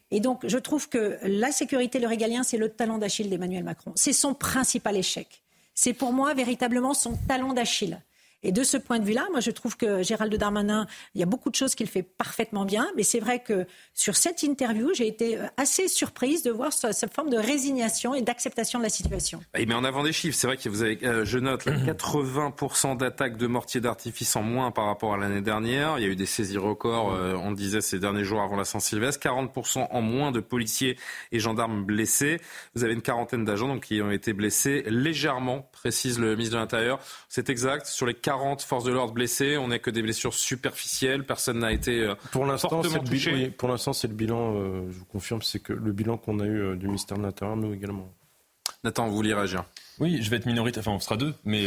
Et 0.10 0.20
donc, 0.20 0.48
je 0.48 0.58
trouve 0.58 0.90
que 0.90 1.20
la 1.22 1.52
sécurité, 1.52 2.00
le 2.00 2.08
régalien, 2.08 2.42
c'est 2.42 2.58
le 2.58 2.70
talent 2.70 2.98
d'Achille 2.98 3.30
d'Emmanuel 3.30 3.64
Macron. 3.64 3.92
C'est 3.96 4.14
son 4.14 4.34
principal 4.34 4.98
échec 4.98 5.44
c'est 5.74 5.94
pour 5.94 6.14
moi 6.14 6.34
véritablement 6.34 6.94
son 6.94 7.18
talon 7.28 7.54
d'Achille. 7.54 8.00
Et 8.44 8.52
de 8.52 8.64
ce 8.64 8.78
point 8.78 9.00
de 9.00 9.06
vue-là, 9.06 9.28
moi, 9.32 9.40
je 9.40 9.52
trouve 9.52 9.78
que 9.78 10.02
Gérald 10.02 10.34
Darmanin, 10.34 10.88
il 11.14 11.20
y 11.20 11.24
a 11.24 11.28
beaucoup 11.28 11.52
de 11.52 11.56
choses 11.56 11.76
qu'il 11.76 11.88
fait 11.88 12.02
parfaitement 12.02 12.66
bien. 12.66 12.88
Mais 12.96 13.04
c'est 13.04 13.20
vrai 13.20 13.40
que 13.40 13.68
sur 13.94 14.16
cette 14.16 14.42
interview, 14.42 14.92
j'ai 14.96 15.08
été 15.08 15.38
euh, 15.38 15.46
assez 15.58 15.88
surprise 15.88 16.42
de 16.42 16.50
voir 16.50 16.74
cette 16.74 17.14
forme 17.14 17.30
de 17.30 17.38
résignation 17.38 18.16
et 18.16 18.22
d'acceptation 18.22 18.80
de 18.80 18.84
la 18.84 18.90
situation. 18.90 19.42
Il 19.60 19.68
met 19.68 19.76
en 19.76 19.84
avant 19.84 20.04
des 20.04 20.12
chiffres. 20.12 20.36
C'est 20.36 20.48
vrai 20.48 20.58
que 20.58 20.70
vous 20.70 20.82
avez, 20.82 20.98
euh, 21.04 21.24
je 21.24 21.38
note, 21.38 21.66
80% 21.66 22.98
d'attaques 22.98 23.38
de 23.38 23.46
mortiers 23.46 23.82
d'artifice 23.82 24.36
en 24.36 24.42
moins 24.42 24.72
par 24.72 24.86
rapport 24.86 25.14
à 25.14 25.18
l'année 25.18 25.42
dernière. 25.42 26.00
Il 26.00 26.04
y 26.04 26.08
a 26.08 26.10
eu 26.10 26.16
des 26.16 26.26
saisies 26.26 26.58
records, 26.58 27.14
euh, 27.14 27.36
on 27.36 27.52
le 27.52 27.56
disait, 27.56 27.82
ces 27.82 28.00
derniers 28.00 28.24
jours 28.24 28.42
avant 28.42 28.56
la 28.56 28.66
Saint-Sylvestre. 28.66 29.20
40% 29.22 29.88
en 29.92 30.02
moins 30.02 30.32
de 30.32 30.40
policiers 30.40 30.98
et 31.32 31.40
gendarmes 31.40 31.84
blessés. 31.84 32.40
Vous 32.74 32.84
avez 32.84 32.94
une 32.94 33.04
quarantaine 33.04 33.46
d'agents 33.46 33.68
donc, 33.68 33.84
qui 33.84 34.02
ont 34.02 34.10
été 34.10 34.34
blessés 34.34 34.84
légèrement, 34.88 35.70
précise 35.72 36.18
le 36.18 36.36
ministre 36.36 36.56
de 36.56 36.62
l'Intérieur. 36.62 37.00
C'est 37.30 37.50
exact. 37.50 37.86
Sur 37.86 38.08
les 38.08 38.16
40 38.16 38.31
forces 38.62 38.84
de 38.84 38.92
l'ordre 38.92 39.14
blessées. 39.14 39.58
On 39.58 39.70
n'est 39.70 39.80
que 39.80 39.90
des 39.90 40.02
blessures 40.02 40.34
superficielles. 40.34 41.26
Personne 41.26 41.60
n'a 41.60 41.72
été 41.72 42.02
euh, 42.02 42.16
pour 42.32 42.46
l'instant, 42.46 42.84
c'est 42.84 42.94
le, 42.94 43.04
touché. 43.04 43.32
bilan, 43.32 43.52
pour 43.58 43.70
l'instant, 43.70 43.94
c'est 43.94 44.08
le 44.08 44.14
bilan, 44.14 44.56
euh, 44.56 44.88
je 44.92 44.98
vous 44.98 45.06
confirme, 45.06 45.42
c'est 45.42 45.60
que 45.60 45.74
le 45.74 45.92
bilan 45.92 46.18
qu'on 46.18 46.40
a 46.40 46.46
eu 46.46 46.62
euh, 46.62 46.76
du 46.76 46.88
ministère 46.88 47.18
de 47.18 47.24
l'Intérieur, 47.24 47.58
nous 47.58 47.74
également. 47.74 48.12
Nathan, 48.84 49.08
vous 49.08 49.16
vouliez 49.16 49.34
réagir 49.34 49.66
Oui, 50.00 50.22
je 50.22 50.30
vais 50.30 50.38
être 50.38 50.46
minoritaire, 50.48 50.82
enfin 50.82 50.92
on 50.92 51.00
sera 51.00 51.16
deux, 51.16 51.36
mais... 51.44 51.66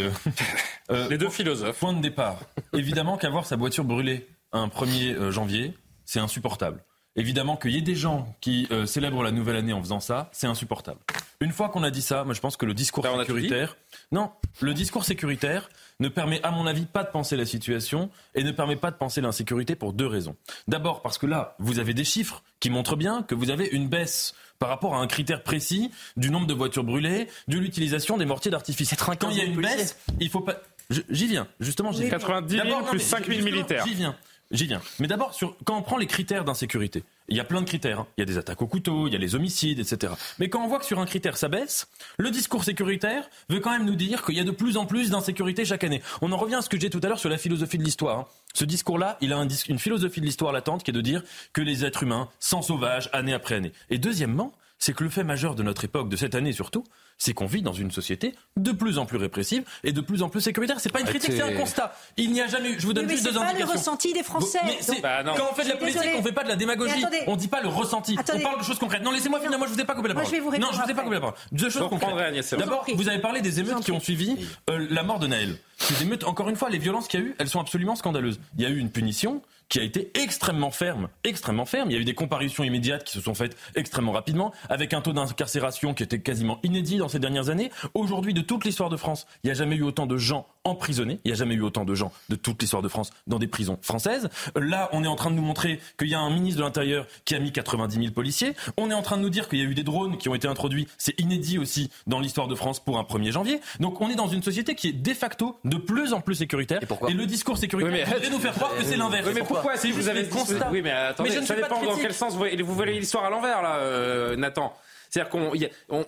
Les 1.08 1.16
deux 1.16 1.30
philosophes. 1.30 1.78
Point 1.78 1.92
de 1.94 2.02
départ. 2.02 2.40
Évidemment 2.72 3.16
qu'avoir 3.16 3.46
sa 3.46 3.56
voiture 3.56 3.84
brûlée 3.84 4.26
un 4.52 4.66
1er 4.66 5.30
janvier, 5.30 5.74
c'est 6.04 6.18
insupportable. 6.18 6.84
Évidemment 7.16 7.56
qu'il 7.56 7.70
y 7.70 7.78
ait 7.78 7.82
des 7.82 7.94
gens 7.94 8.34
qui 8.40 8.68
célèbrent 8.84 9.22
la 9.22 9.30
nouvelle 9.30 9.56
année 9.56 9.72
en 9.72 9.80
faisant 9.80 10.00
ça, 10.00 10.28
c'est 10.32 10.48
insupportable. 10.48 10.98
Une 11.40 11.52
fois 11.52 11.68
qu'on 11.68 11.82
a 11.82 11.90
dit 11.90 12.02
ça, 12.02 12.24
moi 12.24 12.34
je 12.34 12.40
pense 12.40 12.56
que 12.56 12.66
le 12.66 12.74
discours 12.74 13.06
sécuritaire, 13.06 13.76
non, 14.12 14.30
le 14.60 14.74
discours 14.74 15.04
sécuritaire 15.04 15.68
ne 16.00 16.08
permet 16.08 16.42
à 16.42 16.50
mon 16.50 16.66
avis 16.66 16.86
pas 16.86 17.04
de 17.04 17.10
penser 17.10 17.36
la 17.36 17.46
situation 17.46 18.10
et 18.34 18.42
ne 18.42 18.50
permet 18.50 18.76
pas 18.76 18.90
de 18.90 18.96
penser 18.96 19.20
l'insécurité 19.20 19.76
pour 19.76 19.92
deux 19.92 20.06
raisons. 20.06 20.36
D'abord 20.68 21.02
parce 21.02 21.18
que 21.18 21.26
là, 21.26 21.56
vous 21.58 21.78
avez 21.78 21.94
des 21.94 22.04
chiffres 22.04 22.42
qui 22.60 22.70
montrent 22.70 22.96
bien 22.96 23.22
que 23.22 23.34
vous 23.34 23.50
avez 23.50 23.66
une 23.66 23.88
baisse 23.88 24.34
par 24.58 24.68
rapport 24.68 24.94
à 24.94 24.98
un 24.98 25.06
critère 25.06 25.42
précis 25.42 25.90
du 26.16 26.30
nombre 26.30 26.46
de 26.46 26.54
voitures 26.54 26.84
brûlées, 26.84 27.28
de 27.48 27.58
l'utilisation 27.58 28.16
des 28.16 28.24
mortiers 28.24 28.50
d'artifice. 28.50 28.94
Quand 28.96 29.30
il 29.30 29.38
y 29.38 29.40
a 29.40 29.44
une 29.44 29.60
baisse, 29.60 29.98
il 30.20 30.30
faut 30.30 30.40
pas. 30.40 30.56
J'y 30.90 31.26
viens, 31.26 31.48
justement. 31.60 31.92
90 31.92 32.56
000 32.56 32.84
plus 32.84 33.00
5 33.00 33.26
000 33.26 33.42
militaires. 33.42 33.86
J'y 33.86 33.94
viens. 33.94 34.16
J'y 34.50 34.66
viens. 34.66 34.82
Mais 34.98 35.06
d'abord, 35.06 35.36
quand 35.64 35.76
on 35.76 35.82
prend 35.82 35.96
les 35.96 36.06
critères 36.06 36.44
d'insécurité, 36.44 37.02
il 37.28 37.36
y 37.36 37.40
a 37.40 37.44
plein 37.44 37.60
de 37.60 37.66
critères. 37.66 38.00
Hein. 38.00 38.06
Il 38.16 38.20
y 38.20 38.22
a 38.22 38.26
des 38.26 38.38
attaques 38.38 38.60
au 38.60 38.66
couteau, 38.66 39.08
il 39.08 39.12
y 39.12 39.16
a 39.16 39.18
les 39.18 39.34
homicides, 39.34 39.80
etc. 39.80 40.12
Mais 40.38 40.48
quand 40.48 40.62
on 40.62 40.68
voit 40.68 40.78
que 40.78 40.84
sur 40.84 41.00
un 41.00 41.06
critère 41.06 41.36
ça 41.36 41.48
baisse, 41.48 41.88
le 42.18 42.30
discours 42.30 42.62
sécuritaire 42.62 43.28
veut 43.48 43.60
quand 43.60 43.70
même 43.70 43.86
nous 43.86 43.94
dire 43.94 44.24
qu'il 44.24 44.34
y 44.34 44.40
a 44.40 44.44
de 44.44 44.50
plus 44.50 44.76
en 44.76 44.86
plus 44.86 45.10
d'insécurité 45.10 45.64
chaque 45.64 45.84
année. 45.84 46.02
On 46.20 46.30
en 46.32 46.36
revient 46.36 46.56
à 46.56 46.62
ce 46.62 46.68
que 46.68 46.78
j'ai 46.78 46.90
tout 46.90 47.00
à 47.02 47.08
l'heure 47.08 47.18
sur 47.18 47.30
la 47.30 47.38
philosophie 47.38 47.78
de 47.78 47.84
l'histoire. 47.84 48.18
Hein. 48.18 48.26
Ce 48.52 48.64
discours-là, 48.64 49.16
il 49.20 49.32
a 49.32 49.46
une 49.68 49.78
philosophie 49.78 50.20
de 50.20 50.26
l'histoire 50.26 50.52
latente 50.52 50.84
qui 50.84 50.90
est 50.90 50.94
de 50.94 51.00
dire 51.00 51.22
que 51.52 51.62
les 51.62 51.84
êtres 51.84 52.02
humains 52.02 52.28
sont 52.38 52.62
sauvages 52.62 53.08
année 53.12 53.32
après 53.32 53.56
année. 53.56 53.72
Et 53.90 53.98
deuxièmement, 53.98 54.52
c'est 54.84 54.92
que 54.92 55.02
le 55.02 55.08
fait 55.08 55.24
majeur 55.24 55.54
de 55.54 55.62
notre 55.62 55.82
époque, 55.86 56.10
de 56.10 56.16
cette 56.16 56.34
année 56.34 56.52
surtout, 56.52 56.84
c'est 57.16 57.32
qu'on 57.32 57.46
vit 57.46 57.62
dans 57.62 57.72
une 57.72 57.90
société 57.90 58.34
de 58.58 58.70
plus 58.70 58.98
en 58.98 59.06
plus 59.06 59.16
répressive 59.16 59.64
et 59.82 59.92
de 59.92 60.00
plus 60.02 60.22
en 60.22 60.28
plus 60.28 60.42
sécuritaire. 60.42 60.78
C'est 60.78 60.92
pas 60.92 61.00
une 61.00 61.06
critique, 61.06 61.32
c'est 61.32 61.40
un 61.40 61.56
constat. 61.56 61.96
Il 62.18 62.32
n'y 62.32 62.42
a 62.42 62.48
jamais 62.48 62.72
eu. 62.72 62.76
Je 62.78 62.86
vous 62.86 62.92
donne 62.92 63.06
mais 63.06 63.14
juste 63.14 63.24
deux 63.24 63.38
indications. 63.38 63.56
C'est 63.56 63.64
pas 63.64 63.72
le 63.72 63.78
ressenti 63.78 64.12
des 64.12 64.22
Français. 64.22 64.58
Bah 65.02 65.22
quand 65.24 65.48
on 65.50 65.54
fait 65.54 65.64
de 65.64 65.70
la 65.70 65.76
politique, 65.76 66.02
on 66.18 66.22
fait 66.22 66.32
pas 66.32 66.44
de 66.44 66.48
la 66.48 66.56
démagogie. 66.56 67.02
On 67.26 67.36
dit 67.36 67.48
pas 67.48 67.62
le 67.62 67.68
ressenti. 67.68 68.18
On 68.30 68.40
parle 68.40 68.58
de 68.58 68.64
choses 68.64 68.78
concrètes. 68.78 69.02
Non, 69.02 69.10
laissez-moi 69.10 69.40
finir. 69.40 69.56
Moi, 69.56 69.68
je 69.68 69.72
vous 69.72 69.80
ai 69.80 69.84
pas 69.84 69.94
coupé 69.94 70.08
la 70.08 70.14
parole. 70.14 70.30
Moi, 70.30 70.52
je 70.54 70.60
non, 70.60 70.68
je 70.70 70.82
vous 70.82 70.90
ai 70.90 70.94
pas 70.94 71.02
coupé 71.02 71.14
la 71.14 71.20
parole. 71.20 71.36
Deux 71.52 71.70
choses 71.70 71.88
concrètes. 71.88 72.54
D'abord, 72.58 72.84
vous 72.94 73.08
avez 73.08 73.20
parlé 73.20 73.40
des 73.40 73.60
émeutes 73.60 73.82
qui 73.82 73.92
ont 73.92 74.00
suivi 74.00 74.36
euh, 74.68 74.86
la 74.90 75.02
mort 75.02 75.18
de 75.18 75.28
Naël. 75.28 75.56
Ces 75.78 76.02
émeutes, 76.02 76.24
encore 76.24 76.50
une 76.50 76.56
fois, 76.56 76.68
les 76.68 76.78
violences 76.78 77.08
qu'il 77.08 77.20
y 77.20 77.22
a 77.22 77.26
eu, 77.26 77.34
elles 77.38 77.48
sont 77.48 77.60
absolument 77.60 77.96
scandaleuses. 77.96 78.38
Il 78.58 78.62
y 78.62 78.66
a 78.66 78.68
eu 78.68 78.76
une 78.78 78.90
punition 78.90 79.40
qui 79.74 79.80
a 79.80 79.82
été 79.82 80.12
extrêmement 80.14 80.70
ferme, 80.70 81.08
extrêmement 81.24 81.66
ferme. 81.66 81.90
Il 81.90 81.94
y 81.94 81.96
a 81.96 82.00
eu 82.00 82.04
des 82.04 82.14
comparutions 82.14 82.62
immédiates 82.62 83.02
qui 83.02 83.12
se 83.12 83.20
sont 83.20 83.34
faites 83.34 83.56
extrêmement 83.74 84.12
rapidement, 84.12 84.52
avec 84.68 84.94
un 84.94 85.00
taux 85.00 85.12
d'incarcération 85.12 85.94
qui 85.94 86.04
était 86.04 86.20
quasiment 86.20 86.60
inédit 86.62 86.98
dans 86.98 87.08
ces 87.08 87.18
dernières 87.18 87.48
années. 87.48 87.72
Aujourd'hui, 87.92 88.34
de 88.34 88.40
toute 88.40 88.64
l'histoire 88.64 88.88
de 88.88 88.96
France, 88.96 89.26
il 89.42 89.48
n'y 89.48 89.50
a 89.50 89.54
jamais 89.54 89.74
eu 89.74 89.82
autant 89.82 90.06
de 90.06 90.16
gens 90.16 90.46
emprisonnés, 90.64 91.20
il 91.24 91.28
n'y 91.28 91.32
a 91.32 91.36
jamais 91.36 91.54
eu 91.54 91.62
autant 91.62 91.84
de 91.84 91.94
gens 91.94 92.12
de 92.28 92.36
toute 92.36 92.60
l'histoire 92.60 92.82
de 92.82 92.88
France 92.88 93.10
dans 93.26 93.38
des 93.38 93.46
prisons 93.46 93.78
françaises. 93.82 94.28
Là, 94.56 94.88
on 94.92 95.04
est 95.04 95.08
en 95.08 95.16
train 95.16 95.30
de 95.30 95.36
nous 95.36 95.42
montrer 95.42 95.80
qu'il 95.98 96.08
y 96.08 96.14
a 96.14 96.20
un 96.20 96.30
ministre 96.30 96.58
de 96.58 96.64
l'Intérieur 96.64 97.06
qui 97.24 97.34
a 97.34 97.38
mis 97.38 97.52
90 97.52 97.96
000 97.96 98.12
policiers. 98.12 98.54
On 98.76 98.90
est 98.90 98.94
en 98.94 99.02
train 99.02 99.16
de 99.16 99.22
nous 99.22 99.30
dire 99.30 99.48
qu'il 99.48 99.58
y 99.58 99.62
a 99.62 99.66
eu 99.66 99.74
des 99.74 99.82
drones 99.82 100.16
qui 100.16 100.28
ont 100.28 100.34
été 100.34 100.48
introduits. 100.48 100.88
C'est 100.98 101.18
inédit 101.20 101.58
aussi 101.58 101.90
dans 102.06 102.20
l'histoire 102.20 102.48
de 102.48 102.54
France 102.54 102.80
pour 102.80 102.98
un 102.98 103.02
1er 103.02 103.32
janvier. 103.32 103.60
Donc 103.80 104.00
on 104.00 104.08
est 104.08 104.14
dans 104.14 104.28
une 104.28 104.42
société 104.42 104.74
qui 104.74 104.88
est 104.88 104.92
de 104.92 105.14
facto 105.14 105.58
de 105.64 105.76
plus 105.76 106.12
en 106.12 106.20
plus 106.20 106.34
sécuritaire. 106.34 106.80
Et, 107.08 107.12
le 107.12 107.26
discours 107.26 107.58
sécuritaire 107.58 108.08
oui, 108.20 108.28
nous 108.30 108.38
faire 108.38 108.54
croire 108.54 108.76
que 108.76 108.84
c'est 108.84 108.96
l'inverse. 108.96 109.28
mais 109.34 109.42
pourquoi 109.42 109.76
Si 109.76 109.90
vous 109.92 110.08
avez 110.08 110.24
constat. 110.28 110.68
Oui, 110.70 110.82
mais 110.82 110.90
attendez, 110.90 111.30
mais 111.30 111.46
ça 111.46 111.54
dépend 111.54 111.82
dans 111.82 111.96
quel 111.96 112.14
sens 112.14 112.34
vous, 112.34 112.44
vous 112.64 112.74
voyez 112.74 112.98
l'histoire 112.98 113.24
à 113.24 113.30
l'envers, 113.30 113.62
là, 113.62 113.76
euh, 113.76 114.36
Nathan. 114.36 114.74
C'est-à-dire 115.10 115.30
qu'on 115.30 115.52
on, 115.90 116.04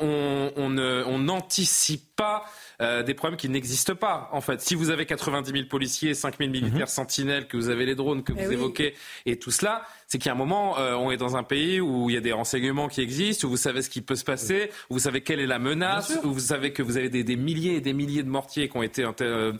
on, 0.57 0.79
on 0.79 1.19
n'anticipe 1.19 2.17
pas 2.17 2.45
euh, 2.83 3.03
des 3.03 3.14
problèmes 3.14 3.39
qui 3.39 3.49
n'existent 3.49 3.95
pas. 3.95 4.29
En 4.33 4.41
fait, 4.41 4.61
si 4.61 4.74
vous 4.74 4.91
avez 4.91 5.07
90 5.07 5.51
000 5.51 5.64
policiers, 5.66 6.14
5 6.14 6.39
000 6.39 6.51
militaires 6.51 6.81
mhm. 6.81 6.87
sentinelles, 6.87 7.47
que 7.47 7.57
vous 7.57 7.68
avez 7.68 7.87
les 7.87 7.95
drones 7.95 8.22
que 8.22 8.33
eh 8.37 8.45
vous 8.45 8.53
évoquez 8.53 8.95
et 9.24 9.39
tout 9.39 9.51
cela, 9.51 9.83
c'est 10.07 10.19
qu'il 10.19 10.27
y 10.27 10.31
a 10.31 10.33
un 10.33 10.39
moment, 10.39 10.79
euh, 10.79 10.95
on 10.95 11.11
est 11.11 11.17
dans 11.17 11.37
un 11.37 11.43
pays 11.43 11.81
où 11.81 12.11
il 12.11 12.15
y 12.15 12.17
a 12.17 12.21
des 12.21 12.33
renseignements 12.33 12.89
qui 12.89 13.01
existent, 13.01 13.47
où 13.47 13.51
vous 13.51 13.57
savez 13.57 13.83
ce 13.83 13.91
qui 13.91 14.01
peut 14.01 14.17
se 14.17 14.25
passer, 14.25 14.71
où 14.91 14.95
vous 14.95 15.01
savez 15.01 15.21
quelle 15.21 15.41
est 15.41 15.47
la 15.47 15.59
menace, 15.59 16.19
où 16.25 16.33
vous 16.33 16.41
savez 16.41 16.73
que 16.73 16.83
vous 16.83 16.97
avez 16.97 17.09
des, 17.09 17.25
des, 17.25 17.37
milliers 17.37 17.77
et 17.77 17.81
des 17.81 17.93
milliers 17.93 18.23
de 18.23 18.29
mortiers 18.29 18.69
qui 18.69 18.77
ont 18.77 18.83
été 18.83 19.07
euh, 19.21 19.53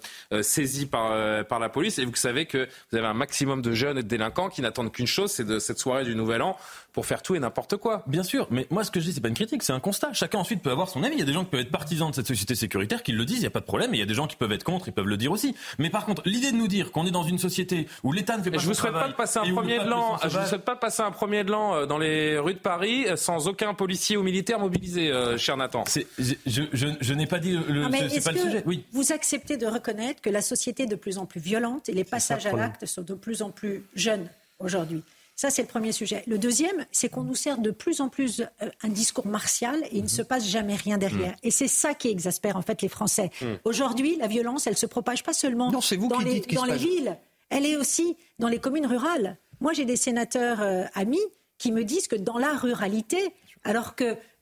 saisis 0.43 0.87
par, 0.87 1.47
par 1.47 1.59
la 1.59 1.69
police, 1.69 1.99
et 1.99 2.05
vous 2.05 2.15
savez 2.15 2.47
que 2.47 2.69
vous 2.91 2.99
avez 2.99 3.07
un 3.07 3.15
maximum 3.15 3.63
de 3.63 3.73
jeunes 3.73 3.99
et 3.99 4.03
de 4.03 4.09
délinquants 4.09 4.49
qui 4.49 4.63
n'attendent 4.63 4.93
qu'une 4.93 5.07
chose, 5.07 5.31
c'est 5.31 5.45
de 5.45 5.59
cette 5.59 5.79
soirée 5.79 6.05
du 6.05 6.15
Nouvel 6.15 6.43
An 6.43 6.57
pour 6.97 7.05
faire 7.05 7.21
tout 7.23 7.35
et 7.35 7.39
n'importe 7.39 7.77
quoi. 7.77 8.03
Bien 8.07 8.23
sûr, 8.23 8.47
mais 8.51 8.67
moi 8.71 8.83
ce 8.83 8.91
que 8.91 9.01
je 9.01 9.05
dis 9.05 9.13
c'est 9.13 9.21
pas 9.21 9.29
une 9.29 9.35
critique, 9.35 9.63
c'est 9.63 9.75
un 9.75 9.81
constat. 9.81 10.15
Chacun 10.15 10.39
ensuite 10.39 10.63
peut 10.63 10.71
avoir 10.71 10.89
son 10.89 11.03
avis. 11.03 11.17
Il 11.17 11.19
y 11.19 11.23
a 11.23 11.27
des 11.27 11.35
gens 11.35 11.45
qui 11.45 11.51
peuvent 11.51 11.61
être 11.61 11.71
partisans 11.71 12.09
de 12.09 12.15
cette 12.15 12.27
société 12.27 12.55
sécuritaire 12.55 13.03
qui 13.03 13.13
le 13.13 13.27
disent, 13.27 13.37
il 13.37 13.43
n'y 13.43 13.47
a 13.47 13.51
pas 13.51 13.61
de 13.61 13.67
problème. 13.67 13.93
Et 13.93 13.99
il 13.99 14.01
y 14.01 14.03
a 14.03 14.07
des 14.07 14.15
gens 14.15 14.27
qui 14.27 14.37
peuvent 14.37 14.53
être 14.53 14.65
contre, 14.65 14.89
ils 14.89 14.95
peuvent 14.95 15.07
le 15.07 15.19
dire 15.19 15.31
aussi. 15.31 15.55
Mais 15.79 15.91
par 15.91 16.07
contre, 16.07 16.23
l'idée 16.25 16.53
de 16.53 16.57
nous 16.57 16.69
dire 16.69 16.93
qu'on 16.93 17.07
est 17.07 17.11
dans 17.11 17.23
une 17.23 17.37
société 17.37 17.87
où 18.03 18.13
l'État 18.13 18.39
ne 18.39 18.43
fait 18.43 18.51
pas 18.51 18.57
je 18.57 18.67
vous 18.67 18.73
souhaite 18.73 18.95
pas 18.95 19.09
de 19.09 19.13
passer 19.13 19.39
un 19.39 19.53
premier 19.53 19.79
de 19.79 19.91
l'an. 19.91 20.17
Je 20.37 20.43
vous 20.43 20.49
souhaite 20.49 20.65
pas 20.65 20.77
passer 20.77 21.03
un 21.03 21.11
premier 21.11 21.45
de 21.45 21.51
l'an 21.51 21.87
dans 21.87 21.99
les 21.99 22.39
rues 22.39 22.55
de 22.55 22.59
Paris 22.59 23.07
euh, 23.07 23.17
sans 23.17 23.49
aucun 23.49 23.75
policier 23.75 24.17
ou 24.17 24.23
militaire 24.23 24.59
mobilisé, 24.59 25.11
euh, 25.11 25.39
cher 25.39 25.57
Nathan. 25.57 25.85
Je, 26.19 26.33
je, 26.47 26.89
je, 27.01 27.15
n'ai 27.15 27.27
pas 27.27 27.39
dit 27.39 27.53
le. 27.53 27.87
c'est 28.09 28.25
pas 28.25 28.33
le 28.33 28.41
sujet. 28.41 28.63
Oui. 28.67 28.85
Vous 28.93 29.13
acceptez 29.13 29.57
de 29.57 29.67
reconnaître 29.67 30.21
que 30.21 30.31
la 30.31 30.43
société 30.43 30.85
est 30.85 30.87
de 30.87 30.97
plus 30.97 31.19
en 31.19 31.27
plus 31.27 31.41
violente 31.41 31.89
et 31.89 31.93
les 31.93 32.05
passages 32.05 32.47
à 32.47 32.53
l'acte 32.53 32.87
sont 32.87 33.03
de 33.03 33.15
plus 33.15 33.43
en 33.43 33.51
plus 33.51 33.85
jeunes 33.95 34.29
aujourd'hui? 34.59 35.03
Ça, 35.39 35.51
c'est 35.51 35.61
le 35.61 35.69
premier 35.69 35.93
sujet. 35.93 36.25
Le 36.27 36.39
deuxième, 36.39 36.87
c'est 36.93 37.11
qu'on 37.11 37.23
nous 37.23 37.35
sert 37.35 37.59
de 37.59 37.71
plus 37.71 38.01
en 38.01 38.09
plus 38.09 38.41
euh, 38.41 38.71
un 38.83 38.89
discours 38.89 39.27
martial 39.27 39.79
et 39.91 39.99
il 39.99 40.05
ne 40.05 40.09
se 40.09 40.23
passe 40.23 40.49
jamais 40.49 40.77
rien 40.77 40.97
derrière. 40.97 41.33
Mm. 41.33 41.43
Et 41.43 41.51
c'est 41.51 41.69
ça 41.69 41.93
qui 41.93 42.09
exaspère 42.09 42.57
en 42.57 42.63
fait 42.63 42.81
les 42.81 42.89
Français. 42.89 43.31
Mm. 43.43 43.47
Aujourd'hui, 43.65 44.17
la 44.17 44.29
violence, 44.29 44.67
elle 44.67 44.79
se 44.79 44.87
propage 44.87 45.23
pas 45.23 45.35
seulement 45.35 45.71
dans 45.71 46.19
les, 46.21 46.41
dans 46.41 46.65
les 46.65 46.79
villes, 46.79 47.19
elle 47.51 47.67
est 47.67 47.77
aussi 47.77 48.17
dans 48.39 48.49
les 48.49 48.59
communes 48.59 48.87
rurales. 48.87 49.37
Moi, 49.61 49.73
j'ai 49.73 49.85
des 49.85 49.97
sénateurs 49.97 50.61
euh, 50.63 50.85
amis 50.95 51.25
qui 51.59 51.73
me 51.73 51.85
disent 51.85 52.09
que 52.09 52.17
dans 52.17 52.39
la 52.39 52.55
ruralité, 52.55 53.19
alors 53.65 53.95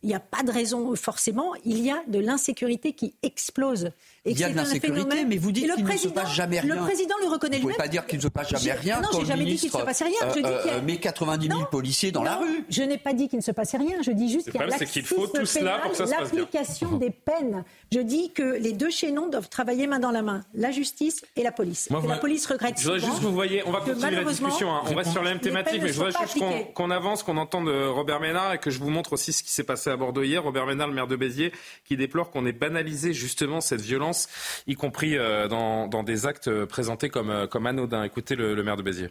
qu'il 0.04 0.10
n'y 0.10 0.14
a 0.14 0.20
pas 0.20 0.42
de 0.42 0.52
raison 0.52 0.94
forcément, 0.96 1.54
il 1.64 1.80
y 1.80 1.90
a 1.90 2.02
de 2.06 2.18
l'insécurité 2.18 2.92
qui 2.92 3.14
explose 3.22 3.90
il 4.26 4.38
y 4.38 4.44
a 4.44 4.48
de 4.48 4.56
l'insécurité, 4.56 5.24
mais 5.26 5.36
vous 5.36 5.52
dites 5.52 5.70
qu'il 5.74 5.84
ne 5.84 5.96
se 5.96 6.08
passe 6.08 6.32
jamais 6.32 6.60
rien. 6.60 6.76
Le 6.76 6.80
président 6.80 7.14
le 7.20 7.28
reconnaît 7.28 7.58
lui-même. 7.58 7.62
Vous 7.62 7.68
ne 7.68 7.74
pouvez 7.74 7.84
pas 7.84 7.88
dire 7.88 8.06
qu'il 8.06 8.16
ne 8.16 8.22
se 8.22 8.28
passe 8.28 8.48
jamais 8.48 8.72
rien. 8.72 9.02
Non, 9.02 9.20
j'ai 9.20 9.26
jamais 9.26 9.44
dit 9.44 9.56
qu'il 9.56 9.70
ne 9.70 9.78
se 9.78 9.84
passait 9.84 10.04
rien. 10.04 10.16
Je 10.22 10.34
dis 10.34 10.42
qu'il 10.42 10.72
y 10.72 10.74
a... 10.74 10.80
met 10.80 10.96
90 10.96 11.46
000 11.46 11.66
policiers 11.66 12.10
dans 12.10 12.22
la 12.22 12.36
rue. 12.36 12.64
Je 12.70 12.82
n'ai 12.82 12.96
pas 12.96 13.12
dit 13.12 13.28
qu'il 13.28 13.38
ne 13.38 13.42
se 13.42 13.50
passait 13.50 13.76
rien. 13.76 13.98
Je 14.02 14.12
dis 14.12 14.30
juste 14.30 14.50
qu'il 14.50 14.58
y 14.58 14.64
a 14.64 16.06
l'application 16.06 16.96
des 16.96 17.10
peines. 17.10 17.64
Je 17.92 18.00
dis 18.00 18.32
que 18.32 18.42
les 18.42 18.72
deux 18.72 18.90
chaînons 18.90 19.28
doivent 19.28 19.50
travailler 19.50 19.86
main 19.86 19.98
dans 19.98 20.10
la 20.10 20.22
main, 20.22 20.40
la 20.54 20.70
justice 20.70 21.22
et 21.36 21.42
la 21.42 21.52
police. 21.52 21.90
La 21.90 22.16
police 22.16 22.46
regrette. 22.46 22.78
Je 22.78 22.84
voudrais 22.84 23.00
juste 23.00 23.18
que 23.18 23.26
vous 23.26 23.34
voyez, 23.34 23.62
on 23.66 23.72
va 23.72 23.80
continuer 23.80 24.10
la 24.10 24.24
discussion. 24.24 24.74
Hein. 24.74 24.82
On 24.90 24.94
reste 24.94 25.12
sur 25.12 25.22
la 25.22 25.30
même 25.30 25.40
thématique, 25.40 25.82
mais 25.82 25.88
je 25.88 26.00
voudrais 26.00 26.12
juste 26.12 26.42
qu'on 26.72 26.90
avance, 26.90 27.22
qu'on 27.22 27.36
entende 27.36 27.68
Robert 27.68 28.20
Ménard 28.20 28.54
et 28.54 28.58
que 28.58 28.70
je 28.70 28.78
vous 28.78 28.90
montre 28.90 29.12
aussi 29.12 29.34
ce 29.34 29.42
qui 29.42 29.50
s'est 29.50 29.64
passé 29.64 29.90
à 29.94 29.96
Bordeaux 29.96 30.22
hier. 30.22 30.42
Robert 30.42 30.66
Ménard, 30.66 30.88
le 30.88 30.94
maire 30.94 31.06
de 31.06 31.16
Béziers, 31.16 31.52
qui 31.84 31.96
déplore 31.96 32.30
qu'on 32.30 32.44
ait 32.44 32.52
banalisé 32.52 33.14
justement 33.14 33.60
cette 33.60 33.80
violence, 33.80 34.28
y 34.66 34.74
compris 34.74 34.94
pris 34.94 35.18
euh, 35.18 35.48
dans, 35.48 36.02
des 36.02 36.26
actes 36.26 36.64
présentés 36.66 37.08
comme, 37.08 37.30
euh, 37.30 37.46
comme 37.46 37.66
anodins. 37.66 38.04
Écoutez 38.04 38.36
le, 38.36 38.62
maire 38.62 38.76
de 38.76 38.82
Béziers. 38.82 39.10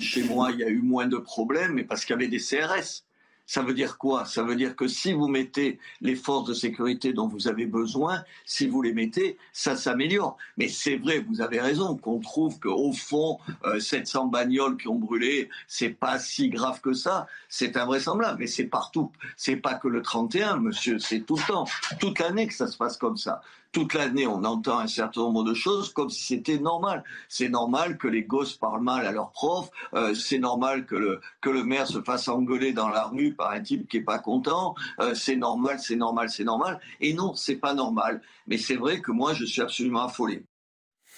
Chez 0.00 0.22
moi, 0.22 0.50
il 0.52 0.60
y 0.60 0.64
a 0.64 0.68
eu 0.68 0.80
moins 0.80 1.06
de 1.06 1.18
problèmes, 1.18 1.74
mais 1.74 1.84
parce 1.84 2.04
qu'il 2.04 2.14
y 2.14 2.18
avait 2.18 2.28
des 2.28 2.38
CRS. 2.38 3.04
Ça 3.50 3.62
veut 3.62 3.74
dire 3.74 3.98
quoi? 3.98 4.26
Ça 4.26 4.44
veut 4.44 4.54
dire 4.54 4.76
que 4.76 4.86
si 4.86 5.12
vous 5.12 5.26
mettez 5.26 5.80
les 6.00 6.14
forces 6.14 6.48
de 6.48 6.54
sécurité 6.54 7.12
dont 7.12 7.26
vous 7.26 7.48
avez 7.48 7.66
besoin, 7.66 8.22
si 8.46 8.68
vous 8.68 8.80
les 8.80 8.92
mettez, 8.92 9.38
ça 9.52 9.74
s'améliore. 9.74 10.36
Mais 10.56 10.68
c'est 10.68 10.98
vrai, 10.98 11.18
vous 11.18 11.40
avez 11.40 11.60
raison, 11.60 11.96
qu'on 11.96 12.20
trouve 12.20 12.60
qu'au 12.60 12.92
fond, 12.92 13.40
700 13.76 14.26
euh, 14.26 14.30
bagnoles 14.30 14.76
qui 14.76 14.86
ont 14.86 14.94
brûlé, 14.94 15.48
c'est 15.66 15.88
pas 15.88 16.20
si 16.20 16.48
grave 16.48 16.80
que 16.80 16.92
ça. 16.92 17.26
C'est 17.48 17.76
invraisemblable, 17.76 18.38
mais 18.38 18.46
c'est 18.46 18.66
partout. 18.66 19.10
C'est 19.36 19.56
pas 19.56 19.74
que 19.74 19.88
le 19.88 20.00
31, 20.00 20.58
monsieur, 20.58 21.00
c'est 21.00 21.22
tout 21.22 21.34
le 21.34 21.42
temps, 21.42 21.64
toute 21.98 22.20
l'année 22.20 22.46
que 22.46 22.54
ça 22.54 22.68
se 22.68 22.76
passe 22.76 22.96
comme 22.96 23.16
ça 23.16 23.42
toute 23.72 23.94
l'année, 23.94 24.26
on 24.26 24.44
entend 24.44 24.78
un 24.78 24.86
certain 24.86 25.20
nombre 25.20 25.44
de 25.44 25.54
choses 25.54 25.92
comme 25.92 26.10
si 26.10 26.24
c'était 26.24 26.58
normal. 26.58 27.04
C'est 27.28 27.48
normal 27.48 27.98
que 27.98 28.08
les 28.08 28.22
gosses 28.22 28.54
parlent 28.54 28.82
mal 28.82 29.06
à 29.06 29.12
leurs 29.12 29.30
profs. 29.30 29.70
Euh, 29.94 30.14
c'est 30.14 30.38
normal 30.38 30.86
que 30.86 30.96
le, 30.96 31.20
que 31.40 31.50
le 31.50 31.64
maire 31.64 31.86
se 31.86 32.02
fasse 32.02 32.28
engueuler 32.28 32.72
dans 32.72 32.88
la 32.88 33.04
rue 33.04 33.34
par 33.34 33.52
un 33.52 33.60
type 33.60 33.88
qui 33.88 33.98
est 33.98 34.02
pas 34.02 34.18
content. 34.18 34.74
Euh, 35.00 35.14
c'est 35.14 35.36
normal, 35.36 35.78
c'est 35.78 35.96
normal, 35.96 36.30
c'est 36.30 36.44
normal. 36.44 36.80
Et 37.00 37.14
non, 37.14 37.34
c'est 37.34 37.56
pas 37.56 37.74
normal. 37.74 38.22
Mais 38.46 38.58
c'est 38.58 38.76
vrai 38.76 39.00
que 39.00 39.12
moi, 39.12 39.34
je 39.34 39.44
suis 39.44 39.62
absolument 39.62 40.04
affolé. 40.04 40.44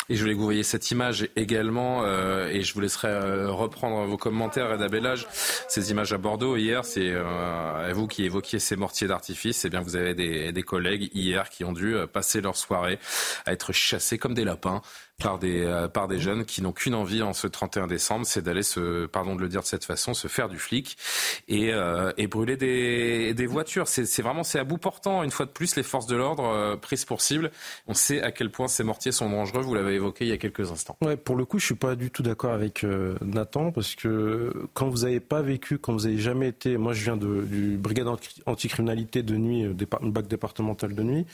Et 0.09 0.17
je 0.17 0.21
voulais 0.21 0.35
que 0.35 0.39
vous 0.39 0.45
voyez 0.45 0.65
cette 0.65 0.91
image 0.91 1.29
également, 1.37 2.03
euh, 2.05 2.49
et 2.49 2.63
je 2.63 2.75
vous 2.75 2.81
laisserai 2.81 3.09
euh, 3.09 3.51
reprendre 3.51 4.05
vos 4.05 4.17
commentaires, 4.17 4.73
Eda 4.73 4.89
Bellage. 4.89 5.27
Ces 5.69 5.91
images 5.91 6.13
à 6.13 6.19
Bordeaux 6.19 6.57
hier, 6.57 6.85
c'est 6.85 7.13
euh, 7.13 7.93
vous 7.95 8.09
qui 8.09 8.25
évoquiez 8.25 8.59
ces 8.59 8.75
mortiers 8.75 9.07
d'artifice. 9.07 9.65
Eh 9.65 9.71
bien, 9.71 9.81
vous 9.81 9.95
avez 9.95 10.15
des, 10.15 10.51
des, 10.51 10.63
collègues 10.63 11.09
hier 11.15 11.49
qui 11.51 11.65
ont 11.65 11.73
dû 11.73 11.95
passer 12.13 12.41
leur 12.41 12.57
soirée 12.57 12.99
à 13.47 13.53
être 13.53 13.73
chassés 13.73 14.19
comme 14.19 14.35
des 14.35 14.45
lapins 14.45 14.83
par 15.23 15.39
des, 15.39 15.65
euh, 15.65 15.89
par 15.89 16.09
des 16.09 16.19
jeunes 16.19 16.45
qui 16.45 16.63
n'ont 16.63 16.73
qu'une 16.73 16.95
envie 16.95 17.23
en 17.23 17.33
ce 17.33 17.47
31 17.47 17.87
décembre, 17.87 18.27
c'est 18.27 18.43
d'aller 18.43 18.63
se, 18.63 19.07
pardon 19.07 19.37
de 19.37 19.41
le 19.41 19.49
dire 19.49 19.61
de 19.61 19.67
cette 19.67 19.85
façon, 19.85 20.15
se 20.15 20.29
faire 20.29 20.49
du 20.49 20.59
flic 20.59 20.97
et, 21.49 21.73
euh, 21.73 22.13
et 22.17 22.27
brûler 22.27 22.57
des, 22.57 23.35
des 23.35 23.47
voitures. 23.47 23.89
C'est 23.89 24.23
vraiment 24.23 24.43
c'est 24.43 24.59
à 24.59 24.65
bout 24.65 24.79
portant. 24.79 25.23
Une 25.23 25.31
fois 25.31 25.47
de 25.47 25.51
plus, 25.51 25.77
les 25.77 25.83
forces 25.83 26.07
de 26.07 26.17
l'ordre 26.17 26.45
euh, 26.45 26.77
prises 26.77 27.05
pour 27.05 27.21
cible. 27.21 27.51
On 27.87 27.95
sait 27.95 28.21
à 28.23 28.33
quel 28.33 28.51
point 28.51 28.69
ces 28.69 28.85
mortiers 28.85 29.13
sont 29.13 29.31
dangereux. 29.31 29.63
Vous 29.63 29.75
l'avez 29.75 29.95
évoqué 29.95 30.25
il 30.25 30.29
y 30.29 30.33
a 30.33 30.39
quelques 30.39 30.71
instants. 30.73 30.97
Ouais, 31.01 31.17
pour 31.17 31.37
le 31.37 31.45
coup, 31.45 31.59
je 31.59 31.67
suis 31.67 31.75
pas 31.75 31.95
du 31.95 32.11
tout 32.11 32.23
d'accord 32.23 32.53
avec 32.53 32.85
Nathan 33.21 33.71
parce 33.71 33.95
que 33.95 34.53
quand 34.75 34.89
vous 34.89 34.99
n'avez 34.99 35.21
pas 35.21 35.43
vécu, 35.43 35.79
quand 35.79 35.93
vous 35.93 36.05
n'avez 36.05 36.19
jamais 36.19 36.49
été, 36.49 36.77
moi 36.77 36.93
je 36.93 37.05
viens 37.05 37.17
de, 37.17 37.43
du 37.43 37.77
brigade 37.77 38.09
anticriminalité 38.47 39.23
de 39.23 39.37
nuit, 39.37 39.63
une 39.63 40.13
bac 40.13 40.27
départementale 40.27 40.95
de 40.95 41.03
nuit. 41.03 41.27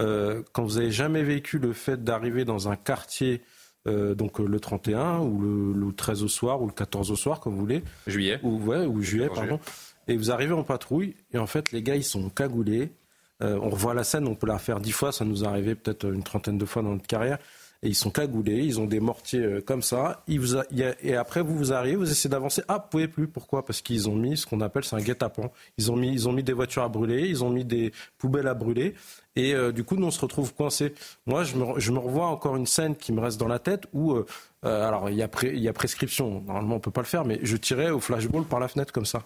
Euh, 0.00 0.42
quand 0.52 0.64
vous 0.64 0.76
n'avez 0.76 0.90
jamais 0.90 1.22
vécu 1.22 1.58
le 1.58 1.72
fait 1.72 2.02
d'arriver 2.02 2.44
dans 2.44 2.68
un 2.68 2.76
quartier, 2.76 3.42
euh, 3.86 4.14
donc 4.14 4.40
euh, 4.40 4.46
le 4.46 4.60
31 4.60 5.18
ou 5.20 5.74
le, 5.74 5.92
13 5.92 6.22
au 6.22 6.28
soir 6.28 6.62
ou 6.62 6.66
le 6.66 6.72
14 6.72 7.10
au 7.10 7.16
soir, 7.16 7.40
comme 7.40 7.54
vous 7.54 7.60
voulez. 7.60 7.82
Juillet. 8.06 8.40
Ou, 8.42 8.58
ouais, 8.58 8.86
ou 8.86 9.02
juillet, 9.02 9.28
pardon. 9.28 9.60
Et 10.08 10.16
vous 10.16 10.30
arrivez 10.30 10.54
en 10.54 10.64
patrouille, 10.64 11.14
et 11.32 11.38
en 11.38 11.46
fait, 11.46 11.70
les 11.72 11.82
gars, 11.82 11.94
ils 11.94 12.04
sont 12.04 12.28
cagoulés. 12.28 12.92
on 13.40 13.70
revoit 13.70 13.94
la 13.94 14.04
scène, 14.04 14.26
on 14.26 14.34
peut 14.34 14.46
la 14.46 14.54
refaire 14.54 14.80
dix 14.80 14.92
fois, 14.92 15.12
ça 15.12 15.24
nous 15.24 15.44
est 15.44 15.46
arrivé 15.46 15.74
peut-être 15.74 16.12
une 16.12 16.24
trentaine 16.24 16.58
de 16.58 16.64
fois 16.64 16.82
dans 16.82 16.90
notre 16.90 17.06
carrière 17.06 17.38
et 17.84 17.88
ils 17.88 17.96
sont 17.96 18.10
cagoulés, 18.10 18.64
ils 18.64 18.78
ont 18.78 18.86
des 18.86 19.00
mortiers 19.00 19.40
euh, 19.40 19.60
comme 19.60 19.82
ça. 19.82 20.24
et 20.28 21.16
après, 21.16 21.42
vous, 21.42 21.56
vous 21.56 21.72
arrivez, 21.72 21.96
vous 21.96 22.10
essayez 22.10 22.30
d'avancer. 22.30 22.62
Ah, 22.68 22.78
vous 22.78 22.88
pouvez 22.90 23.08
plus. 23.08 23.26
Pourquoi? 23.26 23.64
Parce 23.64 23.82
qu'ils 23.82 24.08
ont 24.08 24.14
mis 24.14 24.36
ce 24.36 24.46
qu'on 24.46 24.60
appelle, 24.60 24.84
c'est 24.84 24.94
un 24.94 25.00
guet-apens. 25.00 25.50
Ils 25.78 25.90
ont 25.90 25.96
mis, 25.96 26.12
ils 26.12 26.28
ont 26.28 26.32
mis 26.32 26.44
des 26.44 26.52
voitures 26.52 26.84
à 26.84 26.88
brûler, 26.88 27.26
ils 27.28 27.42
ont 27.42 27.50
mis 27.50 27.64
des 27.64 27.92
poubelles 28.18 28.46
à 28.46 28.54
brûler. 28.54 28.94
Et 29.34 29.52
euh, 29.54 29.72
du 29.72 29.82
coup, 29.82 29.96
nous, 29.96 30.06
on 30.06 30.10
se 30.12 30.20
retrouve 30.20 30.54
coincés. 30.54 30.94
Moi, 31.26 31.42
je 31.42 31.56
me, 31.56 31.98
revois 31.98 32.26
encore 32.26 32.54
une 32.54 32.66
scène 32.66 32.94
qui 32.94 33.12
me 33.12 33.20
reste 33.20 33.40
dans 33.40 33.48
la 33.48 33.58
tête 33.58 33.86
où, 33.92 34.12
euh, 34.12 34.24
alors, 34.62 35.10
il 35.10 35.16
y, 35.16 35.22
a 35.22 35.72
prescription. 35.72 36.40
Normalement, 36.42 36.76
on 36.76 36.80
peut 36.80 36.92
pas 36.92 37.00
le 37.00 37.06
faire, 37.06 37.24
mais 37.24 37.40
je 37.42 37.56
tirais 37.56 37.90
au 37.90 37.98
flashball 37.98 38.44
par 38.44 38.60
la 38.60 38.68
fenêtre 38.68 38.92
comme 38.92 39.06
ça. 39.06 39.24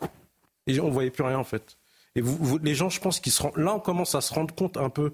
Et 0.66 0.80
on 0.80 0.88
voyait 0.88 1.10
plus 1.10 1.24
rien, 1.24 1.38
en 1.38 1.44
fait. 1.44 1.76
Et 2.14 2.22
les 2.62 2.74
gens, 2.74 2.88
je 2.88 3.00
pense 3.00 3.20
qu'ils 3.20 3.32
se 3.32 3.42
rendent, 3.42 3.58
là, 3.58 3.74
on 3.74 3.80
commence 3.80 4.14
à 4.14 4.22
se 4.22 4.32
rendre 4.32 4.54
compte 4.54 4.78
un 4.78 4.88
peu, 4.88 5.12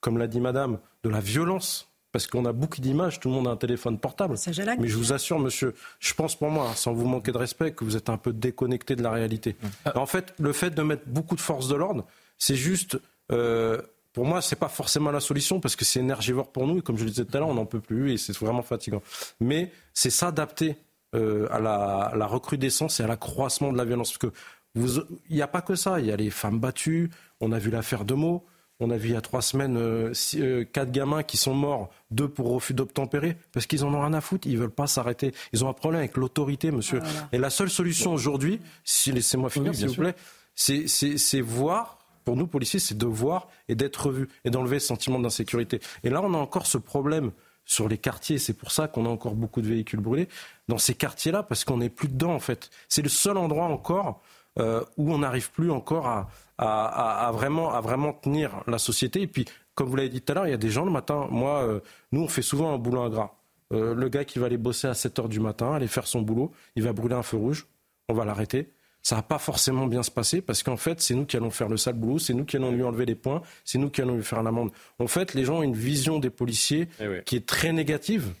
comme 0.00 0.18
l'a 0.18 0.26
dit 0.26 0.40
madame, 0.40 0.78
de 1.02 1.08
la 1.08 1.20
violence 1.20 1.91
parce 2.12 2.26
qu'on 2.26 2.44
a 2.44 2.52
beaucoup 2.52 2.80
d'images, 2.80 3.18
tout 3.18 3.28
le 3.28 3.34
monde 3.34 3.48
a 3.48 3.50
un 3.50 3.56
téléphone 3.56 3.98
portable. 3.98 4.36
Mais 4.78 4.88
je 4.88 4.96
vous 4.96 5.12
assure, 5.14 5.38
monsieur, 5.38 5.74
je 5.98 6.12
pense 6.12 6.36
pour 6.36 6.50
moi, 6.50 6.70
sans 6.74 6.92
vous 6.92 7.08
manquer 7.08 7.32
de 7.32 7.38
respect, 7.38 7.72
que 7.72 7.84
vous 7.84 7.96
êtes 7.96 8.10
un 8.10 8.18
peu 8.18 8.34
déconnecté 8.34 8.94
de 8.94 9.02
la 9.02 9.10
réalité. 9.10 9.56
Mm. 9.62 9.90
En 9.94 10.06
fait, 10.06 10.34
le 10.38 10.52
fait 10.52 10.70
de 10.70 10.82
mettre 10.82 11.04
beaucoup 11.06 11.34
de 11.34 11.40
forces 11.40 11.68
de 11.68 11.74
l'ordre, 11.74 12.06
c'est 12.38 12.54
juste. 12.54 13.00
Euh, 13.32 13.80
pour 14.12 14.26
moi, 14.26 14.42
c'est 14.42 14.56
pas 14.56 14.68
forcément 14.68 15.10
la 15.10 15.20
solution 15.20 15.58
parce 15.58 15.74
que 15.74 15.86
c'est 15.86 16.00
énergivore 16.00 16.52
pour 16.52 16.66
nous 16.66 16.80
et 16.80 16.82
comme 16.82 16.98
je 16.98 17.04
le 17.04 17.10
disais 17.10 17.24
tout 17.24 17.34
à 17.34 17.40
l'heure, 17.40 17.48
on 17.48 17.54
n'en 17.54 17.64
peut 17.64 17.80
plus 17.80 18.12
et 18.12 18.18
c'est 18.18 18.36
vraiment 18.36 18.60
fatigant. 18.60 19.02
Mais 19.40 19.72
c'est 19.94 20.10
s'adapter 20.10 20.76
euh, 21.14 21.48
à, 21.50 21.60
la, 21.60 22.12
la, 22.14 22.26
recrudescence 22.26 23.00
et 23.00 23.04
à 23.04 23.06
l'accroissement 23.06 23.72
de 23.72 23.78
la 23.78 23.86
violence. 23.86 24.12
Parce 24.12 24.32
que 24.32 24.38
il 24.74 25.36
n'y 25.36 25.40
a 25.40 25.46
pas 25.46 25.62
que 25.62 25.74
ça. 25.74 25.98
Il 25.98 26.06
y 26.06 26.12
a 26.12 26.16
les 26.16 26.28
femmes 26.28 26.60
battues. 26.60 27.10
On 27.40 27.52
a 27.52 27.58
vu 27.58 27.70
l'affaire 27.70 28.04
de 28.04 28.12
mots. 28.12 28.44
On 28.82 28.90
a 28.90 28.96
vu 28.96 29.10
il 29.10 29.12
y 29.12 29.16
a 29.16 29.20
trois 29.20 29.42
semaines 29.42 29.76
euh, 29.76 30.12
euh, 30.34 30.64
quatre 30.64 30.90
gamins 30.90 31.22
qui 31.22 31.36
sont 31.36 31.54
morts, 31.54 31.88
deux 32.10 32.26
pour 32.26 32.52
refus 32.52 32.74
d'obtempérer, 32.74 33.36
parce 33.52 33.66
qu'ils 33.66 33.84
en 33.84 33.94
ont 33.94 34.00
rien 34.00 34.12
à 34.12 34.20
foutre, 34.20 34.48
ils 34.48 34.58
veulent 34.58 34.70
pas 34.70 34.88
s'arrêter. 34.88 35.32
Ils 35.52 35.64
ont 35.64 35.68
un 35.68 35.72
problème 35.72 36.00
avec 36.00 36.16
l'autorité, 36.16 36.72
monsieur. 36.72 37.00
Ah, 37.00 37.28
et 37.30 37.38
la 37.38 37.48
seule 37.48 37.70
solution 37.70 38.12
aujourd'hui, 38.12 38.60
si, 38.82 39.12
laissez-moi 39.12 39.50
finir, 39.50 39.72
s'il 39.72 39.88
vous 39.88 39.94
plaît, 39.94 40.16
c'est 40.56 41.40
voir 41.40 41.98
pour 42.24 42.36
nous, 42.36 42.46
policiers, 42.46 42.80
c'est 42.80 42.98
de 42.98 43.06
voir 43.06 43.48
et 43.68 43.74
d'être 43.74 44.10
vus 44.10 44.28
et 44.44 44.50
d'enlever 44.50 44.78
ce 44.78 44.88
sentiment 44.88 45.18
d'insécurité. 45.18 45.80
Et 46.04 46.10
là, 46.10 46.20
on 46.22 46.34
a 46.34 46.38
encore 46.38 46.66
ce 46.66 46.78
problème 46.78 47.32
sur 47.64 47.88
les 47.88 47.98
quartiers. 47.98 48.38
C'est 48.38 48.52
pour 48.52 48.72
ça 48.72 48.88
qu'on 48.88 49.06
a 49.06 49.08
encore 49.08 49.34
beaucoup 49.34 49.60
de 49.60 49.68
véhicules 49.68 50.00
brûlés 50.00 50.28
dans 50.68 50.78
ces 50.78 50.94
quartiers-là, 50.94 51.42
parce 51.42 51.64
qu'on 51.64 51.78
n'est 51.78 51.88
plus 51.88 52.08
dedans, 52.08 52.34
en 52.34 52.40
fait. 52.40 52.70
C'est 52.88 53.02
le 53.02 53.08
seul 53.08 53.36
endroit 53.36 53.66
encore 53.66 54.22
euh, 54.58 54.82
où 54.96 55.12
on 55.12 55.18
n'arrive 55.18 55.50
plus 55.50 55.70
encore 55.70 56.06
à, 56.06 56.28
à, 56.58 57.30
vraiment, 57.32 57.72
à 57.72 57.80
vraiment 57.80 58.12
tenir 58.12 58.62
la 58.66 58.78
société. 58.78 59.22
Et 59.22 59.26
puis, 59.26 59.46
comme 59.74 59.88
vous 59.88 59.96
l'avez 59.96 60.08
dit 60.08 60.20
tout 60.20 60.32
à 60.32 60.34
l'heure, 60.34 60.46
il 60.46 60.50
y 60.50 60.54
a 60.54 60.58
des 60.58 60.70
gens 60.70 60.84
le 60.84 60.90
matin. 60.90 61.26
Moi, 61.30 61.62
euh, 61.62 61.80
nous, 62.12 62.22
on 62.22 62.28
fait 62.28 62.42
souvent 62.42 62.74
un 62.74 62.78
boulot 62.78 63.00
ingrat. 63.00 63.34
Euh, 63.72 63.94
le 63.94 64.08
gars 64.08 64.24
qui 64.24 64.38
va 64.38 64.46
aller 64.46 64.58
bosser 64.58 64.86
à 64.86 64.94
7 64.94 65.18
heures 65.20 65.28
du 65.28 65.40
matin, 65.40 65.72
aller 65.72 65.88
faire 65.88 66.06
son 66.06 66.20
boulot, 66.20 66.52
il 66.76 66.82
va 66.82 66.92
brûler 66.92 67.14
un 67.14 67.22
feu 67.22 67.38
rouge, 67.38 67.66
on 68.08 68.14
va 68.14 68.24
l'arrêter. 68.24 68.70
Ça 69.02 69.16
va 69.16 69.22
pas 69.22 69.38
forcément 69.38 69.86
bien 69.86 70.02
se 70.02 70.10
passer 70.10 70.42
parce 70.42 70.62
qu'en 70.62 70.76
fait, 70.76 71.00
c'est 71.00 71.14
nous 71.14 71.24
qui 71.24 71.36
allons 71.36 71.50
faire 71.50 71.68
le 71.68 71.76
sale 71.76 71.94
boulot, 71.94 72.18
c'est 72.18 72.34
nous 72.34 72.44
qui 72.44 72.56
allons 72.56 72.70
lui 72.70 72.84
enlever 72.84 73.06
les 73.06 73.16
points, 73.16 73.42
c'est 73.64 73.78
nous 73.78 73.90
qui 73.90 74.00
allons 74.00 74.14
lui 74.14 74.22
faire 74.22 74.42
l'amende. 74.42 74.70
En 74.98 75.08
fait, 75.08 75.34
les 75.34 75.44
gens 75.44 75.58
ont 75.58 75.62
une 75.62 75.74
vision 75.74 76.18
des 76.18 76.30
policiers 76.30 76.88
eh 77.00 77.22
qui 77.24 77.36
est 77.36 77.46
très 77.46 77.72
négative 77.72 78.32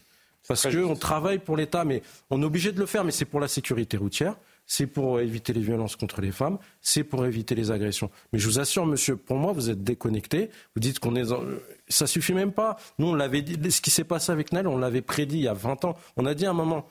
parce 0.46 0.68
qu'on 0.68 0.94
travaille 0.94 1.38
pour 1.38 1.56
l'État, 1.56 1.84
mais 1.84 2.02
on 2.30 2.42
est 2.42 2.44
obligé 2.44 2.70
de 2.70 2.78
le 2.78 2.86
faire, 2.86 3.02
mais 3.02 3.12
c'est 3.12 3.24
pour 3.24 3.40
la 3.40 3.48
sécurité 3.48 3.96
routière 3.96 4.36
c'est 4.66 4.86
pour 4.86 5.20
éviter 5.20 5.52
les 5.52 5.60
violences 5.60 5.96
contre 5.96 6.20
les 6.20 6.32
femmes, 6.32 6.58
c'est 6.80 7.04
pour 7.04 7.26
éviter 7.26 7.54
les 7.54 7.70
agressions. 7.70 8.10
Mais 8.32 8.38
je 8.38 8.46
vous 8.46 8.58
assure, 8.58 8.86
monsieur, 8.86 9.16
pour 9.16 9.36
moi, 9.36 9.52
vous 9.52 9.70
êtes 9.70 9.82
déconnecté. 9.82 10.50
Vous 10.74 10.80
dites 10.80 10.98
qu'on 10.98 11.14
est. 11.14 11.28
Dans... 11.28 11.40
Ça 11.88 12.06
suffit 12.06 12.32
même 12.32 12.52
pas. 12.52 12.76
Nous, 12.98 13.08
on 13.08 13.14
l'avait 13.14 13.42
dit. 13.42 13.70
Ce 13.70 13.80
qui 13.80 13.90
s'est 13.90 14.04
passé 14.04 14.32
avec 14.32 14.52
Nel, 14.52 14.66
on 14.66 14.78
l'avait 14.78 15.02
prédit 15.02 15.38
il 15.38 15.42
y 15.42 15.48
a 15.48 15.54
20 15.54 15.84
ans. 15.84 15.96
On 16.16 16.26
a 16.26 16.34
dit 16.34 16.46
à 16.46 16.50
un 16.50 16.54
moment. 16.54 16.86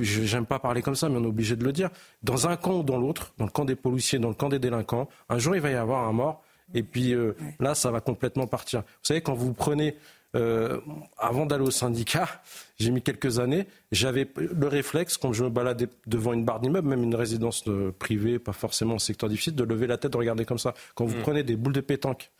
J'aime 0.00 0.44
pas 0.44 0.58
parler 0.58 0.82
comme 0.82 0.94
ça, 0.94 1.08
mais 1.08 1.16
on 1.16 1.24
est 1.24 1.28
obligé 1.28 1.56
de 1.56 1.64
le 1.64 1.72
dire. 1.72 1.88
Dans 2.22 2.46
un 2.46 2.56
camp 2.56 2.80
ou 2.80 2.82
dans 2.82 2.98
l'autre, 2.98 3.32
dans 3.38 3.46
le 3.46 3.50
camp 3.50 3.64
des 3.64 3.76
policiers, 3.76 4.18
dans 4.18 4.28
le 4.28 4.34
camp 4.34 4.50
des 4.50 4.58
délinquants, 4.58 5.08
un 5.30 5.38
jour 5.38 5.54
il 5.56 5.62
va 5.62 5.70
y 5.70 5.74
avoir 5.74 6.06
un 6.06 6.12
mort. 6.12 6.42
Et 6.74 6.82
puis 6.82 7.14
euh, 7.14 7.34
là, 7.58 7.74
ça 7.74 7.90
va 7.90 8.00
complètement 8.00 8.46
partir. 8.46 8.80
Vous 8.80 8.86
savez, 9.02 9.22
quand 9.22 9.34
vous 9.34 9.52
prenez 9.54 9.96
euh, 10.36 10.78
avant 11.18 11.44
d'aller 11.46 11.64
au 11.64 11.70
syndicat, 11.70 12.42
j'ai 12.78 12.90
mis 12.90 13.02
quelques 13.02 13.40
années, 13.40 13.66
j'avais 13.90 14.28
le 14.36 14.68
réflexe, 14.68 15.16
quand 15.16 15.32
je 15.32 15.44
me 15.44 15.50
baladais 15.50 15.88
devant 16.06 16.32
une 16.32 16.44
barre 16.44 16.60
d'immeuble, 16.60 16.88
même 16.88 17.02
une 17.02 17.16
résidence 17.16 17.64
euh, 17.66 17.92
privée, 17.98 18.38
pas 18.38 18.52
forcément 18.52 18.94
un 18.94 19.00
secteur 19.00 19.28
difficile, 19.28 19.54
de 19.56 19.64
lever 19.64 19.86
la 19.86 19.96
tête, 19.98 20.12
de 20.12 20.16
regarder 20.16 20.44
comme 20.44 20.58
ça. 20.58 20.74
Quand 20.94 21.04
vous 21.04 21.18
mm. 21.18 21.22
prenez 21.22 21.42
des 21.42 21.56
boules 21.56 21.72
de 21.72 21.80
pétanque, 21.80 22.30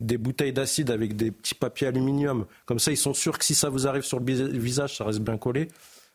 des 0.00 0.18
bouteilles 0.18 0.52
d'acide 0.52 0.90
avec 0.90 1.16
des 1.16 1.30
petits 1.30 1.54
papiers 1.54 1.86
aluminium, 1.86 2.44
comme 2.66 2.78
ça, 2.78 2.90
ils 2.90 2.98
sont 2.98 3.14
sûrs 3.14 3.38
que 3.38 3.44
si 3.44 3.54
ça 3.54 3.70
vous 3.70 3.86
arrive 3.86 4.02
sur 4.02 4.20
le 4.20 4.58
visage, 4.58 4.96
ça 4.96 5.04
reste 5.04 5.20
bien 5.20 5.38
collé. 5.38 5.68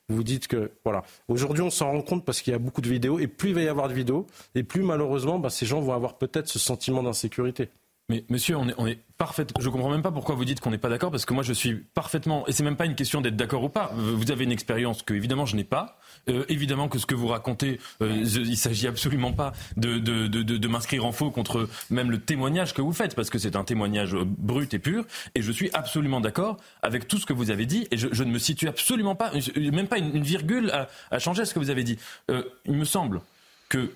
Vous 0.10 0.18
vous 0.18 0.24
dites 0.24 0.48
que 0.48 0.72
voilà. 0.84 1.04
Aujourd'hui, 1.28 1.64
on 1.64 1.70
s'en 1.70 1.92
rend 1.92 2.02
compte 2.02 2.26
parce 2.26 2.42
qu'il 2.42 2.52
y 2.52 2.56
a 2.56 2.60
beaucoup 2.60 2.82
de 2.82 2.90
vidéos, 2.90 3.20
et 3.20 3.28
plus 3.28 3.50
il 3.50 3.56
va 3.56 3.62
y 3.62 3.68
avoir 3.68 3.88
de 3.88 3.94
vidéos, 3.94 4.28
et 4.54 4.64
plus 4.64 4.84
malheureusement, 4.84 5.40
bah, 5.40 5.50
ces 5.50 5.66
gens 5.66 5.80
vont 5.80 5.94
avoir 5.94 6.18
peut-être 6.18 6.48
ce 6.48 6.60
sentiment 6.60 7.02
d'insécurité. 7.02 7.70
Mais 8.10 8.26
monsieur, 8.30 8.58
on 8.58 8.88
est, 8.88 9.00
parfait. 9.18 9.46
Je 9.60 9.70
comprends 9.70 9.90
même 9.90 10.02
pas 10.02 10.12
pourquoi 10.12 10.36
vous 10.36 10.44
dites 10.44 10.60
qu'on 10.60 10.72
n'est 10.72 10.78
pas 10.78 10.90
d'accord, 10.90 11.10
parce 11.10 11.26
que 11.26 11.34
moi 11.34 11.44
je 11.44 11.54
suis 11.54 11.76
parfaitement. 11.76 12.46
Et 12.48 12.52
c'est 12.52 12.64
même 12.64 12.76
pas 12.76 12.86
une 12.86 12.96
question 12.96 13.22
d'être 13.22 13.38
d'accord 13.38 13.64
ou 13.64 13.70
pas. 13.70 13.92
Vous 13.96 14.32
avez 14.32 14.44
une 14.44 14.52
expérience 14.52 15.02
que 15.04 15.14
évidemment 15.14 15.46
je 15.46 15.56
n'ai 15.56 15.64
pas. 15.64 15.98
Euh, 16.30 16.44
évidemment 16.50 16.90
que 16.90 17.00
ce 17.00 17.06
que 17.06 17.16
vous 17.16 17.28
racontez, 17.28 17.80
euh, 18.02 18.24
il 18.24 18.58
s'agit 18.58 18.88
absolument 18.88 19.32
pas 19.32 19.54
de, 19.78 20.00
de, 20.00 20.28
de, 20.28 20.68
m'inscrire 20.68 21.06
en 21.06 21.12
faux 21.12 21.32
contre 21.32 21.70
même 21.90 22.12
le 22.12 22.20
témoignage 22.20 22.74
que 22.74 22.82
vous 22.82 22.94
faites, 22.94 23.16
parce 23.16 23.30
que 23.30 23.40
c'est 23.40 23.56
un 23.56 23.64
témoignage 23.64 24.14
euh, 24.14 24.26
brut 24.26 24.74
et 24.74 24.80
pur. 24.80 25.06
Et 25.36 25.42
je 25.42 25.52
suis 25.52 25.70
absolument 25.74 26.20
d'accord 26.20 26.58
avec 26.82 27.08
tout 27.08 27.18
ce 27.18 27.26
que 27.26 27.34
vous 27.34 27.52
avez 27.52 27.66
dit. 27.66 27.88
Et 27.92 27.98
je, 27.98 28.10
je 28.12 28.24
ne 28.24 28.32
me 28.32 28.40
situe 28.40 28.68
absolument 28.68 29.16
pas, 29.16 29.32
même 29.58 29.88
pas 29.88 29.98
une, 29.98 30.24
virgule 30.24 30.72
à, 30.72 30.90
à 31.12 31.20
changer 31.20 31.46
ce 31.46 31.54
que 31.54 31.60
vous 31.60 31.70
avez 31.70 31.84
dit. 31.84 31.98
Euh, 32.30 32.44
il 32.66 32.74
me 32.74 32.86
semble 32.86 33.22
que 33.70 33.92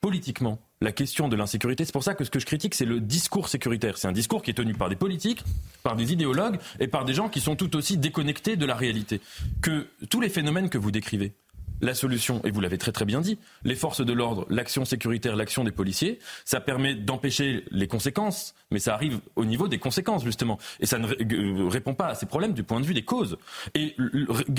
politiquement, 0.00 0.58
la 0.80 0.92
question 0.92 1.28
de 1.28 1.36
l'insécurité. 1.36 1.84
C'est 1.84 1.92
pour 1.92 2.04
ça 2.04 2.14
que 2.14 2.24
ce 2.24 2.30
que 2.30 2.38
je 2.38 2.46
critique, 2.46 2.74
c'est 2.74 2.86
le 2.86 3.00
discours 3.00 3.48
sécuritaire. 3.48 3.98
C'est 3.98 4.08
un 4.08 4.12
discours 4.12 4.42
qui 4.42 4.50
est 4.50 4.54
tenu 4.54 4.74
par 4.74 4.88
des 4.88 4.96
politiques, 4.96 5.44
par 5.82 5.94
des 5.94 6.12
idéologues 6.12 6.58
et 6.78 6.88
par 6.88 7.04
des 7.04 7.12
gens 7.12 7.28
qui 7.28 7.40
sont 7.40 7.56
tout 7.56 7.76
aussi 7.76 7.98
déconnectés 7.98 8.56
de 8.56 8.66
la 8.66 8.74
réalité. 8.74 9.20
Que 9.60 9.88
tous 10.08 10.20
les 10.20 10.30
phénomènes 10.30 10.70
que 10.70 10.78
vous 10.78 10.90
décrivez, 10.90 11.32
la 11.80 11.94
solution, 11.94 12.40
et 12.44 12.50
vous 12.50 12.60
l'avez 12.60 12.78
très 12.78 12.92
très 12.92 13.04
bien 13.04 13.20
dit, 13.20 13.38
les 13.64 13.74
forces 13.74 14.04
de 14.04 14.12
l'ordre, 14.12 14.46
l'action 14.50 14.84
sécuritaire, 14.84 15.36
l'action 15.36 15.64
des 15.64 15.72
policiers, 15.72 16.18
ça 16.44 16.60
permet 16.60 16.94
d'empêcher 16.94 17.64
les 17.70 17.86
conséquences, 17.86 18.54
mais 18.70 18.78
ça 18.78 18.94
arrive 18.94 19.20
au 19.36 19.44
niveau 19.44 19.68
des 19.68 19.78
conséquences 19.78 20.24
justement. 20.24 20.58
Et 20.80 20.86
ça 20.86 20.98
ne 20.98 21.08
euh, 21.08 21.68
répond 21.68 21.94
pas 21.94 22.08
à 22.08 22.14
ces 22.14 22.26
problèmes 22.26 22.52
du 22.52 22.62
point 22.62 22.80
de 22.80 22.86
vue 22.86 22.94
des 22.94 23.04
causes. 23.04 23.38
Et 23.74 23.96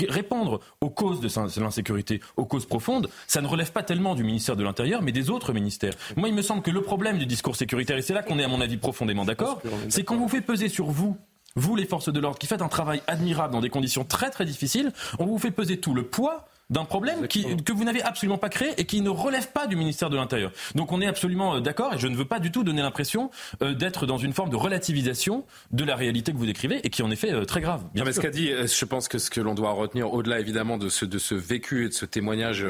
répondre 0.08 0.60
aux 0.80 0.90
causes 0.90 1.20
de 1.20 1.60
l'insécurité, 1.60 2.20
aux 2.36 2.44
causes 2.44 2.66
profondes, 2.66 3.08
ça 3.26 3.40
ne 3.40 3.46
relève 3.46 3.72
pas 3.72 3.82
tellement 3.82 4.14
du 4.14 4.24
ministère 4.24 4.56
de 4.56 4.64
l'Intérieur, 4.64 5.02
mais 5.02 5.12
des 5.12 5.30
autres 5.30 5.52
ministères. 5.52 5.94
Moi, 6.16 6.28
il 6.28 6.34
me 6.34 6.42
semble 6.42 6.62
que 6.62 6.70
le 6.70 6.82
problème 6.82 7.18
du 7.18 7.26
discours 7.26 7.56
sécuritaire, 7.56 7.96
et 7.96 8.02
c'est 8.02 8.14
là 8.14 8.22
qu'on 8.22 8.38
est 8.38 8.44
à 8.44 8.48
mon 8.48 8.60
avis 8.60 8.76
profondément 8.76 9.24
d'accord, 9.24 9.62
c'est 9.88 10.04
quand 10.04 10.16
vous 10.16 10.28
fait 10.28 10.40
peser 10.40 10.68
sur 10.68 10.86
vous 10.86 11.16
vous, 11.54 11.76
les 11.76 11.84
forces 11.84 12.10
de 12.10 12.18
l'ordre, 12.18 12.38
qui 12.38 12.46
faites 12.46 12.62
un 12.62 12.68
travail 12.68 13.02
admirable 13.06 13.52
dans 13.52 13.60
des 13.60 13.68
conditions 13.68 14.04
très 14.04 14.30
très 14.30 14.46
difficiles, 14.46 14.92
on 15.18 15.26
vous 15.26 15.38
fait 15.38 15.50
peser 15.50 15.78
tout 15.78 15.92
le 15.92 16.04
poids 16.04 16.48
d'un 16.72 16.84
problème 16.84 17.28
que 17.28 17.72
vous 17.72 17.84
n'avez 17.84 18.02
absolument 18.02 18.38
pas 18.38 18.48
créé 18.48 18.70
et 18.78 18.84
qui 18.84 19.02
ne 19.02 19.10
relève 19.10 19.48
pas 19.52 19.66
du 19.66 19.76
ministère 19.76 20.10
de 20.10 20.16
l'Intérieur. 20.16 20.50
Donc 20.74 20.90
on 20.90 21.00
est 21.00 21.06
absolument 21.06 21.56
euh, 21.56 21.60
d'accord 21.60 21.94
et 21.94 21.98
je 21.98 22.08
ne 22.08 22.16
veux 22.16 22.24
pas 22.24 22.38
du 22.38 22.50
tout 22.50 22.64
donner 22.64 22.82
l'impression 22.82 23.30
euh, 23.62 23.74
d'être 23.74 24.06
dans 24.06 24.16
une 24.16 24.32
forme 24.32 24.50
de 24.50 24.56
relativisation 24.56 25.44
de 25.70 25.84
la 25.84 25.94
réalité 25.96 26.32
que 26.32 26.38
vous 26.38 26.46
décrivez 26.46 26.80
et 26.84 26.90
qui 26.90 27.02
est 27.02 27.04
en 27.04 27.10
effet 27.10 27.32
euh, 27.32 27.44
très 27.44 27.60
grave. 27.60 27.82
Bien 27.94 28.04
mais 28.04 28.12
ce 28.12 28.20
qu'a 28.20 28.30
dit, 28.30 28.50
je 28.50 28.84
pense 28.84 29.08
que 29.08 29.18
ce 29.18 29.30
que 29.30 29.40
l'on 29.40 29.54
doit 29.54 29.72
retenir 29.72 30.12
au-delà 30.12 30.40
évidemment 30.40 30.78
de 30.78 30.88
ce, 30.88 31.04
de 31.04 31.18
ce 31.18 31.34
vécu 31.34 31.84
et 31.84 31.88
de 31.88 31.94
ce 31.94 32.06
témoignage 32.06 32.66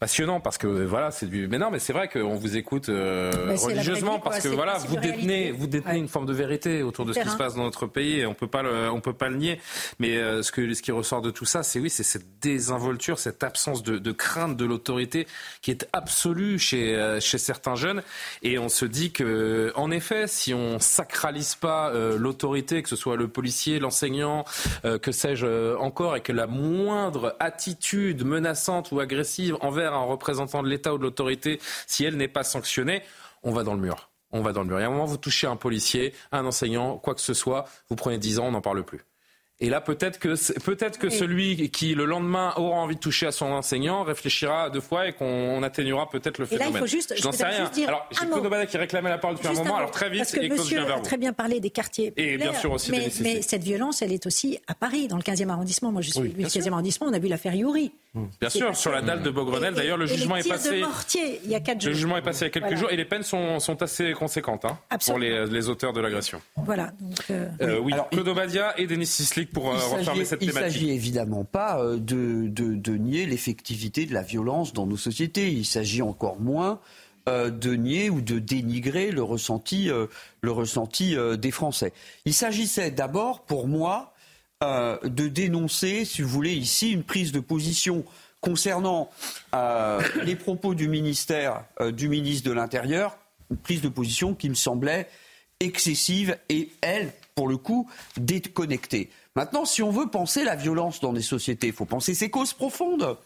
passionnant 0.00 0.40
parce 0.40 0.56
que 0.56 0.66
voilà 0.66 1.10
c'est 1.10 1.26
du 1.26 1.46
mais 1.46 1.58
non 1.58 1.70
mais 1.70 1.78
c'est 1.78 1.92
vrai 1.92 2.08
qu'on 2.08 2.34
vous 2.34 2.56
écoute 2.56 2.88
euh, 2.88 3.30
Bah, 3.48 3.54
religieusement 3.62 4.14
vie, 4.14 4.20
parce 4.24 4.40
que 4.40 4.48
voilà 4.48 4.78
vous 4.78 4.96
détenez 4.96 5.34
réalité. 5.34 5.52
vous 5.52 5.66
détenez 5.66 5.98
une 5.98 6.08
forme 6.08 6.24
de 6.24 6.32
vérité 6.32 6.82
autour 6.82 7.04
de 7.04 7.12
ce 7.12 7.20
qui 7.20 7.28
se 7.28 7.36
passe 7.36 7.54
dans 7.54 7.64
notre 7.64 7.86
pays 7.86 8.20
et 8.20 8.26
on 8.26 8.32
peut 8.32 8.46
pas 8.46 8.62
le, 8.62 8.90
on 8.90 9.02
peut 9.02 9.12
pas 9.12 9.28
le 9.28 9.36
nier. 9.36 9.60
Mais 9.98 10.16
euh, 10.16 10.42
ce 10.42 10.52
que 10.52 10.72
ce 10.72 10.80
qui 10.80 10.90
ressort 10.90 11.20
de 11.20 11.30
tout 11.30 11.44
ça 11.44 11.62
c'est 11.62 11.78
oui 11.78 11.90
c'est 11.90 12.02
cette 12.02 12.40
désinvolture 12.40 13.18
cette 13.18 13.44
absence 13.44 13.82
de, 13.82 13.98
de 13.98 14.12
crainte 14.12 14.56
de 14.56 14.64
l'autorité 14.64 15.26
qui 15.60 15.70
est 15.70 15.86
absolue 15.92 16.58
chez 16.58 16.96
euh, 16.96 17.20
chez 17.20 17.36
certains 17.36 17.74
jeunes. 17.74 18.02
Et 18.42 18.58
on 18.58 18.70
se 18.70 18.86
dit 18.86 19.12
que 19.12 19.70
en 19.76 19.90
effet 19.90 20.26
si 20.28 20.54
on 20.54 20.78
sacralise 20.78 21.56
pas 21.56 21.92
l'autorité 22.16 22.82
que 22.82 22.88
ce 22.88 22.96
soit 22.96 23.16
le 23.16 23.28
policier 23.28 23.78
l'enseignant 23.78 24.46
que 24.82 25.12
sais-je 25.12 25.76
encore 25.76 26.16
et 26.16 26.22
que 26.22 26.32
la 26.32 26.46
moindre 26.46 27.36
attitude 27.38 28.24
menaçante 28.24 28.92
ou 28.92 29.00
agressive 29.00 29.58
envers 29.60 29.89
un 29.92 30.04
représentant 30.04 30.62
de 30.62 30.68
l'État 30.68 30.94
ou 30.94 30.98
de 30.98 31.02
l'autorité, 31.02 31.60
si 31.86 32.04
elle 32.04 32.16
n'est 32.16 32.28
pas 32.28 32.44
sanctionnée, 32.44 33.02
on 33.42 33.52
va 33.52 33.62
dans 33.62 33.74
le 33.74 33.80
mur. 33.80 34.10
On 34.32 34.42
va 34.42 34.52
dans 34.52 34.62
le 34.62 34.68
mur. 34.68 34.78
Et 34.78 34.84
à 34.84 34.86
un 34.86 34.90
moment, 34.90 35.06
vous 35.06 35.16
touchez 35.16 35.46
un 35.46 35.56
policier, 35.56 36.14
un 36.30 36.44
enseignant, 36.44 36.98
quoi 36.98 37.14
que 37.14 37.20
ce 37.20 37.34
soit, 37.34 37.64
vous 37.88 37.96
prenez 37.96 38.18
10 38.18 38.38
ans, 38.38 38.46
on 38.46 38.52
n'en 38.52 38.60
parle 38.60 38.84
plus. 38.84 39.04
Et 39.62 39.68
là, 39.68 39.80
peut-être 39.82 40.18
que, 40.18 40.34
peut-être 40.60 40.98
que 40.98 41.08
Oui. 41.08 41.12
celui 41.12 41.70
qui, 41.70 41.94
le 41.94 42.06
lendemain, 42.06 42.54
aura 42.56 42.78
envie 42.78 42.94
de 42.94 43.00
toucher 43.00 43.26
à 43.26 43.32
son 43.32 43.46
enseignant, 43.46 44.04
réfléchira 44.04 44.70
deux 44.70 44.80
fois 44.80 45.06
et 45.08 45.12
qu'on 45.12 45.26
on 45.26 45.62
atténuera 45.62 46.08
peut-être 46.08 46.38
le 46.38 46.46
Et 46.46 46.50
là, 46.50 46.56
il 46.56 46.58
phénomène. 46.58 46.80
faut 46.80 46.86
juste- 46.86 47.14
Je 47.14 47.20
je 47.20 47.26
n'en 47.26 47.32
sais 47.32 47.44
rien. 47.44 47.60
juste 47.60 47.74
dire 47.74 47.88
Alors, 47.88 48.06
j'ai 48.10 48.66
qui 48.66 48.76
réclamait 48.78 49.10
la 49.10 49.18
parole 49.18 49.36
depuis 49.36 49.48
un 49.48 49.52
moment. 49.52 49.74
un 49.74 49.78
Alors, 49.80 49.90
très 49.90 50.08
vite, 50.08 50.20
Parce 50.20 50.32
que 50.32 50.40
et 50.40 50.48
monsieur 50.48 50.80
a 50.80 50.96
vous. 50.96 51.02
très 51.02 51.18
bien 51.18 51.32
parlé 51.34 51.60
des 51.60 51.68
quartiers. 51.70 52.12
Et 52.16 52.38
bien 52.38 52.54
sûr 52.54 52.72
aussi 52.72 52.90
mais, 52.90 53.08
des 53.08 53.22
mais 53.22 53.42
cette 53.42 53.62
violence, 53.62 54.00
elle 54.02 54.12
est 54.12 54.24
aussi 54.26 54.58
à 54.66 54.74
Paris, 54.74 55.08
dans 55.08 55.16
le 55.16 55.22
15e 55.22 55.50
arrondissement. 55.50 55.92
Moi, 55.92 56.00
je 56.02 56.10
suis 56.10 56.20
Oui, 56.20 56.28
du 56.30 56.34
bien 56.36 56.46
15e 56.48 56.72
arrondissement. 56.72 57.06
On 57.08 57.12
a 57.12 57.18
vu 57.18 57.28
l'affaire 57.28 57.54
Youri. 57.54 57.92
Bien 58.40 58.48
sûr, 58.50 58.74
sur 58.74 58.90
la 58.90 59.02
dalle 59.02 59.22
de 59.22 59.30
Beaugrenelle, 59.30 59.74
d'ailleurs, 59.74 59.96
le 59.96 60.06
Et 60.06 60.08
les 60.08 60.16
jugement 60.16 60.36
est 60.36 60.42
tirs 60.42 60.54
passé. 60.54 60.76
de 60.80 60.84
mortier, 60.84 61.40
il 61.44 61.50
y 61.50 61.54
a 61.54 61.60
quatre 61.60 61.80
jours. 61.80 61.90
Le 61.90 61.94
jugement 61.94 62.16
est 62.16 62.22
passé 62.22 62.44
il 62.44 62.46
y 62.46 62.46
a 62.46 62.50
quelques 62.50 62.64
Voilà. 62.64 62.76
jours 62.80 62.90
et 62.90 62.96
les 62.96 63.04
peines 63.04 63.22
sont, 63.22 63.60
sont 63.60 63.80
assez 63.82 64.12
conséquentes 64.14 64.64
hein, 64.64 64.78
pour 65.06 65.18
les, 65.18 65.46
les 65.46 65.68
auteurs 65.68 65.92
de 65.92 66.00
l'agression. 66.00 66.40
Voilà. 66.56 66.90
Donc, 67.00 67.18
euh, 67.30 67.46
Euh, 67.60 67.78
oui, 67.78 67.92
Alors, 67.92 68.08
Claude 68.10 68.26
Obadia 68.26 68.74
et 68.78 68.86
Denis 68.88 69.06
Sislik 69.06 69.49
pour 69.52 69.70
euh, 69.70 69.76
Il 69.76 69.98
refermer 69.98 70.24
s'agit- 70.24 70.84
il 70.86 70.90
évidemment 70.90 71.44
pas 71.44 71.80
euh, 71.80 71.96
de, 71.96 72.48
de- 72.48 72.74
de 72.74 72.96
nier 72.96 73.26
l'effectivité 73.26 74.06
de 74.06 74.14
la 74.14 74.22
violence 74.22 74.72
dans 74.72 74.86
nos 74.86 74.96
sociétés. 74.96 75.50
Il 75.52 75.64
s'agit 75.66 76.02
encore 76.02 76.40
moins 76.40 76.80
euh, 77.28 77.50
de 77.50 77.74
nier 77.74 78.10
ou 78.10 78.20
de 78.20 78.38
dénigrer 78.38 79.10
le 79.10 79.22
ressenti, 79.22 79.90
euh, 79.90 80.06
le 80.40 80.52
ressenti 80.52 81.16
euh, 81.16 81.36
des 81.36 81.50
Français. 81.50 81.92
Il 82.24 82.34
s'agissait 82.34 82.90
d'abord, 82.90 83.42
pour 83.42 83.68
moi, 83.68 84.12
de 84.62 85.28
dénoncer, 85.28 86.04
si 86.04 86.20
vous 86.20 86.28
voulez, 86.28 86.52
ici 86.52 86.90
une 86.90 87.02
prise 87.02 87.32
de 87.32 87.40
position 87.40 88.04
concernant 88.42 89.08
les 90.24 90.36
propos 90.36 90.74
du 90.74 90.86
ministère, 90.86 91.64
du 91.92 92.08
ministre 92.10 92.46
de 92.46 92.52
l'Intérieur, 92.54 93.16
une 93.50 93.56
prise 93.56 93.80
de 93.80 93.88
position 93.88 94.34
qui 94.34 94.50
me 94.50 94.54
semblait 94.54 95.08
excessive 95.60 96.36
et, 96.50 96.68
elle, 96.82 97.10
pour 97.34 97.48
le 97.48 97.56
coup, 97.56 97.88
déconnectée. 98.18 99.08
Maintenant, 99.40 99.64
si 99.64 99.82
on 99.82 99.90
veut 99.90 100.08
penser 100.08 100.44
la 100.44 100.54
violence 100.54 101.00
dans 101.00 101.14
des 101.14 101.22
sociétés, 101.22 101.68
il 101.68 101.72
faut 101.72 101.86
penser 101.86 102.12
ses 102.12 102.28
causes 102.28 102.52
profondes. 102.52 103.16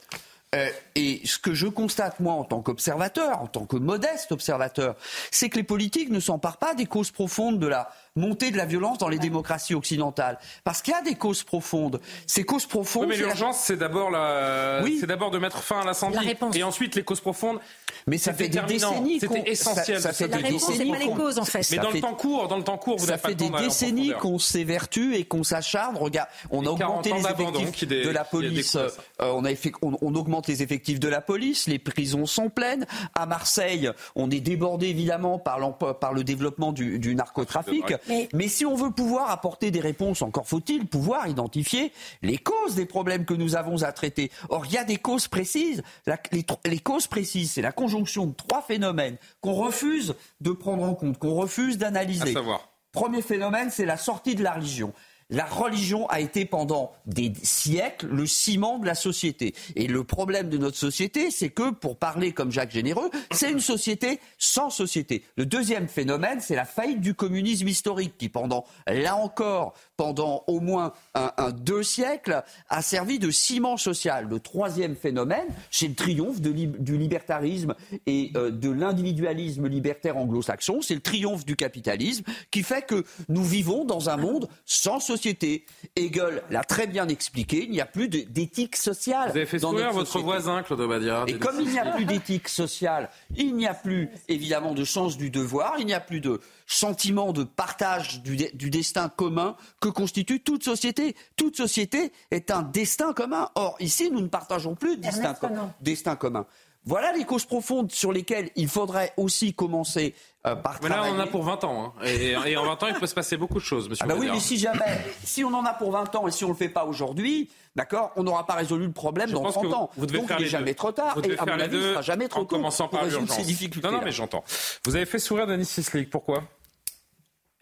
Euh, 0.54 0.68
et 0.94 1.20
ce 1.24 1.40
que 1.40 1.54
je 1.54 1.66
constate, 1.66 2.20
moi, 2.20 2.34
en 2.34 2.44
tant 2.44 2.62
qu'observateur, 2.62 3.42
en 3.42 3.48
tant 3.48 3.66
que 3.66 3.74
modeste 3.74 4.30
observateur, 4.30 4.94
c'est 5.32 5.48
que 5.48 5.56
les 5.56 5.64
politiques 5.64 6.10
ne 6.10 6.20
s'emparent 6.20 6.58
pas 6.58 6.76
des 6.76 6.86
causes 6.86 7.10
profondes 7.10 7.58
de 7.58 7.66
la 7.66 7.90
montée 8.16 8.50
de 8.52 8.56
la 8.56 8.64
violence 8.64 8.98
dans 8.98 9.08
les 9.08 9.18
démocraties 9.18 9.74
occidentales. 9.74 10.38
Parce 10.62 10.82
qu'il 10.82 10.92
y 10.94 10.96
a 10.96 11.02
des 11.02 11.16
causes 11.16 11.42
profondes. 11.42 12.00
Ces 12.26 12.44
causes 12.44 12.66
profondes... 12.66 13.04
Oui, 13.04 13.08
mais 13.10 13.16
la- 13.16 13.26
l'urgence, 13.26 13.58
c'est 13.58 13.76
d'abord 13.76 14.10
la... 14.10 14.80
Oui. 14.84 14.98
c'est 15.00 15.06
d'abord 15.06 15.30
de 15.32 15.38
mettre 15.38 15.58
fin 15.62 15.80
à 15.80 15.84
l'incendie. 15.84 16.14
La 16.14 16.20
réponse. 16.20 16.54
Et 16.54 16.62
ensuite, 16.62 16.94
les 16.94 17.02
causes 17.02 17.20
profondes. 17.20 17.58
Mais 18.06 18.18
ça 18.18 18.32
fait 18.32 18.48
des 18.48 18.60
décennies 18.60 19.18
qu'on- 19.18 19.34
C'était 19.34 19.50
essentiel. 19.50 20.00
ça- 20.00 20.12
fait 20.12 20.26
des 20.28 20.30
la 20.30 20.36
battre. 20.42 20.46
réponse, 20.54 20.68
décennies 20.70 20.90
pas 20.92 20.98
les 20.98 21.06
causes, 21.10 21.38
en 21.38 21.44
fait. 21.44 21.58
Mais 21.58 21.76
Ça 21.76 21.82
dans 21.82 21.88
fait- 21.90 21.94
le 21.96 22.00
temps 22.02 22.14
court, 22.14 22.48
dans 22.48 22.56
le 22.56 22.64
temps 22.64 22.78
court, 22.78 22.98
vous 22.98 23.06
ça 23.06 23.18
pas 23.18 23.28
fait 23.30 23.34
des 23.34 23.50
décennies 23.50 24.12
qu'on 24.20 24.38
s'évertue 24.38 25.14
et 25.16 25.24
qu'on 25.24 25.42
s'acharne. 25.42 25.96
Regarde, 25.96 26.28
on 26.50 26.60
a 26.62 26.78
40 26.78 27.06
augmenté 27.06 27.12
les 27.12 27.60
effectifs 27.62 27.88
de 27.88 28.10
la 28.10 28.24
police. 28.24 28.76
Euh, 28.76 28.88
on, 29.20 29.44
a 29.44 29.50
on, 29.82 29.96
on 30.02 30.14
augmente 30.14 30.46
les 30.48 30.62
effectifs 30.62 31.00
de 31.00 31.08
la 31.08 31.20
police. 31.20 31.66
Les 31.66 31.78
prisons 31.78 32.26
sont 32.26 32.48
pleines. 32.50 32.86
À 33.14 33.26
Marseille, 33.26 33.90
on 34.14 34.30
est 34.30 34.40
débordé 34.40 34.86
évidemment 34.88 35.38
par, 35.38 35.58
par 35.98 36.12
le 36.12 36.22
développement 36.22 36.72
du, 36.72 36.98
du 37.00 37.14
narcotrafic. 37.16 37.84
Mais- 38.08 38.28
Mais 38.32 38.48
si 38.48 38.64
on 38.66 38.74
veut 38.74 38.90
pouvoir 38.90 39.30
apporter 39.30 39.70
des 39.70 39.80
réponses, 39.80 40.22
encore 40.22 40.46
faut-il 40.46 40.86
pouvoir 40.86 41.26
identifier 41.28 41.92
les 42.22 42.38
causes 42.38 42.74
des 42.74 42.86
problèmes 42.86 43.24
que 43.24 43.34
nous 43.34 43.56
avons 43.56 43.82
à 43.82 43.92
traiter. 43.92 44.30
Or, 44.48 44.66
il 44.66 44.72
y 44.72 44.78
a 44.78 44.84
des 44.84 44.96
causes 44.96 45.28
précises. 45.28 45.82
La- 46.06 46.18
les, 46.64 46.78
causes 46.80 47.06
précises, 47.06 47.52
c'est 47.52 47.62
la 47.62 47.72
conjonction 47.72 48.26
de 48.26 48.34
trois 48.34 48.62
phénomènes 48.62 49.16
qu'on 49.40 49.54
refuse 49.54 50.14
de 50.40 50.50
prendre 50.52 50.84
en 50.84 50.94
compte, 50.94 51.18
qu'on 51.18 51.34
refuse 51.34 51.74
À 51.76 51.78
d'analyser. 51.78 52.32
savoir. 52.32 52.68
Premier 52.92 53.22
phénomène, 53.22 53.70
c'est 53.70 53.86
la 53.86 53.96
sortie 53.96 54.34
de 54.36 54.42
la 54.44 54.52
religion. 54.52 54.92
La 55.34 55.46
religion 55.46 56.06
a 56.10 56.20
été 56.20 56.44
pendant 56.44 56.92
des 57.06 57.32
siècles 57.42 58.06
le 58.06 58.24
ciment 58.24 58.78
de 58.78 58.86
la 58.86 58.94
société. 58.94 59.52
Et 59.74 59.88
le 59.88 60.04
problème 60.04 60.48
de 60.48 60.58
notre 60.58 60.76
société, 60.76 61.32
c'est 61.32 61.50
que, 61.50 61.72
pour 61.72 61.98
parler 61.98 62.30
comme 62.30 62.52
Jacques 62.52 62.70
Généreux, 62.70 63.10
c'est 63.32 63.50
une 63.50 63.58
société 63.58 64.20
sans 64.38 64.70
société. 64.70 65.24
Le 65.36 65.44
deuxième 65.44 65.88
phénomène, 65.88 66.40
c'est 66.40 66.54
la 66.54 66.64
faillite 66.64 67.00
du 67.00 67.14
communisme 67.14 67.66
historique 67.66 68.16
qui, 68.16 68.28
pendant, 68.28 68.64
là 68.86 69.16
encore, 69.16 69.74
pendant 69.96 70.44
au 70.46 70.60
moins 70.60 70.92
un, 71.14 71.32
un 71.36 71.50
deux 71.50 71.82
siècles, 71.82 72.42
a 72.68 72.82
servi 72.82 73.18
de 73.18 73.30
ciment 73.30 73.76
social. 73.76 74.26
Le 74.28 74.40
troisième 74.40 74.96
phénomène, 74.96 75.46
c'est 75.70 75.88
le 75.88 75.94
triomphe 75.94 76.40
de 76.40 76.52
du 76.52 76.96
libertarisme 76.96 77.74
et 78.06 78.30
euh, 78.36 78.50
de 78.50 78.70
l'individualisme 78.70 79.68
libertaire 79.68 80.16
anglo-saxon. 80.16 80.80
C'est 80.82 80.94
le 80.94 81.00
triomphe 81.00 81.44
du 81.44 81.56
capitalisme 81.56 82.24
qui 82.50 82.62
fait 82.62 82.82
que 82.82 83.04
nous 83.28 83.44
vivons 83.44 83.84
dans 83.84 84.08
un 84.08 84.16
monde 84.16 84.48
sans 84.64 85.00
société. 85.00 85.66
Hegel 85.96 86.42
l'a 86.50 86.64
très 86.64 86.86
bien 86.86 87.08
expliqué, 87.08 87.64
il 87.64 87.70
n'y 87.70 87.80
a 87.80 87.86
plus 87.86 88.08
d'éthique 88.08 88.76
sociale. 88.76 89.30
Vous 89.30 89.36
avez 89.36 89.46
fait 89.46 89.58
dans 89.58 89.70
sourire 89.70 89.92
votre 89.92 90.18
voisin, 90.20 90.62
Claude. 90.62 90.80
Et 91.26 91.38
comme 91.38 91.60
il 91.60 91.68
n'y 91.68 91.78
a 91.78 91.92
plus 91.92 92.04
d'éthique 92.04 92.48
sociale, 92.48 93.10
il 93.36 93.54
n'y 93.56 93.66
a 93.66 93.74
plus 93.74 94.10
évidemment 94.28 94.74
de 94.74 94.84
sens 94.84 95.16
du 95.16 95.30
devoir, 95.30 95.76
il 95.78 95.86
n'y 95.86 95.94
a 95.94 96.00
plus 96.00 96.20
de 96.20 96.40
sentiment 96.66 97.32
de 97.32 97.44
partage 97.44 98.22
du, 98.22 98.36
de- 98.36 98.50
du 98.54 98.70
destin 98.70 99.08
commun 99.08 99.56
que 99.80 99.88
constitue 99.88 100.40
toute 100.40 100.64
société. 100.64 101.14
Toute 101.36 101.56
société 101.56 102.12
est 102.30 102.50
un 102.50 102.62
destin 102.62 103.12
commun. 103.12 103.50
Or, 103.54 103.76
ici, 103.80 104.10
nous 104.10 104.20
ne 104.20 104.28
partageons 104.28 104.74
plus 104.74 104.96
de 104.96 105.02
destin, 105.02 105.34
destin 105.80 106.16
commun. 106.16 106.46
Voilà 106.86 107.12
les 107.12 107.24
causes 107.24 107.46
profondes 107.46 107.90
sur 107.92 108.12
lesquelles 108.12 108.50
il 108.56 108.68
faudrait 108.68 109.14
aussi 109.16 109.54
commencer 109.54 110.14
euh, 110.46 110.54
par 110.56 110.78
Mais 110.82 110.88
là, 110.90 111.04
on 111.06 111.16
en 111.16 111.18
a 111.20 111.26
pour 111.26 111.42
20 111.44 111.64
ans. 111.64 111.94
hein. 111.98 112.04
Et, 112.06 112.32
et 112.32 112.56
en 112.56 112.64
20 112.66 112.82
ans, 112.82 112.86
il 112.88 112.94
peut 112.94 113.06
se 113.06 113.14
passer 113.14 113.36
beaucoup 113.36 113.54
de 113.58 113.64
choses, 113.64 113.88
monsieur 113.88 114.04
Ah 114.04 114.08
bah 114.08 114.14
oui, 114.18 114.28
mais 114.30 114.40
si 114.40 114.58
jamais, 114.58 115.04
si 115.24 115.42
on 115.44 115.52
en 115.54 115.64
a 115.64 115.72
pour 115.74 115.90
20 115.92 116.14
ans 116.16 116.28
et 116.28 116.30
si 116.30 116.44
on 116.44 116.48
le 116.48 116.54
fait 116.54 116.68
pas 116.68 116.84
aujourd'hui, 116.84 117.50
d'accord, 117.76 118.12
on 118.16 118.22
n'aura 118.24 118.44
pas 118.46 118.54
résolu 118.54 118.86
le 118.86 118.92
problème 118.92 119.28
Je 119.28 119.34
dans 119.34 119.42
pense 119.42 119.54
30 119.54 119.62
que 119.64 119.68
vous- 119.68 119.74
ans. 119.74 119.90
vous 119.96 120.06
devez 120.06 120.18
Donc 120.18 120.28
faire 120.28 120.38
il 120.38 120.42
les 120.42 120.46
est 120.48 120.50
jamais 120.50 120.74
trop 120.74 120.92
tard. 120.92 121.14
Vous 121.14 121.22
devez 121.22 121.34
et 121.34 121.38
à 121.38 121.44
faire 121.44 121.56
mon 121.56 121.62
avis, 121.62 121.76
il 121.78 121.82
sera 121.82 122.02
jamais 122.02 122.28
trop 122.28 122.40
en 122.40 122.44
tôt 122.44 122.56
commençant 122.56 122.88
pour 122.88 122.98
par 122.98 123.04
résoudre 123.06 123.22
l'urgence. 123.26 123.38
ces 123.38 123.44
difficultés. 123.46 123.88
Non, 123.88 123.94
non, 123.94 124.02
mais 124.04 124.12
j'entends. 124.12 124.44
Vous 124.84 124.94
avez 124.96 125.06
fait 125.06 125.18
sourire 125.18 125.46
Denis 125.46 125.64
Sislik. 125.64 126.10
Pourquoi? 126.10 126.42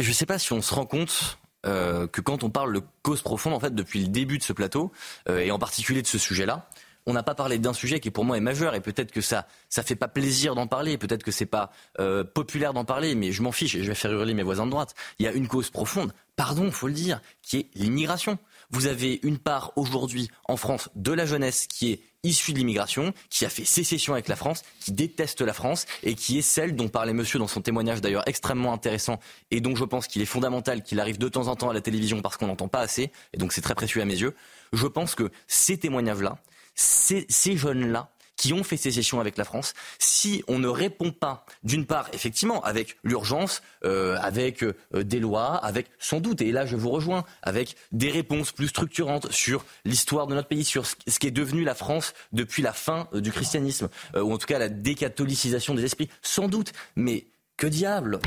Je 0.00 0.08
ne 0.08 0.14
sais 0.14 0.26
pas 0.26 0.38
si 0.38 0.52
on 0.52 0.60
se 0.62 0.74
rend 0.74 0.86
compte 0.86 1.38
euh, 1.64 2.08
que 2.08 2.20
quand 2.20 2.42
on 2.42 2.50
parle 2.50 2.72
de 2.74 2.82
cause 3.02 3.22
profonde, 3.22 3.52
en 3.54 3.60
fait, 3.60 3.72
depuis 3.74 4.00
le 4.00 4.08
début 4.08 4.38
de 4.38 4.42
ce 4.42 4.52
plateau, 4.52 4.90
euh, 5.28 5.38
et 5.38 5.52
en 5.52 5.60
particulier 5.60 6.02
de 6.02 6.06
ce 6.08 6.18
sujet-là, 6.18 6.68
on 7.06 7.12
n'a 7.12 7.22
pas 7.22 7.34
parlé 7.34 7.58
d'un 7.58 7.72
sujet 7.72 8.00
qui 8.00 8.10
pour 8.10 8.24
moi 8.24 8.36
est 8.36 8.40
majeur 8.40 8.74
et 8.74 8.80
peut-être 8.80 9.12
que 9.12 9.20
ça 9.20 9.46
ça 9.68 9.82
fait 9.82 9.96
pas 9.96 10.08
plaisir 10.08 10.54
d'en 10.54 10.66
parler, 10.66 10.98
peut-être 10.98 11.22
que 11.22 11.30
c'est 11.30 11.46
pas 11.46 11.70
euh, 11.98 12.24
populaire 12.24 12.72
d'en 12.72 12.84
parler, 12.84 13.14
mais 13.14 13.32
je 13.32 13.42
m'en 13.42 13.52
fiche 13.52 13.74
et 13.74 13.82
je 13.82 13.88
vais 13.88 13.94
faire 13.94 14.12
hurler 14.12 14.34
mes 14.34 14.42
voisins 14.42 14.66
de 14.66 14.70
droite. 14.70 14.94
Il 15.18 15.24
y 15.24 15.28
a 15.28 15.32
une 15.32 15.48
cause 15.48 15.70
profonde, 15.70 16.12
pardon, 16.36 16.70
faut 16.70 16.88
le 16.88 16.94
dire, 16.94 17.20
qui 17.42 17.58
est 17.58 17.66
l'immigration. 17.74 18.38
Vous 18.70 18.86
avez 18.86 19.20
une 19.22 19.38
part 19.38 19.72
aujourd'hui 19.76 20.30
en 20.44 20.56
France 20.56 20.88
de 20.94 21.12
la 21.12 21.26
jeunesse 21.26 21.66
qui 21.66 21.92
est 21.92 22.00
issue 22.24 22.52
de 22.52 22.58
l'immigration, 22.58 23.12
qui 23.30 23.44
a 23.44 23.48
fait 23.48 23.64
sécession 23.64 24.12
avec 24.12 24.28
la 24.28 24.36
France, 24.36 24.62
qui 24.80 24.92
déteste 24.92 25.40
la 25.40 25.52
France 25.52 25.86
et 26.02 26.14
qui 26.14 26.38
est 26.38 26.42
celle 26.42 26.76
dont 26.76 26.88
parlait 26.88 27.12
monsieur 27.12 27.38
dans 27.38 27.48
son 27.48 27.60
témoignage 27.60 28.00
d'ailleurs 28.00 28.26
extrêmement 28.26 28.72
intéressant 28.72 29.18
et 29.50 29.60
dont 29.60 29.74
je 29.74 29.84
pense 29.84 30.06
qu'il 30.06 30.22
est 30.22 30.26
fondamental 30.26 30.82
qu'il 30.82 31.00
arrive 31.00 31.18
de 31.18 31.28
temps 31.28 31.48
en 31.48 31.56
temps 31.56 31.70
à 31.70 31.74
la 31.74 31.80
télévision 31.80 32.22
parce 32.22 32.36
qu'on 32.36 32.46
n'entend 32.46 32.68
pas 32.68 32.80
assez 32.80 33.10
et 33.32 33.38
donc 33.38 33.52
c'est 33.52 33.60
très 33.60 33.74
précieux 33.74 34.00
à 34.00 34.04
mes 34.04 34.18
yeux. 34.18 34.34
Je 34.72 34.86
pense 34.86 35.14
que 35.14 35.30
ces 35.48 35.76
témoignages-là, 35.76 36.38
ces, 36.74 37.26
jeunes-là, 37.56 38.10
qui 38.36 38.52
ont 38.52 38.64
fait 38.64 38.76
sécession 38.76 39.20
avec 39.20 39.36
la 39.36 39.44
France, 39.44 39.72
si 40.00 40.42
on 40.48 40.58
ne 40.58 40.66
répond 40.66 41.12
pas, 41.12 41.46
d'une 41.62 41.86
part, 41.86 42.08
effectivement, 42.12 42.60
avec 42.64 42.96
l'urgence, 43.04 43.62
euh, 43.84 44.16
avec 44.20 44.64
euh, 44.64 44.74
des 44.94 45.20
lois, 45.20 45.54
avec 45.56 45.86
sans 46.00 46.20
doute, 46.20 46.40
et 46.40 46.50
là 46.50 46.66
je 46.66 46.74
vous 46.74 46.90
rejoins, 46.90 47.24
avec 47.42 47.76
des 47.92 48.10
réponses 48.10 48.50
plus 48.50 48.68
structurantes 48.68 49.30
sur 49.30 49.64
l'histoire 49.84 50.26
de 50.26 50.34
notre 50.34 50.48
pays, 50.48 50.64
sur 50.64 50.86
ce 50.86 50.96
ce 51.06 51.18
qui 51.20 51.28
est 51.28 51.30
devenu 51.30 51.62
la 51.62 51.76
France 51.76 52.14
depuis 52.32 52.62
la 52.62 52.72
fin 52.72 53.08
euh, 53.14 53.20
du 53.20 53.30
christianisme, 53.30 53.88
euh, 54.16 54.22
ou 54.22 54.32
en 54.32 54.38
tout 54.38 54.46
cas 54.46 54.58
la 54.58 54.68
décatholicisation 54.68 55.74
des 55.74 55.84
esprits, 55.84 56.08
sans 56.22 56.48
doute, 56.48 56.72
mais 56.96 57.26
que 57.56 57.68
diable 57.68 58.18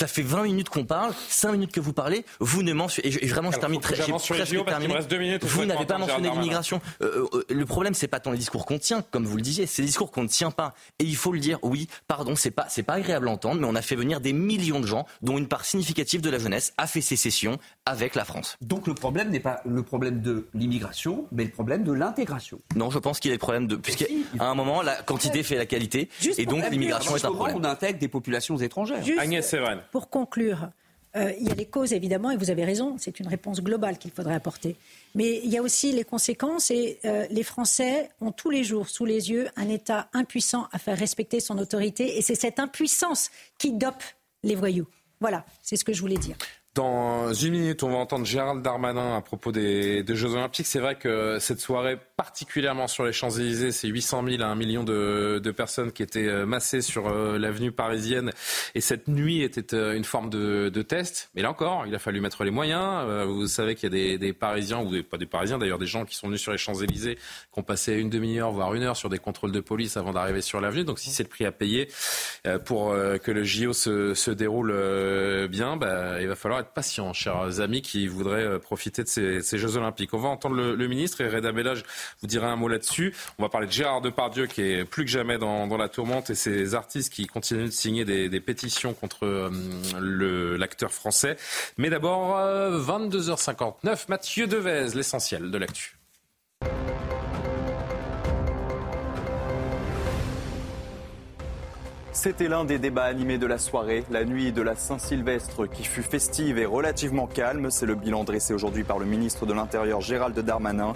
Ça 0.00 0.06
fait 0.06 0.22
20 0.22 0.44
minutes 0.44 0.70
qu'on 0.70 0.86
parle, 0.86 1.12
5 1.28 1.52
minutes 1.52 1.72
que 1.72 1.80
vous 1.80 1.92
parlez, 1.92 2.24
vous 2.38 2.62
ne 2.62 2.72
mentionnez. 2.72 3.22
Et, 3.22 3.26
vraiment, 3.26 3.50
je 3.50 3.58
termine 3.58 3.82
très. 3.82 3.96
J'ai 3.96 4.10
presque 4.10 4.64
terminé. 4.64 4.94
Vous 5.42 5.66
n'avez 5.66 5.84
pas 5.84 5.98
mentionné 5.98 6.30
l'immigration. 6.30 6.80
Euh, 7.02 7.26
euh, 7.34 7.44
le 7.50 7.66
problème, 7.66 7.92
c'est 7.92 8.08
pas 8.08 8.18
tant 8.18 8.30
les 8.30 8.38
discours 8.38 8.64
qu'on 8.64 8.78
tient, 8.78 9.02
comme 9.10 9.26
vous 9.26 9.36
le 9.36 9.42
disiez, 9.42 9.66
c'est 9.66 9.82
les 9.82 9.88
discours 9.88 10.10
qu'on 10.10 10.22
ne 10.22 10.28
tient 10.28 10.52
pas. 10.52 10.72
Et 11.00 11.04
il 11.04 11.16
faut 11.16 11.32
le 11.32 11.38
dire, 11.38 11.58
oui, 11.60 11.86
pardon, 12.08 12.34
c'est 12.34 12.50
pas, 12.50 12.64
c'est 12.70 12.82
pas 12.82 12.94
agréable 12.94 13.28
à 13.28 13.32
entendre, 13.32 13.60
mais 13.60 13.66
on 13.66 13.74
a 13.74 13.82
fait 13.82 13.94
venir 13.94 14.22
des 14.22 14.32
millions 14.32 14.80
de 14.80 14.86
gens, 14.86 15.04
dont 15.20 15.36
une 15.36 15.48
part 15.48 15.66
significative 15.66 16.22
de 16.22 16.30
la 16.30 16.38
jeunesse 16.38 16.72
a 16.78 16.86
fait 16.86 17.02
sécession 17.02 17.58
avec 17.84 18.14
la 18.14 18.24
France. 18.24 18.56
Donc 18.62 18.86
le 18.86 18.94
problème 18.94 19.28
n'est 19.28 19.38
pas 19.38 19.60
le 19.66 19.82
problème 19.82 20.22
de 20.22 20.48
l'immigration, 20.54 21.26
mais 21.30 21.44
le 21.44 21.50
problème 21.50 21.84
de 21.84 21.92
l'intégration. 21.92 22.58
Non, 22.74 22.88
je 22.88 22.98
pense 22.98 23.20
qu'il 23.20 23.32
est 23.32 23.34
le 23.34 23.38
problème 23.38 23.66
de. 23.66 23.76
Puisqu'à 23.76 24.06
un 24.38 24.54
moment, 24.54 24.80
la 24.80 25.02
quantité 25.02 25.42
fait 25.42 25.56
la 25.56 25.66
qualité. 25.66 26.08
et 26.38 26.46
donc 26.46 26.70
l'immigration 26.70 27.14
est 27.16 27.24
un 27.26 27.32
problème. 27.32 27.58
On 27.60 27.64
intègre 27.64 27.98
des 27.98 28.08
populations 28.08 28.56
étrangères. 28.56 29.04
Agnès 29.18 29.46
Séverine. 29.46 29.80
Pour 29.90 30.10
conclure, 30.10 30.70
euh, 31.16 31.32
il 31.40 31.48
y 31.48 31.50
a 31.50 31.54
les 31.54 31.66
causes 31.66 31.92
évidemment, 31.92 32.30
et 32.30 32.36
vous 32.36 32.50
avez 32.50 32.64
raison, 32.64 32.96
c'est 32.98 33.18
une 33.18 33.26
réponse 33.26 33.60
globale 33.60 33.98
qu'il 33.98 34.12
faudrait 34.12 34.34
apporter. 34.34 34.76
Mais 35.14 35.40
il 35.42 35.50
y 35.50 35.58
a 35.58 35.62
aussi 35.62 35.92
les 35.92 36.04
conséquences, 36.04 36.70
et 36.70 36.98
euh, 37.04 37.26
les 37.30 37.42
Français 37.42 38.10
ont 38.20 38.30
tous 38.30 38.50
les 38.50 38.62
jours 38.62 38.88
sous 38.88 39.04
les 39.04 39.30
yeux 39.30 39.48
un 39.56 39.68
État 39.68 40.08
impuissant 40.12 40.68
à 40.72 40.78
faire 40.78 40.96
respecter 40.96 41.40
son 41.40 41.58
autorité, 41.58 42.18
et 42.18 42.22
c'est 42.22 42.36
cette 42.36 42.60
impuissance 42.60 43.30
qui 43.58 43.72
dope 43.72 44.04
les 44.44 44.54
voyous. 44.54 44.86
Voilà, 45.20 45.44
c'est 45.62 45.76
ce 45.76 45.84
que 45.84 45.92
je 45.92 46.00
voulais 46.00 46.16
dire. 46.16 46.36
Dans 46.74 47.34
une 47.34 47.52
minute, 47.52 47.82
on 47.82 47.90
va 47.90 47.96
entendre 47.96 48.24
Gérald 48.24 48.62
Darmanin 48.62 49.16
à 49.16 49.20
propos 49.20 49.50
des, 49.50 50.04
des 50.04 50.14
Jeux 50.14 50.34
Olympiques. 50.34 50.66
C'est 50.66 50.78
vrai 50.78 50.94
que 50.94 51.38
cette 51.40 51.58
soirée, 51.58 51.98
particulièrement 52.20 52.86
sur 52.86 53.06
les 53.06 53.14
Champs-Élysées, 53.14 53.72
c'est 53.72 53.88
800 53.88 54.24
000 54.28 54.42
à 54.42 54.46
1 54.48 54.54
million 54.54 54.84
de, 54.84 55.50
personnes 55.56 55.90
qui 55.90 56.02
étaient 56.02 56.28
euh, 56.28 56.44
massées 56.44 56.82
sur 56.82 57.08
euh, 57.08 57.38
l'avenue 57.38 57.72
parisienne. 57.72 58.30
Et 58.74 58.82
cette 58.82 59.08
nuit 59.08 59.40
était 59.40 59.74
euh, 59.74 59.96
une 59.96 60.04
forme 60.04 60.28
de, 60.28 60.82
test. 60.82 61.30
Mais 61.34 61.40
là 61.40 61.50
encore, 61.50 61.86
il 61.86 61.94
a 61.94 61.98
fallu 61.98 62.20
mettre 62.20 62.44
les 62.44 62.50
moyens. 62.50 63.06
Vous 63.26 63.46
savez 63.46 63.74
qu'il 63.74 63.94
y 63.94 64.14
a 64.14 64.18
des, 64.18 64.32
Parisiens, 64.34 64.80
ou 64.80 65.02
pas 65.02 65.16
des 65.16 65.24
Parisiens 65.24 65.56
d'ailleurs, 65.56 65.78
des 65.78 65.86
gens 65.86 66.04
qui 66.04 66.14
sont 66.14 66.26
venus 66.26 66.42
sur 66.42 66.52
les 66.52 66.58
Champs-Élysées, 66.58 67.16
qui 67.16 67.58
ont 67.58 67.62
passé 67.62 67.94
une 67.94 68.10
demi-heure, 68.10 68.52
voire 68.52 68.74
une 68.74 68.82
heure 68.82 68.96
sur 68.96 69.08
des 69.08 69.18
contrôles 69.18 69.52
de 69.52 69.60
police 69.60 69.96
avant 69.96 70.12
d'arriver 70.12 70.42
sur 70.42 70.60
l'avenue. 70.60 70.84
Donc 70.84 70.98
si 70.98 71.10
c'est 71.10 71.22
le 71.22 71.28
prix 71.28 71.46
à 71.46 71.52
payer 71.52 71.88
pour 72.64 72.90
que 72.90 73.30
le 73.30 73.44
JO 73.44 73.72
se, 73.72 74.30
déroule 74.30 75.48
bien, 75.48 75.76
bah, 75.76 76.20
il 76.20 76.28
va 76.28 76.36
falloir 76.36 76.60
être 76.60 76.72
patient, 76.72 77.12
chers 77.12 77.60
amis 77.60 77.82
qui 77.82 78.06
voudraient 78.08 78.58
profiter 78.58 79.04
de 79.04 79.08
ces, 79.08 79.58
Jeux 79.58 79.76
Olympiques. 79.76 80.12
On 80.14 80.18
va 80.18 80.28
entendre 80.28 80.56
le, 80.56 80.74
le 80.74 80.88
ministre 80.88 81.20
et 81.20 81.28
Reda 81.28 81.52
Bellage 81.52 81.84
vous 82.20 82.26
dira 82.26 82.48
un 82.48 82.56
mot 82.56 82.68
là-dessus. 82.68 83.14
On 83.38 83.42
va 83.42 83.48
parler 83.48 83.66
de 83.66 83.72
Gérard 83.72 84.00
Depardieu 84.00 84.46
qui 84.46 84.62
est 84.62 84.84
plus 84.84 85.04
que 85.04 85.10
jamais 85.10 85.38
dans, 85.38 85.66
la 85.76 85.88
tourmente 85.88 86.30
et 86.30 86.34
ces 86.34 86.74
artistes 86.74 87.12
qui 87.12 87.26
continuent 87.26 87.66
de 87.66 87.70
signer 87.70 88.04
des, 88.04 88.40
pétitions 88.40 88.94
contre 88.94 89.26
euh, 89.26 90.56
l'acteur 90.58 90.92
français. 90.92 91.36
Mais 91.78 91.90
d'abord, 91.90 92.38
euh, 92.38 92.80
22h59, 92.80 94.06
Mathieu 94.08 94.46
Devez, 94.46 94.88
l'essentiel 94.94 95.50
de 95.50 95.58
l'actu. 95.58 95.96
C'était 102.12 102.48
l'un 102.48 102.66
des 102.66 102.78
débats 102.78 103.04
animés 103.04 103.38
de 103.38 103.46
la 103.46 103.56
soirée, 103.56 104.04
la 104.10 104.24
nuit 104.24 104.52
de 104.52 104.60
la 104.60 104.74
Saint-Sylvestre 104.74 105.66
qui 105.66 105.84
fut 105.84 106.02
festive 106.02 106.58
et 106.58 106.66
relativement 106.66 107.26
calme. 107.26 107.70
C'est 107.70 107.86
le 107.86 107.94
bilan 107.94 108.24
dressé 108.24 108.52
aujourd'hui 108.52 108.84
par 108.84 108.98
le 108.98 109.06
ministre 109.06 109.46
de 109.46 109.54
l'Intérieur 109.54 110.02
Gérald 110.02 110.38
Darmanin. 110.38 110.92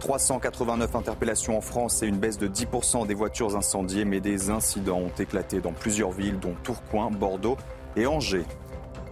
389 0.00 0.94
interpellations 0.94 1.56
en 1.58 1.60
France 1.60 2.02
et 2.02 2.06
une 2.06 2.18
baisse 2.18 2.38
de 2.38 2.48
10% 2.48 3.06
des 3.06 3.14
voitures 3.14 3.56
incendiées, 3.56 4.04
mais 4.04 4.20
des 4.20 4.50
incidents 4.50 4.98
ont 4.98 5.18
éclaté 5.18 5.60
dans 5.60 5.72
plusieurs 5.72 6.12
villes, 6.12 6.38
dont 6.38 6.54
Tourcoing, 6.62 7.10
Bordeaux 7.10 7.56
et 7.96 8.06
Angers. 8.06 8.44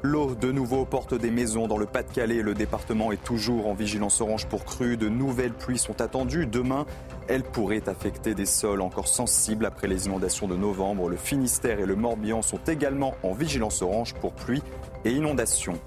L'eau 0.03 0.35
de 0.35 0.53
nouveau 0.53 0.85
porte 0.85 1.15
des 1.15 1.31
maisons 1.31 1.67
dans 1.67 1.79
le 1.79 1.87
Pas-de-Calais. 1.87 2.43
Le 2.43 2.53
département 2.53 3.11
est 3.11 3.25
toujours 3.25 3.69
en 3.69 3.73
vigilance 3.73 4.21
orange 4.21 4.45
pour 4.45 4.67
crue. 4.67 4.99
De 4.99 5.09
nouvelles 5.09 5.55
pluies 5.55 5.79
sont 5.79 6.03
attendues. 6.03 6.45
Demain, 6.45 6.85
elles 7.27 7.43
pourraient 7.43 7.89
affecter 7.89 8.35
des 8.35 8.45
sols 8.45 8.83
encore 8.83 9.09
sensibles 9.09 9.65
après 9.65 9.89
les 9.89 10.05
inondations 10.05 10.47
de 10.47 10.57
novembre. 10.57 11.09
Le 11.09 11.17
Finistère 11.17 11.81
et 11.81 11.87
le 11.87 11.97
Morbihan 11.97 12.43
sont 12.43 12.61
également 12.67 13.15
en 13.23 13.33
vigilance 13.33 13.81
orange 13.81 14.13
pour 14.13 14.35
pluie 14.35 14.63
et 15.07 15.11
inondations. 15.11 15.81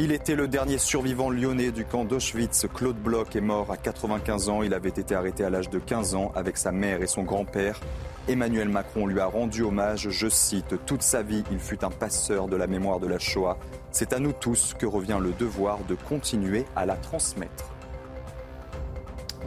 Il 0.00 0.12
était 0.12 0.36
le 0.36 0.46
dernier 0.46 0.78
survivant 0.78 1.28
lyonnais 1.28 1.72
du 1.72 1.84
camp 1.84 2.04
d'Auschwitz. 2.04 2.66
Claude 2.72 2.98
Bloch 2.98 3.34
est 3.34 3.40
mort 3.40 3.72
à 3.72 3.76
95 3.76 4.48
ans. 4.48 4.62
Il 4.62 4.72
avait 4.72 4.90
été 4.90 5.12
arrêté 5.12 5.42
à 5.42 5.50
l'âge 5.50 5.70
de 5.70 5.80
15 5.80 6.14
ans 6.14 6.30
avec 6.36 6.56
sa 6.56 6.70
mère 6.70 7.02
et 7.02 7.08
son 7.08 7.24
grand-père. 7.24 7.80
Emmanuel 8.28 8.68
Macron 8.68 9.08
lui 9.08 9.18
a 9.18 9.26
rendu 9.26 9.64
hommage, 9.64 10.08
je 10.10 10.28
cite, 10.28 10.76
Toute 10.86 11.02
sa 11.02 11.22
vie, 11.22 11.42
il 11.50 11.58
fut 11.58 11.84
un 11.84 11.90
passeur 11.90 12.46
de 12.46 12.54
la 12.54 12.68
mémoire 12.68 13.00
de 13.00 13.08
la 13.08 13.18
Shoah. 13.18 13.58
C'est 13.90 14.12
à 14.12 14.20
nous 14.20 14.32
tous 14.32 14.72
que 14.78 14.86
revient 14.86 15.18
le 15.20 15.32
devoir 15.32 15.80
de 15.88 15.96
continuer 15.96 16.64
à 16.76 16.86
la 16.86 16.94
transmettre. 16.94 17.77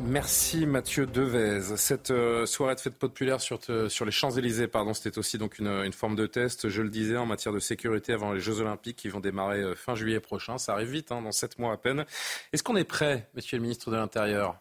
Merci 0.03 0.65
Mathieu 0.65 1.05
Devez. 1.05 1.61
Cette 1.77 2.11
euh, 2.11 2.45
soirée 2.45 2.75
de 2.75 2.79
fête 2.79 2.97
populaire 2.97 3.39
sur, 3.39 3.59
sur 3.87 4.05
les 4.05 4.11
Champs-Élysées, 4.11 4.67
pardon, 4.67 4.93
c'était 4.93 5.17
aussi 5.17 5.37
donc 5.37 5.59
une, 5.59 5.67
une, 5.67 5.93
forme 5.93 6.15
de 6.15 6.27
test, 6.27 6.69
je 6.69 6.81
le 6.81 6.89
disais, 6.89 7.17
en 7.17 7.25
matière 7.25 7.53
de 7.53 7.59
sécurité 7.59 8.13
avant 8.13 8.33
les 8.33 8.39
Jeux 8.39 8.59
Olympiques 8.59 8.97
qui 8.97 9.09
vont 9.09 9.19
démarrer 9.19 9.61
euh, 9.61 9.75
fin 9.75 9.95
juillet 9.95 10.19
prochain. 10.19 10.57
Ça 10.57 10.73
arrive 10.73 10.89
vite, 10.89 11.11
hein, 11.11 11.21
dans 11.21 11.31
sept 11.31 11.59
mois 11.59 11.73
à 11.73 11.77
peine. 11.77 12.05
Est-ce 12.53 12.63
qu'on 12.63 12.75
est 12.75 12.83
prêt, 12.83 13.29
Monsieur 13.35 13.57
le 13.57 13.63
Ministre 13.63 13.91
de 13.91 13.95
l'Intérieur? 13.95 14.60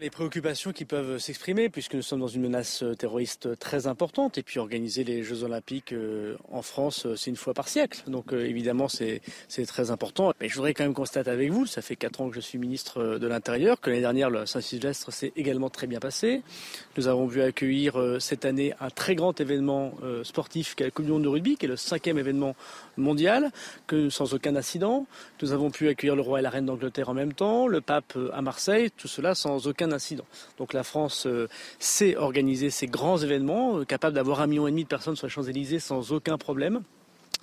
Les 0.00 0.08
préoccupations 0.08 0.72
qui 0.72 0.86
peuvent 0.86 1.18
s'exprimer, 1.18 1.68
puisque 1.68 1.94
nous 1.94 2.02
sommes 2.02 2.20
dans 2.20 2.26
une 2.26 2.40
menace 2.40 2.82
terroriste 2.98 3.58
très 3.58 3.86
importante, 3.86 4.38
et 4.38 4.42
puis 4.42 4.58
organiser 4.58 5.04
les 5.04 5.22
Jeux 5.22 5.44
Olympiques 5.44 5.92
euh, 5.92 6.36
en 6.50 6.62
France, 6.62 7.04
euh, 7.04 7.16
c'est 7.16 7.28
une 7.28 7.36
fois 7.36 7.52
par 7.52 7.68
siècle. 7.68 8.02
Donc 8.06 8.32
euh, 8.32 8.46
évidemment, 8.46 8.88
c'est 8.88 9.20
très 9.66 9.90
important. 9.90 10.32
Mais 10.40 10.48
je 10.48 10.54
voudrais 10.54 10.72
quand 10.72 10.84
même 10.84 10.94
constater 10.94 11.30
avec 11.30 11.50
vous, 11.50 11.66
ça 11.66 11.82
fait 11.82 11.96
quatre 11.96 12.22
ans 12.22 12.30
que 12.30 12.34
je 12.34 12.40
suis 12.40 12.58
ministre 12.58 13.18
de 13.18 13.26
l'Intérieur, 13.26 13.78
que 13.80 13.90
l'année 13.90 14.00
dernière, 14.00 14.30
le 14.30 14.46
Saint-Sylvestre 14.46 15.12
s'est 15.12 15.32
également 15.36 15.68
très 15.68 15.86
bien 15.86 16.00
passé. 16.00 16.42
Nous 16.96 17.06
avons 17.06 17.26
vu 17.26 17.40
accueillir 17.40 18.16
cette 18.18 18.44
année 18.44 18.74
un 18.80 18.90
très 18.90 19.14
grand 19.14 19.40
événement 19.40 19.92
sportif 20.24 20.74
qu'est 20.74 20.84
la 20.84 20.90
Coupe 20.90 21.06
de 21.06 21.28
rugby, 21.28 21.56
qui 21.56 21.66
est 21.66 21.68
le 21.68 21.76
cinquième 21.76 22.18
événement 22.18 22.56
mondial, 22.96 23.52
que 23.86 24.10
sans 24.10 24.34
aucun 24.34 24.56
incident. 24.56 25.06
Nous 25.40 25.52
avons 25.52 25.70
pu 25.70 25.88
accueillir 25.88 26.16
le 26.16 26.22
roi 26.22 26.40
et 26.40 26.42
la 26.42 26.50
reine 26.50 26.66
d'Angleterre 26.66 27.08
en 27.08 27.14
même 27.14 27.32
temps, 27.32 27.68
le 27.68 27.80
pape 27.80 28.18
à 28.32 28.42
Marseille, 28.42 28.90
tout 28.90 29.08
cela 29.08 29.34
sans 29.34 29.66
aucun 29.66 29.92
incident. 29.92 30.24
Donc 30.58 30.72
la 30.72 30.82
France 30.82 31.26
euh, 31.26 31.48
sait 31.78 32.16
organiser 32.16 32.70
ces 32.70 32.86
grands 32.86 33.18
événements, 33.18 33.78
euh, 33.78 33.84
capable 33.84 34.14
d'avoir 34.14 34.40
un 34.40 34.46
million 34.46 34.66
et 34.66 34.70
demi 34.70 34.84
de 34.84 34.88
personnes 34.88 35.16
sur 35.16 35.26
les 35.26 35.32
Champs-Élysées 35.32 35.78
sans 35.78 36.12
aucun 36.12 36.38
problème. 36.38 36.82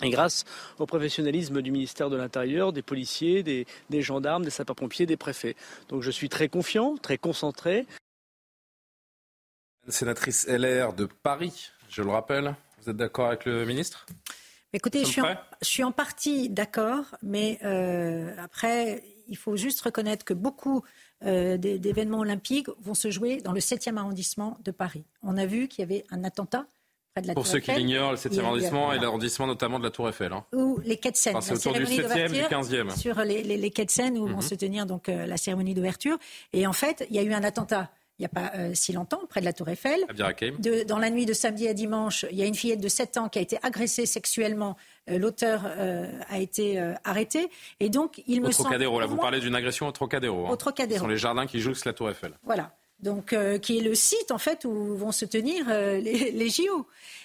Et 0.02 0.10
grâce 0.10 0.44
au 0.78 0.86
professionnalisme 0.86 1.60
du 1.60 1.72
ministère 1.72 2.10
de 2.10 2.16
l'Intérieur, 2.16 2.72
des 2.72 2.82
policiers, 2.82 3.42
des, 3.42 3.66
des 3.90 4.02
gendarmes, 4.02 4.44
des 4.44 4.50
sapeurs-pompiers, 4.50 5.06
des 5.06 5.16
préfets. 5.16 5.56
Donc 5.88 6.02
je 6.02 6.10
suis 6.10 6.28
très 6.28 6.48
confiant, 6.48 6.96
très 7.00 7.18
concentré. 7.18 7.86
Sénatrice 9.88 10.46
LR 10.48 10.92
de 10.92 11.06
Paris, 11.06 11.70
je 11.88 12.02
le 12.02 12.10
rappelle. 12.10 12.54
Vous 12.82 12.90
êtes 12.90 12.96
d'accord 12.96 13.26
avec 13.28 13.44
le 13.44 13.64
ministre? 13.64 14.06
Écoutez, 14.72 15.00
je 15.00 15.06
suis, 15.06 15.20
en, 15.22 15.34
je 15.62 15.66
suis, 15.66 15.82
en, 15.84 15.92
partie 15.92 16.50
d'accord, 16.50 17.04
mais 17.22 17.58
euh, 17.64 18.34
après, 18.38 19.02
il 19.28 19.36
faut 19.36 19.56
juste 19.56 19.80
reconnaître 19.80 20.24
que 20.26 20.34
beaucoup 20.34 20.82
euh, 21.24 21.56
d'événements 21.56 22.18
olympiques 22.20 22.68
vont 22.82 22.94
se 22.94 23.10
jouer 23.10 23.38
dans 23.38 23.52
le 23.52 23.60
7e 23.60 23.96
arrondissement 23.96 24.58
de 24.64 24.70
Paris. 24.70 25.04
On 25.22 25.38
a 25.38 25.46
vu 25.46 25.68
qu'il 25.68 25.80
y 25.80 25.84
avait 25.84 26.04
un 26.10 26.22
attentat 26.22 26.66
près 27.14 27.22
de 27.22 27.28
la 27.28 27.32
Pour 27.34 27.44
Tour 27.44 27.52
ceux 27.52 27.58
Eiffel. 27.58 27.76
qui 27.76 27.80
l'ignorent, 27.80 28.10
le 28.12 28.18
7e 28.18 28.40
arrondissement 28.44 28.92
et 28.92 28.98
l'arrondissement 28.98 29.46
notamment 29.46 29.78
de 29.78 29.84
la 29.84 29.90
Tour 29.90 30.08
Eiffel. 30.10 30.32
Hein. 30.34 30.44
Ou 30.52 30.78
les 30.84 30.98
quais 30.98 31.12
de 31.12 31.16
Seine. 31.16 31.36
Enfin, 31.36 31.56
c'est 31.56 31.66
autour 31.66 31.72
du 31.72 31.84
7e, 31.86 32.28
du 32.30 32.40
15e. 32.42 32.94
Sur 32.98 33.20
les, 33.20 33.42
les, 33.42 33.56
les 33.56 33.70
quais 33.70 33.86
de 33.86 33.90
Seine 33.90 34.18
où 34.18 34.26
Mhm. 34.28 34.34
vont 34.34 34.40
se 34.42 34.54
tenir 34.54 34.84
donc 34.84 35.08
euh, 35.08 35.24
la 35.24 35.38
cérémonie 35.38 35.72
d'ouverture. 35.72 36.18
Et 36.52 36.66
en 36.66 36.74
fait, 36.74 37.06
il 37.08 37.16
y 37.16 37.18
a 37.18 37.22
eu 37.22 37.32
un 37.32 37.42
attentat 37.42 37.90
il 38.18 38.22
n'y 38.22 38.26
a 38.26 38.28
pas 38.30 38.50
euh, 38.56 38.72
si 38.74 38.92
longtemps, 38.92 39.20
près 39.28 39.40
de 39.40 39.44
la 39.44 39.52
Tour 39.52 39.68
Eiffel. 39.68 40.00
De- 40.58 40.82
dans 40.82 40.98
la 40.98 41.08
nuit 41.10 41.24
de 41.26 41.32
samedi 41.32 41.68
à 41.68 41.74
dimanche, 41.74 42.26
il 42.30 42.36
y 42.36 42.42
a 42.42 42.46
une 42.46 42.54
fillette 42.54 42.80
de 42.80 42.88
7 42.88 43.16
ans 43.16 43.28
qui 43.28 43.38
a 43.38 43.42
été 43.42 43.58
agressée 43.62 44.06
sexuellement. 44.06 44.76
Euh, 45.08 45.18
L'auteur 45.18 45.62
euh, 45.66 46.10
a 46.28 46.38
été 46.40 46.78
arrêté. 47.04 47.48
Et 47.80 47.88
donc, 47.90 48.22
il 48.26 48.40
me 48.42 48.48
Au 48.48 48.52
semble. 48.52 48.64
Trocadéro, 48.70 48.98
là, 48.98 49.06
pour 49.06 49.10
vous 49.10 49.16
moi- 49.16 49.22
parlez 49.26 49.40
d'une 49.40 49.54
agression 49.54 49.86
au 49.86 49.92
Trocadéro. 49.92 50.46
hein. 50.46 50.50
Au 50.50 50.56
Trocadéro. 50.56 50.98
Ce 50.98 51.04
sont 51.04 51.08
les 51.08 51.16
jardins 51.16 51.46
qui 51.46 51.60
jouxtent 51.60 51.84
la 51.84 51.92
Tour 51.92 52.10
Eiffel. 52.10 52.32
Voilà. 52.44 52.74
Donc, 53.00 53.32
qui 53.62 53.78
est 53.78 53.82
le 53.82 53.94
site 53.94 54.32
en 54.32 54.38
fait 54.38 54.64
où 54.64 54.96
vont 54.96 55.12
se 55.12 55.24
tenir 55.24 55.68
les, 55.68 56.32
les 56.32 56.48
JO. 56.50 56.84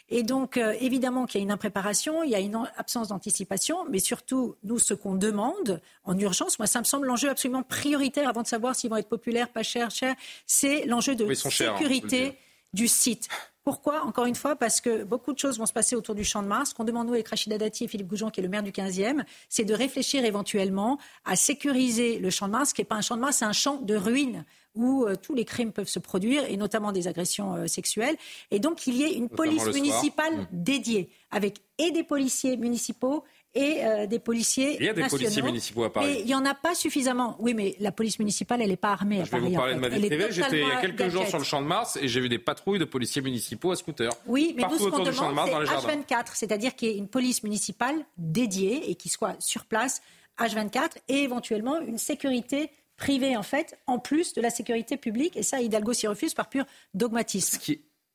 Et 0.10 0.24
donc, 0.24 0.58
euh, 0.58 0.76
évidemment 0.80 1.26
qu'il 1.26 1.40
y 1.40 1.44
a 1.44 1.46
une 1.46 1.52
impréparation, 1.52 2.24
il 2.24 2.30
y 2.30 2.36
a 2.36 2.40
une 2.40 2.56
en- 2.56 2.68
absence 2.78 3.08
d'anticipation, 3.08 3.86
mais 3.90 4.00
surtout, 4.00 4.56
nous, 4.64 4.78
ce 4.78 4.94
qu'on 4.94 5.16
demande 5.16 5.82
en 6.04 6.18
urgence, 6.20 6.60
moi, 6.60 6.68
ça 6.68 6.80
me 6.80 6.84
semble 6.84 7.08
l'enjeu 7.08 7.30
absolument 7.30 7.64
prioritaire 7.64 8.28
avant 8.30 8.42
de 8.42 8.48
savoir 8.48 8.76
s'ils 8.76 8.90
vont 8.90 8.98
être 8.98 9.10
populaires, 9.10 9.50
pas 9.50 9.64
chers, 9.64 9.92
chers, 9.92 10.16
c'est 10.46 10.86
l'enjeu 10.86 11.16
de 11.16 11.24
Oui, 11.26 11.36
chers, 11.36 11.74
hein, 11.74 11.78
sécurité 11.78 12.22
dire. 12.22 12.34
du 12.74 12.88
site. 12.88 13.28
Pourquoi 13.64 14.04
Encore 14.04 14.26
une 14.26 14.36
fois, 14.36 14.58
parce 14.58 14.82
que 14.82 15.04
beaucoup 15.06 15.32
de 15.32 15.40
choses 15.40 15.58
vont 15.58 15.66
se 15.66 15.72
passer 15.72 15.96
autour 15.96 16.16
du 16.16 16.26
Champ 16.26 16.44
de 16.44 16.48
Mars. 16.50 16.72
Ce 16.72 16.76
qu'on 16.76 16.84
demande, 16.84 17.08
nous, 17.08 17.14
avec 17.14 17.30
Rachida 17.30 17.58
Dati 17.58 17.86
et 17.86 17.88
Philippe 17.88 18.08
Goujon, 18.08 18.30
qui 18.30 18.42
est 18.42 18.44
le 18.44 18.50
maire 18.50 18.62
du 18.62 18.72
15e, 18.74 19.24
c'est 19.48 19.64
de 19.64 19.74
réfléchir 19.74 20.26
éventuellement 20.26 21.00
à 21.24 21.38
sécuriser 21.38 22.20
le 22.20 22.30
Champ 22.30 22.48
de 22.48 22.52
Mars, 22.52 22.74
qui 22.74 22.82
n'est 22.82 22.86
pas 22.86 22.96
un 22.96 23.02
champ 23.02 23.16
de 23.16 23.22
Mars, 23.22 23.38
c'est 23.38 23.46
un 23.46 23.54
champ 23.54 23.78
de 23.78 23.96
ruines. 23.96 24.44
Où 24.76 25.06
euh, 25.06 25.16
tous 25.16 25.34
les 25.36 25.46
crimes 25.46 25.72
peuvent 25.72 25.88
se 25.88 26.00
produire, 26.00 26.44
et 26.46 26.58
notamment 26.58 26.92
des 26.92 27.08
agressions 27.08 27.56
euh, 27.56 27.68
sexuelles. 27.68 28.16
Et 28.52 28.60
donc, 28.60 28.88
il 28.88 28.96
y 28.96 29.04
ait 29.04 29.14
une 29.14 29.30
police 29.30 29.66
municipale 29.68 30.36
mmh. 30.36 30.48
dédiée, 30.52 31.10
avec 31.32 31.62
et 31.78 31.92
des 31.92 32.04
policiers 32.04 32.58
municipaux 32.58 33.24
et 33.56 33.86
euh, 33.86 34.08
des 34.08 34.20
policiers 34.20 34.78
Il 34.80 34.86
y 34.86 34.90
a 34.90 34.94
des 34.94 35.04
policiers 35.08 35.42
municipaux 35.42 35.84
à 35.84 35.94
Paris. 35.94 36.08
Mais 36.08 36.20
il 36.22 36.26
n'y 36.26 36.34
en 36.34 36.46
a 36.46 36.56
pas 36.56 36.74
suffisamment. 36.74 37.36
Oui, 37.40 37.54
mais 37.54 37.76
la 37.80 37.92
police 37.92 38.18
municipale, 38.18 38.62
elle 38.62 38.70
n'est 38.70 38.78
pas 38.78 38.92
armée 38.92 39.22
à 39.22 39.26
Je 39.26 39.32
vais 39.32 39.38
Paris. 39.38 39.52
vous 39.52 39.56
parler 39.56 39.74
en 39.74 39.78
de 39.78 39.82
ma 39.82 39.90
vie 39.90 40.08
privée. 40.08 40.28
J'étais 40.32 40.62
il 40.62 40.68
y 40.68 40.72
a 40.72 40.82
quelques 40.82 41.10
jours 41.10 41.28
sur 41.28 41.38
le 41.38 41.44
champ 41.44 41.62
de 41.62 41.68
Mars 41.68 41.98
et 42.02 42.08
j'ai 42.08 42.20
vu 42.20 42.30
des 42.30 42.40
patrouilles 42.40 42.80
de 42.80 42.86
policiers 42.86 43.22
municipaux 43.22 43.72
à 43.72 43.76
scooter. 43.76 44.12
Oui, 44.26 44.54
mais 44.58 44.64
nous, 44.64 44.78
ce 44.78 44.90
qu'on 44.90 45.04
demande, 45.04 45.36
Mars, 45.36 45.52
dans 45.52 45.60
les 45.60 45.68
c'est 45.68 45.74
jardins. 45.74 46.02
H24, 46.02 46.26
c'est-à-dire 46.34 46.76
qu'il 46.76 46.90
y 46.90 46.92
ait 46.92 46.98
une 46.98 47.08
police 47.08 47.44
municipale 47.44 48.06
dédiée 48.18 48.90
et 48.90 48.96
qui 48.96 49.10
soit 49.10 49.36
sur 49.40 49.66
place 49.66 50.02
H24 50.40 50.90
et 51.10 51.20
éventuellement 51.20 51.80
une 51.80 52.00
sécurité 52.00 52.72
privée, 52.98 53.36
en 53.36 53.44
fait, 53.44 53.78
en 53.88 54.00
plus 54.00 54.34
de 54.34 54.42
la 54.42 54.50
sécurité 54.50 54.98
publique. 54.98 55.38
Et 55.38 55.44
ça, 55.44 55.62
Hidalgo 55.62 55.94
s'y 55.94 56.08
refuse 56.08 56.34
par 56.34 56.50
pur 56.50 56.66
dogmatisme. 56.94 57.60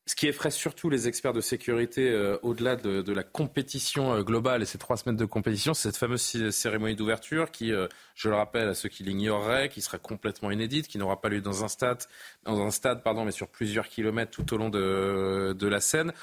Ce 0.08 0.14
qui 0.14 0.26
effraie 0.26 0.50
surtout 0.50 0.88
les 0.88 1.06
experts 1.06 1.34
de 1.34 1.42
sécurité, 1.42 2.08
euh, 2.08 2.38
au-delà 2.42 2.76
de, 2.76 3.12
la 3.12 3.22
compétition 3.22 4.14
euh, 4.14 4.22
globale 4.22 4.62
et 4.62 4.64
ces 4.64 4.78
trois 4.78 4.96
semaines 4.96 5.18
de 5.18 5.26
compétition, 5.26 5.74
c'est 5.74 5.90
cette 5.90 5.98
fameuse 5.98 6.22
cérémonie 6.50 6.96
d'ouverture 6.96 7.50
qui, 7.50 7.74
euh, 7.74 7.88
je 8.14 8.30
le 8.30 8.34
rappelle 8.34 8.70
à 8.70 8.74
ceux 8.74 8.88
qui 8.88 9.02
l'ignoreraient, 9.02 9.68
qui 9.68 9.82
sera 9.82 9.98
complètement 9.98 10.50
inédite, 10.50 10.88
qui 10.88 10.96
n'aura 10.96 11.20
pas 11.20 11.28
lieu 11.28 11.42
dans 11.42 11.62
un 11.62 11.68
stade, 11.68 12.04
dans 12.44 12.58
un 12.62 12.70
stade, 12.70 13.02
pardon, 13.02 13.26
mais 13.26 13.32
sur 13.32 13.48
plusieurs 13.48 13.86
kilomètres 13.86 14.30
tout 14.30 14.54
au 14.54 14.56
long 14.56 14.70
de, 14.70 15.52
de 15.52 15.66
la 15.66 15.82
Seine. 15.82 16.14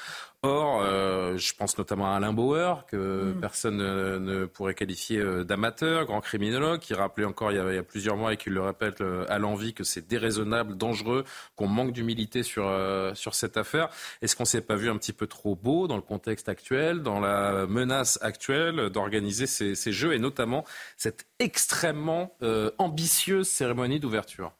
Or, 0.45 0.81
euh, 0.83 1.37
je 1.37 1.53
pense 1.55 1.77
notamment 1.77 2.13
à 2.13 2.17
Alain 2.17 2.31
Bauer, 2.33 2.85
que 2.85 3.33
Mm. 3.33 3.39
personne 3.39 3.77
ne, 3.77 4.17
ne 4.19 4.45
pourrait 4.45 4.75
qualifier 4.75 5.17
euh, 5.19 5.43
d'amateur, 5.43 6.05
grand 6.05 6.21
criminologue, 6.21 6.79
qui 6.79 6.93
rappelait 6.93 7.25
encore 7.25 7.51
il 7.51 7.55
y 7.55 7.59
a, 7.59 7.67
il 7.69 7.75
y 7.75 7.79
a 7.79 7.83
plusieurs 7.83 8.15
mois 8.15 8.33
et 8.33 8.37
qui 8.37 8.51
le 8.51 8.61
répète 8.61 9.01
euh, 9.01 9.25
à 9.27 9.39
l'envie 9.39 9.73
que 9.73 9.83
c'est 9.83 10.07
déraisonnable, 10.07 10.77
dangereux, 10.77 11.23
qu'on 11.55 11.67
manque 11.67 11.91
d'humilité 11.93 12.43
sur, 12.43 12.67
euh, 12.67 13.13
sur 13.15 13.33
cette 13.33 13.57
affaire. 13.57 13.89
Est-ce 14.21 14.35
qu'on 14.35 14.45
s'est 14.45 14.61
pas 14.61 14.75
vu 14.75 14.89
un 14.89 14.97
petit 14.97 15.13
peu 15.13 15.25
trop 15.25 15.55
beau 15.55 15.87
dans 15.87 15.95
le 15.95 16.03
contexte 16.03 16.47
actuel, 16.47 17.01
dans 17.01 17.19
la 17.19 17.65
menace 17.67 18.19
actuelle 18.21 18.89
d'organiser 18.91 19.47
ces, 19.47 19.73
ces 19.73 19.91
jeux 19.91 20.13
et 20.13 20.19
notamment 20.19 20.63
cette 20.95 21.25
extrêmement 21.39 22.35
euh, 22.43 22.69
ambitieuse 22.77 23.47
cérémonie 23.47 23.99
d'ouverture? 23.99 24.51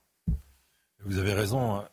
Vous 1.06 1.20
avez 1.20 1.34
raison. 1.34 1.84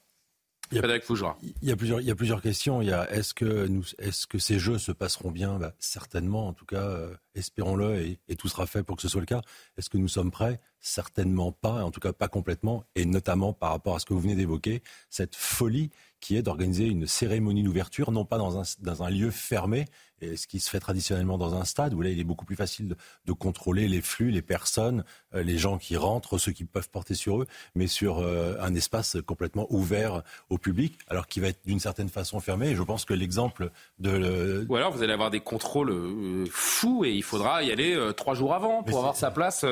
Il 0.72 0.76
y, 0.76 0.78
a, 0.78 0.80
Frédéric 0.80 1.04
Fougera. 1.04 1.38
il 1.42 1.68
y 1.68 1.70
a 1.70 1.76
plusieurs, 1.76 2.00
il 2.00 2.06
y 2.06 2.10
a 2.10 2.14
plusieurs 2.14 2.40
questions. 2.40 2.80
Il 2.80 2.88
y 2.88 2.92
a 2.92 3.10
est-ce 3.12 3.34
que 3.34 3.66
nous, 3.66 3.84
est-ce 3.98 4.26
que 4.26 4.38
ces 4.38 4.58
jeux 4.58 4.78
se 4.78 4.90
passeront 4.90 5.30
bien? 5.30 5.58
Bah, 5.58 5.74
Certainement, 5.78 6.48
en 6.48 6.54
tout 6.54 6.64
cas, 6.64 6.80
euh, 6.80 7.14
espérons-le, 7.34 7.96
et, 8.00 8.18
et 8.28 8.36
tout 8.36 8.48
sera 8.48 8.66
fait 8.66 8.82
pour 8.82 8.96
que 8.96 9.02
ce 9.02 9.08
soit 9.08 9.20
le 9.20 9.26
cas. 9.26 9.42
Est-ce 9.76 9.90
que 9.90 9.98
nous 9.98 10.08
sommes 10.08 10.30
prêts? 10.30 10.60
Certainement 10.80 11.52
pas, 11.52 11.84
en 11.84 11.90
tout 11.90 12.00
cas 12.00 12.12
pas 12.12 12.28
complètement, 12.28 12.84
et 12.94 13.04
notamment 13.04 13.52
par 13.52 13.70
rapport 13.70 13.96
à 13.96 13.98
ce 13.98 14.06
que 14.06 14.14
vous 14.14 14.20
venez 14.20 14.34
d'évoquer, 14.34 14.82
cette 15.10 15.36
folie 15.36 15.90
qui 16.20 16.36
est 16.36 16.42
d'organiser 16.42 16.86
une 16.86 17.06
cérémonie 17.06 17.62
d'ouverture, 17.62 18.10
non 18.10 18.24
pas 18.24 18.38
dans 18.38 18.58
un, 18.58 18.62
dans 18.80 19.02
un 19.02 19.10
lieu 19.10 19.30
fermé, 19.30 19.84
et 20.22 20.36
ce 20.36 20.46
qui 20.46 20.60
se 20.60 20.70
fait 20.70 20.80
traditionnellement 20.80 21.36
dans 21.36 21.54
un 21.54 21.64
stade, 21.64 21.92
où 21.94 22.00
là 22.00 22.08
il 22.10 22.18
est 22.20 22.24
beaucoup 22.24 22.44
plus 22.44 22.56
facile 22.56 22.88
de, 22.88 22.96
de 23.26 23.32
contrôler 23.32 23.88
les 23.88 24.00
flux, 24.00 24.30
les 24.30 24.40
personnes, 24.42 25.04
euh, 25.34 25.42
les 25.42 25.58
gens 25.58 25.78
qui 25.78 25.96
rentrent, 25.96 26.38
ceux 26.38 26.52
qui 26.52 26.64
peuvent 26.64 26.88
porter 26.88 27.14
sur 27.14 27.42
eux, 27.42 27.46
mais 27.74 27.86
sur 27.88 28.20
euh, 28.20 28.54
un 28.60 28.74
espace 28.74 29.16
complètement 29.26 29.66
ouvert 29.70 30.22
au 30.48 30.58
public, 30.58 30.96
alors 31.08 31.26
qui 31.26 31.40
va 31.40 31.48
être 31.48 31.60
d'une 31.66 31.80
certaine 31.80 32.08
façon 32.08 32.40
fermé. 32.40 32.68
Et 32.70 32.76
je 32.76 32.82
pense 32.82 33.04
que 33.04 33.14
l'exemple 33.14 33.70
de... 33.98 34.10
le- 34.10 34.66
Ou 34.68 34.76
alors 34.76 34.92
vous 34.92 35.02
allez 35.02 35.12
avoir 35.12 35.30
des 35.30 35.40
contrôles 35.40 35.90
euh, 35.90 36.44
fous 36.50 37.04
et 37.04 37.10
il 37.12 37.22
faudra 37.22 37.62
y 37.62 37.72
aller 37.72 37.98
trois 38.16 38.34
jours 38.34 38.54
avant 38.54 38.82
pour 38.82 38.98
avoir 38.98 39.16
sa 39.16 39.30
place 39.30 39.64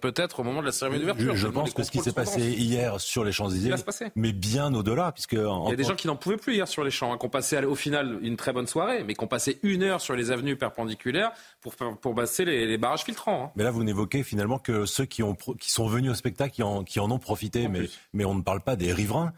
peut-être 0.00 0.40
au 0.40 0.44
moment 0.44 0.60
de 0.60 0.66
la 0.66 0.72
cérémonie 0.72 1.00
d'ouverture. 1.02 1.34
Je, 1.36 1.40
je 1.40 1.48
pense 1.48 1.72
que 1.74 1.82
ce 1.82 1.90
qui 1.90 1.98
s'est 1.98 2.12
passé 2.12 2.40
hier 2.52 3.00
sur 3.00 3.24
les 3.24 3.32
Champs-Élysées, 3.32 3.70
mais 4.16 4.32
bien 4.32 4.72
au-delà, 4.74 5.12
puisque 5.12 5.34
en- 5.34 5.66
Il 5.66 5.70
y 5.70 5.72
a 5.72 5.76
des 5.76 5.84
en- 5.84 5.88
gens 5.88 5.94
qui 5.96 6.06
n'en 6.06 6.16
pouvaient 6.16 6.36
plus 6.36 6.54
hier 6.54 6.68
sur 6.68 6.84
les 6.84 6.90
champs, 6.90 7.12
hein, 7.12 7.18
qui 7.18 7.26
ont 7.26 7.30
passé 7.30 7.58
au 7.64 7.74
final 7.74 8.18
une 8.22 8.36
très 8.36 8.52
bonne 8.52 8.66
soirée, 8.66 9.04
mais 9.04 9.14
qui 9.14 9.22
ont 9.24 9.28
passé 9.28 9.58
une 9.74 9.82
heure 9.82 10.00
sur 10.00 10.14
les 10.16 10.30
avenues 10.30 10.56
perpendiculaires 10.56 11.32
pour, 11.60 11.74
pour 11.74 12.14
passer 12.14 12.44
les, 12.44 12.66
les 12.66 12.78
barrages 12.78 13.04
filtrants. 13.04 13.44
hein. 13.44 13.52
Mais 13.56 13.64
là, 13.64 13.70
vous 13.70 13.84
n'évoquez 13.84 14.22
finalement 14.22 14.58
que 14.58 14.86
ceux 14.86 15.04
qui, 15.04 15.22
ont, 15.22 15.34
qui 15.34 15.70
sont 15.70 15.86
venus 15.86 16.10
au 16.10 16.14
spectacle, 16.14 16.54
qui 16.54 16.62
en, 16.62 16.84
qui 16.84 17.00
en 17.00 17.10
ont 17.10 17.18
profité. 17.18 17.68
Mais, 17.68 17.88
mais 18.12 18.24
on 18.24 18.34
ne 18.34 18.42
parle 18.42 18.60
pas 18.60 18.76
des 18.76 18.92
riverains 18.92 19.32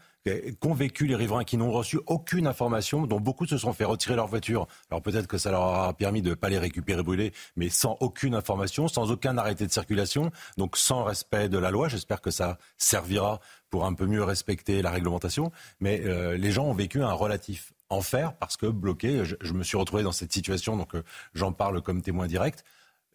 qu'ont 0.59 0.73
vécu 0.73 1.07
les 1.07 1.15
riverains 1.15 1.45
qui 1.45 1.55
n'ont 1.55 1.71
reçu 1.71 2.01
aucune 2.05 2.47
information, 2.47 3.07
dont 3.07 3.21
beaucoup 3.21 3.45
se 3.45 3.57
sont 3.57 3.71
fait 3.71 3.85
retirer 3.85 4.17
leur 4.17 4.27
voiture. 4.27 4.67
Alors 4.91 5.01
peut-être 5.01 5.25
que 5.25 5.37
ça 5.37 5.51
leur 5.51 5.61
aura 5.61 5.93
permis 5.93 6.21
de 6.21 6.31
ne 6.31 6.35
pas 6.35 6.49
les 6.49 6.59
récupérer 6.59 7.01
brûlés, 7.01 7.31
mais 7.55 7.69
sans 7.69 7.95
aucune 8.01 8.35
information, 8.35 8.89
sans 8.89 9.09
aucun 9.09 9.37
arrêté 9.37 9.65
de 9.65 9.71
circulation, 9.71 10.31
donc 10.57 10.75
sans 10.75 11.05
respect 11.05 11.47
de 11.47 11.57
la 11.57 11.71
loi. 11.71 11.87
J'espère 11.87 12.19
que 12.19 12.29
ça 12.31 12.57
servira 12.77 13.39
pour 13.69 13.85
un 13.85 13.93
peu 13.93 14.05
mieux 14.05 14.21
respecter 14.21 14.81
la 14.81 14.91
réglementation. 14.91 15.51
Mais 15.79 16.01
euh, 16.03 16.35
les 16.35 16.51
gens 16.51 16.65
ont 16.65 16.73
vécu 16.73 17.01
un 17.01 17.13
relatif 17.13 17.71
enfer 17.89 18.35
parce 18.37 18.57
que 18.57 18.65
bloqués, 18.67 19.25
je, 19.25 19.35
je 19.41 19.53
me 19.53 19.63
suis 19.63 19.77
retrouvé 19.77 20.03
dans 20.03 20.11
cette 20.11 20.33
situation, 20.33 20.77
donc 20.77 20.95
euh, 20.95 21.03
j'en 21.33 21.51
parle 21.51 21.81
comme 21.81 22.01
témoin 22.01 22.27
direct. 22.27 22.63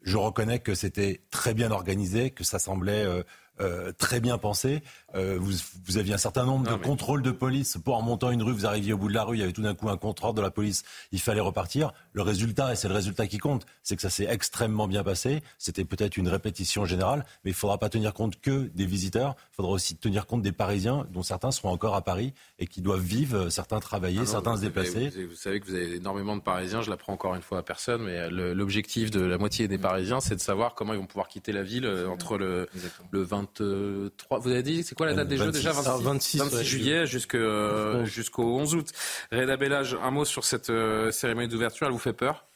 Je 0.02 0.16
reconnais 0.16 0.58
que 0.58 0.74
c'était 0.74 1.22
très 1.30 1.54
bien 1.54 1.70
organisé, 1.70 2.30
que 2.30 2.44
ça 2.44 2.58
semblait 2.58 3.04
euh, 3.04 3.22
euh, 3.60 3.92
très 3.96 4.20
bien 4.20 4.38
pensé. 4.38 4.82
Euh, 5.14 5.36
vous, 5.40 5.52
vous 5.86 5.98
aviez 5.98 6.14
un 6.14 6.18
certain 6.18 6.44
nombre 6.44 6.68
de 6.70 6.74
contrôles 6.82 7.22
de 7.22 7.30
police. 7.30 7.76
Pour 7.84 7.96
en 7.96 8.02
montant 8.02 8.30
une 8.30 8.42
rue, 8.42 8.52
vous 8.52 8.66
arriviez 8.66 8.92
au 8.92 8.98
bout 8.98 9.08
de 9.08 9.14
la 9.14 9.24
rue, 9.24 9.36
il 9.36 9.40
y 9.40 9.42
avait 9.42 9.52
tout 9.52 9.62
d'un 9.62 9.74
coup 9.74 9.88
un 9.90 9.96
contrôle 9.96 10.34
de 10.34 10.40
la 10.40 10.50
police. 10.50 10.84
Il 11.12 11.20
fallait 11.20 11.40
repartir. 11.40 11.92
Le 12.12 12.22
résultat, 12.22 12.72
et 12.72 12.76
c'est 12.76 12.88
le 12.88 12.94
résultat 12.94 13.26
qui 13.26 13.38
compte, 13.38 13.66
c'est 13.82 13.94
que 13.96 14.02
ça 14.02 14.10
s'est 14.10 14.26
extrêmement 14.28 14.88
bien 14.88 15.04
passé. 15.04 15.42
C'était 15.58 15.84
peut-être 15.84 16.16
une 16.16 16.28
répétition 16.28 16.84
générale, 16.86 17.24
mais 17.44 17.50
il 17.50 17.54
ne 17.54 17.58
faudra 17.58 17.78
pas 17.78 17.88
tenir 17.88 18.14
compte 18.14 18.40
que 18.40 18.70
des 18.74 18.86
visiteurs. 18.86 19.36
Il 19.52 19.56
faudra 19.56 19.72
aussi 19.72 19.96
tenir 19.96 20.26
compte 20.26 20.42
des 20.42 20.52
Parisiens, 20.52 21.06
dont 21.12 21.22
certains 21.22 21.50
seront 21.50 21.70
encore 21.70 21.94
à 21.94 22.02
Paris 22.02 22.32
et 22.58 22.66
qui 22.66 22.80
doivent 22.80 23.00
vivre, 23.00 23.48
certains 23.50 23.80
travailler, 23.80 24.18
Ah 24.18 24.24
non, 24.24 24.26
certains 24.30 24.50
vous 24.52 24.56
se 24.62 24.66
avez- 24.66 24.68
déplacer. 24.74 25.10
Vous, 25.24 25.30
vous 25.30 25.36
savez 25.36 25.60
que 25.60 25.66
vous 25.66 25.74
avez 25.74 25.96
énormément 25.96 26.36
de 26.36 26.42
Parisiens, 26.42 26.82
je 26.82 26.90
l'apprends 26.90 27.12
encore 27.12 27.34
une 27.34 27.42
fois 27.42 27.58
à 27.58 27.62
personne, 27.62 28.02
mais 28.04 28.30
l'objectif 28.30 29.10
de 29.10 29.20
la 29.20 29.38
moitié 29.38 29.68
des 29.68 29.78
Parisiens, 29.78 30.20
c'est 30.20 30.36
de 30.36 30.40
savoir 30.40 30.74
comment 30.74 30.92
ils 30.94 30.98
vont 30.98 31.06
pouvoir 31.06 31.28
quitter 31.28 31.52
la 31.52 31.62
ville 31.62 31.84
euh, 31.84 32.08
entre 32.08 32.38
le, 32.38 32.68
le 33.10 33.22
23. 33.42 34.38
Vous 34.38 34.50
avez 34.50 34.62
dit, 34.62 34.82
c'est 34.82 34.94
quoi 34.94 35.06
la 35.06 35.14
date 35.14 35.28
des 35.28 35.36
Jeux 35.36 35.46
26. 35.46 35.58
déjà 35.58 35.72
Ah, 35.86 35.96
26, 36.00 36.38
26 36.38 36.56
ouais. 36.56 36.64
juillet 36.64 37.06
jusque- 37.06 37.34
euh, 37.34 38.04
jusqu'au 38.04 38.44
11 38.58 38.74
août. 38.74 38.88
Reda 39.30 39.56
Bellage, 39.56 39.96
un 40.02 40.10
mot 40.10 40.24
sur 40.24 40.44
cette 40.44 40.70
euh, 40.70 41.10
cérémonie 41.10 41.48
d'ouverture, 41.48 41.86
elle 41.86 41.92
vous 41.92 41.98
fait 41.98 42.12
peur? 42.12 42.46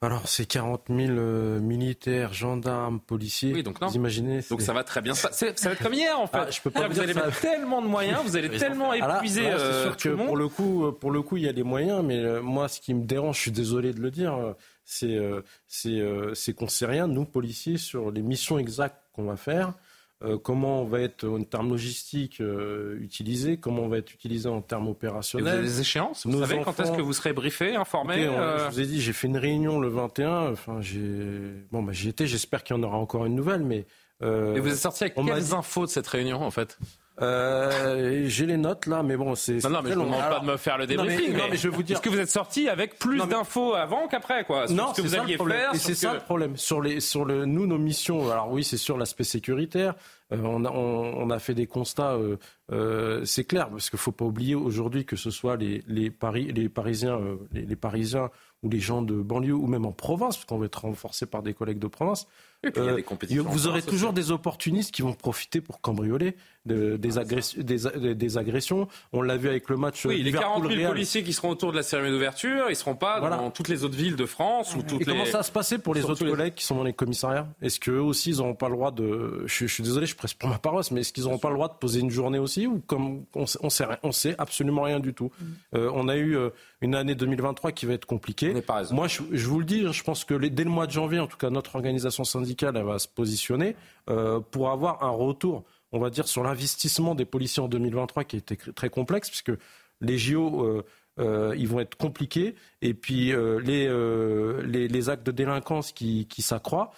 Alors, 0.00 0.28
c'est 0.28 0.46
40 0.46 0.82
000 0.88 1.00
euh, 1.18 1.58
militaires, 1.58 2.32
gendarmes, 2.32 3.00
policiers. 3.00 3.52
Oui, 3.52 3.64
donc 3.64 3.80
non. 3.80 3.88
Vous 3.88 3.96
imaginez 3.96 4.42
Donc 4.48 4.62
ça 4.62 4.72
va 4.72 4.84
très 4.84 5.00
bien 5.02 5.12
passer. 5.12 5.52
Ça 5.56 5.68
va 5.70 5.74
être 5.74 5.82
comme 5.82 5.92
hier 5.94 6.16
en 6.20 6.28
fait. 6.28 6.38
Ah, 6.38 6.50
je 6.52 6.60
peux 6.60 6.70
pas 6.70 6.86
vous 6.86 6.94
dire 6.94 7.02
allez 7.02 7.14
ça. 7.14 7.26
mettre 7.26 7.40
tellement 7.40 7.82
de 7.82 7.88
moyens, 7.88 8.20
vous 8.24 8.36
allez 8.36 8.48
tellement 8.48 8.92
Ah 8.92 9.08
là, 9.08 9.16
épuiser 9.16 9.42
là, 9.42 9.56
euh, 9.58 9.72
c'est 9.72 9.82
sûr 9.88 9.96
tout 9.96 10.02
que 10.04 10.08
le 10.10 10.16
monde. 10.16 10.26
pour 10.28 10.36
le 10.36 10.46
coup, 10.48 10.84
euh, 10.86 10.92
pour 10.92 11.10
le 11.10 11.20
coup, 11.22 11.36
il 11.36 11.42
y 11.42 11.48
a 11.48 11.52
les 11.52 11.64
moyens, 11.64 12.04
mais 12.04 12.16
euh, 12.18 12.40
moi, 12.40 12.68
ce 12.68 12.80
qui 12.80 12.94
me 12.94 13.04
dérange, 13.06 13.38
je 13.38 13.40
suis 13.42 13.50
désolé 13.50 13.92
de 13.92 13.98
le 14.00 14.12
dire, 14.12 14.34
euh, 14.34 14.52
c'est 14.84 15.16
euh, 15.16 15.40
euh, 15.86 16.32
qu'on 16.56 16.68
sait 16.68 16.86
rien, 16.86 17.08
nous 17.08 17.24
policiers, 17.24 17.76
sur 17.76 18.12
les 18.12 18.22
missions 18.22 18.56
exactes 18.60 19.02
qu'on 19.12 19.24
va 19.24 19.36
faire. 19.36 19.74
Euh, 20.24 20.36
comment 20.38 20.82
on 20.82 20.84
va 20.84 21.00
être 21.00 21.28
en 21.28 21.42
termes 21.44 21.68
logistiques 21.70 22.40
euh, 22.40 22.98
utilisé, 23.00 23.56
comment 23.58 23.82
on 23.82 23.88
va 23.88 23.98
être 23.98 24.12
utilisé 24.12 24.48
en 24.48 24.60
termes 24.60 24.82
Et 24.82 24.86
vous 24.86 24.90
opérationnels. 24.92 25.48
avez 25.54 25.62
des 25.62 25.80
échéances 25.80 26.26
Vous 26.26 26.32
Nos 26.32 26.40
savez 26.40 26.60
quand 26.64 26.78
est-ce 26.80 26.92
que 26.92 27.00
vous 27.02 27.12
serez 27.12 27.32
briefé, 27.32 27.76
informé 27.76 28.14
Écoutez, 28.22 28.28
on- 28.28 28.40
euh, 28.40 28.58
Je 28.68 28.74
vous 28.74 28.80
ai 28.80 28.86
dit, 28.86 29.00
j'ai 29.00 29.12
fait 29.12 29.28
une 29.28 29.36
réunion 29.36 29.78
le 29.78 29.88
21. 29.88 30.50
Enfin, 30.52 30.80
j'ai 30.80 31.52
bon, 31.70 31.82
bah, 31.82 31.92
j'y 31.92 32.08
étais. 32.08 32.26
J'espère 32.26 32.64
qu'il 32.64 32.74
y 32.76 32.78
en 32.78 32.82
aura 32.82 32.96
encore 32.98 33.26
une 33.26 33.34
nouvelle, 33.36 33.62
mais. 33.62 33.86
Et 34.20 34.58
vous 34.58 34.68
êtes 34.72 34.74
sorti 34.78 35.04
avec 35.04 35.14
quelles 35.14 35.24
dit- 35.44 35.54
infos 35.54 35.86
de 35.86 35.90
cette 35.90 36.08
réunion 36.08 36.42
en 36.42 36.50
fait? 36.50 36.76
Euh, 37.22 38.24
j'ai 38.26 38.46
les 38.46 38.56
notes 38.56 38.86
là, 38.86 39.02
mais 39.02 39.16
bon, 39.16 39.34
c'est. 39.34 39.62
Non, 39.64 39.70
non, 39.70 39.80
mais 39.82 39.90
je 39.90 39.94
ne 39.94 40.00
vous 40.00 40.06
demande 40.06 40.20
pas 40.20 40.40
de 40.40 40.46
me 40.46 40.56
faire 40.56 40.78
le 40.78 40.86
Non, 40.86 41.04
mais- 41.04 41.08
débriefing. 41.16 41.36
non, 41.36 41.44
mais 41.50 41.56
je 41.56 41.68
vais 41.68 41.76
vous 41.76 41.82
dire. 41.82 41.96
Est-ce 41.96 42.02
que 42.02 42.08
vous 42.10 42.18
êtes 42.20 42.30
sorti 42.30 42.68
avec 42.68 42.98
plus 42.98 43.18
d'infos 43.26 43.74
avant 43.74 44.08
qu'après, 44.08 44.44
quoi? 44.44 44.66
Sur 44.66 44.76
Non, 44.76 44.88
ce 44.88 44.88
que 44.90 44.96
c'est 44.96 45.02
vous 45.02 45.08
ça 45.08 45.16
le 45.16 45.22
alliez 45.24 45.36
problème. 45.36 45.58
faire 45.58 45.74
Et 45.74 45.78
sur 45.78 45.86
c'est 45.88 45.94
ce 45.94 46.00
ça 46.00 46.08
que- 46.10 46.14
le 46.14 46.20
problème. 46.20 46.56
Sur 46.56 46.80
les, 46.80 47.00
sur 47.00 47.24
le, 47.24 47.44
nous, 47.44 47.66
nos 47.66 47.78
missions. 47.78 48.30
Alors 48.30 48.50
oui, 48.50 48.64
c'est 48.64 48.76
sûr 48.76 48.96
l'aspect 48.98 49.24
sécuritaire. 49.24 49.94
Euh, 50.32 50.36
on, 50.42 50.64
a, 50.66 50.70
on, 50.70 51.14
on 51.22 51.30
a 51.30 51.38
fait 51.38 51.54
des 51.54 51.66
constats. 51.66 52.12
euh, 52.12 52.36
euh, 52.70 53.24
c'est 53.24 53.44
clair 53.44 53.70
parce 53.70 53.88
qu'il 53.88 53.98
faut 53.98 54.12
pas 54.12 54.26
oublier 54.26 54.54
aujourd'hui 54.54 55.06
que 55.06 55.16
ce 55.16 55.30
soit 55.30 55.56
les, 55.56 55.82
les 55.88 56.10
Paris, 56.10 56.52
les 56.54 56.68
Parisiens, 56.68 57.18
euh, 57.18 57.36
les, 57.52 57.62
les 57.62 57.76
Parisiens 57.76 58.28
ou 58.62 58.68
les 58.68 58.80
gens 58.80 59.00
de 59.02 59.14
banlieue 59.14 59.54
ou 59.54 59.66
même 59.68 59.86
en 59.86 59.92
province, 59.92 60.36
parce 60.36 60.44
qu'on 60.44 60.58
va 60.58 60.66
être 60.66 60.82
renforcé 60.82 61.24
par 61.26 61.42
des 61.42 61.54
collègues 61.54 61.78
de 61.78 61.86
province. 61.86 62.26
Et 62.64 62.70
puis, 62.72 62.82
il 62.82 62.86
y 62.86 62.88
a 62.88 62.92
euh, 62.92 62.96
des 62.96 63.38
vous 63.38 63.68
aurez 63.68 63.82
toujours 63.82 64.08
aussi. 64.10 64.16
des 64.16 64.30
opportunistes 64.32 64.92
qui 64.92 65.00
vont 65.02 65.12
profiter 65.14 65.60
pour 65.60 65.80
cambrioler 65.80 66.36
de- 66.68 66.96
des, 66.96 67.18
agress- 67.18 67.58
des, 67.58 67.78
des- 67.98 68.14
des 68.14 68.38
agressions. 68.38 68.86
On 69.12 69.22
l'a 69.22 69.36
vu 69.36 69.48
avec 69.48 69.68
le 69.68 69.76
match. 69.76 70.06
Oui, 70.06 70.22
les 70.22 70.30
40 70.30 70.42
000 70.58 70.68
Liverpool-Real. 70.68 70.90
policiers 70.92 71.22
qui 71.24 71.32
seront 71.32 71.50
autour 71.50 71.72
de 71.72 71.76
la 71.76 71.82
cérémonie 71.82 72.12
d'ouverture, 72.14 72.66
ils 72.70 72.76
seront 72.76 72.94
pas 72.94 73.18
Voilà. 73.18 73.36
dans 73.38 73.50
toutes 73.50 73.68
les 73.68 73.82
autres 73.82 73.96
villes 73.96 74.14
de 74.14 74.26
France 74.26 74.76
ou 74.76 74.82
toutes 74.82 75.00
Et 75.00 75.04
les. 75.04 75.04
comment 75.06 75.24
ça 75.24 75.38
va 75.38 75.42
se 75.42 75.50
passer 75.50 75.78
pour 75.78 75.94
les 75.94 76.04
autres 76.04 76.24
les- 76.24 76.30
collègues 76.30 76.54
qui 76.54 76.64
sont 76.64 76.76
dans 76.76 76.84
les 76.84 76.92
commissariats? 76.92 77.48
Est-ce 77.62 77.80
qu'eux 77.80 77.98
aussi, 77.98 78.30
ils 78.30 78.36
n'auront 78.38 78.54
pas 78.54 78.68
le 78.68 78.74
droit 78.76 78.90
de... 78.92 79.42
Je, 79.46 79.66
je 79.66 79.72
suis 79.72 79.82
désolé, 79.82 80.06
je 80.06 80.14
presse 80.14 80.34
pour 80.34 80.48
ma 80.48 80.58
paroisse, 80.58 80.90
mais 80.92 81.00
est-ce 81.00 81.12
qu'ils 81.12 81.24
n'auront 81.24 81.38
pas 81.38 81.48
le 81.48 81.54
droit 81.56 81.68
de 81.68 81.74
poser 81.74 82.00
une 82.00 82.10
journée 82.10 82.38
aussi 82.38 82.66
Ou 82.66 82.80
comme 82.86 83.24
on 83.34 83.46
sait, 83.46 83.58
on 83.62 83.70
sait, 83.70 83.86
on 84.02 84.12
sait 84.12 84.34
absolument 84.38 84.82
rien 84.82 85.00
du 85.00 85.14
tout? 85.14 85.30
Euh, 85.74 85.90
on 85.94 86.08
a 86.08 86.16
eu 86.16 86.36
euh, 86.36 86.50
une 86.82 86.94
année 86.94 87.14
2023 87.14 87.72
qui 87.72 87.86
va 87.86 87.94
être 87.94 88.04
compliquée. 88.06 88.54
Moi, 88.92 89.08
je, 89.08 89.22
je 89.32 89.46
vous 89.48 89.58
le 89.58 89.64
dis, 89.64 89.84
je 89.92 90.02
pense 90.02 90.24
que 90.24 90.34
les- 90.34 90.50
dès 90.50 90.64
le 90.64 90.70
mois 90.70 90.86
de 90.86 90.92
janvier, 90.92 91.18
en 91.20 91.26
tout 91.26 91.36
cas, 91.38 91.50
notre 91.50 91.76
organisation 91.76 92.24
syndicale, 92.24 92.76
elle 92.76 92.84
va 92.84 92.98
se 92.98 93.08
positionner 93.08 93.76
euh, 94.10 94.40
pour 94.50 94.70
avoir 94.70 95.02
un 95.04 95.10
retour 95.10 95.64
on 95.92 95.98
va 95.98 96.10
dire, 96.10 96.28
sur 96.28 96.42
l'investissement 96.42 97.14
des 97.14 97.24
policiers 97.24 97.62
en 97.62 97.68
2023 97.68 98.24
qui 98.24 98.36
était 98.36 98.56
très 98.56 98.90
complexe, 98.90 99.28
puisque 99.28 99.52
les 100.00 100.18
JO, 100.18 100.64
euh, 100.64 100.84
euh, 101.18 101.54
ils 101.56 101.66
vont 101.66 101.80
être 101.80 101.96
compliqués, 101.96 102.54
et 102.82 102.94
puis 102.94 103.32
euh, 103.32 103.58
les, 103.60 104.88
les, 104.88 105.08
actes 105.08 105.26
de 105.26 105.32
délinquance 105.32 105.92
qui, 105.92 106.26
qui 106.26 106.42
s'accroît, 106.42 106.92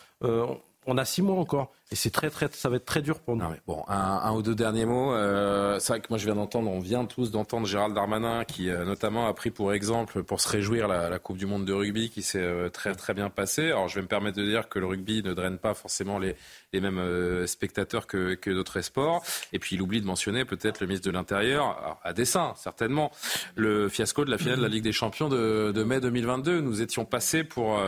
on 0.91 0.99
a 0.99 1.05
six 1.05 1.23
mois 1.23 1.37
encore. 1.37 1.73
Et 1.93 1.97
c'est 1.97 2.11
très, 2.11 2.31
très, 2.31 2.49
ça 2.53 2.69
va 2.69 2.77
être 2.77 2.85
très 2.85 3.03
dur 3.03 3.19
pour 3.21 3.37
nous. 3.37 3.45
bon, 3.67 3.85
un, 3.89 4.33
ou 4.33 4.43
deux 4.43 4.55
derniers 4.55 4.87
mots. 4.87 5.13
Euh, 5.13 5.79
c'est 5.81 5.93
vrai 5.93 6.01
que 6.01 6.07
moi, 6.11 6.19
je 6.19 6.25
viens 6.25 6.35
d'entendre, 6.35 6.71
on 6.71 6.79
vient 6.79 7.05
tous 7.05 7.31
d'entendre 7.31 7.67
Gérald 7.67 7.95
Darmanin, 7.95 8.45
qui 8.45 8.71
euh, 8.71 8.85
notamment 8.85 9.27
a 9.27 9.35
pris 9.35 9.51
pour 9.51 9.73
exemple, 9.73 10.23
pour 10.23 10.41
se 10.41 10.49
réjouir, 10.49 10.89
la, 10.89 11.19
Coupe 11.19 11.37
du 11.37 11.47
Monde 11.47 11.65
de 11.65 11.73
rugby, 11.73 12.11
qui 12.11 12.23
s'est 12.23 12.39
euh, 12.43 12.69
très, 12.69 12.95
très 12.95 13.15
bien 13.15 13.29
passée. 13.29 13.67
Alors, 13.67 13.89
je 13.89 13.97
vais 13.97 14.03
me 14.03 14.09
permettre 14.09 14.37
de 14.37 14.45
dire 14.45 14.69
que 14.69 14.79
le 14.79 14.87
rugby 14.87 15.23
ne 15.23 15.33
draine 15.33 15.59
pas 15.59 15.75
forcément 15.75 16.19
les, 16.19 16.37
les 16.73 16.81
mêmes 16.81 17.47
spectateurs 17.47 18.07
que, 18.07 18.39
d'autres 18.51 18.81
sports. 18.81 19.25
Et 19.53 19.59
puis, 19.61 19.77
il 19.77 19.83
oublie 19.83 20.01
de 20.01 20.07
mentionner 20.07 20.45
peut-être 20.45 20.81
le 20.81 20.87
ministre 20.87 21.07
de 21.07 21.13
l'Intérieur, 21.13 21.99
à 22.03 22.13
dessein, 22.13 22.53
certainement, 22.57 23.11
le 23.55 23.89
fiasco 23.89 24.25
de 24.25 24.31
la 24.31 24.39
finale 24.39 24.59
de 24.59 24.63
la 24.63 24.69
Ligue 24.69 24.85
des 24.85 24.93
Champions 24.93 25.29
de 25.29 25.83
mai 25.85 26.01
2022. 26.01 26.61
Nous 26.61 26.83
étions 26.83 27.05
passés 27.05 27.45
pour 27.45 27.81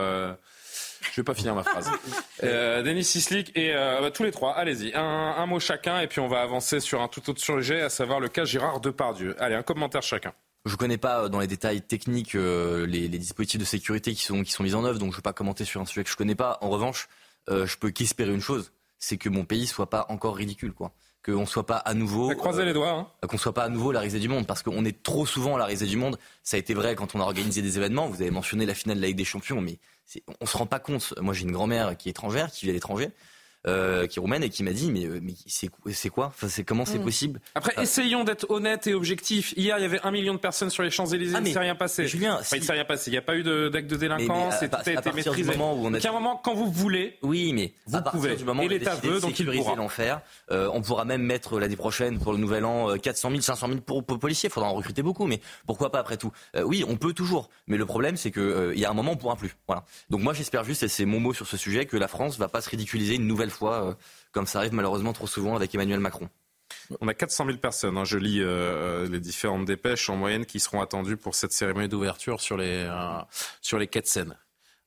je 1.11 1.21
vais 1.21 1.25
pas 1.25 1.35
finir 1.35 1.55
ma 1.55 1.63
phrase. 1.63 1.91
Euh, 2.43 2.83
Denis 2.83 3.05
Sislik 3.05 3.53
et 3.57 3.75
euh, 3.75 4.01
bah, 4.01 4.11
tous 4.11 4.23
les 4.23 4.31
trois, 4.31 4.53
allez-y. 4.53 4.93
Un, 4.95 5.47
mot 5.47 5.61
chacun 5.61 6.01
et 6.01 6.07
puis 6.07 6.21
on 6.21 6.29
va 6.29 6.43
avancer 6.43 6.81
sur 6.81 7.03
un 7.03 7.09
tout 7.09 7.29
autre 7.31 7.41
sujet, 7.41 7.83
à 7.83 7.89
savoir 7.89 8.21
le 8.21 8.29
cas 8.29 8.45
Gérard 8.45 8.81
Depardieu. 8.81 9.35
Allez, 9.41 9.55
un 9.55 9.63
commentaire 9.63 10.03
chacun. 10.03 10.33
Je 10.65 10.73
ne 10.73 10.77
connais 10.77 10.99
pas 10.99 11.25
euh, 11.25 11.29
dans 11.29 11.41
les 11.41 11.47
détails 11.47 11.83
techniques 11.83 12.35
les, 12.35 13.09
dispositifs 13.09 13.61
de 13.61 13.65
sécurité 13.65 14.15
qui 14.15 14.23
sont, 14.23 14.43
qui 14.43 14.53
sont 14.53 14.63
mis 14.63 14.75
en 14.75 14.85
œuvre, 14.85 14.99
donc 14.99 15.11
je 15.11 15.17
ne 15.17 15.19
vais 15.19 15.23
pas 15.23 15.33
commenter 15.33 15.65
sur 15.65 15.81
un 15.81 15.87
sujet 15.87 16.05
que 16.05 16.11
je 16.11 16.15
ne 16.15 16.19
connais 16.19 16.35
pas. 16.35 16.59
En 16.61 16.71
revanche, 16.71 17.09
je 17.49 17.77
peux 17.77 17.91
qu'espérer 17.91 18.33
une 18.33 18.41
chose, 18.41 18.73
c'est 18.99 19.17
que 19.17 19.29
mon 19.29 19.45
pays 19.45 19.67
soit 19.67 19.91
pas 19.91 20.07
encore 20.09 20.37
ridicule, 20.37 20.73
quoi 20.73 20.93
qu'on 21.25 21.47
soit 21.47 21.67
pas 21.67 21.77
à 21.77 21.95
nouveau. 21.95 22.35
Croiser 22.35 22.65
les 22.65 22.73
doigts. 22.73 22.91
Hein. 23.23 23.27
Qu'on 23.27 23.39
soit 23.39 23.55
pas 23.55 23.65
à 23.65 23.69
nouveau 23.69 23.93
la 23.93 24.01
risée 24.01 24.19
du 24.19 24.29
monde, 24.29 24.47
parce 24.47 24.63
qu'on 24.63 24.85
est 24.85 25.03
trop 25.03 25.27
souvent 25.27 25.57
la 25.57 25.65
risée 25.65 25.87
du 25.87 25.97
monde. 25.97 26.19
Ça 26.43 26.57
a 26.57 26.61
été 26.61 26.75
vrai 26.75 26.95
quand 26.95 27.15
on 27.15 27.21
a 27.21 27.23
organisé 27.23 27.63
des 27.63 27.79
événements. 27.79 28.07
Vous 28.07 28.21
avez 28.23 28.31
mentionné 28.31 28.67
la 28.67 28.75
finale 28.75 28.97
de 28.97 29.03
la 29.03 29.09
Ligue 29.09 29.17
des 29.17 29.25
Champions, 29.25 29.61
mais 29.61 29.79
on 30.41 30.47
se 30.47 30.57
rend 30.57 30.67
pas 30.67 30.81
compte. 30.81 31.15
Moi, 31.21 31.35
j'ai 31.35 31.43
une 31.43 31.53
grand-mère 31.53 31.97
qui 31.97 32.09
est 32.09 32.11
étrangère, 32.11 32.51
qui 32.51 32.67
vit 32.67 32.71
à 32.71 32.75
l'étranger. 32.75 33.11
Euh, 33.69 34.09
qui 34.09 34.19
est 34.19 34.21
roumaine 34.21 34.43
et 34.43 34.49
qui 34.49 34.65
m'a 34.65 34.73
dit 34.73 34.91
mais, 34.91 35.05
euh, 35.05 35.21
mais 35.23 35.35
c'est 35.47 36.09
quoi 36.09 36.27
enfin, 36.27 36.49
c'est 36.49 36.65
comment 36.65 36.85
c'est 36.85 36.99
mm. 36.99 37.05
possible? 37.05 37.41
Après 37.55 37.73
essayons 37.81 38.25
d'être 38.25 38.51
honnêtes 38.51 38.89
et 38.89 38.95
objectifs. 38.95 39.55
Hier 39.57 39.79
il 39.79 39.83
y 39.83 39.85
avait 39.85 40.01
un 40.03 40.11
million 40.11 40.35
de 40.35 40.41
personnes 40.41 40.71
sur 40.71 40.83
les 40.83 40.91
Champs 40.91 41.07
Élysées, 41.07 41.37
ah, 41.37 41.41
il 41.41 41.47
ne 41.47 41.53
s'est 41.53 41.61
rien 41.61 41.77
passé. 41.77 42.09
Julien, 42.09 42.39
enfin, 42.41 42.57
il 42.57 42.65
s'est 42.65 42.73
rien 42.73 42.85
passé. 42.85 43.11
Il 43.11 43.13
n'y 43.13 43.19
a 43.19 43.23
pas 43.23 43.37
eu 43.37 43.45
d'acte 43.45 43.89
de, 43.89 43.95
délinquance, 43.95 44.61
et 44.63 44.69
tout 44.69 44.79
a 44.85 44.91
été 44.91 45.13
maîtrisé. 45.13 45.53
Moment 45.53 45.75
où 45.75 45.87
on 45.87 45.95
a... 45.95 46.01
Donc, 46.01 46.05
à 46.05 46.09
un 46.09 46.13
moment 46.13 46.41
quand 46.43 46.55
vous 46.55 46.73
voulez. 46.73 47.19
Oui 47.23 47.53
mais 47.53 47.73
vous 47.87 47.99
à 47.99 48.03
pouvez. 48.03 48.35
Du 48.35 48.45
moment 48.45 48.65
et 48.65 48.69
l'État 48.69 48.97
veut 48.97 49.21
donc 49.21 49.39
il 49.39 49.47
pourra. 49.47 49.77
l'enfer. 49.77 50.23
Euh, 50.51 50.69
on 50.73 50.83
pourra 50.83 51.05
même 51.05 51.23
mettre 51.23 51.61
l'année 51.61 51.77
prochaine 51.77 52.19
pour 52.19 52.33
le 52.33 52.39
nouvel 52.39 52.65
an 52.65 52.99
400 52.99 53.31
000, 53.31 53.43
500 53.43 53.69
000 53.69 53.81
pour, 53.81 54.05
policiers. 54.05 54.49
Il 54.49 54.53
faudra 54.53 54.71
en 54.71 54.75
recruter 54.75 55.03
beaucoup, 55.03 55.27
mais 55.27 55.41
pourquoi 55.69 55.93
pas 55.93 56.01
après 56.01 56.17
tout? 56.17 56.33
Oui 56.65 56.85
on 56.89 56.97
peut 56.97 57.13
toujours, 57.13 57.49
mais 57.69 57.77
le 57.77 57.87
problème 57.87 58.17
c'est 58.17 58.33
que 58.33 58.73
il 58.75 58.81
y 58.81 58.85
a 58.85 58.91
un 58.91 58.95
moment 58.95 59.13
on 59.13 59.17
pourra 59.17 59.37
plus. 59.37 59.55
Voilà. 59.69 59.85
Donc 60.11 60.21
moi 60.21 60.33
j'espère 60.33 60.65
juste 60.65 60.83
et 60.83 60.89
c'est 60.89 61.05
mon 61.05 61.21
mot 61.21 61.33
sur 61.33 61.47
ce 61.47 61.57
sujet 61.57 61.87
que 61.87 61.97
la 61.97 62.09
France 62.09 62.39
va 62.39 62.49
pas 62.49 62.61
se 62.61 62.69
ridiculiser 62.69 63.15
une 63.15 63.29
nouvelle 63.29 63.52
fois 63.53 63.97
comme 64.33 64.47
ça 64.47 64.59
arrive 64.59 64.75
malheureusement 64.75 65.13
trop 65.13 65.27
souvent 65.27 65.55
avec 65.55 65.75
Emmanuel 65.75 66.01
Macron. 66.01 66.29
On 67.01 67.09
a 67.09 67.15
400 67.15 67.47
000 67.47 67.59
personnes, 67.59 67.97
hein. 67.97 68.05
je 68.05 68.19
lis 68.19 68.41
euh, 68.41 69.09
les 69.09 69.21
différentes 69.21 69.65
dépêches 69.65 70.09
en 70.11 70.17
moyenne 70.17 70.47
qui 70.47 70.61
seront 70.61 70.81
attendues 70.81 71.17
pour 71.17 71.35
cette 71.35 71.53
cérémonie 71.53 71.89
d'ouverture 71.89 72.41
sur 72.41 72.57
les, 72.57 72.87
euh, 72.89 73.19
sur 73.61 73.79
les 73.79 73.87
quais 73.87 74.01
de 74.01 74.07
Seine 74.07 74.37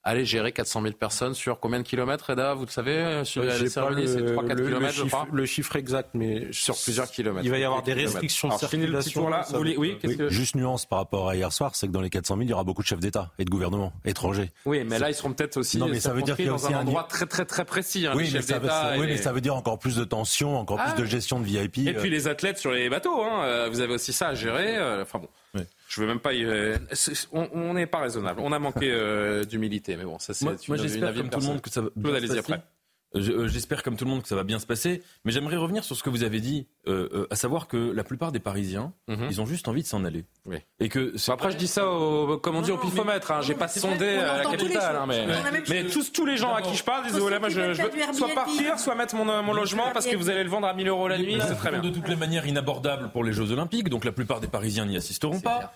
aller 0.05 0.23
gérer 0.23 0.51
400 0.51 0.83
000 0.83 0.93
personnes 0.93 1.33
sur 1.33 1.59
combien 1.59 1.79
de 1.79 1.83
kilomètres, 1.83 2.29
Eda 2.29 2.53
Vous 2.53 2.65
le 2.65 2.71
savez 2.71 2.91
euh, 2.91 3.23
sur 3.23 3.43
la 3.43 3.57
cérémonie, 3.67 4.07
c'est 4.07 4.21
3-4 4.21 4.55
kilomètres, 4.55 4.93
je 4.93 5.03
crois 5.03 5.27
Le 5.33 5.45
chiffre 5.45 5.75
exact, 5.75 6.11
mais 6.13 6.47
sur 6.51 6.75
plusieurs 6.77 7.09
kilomètres. 7.09 7.43
Il 7.43 7.51
va 7.51 7.57
y 7.57 7.63
avoir 7.63 7.81
des 7.81 7.93
restrictions 7.93 8.49
de 8.49 8.53
circulation. 8.53 9.27
Là, 9.27 9.45
oui, 9.59 9.75
oui, 9.77 9.97
Juste 10.29 10.55
nuance 10.55 10.85
par 10.85 10.99
rapport 10.99 11.29
à 11.29 11.35
hier 11.35 11.51
soir, 11.51 11.75
c'est 11.75 11.87
que 11.87 11.91
dans 11.91 12.01
les 12.01 12.11
400 12.11 12.35
000, 12.35 12.43
il 12.43 12.49
y 12.49 12.53
aura 12.53 12.63
beaucoup 12.63 12.83
de 12.83 12.87
chefs 12.87 12.99
d'État 12.99 13.31
et 13.39 13.45
de 13.45 13.49
gouvernement 13.49 13.91
étrangers. 14.05 14.51
Oui, 14.65 14.83
mais 14.85 14.99
là, 14.99 15.09
ils 15.09 15.15
seront 15.15 15.33
peut-être 15.33 15.57
aussi 15.57 15.79
non, 15.79 15.87
mais 15.87 15.99
ça 15.99 16.13
veut 16.13 16.21
dire 16.21 16.37
dans 16.45 16.67
un 16.67 16.81
endroit 16.81 17.03
très 17.03 17.25
très 17.25 17.45
très 17.45 17.65
précis. 17.65 18.05
Hein, 18.05 18.13
oui, 18.15 18.29
mais 18.31 18.41
ça, 18.41 18.59
veut, 18.59 18.69
oui 18.99 19.07
mais 19.07 19.17
ça 19.17 19.33
veut 19.33 19.41
dire 19.41 19.55
encore 19.55 19.79
plus 19.79 19.95
de 19.95 20.03
tension, 20.03 20.57
encore 20.57 20.77
plus 20.77 20.93
ah. 20.93 20.99
de 20.99 21.05
gestion 21.05 21.39
de 21.39 21.45
VIP. 21.45 21.79
Et 21.79 21.93
puis 21.93 22.09
euh. 22.09 22.11
les 22.11 22.27
athlètes 22.27 22.59
sur 22.59 22.71
les 22.71 22.89
bateaux, 22.89 23.23
hein, 23.23 23.43
euh, 23.43 23.69
vous 23.71 23.79
avez 23.81 23.95
aussi 23.95 24.13
ça 24.13 24.29
à 24.29 24.35
gérer. 24.35 24.77
Enfin 25.01 25.19
bon. 25.19 25.29
Je 25.87 26.01
veux 26.01 26.07
même 26.07 26.19
pas. 26.19 26.31
on 27.31 27.73
n'est 27.73 27.87
pas 27.87 27.99
raisonnable. 27.99 28.41
On 28.41 28.51
a 28.51 28.59
manqué 28.59 28.91
euh, 28.91 29.43
d'humilité, 29.43 29.95
mais 29.95 30.03
bon, 30.03 30.19
ça 30.19 30.33
c'est. 30.33 30.45
Moi, 30.45 30.55
moi 30.67 30.77
j'espère 30.77 31.13
comme 31.13 31.29
tout 31.29 31.39
le 31.39 31.45
monde 31.45 31.61
que 31.61 31.69
ça 31.69 31.81
va. 31.81 31.89
Allez-y 32.15 32.37
après. 32.37 32.55
Euh, 32.55 32.74
j'espère 33.15 33.83
comme 33.83 33.95
tout 33.95 34.05
le 34.05 34.11
monde 34.11 34.21
que 34.21 34.27
ça 34.27 34.35
va 34.35 34.43
bien 34.43 34.59
se 34.59 34.65
passer, 34.65 35.03
mais 35.23 35.31
j'aimerais 35.31 35.57
revenir 35.57 35.83
sur 35.83 35.95
ce 35.95 36.03
que 36.03 36.09
vous 36.09 36.23
avez 36.23 36.39
dit, 36.39 36.67
euh, 36.87 37.09
euh, 37.13 37.27
à 37.29 37.35
savoir 37.35 37.67
que 37.67 37.77
la 37.77 38.03
plupart 38.03 38.31
des 38.31 38.39
Parisiens, 38.39 38.93
mhm. 39.07 39.27
ils 39.29 39.41
ont 39.41 39.45
juste 39.45 39.67
envie 39.67 39.81
de 39.81 39.87
s'en 39.87 40.03
aller. 40.03 40.25
Oui. 40.45 40.57
Et 40.79 40.89
que 40.89 41.13
après 41.31 41.51
je 41.51 41.57
dis 41.57 41.67
ça, 41.67 41.89
au, 41.89 42.37
comme 42.37 42.55
on 42.55 42.61
dit 42.61 42.71
au 42.71 42.77
pifomètre, 42.77 43.31
hein, 43.31 43.41
j'ai 43.41 43.55
pas 43.55 43.67
sondé 43.67 44.17
à 44.17 44.37
la 44.37 44.45
capitale, 44.45 44.95
hein, 44.95 45.05
mais, 45.07 45.25
mais 45.69 45.85
tous, 45.85 46.11
tous 46.11 46.25
les 46.25 46.37
gens 46.37 46.53
à 46.53 46.61
qui 46.61 46.75
je 46.75 46.83
parle 46.83 47.05
disent 47.05 47.17
voilà, 47.17 47.39
moi 47.39 47.49
je, 47.49 47.59
veux 47.59 48.13
soit 48.13 48.29
partir, 48.29 48.79
soit 48.79 48.95
mettre 48.95 49.15
mon, 49.15 49.43
mon 49.43 49.53
logement 49.53 49.91
parce 49.93 50.05
que 50.05 50.15
vous 50.15 50.29
allez 50.29 50.43
le 50.43 50.49
vendre 50.49 50.67
à 50.67 50.73
1000 50.73 50.87
euros 50.87 51.07
la 51.07 51.17
nuit, 51.17 51.37
c'est 51.47 51.55
très 51.55 51.71
bien. 51.71 51.81
De 51.81 51.89
toutes 51.89 52.07
les 52.07 52.15
manières 52.15 52.45
inabordable 52.45 53.09
pour 53.11 53.23
les 53.23 53.33
Jeux 53.33 53.51
Olympiques, 53.51 53.89
donc 53.89 54.05
la 54.05 54.11
plupart 54.11 54.39
des 54.39 54.47
Parisiens 54.47 54.85
n'y 54.85 54.97
assisteront 54.97 55.39
pas. 55.39 55.73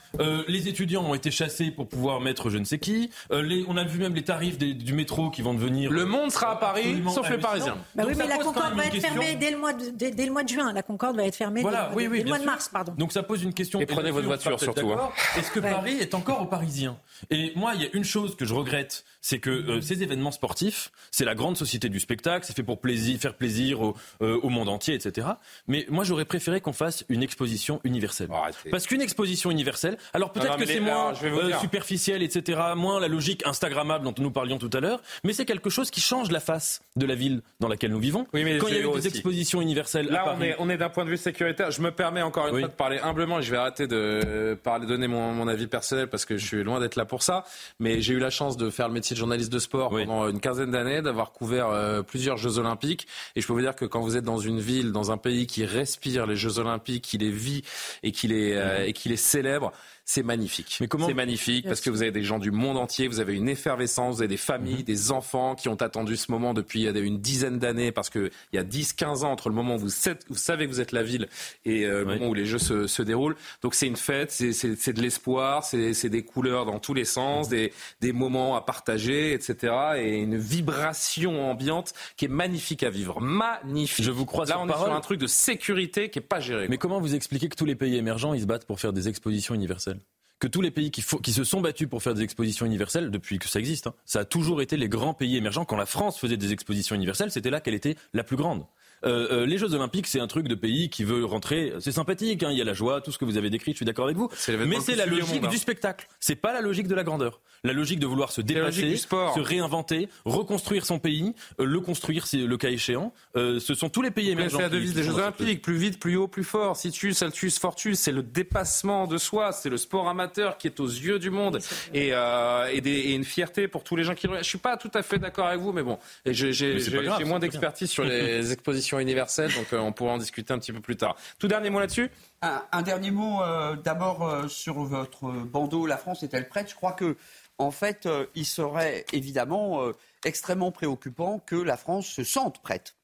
les 0.47 0.67
étudiants 0.67 1.03
ont 1.03 1.15
été 1.15 1.31
chassés 1.31 1.71
pour 1.71 1.87
pouvoir 1.87 2.21
mettre 2.21 2.49
je 2.49 2.57
ne 2.57 2.65
sais 2.65 2.79
qui. 2.79 3.09
on 3.31 3.77
a 3.77 3.83
vu 3.83 3.99
même 3.99 4.15
les 4.15 4.23
tarifs 4.23 4.57
du 4.57 4.93
métro 4.93 5.29
qui 5.29 5.41
vont 5.41 5.53
devenir. 5.53 5.91
Le 5.91 6.05
monde 6.05 6.31
sera 6.31 6.51
à 6.51 6.55
Paris, 6.55 7.01
sauf 7.13 7.28
les 7.29 7.37
Parisiens. 7.37 7.77
Bah 7.95 8.03
oui, 8.07 8.13
mais 8.17 8.27
la 8.27 8.37
Concorde 8.37 8.75
va 8.75 8.85
être 8.85 8.99
fermée 8.99 9.35
dès 9.35 9.51
le, 9.51 9.57
mois 9.57 9.73
de, 9.73 9.89
dès, 9.89 10.25
le 10.25 10.31
mois 10.31 10.43
de 10.43 10.49
juin. 10.49 10.73
La 10.73 10.83
Concorde 10.83 11.15
va 11.15 11.25
être 11.25 11.35
fermée 11.35 11.61
voilà, 11.61 11.89
dès, 11.89 11.95
oui, 11.95 12.07
oui, 12.07 12.21
le 12.21 12.29
mois 12.29 12.39
de 12.39 12.45
mars. 12.45 12.69
Pardon. 12.69 12.93
Donc 12.97 13.11
ça 13.11 13.23
pose 13.23 13.43
une 13.43 13.53
question. 13.53 13.79
Et 13.79 13.85
prenez 13.85 14.11
votre 14.11 14.27
voiture 14.27 14.59
surtout. 14.59 14.91
Hein. 14.91 15.09
Est-ce 15.37 15.51
que 15.51 15.59
Paris 15.59 15.97
est 15.99 16.13
encore 16.13 16.41
aux 16.41 16.45
Parisiens? 16.45 16.97
Et 17.29 17.53
moi, 17.55 17.73
il 17.75 17.81
y 17.81 17.85
a 17.85 17.89
une 17.93 18.03
chose 18.03 18.35
que 18.35 18.45
je 18.45 18.53
regrette, 18.53 19.03
c'est 19.21 19.39
que 19.39 19.49
euh, 19.49 19.81
ces 19.81 20.03
événements 20.03 20.31
sportifs, 20.31 20.91
c'est 21.11 21.25
la 21.25 21.35
grande 21.35 21.57
société 21.57 21.89
du 21.89 21.99
spectacle, 21.99 22.45
c'est 22.45 22.55
fait 22.55 22.63
pour 22.63 22.79
plaisir, 22.79 23.19
faire 23.19 23.35
plaisir 23.35 23.81
au, 23.81 23.95
euh, 24.21 24.39
au, 24.41 24.49
monde 24.49 24.69
entier, 24.69 24.93
etc. 24.93 25.27
Mais 25.67 25.85
moi, 25.89 26.03
j'aurais 26.03 26.25
préféré 26.25 26.61
qu'on 26.61 26.73
fasse 26.73 27.05
une 27.09 27.23
exposition 27.23 27.81
universelle. 27.83 28.29
Parce 28.71 28.87
qu'une 28.87 29.01
exposition 29.01 29.51
universelle, 29.51 29.97
alors 30.13 30.31
peut-être 30.31 30.57
que 30.57 30.65
c'est 30.65 30.79
moins 30.79 31.13
euh, 31.23 31.57
superficiel, 31.59 32.23
etc., 32.23 32.59
moins 32.75 32.99
la 32.99 33.07
logique 33.07 33.45
instagrammable 33.45 34.05
dont 34.05 34.15
nous 34.17 34.31
parlions 34.31 34.57
tout 34.57 34.69
à 34.73 34.79
l'heure, 34.79 35.01
mais 35.23 35.33
c'est 35.33 35.45
quelque 35.45 35.69
chose 35.69 35.91
qui 35.91 36.01
change 36.01 36.31
la 36.31 36.39
face 36.39 36.81
de 36.95 37.05
la 37.05 37.15
ville 37.15 37.41
dans 37.59 37.67
laquelle 37.67 37.91
nous 37.91 37.99
vivons. 37.99 38.27
Oui, 38.33 38.43
mais 38.43 38.57
Quand 38.57 38.67
il 38.67 38.75
y 38.75 38.77
a 38.77 38.81
eu 38.81 38.91
des 38.93 39.07
expositions 39.07 39.61
universelles 39.61 40.07
Là, 40.07 40.23
à 40.23 40.35
on 40.35 40.41
est, 40.41 40.55
on 40.59 40.69
est 40.69 40.77
d'un 40.77 40.89
point 40.89 41.05
de 41.05 41.09
vue 41.09 41.17
sécuritaire. 41.17 41.71
Je 41.71 41.81
me 41.81 41.91
permets 41.91 42.21
encore 42.21 42.47
une 42.47 42.59
fois 42.59 42.67
de 42.67 42.73
parler 42.73 42.99
humblement. 42.99 43.41
Je 43.41 43.51
vais 43.51 43.57
arrêter 43.57 43.87
de 43.87 44.57
parler, 44.63 44.87
donner 44.87 45.07
mon, 45.07 45.33
mon 45.33 45.47
avis 45.47 45.67
personnel 45.67 46.07
parce 46.07 46.25
que 46.25 46.37
je 46.37 46.45
suis 46.45 46.63
loin 46.63 46.79
d'être 46.79 46.95
là 46.95 47.05
pour 47.05 47.23
ça. 47.23 47.43
Mais 47.79 48.01
j'ai 48.01 48.13
eu 48.13 48.19
la 48.19 48.29
chance 48.29 48.57
de 48.57 48.69
faire 48.69 48.87
le 48.87 48.93
métier 48.93 49.08
de 49.13 49.19
journaliste 49.19 49.51
de 49.51 49.59
sport 49.59 49.89
pendant 49.89 50.27
une 50.27 50.39
quinzaine 50.39 50.71
d'années, 50.71 51.01
d'avoir 51.01 51.31
couvert 51.31 51.69
euh, 51.69 52.01
plusieurs 52.01 52.37
Jeux 52.37 52.57
Olympiques. 52.57 53.07
Et 53.35 53.41
je 53.41 53.47
peux 53.47 53.53
vous 53.53 53.61
dire 53.61 53.75
que 53.75 53.85
quand 53.85 54.01
vous 54.01 54.17
êtes 54.17 54.23
dans 54.23 54.39
une 54.39 54.59
ville, 54.59 54.91
dans 54.91 55.11
un 55.11 55.17
pays 55.17 55.47
qui 55.47 55.65
respire 55.65 56.25
les 56.25 56.35
Jeux 56.35 56.59
Olympiques, 56.59 57.03
qui 57.03 57.17
les 57.17 57.31
vit 57.31 57.63
et 58.03 58.11
qui 58.11 58.27
les, 58.27 58.53
euh, 58.53 58.85
et 58.85 58.93
qui 58.93 59.09
les 59.09 59.17
célèbre, 59.17 59.71
c'est 60.09 60.23
magnifique. 60.23 60.79
Mais 60.81 60.87
comment 60.87 61.05
C'est 61.05 61.13
magnifique 61.13 61.65
parce 61.67 61.81
que 61.81 61.91
vous 61.91 62.01
avez 62.01 62.09
des 62.11 62.23
gens 62.23 62.39
du 62.39 62.49
monde 62.49 62.77
entier, 62.77 63.07
vous 63.07 63.19
avez 63.19 63.35
une 63.35 63.47
effervescence, 63.47 64.15
vous 64.15 64.21
avez 64.21 64.27
des 64.27 64.37
familles, 64.37 64.79
mhm. 64.79 64.83
des 64.83 65.11
enfants 65.11 65.53
qui 65.53 65.69
ont 65.69 65.75
attendu 65.75 66.17
ce 66.17 66.31
moment 66.31 66.55
depuis 66.55 66.87
une 66.87 67.19
dizaine 67.19 67.59
d'années 67.59 67.91
parce 67.91 68.09
qu'il 68.09 68.31
y 68.51 68.57
a 68.57 68.63
10-15 68.63 69.23
ans 69.23 69.31
entre 69.31 69.49
le 69.49 69.55
moment 69.55 69.75
où 69.75 69.77
vous, 69.77 69.89
vous, 70.29 70.35
savez 70.35 70.65
que 70.65 70.71
vous 70.71 70.81
êtes 70.81 70.93
la 70.93 71.03
ville 71.03 71.27
et 71.63 71.85
euh, 71.85 71.99
le 71.99 72.05
moment 72.05 72.29
où 72.29 72.33
les 72.33 72.47
jeux 72.47 72.57
se, 72.57 72.87
se 72.87 73.03
déroulent. 73.03 73.35
Donc 73.61 73.75
c'est 73.75 73.85
une 73.85 73.97
fête, 73.97 74.31
c'est 74.31 74.93
de 74.93 74.99
l'espoir, 74.99 75.63
c'est 75.63 76.09
des 76.09 76.23
couleurs 76.23 76.65
dans 76.65 76.79
tous 76.79 76.95
les 76.95 77.05
sens, 77.05 77.45
mhm. 77.45 77.51
des, 77.51 77.73
des 78.01 78.11
moments 78.11 78.55
à 78.55 78.61
partager, 78.61 79.33
etc. 79.33 79.73
Et 79.97 80.17
une 80.17 80.37
vibration 80.37 81.51
ambiante 81.51 81.93
qui 82.17 82.25
est 82.25 82.29
magnifique 82.29 82.81
à 82.81 82.89
vivre. 82.89 83.21
Magnifique. 83.21 84.03
Je 84.03 84.09
vous 84.09 84.25
crois 84.25 84.45
Là, 84.45 84.59
on 84.59 84.67
est 84.67 84.73
sur 84.73 84.91
un 84.91 85.01
truc 85.01 85.19
de 85.19 85.27
sécurité 85.27 86.09
qui 86.09 86.17
est 86.17 86.23
pas 86.23 86.39
géré. 86.39 86.65
Mais 86.67 86.79
comment 86.79 86.99
vous 86.99 87.13
expliquez 87.13 87.47
que 87.47 87.55
tous 87.55 87.65
les 87.65 87.75
pays 87.75 87.95
émergents, 87.95 88.33
ils 88.33 88.41
se 88.41 88.47
battent 88.47 88.65
pour 88.65 88.79
faire 88.79 88.91
des 88.91 89.07
expositions 89.07 89.53
universelles? 89.53 89.98
Que 90.39 90.47
tous 90.47 90.61
les 90.61 90.71
pays 90.71 90.89
qui, 90.91 91.01
se 91.01 91.43
sont 91.43 91.61
battus 91.61 91.87
pour 91.87 92.01
faire 92.01 92.13
des 92.13 92.23
expositions 92.23 92.65
universelles, 92.65 93.11
depuis 93.11 93.39
que 93.39 93.47
ça 93.47 93.59
existe, 93.59 93.87
hein, 93.87 93.93
ça 94.05 94.19
a 94.19 94.25
toujours 94.25 94.61
été 94.61 94.77
les 94.77 94.87
grands 94.87 95.13
pays 95.13 95.35
émergents. 95.35 95.65
Quand 95.65 95.77
la 95.77 95.85
France 95.85 96.17
faisait 96.17 96.37
des 96.37 96.53
expositions 96.53 96.95
universelles, 96.95 97.31
c'était 97.31 97.49
là 97.49 97.59
qu'elle 97.59 97.73
était 97.73 97.95
la 98.13 98.23
plus 98.23 98.37
grande. 98.37 98.65
Euh, 99.05 99.27
euh, 99.31 99.45
les 99.45 99.57
Jeux 99.57 99.73
Olympiques, 99.73 100.07
c'est 100.07 100.19
un 100.19 100.27
truc 100.27 100.47
de 100.47 100.55
pays 100.55 100.89
qui 100.89 101.03
veut 101.03 101.25
rentrer. 101.25 101.73
C'est 101.79 101.91
sympathique, 101.91 102.43
hein, 102.43 102.49
il 102.51 102.57
y 102.57 102.61
a 102.61 102.65
la 102.65 102.73
joie, 102.73 103.01
tout 103.01 103.11
ce 103.11 103.17
que 103.17 103.25
vous 103.25 103.37
avez 103.37 103.49
décrit, 103.49 103.71
je 103.71 103.77
suis 103.77 103.85
d'accord 103.85 104.05
avec 104.05 104.17
vous. 104.17 104.29
Mais 104.65 104.79
c'est 104.81 104.95
la 104.95 105.05
logique 105.05 105.47
du 105.47 105.57
spectacle. 105.57 106.07
C'est 106.19 106.35
pas 106.35 106.53
la 106.53 106.61
logique 106.61 106.87
de 106.87 106.95
la 106.95 107.03
grandeur. 107.03 107.41
La 107.63 107.73
logique 107.73 107.99
de 107.99 108.07
vouloir 108.07 108.31
se 108.31 108.39
dépasser, 108.41 108.95
se 108.95 109.39
réinventer, 109.39 110.07
reconstruire 110.23 110.85
son 110.85 110.97
pays, 110.97 111.33
euh, 111.59 111.65
le 111.65 111.81
construire 111.81 112.25
si 112.25 112.45
le 112.45 112.57
cas 112.57 112.69
échéant. 112.69 113.13
ce 113.35 113.73
sont 113.73 113.89
tous 113.89 114.01
les 114.01 114.11
pays 114.11 114.29
émergents. 114.29 114.57
C'est 114.57 114.63
la 114.63 114.69
devise 114.69 114.93
des 114.93 115.03
Jeux 115.03 115.13
Olympiques 115.13 115.61
plus 115.61 115.77
vite, 115.77 115.99
plus 115.99 116.15
haut, 116.15 116.27
plus 116.27 116.43
fort. 116.43 116.77
Situs, 116.77 117.21
Altus, 117.21 117.59
Fortus. 117.59 117.99
C'est 117.99 118.11
le 118.11 118.23
dépassement 118.23 119.07
de 119.07 119.17
soi. 119.17 119.51
C'est 119.51 119.69
le 119.69 119.77
sport 119.77 120.07
amateur 120.07 120.57
qui 120.57 120.67
est 120.67 120.79
aux 120.79 120.87
yeux 120.87 121.19
du 121.19 121.29
monde 121.29 121.59
et, 121.93 122.09
et, 122.09 123.13
une 123.13 123.25
fierté 123.25 123.67
pour 123.67 123.83
tous 123.83 123.95
les 123.95 124.03
gens 124.03 124.15
qui. 124.15 124.27
Je 124.27 124.43
suis 124.43 124.57
pas 124.57 124.77
tout 124.77 124.91
à 124.93 125.03
fait 125.03 125.19
d'accord 125.19 125.47
avec 125.47 125.59
vous, 125.59 125.73
mais 125.73 125.83
bon, 125.83 125.97
j'ai 126.25 127.25
moins 127.25 127.39
d'expertise 127.39 127.89
sur 127.89 128.03
les 128.03 128.51
expositions 128.51 128.88
universelle, 128.97 129.53
donc 129.53 129.67
on 129.73 129.91
pourra 129.91 130.13
en 130.13 130.17
discuter 130.17 130.51
un 130.51 130.57
petit 130.57 130.73
peu 130.73 130.81
plus 130.81 130.97
tard. 130.97 131.15
Tout 131.37 131.47
dernier 131.47 131.69
mot 131.69 131.79
là-dessus? 131.79 132.09
Un, 132.41 132.81
dernier 132.81 133.11
mot 133.11 133.41
d'abord 133.83 134.49
sur 134.49 134.81
votre 134.83 135.29
bandeau 135.31 135.85
La 135.85 135.97
France 135.97 136.23
est-elle 136.23 136.47
prête? 136.47 136.71
Je 136.71 136.75
crois 136.75 136.93
que 136.93 137.15
en 137.59 137.71
fait, 137.71 138.07
il 138.35 138.45
serait 138.45 139.05
évidemment 139.13 139.91
extrêmement 140.25 140.71
préoccupant 140.71 141.39
que 141.39 141.55
la 141.55 141.77
France 141.77 142.07
se 142.07 142.23
sente 142.23 142.61
prête. 142.61 142.95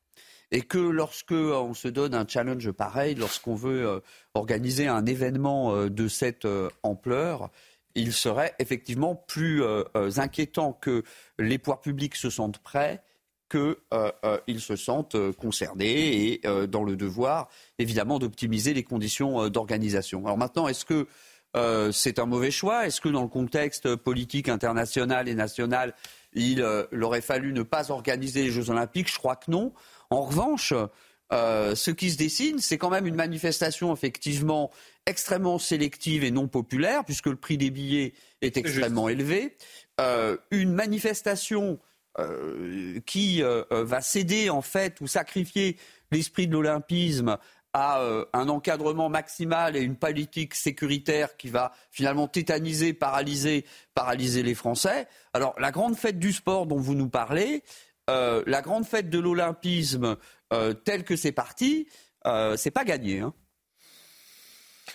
Et 0.52 0.62
que 0.62 0.78
lorsque 0.78 1.32
on 1.32 1.74
se 1.74 1.88
donne 1.88 2.14
un 2.14 2.28
challenge 2.28 2.72
pareil, 2.72 3.16
lorsqu'on 3.16 3.56
veut 3.56 3.88
euh, 3.88 4.00
organiser 4.36 4.88
un 4.88 5.06
événement 5.06 5.76
euh, 5.76 5.90
de 5.90 6.08
cette 6.08 6.46
euh, 6.46 6.70
ampleur, 6.84 7.50
il 7.96 8.14
serait 8.14 8.54
effectivement 8.60 9.16
plus 9.16 9.64
inquiétant 10.18 10.74
que 10.74 11.04
les 11.40 11.58
pouvoirs 11.58 11.80
publics 11.80 12.16
se 12.16 12.30
sentent 12.30 12.58
prêts 12.58 13.02
qu'ils 13.56 14.62
se 14.62 14.76
sentent 14.76 15.18
concernés 15.34 16.34
et 16.34 16.42
dans 16.68 16.84
le 16.84 16.96
devoir, 16.96 17.50
évidemment, 17.80 18.20
d'optimiser 18.20 18.74
les 18.74 18.84
conditions 18.84 19.50
d'organisation. 19.50 20.26
Alors 20.26 20.38
maintenant, 20.38 20.68
est-ce 20.68 20.86
que 20.86 21.08
c'est 21.92 22.20
un 22.20 22.26
mauvais 22.26 22.52
choix? 22.52 22.86
Est-ce 22.86 23.00
que 23.00 23.10
dans 23.10 23.22
le 23.22 23.28
contexte 23.30 23.96
politique 23.96 24.50
international 24.50 25.30
et 25.30 25.36
national, 25.36 25.94
il 26.34 26.62
aurait 27.02 27.22
fallu 27.22 27.54
ne 27.54 27.64
pas 27.64 27.92
organiser 27.92 28.44
les 28.44 28.52
Jeux 28.52 28.70
Olympiques? 28.70 29.12
Je 29.12 29.18
crois 29.18 29.36
que 29.36 29.50
non. 29.52 29.74
En 30.10 30.22
revanche, 30.22 30.74
euh, 31.34 31.74
ce 31.76 31.92
qui 31.92 32.12
se 32.12 32.18
dessine, 32.18 32.60
c'est 32.60 32.78
quand 32.78 32.90
même 32.90 33.08
une 33.08 33.16
manifestation 33.16 33.94
effectivement 33.94 34.72
extrêmement 35.06 35.58
sélective 35.58 36.24
et 36.24 36.32
non 36.32 36.48
populaire, 36.48 37.04
puisque 37.04 37.28
le 37.28 37.36
prix 37.36 37.58
des 37.58 37.72
billets 37.72 38.14
est 38.42 38.58
extrêmement 38.58 39.10
élevé. 39.10 39.58
Euh, 40.00 40.38
une 40.52 40.74
manifestation 40.74 41.80
euh, 42.20 43.00
qui 43.06 43.42
va 43.70 44.02
céder 44.02 44.50
en 44.50 44.62
fait 44.62 45.02
ou 45.02 45.08
sacrifier 45.08 45.78
l'esprit 46.12 46.48
de 46.48 46.54
l'olympisme 46.54 47.38
à 47.74 48.02
un 48.32 48.48
encadrement 48.48 49.10
maximal 49.10 49.76
et 49.76 49.82
une 49.82 49.98
politique 49.98 50.56
sécuritaire 50.56 51.36
qui 51.36 51.50
va 51.50 51.74
finalement 51.92 52.30
tétaniser, 52.30 52.94
paralyser, 52.94 53.66
paralyser 53.94 54.44
les 54.44 54.56
Français. 54.56 55.08
Alors 55.34 55.56
la 55.60 55.72
grande 55.72 55.98
fête 55.98 56.18
du 56.18 56.32
sport 56.32 56.68
dont 56.68 56.80
vous 56.80 56.96
nous 56.96 57.10
parlez, 57.10 57.64
euh, 58.10 58.44
la 58.46 58.62
grande 58.62 58.86
fête 58.86 59.10
de 59.10 59.20
l'olympisme 59.20 60.18
euh, 60.54 60.74
telle 60.74 61.04
que 61.04 61.16
c'est 61.16 61.32
parti, 61.32 61.88
euh, 62.28 62.56
c'est 62.56 62.72
pas 62.72 62.86
gagné. 62.86 63.22
Hein. 63.22 63.34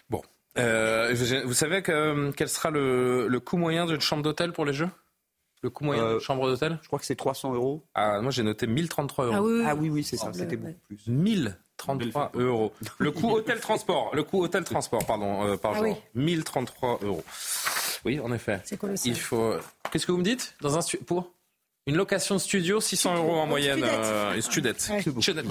Bon. 0.09 0.23
vous 0.57 1.55
savez 1.55 1.83
quel 1.83 2.49
sera 2.49 2.71
le, 2.71 3.39
coût 3.45 3.57
moyen 3.57 3.87
d'une 3.87 4.01
chambre 4.01 4.23
d'hôtel 4.23 4.53
pour 4.53 4.65
les 4.65 4.73
Jeux? 4.73 4.91
Le 5.63 5.71
coût 5.71 5.85
moyen 5.85 6.11
d'une 6.11 6.21
chambre 6.21 6.49
d'hôtel 6.49 6.79
Je 6.83 6.87
crois 6.87 6.99
que 6.99 7.05
c'est 7.05 7.17
300 7.17 7.55
euros. 7.55 7.85
Ah, 7.95 8.21
moi 8.21 8.31
j'ai 8.31 8.43
noté 8.43 8.67
1033 8.67 9.27
euros. 9.27 9.35
Ah 9.37 9.43
oui, 9.43 9.63
ah 9.67 9.75
oui, 9.75 10.05
c'est 10.05 10.17
ça, 10.17 10.33
c'était 10.33 10.57
beaucoup 10.57 10.79
plus. 10.89 10.99
1033 11.07 12.33
euros. 12.35 12.73
Le 12.99 13.11
coût 13.11 13.31
hôtel 13.31 13.61
transport, 13.61 14.11
le 14.15 14.23
coût 14.23 14.43
hôtel 14.43 14.65
transport, 14.65 15.05
pardon, 15.07 15.57
par 15.59 15.73
ah 15.75 15.79
jour. 15.79 16.03
1033 16.15 17.01
euros. 17.03 17.25
Oui, 18.05 18.21
en 18.21 18.33
effet. 18.33 18.61
C'est 18.65 18.77
quoi 18.77 18.89
le 18.89 18.95
Il 19.05 19.19
faut. 19.19 19.55
Qu'est-ce 19.91 20.07
que 20.07 20.13
vous 20.13 20.19
me 20.19 20.25
dites? 20.25 20.55
Dans 20.61 20.79
un 20.79 20.81
pour? 21.07 21.33
Une 21.87 21.97
location 21.97 22.39
studio, 22.39 22.81
600 22.81 23.17
euros 23.17 23.37
en 23.37 23.47
moyenne. 23.47 23.83
Euh, 23.83 24.41
studette. 24.41 24.81
studette. 25.01 25.47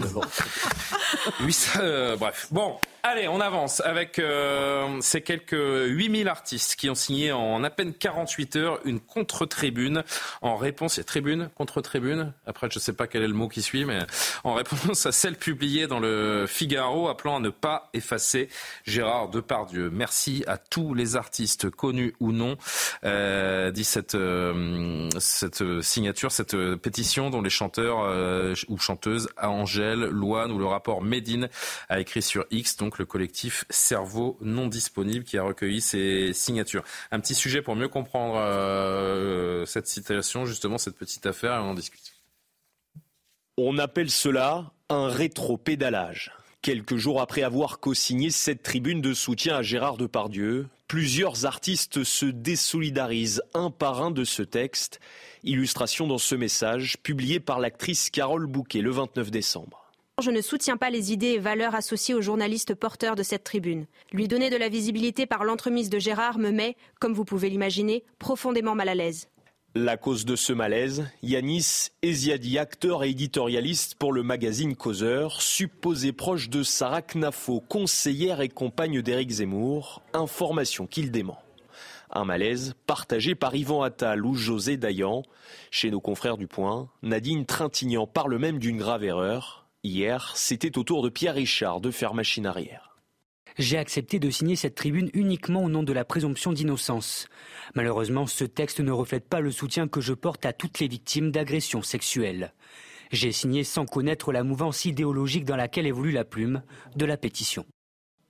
oui, 1.42 1.58
euh, 1.78 2.16
bref. 2.18 2.48
Bon, 2.52 2.78
allez, 3.04 3.28
on 3.28 3.40
avance 3.40 3.82
avec 3.82 4.20
euh, 4.20 5.00
ces 5.02 5.22
quelques 5.22 5.52
8000 5.54 6.28
artistes 6.28 6.76
qui 6.76 6.90
ont 6.90 6.96
signé 6.96 7.32
en 7.32 7.64
à 7.64 7.70
peine 7.70 7.94
48 7.94 8.56
heures 8.56 8.80
une 8.86 9.00
contre-tribune. 9.00 10.04
En 10.42 10.58
réponse, 10.58 11.00
tribune, 11.06 11.50
contre-tribune, 11.56 12.34
après 12.46 12.70
je 12.70 12.78
ne 12.78 12.82
sais 12.82 12.94
pas 12.94 13.08
quel 13.08 13.24
est 13.24 13.28
le 13.28 13.34
mot 13.34 13.48
qui 13.48 13.62
suit, 13.62 13.86
mais 13.86 14.00
en 14.44 14.54
réponse 14.54 15.06
à 15.06 15.12
celle 15.12 15.36
publiée 15.36 15.88
dans 15.88 16.00
le 16.00 16.46
Figaro 16.48 17.10
appelant 17.10 17.38
à 17.38 17.40
ne 17.40 17.50
pas 17.50 17.90
effacer 17.94 18.50
Gérard 18.86 19.30
Depardieu. 19.30 19.90
Merci 19.90 20.44
à 20.48 20.58
tous 20.58 20.94
les 20.94 21.16
artistes 21.16 21.70
connus 21.70 22.14
ou 22.20 22.32
non, 22.32 22.58
euh, 23.04 23.72
dit 23.72 23.84
cette, 23.84 24.16
euh, 24.16 25.10
cette 25.20 25.82
signature, 25.82 26.32
cette 26.32 26.58
pétition 26.76 27.30
dont 27.30 27.42
les 27.42 27.50
chanteurs 27.50 28.00
ou 28.68 28.78
chanteuses 28.78 29.30
Angèle, 29.42 30.06
Loane 30.06 30.52
ou 30.52 30.60
le 30.60 30.66
rapport 30.66 31.02
Médine 31.02 31.50
a 31.90 32.00
écrit 32.00 32.22
sur 32.22 32.46
X, 32.52 32.78
le 32.98 33.06
collectif 33.06 33.66
Cerveau 33.70 34.38
non 34.42 34.68
disponible 34.68 35.24
qui 35.24 35.38
a 35.38 35.44
recueilli 35.44 35.82
ces 35.82 36.34
signatures. 36.34 36.84
Un 37.12 37.20
petit 37.20 37.36
sujet 37.36 37.62
pour 37.62 37.76
mieux 37.76 37.88
comprendre 37.88 38.36
euh, 38.38 39.66
cette 39.66 39.88
situation, 39.88 40.46
justement 40.46 40.78
cette 40.78 40.98
petite 40.98 41.26
affaire, 41.26 41.54
et 41.54 41.60
on 41.60 41.70
en 41.70 41.74
discute. 41.76 42.16
On 43.58 43.78
appelle 43.78 44.10
cela 44.10 44.72
un 44.90 45.08
rétro-pédalage. 45.08 46.32
Quelques 46.62 46.98
jours 46.98 47.22
après 47.22 47.44
avoir 47.44 47.80
co-signé 47.80 48.32
cette 48.32 48.64
tribune 48.64 49.02
de 49.02 49.14
soutien 49.14 49.58
à 49.58 49.62
Gérard 49.62 49.98
Depardieu, 49.98 50.68
plusieurs 50.88 51.46
artistes 51.46 52.04
se 52.04 52.26
désolidarisent 52.26 53.42
un 53.54 53.70
par 53.70 54.02
un 54.02 54.12
de 54.12 54.26
ce 54.26 54.44
texte. 54.44 55.00
Illustration 55.44 56.08
dans 56.08 56.18
ce 56.18 56.36
message 56.36 56.98
publié 56.98 57.40
par 57.40 57.60
l'actrice 57.60 58.10
Carole 58.10 58.46
Bouquet 58.46 58.82
le 58.82 58.92
29 58.92 59.32
décembre. 59.32 59.89
Je 60.22 60.32
ne 60.32 60.42
soutiens 60.42 60.76
pas 60.76 60.90
les 60.90 61.14
idées 61.14 61.28
et 61.28 61.40
valeurs 61.40 61.76
associées 61.76 62.14
aux 62.14 62.22
journalistes 62.22 62.76
porteurs 62.76 63.16
de 63.16 63.24
cette 63.24 63.46
tribune. 63.46 63.86
Lui 64.12 64.28
donner 64.28 64.50
de 64.50 64.58
la 64.58 64.68
visibilité 64.68 65.26
par 65.26 65.46
l'entremise 65.46 65.90
de 65.90 65.98
Gérard 65.98 66.40
me 66.40 66.52
met, 66.52 66.76
comme 67.00 67.14
vous 67.14 67.24
pouvez 67.24 67.50
l'imaginer, 67.50 68.04
profondément 68.18 68.76
mal 68.76 68.90
à 68.90 68.96
l'aise. 68.96 69.30
La 69.76 69.96
cause 69.96 70.26
de 70.26 70.36
ce 70.36 70.52
malaise, 70.52 71.08
Yanis 71.24 71.92
Eziadi, 72.02 72.58
acteur 72.58 73.06
et 73.06 73.12
éditorialiste 73.12 73.96
pour 73.96 74.12
le 74.12 74.24
magazine 74.24 74.76
Causeur, 74.76 75.42
supposé 75.42 76.12
proche 76.12 76.50
de 76.50 76.64
Sarah 76.64 77.02
Knafo, 77.02 77.62
conseillère 77.62 78.42
et 78.42 78.50
compagne 78.50 79.02
d'Éric 79.02 79.30
Zemmour, 79.30 80.02
information 80.14 80.86
qu'il 80.86 81.12
dément. 81.12 81.40
Un 82.12 82.26
malaise 82.26 82.74
partagé 82.88 83.36
par 83.36 83.56
Yvan 83.56 83.84
Attal 83.84 84.26
ou 84.26 84.34
José 84.34 84.76
Dayan. 84.76 85.24
Chez 85.72 85.92
nos 85.92 86.02
confrères 86.02 86.38
du 86.38 86.48
Point, 86.48 86.90
Nadine 87.04 87.46
Trintignant 87.46 88.08
parle 88.08 88.38
même 88.38 88.58
d'une 88.58 88.78
grave 88.78 89.04
erreur. 89.04 89.59
Hier, 89.86 90.34
c'était 90.36 90.78
au 90.78 90.84
tour 90.84 91.02
de 91.02 91.08
Pierre 91.08 91.36
Richard 91.36 91.80
de 91.80 91.90
faire 91.90 92.14
machine 92.14 92.46
arrière. 92.46 92.98
J'ai 93.58 93.78
accepté 93.78 94.20
de 94.20 94.30
signer 94.30 94.58
cette 94.58 94.76
tribune 94.76 95.10
uniquement 95.14 95.64
au 95.64 95.70
nom 95.70 95.84
de 95.84 95.94
la 95.94 96.04
présomption 96.04 96.52
d'innocence. 96.52 97.28
Malheureusement, 97.76 98.28
ce 98.28 98.44
texte 98.44 98.82
ne 98.82 98.92
reflète 98.92 99.30
pas 99.30 99.40
le 99.40 99.52
soutien 99.52 99.88
que 99.88 100.02
je 100.02 100.14
porte 100.14 100.46
à 100.46 100.52
toutes 100.52 100.80
les 100.80 100.90
victimes 100.90 101.32
d'agressions 101.32 101.82
sexuelles. 101.82 102.54
J'ai 103.12 103.32
signé 103.32 103.64
sans 103.64 103.86
connaître 103.86 104.34
la 104.34 104.44
mouvance 104.44 104.84
idéologique 104.84 105.46
dans 105.46 105.56
laquelle 105.56 105.88
évolue 105.88 106.12
la 106.12 106.26
plume 106.26 106.62
de 106.98 107.06
la 107.06 107.16
pétition. 107.16 107.66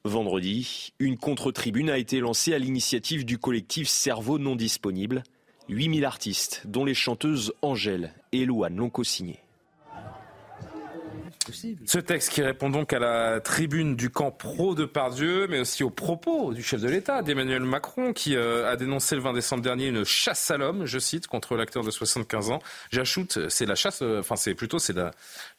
Vendredi, 0.04 0.94
une 1.00 1.18
contre-tribune 1.18 1.90
a 1.90 1.98
été 1.98 2.20
lancée 2.20 2.54
à 2.54 2.60
l'initiative 2.60 3.26
du 3.26 3.40
collectif 3.40 3.88
Cerveau 3.88 4.38
non 4.38 4.56
disponible. 4.56 5.24
8000 5.68 6.06
artistes, 6.06 6.62
dont 6.66 6.86
les 6.86 6.94
chanteuses 6.94 7.54
Angèle 7.64 8.14
et 8.32 8.46
Louane, 8.46 8.76
l'ont 8.78 8.92
Ce 11.86 12.00
texte 12.00 12.30
qui 12.30 12.42
répond 12.42 12.70
donc 12.70 12.94
à 12.94 13.00
la 13.00 13.40
tribune 13.40 13.96
du 13.96 14.10
camp 14.10 14.32
pro 14.32 14.76
de 14.76 14.86
Pardieu, 14.86 15.48
mais 15.50 15.60
aussi 15.60 15.84
aux 15.84 15.90
propos 15.90 16.54
du 16.54 16.64
chef 16.64 16.82
de 16.82 16.90
l'État, 16.90 17.22
d'Emmanuel 17.22 17.64
Macron, 17.64 18.14
qui 18.14 18.36
euh, 18.36 18.70
a 18.70 18.76
dénoncé 18.76 19.16
le 19.16 19.22
20 19.22 19.34
décembre 19.34 19.64
dernier 19.64 19.88
une 19.88 20.04
chasse 20.04 20.52
à 20.52 20.58
l'homme, 20.58 20.86
je 20.86 21.00
cite, 21.00 21.28
contre 21.28 21.56
l'acteur 21.56 21.84
de 21.84 21.92
75 21.92 22.52
ans. 22.52 22.60
J'ajoute, 22.92 23.50
c'est 23.50 23.66
la 23.66 23.76
chasse, 23.76 24.02
euh, 24.02 24.20
enfin 24.20 24.36
c'est 24.36 24.56
plutôt 24.56 24.80
c'est 24.80 24.96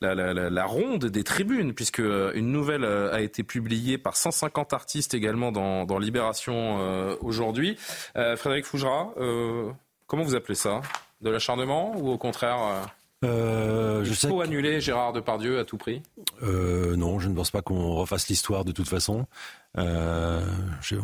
la, 0.00 0.64
ronde 0.64 1.06
des 1.06 1.24
tribunes, 1.24 1.74
puisque 1.74 2.00
euh, 2.00 2.32
une 2.34 2.52
nouvelle 2.52 2.84
a 2.84 3.20
été 3.20 3.42
publiée 3.42 3.98
par 3.98 4.16
150 4.16 4.72
artistes 4.72 5.14
également 5.14 5.52
dans, 5.52 5.84
dans 5.84 5.98
Libération 5.98 6.50
aujourd'hui. 7.20 7.76
Frédéric 8.14 8.64
Fougera, 8.64 9.12
comment 10.06 10.22
vous 10.22 10.34
appelez 10.34 10.54
ça? 10.54 10.80
De 11.20 11.30
l'acharnement 11.30 11.94
ou 11.96 12.10
au 12.10 12.18
contraire 12.18 12.90
euh, 13.24 14.04
Il 14.06 14.14
faut 14.14 14.40
annuler 14.40 14.80
Gérard 14.80 15.12
Depardieu 15.12 15.58
à 15.58 15.64
tout 15.64 15.76
prix 15.76 16.02
euh, 16.42 16.96
Non, 16.96 17.18
je 17.18 17.28
ne 17.28 17.34
pense 17.34 17.50
pas 17.50 17.62
qu'on 17.62 17.94
refasse 17.94 18.28
l'histoire 18.28 18.64
de 18.64 18.72
toute 18.72 18.88
façon. 18.88 19.26
Euh, 19.78 20.44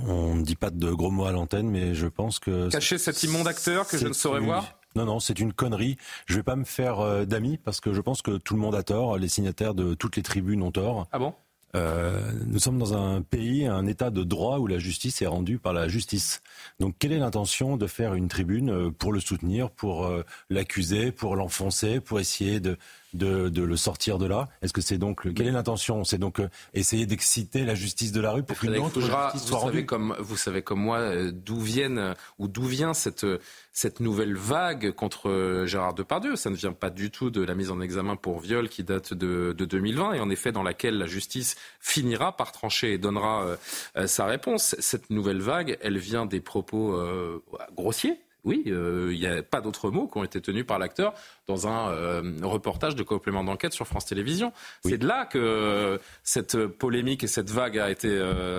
on 0.07 0.35
ne 0.35 0.43
dit 0.43 0.57
pas 0.57 0.71
de 0.71 0.91
gros 0.91 1.11
mots 1.11 1.27
à 1.27 1.33
l'antenne, 1.33 1.71
mais 1.71 1.95
je 1.95 2.07
pense 2.07 2.39
que... 2.39 2.71
Cacher 2.71 2.99
cet 2.99 3.23
immonde 3.23 3.47
acteur 3.47 3.87
que 3.87 3.99
je 3.99 4.09
ne 4.09 4.13
saurais 4.13 4.41
voir 4.41 4.77
non, 4.97 5.05
non, 5.05 5.21
c'est 5.21 5.39
une 5.39 5.53
connerie. 5.53 5.99
Je 6.25 6.33
ne 6.33 6.39
vais 6.39 6.43
pas 6.43 6.57
me 6.57 6.65
faire 6.65 7.01
euh, 7.01 7.27
d'amis 7.27 7.59
parce 7.59 7.83
que 7.83 7.93
je 7.93 8.01
pense 8.01 8.23
que 8.23 8.39
tout 8.39 8.55
le 8.55 8.61
monde 8.61 8.75
a 8.75 8.83
tort. 8.83 9.19
Les 9.19 9.29
signataires 9.29 9.75
de 9.75 9.93
toutes 9.93 10.17
les 10.17 10.23
tribunes 10.23 10.63
ont 10.63 10.73
tort. 10.73 11.07
Ah 11.13 11.19
bon? 11.19 11.35
Euh, 11.75 12.31
nous 12.47 12.59
sommes 12.59 12.79
dans 12.79 12.95
un 12.95 13.23
pays, 13.23 13.67
un 13.67 13.87
état 13.87 14.11
de 14.11 14.23
droit 14.23 14.59
où 14.59 14.67
la 14.67 14.79
justice 14.79 15.21
est 15.21 15.27
rendue 15.27 15.59
par 15.59 15.73
la 15.73 15.89
justice. 15.89 16.41
Donc 16.81 16.95
quelle 16.99 17.13
est 17.13 17.19
l'intention 17.19 17.77
de 17.77 17.87
faire 17.87 18.15
une 18.15 18.29
tribune 18.29 18.71
euh, 18.71 18.91
pour 18.91 19.13
le 19.13 19.21
soutenir, 19.21 19.71
pour 19.71 20.07
euh, 20.07 20.25
l'accuser, 20.49 21.13
pour 21.13 21.37
l'enfoncer, 21.37 22.01
pour 22.01 22.21
essayer 22.21 22.61
de, 22.61 22.79
de, 23.17 23.49
de 23.49 23.63
le 23.63 23.77
sortir 23.77 24.19
de 24.19 24.27
là 24.27 24.49
Est-ce 24.63 24.73
que 24.73 24.81
c'est 24.81 24.99
donc 24.99 25.25
le- 25.25 25.33
quelle 25.33 25.49
est 25.49 25.53
l'intention 25.53 26.05
C'est 26.05 26.19
donc 26.19 26.41
euh, 26.41 26.49
essayer 26.75 27.07
d'exciter 27.07 27.65
la 27.65 27.75
justice 27.75 28.13
de 28.13 28.21
la 28.21 28.33
rue 28.33 28.43
pour 28.43 28.59
qu'une 28.59 28.77
autre 28.79 29.01
Fougera, 29.01 29.31
justice 29.33 29.43
vous 29.43 29.49
soit 29.49 29.59
savez 29.61 29.71
rendue 29.73 29.87
comme 29.87 30.17
vous 30.21 30.37
savez 30.37 30.63
comme 30.63 30.81
moi 30.81 30.99
euh, 30.99 31.33
d'où 31.33 31.59
viennent 31.61 32.15
ou 32.39 32.49
d'où 32.49 32.63
vient 32.65 32.95
cette 32.95 33.27
cette 33.73 34.01
nouvelle 34.01 34.35
vague 34.37 34.93
contre 34.93 35.29
euh, 35.29 35.67
Gérard 35.67 35.93
Depardieu. 35.93 36.37
Ça 36.37 36.49
ne 36.49 36.55
vient 36.57 36.73
pas 36.73 36.89
du 36.91 37.11
tout 37.11 37.31
de 37.31 37.43
la 37.43 37.55
mise 37.55 37.71
en 37.71 37.81
examen 37.81 38.17
pour 38.17 38.41
viol 38.41 38.69
qui 38.71 38.83
date 38.85 39.13
de, 39.13 39.53
de 39.57 39.65
2020 39.67 40.15
et 40.15 40.21
en 40.21 40.31
effet 40.31 40.51
dans 40.53 40.63
laquelle 40.63 40.97
la 40.97 41.07
justice 41.07 41.57
finira 41.81 42.37
par 42.37 42.53
trancher 42.53 42.93
et 42.95 42.99
donnera 42.99 43.57
euh, 43.97 44.07
sa 44.07 44.25
réponse. 44.27 44.77
Cette 44.79 45.11
nouvelle 45.11 45.41
vague, 45.43 45.77
elle 45.83 45.99
vient 45.99 46.25
des 46.25 46.41
propos 46.41 46.95
euh, 46.95 47.43
grossiers. 47.77 48.19
Oui, 48.47 48.63
euh, 48.69 49.11
il 49.13 49.19
n'y 49.21 49.27
a 49.27 49.43
pas 49.43 49.61
d'autres 49.61 49.91
mots 49.91 50.07
qui 50.07 50.17
ont 50.19 50.25
été 50.25 50.41
tenus 50.41 50.65
par 50.65 50.79
l'acteur 50.79 51.13
dans 51.47 51.67
un 51.69 51.91
euh, 51.91 52.23
reportage 52.43 52.95
de 52.95 53.03
complément 53.03 53.45
d'enquête 53.45 53.73
sur 53.75 53.87
France 53.87 54.07
Télévisions. 54.07 54.53
C'est 54.85 54.99
de 54.99 55.07
là 55.07 55.27
que 55.27 55.37
euh, 55.39 55.99
cette 56.23 56.67
polémique 56.67 57.25
et 57.25 57.27
cette 57.27 57.51
vague 57.51 57.79
a 57.79 57.91
été 57.91 58.09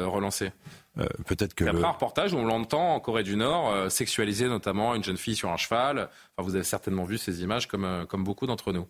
relancée. 0.05 0.51
Peut-être 1.27 1.53
que 1.53 1.63
après 1.63 1.79
le- 1.79 1.85
un 1.85 1.91
reportage 1.91 2.33
où 2.33 2.37
on 2.37 2.45
l'entend 2.45 2.95
en 2.95 2.99
Corée 2.99 3.23
du 3.23 3.35
Nord 3.37 3.89
sexualiser 3.91 4.47
notamment 4.47 4.95
une 4.95 5.03
jeune 5.03 5.17
fille 5.17 5.35
sur 5.35 5.49
un 5.51 5.57
cheval. 5.57 6.09
Enfin, 6.35 6.47
vous 6.49 6.55
avez 6.55 6.63
certainement 6.63 7.03
vu 7.03 7.17
ces 7.17 7.43
images 7.43 7.67
comme, 7.67 8.05
comme 8.09 8.23
beaucoup 8.23 8.47
d'entre 8.47 8.73
nous. 8.73 8.87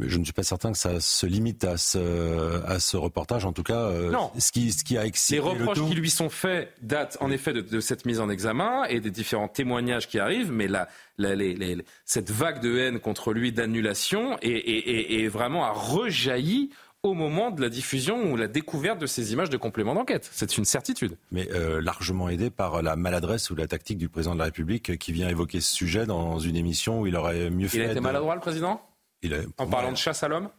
Je 0.00 0.18
ne 0.18 0.24
suis 0.24 0.32
pas 0.32 0.42
certain 0.42 0.72
que 0.72 0.78
ça 0.78 0.98
se 0.98 1.26
limite 1.26 1.62
à 1.64 1.76
ce, 1.76 2.64
à 2.66 2.80
ce 2.80 2.96
reportage. 2.96 3.44
En 3.44 3.52
tout 3.52 3.62
cas, 3.62 3.82
euh, 3.82 4.10
Non. 4.10 4.30
ce, 4.38 4.50
qui, 4.50 4.72
ce 4.72 4.82
qui 4.82 4.98
a 4.98 5.04
excité 5.06 5.34
Les 5.34 5.40
reproches 5.40 5.78
le 5.78 5.84
qui 5.88 5.94
lui 5.94 6.10
sont 6.10 6.28
faits 6.30 6.72
datent 6.82 7.16
en 7.20 7.30
effet 7.30 7.52
de, 7.52 7.60
de 7.60 7.80
cette 7.80 8.04
mise 8.06 8.18
en 8.18 8.28
examen 8.30 8.84
et 8.84 8.98
des 9.00 9.10
différents 9.10 9.46
témoignages 9.48 10.08
qui 10.08 10.18
arrivent, 10.18 10.50
mais 10.50 10.66
la, 10.68 10.88
la- 11.18 11.34
les- 11.36 11.54
les- 11.54 11.84
cette 12.04 12.30
vague 12.30 12.60
de 12.60 12.78
haine 12.78 12.98
contre 12.98 13.32
lui 13.32 13.52
d'annulation 13.52 14.36
est, 14.42 14.48
est- 14.48 14.88
est- 14.90 15.22
est 15.22 15.28
vraiment 15.28 15.64
a 15.64 15.70
rejailli 15.70 16.70
au 17.02 17.14
moment 17.14 17.50
de 17.50 17.62
la 17.62 17.68
diffusion 17.70 18.30
ou 18.32 18.36
la 18.36 18.48
découverte 18.48 18.98
de 18.98 19.06
ces 19.06 19.32
images 19.32 19.48
de 19.50 19.56
complément 19.56 19.94
d'enquête. 19.94 20.28
C'est 20.32 20.58
une 20.58 20.64
certitude. 20.66 21.16
mais 21.32 21.48
euh, 21.52 21.80
largement 21.80 22.28
aidé 22.28 22.50
par 22.50 22.82
la 22.82 22.96
maladresse 22.96 23.50
ou 23.50 23.54
la 23.54 23.66
tactique 23.66 23.96
du 23.98 24.08
président 24.08 24.34
de 24.34 24.38
la 24.40 24.46
République 24.46 24.98
qui 24.98 25.12
vient 25.12 25.28
évoquer 25.28 25.60
ce 25.60 25.74
sujet 25.74 26.04
dans 26.06 26.38
une 26.40 26.56
émission 26.56 27.00
où 27.00 27.06
il 27.06 27.16
aurait 27.16 27.48
mieux 27.50 27.68
fait. 27.68 27.78
Il 27.78 27.82
a 27.82 27.86
été 27.86 27.94
de- 27.94 28.00
maladroit, 28.00 28.34
le 28.34 28.40
président? 28.42 28.82
Il 29.22 29.34
a- 29.34 29.40
En 29.58 29.66
parlant 29.66 29.88
moi, 29.88 29.92
de 29.92 29.96
chasse 29.98 30.22
à 30.22 30.28
l'homme 30.28 30.50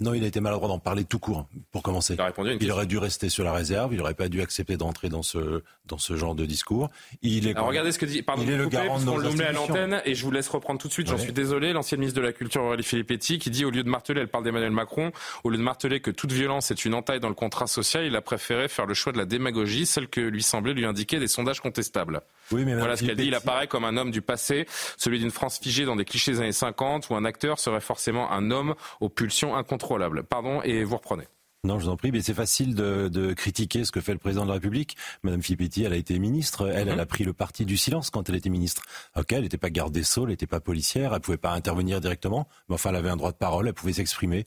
Non, 0.00 0.14
il 0.14 0.22
a 0.22 0.28
été 0.28 0.40
maladroit 0.40 0.68
d'en 0.68 0.78
parler 0.78 1.04
tout 1.04 1.18
court, 1.18 1.48
pour 1.72 1.82
commencer. 1.82 2.14
Il 2.14 2.20
a 2.20 2.26
répondu 2.26 2.50
à 2.50 2.52
une 2.52 2.62
Il 2.62 2.70
aurait 2.70 2.86
dû 2.86 2.98
rester 2.98 3.28
sur 3.28 3.42
la 3.42 3.52
réserve, 3.52 3.92
il 3.92 3.98
n'aurait 3.98 4.14
pas 4.14 4.28
dû 4.28 4.40
accepter 4.40 4.76
d'entrer 4.76 5.08
dans 5.08 5.24
ce, 5.24 5.62
dans 5.86 5.98
ce 5.98 6.16
genre 6.16 6.36
de 6.36 6.46
discours. 6.46 6.88
Il 7.22 7.48
est 7.48 7.56
Alors 7.56 7.66
regardez 7.66 7.90
ce 7.90 7.98
que 7.98 8.06
dit. 8.06 8.22
Pardon, 8.22 8.42
il 8.44 8.50
est 8.50 8.56
le 8.56 8.68
garant 8.68 8.90
parce 8.90 9.04
de 9.04 9.10
qu'on 9.10 9.16
nos 9.16 9.22
le 9.22 9.32
met 9.32 9.44
à 9.44 9.52
l'antenne 9.52 10.00
et 10.04 10.14
je 10.14 10.22
vous 10.22 10.30
laisse 10.30 10.48
reprendre 10.48 10.80
tout 10.80 10.86
de 10.86 10.92
suite. 10.92 11.08
J'en 11.08 11.18
suis 11.18 11.32
désolé. 11.32 11.72
L'ancienne 11.72 11.98
ministre 11.98 12.20
de 12.20 12.24
la 12.24 12.32
Culture, 12.32 12.62
Aurélie 12.62 12.84
Filippetti, 12.84 13.40
qui 13.40 13.50
dit 13.50 13.64
au 13.64 13.70
lieu 13.70 13.82
de 13.82 13.88
marteler, 13.88 14.20
elle 14.20 14.28
parle 14.28 14.44
d'Emmanuel 14.44 14.70
Macron. 14.70 15.10
Au 15.42 15.50
lieu 15.50 15.56
de 15.56 15.62
marteler 15.62 15.98
que 15.98 16.12
toute 16.12 16.30
violence 16.30 16.70
est 16.70 16.84
une 16.84 16.94
entaille 16.94 17.20
dans 17.20 17.28
le 17.28 17.34
contrat 17.34 17.66
social, 17.66 18.04
il 18.04 18.14
a 18.14 18.20
préféré 18.20 18.68
faire 18.68 18.86
le 18.86 18.94
choix 18.94 19.12
de 19.12 19.18
la 19.18 19.24
démagogie, 19.24 19.84
celle 19.84 20.06
que 20.06 20.20
lui 20.20 20.44
semblait 20.44 20.74
lui 20.74 20.84
indiquer 20.84 21.18
des 21.18 21.28
sondages 21.28 21.60
contestables. 21.60 22.20
Oui, 22.52 22.64
mais 22.64 22.76
voilà 22.76 22.96
ce 22.96 23.04
qu'elle 23.04 23.16
dit. 23.16 23.26
Il 23.26 23.34
apparaît 23.34 23.66
comme 23.66 23.84
un 23.84 23.96
homme 23.96 24.12
du 24.12 24.22
passé, 24.22 24.66
celui 24.96 25.18
d'une 25.18 25.32
France 25.32 25.58
figée 25.58 25.84
dans 25.84 25.96
des 25.96 26.04
clichés 26.04 26.32
des 26.32 26.40
années 26.40 26.52
50, 26.52 27.10
où 27.10 27.16
un 27.16 27.24
acteur 27.24 27.58
serait 27.58 27.80
forcément 27.80 28.30
un 28.30 28.52
homme 28.52 28.76
aux 29.00 29.08
pulsions 29.08 29.56
incontrôlables. 29.56 29.87
Pardon, 30.28 30.62
et 30.62 30.84
vous 30.84 30.96
reprenez. 30.96 31.24
Non, 31.64 31.78
je 31.80 31.86
vous 31.86 31.90
en 31.90 31.96
prie, 31.96 32.12
mais 32.12 32.22
c'est 32.22 32.34
facile 32.34 32.76
de, 32.76 33.08
de 33.08 33.32
critiquer 33.32 33.84
ce 33.84 33.90
que 33.90 34.00
fait 34.00 34.12
le 34.12 34.18
président 34.18 34.42
de 34.44 34.48
la 34.48 34.54
République. 34.54 34.96
Madame 35.24 35.42
Filippetti, 35.42 35.82
elle 35.82 35.92
a 35.92 35.96
été 35.96 36.16
ministre. 36.20 36.68
Elle, 36.68 36.86
Mhm. 36.86 36.92
elle 36.92 37.00
a 37.00 37.06
pris 37.06 37.24
le 37.24 37.32
parti 37.32 37.64
du 37.64 37.76
silence 37.76 38.10
quand 38.10 38.28
elle 38.28 38.36
était 38.36 38.48
ministre. 38.48 38.82
Ok, 39.16 39.32
elle 39.32 39.42
n'était 39.42 39.58
pas 39.58 39.68
garde 39.70 39.92
des 39.92 40.04
Sceaux, 40.04 40.22
elle 40.22 40.30
n'était 40.30 40.46
pas 40.46 40.60
policière, 40.60 41.12
elle 41.14 41.20
pouvait 41.20 41.36
pas 41.36 41.52
intervenir 41.52 42.00
directement, 42.00 42.46
mais 42.68 42.76
enfin, 42.76 42.90
elle 42.90 42.96
avait 42.96 43.10
un 43.10 43.16
droit 43.16 43.32
de 43.32 43.36
parole, 43.36 43.66
elle 43.66 43.74
pouvait 43.74 43.92
s'exprimer. 43.92 44.46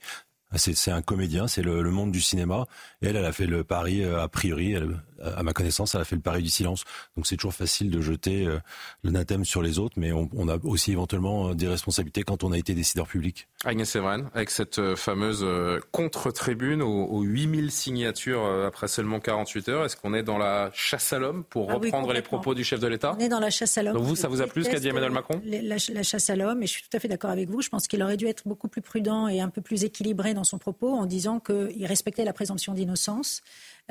C'est 0.56 0.76
c'est 0.76 0.92
un 0.92 1.02
comédien, 1.02 1.48
c'est 1.48 1.62
le, 1.62 1.82
le 1.82 1.92
monde 1.92 2.12
du 2.12 2.20
cinéma. 2.22 2.66
Et 3.02 3.08
elle, 3.08 3.16
elle 3.18 3.26
a 3.26 3.32
fait 3.34 3.46
le 3.48 3.64
pari, 3.66 4.04
euh, 4.04 4.22
a 4.22 4.28
priori, 4.30 4.72
elle- 4.74 5.02
à 5.24 5.44
ma 5.44 5.54
connaissance, 5.54 5.96
elle 5.96 6.02
a 6.02 6.06
fait 6.06 6.16
le 6.16 6.22
pari 6.22 6.44
du 6.44 6.50
silence. 6.50 6.84
Donc 7.16 7.28
c'est 7.28 7.36
toujours 7.38 7.54
facile 7.54 7.90
de 7.92 8.02
jeter 8.02 8.46
euh, 8.46 8.60
l'anathème 9.04 9.46
sur 9.46 9.62
les 9.62 9.80
autres, 9.80 9.96
mais 9.98 10.12
on, 10.12 10.30
on 10.36 10.48
a 10.48 10.58
aussi 10.64 10.92
éventuellement 10.92 11.50
euh, 11.50 11.54
des 11.54 11.68
responsabilités 11.68 12.24
quand 12.24 12.44
on 12.44 12.52
a 12.52 12.58
été 12.58 12.74
décideur 12.74 13.08
public. 13.08 13.48
Agnès 13.66 13.90
Séverine, 13.90 14.30
avec 14.34 14.50
cette 14.50 14.80
euh, 14.80 14.96
fameuse 14.96 15.42
euh, 15.44 15.80
contre-tribune 15.92 16.82
aux, 16.82 17.06
aux 17.06 17.22
8000 17.22 17.72
signatures 17.72 18.44
euh, 18.44 18.68
après 18.68 18.88
seulement 18.88 19.20
48 19.20 19.70
heures, 19.70 19.86
est-ce 19.86 19.96
qu'on 19.96 20.14
est 20.14 20.24
dans 20.24 20.38
la 20.38 20.70
chasse 20.74 21.14
à 21.14 21.20
l'homme 21.20 21.44
pour 21.44 21.70
Ah 21.72 21.78
oui, 21.78 21.88
reprendre 21.88 22.12
les 22.14 22.22
propos 22.22 22.54
du 22.54 22.64
chef 22.64 22.80
de 22.80 22.88
l'État? 22.88 23.16
On 23.18 23.20
est 23.20 23.30
dans 23.30 23.40
la 23.40 23.50
chasse 23.50 23.78
à 23.78 23.84
l'homme. 23.84 23.94
Donc 23.96 24.04
vous, 24.04 24.16
ça 24.16 24.28
vous 24.28 24.42
a 24.42 24.48
plu 24.48 24.64
ce 24.64 24.70
qu'a 24.70 24.80
dit 24.80 24.88
Emmanuel 24.88 25.12
euh, 25.12 25.14
Macron? 25.16 25.42
la, 25.46 25.62
la- 25.62 25.76
la 25.94 26.04
chasse 26.04 26.30
à 26.30 26.36
l'homme, 26.36 26.64
et 26.64 26.68
je 26.68 26.72
suis 26.72 26.84
tout 26.84 26.96
à 26.96 27.00
fait 27.00 27.08
d'accord 27.08 27.30
avec 27.32 27.50
vous. 27.50 27.62
Je 27.62 27.70
pense 27.70 27.88
qu'il 27.88 28.02
aurait 28.04 28.18
dû 28.18 28.28
être 28.28 28.48
beaucoup 28.48 28.68
plus 28.68 28.82
prudent 28.82 29.28
et 29.28 29.42
un 29.42 29.50
peu 29.50 29.62
plus 29.62 29.84
équilibré 29.84 30.34
dans 30.34 30.44
son 30.44 30.58
propos 30.58 30.90
en 30.94 31.06
disant 31.06 31.40
qu'il 31.40 31.86
respectait 31.86 32.26
la 32.26 32.34
présomption 32.34 32.74
d'innocence 32.74 33.42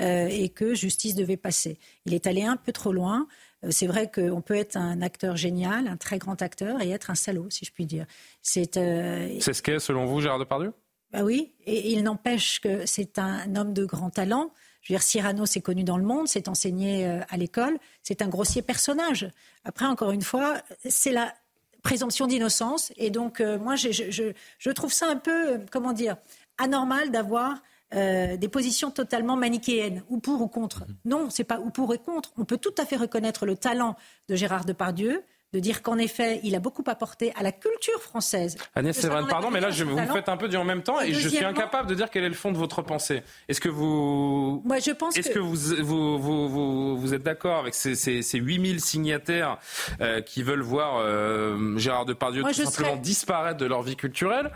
euh, 0.01 0.27
et 0.29 0.49
que 0.49 0.75
justice 0.75 1.15
devait 1.15 1.37
passer. 1.37 1.79
Il 2.07 2.15
est 2.15 2.27
allé 2.27 2.43
un 2.43 2.57
peu 2.57 2.73
trop 2.73 2.93
loin. 2.93 3.27
Euh, 3.65 3.69
C'est 3.71 3.87
vrai 3.87 4.11
qu'on 4.11 4.41
peut 4.41 4.55
être 4.57 4.77
un 4.77 5.03
acteur 5.03 5.37
génial, 5.37 5.87
un 5.87 5.97
très 5.97 6.19
grand 6.19 6.41
acteur, 6.43 6.81
et 6.83 6.91
être 6.91 7.11
un 7.11 7.15
salaud, 7.15 7.49
si 7.51 7.65
je 7.65 7.73
puis 7.73 7.87
dire. 7.87 8.07
C'est 8.43 8.77
euh, 8.77 9.37
C'est 9.41 9.53
ce 9.53 9.63
qu'est, 9.63 9.79
selon 9.79 10.07
vous, 10.07 10.21
Gérard 10.21 10.39
Depardieu? 10.39 10.73
Bah 11.13 11.23
oui, 11.25 11.53
et 11.67 11.93
il 11.93 12.03
n'empêche 12.05 12.61
que 12.61 12.87
c'est 12.87 13.19
un 13.19 13.57
homme 13.57 13.73
de 13.73 13.85
grand 13.85 14.11
talent. 14.11 14.53
Je 14.83 14.93
veux 14.93 14.97
dire, 14.97 15.03
Cyrano 15.03 15.45
s'est 15.45 15.61
connu 15.61 15.83
dans 15.85 15.99
le 15.99 16.05
monde, 16.05 16.29
s'est 16.29 16.49
enseigné 16.49 17.05
à 17.29 17.37
l'école, 17.37 17.77
c'est 18.03 18.23
un 18.23 18.29
grossier 18.29 18.63
personnage. 18.63 19.29
Après, 19.65 19.85
encore 19.87 20.13
une 20.13 20.23
fois, 20.23 20.63
c'est 20.89 21.11
la 21.13 21.35
présomption 21.83 22.27
d'innocence, 22.27 22.93
et 22.97 23.11
donc 23.11 23.41
euh, 23.41 23.59
moi, 23.59 23.75
je, 23.75 23.91
je- 23.91 24.11
je- 24.11 24.33
je 24.59 24.71
trouve 24.71 24.93
ça 24.93 25.09
un 25.11 25.17
peu, 25.17 25.59
comment 25.73 25.93
dire, 25.93 26.17
anormal 26.59 27.11
d'avoir 27.11 27.61
euh, 27.95 28.37
des 28.37 28.49
positions 28.49 28.91
totalement 28.91 29.37
manichéennes, 29.37 30.05
ou 30.09 30.19
pour 30.19 30.41
ou 30.43 30.49
contre. 30.49 30.85
Non, 31.05 31.29
c'est 31.31 31.45
pas 31.45 31.59
ou 31.61 31.71
pour 31.71 31.93
et 31.93 31.99
contre. 31.99 32.33
On 32.37 32.45
peut 32.45 32.59
tout 32.59 32.75
à 32.79 32.85
fait 32.85 32.97
reconnaître 32.97 33.47
le 33.47 33.57
talent 33.57 33.97
de 34.29 34.37
Gérard 34.37 34.65
Depardieu, 34.65 35.25
de 35.53 35.59
dire 35.59 35.83
qu'en 35.83 35.99
effet, 35.99 36.41
il 36.45 36.55
a 36.55 36.61
beaucoup 36.61 36.85
apporté 36.87 37.33
à 37.37 37.43
la 37.43 37.51
culture 37.53 38.01
française. 38.01 38.57
Agnès 38.75 38.97
Séverine, 38.97 39.27
pardon, 39.27 39.51
mais 39.51 39.61
là, 39.61 39.71
je, 39.71 39.85
vous 39.85 39.99
me 39.99 40.07
faites 40.07 40.29
un 40.29 40.37
peu 40.37 40.49
du 40.49 40.57
en 40.57 40.65
même 40.65 40.83
temps 40.83 41.01
Et 41.01 41.09
et, 41.11 41.15
je 41.15 41.29
suis 41.29 41.45
incapable 41.45 41.89
de 41.89 41.95
dire 41.95 42.09
quel 42.11 42.23
est 42.25 42.29
le 42.29 42.35
fond 42.35 42.53
de 42.53 42.57
votre 42.59 42.83
pensée. 42.83 43.23
Est-ce 43.49 43.61
que 43.61 43.69
vous... 43.69 44.63
Moi, 44.65 44.79
je 44.79 44.93
pense 44.93 45.17
Est-ce 45.17 45.29
que- 45.31 45.35
que, 45.35 45.39
vous, 45.41 45.57
vous, 45.85 46.19
vous, 46.19 46.49
vous, 46.49 46.97
vous 46.99 47.15
êtes 47.15 47.23
d'accord 47.25 47.59
avec 47.59 47.75
ces, 47.75 47.95
ces, 47.97 48.23
ces 48.23 48.39
8000 48.39 48.81
signataires 48.81 49.59
euh, 50.01 50.21
qui 50.21 50.43
veulent 50.43 50.63
voir 50.63 50.99
euh, 50.99 51.77
Gérard 51.79 52.05
Depardieu 52.07 52.43
Moi, 52.43 52.51
tout 52.53 52.65
simplement 52.65 52.91
serais- 52.93 53.01
disparaître 53.01 53.59
de 53.59 53.67
leur 53.67 53.83
vie 53.83 53.97
culturelle 53.97 54.51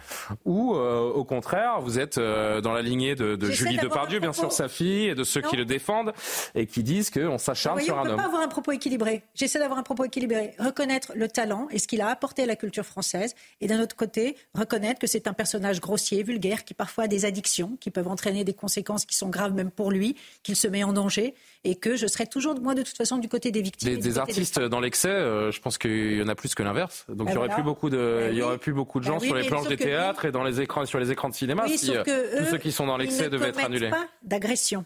Ou 0.44 0.74
euh, 0.74 1.00
au 1.10 1.24
contraire, 1.24 1.80
vous 1.80 1.98
êtes 1.98 2.18
dans 2.18 2.72
la 2.72 2.82
lignée 2.82 3.14
de, 3.16 3.36
Julie 3.50 3.78
Depardieu, 3.78 4.20
bien 4.20 4.30
propos. 4.30 4.50
sûr 4.50 4.52
sa 4.52 4.68
fille, 4.68 5.08
et 5.08 5.14
de 5.14 5.24
ceux 5.24 5.40
qui 5.40 5.56
le 5.56 5.64
défendent 5.64 6.12
et 6.54 6.66
qui 6.66 6.82
disent 6.82 7.10
qu'on 7.10 7.38
s'acharne 7.38 7.80
sur 7.80 7.96
on 7.96 7.98
un 7.98 8.02
ne 8.02 8.06
peut 8.08 8.12
homme 8.12 8.20
pas 8.20 8.26
avoir 8.26 8.42
un 8.42 8.48
propos 8.48 8.72
équilibré. 8.72 9.22
J'essaie 9.34 9.58
d'avoir 9.58 9.78
un 9.78 9.82
propos 9.82 10.04
équilibré. 10.04 10.54
Reconnaître 10.85 11.12
le 11.15 11.28
talent 11.28 11.66
et 11.70 11.78
ce 11.78 11.89
qu'il 11.89 12.02
a 12.02 12.09
apporté 12.09 12.43
à 12.43 12.47
la 12.47 12.56
culture 12.56 12.85
française. 12.85 13.35
Et 13.62 13.66
d'un 13.66 13.81
autre 13.81 13.97
côté, 13.97 14.36
reconnaître 14.55 15.01
que 15.01 15.06
c'est 15.06 15.27
un 15.27 15.32
personnage 15.32 15.81
grossier, 15.81 16.23
vulgaire, 16.23 16.62
qui 16.65 16.74
parfois 16.74 17.05
a 17.05 17.09
des 17.09 17.24
addictions, 17.24 17.78
qui 17.81 17.90
peuvent 17.90 18.06
entraîner 18.09 18.44
des 18.44 18.52
conséquences 18.52 19.06
qui 19.06 19.16
sont 19.16 19.31
graves 19.31 19.55
même 19.55 19.70
pour 19.70 19.90
lui, 19.90 20.15
qu'il 20.43 20.56
se 20.56 20.69
met 20.69 20.85
en 20.85 20.93
danger. 20.93 21.35
Et 21.65 21.74
que 21.77 21.97
je 21.97 22.06
serai 22.06 22.27
toujours, 22.27 22.61
moi, 22.61 22.74
de 22.74 22.82
toute 22.82 22.98
façon, 22.98 23.16
du 23.16 23.31
côté 23.31 23.51
des 23.51 23.62
victimes. 23.62 23.94
Des, 23.94 23.97
des 23.97 24.19
artistes 24.19 24.61
dans 24.61 24.81
l'excès, 24.81 25.09
euh, 25.09 25.51
je 25.51 25.61
pense 25.62 25.78
qu'il 25.78 26.19
y 26.19 26.23
en 26.23 26.28
a 26.28 26.35
plus 26.35 26.55
que 26.55 26.62
l'inverse. 26.62 27.06
Donc 27.09 27.28
Ben 27.28 27.32
il 27.32 27.35
y 27.35 27.39
aurait 27.39 27.47
voilà. 27.47 27.55
plus 27.55 27.62
beaucoup 27.62 27.89
de, 27.89 27.97
Ben 28.20 28.32
il 28.32 28.39
y 28.39 28.43
aurait 28.43 28.52
oui. 28.55 28.59
plus 28.59 28.74
beaucoup 28.74 29.01
de 29.01 29.06
Ben 29.06 29.12
gens 29.12 29.19
oui, 29.20 29.27
sur 29.28 29.36
les 29.36 29.47
planches 29.47 29.62
sauf 29.62 29.70
de 29.70 29.77
que 29.77 29.82
théâtre 29.85 30.27
et 30.27 30.32
dans 30.32 30.44
les 30.44 30.61
écrans, 30.61 30.85
sur 30.85 30.98
les 30.98 31.11
écrans 31.11 31.31
de 31.31 31.35
cinéma 31.35 31.65
Oui, 31.66 31.78
si 31.78 31.97
euh, 31.97 32.02
que 32.02 32.36
tous 32.36 32.43
eux, 32.43 32.47
ceux 32.51 32.59
qui 32.59 32.73
sont 32.73 32.86
dans 32.86 32.98
l'excès 32.98 33.31
devaient 33.31 33.48
être 33.48 33.65
annulés. 33.65 33.89
pas 33.89 34.06
d'agression 34.23 34.85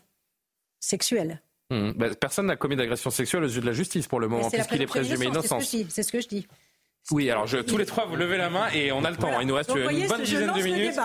sexuelle. 0.79 1.41
Hum, 1.71 1.93
ben, 1.97 2.15
personne 2.15 2.47
n'a 2.47 2.57
commis 2.57 2.77
d'agression 2.77 3.11
sexuelle 3.11 3.45
aux 3.45 3.49
yeux 3.49 3.61
de 3.61 3.67
la 3.67 3.73
justice 3.73 4.07
pour 4.07 4.21
le 4.21 4.29
moment, 4.29 4.51
puisqu'il 4.51 4.81
est 4.83 4.87
présumé 4.87 5.27
innocent. 5.27 5.61
C'est 5.61 5.67
ce 5.67 5.73
que 5.73 5.79
je 5.79 5.85
dis. 5.85 5.91
C'est 5.91 6.03
ce 6.03 6.13
que 6.13 6.21
je 6.21 6.29
dis. 6.29 6.47
Oui, 7.11 7.31
alors 7.31 7.47
je, 7.47 7.57
tous 7.59 7.79
les 7.79 7.87
trois, 7.87 8.05
vous 8.05 8.17
levez 8.17 8.37
la 8.37 8.51
main 8.51 8.69
et 8.75 8.93
on 8.93 9.03
a 9.03 9.11
le 9.11 9.17
temps. 9.17 9.29
Voilà. 9.29 9.41
Il 9.43 9.47
nous 9.49 9.55
reste 9.55 9.71
Donc, 9.71 9.79
une 9.91 10.07
bonne 10.09 10.23
dizaine 10.23 10.53
de 10.53 10.63
minutes. 10.63 10.99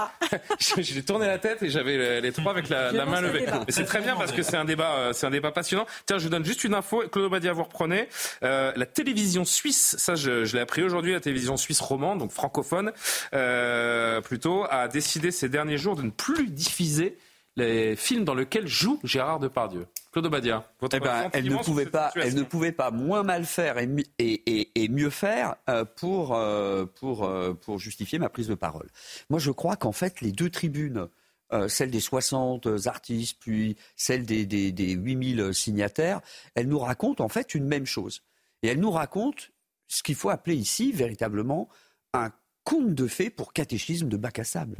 J'ai 0.59 1.01
tourné 1.03 1.27
la 1.27 1.37
tête 1.37 1.63
et 1.63 1.69
j'avais 1.69 1.95
le- 1.95 2.19
les 2.19 2.31
trois 2.33 2.51
avec 2.51 2.67
la, 2.67 2.91
main 3.05 3.21
levée. 3.21 3.45
c'est 3.69 3.85
très 3.85 4.01
bien 4.01 4.15
parce 4.17 4.33
que 4.33 4.43
c'est 4.43 4.57
un 4.57 4.65
débat, 4.65 4.95
euh, 4.95 5.13
c'est 5.13 5.27
un 5.27 5.31
débat 5.31 5.51
passionnant. 5.51 5.85
Tiens, 6.05 6.17
je 6.17 6.23
vous 6.25 6.29
donne 6.29 6.43
juste 6.43 6.65
une 6.65 6.73
info. 6.73 7.03
Claude 7.09 7.31
Badia, 7.31 7.53
vous 7.53 7.63
reprenez. 7.63 8.09
Euh, 8.43 8.73
la 8.75 8.85
télévision 8.85 9.45
suisse, 9.45 9.95
ça 9.97 10.15
je, 10.15 10.43
je 10.43 10.55
l'ai 10.57 10.61
appris 10.61 10.83
aujourd'hui, 10.83 11.13
la 11.13 11.21
télévision 11.21 11.55
suisse 11.55 11.79
romande, 11.79 12.19
donc 12.19 12.31
francophone, 12.31 12.91
euh, 13.33 14.19
plutôt, 14.19 14.65
a 14.69 14.89
décidé 14.89 15.31
ces 15.31 15.47
derniers 15.47 15.77
jours 15.77 15.95
de 15.95 16.01
ne 16.01 16.09
plus 16.11 16.47
diffuser 16.49 17.17
les 17.55 17.95
films 17.95 18.23
dans 18.25 18.33
lesquels 18.35 18.67
joue 18.67 18.99
Gérard 19.03 19.39
Depardieu. 19.39 19.87
Claude 20.11 20.27
Badia, 20.27 20.67
votre 20.79 20.97
Eh 20.97 20.99
ben, 20.99 21.29
elle 21.33 21.45
ne 21.45 21.55
pouvait 21.63 21.85
pas, 21.85 22.11
elle 22.15 22.35
ne 22.35 22.43
pouvait 22.43 22.71
pas 22.71 22.91
moins 22.91 23.23
mal 23.23 23.45
faire 23.45 23.77
et, 23.79 23.89
et- 24.19 24.59
et- 24.61 24.83
et 24.83 24.87
mieux 24.89 25.09
faire 25.09 25.55
euh, 25.69 25.85
pour 25.85 26.35
euh, 26.35 26.85
pour 26.85 27.23
euh, 27.25 27.53
pour 27.53 27.79
justifier 27.79 28.19
ma 28.19 28.29
prise 28.29 28.47
de 28.47 28.55
parole. 28.55 28.89
Moi, 29.29 29.39
je 29.39 29.51
crois 29.51 29.75
qu'en 29.75 29.91
fait, 29.91 30.21
les 30.21 30.31
deux 30.31 30.49
tribunes, 30.49 31.07
euh, 31.51 31.67
celle 31.67 31.91
des 31.91 31.99
60 31.99 32.67
artistes, 32.85 33.37
puis 33.39 33.75
celle 33.95 34.25
des, 34.25 34.45
des, 34.45 34.71
des 34.71 34.93
8000 34.93 35.53
signataires, 35.53 36.21
elles 36.55 36.67
nous 36.67 36.79
racontent 36.79 37.23
en 37.23 37.29
fait 37.29 37.53
une 37.55 37.65
même 37.65 37.85
chose. 37.85 38.21
Et 38.63 38.67
elles 38.67 38.79
nous 38.79 38.91
racontent 38.91 39.43
ce 39.87 40.01
qu'il 40.03 40.15
faut 40.15 40.29
appeler 40.29 40.55
ici 40.55 40.91
véritablement 40.91 41.69
un 42.13 42.31
conte 42.63 42.93
de 42.95 43.07
fées 43.07 43.29
pour 43.29 43.51
catéchisme 43.53 44.07
de 44.09 44.17
bac 44.17 44.39
à 44.39 44.43
sable. 44.43 44.77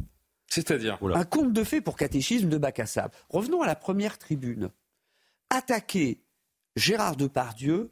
C'est-à-dire 0.48 0.98
Un 1.02 1.24
conte 1.24 1.52
de 1.52 1.64
fées 1.64 1.80
pour 1.80 1.96
catéchisme 1.96 2.48
de 2.48 2.58
bac 2.58 2.78
à 2.80 2.86
sable. 2.86 3.14
Revenons 3.28 3.62
à 3.62 3.66
la 3.66 3.74
première 3.74 4.18
tribune. 4.18 4.70
Attaquer 5.50 6.20
Gérard 6.76 7.16
Depardieu, 7.16 7.90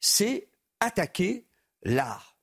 c'est 0.00 0.48
attaquer 0.80 1.46
l'art. 1.82 2.36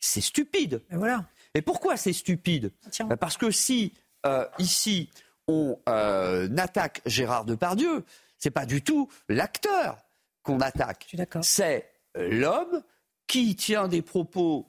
C'est 0.00 0.20
stupide. 0.20 0.82
Et 0.90 0.96
voilà. 0.96 1.26
Et 1.54 1.62
pourquoi 1.62 1.96
c'est 1.96 2.12
stupide? 2.12 2.72
Ben 3.00 3.16
Parce 3.16 3.36
que 3.36 3.50
si 3.50 3.92
euh, 4.26 4.46
ici 4.58 5.10
on 5.48 5.78
euh, 5.88 6.48
attaque 6.56 7.02
Gérard 7.06 7.44
Depardieu, 7.44 8.04
c'est 8.38 8.50
pas 8.50 8.66
du 8.66 8.82
tout 8.82 9.08
l'acteur 9.28 9.98
qu'on 10.42 10.60
attaque. 10.60 11.14
C'est 11.42 11.88
euh, 12.16 12.28
l'homme 12.30 12.82
qui 13.26 13.54
tient 13.56 13.88
des 13.88 14.02
propos 14.02 14.68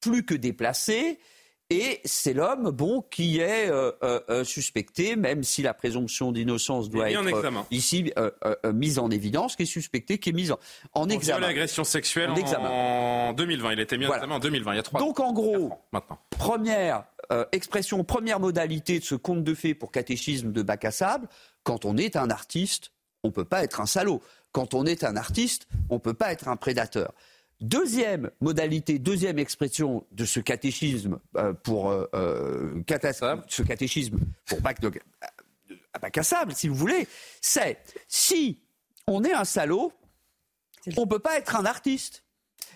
plus 0.00 0.24
que 0.24 0.34
déplacés. 0.34 1.18
Et 1.68 2.00
c'est 2.04 2.32
l'homme, 2.32 2.70
bon, 2.70 3.02
qui 3.10 3.40
est 3.40 3.68
euh, 3.68 3.90
euh, 4.04 4.20
euh, 4.30 4.44
suspecté, 4.44 5.16
même 5.16 5.42
si 5.42 5.62
la 5.62 5.74
présomption 5.74 6.30
d'innocence 6.30 6.90
doit 6.90 7.10
être 7.10 7.66
ici 7.72 8.12
mise 8.72 9.00
en 9.00 9.10
évidence, 9.10 9.56
qui 9.56 9.64
est 9.64 9.66
suspecté, 9.66 10.18
qui 10.18 10.30
est 10.30 10.32
mise 10.32 10.54
en, 10.92 11.08
examen. 11.08 11.38
violer 11.40 11.52
agression 11.52 11.82
sexuelle 11.82 12.30
En 12.30 12.34
en, 12.34 12.36
examen. 12.36 12.68
en 12.68 13.32
2020. 13.32 13.72
Il 13.72 13.80
a 13.80 13.82
été 13.82 13.98
mis 13.98 14.06
en 14.06 14.14
examen 14.14 14.36
en 14.36 14.38
2020, 14.38 14.72
il 14.72 14.76
y 14.76 14.78
a 14.78 14.82
trois 14.84 15.00
Donc 15.00 15.18
en 15.18 15.32
gros, 15.32 15.72
maintenant. 15.92 16.18
première 16.30 17.04
expression, 17.50 18.04
première 18.04 18.38
modalité 18.38 19.00
de 19.00 19.04
ce 19.04 19.16
conte 19.16 19.42
de 19.42 19.54
fées 19.54 19.74
pour 19.74 19.90
catéchisme 19.90 20.52
de 20.52 20.62
bac 20.62 20.84
à 20.84 20.92
sable, 20.92 21.26
quand 21.64 21.84
on 21.84 21.96
est 21.96 22.14
un 22.14 22.30
artiste, 22.30 22.92
on 23.24 23.28
ne 23.28 23.32
peut 23.32 23.44
pas 23.44 23.64
être 23.64 23.80
un 23.80 23.86
salaud. 23.86 24.22
Quand 24.52 24.72
on 24.74 24.86
est 24.86 25.02
un 25.02 25.16
artiste, 25.16 25.66
on 25.90 25.94
ne 25.94 26.00
peut 26.00 26.14
pas 26.14 26.30
être 26.30 26.46
un 26.46 26.54
prédateur. 26.54 27.12
Deuxième 27.60 28.30
modalité, 28.40 28.98
deuxième 28.98 29.38
expression 29.38 30.06
de 30.12 30.24
ce 30.26 30.40
catéchisme 30.40 31.18
euh, 31.36 31.54
pour 31.54 31.90
euh, 31.90 32.06
euh, 32.14 32.82
catas- 32.82 33.42
ce 33.48 33.62
catéchisme 33.62 34.18
pour 34.44 34.60
bac 34.60 34.78
de, 34.80 34.92
à 35.94 35.98
bac 35.98 36.18
à 36.18 36.22
sable, 36.22 36.54
si 36.54 36.68
vous 36.68 36.74
voulez, 36.74 37.08
c'est 37.40 37.78
si 38.08 38.60
on 39.06 39.24
est 39.24 39.32
un 39.32 39.44
salaud, 39.46 39.90
on 40.98 41.02
ne 41.02 41.06
peut 41.06 41.18
pas 41.18 41.38
être 41.38 41.56
un 41.56 41.64
artiste. 41.64 42.24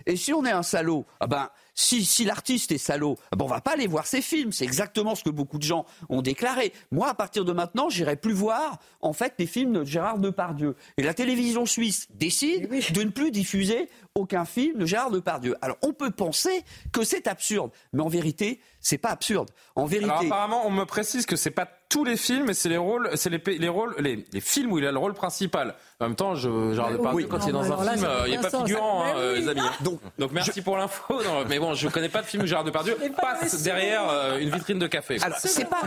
Et 0.06 0.16
si 0.16 0.32
on 0.32 0.46
est 0.46 0.50
un 0.50 0.62
salaud, 0.62 1.04
ah 1.20 1.26
ben, 1.26 1.50
si, 1.74 2.04
si 2.04 2.24
l'artiste 2.24 2.72
est 2.72 2.78
salaud, 2.78 3.16
ah 3.32 3.36
ben, 3.36 3.44
on 3.44 3.48
va 3.48 3.60
pas 3.60 3.72
aller 3.72 3.86
voir 3.86 4.06
ses 4.06 4.22
films. 4.22 4.52
C'est 4.52 4.64
exactement 4.64 5.14
ce 5.14 5.24
que 5.24 5.30
beaucoup 5.30 5.58
de 5.58 5.62
gens 5.62 5.86
ont 6.08 6.22
déclaré. 6.22 6.72
Moi, 6.90 7.08
à 7.08 7.14
partir 7.14 7.44
de 7.44 7.52
maintenant, 7.52 7.88
j'irai 7.88 8.16
plus 8.16 8.32
voir, 8.32 8.78
en 9.00 9.12
fait, 9.12 9.34
les 9.38 9.46
films 9.46 9.72
de 9.72 9.84
Gérard 9.84 10.18
Depardieu. 10.18 10.76
Et 10.96 11.02
la 11.02 11.14
télévision 11.14 11.66
suisse 11.66 12.06
décide 12.10 12.68
de 12.92 13.02
ne 13.02 13.10
plus 13.10 13.30
diffuser 13.30 13.88
aucun 14.14 14.44
film 14.44 14.78
de 14.78 14.86
Gérard 14.86 15.10
Depardieu. 15.10 15.56
Alors, 15.62 15.78
on 15.82 15.92
peut 15.92 16.10
penser 16.10 16.64
que 16.92 17.04
c'est 17.04 17.26
absurde. 17.26 17.70
Mais 17.92 18.02
en 18.02 18.08
vérité, 18.08 18.60
c'est 18.80 18.98
pas 18.98 19.10
absurde. 19.10 19.50
En 19.74 19.86
vérité. 19.86 20.10
Alors 20.10 20.22
apparemment, 20.22 20.66
on 20.66 20.70
me 20.70 20.84
précise 20.84 21.26
que 21.26 21.36
c'est 21.36 21.50
pas 21.50 21.68
tous 21.90 22.04
les 22.04 22.16
films, 22.16 22.54
c'est 22.54 22.68
les 22.68 22.76
rôles, 22.78 23.10
c'est 23.14 23.28
les, 23.30 23.58
les 23.58 23.68
rôles, 23.68 23.94
les, 23.98 24.24
les 24.32 24.40
films 24.40 24.72
où 24.72 24.78
il 24.78 24.86
a 24.86 24.92
le 24.92 24.98
rôle 24.98 25.12
principal. 25.12 25.74
En 25.98 26.06
même 26.06 26.14
temps, 26.14 26.36
je, 26.36 26.48
Depardieu, 26.48 27.10
oui. 27.12 27.26
quand 27.28 27.44
il 27.44 27.50
est 27.50 27.52
dans 27.52 27.72
un 27.72 27.84
là, 27.84 27.92
film, 27.92 28.04
euh, 28.08 28.24
il 28.26 28.30
n'est 28.30 28.38
pas 28.38 28.48
figurant, 28.48 29.04
hein, 29.04 29.12
euh, 29.16 29.34
oui. 29.34 29.40
les 29.42 29.48
amis. 29.48 29.60
Donc, 29.82 30.00
Donc, 30.18 30.30
merci 30.32 30.62
pour 30.62 30.78
l'info. 30.78 31.20
Mais 31.48 31.58
bon, 31.58 31.74
je 31.74 31.88
connais 31.88 32.08
pas 32.08 32.22
de 32.22 32.26
film 32.26 32.44
où 32.44 32.46
Gérard 32.46 32.64
Depardieu 32.64 32.96
passe 33.20 33.62
derrière 33.62 34.08
euh, 34.08 34.38
une 34.38 34.50
vitrine 34.50 34.78
de 34.78 34.86
café. 34.86 35.18
Alors, 35.20 35.38
c'est 35.40 35.68
pas, 35.68 35.82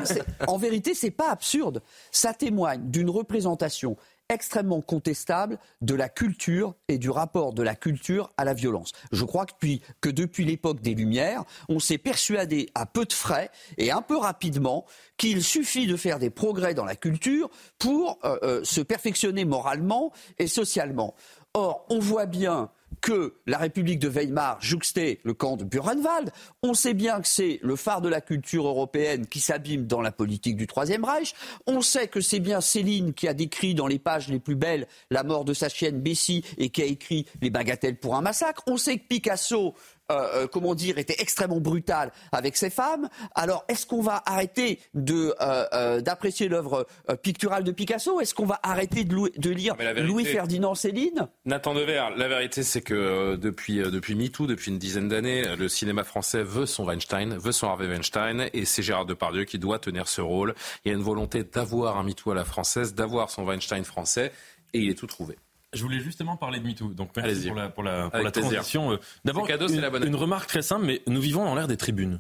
en 0.48 0.58
vérité, 0.58 0.94
c'est 0.94 1.10
pas 1.10 1.32
absurde. 1.32 1.82
Ça 2.12 2.34
témoigne 2.34 2.82
d'une 2.84 3.10
représentation 3.10 3.96
extrêmement 4.30 4.82
contestable 4.82 5.60
de 5.82 5.96
la 5.96 6.10
culture 6.10 6.76
et 6.88 6.98
du 6.98 7.10
rapport 7.10 7.54
de 7.54 7.62
la 7.62 7.76
culture 7.76 8.32
à 8.38 8.46
la 8.46 8.54
violence. 8.54 8.92
Je 9.12 9.24
crois 9.26 9.46
que 9.46 9.54
depuis, 9.54 9.82
que 10.02 10.10
depuis 10.10 10.46
l'époque 10.46 10.82
des 10.82 10.96
Lumières, 10.96 11.44
on 11.70 11.80
s'est 11.80 11.98
persuadé 11.98 12.70
à 12.76 12.86
peu 12.86 13.06
de 13.06 13.14
frais 13.14 13.52
et 13.78 13.92
un 13.92 14.02
peu 14.02 14.18
rapidement 14.18 14.86
qu'il 15.18 15.44
suffit 15.44 15.88
de 15.88 15.98
faire 15.98 16.20
des 16.20 16.30
progrès 16.30 16.74
dans 16.74 16.86
la 16.86 16.96
culture 16.96 17.50
pour 17.78 18.20
euh, 18.24 18.38
euh, 18.44 18.64
se 18.64 18.82
perfectionner 18.82 19.46
moralement 19.46 20.12
et 20.40 20.48
socialement. 20.48 21.16
Or, 21.54 21.86
on 21.90 22.00
voit 22.00 22.26
bien 22.26 22.72
que 23.04 23.34
la 23.46 23.58
République 23.58 24.00
de 24.00 24.08
Weimar 24.08 24.58
jouxtait 24.62 25.20
le 25.24 25.34
camp 25.34 25.58
de 25.58 25.66
Buchenwald. 25.66 26.32
On 26.64 26.74
sait 26.74 26.94
bien 26.94 27.20
que 27.20 27.28
c'est 27.28 27.60
le 27.62 27.76
phare 27.76 28.00
de 28.00 28.08
la 28.08 28.22
culture 28.22 28.66
européenne 28.66 29.28
qui 29.28 29.42
s'abîme 29.42 29.86
dans 29.86 30.00
la 30.00 30.14
politique 30.14 30.56
du 30.56 30.68
Troisième 30.68 31.04
Reich. 31.04 31.36
On 31.68 31.82
sait 31.82 32.08
que 32.08 32.22
c'est 32.22 32.40
bien 32.40 32.62
Céline 32.62 33.14
qui 33.14 33.28
a 33.28 33.34
décrit 33.34 33.76
dans 33.76 33.88
les 33.88 34.00
pages 34.00 34.30
les 34.30 34.40
plus 34.40 34.56
belles 34.56 34.88
la 35.12 35.24
mort 35.24 35.44
de 35.44 35.54
sa 35.54 35.68
chienne 35.68 36.00
Bessie 36.00 36.46
et 36.58 36.70
qui 36.70 36.82
a 36.82 36.86
écrit 36.86 37.26
Les 37.42 37.50
bagatelles 37.50 37.98
pour 37.98 38.16
un 38.16 38.22
massacre. 38.22 38.64
On 38.68 38.78
sait 38.78 38.98
que 38.98 39.06
Picasso 39.06 39.76
euh, 40.12 40.44
euh, 40.44 40.48
comment 40.48 40.76
dire, 40.76 40.98
était 40.98 41.16
extrêmement 41.20 41.62
brutal 41.62 42.12
avec 42.32 42.58
ses 42.58 42.70
femmes. 42.70 43.10
Alors, 43.36 43.64
est-ce 43.68 43.86
qu'on 43.86 44.02
va 44.02 44.22
arrêter 44.26 44.80
de 44.94 45.34
euh, 45.42 46.02
d'apprécier 46.02 46.48
l'œuvre 46.50 46.86
picturale 47.22 47.64
de 47.64 47.72
Picasso? 47.72 48.20
Est-ce 48.20 48.34
qu'on 48.34 48.46
va 48.46 48.60
arrêter 48.64 49.06
de, 49.06 49.50
lire 49.50 49.76
vérité- 49.76 50.02
Louis-Ferdinand 50.02 50.76
Céline? 50.76 51.28
Nathan 51.46 51.74
Dever, 51.74 52.10
la 52.18 52.28
vérité 52.28 52.64
c'est 52.64 52.82
que 52.82 53.36
depuis, 53.36 53.78
depuis 53.78 54.16
MeToo, 54.16 54.48
depuis 54.48 54.72
une 54.72 54.80
dizaine 54.80 55.08
d'années, 55.08 55.56
le 55.56 55.70
cinéma 55.70 56.04
français 56.04 56.44
veut 56.44 56.66
son 56.66 56.86
Weinstein, 56.86 57.38
veut 57.38 57.52
son 57.52 57.68
Harvey 57.68 57.88
Weinstein, 57.88 58.50
et 58.54 58.66
c'est 58.66 58.84
Gérard 58.84 59.06
Depardieu 59.06 59.46
qui 59.46 59.58
doit 59.60 59.80
tenir 59.80 60.08
ce 60.08 60.22
rôle. 60.22 60.54
Il 60.84 60.90
y 60.90 60.92
a 60.94 60.98
une 60.98 61.04
volonté 61.04 61.44
d'avoir 61.44 61.98
un 61.98 62.04
MeToo 62.04 62.32
à 62.32 62.36
la 62.36 62.46
française, 62.46 62.94
d'avoir 62.94 63.30
son 63.30 63.44
Weinstein 63.46 63.84
français, 63.84 64.32
et 64.74 64.80
il 64.80 64.90
est 64.90 64.96
tout 64.96 65.08
trouvé. 65.08 65.38
Je 65.74 65.82
voulais 65.82 66.00
justement 66.00 66.38
parler 66.38 66.60
de 66.60 66.68
MeToo. 66.68 66.90
Donc 66.94 67.12
merci 67.16 67.48
pour 67.48 67.56
la, 67.56 67.70
pour 67.70 67.84
la, 67.84 68.04
pour 68.04 68.16
Avec 68.16 68.26
la 68.26 68.32
plaisir. 68.32 68.52
transition. 68.52 68.92
Euh, 68.94 68.98
D'abord, 69.26 69.48
une, 69.50 70.16
remarque 70.16 70.48
très 70.48 70.62
simple, 70.62 70.86
mais 70.86 71.02
nous 71.08 71.22
vivons 71.22 71.46
dans 71.46 71.56
l'ère 71.56 71.68
des 71.68 71.78
tribunes. 71.78 72.20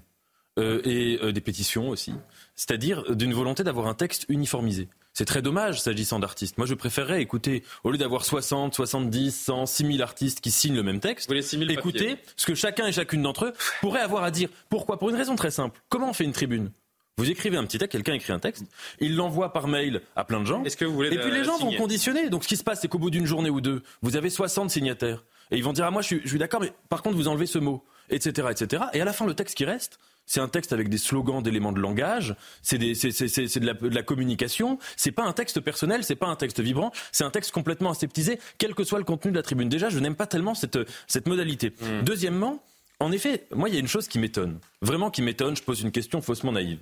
Euh, 0.59 0.81
et 0.85 1.17
euh, 1.23 1.31
des 1.31 1.41
pétitions 1.41 1.89
aussi. 1.89 2.13
C'est-à-dire 2.53 3.15
d'une 3.15 3.33
volonté 3.33 3.63
d'avoir 3.63 3.87
un 3.87 3.95
texte 3.95 4.25
uniformisé. 4.29 4.87
C'est 5.11 5.25
très 5.25 5.41
dommage 5.41 5.81
s'agissant 5.81 6.19
d'artistes. 6.19 6.59
Moi, 6.59 6.67
je 6.67 6.75
préférerais 6.75 7.23
écouter, 7.23 7.63
au 7.83 7.89
lieu 7.89 7.97
d'avoir 7.97 8.23
60, 8.23 8.71
70, 8.71 9.31
100, 9.31 9.65
6000 9.65 10.03
artistes 10.03 10.41
qui 10.41 10.51
signent 10.51 10.75
le 10.75 10.83
même 10.83 10.99
texte, 10.99 11.31
écouter 11.31 11.75
papiers. 11.75 12.17
ce 12.35 12.45
que 12.45 12.53
chacun 12.53 12.85
et 12.85 12.91
chacune 12.91 13.23
d'entre 13.23 13.45
eux 13.45 13.53
pourrait 13.81 14.01
avoir 14.01 14.23
à 14.23 14.29
dire. 14.29 14.49
Pourquoi? 14.69 14.99
Pour 14.99 15.09
une 15.09 15.15
raison 15.15 15.35
très 15.35 15.49
simple. 15.49 15.81
Comment 15.89 16.11
on 16.11 16.13
fait 16.13 16.23
une 16.23 16.33
tribune? 16.33 16.69
Vous 17.17 17.29
écrivez 17.29 17.57
un 17.57 17.63
petit 17.65 17.77
texte, 17.77 17.91
quelqu'un 17.91 18.13
écrit 18.13 18.33
un 18.33 18.39
texte, 18.39 18.65
il 18.99 19.15
l'envoie 19.15 19.53
par 19.53 19.67
mail 19.67 20.01
à 20.15 20.23
plein 20.23 20.39
de 20.39 20.45
gens. 20.45 20.63
Est-ce 20.63 20.77
que 20.77 20.85
vous 20.85 20.93
voulez 20.95 21.13
Et 21.13 21.17
puis 21.19 21.31
les 21.31 21.43
gens 21.43 21.57
vont 21.57 21.71
conditionner. 21.77 22.29
Donc 22.29 22.43
ce 22.43 22.47
qui 22.47 22.57
se 22.57 22.63
passe, 22.63 22.81
c'est 22.81 22.87
qu'au 22.87 22.99
bout 22.99 23.11
d'une 23.11 23.25
journée 23.25 23.49
ou 23.49 23.61
deux, 23.61 23.83
vous 24.01 24.15
avez 24.15 24.29
60 24.29 24.69
signataires. 24.71 25.23
Et 25.51 25.57
ils 25.57 25.63
vont 25.63 25.73
dire, 25.73 25.85
ah 25.85 25.91
moi 25.91 26.01
je 26.01 26.07
suis, 26.07 26.21
je 26.23 26.29
suis 26.29 26.39
d'accord, 26.39 26.61
mais 26.61 26.73
par 26.89 27.03
contre 27.03 27.15
vous 27.15 27.27
enlevez 27.27 27.45
ce 27.45 27.59
mot, 27.59 27.83
etc., 28.09 28.47
etc. 28.49 28.83
Et 28.93 29.01
à 29.01 29.05
la 29.05 29.13
fin, 29.13 29.25
le 29.27 29.35
texte 29.35 29.55
qui 29.55 29.65
reste, 29.65 29.99
c'est 30.25 30.39
un 30.39 30.47
texte 30.47 30.71
avec 30.73 30.87
des 30.89 30.97
slogans 30.97 31.43
d'éléments 31.43 31.73
de 31.73 31.79
langage, 31.81 32.33
c'est 32.61 32.77
des- 32.77 32.95
c'est- 32.95 33.11
c'est- 33.11 33.27
c'est- 33.27 33.47
c'est 33.47 33.59
de, 33.59 33.65
la, 33.67 33.73
de 33.73 33.89
la 33.93 34.03
communication, 34.03 34.79
c'est 34.95 35.11
pas 35.11 35.23
un 35.23 35.33
texte 35.33 35.59
personnel, 35.59 36.03
c'est 36.05 36.15
pas 36.15 36.27
un 36.27 36.37
texte 36.37 36.61
vibrant, 36.61 36.91
c'est 37.11 37.25
un 37.25 37.29
texte 37.29 37.51
complètement 37.51 37.91
aseptisé, 37.91 38.39
quel 38.57 38.73
que 38.73 38.85
soit 38.85 38.99
le 38.99 39.05
contenu 39.05 39.31
de 39.31 39.35
la 39.35 39.43
tribune. 39.43 39.67
Déjà, 39.69 39.89
je 39.89 39.99
n'aime 39.99 40.15
pas 40.15 40.25
tellement 40.25 40.55
cette, 40.55 40.79
cette 41.07 41.27
modalité. 41.27 41.73
Deuxièmement, 42.03 42.63
en 42.99 43.11
effet, 43.11 43.47
moi, 43.53 43.67
il 43.69 43.73
y 43.73 43.77
a 43.77 43.81
une 43.81 43.87
chose 43.87 44.07
qui 44.07 44.19
m'étonne, 44.19 44.59
vraiment 44.81 45.09
qui 45.11 45.21
m'étonne, 45.21 45.55
je 45.57 45.63
pose 45.63 45.81
une 45.81 45.91
question 45.91 46.21
faussement 46.21 46.51
naïve. 46.53 46.79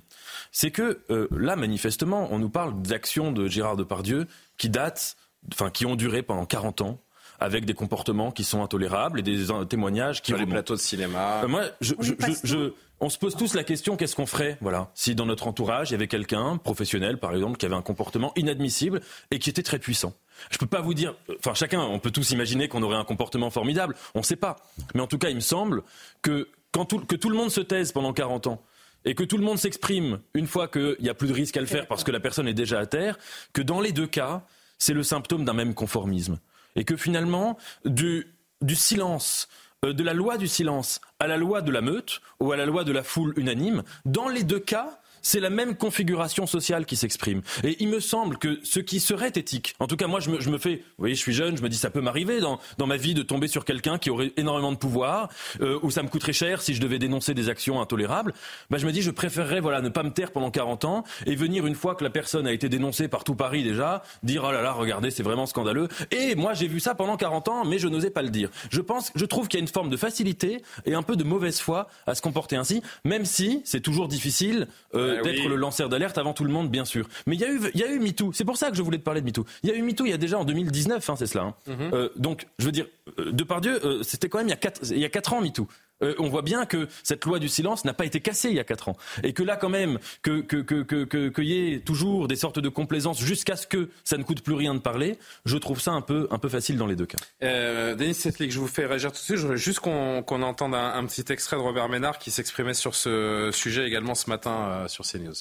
C'est 0.52 0.70
que 0.70 1.00
euh, 1.10 1.26
là, 1.32 1.56
manifestement, 1.56 2.28
on 2.30 2.38
nous 2.38 2.50
parle 2.50 2.80
d'actions 2.82 3.32
de 3.32 3.48
Gérard 3.48 3.76
Depardieu 3.76 4.26
qui 4.58 4.68
datent, 4.68 5.16
enfin, 5.52 5.70
qui 5.70 5.84
ont 5.86 5.96
duré 5.96 6.22
pendant 6.22 6.46
40 6.46 6.80
ans, 6.82 7.00
avec 7.40 7.64
des 7.64 7.74
comportements 7.74 8.30
qui 8.30 8.44
sont 8.44 8.62
intolérables 8.62 9.18
et 9.18 9.22
des 9.22 9.50
euh, 9.50 9.64
témoignages 9.64 10.22
qui 10.22 10.28
Sur 10.28 10.36
les 10.36 10.42
remontent. 10.44 10.54
plateaux 10.54 10.76
de 10.76 10.80
cinéma. 10.80 11.42
Euh, 11.42 11.48
moi, 11.48 11.64
je, 11.80 11.94
je- 12.00 12.12
je- 12.44 12.72
on 13.00 13.08
se 13.08 13.18
pose 13.18 13.34
tous 13.34 13.54
la 13.54 13.64
question 13.64 13.96
qu'est-ce 13.96 14.14
qu'on 14.14 14.26
ferait, 14.26 14.58
voilà, 14.60 14.92
si 14.94 15.16
dans 15.16 15.26
notre 15.26 15.48
entourage 15.48 15.90
il 15.90 15.94
y 15.94 15.96
avait 15.96 16.06
quelqu'un 16.06 16.56
professionnel, 16.56 17.18
par 17.18 17.34
exemple, 17.34 17.56
qui 17.56 17.66
avait 17.66 17.74
un 17.74 17.82
comportement 17.82 18.32
inadmissible 18.36 19.00
et 19.32 19.40
qui 19.40 19.50
était 19.50 19.64
très 19.64 19.80
puissant. 19.80 20.12
Je 20.50 20.58
peux 20.58 20.66
pas 20.66 20.80
vous 20.80 20.94
dire, 20.94 21.14
enfin 21.38 21.54
chacun, 21.54 21.80
on 21.80 21.98
peut 21.98 22.10
tous 22.10 22.30
imaginer 22.30 22.68
qu'on 22.68 22.82
aurait 22.82 22.96
un 22.96 23.04
comportement 23.04 23.50
formidable, 23.50 23.94
on 24.14 24.20
ne 24.20 24.24
sait 24.24 24.36
pas. 24.36 24.56
Mais 24.94 25.00
en 25.00 25.06
tout 25.06 25.18
cas, 25.18 25.28
il 25.28 25.36
me 25.36 25.40
semble 25.40 25.82
que 26.22 26.48
quand 26.72 26.86
tout, 26.86 27.00
que 27.00 27.16
tout 27.16 27.30
le 27.30 27.36
monde 27.36 27.50
se 27.50 27.60
taise 27.60 27.92
pendant 27.92 28.12
40 28.12 28.46
ans 28.46 28.62
et 29.04 29.14
que 29.14 29.24
tout 29.24 29.36
le 29.36 29.44
monde 29.44 29.58
s'exprime 29.58 30.20
une 30.34 30.46
fois 30.46 30.68
qu'il 30.68 30.96
n'y 31.00 31.08
a 31.08 31.14
plus 31.14 31.28
de 31.28 31.32
risque 31.32 31.56
à 31.56 31.60
le 31.60 31.66
faire 31.66 31.86
parce 31.86 32.04
que 32.04 32.10
la 32.10 32.20
personne 32.20 32.48
est 32.48 32.54
déjà 32.54 32.78
à 32.78 32.86
terre, 32.86 33.18
que 33.52 33.62
dans 33.62 33.80
les 33.80 33.92
deux 33.92 34.06
cas, 34.06 34.42
c'est 34.78 34.94
le 34.94 35.02
symptôme 35.02 35.44
d'un 35.44 35.52
même 35.52 35.74
conformisme. 35.74 36.38
Et 36.76 36.84
que 36.84 36.96
finalement, 36.96 37.58
du, 37.84 38.26
du 38.62 38.74
silence, 38.74 39.48
euh, 39.84 39.92
de 39.92 40.02
la 40.02 40.14
loi 40.14 40.38
du 40.38 40.48
silence 40.48 41.00
à 41.18 41.26
la 41.26 41.36
loi 41.36 41.60
de 41.60 41.70
la 41.70 41.80
meute 41.80 42.20
ou 42.40 42.52
à 42.52 42.56
la 42.56 42.66
loi 42.66 42.84
de 42.84 42.92
la 42.92 43.02
foule 43.02 43.34
unanime, 43.36 43.82
dans 44.04 44.28
les 44.28 44.44
deux 44.44 44.60
cas, 44.60 45.01
c'est 45.22 45.40
la 45.40 45.50
même 45.50 45.76
configuration 45.76 46.46
sociale 46.46 46.84
qui 46.84 46.96
s'exprime. 46.96 47.42
Et 47.64 47.76
il 47.80 47.88
me 47.88 48.00
semble 48.00 48.36
que 48.36 48.58
ce 48.64 48.80
qui 48.80 49.00
serait 49.00 49.32
éthique, 49.34 49.74
en 49.78 49.86
tout 49.86 49.96
cas 49.96 50.08
moi 50.08 50.20
je 50.20 50.30
me, 50.30 50.40
je 50.40 50.50
me 50.50 50.58
fais, 50.58 50.76
vous 50.76 50.82
voyez, 50.98 51.14
je 51.14 51.20
suis 51.20 51.32
jeune, 51.32 51.56
je 51.56 51.62
me 51.62 51.68
dis 51.68 51.76
ça 51.76 51.90
peut 51.90 52.00
m'arriver 52.00 52.40
dans, 52.40 52.58
dans 52.78 52.86
ma 52.86 52.96
vie 52.96 53.14
de 53.14 53.22
tomber 53.22 53.48
sur 53.48 53.64
quelqu'un 53.64 53.98
qui 53.98 54.10
aurait 54.10 54.32
énormément 54.36 54.72
de 54.72 54.76
pouvoir, 54.76 55.28
euh, 55.60 55.78
ou 55.82 55.90
ça 55.90 56.02
me 56.02 56.08
coûterait 56.08 56.32
cher 56.32 56.60
si 56.60 56.74
je 56.74 56.80
devais 56.80 56.98
dénoncer 56.98 57.34
des 57.34 57.48
actions 57.48 57.80
intolérables. 57.80 58.34
Bah, 58.70 58.78
je 58.78 58.86
me 58.86 58.92
dis 58.92 59.02
je 59.02 59.10
préférerais 59.10 59.60
voilà 59.60 59.80
ne 59.80 59.88
pas 59.88 60.02
me 60.02 60.10
taire 60.10 60.32
pendant 60.32 60.50
40 60.50 60.84
ans 60.84 61.04
et 61.26 61.36
venir 61.36 61.66
une 61.66 61.74
fois 61.74 61.94
que 61.94 62.04
la 62.04 62.10
personne 62.10 62.46
a 62.46 62.52
été 62.52 62.68
dénoncée 62.68 63.08
par 63.08 63.24
tout 63.24 63.34
Paris 63.34 63.62
déjà, 63.62 64.02
dire 64.22 64.44
oh 64.46 64.52
là 64.52 64.62
là 64.62 64.72
regardez 64.72 65.10
c'est 65.10 65.22
vraiment 65.22 65.46
scandaleux. 65.46 65.88
Et 66.10 66.34
moi 66.34 66.52
j'ai 66.54 66.66
vu 66.66 66.80
ça 66.80 66.94
pendant 66.94 67.16
40 67.16 67.48
ans 67.48 67.64
mais 67.64 67.78
je 67.78 67.88
n'osais 67.88 68.10
pas 68.10 68.22
le 68.22 68.30
dire. 68.30 68.50
Je 68.70 68.80
pense, 68.80 69.12
je 69.14 69.24
trouve 69.24 69.48
qu'il 69.48 69.58
y 69.58 69.62
a 69.62 69.64
une 69.64 69.68
forme 69.68 69.90
de 69.90 69.96
facilité 69.96 70.62
et 70.84 70.94
un 70.94 71.02
peu 71.02 71.16
de 71.16 71.24
mauvaise 71.24 71.60
foi 71.60 71.88
à 72.06 72.14
se 72.14 72.22
comporter 72.22 72.56
ainsi, 72.56 72.82
même 73.04 73.24
si 73.24 73.62
c'est 73.64 73.80
toujours 73.80 74.08
difficile 74.08 74.68
euh, 74.94 75.11
d'être 75.20 75.42
oui. 75.42 75.48
le 75.48 75.56
lanceur 75.56 75.88
d'alerte 75.88 76.16
avant 76.18 76.32
tout 76.32 76.44
le 76.44 76.50
monde, 76.52 76.70
bien 76.70 76.84
sûr. 76.84 77.06
Mais 77.26 77.34
il 77.36 77.40
y 77.40 77.44
a 77.44 77.50
eu, 77.52 77.60
il 77.74 77.80
y 77.80 77.84
a 77.84 77.90
eu 77.90 77.98
MeToo. 77.98 78.32
C'est 78.32 78.44
pour 78.44 78.56
ça 78.56 78.70
que 78.70 78.76
je 78.76 78.82
voulais 78.82 78.98
te 78.98 79.02
parler 79.02 79.20
de 79.20 79.26
MeToo. 79.26 79.44
Il 79.62 79.70
y 79.70 79.72
a 79.72 79.76
eu 79.76 79.82
MeToo 79.82 80.04
il 80.06 80.10
y 80.10 80.14
a 80.14 80.18
déjà 80.18 80.38
en 80.38 80.44
2019, 80.44 81.08
hein, 81.10 81.14
c'est 81.16 81.26
cela. 81.26 81.44
hein. 81.44 81.54
Mhm. 81.66 81.90
Euh, 81.92 82.08
donc, 82.16 82.46
je 82.58 82.64
veux 82.66 82.72
dire, 82.72 82.86
euh, 83.18 83.32
Depardieu, 83.32 83.84
euh, 83.84 84.02
c'était 84.02 84.28
quand 84.28 84.38
même 84.38 84.48
il 84.48 84.50
y 84.50 84.54
a 84.54 84.56
quatre, 84.56 84.80
il 84.90 84.98
y 84.98 85.04
a 85.04 85.08
quatre 85.08 85.32
ans 85.32 85.40
MeToo. 85.40 85.66
Euh, 86.02 86.14
on 86.18 86.28
voit 86.28 86.42
bien 86.42 86.66
que 86.66 86.88
cette 87.02 87.24
loi 87.24 87.38
du 87.38 87.48
silence 87.48 87.84
n'a 87.84 87.94
pas 87.94 88.04
été 88.04 88.20
cassée 88.20 88.48
il 88.48 88.56
y 88.56 88.60
a 88.60 88.64
quatre 88.64 88.88
ans 88.88 88.96
et 89.22 89.32
que 89.32 89.42
là 89.42 89.56
quand 89.56 89.68
même 89.68 89.98
qu'il 90.22 91.32
y 91.38 91.74
ait 91.74 91.80
toujours 91.80 92.28
des 92.28 92.36
sortes 92.36 92.58
de 92.58 92.68
complaisance 92.68 93.20
jusqu'à 93.20 93.56
ce 93.56 93.66
que 93.66 93.88
ça 94.04 94.16
ne 94.16 94.22
coûte 94.22 94.42
plus 94.42 94.54
rien 94.54 94.74
de 94.74 94.80
parler, 94.80 95.18
je 95.44 95.56
trouve 95.56 95.80
ça 95.80 95.92
un 95.92 96.00
peu 96.00 96.28
facile 96.48 96.76
dans 96.76 96.86
les 96.86 96.96
deux 96.96 97.06
cas. 97.06 97.18
Euh, 97.42 97.94
Denis 97.94 98.14
Setlik, 98.14 98.50
je 98.52 98.58
vous 98.58 98.68
fais 98.68 98.86
réagir 98.86 99.10
tout 99.12 99.18
de 99.18 99.22
suite. 99.22 99.36
Je 99.36 99.42
voudrais 99.42 99.56
juste 99.56 99.80
qu'on 99.80 100.42
entende 100.42 100.74
un, 100.74 100.94
un 100.94 101.06
petit 101.06 101.24
extrait 101.32 101.56
de 101.56 101.62
Robert 101.62 101.88
Ménard 101.88 102.18
qui 102.18 102.30
s'exprimait 102.30 102.74
sur 102.74 102.94
ce 102.94 103.50
sujet 103.52 103.86
également 103.86 104.14
ce 104.14 104.28
matin 104.28 104.68
euh, 104.68 104.88
sur 104.88 105.04
CNews. 105.04 105.34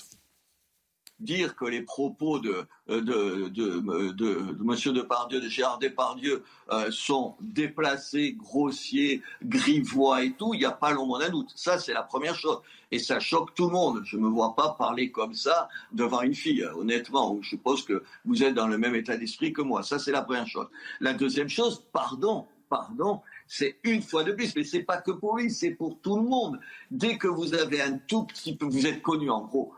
Dire 1.22 1.56
que 1.56 1.66
les 1.66 1.82
propos 1.82 2.40
de, 2.40 2.66
de, 2.88 3.00
de, 3.00 3.50
de, 3.50 4.12
de 4.12 4.62
M. 4.62 4.94
Depardieu, 4.94 5.40
de 5.40 5.48
Gérard 5.48 5.80
Depardieu, 5.80 6.44
euh, 6.72 6.90
sont 6.92 7.36
déplacés, 7.40 8.34
grossiers, 8.34 9.22
grivois 9.44 10.24
et 10.24 10.32
tout, 10.34 10.54
il 10.54 10.60
n'y 10.60 10.66
a 10.66 10.72
pas 10.72 10.92
l'ombre 10.92 11.20
d'un 11.20 11.30
doute. 11.30 11.52
Ça, 11.56 11.80
c'est 11.80 11.94
la 11.94 12.04
première 12.04 12.36
chose. 12.36 12.60
Et 12.92 13.00
ça 13.00 13.20
choque 13.20 13.56
tout 13.56 13.68
le 13.68 13.74
monde. 13.74 14.02
Je 14.04 14.18
ne 14.18 14.24
me 14.24 14.30
vois 14.30 14.56
pas 14.56 14.76
parler 14.78 15.12
comme 15.12 15.34
ça 15.34 15.70
devant 15.94 16.22
une 16.22 16.36
fille, 16.36 16.66
honnêtement. 16.76 17.38
Je 17.42 17.50
suppose 17.50 17.86
que 17.86 18.04
vous 18.26 18.44
êtes 18.44 18.54
dans 18.54 18.68
le 18.68 18.78
même 18.78 18.96
état 18.96 19.16
d'esprit 19.16 19.54
que 19.54 19.62
moi. 19.62 19.84
Ça, 19.84 19.98
c'est 19.98 20.12
la 20.12 20.22
première 20.22 20.48
chose. 20.48 20.68
La 21.00 21.14
deuxième 21.14 21.48
chose, 21.48 21.86
pardon, 21.94 22.48
pardon, 22.70 23.22
c'est 23.48 23.78
une 23.84 24.02
fois 24.02 24.24
de 24.24 24.32
plus, 24.32 24.56
mais 24.56 24.64
c'est 24.64 24.84
pas 24.84 24.98
que 24.98 25.12
pour 25.12 25.38
lui, 25.38 25.52
c'est 25.52 25.72
pour 25.72 26.00
tout 26.00 26.16
le 26.16 26.24
monde. 26.24 26.60
Dès 26.90 27.18
que 27.18 27.28
vous 27.28 27.54
avez 27.54 27.82
un 27.82 27.98
tout 27.98 28.24
petit 28.24 28.56
peu, 28.56 28.66
vous 28.66 28.88
êtes 28.88 29.02
connu 29.02 29.30
en 29.30 29.42
gros 29.42 29.74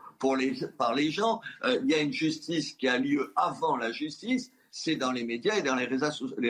par 0.78 0.94
les 0.94 1.10
gens, 1.10 1.40
euh, 1.64 1.78
il 1.84 1.90
y 1.90 1.94
a 1.94 2.00
une 2.00 2.12
justice 2.12 2.72
qui 2.72 2.88
a 2.88 2.98
lieu 2.98 3.32
avant 3.36 3.76
la 3.76 3.92
justice, 3.92 4.50
c'est 4.70 4.96
dans 4.96 5.12
les 5.12 5.24
médias 5.24 5.56
et 5.56 5.62
dans 5.62 5.76
les 5.76 5.86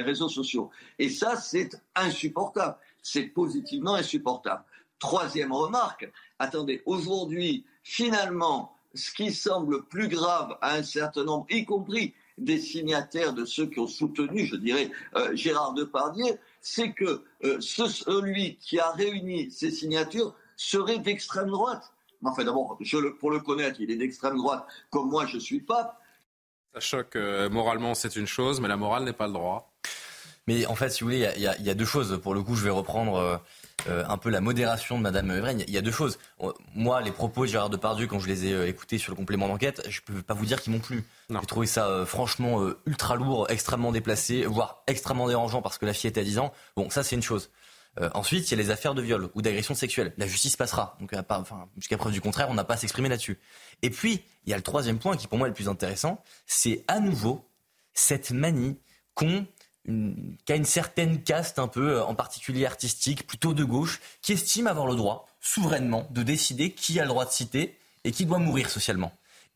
réseaux, 0.03 0.29
sociaux. 0.29 0.71
Et 0.99 1.09
ça, 1.11 1.37
c'est 1.37 1.71
insupportable. 1.95 2.77
C'est 3.03 3.25
positivement 3.25 3.95
insupportable. 3.95 4.63
Troisième 4.99 5.53
remarque, 5.53 6.11
attendez, 6.39 6.83
aujourd'hui, 6.87 7.65
finalement, 7.83 8.75
ce 8.95 9.13
qui 9.13 9.33
semble 9.33 9.85
plus 9.85 10.09
grave 10.09 10.57
à 10.63 10.75
un 10.77 10.83
certain 10.83 11.25
nombre, 11.25 11.47
y 11.51 11.65
compris 11.65 12.15
des 12.39 12.59
signataires 12.59 13.33
de 13.35 13.45
ceux 13.45 13.67
qui 13.67 13.79
ont 13.81 13.87
soutenu, 13.87 14.47
je 14.47 14.57
dirais, 14.57 14.91
euh, 15.17 15.35
Gérard 15.37 15.75
Depardieu, 15.75 16.39
c'est 16.61 16.93
que 16.93 17.23
euh, 17.45 17.61
ce- 17.61 17.87
celui 17.87 18.57
qui 18.57 18.79
a 18.79 18.91
réuni 18.93 19.51
ces 19.51 19.71
signatures 19.71 20.35
serait 20.57 20.99
d'extrême 20.99 21.49
droite. 21.51 21.93
Mais 22.25 22.31
Enfin, 22.31 22.45
d'abord, 22.45 22.79
pour 23.21 23.31
le 23.31 23.41
connaître, 23.41 23.81
il 23.81 23.91
est 23.91 23.97
d'extrême 23.97 24.37
droite, 24.37 24.65
comme 24.91 25.09
moi, 25.11 25.27
je 25.27 25.39
suis 25.39 25.61
pape. 25.61 25.97
Ça 26.73 26.81
choque 26.81 27.15
euh, 27.17 27.49
moralement, 27.51 27.95
c'est 27.95 28.17
une 28.17 28.27
chose, 28.27 28.61
mais 28.61 28.69
la 28.69 28.77
morale 28.77 29.05
n'est 29.05 29.13
pas 29.13 29.27
le 29.29 29.33
droit. 29.35 29.71
Mais 30.47 30.67
en 30.67 30.75
fait, 30.75 30.91
si 30.91 31.01
vous 31.05 31.07
voulez, 31.09 31.29
il 31.37 31.43
y 31.43 31.47
a- 31.47 31.57
y, 31.59 31.69
y 31.71 31.75
deux 31.75 31.85
choses. 31.85 32.19
Pour 32.23 32.35
le 32.35 32.43
coup, 32.43 32.55
je 32.55 32.65
vais 32.65 32.71
reprendre 32.71 33.17
euh, 33.17 33.37
euh, 33.89 34.05
un 34.09 34.19
peu 34.19 34.29
la 34.29 34.41
modération 34.43 34.99
de 34.99 35.03
Madame 35.03 35.31
Evren. 35.31 35.61
Il 35.61 35.71
y 35.71 35.79
a 35.79 35.83
deux 35.83 35.91
choses. 35.93 36.19
Moi, 36.75 37.01
les 37.01 37.13
propos 37.13 37.43
de 37.43 37.51
Gérard 37.51 37.71
Depardieu, 37.71 38.07
quand 38.07 38.19
je 38.19 38.27
les 38.29 38.47
ai 38.47 38.53
euh, 38.53 38.67
écoutés 38.69 38.99
sur 38.99 39.13
le 39.13 39.17
complément 39.17 39.49
d'enquête, 39.49 39.83
je 39.89 40.01
peux 40.03 40.21
pas 40.21 40.35
vous 40.35 40.45
dire 40.45 40.61
qu'ils 40.61 40.73
m'ont 40.73 40.81
plu. 40.81 41.05
J'ai 41.31 41.47
trouvé 41.47 41.67
ça 41.67 41.87
euh, 41.89 42.05
franchement 42.05 42.61
euh, 42.63 42.79
ultra 42.87 43.17
lourd, 43.17 43.47
extrêmement 43.51 43.93
déplacé, 43.93 44.45
voire 44.45 44.83
extrêmement 44.87 45.29
dérangeant 45.29 45.63
parce 45.63 45.79
que 45.79 45.87
la 45.87 45.93
fille 45.95 46.09
était 46.11 46.21
à 46.21 46.25
10 46.25 46.39
ans. 46.39 46.53
Bon, 46.77 46.91
ça 46.91 47.03
c'est 47.03 47.17
une 47.17 47.23
chose. 47.23 47.51
Euh, 48.01 48.11
ensuite, 48.15 48.51
il 48.51 48.59
y 48.59 48.61
a 48.61 48.63
les 48.63 48.71
affaires 48.71 48.95
de 48.95 49.03
viol 49.03 49.31
ou 49.35 49.43
d'agression 49.43 49.75
sexuelle. 49.75 50.13
La 50.17 50.27
justice 50.27 50.57
passera. 50.57 50.97
Donc, 51.01 51.13
enfin, 51.29 51.69
jusqu'à 51.77 51.97
preuve 51.97 52.13
du 52.13 52.21
contraire, 52.21 52.49
on 52.51 52.55
n'a 52.55 52.65
pas 52.65 52.75
à 52.75 52.77
s'exprimer 52.77 53.09
là-dessus. 53.09 53.39
Et 53.83 53.91
puis, 53.91 54.25
il 54.47 54.51
y 54.51 54.53
a 54.53 54.57
le 54.57 54.63
troisième 54.63 54.99
point 54.99 55.17
qui 55.17 55.27
pour 55.27 55.39
moi 55.39 55.47
est 55.47 55.51
le 55.51 55.55
plus 55.55 55.69
intéressant, 55.69 56.23
c'est 56.47 56.85
à 56.89 57.01
nouveau 57.01 57.49
cette 57.93 58.33
manie 58.33 58.79
qu'ont 59.15 59.47
qu'a 60.47 60.57
une 60.57 60.65
certaine 60.65 61.23
caste 61.23 61.59
un 61.59 61.69
peu, 61.69 61.97
euh, 61.97 62.05
en 62.05 62.15
particulier 62.15 62.65
artistique, 62.67 63.27
plutôt 63.27 63.53
de 63.53 63.65
gauche, 63.65 64.01
qui 64.23 64.33
estime 64.33 64.67
avoir 64.67 64.87
le 64.87 64.97
droit, 64.97 65.29
souverainement, 65.41 66.09
de 66.11 66.23
décider 66.23 66.71
qui 66.71 66.99
a 67.01 67.03
le 67.03 67.09
droit 67.09 67.27
de 67.27 67.31
citer 67.31 67.77
et 68.05 68.11
qui 68.11 68.25
doit 68.25 68.39
mourir 68.39 68.71
socialement. 68.71 69.13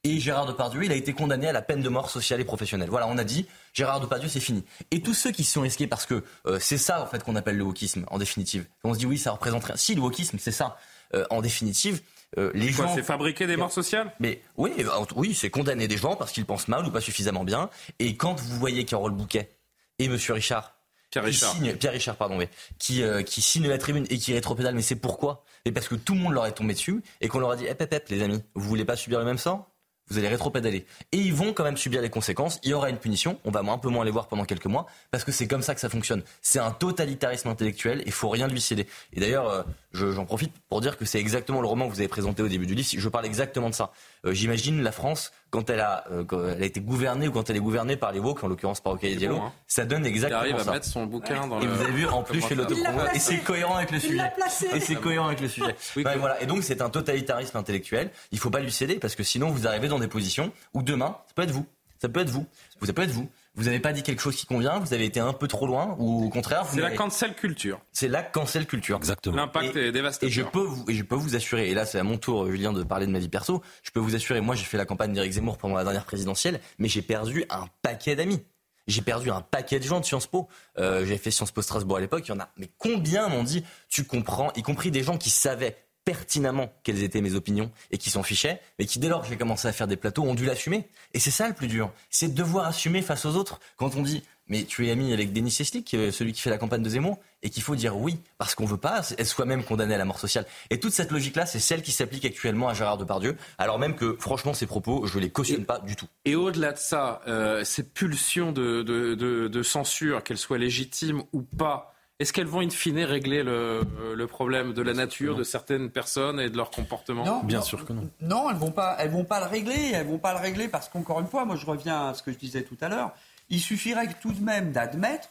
Et 0.09 0.20
Gérard 0.20 0.47
Depardieu, 0.47 0.82
il 0.85 0.90
a 0.93 0.94
été 0.94 1.12
condamné 1.12 1.48
à 1.48 1.52
la 1.52 1.60
peine 1.60 1.82
de 1.82 1.89
mort 1.89 2.09
sociale 2.10 2.40
et 2.40 2.44
professionnelle. 2.44 2.89
Voilà, 2.89 3.06
on 3.09 3.18
a 3.18 3.24
dit, 3.24 3.47
Gérard 3.74 4.01
Depardieu, 4.01 4.28
c'est 4.28 4.40
fini. 4.40 4.64
Et 4.90 5.02
tous 5.02 5.12
ceux 5.14 5.32
qui 5.32 5.44
se 5.44 5.52
sont 5.52 5.60
risqués, 5.62 5.86
parce 5.86 6.06
que 6.06 6.24
euh, 6.47 6.59
c'est 6.60 6.78
ça, 6.78 7.02
en 7.02 7.06
fait, 7.06 7.22
qu'on 7.22 7.36
appelle 7.36 7.56
le 7.59 7.64
wokisme, 7.64 8.05
en 8.09 8.16
définitive. 8.18 8.64
On 8.85 8.94
se 8.94 8.98
dit, 8.98 9.06
oui, 9.06 9.18
ça 9.18 9.32
représente 9.32 9.64
rien. 9.64 9.76
Si, 9.76 9.94
le 9.94 10.01
wokisme, 10.01 10.39
c'est 10.39 10.51
ça. 10.52 10.78
Euh, 11.14 11.24
en 11.30 11.40
définitive, 11.43 12.01
euh, 12.39 12.51
les 12.55 12.72
Quoi, 12.72 12.86
gens... 12.86 12.94
c'est 12.94 13.02
fabriquer 13.02 13.47
des 13.47 13.56
morts 13.56 13.72
sociales? 13.72 14.12
Mais 14.20 14.40
oui, 14.56 14.70
oui, 15.16 15.35
c'est 15.35 15.51
condamner 15.51 15.89
des 15.89 15.97
gens 15.97 16.16
parce 16.16 16.32
qu'ils 16.32 16.44
pensent 16.47 16.68
mal 16.68 16.86
ou 16.86 16.90
pas 16.90 17.01
suffisamment 17.01 17.44
bien. 17.44 17.68
Et 17.98 18.16
quand 18.16 18.40
vous 18.40 18.59
voyez 18.59 18.85
Carole 18.85 19.12
Bouquet 19.12 19.51
et 19.98 20.09
Monsieur 20.09 20.35
Richard, 20.35 20.74
Pierre 21.10 21.24
qui 21.24 21.30
Richard. 21.30 21.52
signent- 21.55 21.76
Pierre 21.76 21.93
Richard, 21.93 22.16
pardon, 22.16 22.36
oui, 22.39 22.47
qui, 22.78 23.02
euh, 23.02 23.22
qui 23.22 23.40
signent 23.40 23.68
la 23.68 23.78
tribune 23.78 24.06
et 24.10 24.18
qui 24.18 24.35
rétropédalent, 24.35 24.74
mais 24.74 24.82
c'est 24.82 24.97
pourquoi? 24.97 25.44
Et 25.64 25.72
parce 25.72 25.89
que 25.89 25.94
tout 25.94 26.14
le 26.14 26.20
monde 26.20 26.35
leur 26.35 26.44
est 26.47 26.52
tombé 26.52 26.74
dessus 26.74 27.02
et 27.22 27.28
qu'on 27.28 27.39
leur 27.39 27.51
a 27.52 27.56
dit, 27.56 27.64
hep, 27.66 27.80
hep, 27.80 27.93
hep, 27.93 28.09
les 28.10 28.22
amis, 28.22 28.43
vous 28.55 28.68
voulez 28.68 28.85
pas 28.85 28.97
subir 28.97 29.18
le 29.18 29.24
même 29.24 29.39
sort? 29.39 29.70
Vous 30.10 30.18
allez 30.18 30.28
rétropédaler. 30.28 30.86
Et 31.12 31.18
ils 31.18 31.35
vont 31.35 31.52
quand 31.52 31.64
même 31.64 31.76
subir 31.76 32.01
les 32.02 32.10
conséquences. 32.10 32.59
Il 32.62 32.70
y 32.70 32.74
aura 32.74 32.90
une 32.90 32.98
punition. 32.98 33.39
On 33.44 33.51
va 33.51 33.60
un 33.60 33.78
peu 33.78 33.89
moins 33.89 34.05
les 34.05 34.10
voir 34.10 34.28
pendant 34.28 34.44
quelques 34.44 34.66
mois. 34.66 34.86
Parce 35.10 35.24
que 35.24 35.32
c'est 35.32 35.47
comme 35.47 35.62
ça 35.62 35.74
que 35.74 35.80
ça 35.80 35.89
fonctionne. 35.89 36.22
C'est 36.43 36.59
un 36.59 36.70
totalitarisme 36.70 37.48
intellectuel. 37.48 38.02
Il 38.06 38.12
faut 38.12 38.28
rien 38.28 38.48
lui 38.48 38.60
céder. 38.60 38.86
Et 39.12 39.20
d'ailleurs, 39.20 39.48
euh, 39.48 39.62
je- 39.93 40.12
j'en 40.12 40.24
profite 40.24 40.52
pour 40.68 40.80
dire 40.80 40.97
que 40.97 41.05
c'est 41.05 41.18
exactement 41.18 41.60
le 41.60 41.66
roman 41.68 41.86
que 41.89 41.93
vous 41.93 42.01
avez 42.01 42.09
présenté 42.09 42.43
au 42.43 42.48
début 42.48 42.66
du 42.66 42.74
livre. 42.74 42.89
Je 42.97 43.09
parle 43.09 43.26
exactement 43.26 43.70
de 43.70 43.74
ça. 43.74 43.93
Euh, 44.24 44.32
J'imagine 44.32 44.82
la 44.82 44.92
France, 44.92 45.32
quand 45.50 45.70
elle, 45.70 45.80
a, 45.80 46.04
euh, 46.10 46.24
quand 46.24 46.40
elle 46.46 46.62
a 46.62 46.66
été 46.66 46.80
gouvernée 46.80 47.28
ou 47.28 47.32
quand 47.32 47.48
elle 47.50 47.56
est 47.56 47.60
gouvernée 47.60 47.96
par 47.96 48.12
les 48.12 48.18
woke, 48.18 48.42
en 48.44 48.48
l'occurrence 48.48 48.80
par 48.80 48.92
Ocaïa 48.94 49.12
C'est 49.14 49.18
Diallo, 49.18 49.36
bon, 49.36 49.42
hein. 49.44 49.52
ça 49.66 49.84
donne 49.84 50.04
Il 50.04 50.08
exactement 50.08 50.40
arrive 50.40 50.56
à 50.56 50.64
ça. 50.64 50.72
mettre 50.72 50.86
son 50.86 51.06
bouquin 51.06 51.46
dans 51.46 51.60
Et 51.60 51.64
le. 51.66 51.70
vous 51.72 51.82
avez 51.82 51.92
vu, 51.92 52.06
en 52.06 52.22
plus, 52.24 52.40
je 52.40 52.46
fais 52.46 52.54
l'autopromo. 52.54 53.00
Et 53.14 53.18
c'est 53.18 53.38
cohérent 53.38 53.76
avec 53.76 53.90
le 53.90 53.98
Il 53.98 54.02
sujet. 54.02 54.32
Et 54.74 54.80
c'est 54.80 54.96
cohérent 54.96 55.26
avec 55.28 55.40
le 55.40 55.48
sujet. 55.48 55.74
Ouais, 55.96 56.16
voilà. 56.18 56.42
Et 56.42 56.46
donc, 56.46 56.62
c'est 56.64 56.82
un 56.82 56.90
totalitarisme 56.90 57.56
intellectuel. 57.56 58.10
Il 58.32 58.38
faut 58.38 58.50
pas 58.50 58.60
lui 58.60 58.72
céder 58.72 58.96
parce 58.96 59.14
que 59.14 59.22
sinon, 59.22 59.50
vous 59.50 59.66
arrivez 59.66 59.88
dans 59.88 59.98
des 59.98 60.08
positions 60.08 60.52
où 60.74 60.82
demain, 60.82 61.16
ça 61.26 61.32
peut 61.34 61.42
être 61.42 61.50
vous. 61.50 61.66
Ça 62.00 62.08
peut 62.08 62.20
être 62.20 62.30
vous. 62.30 62.46
Ça 62.84 62.92
peut 62.92 63.02
être 63.02 63.10
vous. 63.10 63.28
Vous 63.59 63.64
n'avez 63.64 63.80
pas 63.80 63.93
dit 63.93 64.02
quelque 64.05 64.22
chose 64.22 64.36
qui 64.36 64.47
convient, 64.47 64.78
vous 64.78 64.94
avez 64.94 65.05
été 65.05 65.18
un 65.18 65.32
peu 65.32 65.48
trop 65.48 65.66
loin, 65.66 65.97
ou 65.98 66.24
au 66.24 66.28
contraire, 66.28 66.64
vous 66.64 66.76
C'est 66.76 66.80
la 66.80 66.93
cancel 66.93 67.35
culture. 67.35 67.80
c'est 67.93 68.06
la 68.09 68.22
cancel 68.22 68.66
culture. 68.66 68.97
Exactement. 68.97 69.35
L'impact 69.36 69.74
est 69.76 69.90
dévastateur. 69.93 70.28
Et 70.28 70.32
je 70.32 70.43
peux 70.43 70.60
vous, 70.62 70.85
et 70.89 70.94
je 70.94 71.02
peux 71.02 71.16
vous 71.16 71.35
assurer, 71.35 71.68
et 71.68 71.74
là 71.74 71.85
c'est 71.85 71.98
à 71.98 72.05
mon 72.05 72.18
tour, 72.18 72.48
Julien, 72.51 72.72
de 72.72 72.85
parler 72.85 73.06
de 73.06 73.10
ma 73.10 73.18
vie 73.18 73.28
perso. 73.28 73.60
Je 73.82 73.90
peux 73.90 74.01
vous 74.01 74.14
assurer, 74.14 74.40
moi 74.40 74.55
j'ai 74.55 74.64
fait 74.64 74.76
la 74.78 74.85
campagne 74.86 75.12
d'Éric 75.12 75.32
Zemmour 75.32 75.59
pendant 75.59 75.74
la 75.74 75.82
dernière 75.82 76.05
présidentielle, 76.05 76.60
mais 76.78 76.86
j'ai 76.89 77.02
perdu 77.02 77.44
un 77.51 77.66
paquet 77.82 78.14
d'amis. 78.14 78.43
J'ai 78.86 79.02
perdu 79.02 79.30
un 79.30 79.40
paquet 79.43 79.78
de 79.80 79.85
gens 79.85 80.01
de 80.01 80.05
Sciences 80.06 80.28
Po. 80.28 80.48
Euh, 80.78 81.01
J'avais 81.01 81.18
fait 81.18 81.30
Sciences 81.30 81.51
Po 81.51 81.60
Strasbourg 81.60 81.98
à 81.98 82.01
l'époque. 82.01 82.22
Il 82.26 82.30
y 82.30 82.35
en 82.35 82.40
a, 82.40 82.48
mais 82.56 82.70
combien 82.78 83.28
m'ont 83.28 83.43
dit, 83.43 83.62
tu 83.90 84.05
comprends, 84.05 84.51
y 84.56 84.62
compris 84.62 84.90
des 84.90 85.02
gens 85.02 85.18
qui 85.18 85.28
savaient 85.28 85.76
pertinemment 86.09 86.72
quelles 86.85 87.02
étaient 87.02 87.20
mes 87.20 87.35
opinions 87.35 87.70
et 87.90 87.98
qui 87.98 88.09
s'en 88.09 88.22
fichaient, 88.22 88.62
mais 88.78 88.86
qui 88.86 88.98
dès 88.98 89.09
lors 89.09 89.20
que 89.20 89.28
j'ai 89.28 89.36
commencé 89.36 89.68
à 89.68 89.72
faire 89.72 89.86
des 89.86 89.98
plateaux 89.98 90.22
ont 90.22 90.35
dû 90.35 90.47
l'assumer. 90.47 90.89
Et 91.12 91.18
c'est 91.20 91.30
ça 91.30 91.47
le 91.48 91.52
plus 91.52 91.66
dur, 91.68 91.93
c'est 92.09 92.28
de 92.28 92.35
devoir 92.35 92.64
assumer 92.66 93.02
face 93.02 93.26
aux 93.26 93.36
autres. 93.36 93.60
Quand 93.76 93.94
on 93.94 94.01
dit, 94.02 94.22
mais 94.47 94.64
tu 94.64 94.86
es 94.86 94.90
ami 94.90 95.12
avec 95.12 95.35
Denis 95.35 95.51
Seslik, 95.51 95.93
euh, 95.93 96.10
celui 96.10 96.32
qui 96.32 96.40
fait 96.40 96.48
la 96.48 96.56
campagne 96.56 96.82
de 96.82 96.89
Zemmour, 96.89 97.18
et 97.43 97.51
qu'il 97.51 97.62
faut 97.62 97.76
dire 97.76 97.94
oui, 97.98 98.18
parce 98.39 98.55
qu'on 98.55 98.64
veut 98.64 98.78
pas 98.78 99.02
être 99.18 99.26
soi-même 99.26 99.62
condamné 99.62 99.94
à 99.94 99.98
la 99.98 100.06
mort 100.06 100.18
sociale. 100.18 100.47
Et 100.70 100.80
toute 100.80 100.94
cette 100.94 101.10
logique-là, 101.10 101.44
c'est 101.44 101.59
celle 101.60 101.82
qui 101.82 101.93
s'applique 101.93 102.24
actuellement 102.24 102.68
à 102.70 102.72
Gérard 102.74 102.97
Depardieu, 102.97 103.36
alors 103.59 103.78
même 103.78 103.94
que, 103.94 104.16
franchement, 104.18 104.55
ces 104.55 104.64
propos, 104.66 105.06
je 105.06 105.18
les 105.18 105.28
cautionne 105.28 105.66
pas 105.66 105.78
du 105.80 105.94
tout. 105.94 106.06
Et 106.24 106.35
au-delà 106.36 106.72
de 106.72 106.78
ça, 106.78 107.20
euh, 107.28 107.62
ces 107.64 107.82
pulsions 107.82 108.51
de, 108.52 108.82
de, 108.82 109.14
de- 109.14 109.48
de 109.48 109.62
censure, 109.62 110.24
qu'elles 110.24 110.39
soient 110.39 110.56
légitimes 110.56 111.22
ou 111.35 111.43
pas, 111.43 111.94
est-ce 112.18 112.32
qu'elles 112.32 112.46
vont 112.46 112.60
in 112.60 112.70
fine 112.70 112.98
régler 113.04 113.42
le, 113.42 113.82
le 114.14 114.26
problème 114.26 114.72
de 114.72 114.82
la 114.82 114.92
nature 114.92 115.36
de 115.36 115.44
certaines 115.44 115.88
personnes 115.90 116.40
et 116.40 116.50
de 116.50 116.56
leur 116.56 116.70
comportement 116.70 117.24
Non, 117.24 117.40
Bien 117.44 117.58
non. 117.58 117.64
sûr 117.64 117.84
que 117.84 117.92
non. 117.92 118.08
Non, 118.20 118.50
elles 118.50 118.56
vont 118.56 118.72
pas, 118.72 118.96
elles 118.98 119.10
vont 119.10 119.24
pas 119.24 119.38
le 119.40 119.46
régler. 119.46 119.92
Elles 119.94 120.06
vont 120.06 120.18
pas 120.18 120.32
le 120.32 120.40
régler 120.40 120.66
parce 120.68 120.88
qu'encore 120.88 121.20
une 121.20 121.28
fois, 121.28 121.44
moi 121.44 121.54
je 121.56 121.64
reviens 121.66 122.08
à 122.08 122.14
ce 122.14 122.22
que 122.22 122.32
je 122.32 122.38
disais 122.38 122.62
tout 122.62 122.76
à 122.80 122.88
l'heure. 122.88 123.12
Il 123.50 123.60
suffirait 123.60 124.08
tout 124.20 124.32
de 124.32 124.42
même 124.42 124.72
d'admettre 124.72 125.28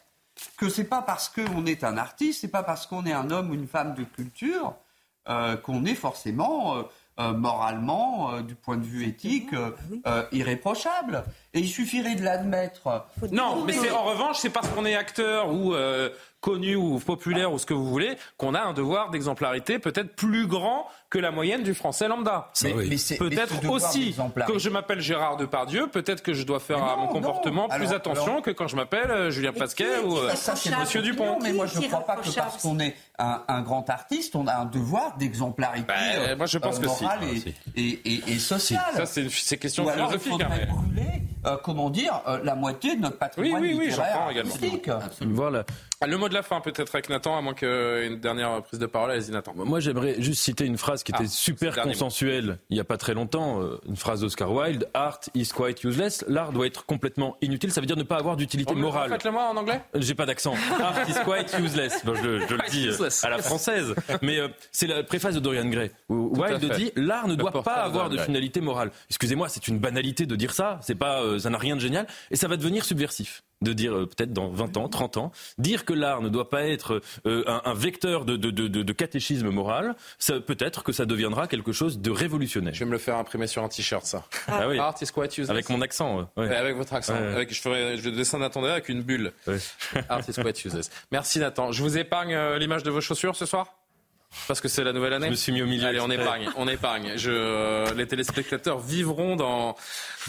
que 0.57 0.69
c'est 0.69 0.85
pas 0.85 1.01
parce 1.01 1.29
qu'on 1.29 1.65
est 1.65 1.83
un 1.83 1.97
artiste, 1.97 2.41
c'est 2.41 2.47
pas 2.47 2.63
parce 2.63 2.85
qu'on 2.87 3.05
est 3.05 3.11
un 3.13 3.31
homme 3.31 3.49
ou 3.51 3.53
une 3.55 3.67
femme 3.67 3.93
de 3.95 4.03
culture 4.03 4.73
euh, 5.29 5.57
qu'on 5.57 5.83
est 5.83 5.95
forcément 5.95 6.77
euh, 6.77 6.83
euh, 7.19 7.33
moralement, 7.33 8.31
euh, 8.31 8.41
du 8.43 8.53
point 8.53 8.77
de 8.77 8.85
vue 8.85 9.07
éthique, 9.07 9.49
euh, 9.53 10.23
irréprochable. 10.31 11.23
Et 11.55 11.59
il 11.59 11.67
suffirait 11.67 12.13
de 12.15 12.23
l'admettre. 12.23 13.05
Non, 13.31 13.63
mais 13.65 13.73
c'est 13.73 13.89
en 13.91 14.03
revanche, 14.03 14.37
c'est 14.37 14.51
parce 14.51 14.69
qu'on 14.69 14.85
est 14.85 14.95
acteur 14.95 15.51
ou 15.51 15.73
connu 16.41 16.75
ou 16.75 16.99
populaire 16.99 17.51
ou 17.51 17.59
ce 17.59 17.65
que 17.65 17.73
vous 17.73 17.87
voulez, 17.87 18.17
qu'on 18.37 18.53
a 18.53 18.61
un 18.61 18.73
devoir 18.73 19.09
d'exemplarité 19.09 19.79
peut-être 19.79 20.15
plus 20.15 20.47
grand 20.47 20.87
que 21.09 21.19
la 21.19 21.31
moyenne 21.31 21.63
du 21.63 21.73
français 21.73 22.07
lambda. 22.07 22.51
Mais- 22.63 22.73
mais 22.73 23.17
peut-être 23.17 23.69
aussi 23.69 24.13
que 24.47 24.59
je 24.59 24.69
m'appelle 24.69 24.99
Gérard 24.99 25.37
Depardieu, 25.37 25.87
peut-être 25.87 26.21
que 26.21 26.33
je 26.33 26.43
dois 26.43 26.59
faire 26.59 26.83
à 26.83 26.97
mon 26.97 27.07
comportement 27.07 27.69
plus 27.69 27.85
Alors- 27.87 27.93
attention 27.95 28.31
alors- 28.33 28.41
que 28.41 28.51
quand 28.51 28.67
je 28.67 28.75
m'appelle 28.75 29.09
euh, 29.09 29.31
Julien 29.31 29.53
Pasquet 29.53 29.99
ou 30.05 30.17
euh, 30.17 30.33
Ça, 30.35 30.53
Monsieur 30.79 31.01
Dupont. 31.01 31.25
Non, 31.25 31.39
mais 31.41 31.53
moi, 31.53 31.65
je 31.65 31.79
ne 31.79 31.87
crois 31.87 32.01
pas 32.05 32.17
que 32.17 32.29
parce 32.35 32.61
qu'on 32.61 32.79
est 32.79 32.95
un, 33.19 33.41
un 33.47 33.61
grand 33.61 33.89
artiste, 33.89 34.35
on 34.35 34.47
a 34.47 34.55
un 34.55 34.65
devoir 34.65 35.15
d'exemplarité 35.17 35.87
Ben, 35.87 36.19
euh, 36.19 36.35
moi, 36.35 36.45
je 36.45 36.57
pense 36.57 36.77
euh, 36.77 36.81
que 36.81 36.89
si. 36.89 37.03
morale 37.03 37.19
Ah, 37.23 37.25
et, 37.75 37.81
et, 37.81 38.01
et, 38.13 38.31
et 38.33 38.39
sociale. 38.39 38.81
Ça, 38.95 39.05
c'est 39.05 39.23
une- 39.23 39.29
c'est 39.29 39.57
question 39.57 39.85
Ou 39.85 39.89
alors, 39.89 40.11
il 40.13 40.19
philosophique, 40.19 40.45
hein, 40.51 40.73
brûler, 40.73 41.21
euh, 41.45 41.57
comment 41.63 41.89
dire, 41.89 42.21
euh, 42.27 42.39
la 42.43 42.55
moitié 42.55 42.95
de 42.97 43.01
notre 43.01 43.17
patrimoine 43.17 43.61
Oui, 43.61 43.69
oui, 43.73 43.77
oui, 43.79 43.87
littéraire 43.87 44.27
également. 44.29 44.53
Voilà. 45.21 45.63
Ah, 45.99 46.05
Le 46.05 46.17
mot 46.17 46.29
de 46.29 46.33
la 46.35 46.43
fin 46.43 46.61
peut-être 46.61 46.93
avec 46.93 47.09
Nathan, 47.09 47.35
à 47.37 47.41
moins 47.41 47.55
qu'une 47.55 48.19
dernière 48.19 48.61
prise 48.61 48.79
de 48.79 48.85
parole. 48.85 49.09
Allez-y 49.11 49.31
Nathan. 49.31 49.53
Moi, 49.55 49.79
j'aimerais 49.79 50.21
juste 50.21 50.43
citer 50.43 50.65
une 50.65 50.77
phrase 50.77 50.96
qui 51.03 51.11
était 51.11 51.23
Ah, 51.25 51.29
super 51.29 51.69
le 51.71 51.75
dernier 51.75 51.91
consensuelle 51.93 52.59
il 52.69 52.75
n'y 52.75 52.79
a 52.79 52.83
pas 52.83 52.97
très 52.97 53.13
longtemps. 53.13 53.61
euh, 53.61 53.79
Une 53.87 53.95
phrase 53.95 54.21
d'Oscar 54.21 54.51
Wilde 54.51 54.87
Art 54.93 55.19
is 55.35 55.49
quite 55.55 55.83
useless. 55.83 56.23
L'art 56.27 56.51
doit 56.51 56.67
être 56.67 56.85
complètement 56.85 57.37
inutile. 57.41 57.71
Ça 57.71 57.81
veut 57.81 57.87
dire 57.87 57.97
ne 57.97 58.03
pas 58.03 58.17
avoir 58.17 58.35
d'utilité 58.37 58.73
morale. 58.75 59.09
Faites-le 59.09 59.31
moi 59.31 59.49
en 59.49 59.57
anglais. 59.57 59.81
J'ai 59.95 60.15
pas 60.15 60.25
d'accent. 60.25 60.55
Art 60.81 61.07
is 61.09 61.13
quite 61.25 61.55
useless. 61.59 62.03
Bon, 62.05 62.15
je, 62.15 62.39
je 62.47 62.53
le 62.55 62.69
dis 62.69 62.87
euh, 62.87 63.09
à 63.23 63.29
la 63.29 63.37
française. 63.39 63.93
Mais 64.21 64.39
euh, 64.39 64.47
c'est 64.71 64.87
la 64.87 65.03
préface 65.03 65.35
de 65.35 65.39
Dorian 65.39 65.65
Gray. 65.65 65.91
Où 66.09 66.31
Tout 66.35 66.41
Wilde 66.41 66.71
dit 66.75 66.91
l'art 66.95 67.27
ne 67.27 67.31
Le 67.33 67.37
doit 67.37 67.63
pas 67.63 67.73
avoir 67.83 68.09
de 68.09 68.17
finalité 68.17 68.61
morale. 68.61 68.91
Excusez-moi, 69.09 69.49
c'est 69.49 69.67
une 69.67 69.79
banalité 69.79 70.25
de 70.25 70.35
dire 70.35 70.53
ça. 70.53 70.79
C'est 70.81 70.95
pas, 70.95 71.21
euh, 71.21 71.39
ça 71.39 71.49
n'a 71.49 71.57
rien 71.57 71.75
de 71.75 71.81
génial. 71.81 72.07
Et 72.31 72.35
ça 72.35 72.47
va 72.47 72.57
devenir 72.57 72.85
subversif 72.85 73.43
de 73.61 73.73
dire 73.73 73.95
euh, 73.95 74.05
peut-être 74.05 74.33
dans 74.33 74.49
20 74.49 74.77
ans, 74.77 74.87
30 74.87 75.17
ans, 75.17 75.31
dire 75.57 75.83
que 75.85 75.93
l'art 75.93 76.21
ne 76.21 76.29
doit 76.29 76.49
pas 76.49 76.63
être 76.63 77.01
euh, 77.25 77.43
un, 77.47 77.61
un 77.65 77.73
vecteur 77.73 78.25
de, 78.25 78.35
de, 78.35 78.51
de, 78.51 78.67
de- 78.67 78.93
catéchisme 78.93 79.49
moral, 79.49 79.95
peut-être 80.45 80.83
que 80.83 80.91
ça 80.91 81.05
deviendra 81.05 81.47
quelque 81.47 81.71
chose 81.71 81.99
de 81.99 82.11
révolutionnaire. 82.11 82.73
Je 82.73 82.79
vais 82.79 82.85
me 82.85 82.91
le 82.91 82.97
faire 82.97 83.15
imprimer 83.17 83.47
sur 83.47 83.63
un 83.63 83.69
t-shirt, 83.69 84.05
ça. 84.05 84.25
Ah 84.47 84.67
oui. 84.67 84.77
Art 84.79 84.95
is 85.01 85.07
quite 85.07 85.31
useless. 85.33 85.49
Avec 85.49 85.69
mon 85.69 85.81
accent. 85.81 86.19
euh, 86.19 86.41
ouais. 86.41 86.49
Ouais, 86.49 86.55
avec 86.55 86.75
votre 86.75 86.93
accent. 86.93 87.13
Ouais. 87.13 87.33
Avec, 87.33 87.53
je 87.53 87.61
ferai 87.61 87.97
je 87.97 88.09
dessin 88.09 88.39
Nathan 88.39 88.63
avec 88.63 88.89
une 88.89 89.01
bulle. 89.01 89.33
Art 90.09 90.21
is 90.27 90.33
quite 90.33 90.63
useless. 90.65 90.89
Merci 91.11 91.39
Nathan. 91.39 91.71
Je 91.71 91.81
vous 91.83 91.97
épargne 91.97 92.33
euh, 92.33 92.57
l'image 92.57 92.83
de 92.83 92.91
vos 92.91 93.01
chaussures 93.01 93.35
ce 93.35 93.45
soir? 93.45 93.73
Parce 94.47 94.61
que 94.61 94.67
c'est 94.67 94.83
la 94.83 94.93
nouvelle 94.93 95.13
année. 95.13 95.27
Je 95.27 95.31
me 95.31 95.35
suis 95.35 95.51
mis 95.51 95.61
au 95.61 95.65
milieu 95.65 95.87
Allez, 95.87 95.99
on 95.99 96.09
épargne, 96.09 96.49
on 96.57 96.67
épargne. 96.67 97.13
Je, 97.15 97.31
euh, 97.31 97.93
les 97.95 98.07
téléspectateurs 98.07 98.79
vivront 98.79 99.35
dans 99.35 99.75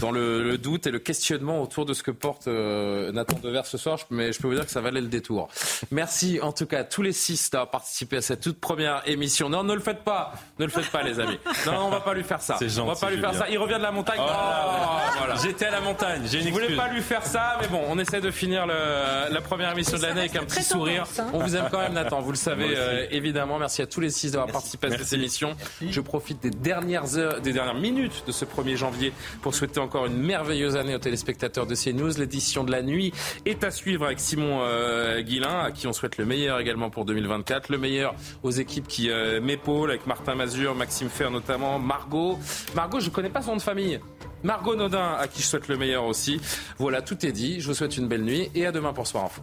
dans 0.01 0.13
le, 0.13 0.45
le 0.45 0.59
doute 0.59 0.87
et 0.87 0.93
le 0.93 1.01
questionnement 1.01 1.61
autour 1.61 1.85
de 1.85 1.93
ce 1.93 2.05
que 2.05 2.13
porte 2.13 2.47
euh, 2.47 3.11
Nathan 3.11 3.37
Dever 3.43 3.63
ce 3.65 3.77
soir. 3.77 3.99
Mais 4.11 4.33
je 4.33 4.41
peux 4.41 4.47
vous 4.47 4.55
dire 4.55 4.65
que 4.65 4.71
ça 4.71 4.81
valait 4.81 5.01
le 5.01 5.09
détour. 5.09 5.49
Merci 5.91 6.39
en 6.41 6.53
tout 6.53 6.67
cas 6.67 6.81
à 6.81 6.85
tous 6.85 7.03
les 7.03 7.13
six 7.13 7.51
d'avoir 7.51 7.71
participé 7.71 8.19
à 8.19 8.23
cette 8.23 8.41
toute 8.41 8.61
première 8.61 9.03
émission. 9.07 9.49
Non, 9.49 9.65
ne 9.65 9.75
le 9.75 9.81
faites 9.81 10.05
pas, 10.05 10.35
ne 10.61 10.65
le 10.67 10.71
faites 10.71 10.89
pas, 10.91 11.03
les 11.03 11.19
amis. 11.19 11.39
Non, 11.67 11.73
non, 11.73 11.79
on 11.87 11.91
va 11.91 12.01
pas 12.01 12.15
lui 12.15 12.23
faire 12.23 12.41
ça. 12.41 12.55
C'est 12.61 12.67
on 12.79 12.87
va 12.87 12.93
gentil, 12.95 13.01
pas 13.07 13.11
lui 13.11 13.21
faire 13.21 13.35
ça. 13.35 13.49
Il 13.51 13.59
revient 13.59 13.75
de 13.79 13.83
la 13.83 13.91
montagne. 13.91 14.21
Oh. 14.21 14.27
Oh, 14.31 15.19
voilà. 15.19 15.35
J'étais 15.43 15.67
à 15.67 15.71
la 15.73 15.81
montagne, 15.81 16.23
j'ai 16.31 16.39
une 16.39 16.47
Je 16.47 16.51
voulais 16.53 16.65
excuse. 16.67 16.81
pas 16.81 16.89
lui 16.93 17.03
faire 17.03 17.25
ça, 17.27 17.59
mais 17.61 17.67
bon, 17.67 17.83
on 17.89 17.99
essaie 17.99 18.21
de 18.21 18.31
finir 18.31 18.67
le- 18.69 19.33
la 19.33 19.41
première 19.41 19.73
émission 19.73 19.97
de 19.99 20.03
l'année 20.03 20.21
avec 20.21 20.37
un 20.37 20.45
petit 20.45 20.63
sourire. 20.63 21.05
On 21.33 21.41
vous 21.41 21.57
aime 21.57 21.67
quand 21.73 21.81
même, 21.81 21.95
Nathan, 21.95 22.21
vous 22.21 22.31
le 22.31 22.37
savez 22.37 22.73
euh, 22.77 23.07
évidemment. 23.11 23.59
Merci 23.59 23.83
à 23.83 23.87
tous 23.89 24.01
les 24.01 24.11
six 24.11 24.33
d'avoir 24.33 24.51
participé 24.51 24.89
à 24.89 24.99
cette 24.99 25.13
émission. 25.13 25.57
Je 25.81 26.01
profite 26.01 26.43
des 26.43 26.51
dernières 26.51 27.17
heures, 27.17 27.41
des 27.41 27.53
dernières 27.53 27.75
minutes 27.75 28.25
de 28.27 28.33
ce 28.33 28.45
1er 28.45 28.77
janvier 28.77 29.13
pour 29.43 29.55
souhaiter 29.55 29.81
encore 29.81 30.07
une 30.07 30.19
merveilleuse 30.19 30.77
année 30.77 30.95
aux 30.95 31.01
téléspectateurs 31.01 31.67
de 31.67 31.75
CNews. 31.75 32.19
L'édition 32.19 32.65
de 32.65 32.71
la 32.71 32.83
nuit 32.83 33.13
est 33.45 33.65
à 33.65 33.71
suivre 33.71 34.07
avec 34.07 34.21
Simon 34.21 34.61
euh, 34.63 35.21
Guillain, 35.23 35.61
à 35.65 35.73
qui 35.73 35.87
on 35.87 35.93
souhaite 35.93 36.19
le 36.19 36.25
meilleur 36.25 36.61
également 36.61 36.91
pour 36.91 37.05
2024. 37.05 37.71
Le 37.71 37.79
meilleur 37.79 38.15
aux 38.43 38.51
équipes 38.51 38.87
qui 38.87 39.11
euh, 39.11 39.41
m'épaulent, 39.41 39.91
avec 39.91 40.07
Martin 40.07 40.35
Mazur, 40.35 40.75
Maxime 40.75 41.09
Fer 41.09 41.31
notamment, 41.31 41.79
Margot. 41.79 42.39
Margot, 42.75 43.01
je 43.01 43.11
connais 43.11 43.31
pas 43.31 43.43
son 43.43 43.53
nom 43.53 43.57
de 43.57 43.63
famille. 43.63 44.01
Margot 44.43 44.77
Nodin, 44.77 45.17
à 45.19 45.27
qui 45.27 45.43
je 45.43 45.47
souhaite 45.47 45.69
le 45.69 45.77
meilleur 45.77 46.05
aussi. 46.05 46.41
Voilà, 46.79 47.03
tout 47.03 47.25
est 47.27 47.33
dit. 47.33 47.61
Je 47.61 47.67
vous 47.69 47.75
souhaite 47.75 47.97
une 47.97 48.09
belle 48.09 48.23
nuit 48.23 48.51
et 48.55 48.67
à 48.67 48.73
demain 48.73 48.93
pour 48.93 49.07
Soir 49.07 49.25
Info. 49.25 49.43